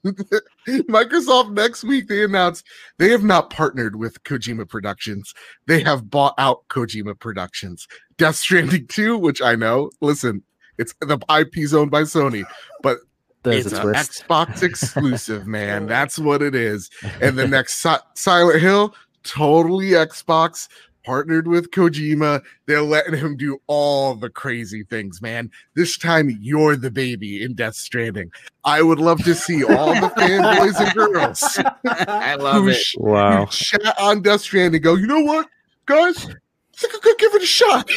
Microsoft 0.67 1.51
next 1.53 1.83
week 1.83 2.07
they 2.07 2.23
announced 2.23 2.63
they 2.99 3.09
have 3.09 3.23
not 3.23 3.49
partnered 3.49 3.95
with 3.95 4.23
Kojima 4.23 4.69
Productions. 4.69 5.33
They 5.65 5.81
have 5.81 6.11
bought 6.11 6.35
out 6.37 6.67
Kojima 6.69 7.19
Productions. 7.19 7.87
Death 8.17 8.35
Stranding 8.35 8.85
2, 8.87 9.17
which 9.17 9.41
I 9.41 9.55
know, 9.55 9.89
listen, 9.99 10.43
it's 10.77 10.93
the 11.01 11.17
IP's 11.27 11.73
owned 11.73 11.89
by 11.89 12.03
Sony, 12.03 12.43
but 12.83 12.99
There's 13.41 13.65
it's 13.65 13.75
an. 13.75 13.93
Xbox 13.93 14.61
exclusive, 14.69 15.47
man. 15.47 15.87
That's 15.87 16.19
what 16.19 16.43
it 16.43 16.53
is. 16.53 16.89
And 17.21 17.37
the 17.37 17.47
next 17.47 17.81
Si- 17.81 18.05
Silent 18.13 18.61
Hill, 18.61 18.93
totally 19.23 19.89
Xbox, 19.89 20.67
partnered 21.03 21.47
with 21.47 21.71
Kojima. 21.71 22.41
They're 22.65 22.81
letting 22.81 23.15
him 23.15 23.35
do 23.37 23.59
all 23.67 24.15
the 24.15 24.29
crazy 24.29 24.83
things, 24.83 25.21
man. 25.21 25.51
This 25.75 25.97
time 25.97 26.37
you're 26.41 26.75
the 26.75 26.91
baby 26.91 27.43
in 27.43 27.53
Death 27.53 27.75
Stranding. 27.75 28.31
I 28.65 28.81
would 28.81 28.99
love 28.99 29.23
to 29.25 29.35
see 29.35 29.63
all 29.63 29.93
the 29.93 30.09
fanboys 30.17 30.79
and 30.79 30.93
girls 30.93 31.59
I 32.07 32.35
love 32.35 32.63
who, 32.63 32.69
it. 32.69 32.75
sh- 32.75 32.95
Wow. 32.97 33.45
who 33.45 33.51
chat 33.51 33.99
on 33.99 34.21
Death 34.21 34.41
Stranding 34.41 34.81
go, 34.81 34.95
you 34.95 35.07
know 35.07 35.21
what, 35.21 35.47
guys? 35.85 36.25
I 36.25 36.33
think 36.77 36.93
I 36.95 36.99
could 36.99 37.17
give 37.19 37.33
it 37.35 37.43
a 37.43 37.45
shot. 37.45 37.89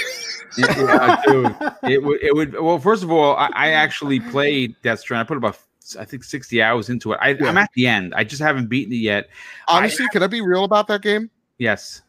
yeah, 0.58 1.22
dude. 1.26 1.56
It 1.90 2.02
would. 2.02 2.22
It 2.22 2.34
would. 2.34 2.60
Well, 2.60 2.78
first 2.78 3.02
of 3.02 3.10
all, 3.10 3.34
I, 3.36 3.48
I 3.54 3.68
actually 3.72 4.20
played 4.20 4.74
Death 4.82 5.00
Stranding. 5.00 5.24
I 5.24 5.28
put 5.28 5.36
about 5.38 5.58
I 5.98 6.04
think 6.04 6.24
sixty 6.24 6.60
hours 6.62 6.88
into 6.90 7.12
it. 7.12 7.18
I, 7.22 7.30
Yeah. 7.30 7.46
I'm 7.46 7.58
at 7.58 7.70
the 7.74 7.86
end. 7.86 8.12
I 8.14 8.24
just 8.24 8.42
haven't 8.42 8.68
beaten 8.68 8.92
it 8.92 8.96
yet. 8.96 9.28
Honestly, 9.68 10.06
can 10.12 10.22
I 10.22 10.26
be 10.26 10.40
real 10.42 10.64
about 10.64 10.88
that 10.88 11.00
game? 11.02 11.30
Yes. 11.58 12.02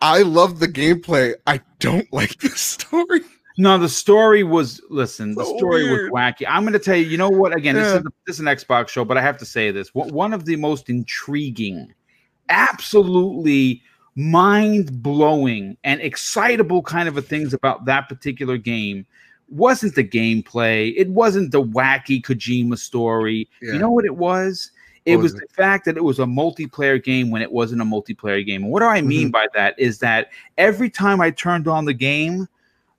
I 0.00 0.22
love 0.22 0.58
the 0.60 0.68
gameplay. 0.68 1.34
I 1.46 1.60
don't 1.78 2.10
like 2.12 2.38
the 2.40 2.48
story. 2.56 3.20
No, 3.56 3.78
the 3.78 3.88
story 3.88 4.42
was. 4.42 4.80
Listen, 4.90 5.34
the 5.34 5.44
story 5.44 5.84
weird. 5.84 6.10
was 6.10 6.20
wacky. 6.20 6.44
I'm 6.48 6.62
going 6.64 6.72
to 6.72 6.78
tell 6.78 6.96
you. 6.96 7.06
You 7.06 7.16
know 7.16 7.30
what? 7.30 7.56
Again, 7.56 7.76
this 7.76 7.86
Yeah. 7.92 7.98
is 7.98 8.02
this 8.26 8.36
is 8.36 8.40
an 8.40 8.46
Xbox 8.46 8.88
show, 8.88 9.04
but 9.04 9.16
I 9.16 9.22
have 9.22 9.38
to 9.38 9.44
say 9.46 9.70
this. 9.70 9.94
One 9.94 10.12
one 10.12 10.32
of 10.32 10.44
the 10.44 10.56
most 10.56 10.90
intriguing, 10.90 11.92
absolutely 12.48 13.82
mind 14.16 15.02
blowing 15.02 15.76
and 15.84 16.00
excitable 16.00 16.82
kind 16.82 17.08
of 17.08 17.16
a 17.16 17.22
things 17.22 17.52
about 17.52 17.84
that 17.84 18.08
particular 18.08 18.56
game 18.56 19.04
wasn't 19.48 19.94
the 19.94 20.04
gameplay. 20.04 20.94
It 20.96 21.08
wasn't 21.10 21.50
the 21.52 21.62
wacky 21.62 22.22
Kojima 22.22 22.78
story. 22.78 23.48
Yeah. 23.60 23.74
You 23.74 23.78
know 23.78 23.90
what 23.90 24.04
it 24.04 24.16
was? 24.16 24.70
It 25.06 25.16
was 25.16 25.32
was 25.32 25.40
the 25.40 25.46
fact 25.54 25.84
that 25.84 25.96
it 25.96 26.04
was 26.04 26.18
a 26.18 26.24
multiplayer 26.24 27.02
game 27.02 27.30
when 27.30 27.42
it 27.42 27.52
wasn't 27.52 27.82
a 27.82 27.84
multiplayer 27.84 28.44
game. 28.44 28.62
And 28.62 28.72
what 28.72 28.80
do 28.80 28.86
I 28.86 29.02
mean 29.02 29.26
mm-hmm. 29.26 29.30
by 29.30 29.48
that 29.54 29.78
is 29.78 29.98
that 29.98 30.30
every 30.56 30.88
time 30.88 31.20
I 31.20 31.30
turned 31.30 31.68
on 31.68 31.84
the 31.84 31.92
game, 31.92 32.48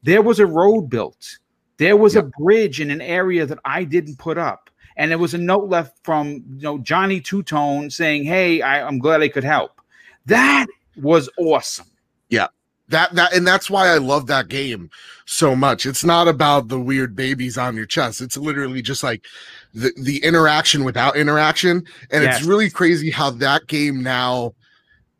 there 0.03 0.22
was 0.22 0.40
a 0.40 0.45
road 0.45 0.84
built. 0.84 1.40
There 1.77 1.98
was 1.98 2.15
a 2.15 2.23
bridge 2.40 2.80
in 2.80 2.91
an 2.91 3.02
area 3.02 3.45
that 3.45 3.60
I 3.65 3.84
didn't 3.84 4.18
put 4.18 4.38
up. 4.38 4.69
And 4.98 5.11
there 5.11 5.18
was 5.18 5.34
a 5.34 5.38
note 5.38 5.68
left 5.68 5.98
from 6.03 6.44
you 6.56 6.61
know 6.61 6.77
Johnny 6.77 7.19
Two 7.19 7.44
Tone 7.44 7.90
saying, 7.90 8.23
Hey, 8.23 8.61
I, 8.61 8.86
I'm 8.88 8.99
glad 8.99 9.22
I 9.22 9.27
could 9.27 9.44
help. 9.44 9.82
That 10.26 10.68
was 10.95 11.30
awesome. 11.38 11.88
That 12.90 13.14
that 13.16 13.34
and 13.34 13.45
that's 13.48 13.70
why 13.70 13.88
I 13.90 13.98
love 13.98 14.28
that 14.28 14.48
game 14.48 14.90
so 15.26 15.56
much. 15.56 15.86
It's 15.86 16.03
not 16.03 16.28
about 16.28 16.68
the 16.68 16.80
weird 16.80 17.16
babies 17.16 17.57
on 17.57 17.76
your 17.76 17.86
chest. 17.88 18.22
It's 18.22 18.38
literally 18.38 18.82
just 18.82 19.03
like 19.03 19.26
the 19.74 19.91
the 20.02 20.24
interaction 20.24 20.84
without 20.84 21.16
interaction, 21.18 21.84
and 22.12 22.24
Yes. 22.24 22.38
it's 22.40 22.45
really 22.48 22.70
crazy 22.70 23.10
how 23.12 23.32
that 23.32 23.68
game 23.68 24.03
now 24.03 24.53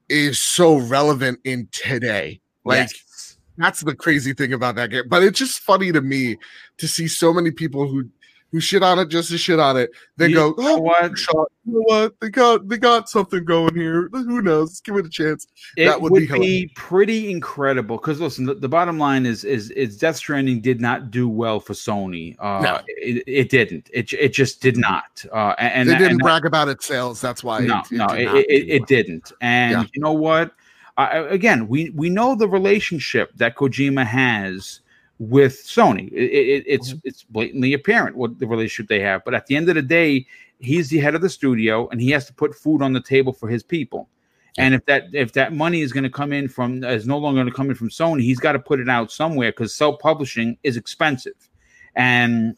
is 0.10 0.42
so 0.42 0.76
relevant 0.78 1.40
in 1.44 1.68
today. 1.72 2.40
Like 2.64 2.90
Yes. 2.92 3.38
that's 3.58 3.82
the 3.82 3.96
crazy 3.96 4.34
thing 4.34 4.54
about 4.54 4.76
that 4.76 4.92
game. 4.92 5.06
But 5.08 5.24
it's 5.24 5.40
just 5.40 5.60
funny 5.60 5.92
to 5.92 6.02
me 6.02 6.38
to 6.78 6.88
see 6.88 7.08
so 7.08 7.34
many 7.34 7.50
people 7.52 7.88
who 7.88 8.08
who 8.56 8.61
shit 8.61 8.82
on 8.84 8.98
it 8.99 9.10
just 9.10 9.30
to 9.32 9.38
shit 9.38 9.60
on 9.60 9.76
it. 9.76 9.91
They 10.15 10.32
go, 10.32 10.56
oh, 10.57 10.77
what? 10.77 11.18
shot. 11.18 11.52
You 11.65 11.73
know 11.73 11.82
what? 11.88 12.15
They 12.22 12.30
got 12.30 12.69
they 12.69 12.77
got 12.77 13.10
something 13.10 13.44
going 13.44 13.76
here. 13.76 14.07
Who 14.14 14.41
knows? 14.41 14.69
Let's 14.69 14.80
give 14.80 14.95
it 14.95 15.06
a 15.06 15.10
chance. 15.10 15.45
It 15.76 15.88
That 15.88 15.99
would, 15.99 16.14
would 16.14 16.30
be, 16.30 16.40
be 16.40 16.72
pretty 16.73 17.30
incredible 17.30 17.98
because 17.98 18.22
listen, 18.22 18.45
the, 18.45 18.53
the 18.53 18.69
bottom 18.69 18.98
line 18.98 19.26
is 19.26 19.44
is 19.44 19.72
is 19.72 19.98
Death 19.98 20.15
Stranding 20.15 20.61
did 20.61 20.80
not 20.80 21.11
do 21.11 21.27
well 21.27 21.60
for 21.60 21.73
Sony. 21.73 22.38
Uh, 22.40 22.61
No. 22.61 22.80
it, 22.88 23.23
it 23.27 23.49
didn't. 23.49 23.90
It 23.91 24.14
it 24.14 24.32
just 24.32 24.61
did 24.61 24.77
not. 24.77 25.26
Uh, 25.34 25.53
and 25.57 25.90
they 25.90 25.98
didn't 25.98 26.19
that- 26.19 26.23
brag 26.23 26.45
about 26.45 26.69
its 26.69 26.86
sales. 26.86 27.19
That's 27.19 27.44
why. 27.44 27.60
no, 27.60 27.80
it, 27.80 27.91
no, 27.91 28.07
did 28.07 28.19
it, 28.22 28.36
it, 28.49 28.69
it, 28.69 28.80
well. 28.80 28.86
didn't. 28.86 29.32
And 29.41 29.72
Yeah. 29.73 29.84
you 29.94 30.02
know 30.02 30.14
what? 30.14 30.53
I, 30.95 31.18
again, 31.18 31.68
we 31.68 31.90
we 31.90 32.10
know 32.10 32.36
the 32.36 32.48
relationship 32.48 33.34
that 33.36 33.57
Kojima 33.57 34.06
has 34.06 34.80
with 35.20 35.64
Sony. 35.66 36.12
It, 36.12 36.32
it, 36.32 36.64
it's 36.68 36.90
Mm-hmm. 36.90 37.00
it's 37.04 37.24
blatantly 37.24 37.74
apparent 37.74 38.16
what 38.18 38.40
the 38.40 38.48
relationship 38.48 38.90
they 38.90 39.00
have. 39.00 39.24
But 39.24 39.34
at 39.34 39.48
the 39.48 39.56
end 39.56 39.70
of 39.70 39.76
the 39.76 39.82
day, 39.82 40.26
he's 40.60 40.90
the 40.90 41.00
head 41.00 41.16
of 41.16 41.22
the 41.22 41.30
studio, 41.30 41.88
and 41.90 42.02
he 42.02 42.12
has 42.12 42.26
to 42.28 42.34
put 42.34 42.56
food 42.56 42.82
on 42.82 42.94
the 42.94 43.02
table 43.02 43.34
for 43.34 43.48
his 43.50 43.64
people. 43.64 44.10
And 44.58 44.74
if 44.74 44.86
that 44.86 45.08
if 45.12 45.34
that 45.34 45.52
money 45.52 45.82
is 45.82 45.92
going 45.92 46.06
to 46.06 46.10
come 46.10 46.32
in 46.32 46.48
from 46.48 46.84
is 46.84 47.06
no 47.06 47.18
longer 47.18 47.40
going 47.40 47.52
to 47.52 47.54
come 47.54 47.70
in 47.70 47.76
from 47.76 47.90
Sony, 47.90 48.22
he's 48.22 48.40
got 48.40 48.54
to 48.54 48.60
put 48.60 48.80
it 48.80 48.88
out 48.88 49.12
somewhere 49.12 49.52
because 49.52 49.74
self 49.74 50.00
publishing 50.00 50.58
is 50.64 50.78
expensive, 50.78 51.50
and 51.96 52.56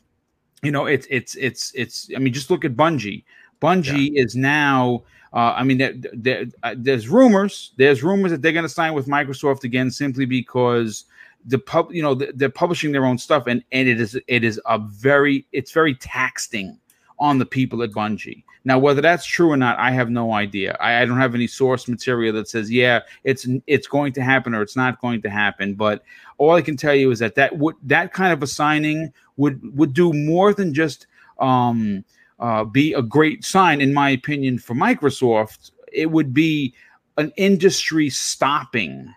you 0.61 0.71
know 0.71 0.85
it's 0.85 1.07
it's 1.09 1.35
it's 1.35 1.71
it's. 1.73 2.09
I 2.15 2.19
mean, 2.19 2.33
just 2.33 2.51
look 2.51 2.65
at 2.65 2.75
Bungie. 2.75 3.23
Bungie 3.61 4.11
is 4.13 4.35
now. 4.35 5.03
Uh, 5.33 5.53
I 5.57 5.63
mean, 5.63 5.77
there, 5.79 5.93
there, 6.13 6.45
uh, 6.63 6.75
there's 6.77 7.09
rumors. 7.09 7.73
There's 7.77 8.03
rumors 8.03 8.31
that 8.31 8.41
they're 8.41 8.53
going 8.53 8.63
to 8.63 8.69
sign 8.69 8.93
with 8.93 9.07
Microsoft 9.07 9.63
again, 9.63 9.89
simply 9.91 10.25
because 10.25 11.05
the 11.47 11.57
pub, 11.57 11.91
you 11.91 12.03
know, 12.03 12.13
th- 12.13 12.31
they're 12.35 12.49
publishing 12.49 12.91
their 12.91 13.05
own 13.05 13.17
stuff, 13.17 13.47
and 13.47 13.63
and 13.71 13.87
it 13.87 13.99
is 13.99 14.19
it 14.27 14.43
is 14.43 14.61
a 14.65 14.77
very 14.77 15.45
it's 15.51 15.71
very 15.71 15.95
taxing 15.95 16.77
on 17.19 17.39
the 17.39 17.45
people 17.45 17.81
at 17.81 17.91
Bungie. 17.91 18.43
Now, 18.63 18.77
whether 18.77 19.01
that's 19.01 19.25
true 19.25 19.49
or 19.49 19.57
not, 19.57 19.79
I 19.79 19.91
have 19.91 20.09
no 20.09 20.33
idea. 20.33 20.77
I, 20.81 21.01
I 21.01 21.05
don't 21.05 21.19
have 21.19 21.33
any 21.33 21.47
source 21.47 21.87
material 21.87 22.33
that 22.33 22.49
says, 22.49 22.69
yeah, 22.69 22.99
it's 23.23 23.47
it's 23.65 23.87
going 23.87 24.11
to 24.13 24.21
happen 24.21 24.53
or 24.53 24.61
it's 24.61 24.75
not 24.75 24.99
going 24.99 25.21
to 25.21 25.29
happen. 25.29 25.73
But 25.73 26.03
all 26.37 26.51
I 26.51 26.61
can 26.61 26.75
tell 26.75 26.93
you 26.93 27.09
is 27.11 27.19
that 27.19 27.35
that 27.35 27.57
would 27.57 27.75
that 27.83 28.11
kind 28.11 28.33
of 28.33 28.43
a 28.43 28.47
signing 28.47 29.13
would 29.37 29.61
would 29.77 29.93
do 29.93 30.11
more 30.11 30.53
than 30.53 30.73
just 30.73 31.07
um, 31.39 32.03
uh, 32.39 32.65
be 32.65 32.93
a 32.93 33.01
great 33.01 33.45
sign, 33.45 33.79
in 33.79 33.93
my 33.93 34.09
opinion, 34.09 34.59
for 34.59 34.75
Microsoft. 34.75 35.71
it 35.93 36.11
would 36.11 36.33
be 36.33 36.73
an 37.17 37.31
industry 37.37 38.09
stopping 38.09 39.13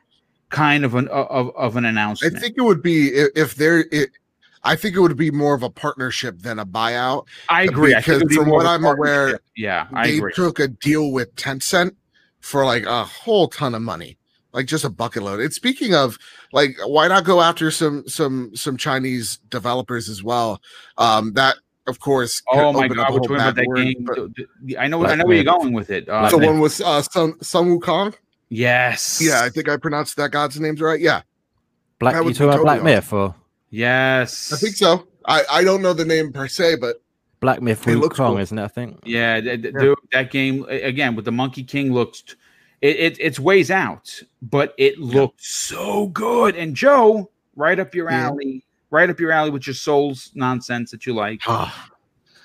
kind 0.51 0.85
of 0.85 0.95
an 0.95 1.09
of, 1.09 1.55
of 1.57 1.77
an 1.77 1.85
announcement. 1.85 2.37
I 2.37 2.41
think 2.41 2.55
it 2.59 2.63
would 2.63 2.83
be 2.83 3.09
if, 3.09 3.55
there. 3.55 3.87
It, 3.91 4.11
I 4.63 4.77
think 4.77 4.95
it 4.95 5.01
would 5.01 5.17
be 5.17 5.31
more 5.31 5.55
of 5.55 5.63
a 5.63 5.71
partnership 5.71 6.41
than 6.41 6.59
a 6.59 6.67
buyout. 6.67 7.27
I 7.49 7.63
agree. 7.63 7.95
I 7.95 8.03
think 8.03 8.19
because 8.19 8.29
be 8.29 8.35
from 8.35 8.51
what 8.51 8.67
I'm 8.67 8.85
aware, 8.85 9.41
yeah, 9.57 9.87
I 9.95 10.09
they 10.09 10.19
agree. 10.19 10.33
took 10.35 10.59
a 10.59 10.69
deal 10.69 11.13
with 11.13 11.35
Tencent 11.37 11.93
for 12.41 12.65
like 12.65 12.85
a 12.85 13.05
whole 13.05 13.49
ton 13.49 13.75
of 13.75 13.81
money, 13.81 14.19
like 14.53 14.67
just 14.67 14.85
a 14.85 14.91
bucket 14.91 15.23
load. 15.23 15.41
And 15.41 15.53
speaking 15.53 15.95
of, 15.95 16.19
like, 16.53 16.77
why 16.85 17.09
not 17.09 17.25
go 17.25 17.41
after 17.41 17.71
some 17.71 18.07
some 18.07 18.51
some 18.55 18.77
Chinese 18.77 19.39
developers 19.49 20.11
as 20.11 20.23
well? 20.23 20.61
Um, 20.99 21.33
that 21.35 21.57
of 21.87 22.01
course. 22.01 22.43
Oh 22.53 22.73
my 22.73 22.89
god, 22.89 23.15
which 23.15 23.31
one 23.31 23.39
that 23.39 23.67
word, 23.67 23.77
game? 23.77 24.05
but- 24.05 24.79
I 24.79 24.89
know, 24.89 25.05
I 25.07 25.15
know 25.15 25.25
where 25.25 25.37
you're 25.37 25.45
going 25.45 25.73
with 25.73 25.91
it. 25.91 26.09
Uh, 26.09 26.29
the 26.29 26.39
one 26.39 26.61
with 26.61 26.81
uh, 26.83 27.01
Sun 27.01 27.41
Sun 27.43 27.79
Wukong. 27.79 28.15
Yes, 28.51 29.21
Yeah, 29.23 29.43
I 29.43 29.49
think 29.49 29.69
I 29.69 29.77
pronounced 29.79 30.17
that 30.19 30.31
god's 30.31 30.61
names 30.61 30.81
right. 30.81 31.01
Yeah, 31.01 31.23
Black, 31.99 32.15
That 32.15 32.25
you 32.25 32.33
talking 32.35 32.49
about 32.49 32.63
Black 32.63 32.79
totally 32.81 32.95
Myth 32.97 33.13
or 33.13 33.35
yes. 33.71 34.53
I 34.53 34.57
think 34.57 34.77
so. 34.77 35.07
I 35.25 35.45
I 35.51 35.65
don't 35.65 35.81
know 35.83 35.93
the 35.93 36.05
name 36.05 36.33
per 36.33 36.47
se, 36.49 36.77
but 36.77 37.01
Black 37.41 37.63
Myth 37.63 37.87
It 37.89 37.97
looks 37.97 38.19
Wukong, 38.19 38.33
cool. 38.33 38.39
isn't 38.39 38.59
it? 38.59 38.63
I 38.65 38.69
think. 38.69 39.01
Yeah, 39.05 39.41
th- 39.41 39.63
th- 39.63 39.75
Yeah. 39.75 39.81
dude, 39.81 39.99
that 40.13 40.31
game 40.31 40.65
again 40.69 41.15
with 41.17 41.25
the 41.25 41.33
Monkey 41.33 41.63
King 41.65 41.93
looks. 41.93 42.23
It, 42.83 42.97
it 42.97 43.17
it's 43.21 43.39
ways 43.39 43.71
out, 43.71 44.21
but 44.43 44.75
it 44.79 44.99
looked 44.99 45.43
so 45.45 46.07
good. 46.09 46.57
And 46.57 46.75
Joe, 46.75 47.31
right 47.57 47.79
up 47.79 47.95
your 47.95 48.11
Yeah. 48.11 48.29
alley, 48.29 48.65
right 48.91 49.09
up 49.11 49.21
your 49.21 49.33
alley 49.33 49.51
with 49.51 49.67
your 49.67 49.75
Souls 49.75 50.31
nonsense 50.35 50.91
that 50.91 51.05
you 51.07 51.15
like. 51.15 51.41
Ah. 51.47 51.90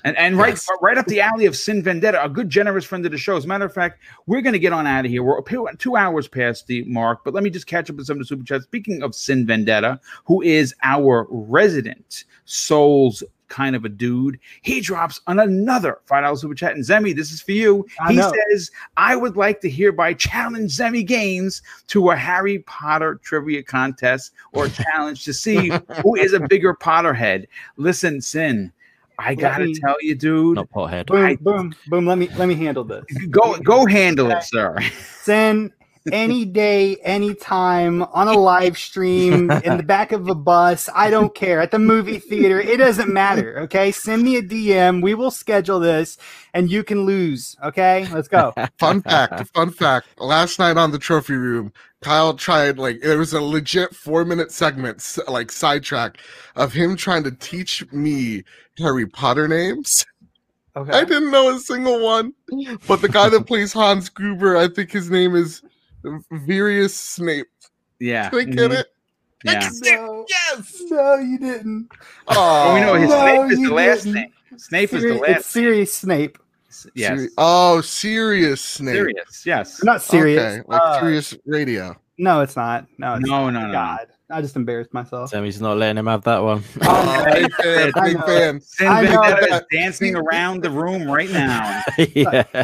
And 0.06 0.16
and 0.18 0.38
right 0.38 0.50
Yes. 0.54 0.68
right 0.82 0.98
up 0.98 1.08
the 1.08 1.20
alley 1.20 1.46
of 1.48 1.56
Sin 1.58 1.82
Vendetta, 1.84 2.24
a 2.24 2.30
good 2.30 2.50
generous 2.50 2.86
friend 2.86 3.06
of 3.06 3.12
the 3.12 3.18
show. 3.18 3.36
As 3.36 3.44
a 3.44 3.48
matter 3.48 3.66
of 3.66 3.74
fact, 3.74 4.00
we're 4.28 4.42
going 4.42 4.54
to 4.54 4.60
get 4.60 4.72
on 4.72 4.86
out 4.88 5.04
of 5.04 5.12
here. 5.12 5.24
We're 5.24 5.42
two- 5.42 5.96
hours 5.98 6.28
past 6.28 6.68
the 6.68 6.84
mark, 6.86 7.24
but 7.26 7.34
let 7.34 7.44
me 7.44 7.50
just 7.50 7.66
catch 7.68 7.90
up 7.90 7.96
with 7.98 8.06
some 8.06 8.18
of 8.18 8.20
the 8.20 8.26
super 8.26 8.44
chats. 8.46 8.66
Speaking 8.66 9.02
of 9.04 9.16
Sin 9.16 9.46
Vendetta, 9.48 10.00
who 10.26 10.42
is 10.44 10.74
our 10.84 11.26
resident 11.30 12.26
Souls 12.46 13.24
kind 13.48 13.76
of 13.76 13.86
a 13.86 13.90
dude, 13.90 14.40
he 14.64 14.82
drops 14.82 15.22
on 15.28 15.40
another 15.40 16.00
five 16.06 16.24
dollars 16.24 16.42
super 16.42 16.54
chat. 16.56 16.74
And 16.76 16.84
Zemi, 16.84 17.16
this 17.16 17.32
is 17.32 17.42
for 17.42 17.52
you. 17.54 17.86
I 18.00 18.12
he 18.12 18.18
know. 18.20 18.32
says, 18.52 18.70
"I 18.98 19.16
would 19.16 19.36
like 19.38 19.60
to 19.62 19.70
hereby 19.70 20.14
challenge 20.14 20.72
Zemi 20.78 21.06
Games 21.06 21.62
to 21.88 22.10
a 22.12 22.16
Harry 22.16 22.60
Potter 22.60 23.20
trivia 23.24 23.64
contest 23.64 24.32
or 24.54 24.68
challenge 24.70 25.24
to 25.26 25.34
see 25.34 25.72
who 26.04 26.16
is 26.16 26.34
a 26.34 26.40
bigger 26.42 26.74
Potterhead." 26.76 27.46
Listen, 27.78 28.22
Sin. 28.22 28.72
I 29.18 29.30
Let 29.30 29.38
gotta 29.40 29.66
me- 29.66 29.76
tell 29.80 29.96
you, 30.02 30.16
dude. 30.16 30.56
Not 30.56 30.70
Pothead. 30.72 31.08
Boom, 31.08 31.18
I- 31.26 31.36
boom, 31.38 31.74
boom. 31.88 32.06
Let 32.06 32.18
me 32.18 32.30
let 32.38 32.48
me 32.48 32.56
handle 32.56 32.84
this. 32.84 33.06
Go 33.30 33.58
go 33.60 33.86
handle 33.86 34.30
it, 34.32 34.44
sir. 34.44 34.78
Send 35.22 35.72
any 36.12 36.46
day, 36.46 36.98
anytime 36.98 38.04
on 38.04 38.28
a 38.28 38.34
live 38.34 38.78
stream 38.78 39.52
in 39.64 39.78
the 39.78 39.84
back 39.84 40.12
of 40.12 40.28
a 40.28 40.36
bus. 40.36 40.90
I 40.94 41.10
don't 41.10 41.34
care. 41.34 41.62
At 41.62 41.72
the 41.72 41.80
movie 41.80 42.20
theater, 42.20 42.60
it 42.60 42.78
doesn't 42.78 43.12
matter. 43.12 43.60
Okay, 43.62 43.92
send 43.92 44.24
me 44.24 44.38
a 44.38 44.42
DM. 44.42 45.02
We 45.02 45.14
will 45.14 45.32
schedule 45.32 45.80
this, 45.80 46.18
and 46.54 46.70
you 46.70 46.84
can 46.84 47.06
lose. 47.06 47.56
Okay, 47.64 48.08
let's 48.12 48.28
go. 48.28 48.54
fun 48.80 49.02
fact, 49.02 49.50
fun 49.54 49.72
fact. 49.72 50.20
Last 50.20 50.60
night 50.60 50.78
on 50.78 50.92
the 50.92 51.00
trophy 51.00 51.36
room, 51.36 51.74
Kyle 52.02 52.34
tried 52.34 52.78
like 52.78 53.04
it 53.04 53.16
was 53.18 53.34
a 53.34 53.42
legit 53.42 53.96
four 53.96 54.26
minute 54.26 54.52
segment, 54.52 55.18
like 55.28 55.52
sidetrack 55.52 56.18
of 56.56 56.74
him 56.74 56.96
trying 56.96 57.24
to 57.24 57.32
teach 57.32 57.92
me 57.92 58.44
Harry 58.78 59.08
Potter 59.08 59.48
names. 59.48 60.06
Okay. 60.78 60.92
I 60.92 61.06
didn't 61.06 61.32
know 61.32 61.56
a 61.56 61.60
single 61.60 62.04
one, 62.04 62.34
but 62.86 63.02
the 63.02 63.08
guy 63.08 63.30
that 63.30 63.48
plays 63.48 63.72
Hans 63.72 64.10
Gruber, 64.10 64.58
I 64.58 64.68
think 64.68 64.92
his 64.92 65.10
name 65.10 65.34
is 65.34 65.62
Virius 66.32 66.92
Snape. 66.92 67.48
Yeah. 68.00 68.30
Did 68.30 68.40
I 68.40 68.44
get 68.52 68.72
mhm, 68.72 68.80
it? 68.80 68.88
Yeah. 69.44 69.70
No, 69.84 70.26
Yes. 70.28 70.82
no, 70.90 71.16
you 71.18 71.38
didn't. 71.38 71.90
Well, 72.28 72.74
we 72.74 72.80
know 72.82 72.94
his 72.96 73.10
No, 73.10 73.22
Snape 73.22 73.52
is 73.52 73.60
you 73.60 73.68
the 73.70 73.74
last 73.76 74.04
didn't. 74.04 74.16
name. 74.16 74.32
Snape 74.58 74.94
is 74.94 75.02
the 75.04 75.08
Siri- 75.10 75.20
last. 75.20 75.30
It's 75.40 75.48
Sirius 75.48 75.94
Snape. 75.94 76.38
Yes. 76.94 77.18
Seri- 77.20 77.30
oh, 77.38 77.82
Sirius 77.82 78.62
Snape. 78.62 78.96
Serious. 78.96 79.46
Yes. 79.46 79.84
Not 79.84 80.02
Sirius. 80.02 80.44
Okay, 80.44 80.64
like 80.68 80.82
Uh, 80.84 81.00
Sirius 81.00 81.38
Radio. 81.46 81.96
no, 82.18 82.42
it's 82.42 82.56
not. 82.56 82.86
No, 82.98 83.16
it's 83.16 83.26
No, 83.28 83.50
not. 83.50 83.62
no, 83.62 83.68
no. 83.68 83.72
God, 83.72 84.08
I 84.32 84.42
just 84.42 84.56
embarrassed 84.56 84.94
myself. 84.94 85.30
Sammy's 85.30 85.62
not 85.62 85.78
letting 85.78 85.98
him 85.98 86.08
have 86.08 86.24
that 86.24 86.42
one. 86.44 86.64
Oh, 86.82 87.26
big 87.34 87.54
fan, 87.54 87.92
I 87.96 88.02
big 88.14 88.24
fan. 88.26 88.62
Sin 88.62 88.88
Vendetta 88.88 89.56
is 89.56 89.62
dancing 89.72 90.16
around 90.16 90.64
the 90.64 90.70
room 90.72 91.04
right 91.10 91.30
now. 91.32 91.82
yeah. 92.16 92.64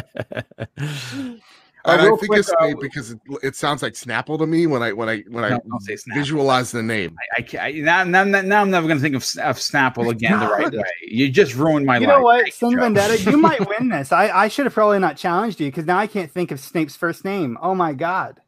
Uh, 1.84 1.90
And 1.92 2.00
I 2.00 2.04
think 2.04 2.26
quick, 2.26 2.38
it's 2.38 2.52
uh, 2.60 2.72
because 2.80 3.10
it, 3.10 3.18
it 3.42 3.56
sounds 3.56 3.82
like 3.82 3.94
Snapple 3.94 4.38
to 4.38 4.46
me 4.46 4.66
when 4.66 4.82
I 4.82 4.92
when 4.92 5.08
I 5.08 5.24
when 5.28 5.42
I 5.44 5.50
No, 5.50 5.58
don't 5.68 5.80
say 5.80 5.94
Snapple. 5.94 6.14
visualize 6.14 6.70
the 6.70 6.82
name. 6.82 7.16
I, 7.36 7.40
I 7.40 7.42
can't. 7.42 7.62
I, 7.64 7.70
now, 7.80 8.04
now, 8.04 8.40
now 8.42 8.60
I'm 8.60 8.70
never 8.70 8.86
going 8.86 8.98
to 8.98 9.02
think 9.02 9.14
of, 9.16 9.22
of 9.44 9.56
Snapple 9.58 10.08
again 10.10 10.38
the 10.38 10.46
right 10.46 10.72
way. 10.72 10.84
You 11.02 11.28
just 11.30 11.54
ruined 11.56 11.84
my 11.86 11.98
you 11.98 12.06
life. 12.06 12.08
You 12.08 12.18
know 12.18 12.22
what, 12.22 12.42
Thank 12.44 12.54
Sin 12.54 12.78
Vendetta, 12.78 13.20
you 13.30 13.36
might 13.36 13.66
win 13.78 13.88
this. 13.88 14.12
I, 14.12 14.28
I 14.28 14.48
should 14.48 14.66
have 14.66 14.74
probably 14.74 15.00
not 15.00 15.16
challenged 15.16 15.60
you 15.60 15.66
because 15.68 15.84
now 15.86 15.98
I 15.98 16.06
can't 16.06 16.30
think 16.30 16.50
of 16.52 16.60
Snape's 16.60 16.94
first 16.96 17.24
name. 17.24 17.58
Oh 17.60 17.74
my 17.74 17.92
god. 17.92 18.40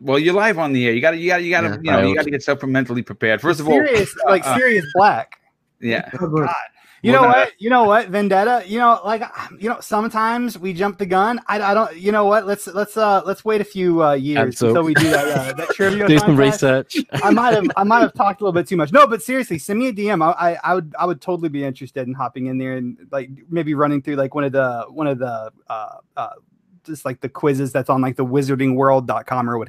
Well, 0.00 0.18
you're 0.20 0.32
live 0.34 0.58
on 0.58 0.72
the 0.72 0.86
air. 0.86 0.92
You 0.92 1.00
got 1.00 1.10
to, 1.10 1.16
you 1.16 1.28
got 1.28 1.38
to, 1.38 1.42
you 1.42 1.50
got 1.50 1.60
to, 1.62 1.68
Yeah. 1.82 1.96
you 1.96 2.02
know, 2.02 2.08
you 2.08 2.14
got 2.14 2.24
to 2.24 2.30
get 2.30 2.42
self 2.42 2.62
mentally 2.62 3.02
prepared. 3.02 3.40
First 3.40 3.58
of 3.60 3.66
all, 3.68 3.74
Sirius, 3.74 4.14
like 4.24 4.46
uh, 4.46 4.56
Sirius 4.56 4.86
Black. 4.94 5.32
yeah. 5.80 6.08
You 7.02 7.12
know 7.12 7.22
what? 7.22 7.52
You 7.58 7.70
know 7.70 7.84
what? 7.84 8.08
Vendetta. 8.08 8.62
You 8.66 8.78
know, 8.78 9.00
like 9.04 9.22
you 9.58 9.68
know, 9.68 9.80
sometimes 9.80 10.58
we 10.58 10.72
jump 10.72 10.98
the 10.98 11.06
gun. 11.06 11.40
I, 11.46 11.60
I 11.60 11.74
don't. 11.74 11.96
You 11.96 12.12
know 12.12 12.26
what? 12.26 12.46
Let's 12.46 12.66
let's 12.66 12.96
uh 12.96 13.22
let's 13.24 13.44
wait 13.44 13.60
a 13.60 13.64
few 13.64 14.02
uh, 14.02 14.12
years 14.12 14.60
until 14.60 14.82
we 14.82 14.94
do 14.94 15.10
that 15.10 15.28
uh, 15.28 15.52
that 15.54 15.68
trivia. 15.74 16.06
Do 16.06 16.18
some 16.18 16.36
research. 16.36 16.96
I 17.22 17.30
might 17.30 17.54
have 17.54 17.66
I 17.76 17.84
might 17.84 18.00
have 18.00 18.14
talked 18.14 18.40
a 18.40 18.44
little 18.44 18.52
bit 18.52 18.68
too 18.68 18.76
much. 18.76 18.92
No, 18.92 19.06
but 19.06 19.22
seriously, 19.22 19.58
send 19.58 19.78
me 19.78 19.88
a 19.88 19.92
DM. 19.92 20.22
I, 20.22 20.52
I 20.52 20.58
I 20.62 20.74
would 20.74 20.94
I 20.98 21.06
would 21.06 21.20
totally 21.20 21.48
be 21.48 21.64
interested 21.64 22.06
in 22.06 22.14
hopping 22.14 22.46
in 22.46 22.58
there 22.58 22.76
and 22.76 22.98
like 23.10 23.30
maybe 23.48 23.74
running 23.74 24.02
through 24.02 24.16
like 24.16 24.34
one 24.34 24.44
of 24.44 24.52
the 24.52 24.84
one 24.88 25.06
of 25.06 25.18
the 25.18 25.50
uh 25.68 25.96
uh 26.16 26.30
just 26.84 27.04
like 27.04 27.20
the 27.20 27.28
quizzes 27.28 27.72
that's 27.72 27.90
on 27.90 28.00
like 28.00 28.16
the 28.16 28.24
wizardingworld.com 28.24 29.50
or 29.50 29.58
what 29.58 29.68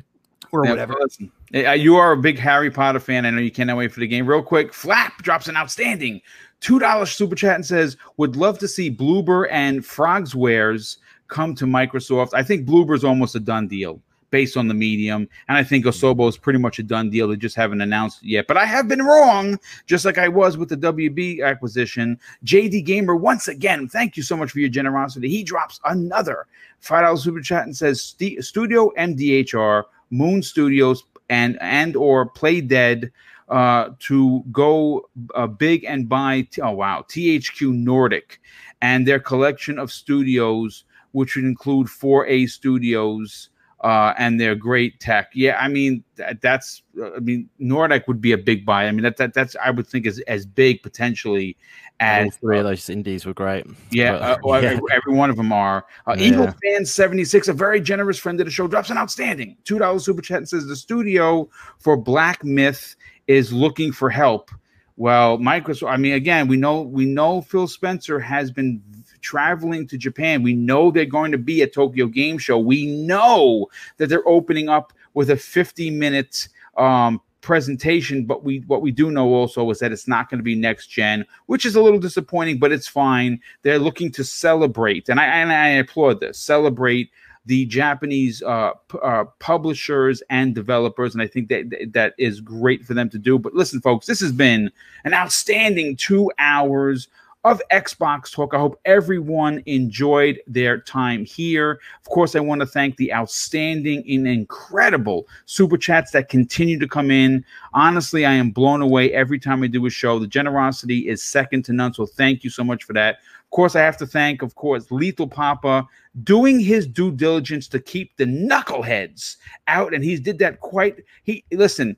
or 0.52 0.65
Yeah, 0.65 0.72
whatever. 0.72 0.95
listen, 0.99 1.32
uh, 1.56 1.72
you 1.72 1.95
are 1.95 2.11
a 2.14 2.18
big 2.18 2.38
Harry 2.40 2.72
Potter 2.72 2.99
fan. 2.99 3.26
I 3.26 3.30
know 3.30 3.40
you 3.40 3.52
cannot 3.52 3.78
wait 3.78 3.91
for 3.91 3.99
the 3.99 4.07
game. 4.07 4.26
Real 4.26 4.41
quick, 4.44 4.73
Flap 4.73 5.22
drops 5.23 5.48
an 5.48 5.57
outstanding 5.57 6.22
two 6.60 6.80
dollars 6.80 7.11
super 7.11 7.36
chat 7.36 7.56
and 7.56 7.65
says, 7.65 7.98
"Would 8.18 8.36
love 8.36 8.60
to 8.60 8.68
see 8.68 8.90
Bloober 8.90 9.48
and 9.52 9.82
Frogwares 9.82 10.98
come 11.28 11.56
to 11.56 11.65
Microsoft. 11.65 12.30
I 12.34 12.44
think 12.44 12.65
Bloober's 12.65 13.03
almost 13.03 13.36
a 13.36 13.40
done 13.40 13.68
deal." 13.68 14.02
Based 14.30 14.56
on 14.56 14.69
the 14.69 14.73
medium, 14.73 15.28
and 15.49 15.57
I 15.57 15.64
think 15.65 15.84
Asobo 15.84 16.30
is 16.30 16.38
pretty 16.38 16.57
much 16.57 16.80
a 16.80 16.84
done 16.84 17.10
deal. 17.10 17.28
They 17.28 17.36
just 17.36 17.57
haven't 17.57 17.82
announced 17.82 18.23
it 18.23 18.30
yet. 18.30 18.48
But 18.48 18.56
I 18.56 18.64
have 18.64 18.88
been 18.88 19.02
wrong, 19.02 19.60
just 19.88 20.06
like 20.06 20.18
I 20.18 20.30
was 20.30 20.56
with 20.57 20.69
the 20.69 20.78
WB 20.78 21.44
acquisition. 21.44 22.18
JD 22.45 22.86
Gamer, 22.86 23.14
once 23.18 23.49
again, 23.49 23.90
thank 23.90 24.15
you 24.15 24.23
so 24.23 24.38
much 24.38 24.52
for 24.52 24.60
your 24.60 24.69
generosity. 24.69 25.28
He 25.28 25.44
drops 25.44 25.82
another 25.84 26.45
five 26.80 27.03
dollars 27.03 27.23
super 27.26 27.41
chat 27.41 27.65
and 27.65 27.76
says, 27.76 28.02
"Studio 28.40 28.94
MDHR 28.98 29.84
Moon 30.12 30.44
Studios 30.44 31.04
and 31.30 31.58
and 31.62 31.96
or 31.96 32.30
Playdead 32.30 33.12
uh, 33.50 33.90
to 34.00 34.44
go 34.52 35.10
uh, 35.34 35.48
big 35.48 35.84
and 35.86 36.08
buy. 36.08 36.48
T- 36.52 36.62
oh 36.62 36.72
wow, 36.72 37.06
THQ 37.10 37.74
Nordic 37.74 38.40
and 38.82 39.08
their 39.08 39.20
collection 39.20 39.80
of 39.80 39.92
studios, 39.92 40.84
which 41.12 41.36
would 41.36 41.46
include 41.46 41.88
4A 41.88 42.50
Studios. 42.50 43.50
Uh, 43.84 44.14
and 44.20 44.40
their 44.40 44.53
great 44.53 44.99
tech, 44.99 45.32
yeah. 45.34 45.58
I 45.60 45.68
mean, 45.68 46.03
that, 46.16 46.40
that's. 46.40 46.84
Uh, 46.99 47.16
I 47.16 47.20
mean, 47.20 47.49
Nordic 47.58 48.08
would 48.08 48.22
be 48.22 48.32
a 48.32 48.38
big 48.38 48.64
buy. 48.64 48.86
I 48.86 48.91
mean, 48.91 49.02
that, 49.02 49.18
that 49.18 49.34
that's. 49.34 49.56
I 49.56 49.72
would 49.72 49.88
think 49.88 50.06
as 50.06 50.20
as 50.28 50.45
big 50.45 50.84
potentially 50.84 51.58
All 51.99 52.08
as 52.08 52.38
three 52.38 52.60
of 52.60 52.66
those 52.66 52.90
indies 52.91 53.26
were 53.26 53.34
great. 53.34 53.66
yeah, 53.90 54.12
But, 54.12 54.22
uh, 54.22 54.38
well, 54.44 54.62
yeah. 54.64 54.70
Every, 54.70 54.84
every 54.91 55.14
one 55.14 55.32
of 55.32 55.36
them 55.36 55.52
are. 55.52 55.86
Uh, 56.06 56.16
Yeah. 56.16 56.26
Eagle 56.26 56.53
fan 56.64 56.86
seventy 56.86 57.26
six, 57.26 57.48
a 57.48 57.53
very 57.53 57.82
generous 57.82 58.20
friend 58.20 58.40
of 58.40 58.45
the 58.45 58.52
show, 58.52 58.68
drops 58.68 58.91
an 58.91 58.98
outstanding 58.99 59.58
two 59.64 59.80
dollars 59.80 60.06
super 60.06 60.22
chat 60.22 60.38
and 60.38 60.48
says 60.48 60.68
the 60.68 60.76
studio 60.76 61.49
for 61.80 61.98
Black 61.98 62.44
Myth 62.44 62.95
is 63.26 63.52
looking 63.52 63.91
for 63.91 64.12
help. 64.12 64.52
Well, 64.95 65.40
Microsoft. 65.40 65.90
I 65.90 65.98
mean, 65.98 66.14
again, 66.14 66.48
we 66.48 66.58
know 66.58 66.84
we 66.84 67.06
know 67.06 67.41
Phil 67.41 67.68
Spencer 67.68 68.20
has 68.20 68.52
been 68.52 68.84
traveling 69.22 69.88
to 69.88 69.98
Japan. 69.98 70.43
We 70.43 70.53
know 70.53 70.91
they're 70.91 71.06
going 71.06 71.31
to 71.31 71.38
be 71.38 71.61
at 71.61 71.73
Tokyo 71.73 72.07
Game 72.07 72.38
Show. 72.38 72.60
We 72.60 72.85
know 72.85 73.68
that 73.98 74.07
they're 74.07 74.27
opening 74.27 74.69
up 74.69 74.93
with 75.14 75.30
a 75.30 75.38
fifty 75.38 75.89
minute 75.89 76.48
um, 76.77 77.22
presentation. 77.41 78.26
But 78.26 78.43
we 78.43 78.60
what 78.68 78.81
we 78.81 78.91
do 78.91 79.11
know 79.11 79.34
also 79.34 79.69
is 79.69 79.80
that 79.80 79.91
it's 79.91 80.07
not 80.07 80.30
going 80.30 80.39
to 80.39 80.43
be 80.43 80.56
next 80.56 80.88
gen, 80.88 81.26
which 81.48 81.65
is 81.65 81.76
a 81.76 81.81
little 81.81 81.99
disappointing, 81.99 82.60
but 82.60 82.72
it's 82.72 82.88
fine. 82.88 83.39
They're 83.64 83.80
looking 83.80 84.11
to 84.14 84.23
celebrate, 84.23 85.10
and 85.10 85.19
I 85.19 85.26
and 85.26 85.52
I 85.52 85.68
applaud 85.69 86.19
this. 86.19 86.39
Celebrate 86.39 87.10
the 87.48 87.65
Japanese 87.65 88.43
uh, 88.43 88.72
p- 88.88 88.99
uh, 89.02 89.26
publishers 89.39 90.22
and 90.30 90.53
developers, 90.53 91.15
and 91.15 91.23
I 91.23 91.27
think 91.27 91.49
that 91.49 91.89
that 91.93 92.14
is 92.19 92.39
great 92.39 92.85
for 92.85 92.93
them 92.93 93.10
to 93.10 93.18
do. 93.18 93.39
But 93.39 93.56
listen, 93.56 93.81
folks, 93.81 94.06
this 94.06 94.19
has 94.19 94.31
been 94.31 94.72
an 95.06 95.15
outstanding 95.15 95.95
two 95.95 96.31
hours 96.38 97.07
of 97.43 97.61
Xbox 97.72 98.31
Talk. 98.31 98.53
I 98.53 98.59
hope 98.59 98.80
everyone 98.85 99.63
enjoyed 99.65 100.39
their 100.45 100.80
time 100.80 101.26
here. 101.26 101.80
Of 102.01 102.09
course, 102.09 102.35
I 102.35 102.39
want 102.39 102.61
to 102.61 102.68
thank 102.68 102.97
the 102.97 103.13
outstanding 103.13 104.03
and 104.07 104.27
incredible 104.27 105.27
super 105.45 105.77
chats 105.77 106.11
that 106.11 106.30
continue 106.30 106.77
to 106.77 106.88
come 106.88 107.09
in. 107.09 107.43
Honestly, 107.73 108.26
I 108.26 108.34
am 108.34 108.51
blown 108.51 108.81
away 108.81 109.11
every 109.13 109.39
time 109.39 109.63
I 109.63 109.68
do 109.68 109.85
a 109.85 109.89
show. 109.89 110.19
The 110.19 110.27
generosity 110.27 111.07
is 111.07 111.23
second 111.23 111.63
to 111.65 111.73
none. 111.73 111.93
So 111.93 112.05
thank 112.05 112.43
you 112.43 112.49
so 112.49 112.63
much 112.63 112.84
for 112.84 112.93
that. 112.93 113.15
Of 113.15 113.49
course, 113.49 113.76
I 113.76 113.81
have 113.81 113.97
to 113.97 114.05
thank, 114.05 114.43
of 114.43 114.55
course, 114.55 114.91
Lethal 114.91 115.27
Papa 115.27 115.88
doing 116.23 116.59
his 116.59 116.85
due 116.85 117.11
diligence 117.11 117.68
to 117.69 117.80
keep 117.80 118.15
the 118.18 118.26
knuckleheads 118.26 119.38
out, 119.68 119.93
and 119.93 120.03
he 120.03 120.18
did 120.18 120.39
that 120.39 120.59
quite. 120.59 121.03
He 121.23 121.43
listen, 121.51 121.97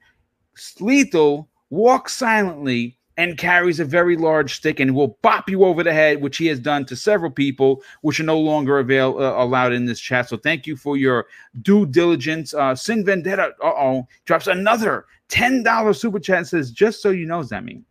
Lethal 0.80 1.50
walks 1.70 2.16
silently 2.16 2.98
and 3.18 3.38
carries 3.38 3.80
a 3.80 3.86
very 3.86 4.18
large 4.18 4.56
stick 4.56 4.80
and 4.80 4.96
will 4.96 5.20
bop 5.22 5.50
you 5.50 5.64
over 5.64 5.84
the 5.84 5.94
head, 5.94 6.22
which 6.22 6.38
he 6.38 6.48
has 6.48 6.60
done 6.60 6.86
to 6.86 6.96
several 6.96 7.30
people, 7.30 7.84
which 8.02 8.20
are 8.20 8.24
no 8.24 8.40
longer 8.40 8.80
avail 8.80 9.18
uh, 9.20 9.44
allowed 9.44 9.72
in 9.72 9.86
this 9.86 10.00
chat. 10.00 10.30
So 10.30 10.38
thank 10.38 10.66
you 10.66 10.76
for 10.76 10.98
your 10.98 11.28
due 11.62 11.86
diligence. 11.86 12.54
Uh, 12.54 12.76
Sin 12.76 13.06
Vendetta, 13.06 13.54
uh 13.64 13.68
oh, 13.68 14.08
drops 14.26 14.48
another 14.48 15.06
ten 15.30 15.64
dollars 15.64 16.02
super 16.02 16.20
chat. 16.20 16.48
Says 16.48 16.72
just 16.72 17.02
so 17.02 17.12
you 17.12 17.26
know, 17.26 17.42
Zemi, 17.42 17.84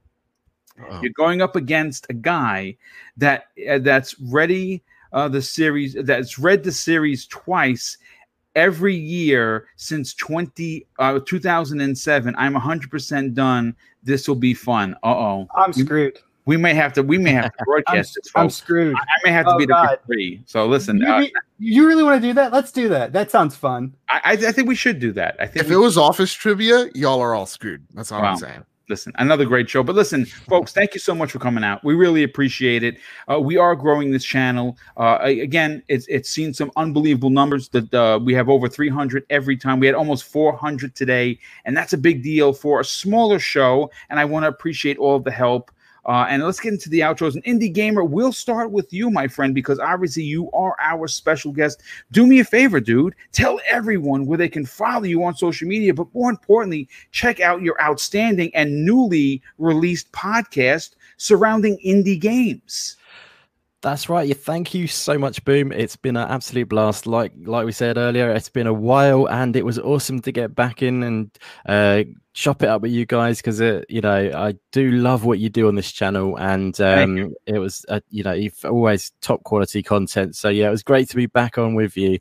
Uh-oh. 0.80 1.00
you're 1.02 1.12
going 1.16 1.40
up 1.40 1.54
against 1.54 2.06
a 2.10 2.14
guy 2.14 2.76
that 3.16 3.44
uh, 3.70 3.78
that's 3.78 4.18
ready 4.20 4.82
uh, 5.12 5.28
the 5.28 5.42
series 5.42 5.94
that's 6.04 6.38
read 6.38 6.64
the 6.64 6.72
series 6.72 7.26
twice 7.26 7.98
every 8.54 8.94
year 8.94 9.66
since 9.76 10.14
20 10.14 10.86
uh, 10.98 11.18
2007 11.26 12.34
i'm 12.38 12.54
100% 12.54 13.34
done 13.34 13.74
this 14.02 14.28
will 14.28 14.34
be 14.34 14.52
fun 14.54 14.94
uh-oh 15.02 15.46
I'm 15.56 15.72
screwed. 15.72 16.18
we 16.44 16.56
may 16.56 16.74
have 16.74 16.92
to 16.94 17.02
we 17.02 17.18
may 17.18 17.30
have 17.32 17.52
to 17.52 17.56
I'm, 17.60 17.64
broadcast 17.64 18.14
this 18.14 18.30
I'm 18.34 18.50
screwed. 18.50 18.94
I, 18.96 19.00
I 19.00 19.16
may 19.24 19.30
have 19.32 19.46
to 19.46 19.52
Oh, 19.54 19.58
be 19.58 19.66
there 19.66 19.74
God. 19.76 19.98
free 20.06 20.42
so 20.46 20.66
listen 20.66 20.98
you, 20.98 21.06
uh, 21.06 21.24
you 21.58 21.86
really 21.86 22.02
want 22.02 22.20
to 22.20 22.28
do 22.28 22.34
that? 22.34 22.52
Let's 22.52 22.72
do 22.72 22.88
that. 22.88 23.12
That 23.12 23.30
sounds 23.30 23.54
fun. 23.56 23.94
I, 24.08 24.20
I 24.24 24.32
I 24.32 24.52
think 24.52 24.66
we 24.68 24.74
should 24.74 24.98
do 24.98 25.12
that 25.12 25.36
i 25.40 25.46
think 25.46 25.64
If 25.64 25.68
we 25.70 25.76
it 25.76 25.78
was 25.78 25.96
office 25.96 26.32
trivia, 26.32 26.88
y'all 26.94 27.20
are 27.20 27.34
all 27.34 27.46
screwed. 27.46 27.86
That's 27.94 28.10
all 28.12 28.20
Wow. 28.20 28.32
I'm 28.32 28.36
saying. 28.36 28.64
Listen 28.88 29.12
another 29.16 29.44
great 29.44 29.68
show. 29.68 29.82
But 29.82 29.96
listen 29.96 30.24
folks 30.24 30.72
thank 30.72 30.94
you 30.94 31.00
so 31.00 31.14
much 31.14 31.32
for 31.32 31.38
coming 31.38 31.64
out. 31.64 31.82
We 31.84 31.94
really 31.94 32.22
appreciate 32.22 32.82
it. 32.82 32.98
Uh, 33.30 33.40
we 33.40 33.56
are 33.56 33.74
growing 33.74 34.10
this 34.10 34.24
channel. 34.24 34.76
Uh, 34.96 35.18
again 35.22 35.82
it's 35.88 36.06
it's 36.08 36.28
seen 36.28 36.52
some 36.54 36.70
unbelievable 36.76 37.30
numbers 37.30 37.68
that 37.70 37.92
uh, 37.94 38.18
we 38.22 38.34
have 38.34 38.48
over 38.48 38.68
300 38.68 39.24
every 39.30 39.56
time. 39.56 39.80
We 39.80 39.86
had 39.86 39.94
almost 39.94 40.24
400 40.24 40.94
today 40.94 41.38
and 41.64 41.76
that's 41.76 41.92
a 41.92 41.98
big 41.98 42.22
deal 42.22 42.52
for 42.52 42.80
a 42.80 42.84
smaller 42.84 43.38
show 43.38 43.90
and 44.10 44.18
i 44.18 44.24
want 44.24 44.44
to 44.44 44.48
appreciate 44.48 44.98
all 44.98 45.18
the 45.18 45.30
help 45.30 45.70
uh, 46.04 46.26
and 46.28 46.42
let's 46.42 46.60
get 46.60 46.72
into 46.72 46.88
the 46.90 47.00
outros. 47.00 47.34
And 47.34 47.44
Indie 47.44 47.72
Gamer, 47.72 48.02
we'll 48.04 48.32
start 48.32 48.70
with 48.70 48.92
you, 48.92 49.10
my 49.10 49.28
friend, 49.28 49.54
because 49.54 49.78
obviously 49.78 50.24
you 50.24 50.50
are 50.52 50.74
our 50.80 51.06
special 51.06 51.52
guest. 51.52 51.82
Do 52.10 52.26
me 52.26 52.40
a 52.40 52.44
favor, 52.44 52.80
dude. 52.80 53.14
Tell 53.32 53.60
everyone 53.70 54.26
where 54.26 54.38
they 54.38 54.48
can 54.48 54.66
follow 54.66 55.04
you 55.04 55.22
on 55.22 55.36
social 55.36 55.68
media, 55.68 55.94
but 55.94 56.12
more 56.14 56.30
importantly, 56.30 56.88
check 57.12 57.40
out 57.40 57.62
your 57.62 57.80
outstanding 57.80 58.54
and 58.54 58.84
newly 58.84 59.42
released 59.58 60.10
podcast 60.12 60.96
surrounding 61.18 61.78
indie 61.86 62.20
games. 62.20 62.96
That's 63.82 64.08
right. 64.08 64.28
Yeah, 64.28 64.34
thank 64.34 64.74
you 64.74 64.86
so 64.86 65.18
much, 65.18 65.44
Boom. 65.44 65.72
It's 65.72 65.96
been 65.96 66.16
an 66.16 66.28
absolute 66.28 66.68
blast. 66.68 67.04
Like 67.04 67.32
like 67.42 67.66
we 67.66 67.72
said 67.72 67.98
earlier, 67.98 68.30
it's 68.30 68.48
been 68.48 68.68
a 68.68 68.72
while, 68.72 69.28
and 69.28 69.56
it 69.56 69.64
was 69.64 69.76
awesome 69.76 70.20
to 70.20 70.30
get 70.30 70.54
back 70.54 70.82
in 70.82 71.02
and 71.02 71.30
uh, 71.66 72.04
chop 72.32 72.62
it 72.62 72.68
up 72.68 72.82
with 72.82 72.92
you 72.92 73.06
guys 73.06 73.38
because 73.38 73.60
you 73.60 74.00
know 74.00 74.30
I 74.32 74.54
do 74.70 74.92
love 74.92 75.24
what 75.24 75.40
you 75.40 75.48
do 75.48 75.66
on 75.66 75.74
this 75.74 75.90
channel, 75.90 76.38
and 76.38 76.80
um, 76.80 77.34
it 77.44 77.58
was 77.58 77.84
uh, 77.88 77.98
you 78.08 78.22
know 78.22 78.32
you've 78.32 78.64
always 78.64 79.10
top 79.20 79.42
quality 79.42 79.82
content. 79.82 80.36
So 80.36 80.48
yeah, 80.48 80.68
it 80.68 80.70
was 80.70 80.84
great 80.84 81.08
to 81.10 81.16
be 81.16 81.26
back 81.26 81.58
on 81.58 81.74
with 81.74 81.96
you, 81.96 82.20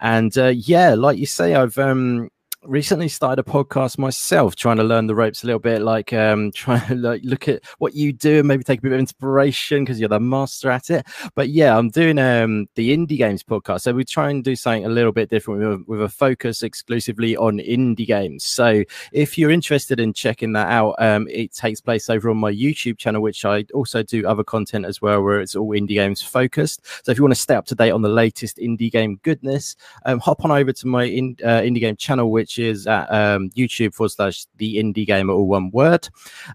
and 0.00 0.36
uh, 0.38 0.52
yeah, 0.54 0.94
like 0.94 1.18
you 1.18 1.26
say, 1.26 1.56
I've 1.56 1.76
um 1.76 2.30
recently 2.64 3.08
started 3.08 3.40
a 3.40 3.50
podcast 3.50 3.96
myself 3.96 4.54
trying 4.54 4.76
to 4.76 4.84
learn 4.84 5.06
the 5.06 5.14
ropes 5.14 5.42
a 5.42 5.46
little 5.46 5.58
bit 5.60 5.80
like 5.80 6.12
um 6.12 6.50
trying 6.54 6.86
to 6.86 6.94
like 6.94 7.22
look 7.24 7.48
at 7.48 7.62
what 7.78 7.94
you 7.94 8.12
do 8.12 8.40
and 8.40 8.48
maybe 8.48 8.62
take 8.62 8.80
a 8.80 8.82
bit 8.82 8.92
of 8.92 8.98
inspiration 8.98 9.82
because 9.82 9.98
you're 9.98 10.10
the 10.10 10.20
master 10.20 10.70
at 10.70 10.90
it. 10.90 11.06
But 11.34 11.48
yeah 11.48 11.76
i'm 11.76 11.88
doing 11.88 12.18
um 12.18 12.66
the 12.74 12.94
indie 12.94 13.16
games 13.16 13.42
podcast. 13.42 13.82
So 13.82 13.92
we 13.94 14.04
try 14.04 14.30
and 14.30 14.44
do 14.44 14.54
something 14.54 14.84
a 14.84 14.90
little 14.90 15.12
bit 15.12 15.30
different 15.30 15.60
with, 15.60 15.68
a- 15.72 15.84
with 15.86 16.02
a 16.02 16.08
focus 16.08 16.62
exclusively 16.62 17.36
on 17.36 17.58
indie 17.58 18.06
games. 18.06 18.44
So 18.44 18.84
if 19.12 19.38
you're 19.38 19.50
interested 19.50 19.98
in 19.98 20.12
checking 20.12 20.52
that 20.52 20.68
out 20.68 20.96
um 20.98 21.28
it 21.30 21.54
takes 21.54 21.80
place 21.80 22.10
over 22.10 22.28
on 22.28 22.36
my 22.36 22.52
youtube 22.52 22.98
channel 22.98 23.22
which 23.22 23.44
i 23.44 23.64
also 23.72 24.02
do 24.02 24.26
other 24.26 24.44
content 24.44 24.84
as 24.84 25.00
well 25.00 25.22
where 25.22 25.40
it's 25.40 25.56
all 25.56 25.70
indie 25.70 25.88
games 25.88 26.20
focused. 26.20 26.84
So 27.04 27.12
if 27.12 27.16
you 27.16 27.24
want 27.24 27.34
to 27.34 27.40
stay 27.40 27.54
up 27.54 27.66
to 27.66 27.74
date 27.74 27.92
on 27.92 28.02
the 28.02 28.08
latest 28.08 28.58
indie 28.58 28.90
game 28.90 29.18
goodness 29.22 29.76
um, 30.04 30.18
hop 30.20 30.44
on 30.44 30.50
over 30.50 30.72
to 30.72 30.86
my 30.86 31.04
in, 31.04 31.36
uh, 31.42 31.60
indie 31.60 31.80
game 31.80 31.96
channel, 31.96 32.30
which 32.30 32.49
is 32.58 32.86
at 32.86 33.10
um, 33.12 33.50
YouTube 33.50 33.94
forward 33.94 34.10
slash 34.10 34.46
the 34.56 34.76
indie 34.76 35.06
gamer, 35.06 35.32
all 35.32 35.46
one 35.46 35.70
word. 35.70 36.08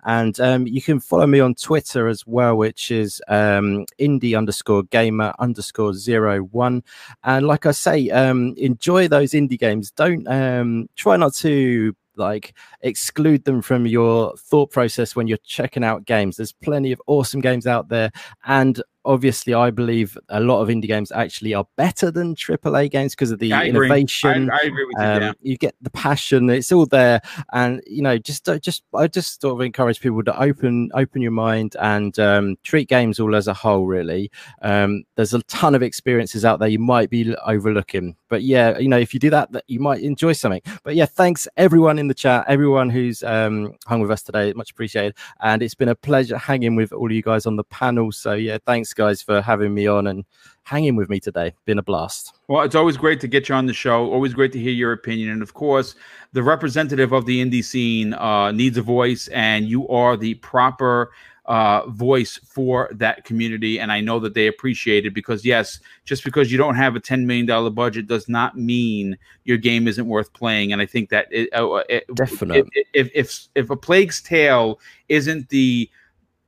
And 0.04 0.40
um, 0.40 0.68
you 0.68 0.82
can 0.82 1.00
follow 1.00 1.28
me 1.28 1.40
on 1.40 1.56
Twitter 1.56 2.08
as 2.08 2.26
well, 2.28 2.58
which 2.58 2.92
is 2.92 3.22
um, 3.28 3.86
indie 4.00 4.38
underscore 4.38 4.84
gamer 4.84 5.34
underscore 5.40 5.94
zero 5.94 6.40
one. 6.40 6.84
And 7.24 7.48
like 7.48 7.66
I 7.66 7.72
say, 7.72 8.10
um, 8.10 8.54
enjoy 8.58 9.08
those 9.08 9.32
indie 9.32 9.60
games. 9.60 9.92
Don't 9.92 10.28
um, 10.28 10.90
try 10.96 11.18
not 11.18 11.34
to 11.36 11.96
like 12.18 12.54
exclude 12.82 13.44
them 13.44 13.62
from 13.62 13.86
your 13.86 14.36
thought 14.38 14.72
process 14.72 15.16
when 15.16 15.28
you're 15.28 15.38
checking 15.40 15.84
out 15.84 16.06
games. 16.06 16.38
There's 16.38 16.54
plenty 16.54 16.92
of 16.92 17.02
awesome 17.08 17.42
games 17.42 17.68
out 17.68 17.90
there. 17.90 18.12
And 18.46 18.82
obviously, 19.06 19.53
I 19.53 19.72
believe 19.72 20.18
a 20.30 20.40
lot 20.40 20.61
of 20.61 20.69
indie 20.69 20.88
games 20.88 21.11
actually 21.11 21.53
are 21.53 21.65
better 21.77 22.11
than 22.11 22.36
AAA 22.36 22.91
games 22.91 23.14
because 23.14 23.32
of 23.32 23.40
the 23.40 23.53
I 23.53 23.65
innovation. 23.65 24.49
I, 24.49 24.56
I 24.56 24.60
agree 24.65 24.86
with 24.86 24.95
you. 24.98 25.03
Um, 25.03 25.22
yeah. 25.22 25.32
You 25.41 25.57
get 25.57 25.76
the 25.82 25.90
passion; 25.91 26.49
it's 26.49 26.72
all 26.72 26.86
there, 26.86 27.22
and 27.53 27.82
you 27.88 28.02
know, 28.02 28.18
just 28.18 28.49
uh, 28.49 28.60
just 28.60 28.84
I 28.94 29.07
just 29.07 29.41
sort 29.41 29.53
of 29.53 29.65
encourage 29.65 29.99
people 29.99 30.23
to 30.23 30.40
open 30.40 30.90
open 30.94 31.22
your 31.22 31.32
mind 31.32 31.76
and 31.80 32.18
um, 32.19 32.57
treat 32.64 32.90
games 32.90 33.19
all 33.19 33.36
as 33.36 33.48
a 33.48 33.53
whole. 33.53 33.86
Really, 33.86 34.32
um, 34.61 35.03
there's 35.15 35.34
a 35.34 35.41
ton 35.44 35.76
of 35.76 35.84
experiences 35.84 36.44
out 36.44 36.60
there 36.60 36.69
you 36.69 36.80
might 36.80 37.10
be 37.10 37.36
overlooking, 37.45 38.15
but 38.30 38.41
yeah, 38.41 38.77
you 38.77 38.90
know, 38.90 38.99
if 38.99 39.14
you 39.14 39.19
do 39.19 39.30
that, 39.30 39.52
that 39.52 39.64
you 39.68 39.80
might 39.80 40.02
enjoy 40.02 40.34
something. 40.34 40.61
But 40.84 40.95
yeah, 40.95 41.06
thanks 41.06 41.48
everyone 41.57 41.99
in 41.99 42.07
the 42.07 42.14
chat, 42.14 42.45
everyone 42.48 42.90
who's 42.90 43.23
um, 43.23 43.76
hung 43.86 44.02
with 44.02 44.11
us 44.11 44.23
today, 44.23 44.52
much 44.53 44.72
appreciated, 44.72 45.15
and 45.41 45.61
it's 45.61 45.76
been 45.76 45.90
a 45.90 45.95
pleasure 45.95 46.38
hanging 46.38 46.76
with 46.76 46.91
all 46.91 47.07
of 47.07 47.11
you 47.11 47.22
guys 47.22 47.45
on 47.45 47.56
the 47.56 47.64
panel. 47.65 48.11
So 48.11 48.34
yeah, 48.34 48.57
thanks 48.65 48.94
guys 48.96 49.22
for 49.22 49.42
having 49.42 49.74
me 49.74 49.88
on 49.88 50.08
and 50.08 50.26
hanging 50.64 50.96
with 50.96 51.10
me 51.10 51.20
today. 51.20 51.54
Been 51.66 51.78
a 51.78 51.84
blast. 51.84 52.34
Well, 52.48 52.64
it's 52.64 52.76
always 52.76 52.98
great 52.98 53.22
to 53.22 53.28
get 53.28 53.50
you 53.50 53.56
on 53.56 53.66
the 53.66 53.74
show. 53.74 54.12
Always 54.12 54.34
great 54.34 54.52
to 54.54 54.60
hear 54.60 54.72
your 54.72 54.92
opinion. 54.92 55.30
And 55.30 55.42
of 55.42 55.54
course, 55.54 55.96
the 56.34 56.44
representative 56.44 57.12
of 57.12 57.26
the 57.26 57.44
indie 57.44 57.64
scene 57.64 58.14
uh, 58.14 58.52
needs 58.52 58.78
a 58.78 58.82
voice, 58.82 59.28
and 59.30 59.68
you 59.68 59.88
are 59.88 60.18
the 60.18 60.34
proper 60.36 61.12
uh, 61.46 61.88
voice 61.90 62.40
for 62.44 62.90
that 62.94 63.24
community. 63.24 63.80
And 63.80 63.92
I 63.92 64.02
know 64.02 64.20
that 64.20 64.34
they 64.34 64.48
appreciate 64.48 65.06
it 65.06 65.14
because, 65.14 65.46
yes, 65.46 65.80
just 66.04 66.24
because 66.24 66.52
you 66.52 66.58
don't 66.58 66.76
have 66.76 66.96
a 66.96 67.00
$10 67.00 67.26
million 67.26 67.74
budget 67.74 68.08
does 68.08 68.28
not 68.28 68.58
mean 68.58 69.18
your 69.44 69.58
game 69.58 69.88
isn't 69.88 70.08
worth 70.08 70.34
playing. 70.34 70.74
And 70.74 70.82
I 70.82 70.86
think 70.86 71.10
that 71.10 71.28
it, 71.32 71.50
uh, 71.54 71.84
it, 71.90 72.06
Definite. 72.16 72.68
if, 72.74 72.88
if, 72.94 73.12
if, 73.14 73.48
if 73.54 73.70
a 73.70 73.76
Plague's 73.76 74.22
Tale 74.22 74.80
isn't 75.10 75.50
the 75.50 75.90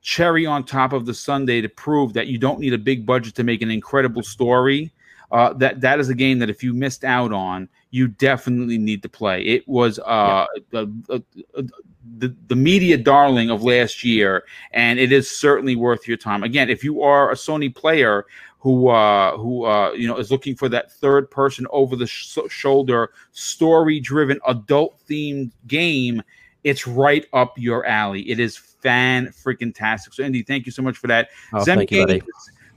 cherry 0.08 0.46
on 0.46 0.64
top 0.64 0.94
of 0.94 1.06
the 1.06 1.14
sundae 1.14 1.60
to 1.60 1.68
prove 1.68 2.14
that 2.14 2.28
you 2.28 2.38
don't 2.38 2.62
need 2.62 2.72
a 2.72 2.78
big 2.78 3.06
budget 3.06 3.36
to 3.36 3.44
make 3.44 3.62
an 3.62 3.70
incredible 3.70 4.24
story 4.24 4.90
uh, 5.34 5.52
that 5.52 5.82
that 5.82 6.00
is 6.00 6.08
a 6.08 6.16
game 6.16 6.40
that 6.40 6.50
if 6.50 6.64
you 6.64 6.74
missed 6.74 7.04
out 7.04 7.34
on, 7.34 7.68
you 7.92 8.08
definitely 8.08 8.78
need 8.78 9.02
to 9.04 9.10
play. 9.10 9.42
It 9.42 9.68
was 9.68 10.00
uh, 10.00 10.46
uh, 10.74 10.86
uh, 11.10 11.20
uh, 11.58 11.64
the 12.20 12.34
the 12.48 12.56
media 12.56 12.98
darling 12.98 13.50
of 13.50 13.64
last 13.64 14.06
year, 14.06 14.46
and 14.72 14.98
it 14.98 15.12
is 15.12 15.30
certainly 15.30 15.76
worth 15.76 16.08
your 16.08 16.16
time. 16.16 16.44
Again, 16.44 16.70
if 16.70 16.82
you 16.82 17.02
are 17.02 17.30
a 17.30 17.36
Sony 17.36 17.76
player 17.76 18.26
who 18.60 18.88
uh, 18.88 19.36
who 19.36 19.66
uh, 19.66 19.92
you 19.92 20.08
know 20.08 20.16
is 20.16 20.32
looking 20.32 20.56
for 20.56 20.70
that 20.70 20.94
third 20.94 21.30
person 21.30 21.68
over 21.72 21.98
the 21.98 22.08
sh- 22.08 22.38
shoulder 22.48 23.12
story 23.34 24.00
driven 24.00 24.40
adult 24.48 24.98
themed 25.10 25.52
game, 25.68 26.24
it's 26.68 26.86
right 26.86 27.26
up 27.32 27.58
your 27.58 27.86
alley. 27.86 28.30
It 28.30 28.40
is 28.40 28.58
fan 28.58 29.28
freaking 29.28 29.74
tastic. 29.74 30.14
So, 30.14 30.24
Andy, 30.24 30.44
thank 30.44 30.66
you 30.66 30.72
so 30.72 30.82
much 30.82 30.98
for 30.98 31.08
that. 31.08 31.30
Oh, 31.54 31.64
Zen 31.64 31.78
thank 31.78 31.92
you, 31.92 32.06
buddy. 32.06 32.22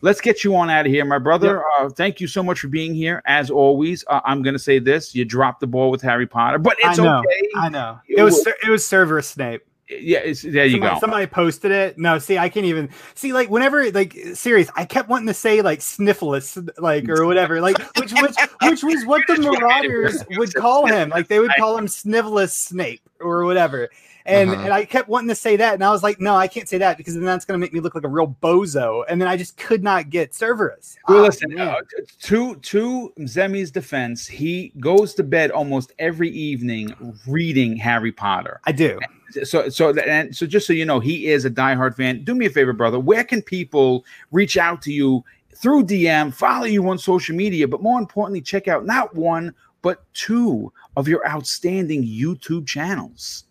Let's 0.02 0.20
get 0.20 0.44
you 0.44 0.56
on 0.56 0.70
out 0.70 0.86
of 0.86 0.92
here, 0.92 1.04
my 1.04 1.18
brother. 1.18 1.62
Uh, 1.78 1.90
thank 1.90 2.20
you 2.20 2.26
so 2.26 2.42
much 2.42 2.60
for 2.60 2.68
being 2.68 2.94
here. 2.94 3.20
As 3.26 3.50
always, 3.50 4.02
uh, 4.06 4.20
I'm 4.24 4.42
going 4.42 4.54
to 4.54 4.60
say 4.60 4.78
this: 4.78 5.14
you 5.14 5.24
dropped 5.24 5.60
the 5.60 5.66
ball 5.66 5.90
with 5.90 6.00
Harry 6.02 6.26
Potter, 6.26 6.58
but 6.58 6.76
it's 6.78 6.98
I 6.98 7.02
know. 7.02 7.18
okay. 7.18 7.48
I 7.56 7.68
know. 7.68 7.98
It 8.08 8.22
was 8.22 8.42
Cer- 8.42 8.56
it 8.64 8.70
was 8.70 8.86
Cerberus 8.86 9.28
Snape. 9.28 9.62
Yeah, 9.90 10.18
it's, 10.20 10.42
there 10.42 10.66
you 10.66 10.72
somebody, 10.76 10.94
go. 10.94 11.00
Somebody 11.00 11.26
posted 11.26 11.70
it. 11.72 11.98
No, 11.98 12.18
see, 12.18 12.38
I 12.38 12.48
can't 12.48 12.66
even 12.66 12.90
see. 13.14 13.32
Like 13.32 13.50
whenever, 13.50 13.90
like 13.90 14.16
serious, 14.34 14.70
I 14.76 14.84
kept 14.84 15.08
wanting 15.08 15.26
to 15.26 15.34
say 15.34 15.62
like 15.62 15.80
sniffless, 15.80 16.56
like 16.78 17.08
or 17.08 17.26
whatever, 17.26 17.60
like 17.60 17.78
which 17.96 18.12
which 18.12 18.36
which 18.62 18.82
was 18.84 19.04
what 19.06 19.22
the 19.26 19.36
Marauders 19.40 20.22
would 20.38 20.54
call 20.54 20.86
him. 20.86 21.08
Like 21.10 21.28
they 21.28 21.40
would 21.40 21.50
call 21.58 21.76
him 21.76 21.86
Snivellus 21.86 22.50
Snape. 22.50 23.02
or 23.20 23.44
whatever. 23.44 23.88
And 24.26 24.50
Uh-huh. 24.50 24.62
and 24.64 24.72
I 24.72 24.84
kept 24.84 25.08
wanting 25.08 25.28
to 25.30 25.34
say 25.34 25.56
that, 25.56 25.74
and 25.74 25.82
I 25.82 25.90
was 25.90 26.02
like, 26.02 26.20
no, 26.20 26.36
I 26.36 26.46
can't 26.46 26.68
say 26.68 26.76
that 26.78 26.98
because 26.98 27.14
then 27.14 27.24
that's 27.24 27.44
gonna 27.46 27.58
make 27.58 27.72
me 27.72 27.80
look 27.80 27.94
like 27.94 28.04
a 28.04 28.08
real 28.08 28.36
bozo. 28.42 29.02
And 29.08 29.20
then 29.20 29.26
I 29.28 29.36
just 29.36 29.56
could 29.56 29.82
not 29.82 30.10
get 30.10 30.34
Cerberus. 30.34 30.96
Well, 31.08 31.18
Ah, 31.18 31.22
listen, 31.22 31.58
uh, 31.58 31.76
to 32.22 32.54
to 32.56 33.12
Zemi's 33.26 33.70
defense, 33.70 34.26
he 34.28 34.72
goes 34.78 35.14
to 35.14 35.22
bed 35.24 35.50
almost 35.50 35.92
every 35.98 36.28
evening 36.30 36.94
reading 37.26 37.76
Harry 37.76 38.12
Potter. 38.12 38.60
I 38.66 38.72
do. 38.72 39.00
So 39.44 39.68
so 39.68 39.90
and 39.98 40.34
so 40.34 40.46
just 40.46 40.66
so 40.66 40.72
you 40.72 40.84
know, 40.84 41.00
he 41.00 41.26
is 41.28 41.44
a 41.44 41.50
diehard 41.50 41.96
fan. 41.96 42.24
Do 42.24 42.34
me 42.34 42.46
a 42.46 42.50
favor, 42.50 42.72
brother. 42.72 42.98
Where 42.98 43.24
can 43.24 43.42
people 43.42 44.04
reach 44.30 44.56
out 44.56 44.82
to 44.82 44.92
you 44.92 45.24
through 45.56 45.84
DM, 45.84 46.32
follow 46.32 46.64
you 46.64 46.88
on 46.88 46.98
social 46.98 47.36
media, 47.36 47.68
but 47.68 47.82
more 47.82 47.98
importantly, 47.98 48.40
check 48.40 48.66
out 48.68 48.86
not 48.86 49.14
one 49.14 49.54
but 49.82 50.02
two 50.12 50.72
of 50.96 51.08
your 51.08 51.26
outstanding 51.28 52.04
YouTube 52.04 52.66
channels. 52.66 53.44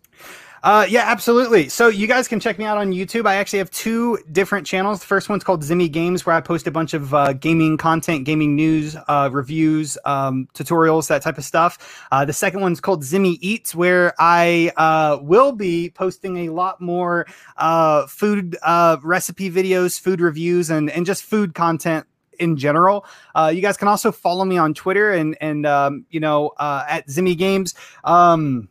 Uh, 0.62 0.86
yeah, 0.88 1.04
absolutely. 1.06 1.68
So 1.70 1.88
you 1.88 2.06
guys 2.06 2.28
can 2.28 2.38
check 2.38 2.58
me 2.58 2.64
out 2.66 2.76
on 2.76 2.92
YouTube. 2.92 3.26
I 3.26 3.36
actually 3.36 3.60
have 3.60 3.70
two 3.70 4.18
different 4.30 4.66
channels. 4.66 5.00
The 5.00 5.06
first 5.06 5.28
one's 5.28 5.42
called 5.42 5.62
Zimmy 5.62 5.90
Games, 5.90 6.26
where 6.26 6.36
I 6.36 6.40
post 6.40 6.66
a 6.66 6.70
bunch 6.70 6.92
of 6.92 7.14
uh, 7.14 7.32
gaming 7.32 7.78
content, 7.78 8.24
gaming 8.24 8.56
news, 8.56 8.94
uh, 9.08 9.30
reviews, 9.32 9.96
um, 10.04 10.48
tutorials, 10.52 11.08
that 11.08 11.22
type 11.22 11.38
of 11.38 11.44
stuff. 11.44 12.06
Uh, 12.12 12.24
the 12.26 12.34
second 12.34 12.60
one's 12.60 12.80
called 12.80 13.02
Zimmy 13.02 13.38
Eats, 13.40 13.74
where 13.74 14.12
I 14.18 14.70
uh, 14.76 15.18
will 15.22 15.52
be 15.52 15.90
posting 15.90 16.48
a 16.48 16.50
lot 16.50 16.80
more 16.80 17.26
uh, 17.56 18.06
food 18.06 18.58
uh, 18.62 18.98
recipe 19.02 19.50
videos, 19.50 19.98
food 19.98 20.20
reviews, 20.20 20.68
and 20.68 20.90
and 20.90 21.06
just 21.06 21.24
food 21.24 21.54
content 21.54 22.06
in 22.38 22.56
general. 22.56 23.06
Uh, 23.34 23.52
you 23.54 23.62
guys 23.62 23.76
can 23.76 23.88
also 23.88 24.12
follow 24.12 24.44
me 24.44 24.58
on 24.58 24.74
Twitter 24.74 25.12
and 25.12 25.38
and 25.40 25.64
um, 25.64 26.04
you 26.10 26.20
know 26.20 26.52
uh, 26.58 26.84
at 26.86 27.06
Zimmy 27.08 27.36
Games. 27.36 27.74
Um, 28.04 28.68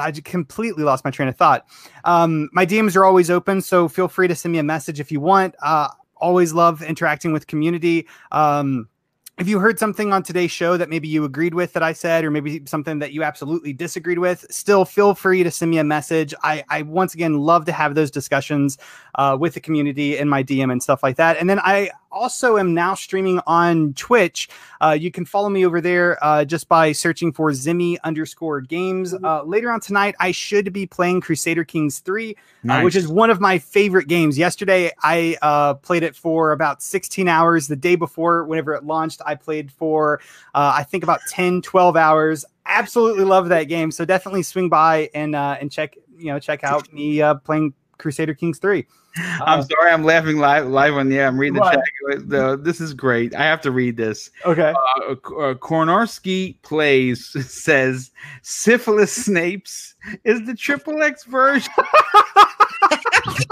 I 0.00 0.10
just 0.10 0.24
completely 0.24 0.84
lost 0.84 1.04
my 1.04 1.10
train 1.10 1.28
of 1.28 1.36
thought. 1.36 1.66
Um, 2.04 2.48
my 2.52 2.66
DMs 2.66 2.96
are 2.96 3.04
always 3.04 3.30
open, 3.30 3.60
so 3.60 3.88
feel 3.88 4.08
free 4.08 4.28
to 4.28 4.34
send 4.34 4.52
me 4.52 4.58
a 4.58 4.62
message 4.62 5.00
if 5.00 5.10
you 5.10 5.20
want. 5.20 5.54
Uh, 5.62 5.88
always 6.16 6.52
love 6.52 6.82
interacting 6.82 7.32
with 7.32 7.46
community. 7.46 8.06
Um, 8.32 8.88
if 9.36 9.48
you 9.48 9.58
heard 9.58 9.80
something 9.80 10.12
on 10.12 10.22
today's 10.22 10.52
show 10.52 10.76
that 10.76 10.88
maybe 10.88 11.08
you 11.08 11.24
agreed 11.24 11.54
with 11.54 11.72
that 11.72 11.82
I 11.82 11.92
said, 11.92 12.24
or 12.24 12.30
maybe 12.30 12.62
something 12.66 13.00
that 13.00 13.12
you 13.12 13.24
absolutely 13.24 13.72
disagreed 13.72 14.20
with, 14.20 14.46
still 14.48 14.84
feel 14.84 15.14
free 15.14 15.42
to 15.42 15.50
send 15.50 15.72
me 15.72 15.78
a 15.78 15.84
message. 15.84 16.32
I, 16.44 16.62
I 16.68 16.82
once 16.82 17.14
again 17.14 17.40
love 17.40 17.64
to 17.64 17.72
have 17.72 17.96
those 17.96 18.12
discussions 18.12 18.78
uh, 19.16 19.36
with 19.38 19.54
the 19.54 19.60
community 19.60 20.16
in 20.16 20.28
my 20.28 20.44
DM 20.44 20.70
and 20.70 20.80
stuff 20.80 21.02
like 21.02 21.16
that. 21.16 21.36
And 21.36 21.50
then 21.50 21.58
I 21.58 21.90
also 22.14 22.56
am 22.56 22.72
now 22.72 22.94
streaming 22.94 23.40
on 23.46 23.92
Twitch. 23.94 24.48
Uh, 24.80 24.96
you 24.98 25.10
can 25.10 25.24
follow 25.24 25.48
me 25.48 25.66
over 25.66 25.80
there 25.80 26.16
uh, 26.22 26.44
just 26.44 26.68
by 26.68 26.92
searching 26.92 27.32
for 27.32 27.50
Zimmy 27.50 27.96
underscore 28.04 28.60
games. 28.60 29.14
Uh, 29.14 29.42
later 29.42 29.70
on 29.70 29.80
tonight, 29.80 30.14
I 30.20 30.30
should 30.30 30.72
be 30.72 30.86
playing 30.86 31.20
Crusader 31.20 31.64
Kings 31.64 31.98
3, 31.98 32.36
uh, 32.68 32.80
which 32.80 32.96
is 32.96 33.08
one 33.08 33.30
of 33.30 33.40
my 33.40 33.58
favorite 33.58 34.08
games. 34.08 34.38
Yesterday, 34.38 34.92
I 35.02 35.36
uh, 35.42 35.74
played 35.74 36.02
it 36.02 36.14
for 36.14 36.52
about 36.52 36.82
16 36.82 37.28
hours. 37.28 37.66
The 37.66 37.76
day 37.76 37.96
before, 37.96 38.44
whenever 38.44 38.72
it 38.74 38.84
launched, 38.84 39.20
I 39.26 39.34
played 39.34 39.70
for, 39.72 40.20
uh, 40.54 40.72
I 40.76 40.84
think, 40.84 41.02
about 41.02 41.20
10, 41.28 41.62
12 41.62 41.96
hours. 41.96 42.44
Absolutely 42.66 43.24
love 43.24 43.48
that 43.48 43.64
game. 43.64 43.90
So 43.90 44.04
definitely 44.04 44.42
swing 44.42 44.68
by 44.68 45.10
and 45.14 45.34
uh, 45.34 45.58
and 45.60 45.70
check 45.70 45.96
you 46.16 46.26
know 46.26 46.38
check 46.38 46.64
out 46.64 46.92
me 46.92 47.20
uh, 47.20 47.34
playing 47.34 47.74
Crusader 47.98 48.34
Kings 48.34 48.58
3. 48.58 48.86
I'm 49.40 49.60
Uh, 49.60 49.62
sorry, 49.62 49.92
I'm 49.92 50.02
laughing 50.04 50.38
live 50.38 50.66
live 50.66 50.94
on 50.94 51.08
the 51.08 51.18
air. 51.18 51.26
I'm 51.28 51.38
reading 51.38 51.54
the 51.54 51.60
What? 51.60 51.74
chat. 51.74 52.28
The- 52.28 52.58
This 52.60 52.80
is 52.80 52.94
great. 52.94 53.34
I 53.34 53.42
have 53.44 53.60
to 53.62 53.70
read 53.70 53.96
this. 53.96 54.30
okay. 54.44 54.72
uh, 55.08 55.12
uh, 55.12 55.54
Kornarski 55.54 56.60
plays 56.62 57.26
says 57.50 58.10
syphilis 58.42 59.28
Snapes 59.28 59.94
is 60.24 60.44
the 60.46 60.54
triple 60.54 61.02
X 61.02 61.24
version. 61.24 61.72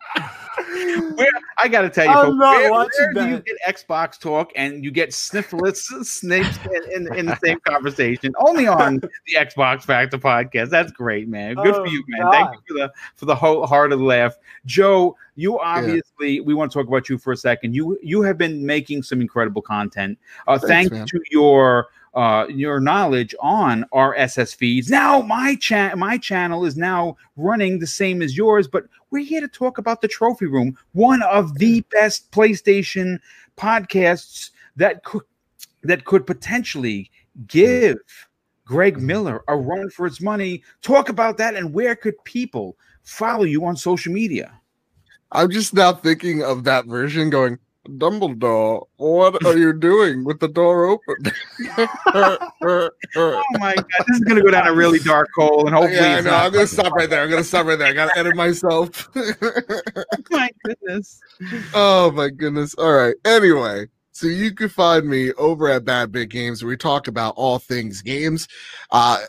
Where, 1.16 1.28
I 1.58 1.68
got 1.68 1.82
to 1.82 1.90
tell 1.90 2.06
you, 2.06 2.12
I'm 2.12 2.38
where, 2.38 2.72
where 2.72 3.14
do 3.14 3.28
you 3.30 3.40
get 3.40 3.58
Xbox 3.68 4.20
talk 4.20 4.52
and 4.56 4.84
you 4.84 4.92
get 4.92 5.14
syphilis 5.14 5.88
Snapes 5.92 6.60
in, 6.92 7.08
in, 7.08 7.16
in 7.16 7.26
the 7.28 7.38
same 7.44 7.60
conversation? 7.68 8.34
Only 8.40 8.68
on 8.68 8.98
the 9.00 9.10
Xbox 9.36 9.84
Factor 9.84 10.18
podcast. 10.18 10.70
That's 10.70 10.92
great, 10.92 11.28
man. 11.28 11.56
Good 11.56 11.76
Oh, 11.76 11.86
for 11.86 11.88
you, 11.88 12.04
man. 12.08 12.32
Thank 12.32 12.52
you 12.54 12.62
for 12.68 12.74
the 12.74 12.94
for 13.16 13.26
the 13.26 13.36
wholehearted 13.36 14.00
laugh, 14.00 14.36
Joe. 14.66 15.16
You 15.36 15.60
obviously 15.60 16.40
we 16.42 16.54
want 16.54 16.72
to 16.72 16.80
talk 16.80 16.88
about 16.88 17.10
you 17.10 17.18
for 17.18 17.34
a 17.34 17.38
second. 17.38 17.76
You 17.76 17.98
you 18.02 18.22
have 18.22 18.38
been 18.38 18.66
making 18.66 19.04
some 19.04 19.22
incredible 19.22 19.62
content. 19.62 20.18
Uh, 20.48 20.58
Thanks, 20.58 20.96
thanks 20.96 21.12
to 21.12 21.22
your 21.32 21.88
uh, 22.14 22.46
your 22.50 22.80
knowledge 22.80 23.34
on 23.40 23.86
RSS 23.94 24.56
feeds. 24.56 24.90
Now 24.90 25.22
my 25.22 25.56
chat 25.56 25.98
my 25.98 26.18
channel 26.18 26.66
is 26.66 26.78
now 26.78 27.18
running 27.36 27.80
the 27.80 27.88
same 27.88 28.22
as 28.22 28.38
yours, 28.38 28.68
but 28.68 28.86
we're 29.10 29.26
here 29.26 29.42
to 29.42 29.48
talk 29.48 29.78
about 29.78 30.02
the 30.02 30.08
Trophy 30.08 30.46
Room, 30.46 30.78
one 30.92 31.24
of 31.24 31.58
the 31.58 31.82
best 31.92 32.32
PlayStation 32.32 33.20
podcasts 33.58 34.52
that 34.76 35.04
could 35.04 35.24
that 35.84 36.06
could 36.06 36.26
potentially 36.26 37.12
give 37.48 37.98
Greg 38.66 39.02
Miller 39.02 39.44
a 39.48 39.56
run 39.56 39.90
for 39.90 40.06
its 40.06 40.22
money. 40.22 40.64
Talk 40.82 41.10
about 41.10 41.38
that 41.38 41.56
and 41.56 41.74
where 41.74 41.96
could 41.96 42.24
people 42.24 42.78
follow 43.04 43.44
you 43.44 43.66
on 43.66 43.76
social 43.76 44.14
media? 44.14 44.54
I'm 45.32 45.50
just 45.50 45.74
now 45.74 45.94
thinking 45.94 46.44
of 46.44 46.64
that 46.66 46.86
version 46.86 47.30
going, 47.32 47.58
Dumbledore, 47.88 48.86
what 48.96 49.46
are 49.46 49.58
you 49.58 49.74
doing 49.74 50.24
with 50.24 50.40
the 50.40 50.48
door 50.48 50.86
open? 50.86 51.16
Oh 53.16 53.44
my 53.60 53.76
god, 53.76 53.86
this 54.08 54.18
is 54.18 54.20
gonna 54.22 54.42
go 54.42 54.52
down 54.52 54.68
a 54.68 54.74
really 54.74 55.00
dark 55.00 55.28
hole, 55.36 55.68
and 55.68 55.76
hopefully, 55.76 55.98
yeah, 55.98 56.16
I 56.18 56.22
know. 56.22 56.34
I'm 56.34 56.54
gonna 56.54 56.66
stop 56.66 56.94
right 56.94 57.10
there. 57.10 57.22
I'm 57.22 57.30
gonna 57.30 57.44
stop 57.44 57.66
right 57.66 57.78
there. 57.78 57.90
I 57.90 57.94
gotta 57.94 58.18
edit 58.18 58.36
myself. 58.36 59.10
my 60.32 60.50
goodness. 60.64 61.20
oh 61.74 62.12
my 62.12 62.30
goodness. 62.30 62.74
All 62.76 62.94
right. 62.94 63.16
Anyway, 63.26 63.88
so 64.14 64.28
you 64.28 64.54
can 64.54 64.70
find 64.70 65.08
me 65.08 65.34
over 65.34 65.68
at 65.70 65.84
Bad 65.84 66.12
Bit 66.12 66.30
Games 66.30 66.64
where 66.64 66.70
we 66.70 66.78
talk 66.78 67.08
about 67.08 67.34
all 67.36 67.60
things 67.60 68.02
games. 68.02 68.48
Uh 68.92 69.20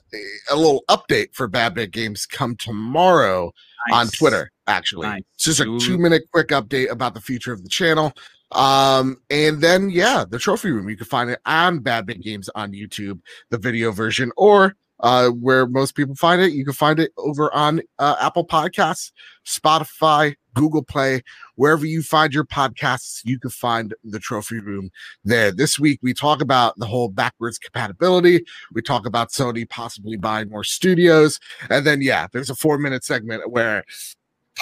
a 0.50 0.56
little 0.56 0.84
update 0.88 1.34
for 1.34 1.48
Bad 1.48 1.74
Bit 1.74 1.90
Games 1.90 2.24
come 2.24 2.54
tomorrow 2.56 3.52
on 3.92 4.08
Twitter, 4.08 4.50
actually. 4.66 5.08
Nice. 5.08 5.22
It's 5.34 5.44
just 5.44 5.60
a 5.60 5.78
two 5.78 5.98
minute 5.98 6.22
quick 6.32 6.48
update 6.48 6.90
about 6.90 7.14
the 7.14 7.20
future 7.20 7.52
of 7.52 7.62
the 7.62 7.68
channel. 7.68 8.12
Um, 8.54 9.18
and 9.30 9.60
then 9.60 9.90
yeah, 9.90 10.24
the 10.28 10.38
trophy 10.38 10.70
room. 10.70 10.88
You 10.88 10.96
can 10.96 11.06
find 11.06 11.30
it 11.30 11.40
on 11.44 11.80
Bad 11.80 12.06
Bit 12.06 12.22
Games 12.22 12.48
on 12.54 12.72
YouTube, 12.72 13.20
the 13.50 13.58
video 13.58 13.90
version, 13.90 14.32
or 14.36 14.76
uh 15.00 15.28
where 15.28 15.66
most 15.66 15.96
people 15.96 16.14
find 16.14 16.40
it, 16.40 16.52
you 16.52 16.64
can 16.64 16.72
find 16.72 17.00
it 17.00 17.10
over 17.18 17.52
on 17.52 17.80
uh, 17.98 18.14
Apple 18.20 18.46
Podcasts, 18.46 19.10
Spotify, 19.44 20.36
Google 20.54 20.84
Play, 20.84 21.22
wherever 21.56 21.84
you 21.84 22.00
find 22.00 22.32
your 22.32 22.44
podcasts, 22.44 23.20
you 23.24 23.38
can 23.38 23.50
find 23.50 23.92
the 24.04 24.20
trophy 24.20 24.60
room 24.60 24.90
there. 25.24 25.50
This 25.50 25.78
week 25.78 25.98
we 26.00 26.14
talk 26.14 26.40
about 26.40 26.78
the 26.78 26.86
whole 26.86 27.08
backwards 27.08 27.58
compatibility. 27.58 28.44
We 28.72 28.82
talk 28.82 29.04
about 29.04 29.30
Sony 29.30 29.68
possibly 29.68 30.16
buying 30.16 30.48
more 30.48 30.64
studios, 30.64 31.40
and 31.68 31.84
then 31.84 32.00
yeah, 32.00 32.28
there's 32.32 32.50
a 32.50 32.54
four 32.54 32.78
minute 32.78 33.04
segment 33.04 33.50
where 33.50 33.84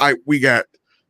I 0.00 0.14
we 0.24 0.38
get 0.38 0.64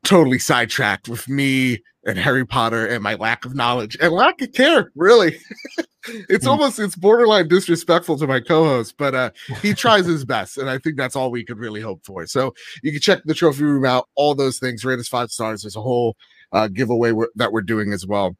totally 0.05 0.39
sidetracked 0.39 1.09
with 1.09 1.29
me 1.29 1.83
and 2.05 2.19
Harry 2.19 2.45
Potter 2.45 2.87
and 2.87 3.03
my 3.03 3.15
lack 3.15 3.45
of 3.45 3.55
knowledge 3.55 3.97
and 4.01 4.13
lack 4.13 4.41
of 4.43 4.53
care. 4.53 4.91
Really, 4.97 5.39
it's 6.29 6.45
Hmm. 6.45 6.51
almost 6.51 6.79
it's 6.81 6.97
borderline 6.97 7.47
disrespectful 7.49 8.19
to 8.19 8.27
my 8.27 8.41
co-host, 8.41 8.97
but 8.99 9.15
uh, 9.15 9.31
he 9.61 9.73
tries 9.75 10.05
his 10.07 10.25
best, 10.25 10.59
and 10.59 10.69
I 10.69 10.79
think 10.79 10.97
that's 10.97 11.15
all 11.15 11.31
we 11.31 11.45
could 11.45 11.59
really 11.59 11.81
hope 11.81 12.05
for. 12.05 12.27
So 12.27 12.55
you 12.83 12.91
can 12.91 13.01
check 13.01 13.23
the 13.25 13.35
trophy 13.35 13.63
room 13.65 13.85
out. 13.85 14.09
All 14.17 14.35
those 14.35 14.59
things, 14.59 14.85
rate 14.85 14.99
us 14.99 15.09
five 15.09 15.31
stars. 15.31 15.63
There's 15.63 15.77
a 15.77 15.81
whole 15.83 16.17
uh, 16.53 16.69
giveaway 16.69 17.13
we're, 17.13 17.29
that 17.37 17.53
we're 17.53 17.63
doing 17.63 17.93
as 17.93 18.05
well. 18.07 18.37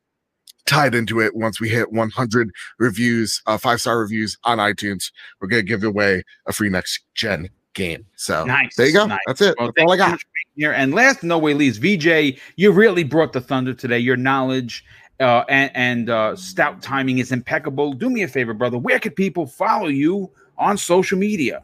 Tied 0.67 0.95
into 0.95 1.21
it, 1.21 1.35
once 1.35 1.61
we 1.61 1.69
hit 1.69 1.93
100 1.93 2.51
reviews, 2.79 3.43
uh, 3.47 3.59
five 3.59 3.81
star 3.81 3.99
reviews 3.99 4.39
on 4.45 4.59
iTunes, 4.59 5.11
we're 5.41 5.49
gonna 5.49 5.63
give 5.63 5.83
away 5.85 6.23
a 6.47 6.53
free 6.53 6.69
next 6.69 7.05
gen 7.15 7.49
game. 7.75 8.07
So 8.17 8.45
Nice. 8.45 8.77
there 8.77 8.87
you 8.87 8.93
go. 8.93 9.07
nice. 9.07 9.19
That's 9.27 9.41
it. 9.41 9.55
Well, 9.59 9.73
That's 9.75 9.85
all 9.85 9.91
I 9.91 9.95
you 9.95 9.99
got. 9.99 10.09
being 10.11 10.19
Here 10.57 10.73
and 10.73 10.93
last, 10.95 11.23
no 11.23 11.39
way 11.39 11.55
least, 11.55 11.81
VJ, 11.81 12.39
you 12.57 12.73
really 12.73 13.05
brought 13.05 13.33
the 13.33 13.41
thunder 13.41 13.73
today. 13.73 13.99
Your 13.99 14.17
knowledge 14.17 14.85
uh, 15.19 15.45
and, 15.49 15.71
and 15.75 16.11
uh, 16.11 16.37
stout 16.37 16.83
timing 16.83 17.19
is 17.19 17.33
impeccable. 17.33 17.93
Do 17.95 18.11
me 18.11 18.23
a 18.23 18.29
favor, 18.29 18.53
brother. 18.53 18.77
Where 18.77 18.99
could 18.99 19.17
people 19.17 19.47
follow 19.47 19.89
you 19.89 20.31
on 20.59 20.77
social 20.77 21.19
media? 21.19 21.63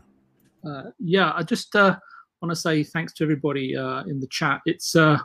Uh, 0.65 0.85
yeah, 0.99 1.33
I 1.35 1.43
just 1.43 1.75
uh, 1.77 1.97
want 2.41 2.51
to 2.51 2.57
say 2.57 2.83
thanks 2.83 3.13
to 3.15 3.25
everybody 3.25 3.77
uh, 3.77 4.05
in 4.05 4.21
the 4.21 4.27
chat. 4.29 4.61
It's 4.65 4.97
uh, 4.97 5.19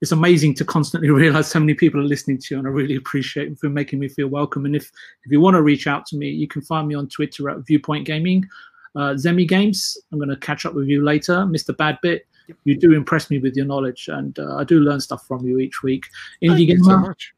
it's 0.00 0.12
amazing 0.12 0.54
to 0.54 0.64
constantly 0.64 1.10
realize 1.10 1.52
how 1.52 1.60
many 1.60 1.74
people 1.74 2.00
are 2.00 2.04
listening 2.04 2.38
to 2.38 2.54
you, 2.54 2.58
and 2.58 2.66
I 2.66 2.70
really 2.70 2.96
appreciate 2.96 3.52
it 3.52 3.58
for 3.58 3.68
making 3.68 3.98
me 3.98 4.08
feel 4.08 4.28
welcome. 4.28 4.66
And 4.66 4.76
if 4.76 4.90
if 5.24 5.32
you 5.32 5.40
want 5.40 5.54
to 5.54 5.62
reach 5.62 5.86
out 5.86 6.06
to 6.06 6.16
me, 6.16 6.30
you 6.30 6.48
can 6.48 6.62
find 6.62 6.88
me 6.88 6.94
on 6.94 7.08
Twitter 7.08 7.50
at 7.50 7.66
Viewpoint 7.66 8.06
Gaming, 8.06 8.48
uh, 8.94 9.14
Zemi 9.14 9.46
Games. 9.46 9.98
I'm 10.12 10.18
going 10.18 10.30
to 10.30 10.36
catch 10.36 10.64
up 10.64 10.74
with 10.74 10.86
you 10.86 11.04
later, 11.04 11.34
Mr. 11.34 11.74
Badbit. 11.74 12.20
You 12.64 12.76
do 12.76 12.92
impress 12.92 13.30
me 13.30 13.38
with 13.38 13.56
your 13.56 13.66
knowledge, 13.66 14.08
and 14.08 14.38
uh, 14.38 14.56
I 14.56 14.64
do 14.64 14.80
learn 14.80 15.00
stuff 15.00 15.26
from 15.26 15.46
you 15.46 15.58
each 15.58 15.82
week. 15.82 16.06
Thank 16.40 16.52
Indie 16.52 16.66
you 16.68 16.78
so 16.78 16.90
Gamer, 16.90 17.00
much. 17.00 17.32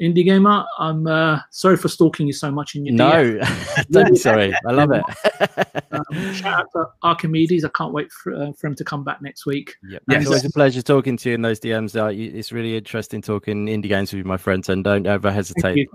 Indie 0.00 0.24
Gamer, 0.24 0.64
I'm 0.78 1.06
uh, 1.06 1.40
sorry 1.50 1.76
for 1.76 1.88
stalking 1.88 2.26
you 2.26 2.32
so 2.34 2.50
much 2.50 2.74
in 2.74 2.84
your 2.84 2.94
no, 2.94 3.40
don't 3.90 4.10
be 4.10 4.16
sorry. 4.16 4.54
I 4.66 4.72
love 4.72 4.92
it. 4.92 5.04
um, 5.90 6.34
shout 6.34 6.60
out 6.60 6.72
to 6.72 6.86
Archimedes. 7.02 7.64
I 7.64 7.70
can't 7.70 7.94
wait 7.94 8.12
for, 8.12 8.34
uh, 8.34 8.52
for 8.52 8.66
him 8.66 8.74
to 8.74 8.84
come 8.84 9.04
back 9.04 9.22
next 9.22 9.46
week. 9.46 9.74
Yep. 9.88 10.02
Yeah, 10.10 10.18
it's 10.18 10.26
always 10.26 10.44
a 10.44 10.50
pleasure 10.50 10.82
talking 10.82 11.16
to 11.16 11.30
you 11.30 11.34
in 11.34 11.42
those 11.42 11.60
DMs. 11.60 11.98
Uh, 11.98 12.12
it's 12.12 12.52
really 12.52 12.76
interesting 12.76 13.22
talking 13.22 13.66
indie 13.66 13.88
games 13.88 14.12
with 14.12 14.18
you, 14.18 14.24
my 14.24 14.36
friends, 14.36 14.68
and 14.68 14.84
don't 14.84 15.06
ever 15.06 15.32
hesitate. 15.32 15.88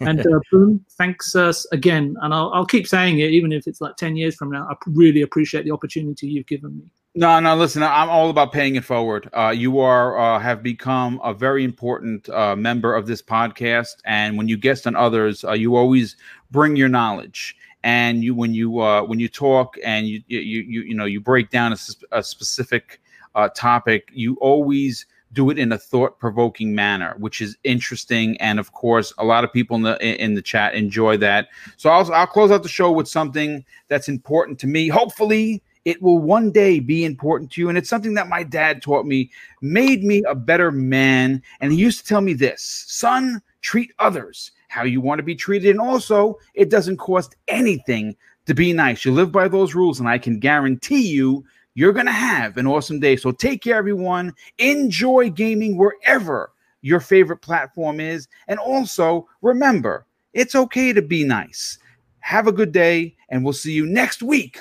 and 0.00 0.20
uh, 0.20 0.40
boom, 0.52 0.84
thanks 0.98 1.34
us 1.34 1.64
uh, 1.64 1.68
again. 1.72 2.16
And 2.20 2.34
I'll, 2.34 2.52
I'll 2.52 2.66
keep 2.66 2.86
saying 2.86 3.18
it, 3.18 3.30
even 3.30 3.52
if 3.52 3.66
it's 3.66 3.80
like 3.80 3.96
10 3.96 4.16
years 4.16 4.34
from 4.34 4.50
now. 4.50 4.68
I 4.70 4.74
really 4.88 5.22
appreciate 5.22 5.64
the 5.64 5.70
opportunity 5.70 6.26
you've 6.26 6.46
given 6.46 6.76
me. 6.76 6.84
No, 7.18 7.40
no. 7.40 7.56
Listen, 7.56 7.82
I'm 7.82 8.08
all 8.08 8.30
about 8.30 8.52
paying 8.52 8.76
it 8.76 8.84
forward. 8.84 9.28
Uh, 9.36 9.48
you 9.48 9.80
are 9.80 10.16
uh, 10.16 10.38
have 10.38 10.62
become 10.62 11.20
a 11.24 11.34
very 11.34 11.64
important 11.64 12.28
uh, 12.28 12.54
member 12.54 12.94
of 12.94 13.08
this 13.08 13.20
podcast, 13.20 13.96
and 14.04 14.38
when 14.38 14.46
you 14.46 14.56
guest 14.56 14.86
on 14.86 14.94
others, 14.94 15.42
uh, 15.42 15.50
you 15.50 15.74
always 15.74 16.14
bring 16.52 16.76
your 16.76 16.88
knowledge. 16.88 17.56
And 17.82 18.22
you, 18.22 18.36
when 18.36 18.54
you 18.54 18.78
uh, 18.78 19.02
when 19.02 19.18
you 19.18 19.28
talk 19.28 19.74
and 19.84 20.06
you 20.06 20.22
you 20.28 20.38
you 20.38 20.82
you 20.82 20.94
know 20.94 21.06
you 21.06 21.20
break 21.20 21.50
down 21.50 21.72
a, 21.72 21.76
a 22.12 22.22
specific 22.22 23.00
uh, 23.34 23.48
topic, 23.48 24.10
you 24.12 24.36
always 24.40 25.04
do 25.32 25.50
it 25.50 25.58
in 25.58 25.72
a 25.72 25.78
thought-provoking 25.78 26.72
manner, 26.72 27.16
which 27.18 27.40
is 27.40 27.56
interesting. 27.64 28.36
And 28.36 28.60
of 28.60 28.72
course, 28.74 29.12
a 29.18 29.24
lot 29.24 29.42
of 29.42 29.52
people 29.52 29.74
in 29.74 29.82
the 29.82 30.22
in 30.24 30.34
the 30.34 30.42
chat 30.42 30.76
enjoy 30.76 31.16
that. 31.16 31.48
So 31.78 31.90
I'll 31.90 32.12
I'll 32.12 32.28
close 32.28 32.52
out 32.52 32.62
the 32.62 32.68
show 32.68 32.92
with 32.92 33.08
something 33.08 33.64
that's 33.88 34.08
important 34.08 34.60
to 34.60 34.68
me. 34.68 34.86
Hopefully 34.86 35.64
it 35.88 36.02
will 36.02 36.18
one 36.18 36.50
day 36.50 36.80
be 36.80 37.02
important 37.06 37.50
to 37.50 37.62
you. 37.62 37.70
And 37.70 37.78
it's 37.78 37.88
something 37.88 38.12
that 38.12 38.28
my 38.28 38.42
dad 38.42 38.82
taught 38.82 39.06
me, 39.06 39.30
made 39.62 40.04
me 40.04 40.22
a 40.28 40.34
better 40.34 40.70
man. 40.70 41.42
And 41.60 41.72
he 41.72 41.78
used 41.78 42.00
to 42.00 42.04
tell 42.04 42.20
me 42.20 42.34
this 42.34 42.84
son, 42.86 43.40
treat 43.62 43.90
others 43.98 44.50
how 44.68 44.82
you 44.82 45.00
want 45.00 45.18
to 45.18 45.22
be 45.22 45.34
treated. 45.34 45.70
And 45.70 45.80
also, 45.80 46.38
it 46.52 46.68
doesn't 46.68 46.98
cost 46.98 47.36
anything 47.48 48.14
to 48.44 48.52
be 48.52 48.74
nice. 48.74 49.02
You 49.06 49.12
live 49.12 49.32
by 49.32 49.48
those 49.48 49.74
rules, 49.74 49.98
and 49.98 50.06
I 50.06 50.18
can 50.18 50.38
guarantee 50.38 51.08
you, 51.08 51.42
you're 51.72 51.94
going 51.94 52.04
to 52.04 52.12
have 52.12 52.58
an 52.58 52.66
awesome 52.66 53.00
day. 53.00 53.16
So 53.16 53.30
take 53.30 53.62
care, 53.62 53.76
everyone. 53.76 54.34
Enjoy 54.58 55.30
gaming 55.30 55.78
wherever 55.78 56.52
your 56.82 57.00
favorite 57.00 57.40
platform 57.40 57.98
is. 57.98 58.28
And 58.46 58.58
also, 58.58 59.26
remember, 59.40 60.04
it's 60.34 60.54
okay 60.54 60.92
to 60.92 61.00
be 61.00 61.24
nice. 61.24 61.78
Have 62.20 62.46
a 62.46 62.52
good 62.52 62.72
day, 62.72 63.16
and 63.30 63.42
we'll 63.42 63.54
see 63.54 63.72
you 63.72 63.86
next 63.86 64.22
week 64.22 64.58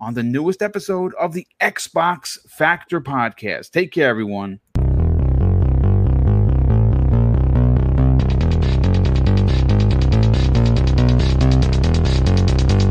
on 0.00 0.14
the 0.14 0.22
newest 0.22 0.62
episode 0.62 1.14
of 1.14 1.32
the 1.34 1.46
Xbox 1.60 2.38
Factor 2.48 3.00
podcast. 3.00 3.70
Take 3.70 3.92
care, 3.92 4.08
everyone. 4.08 4.60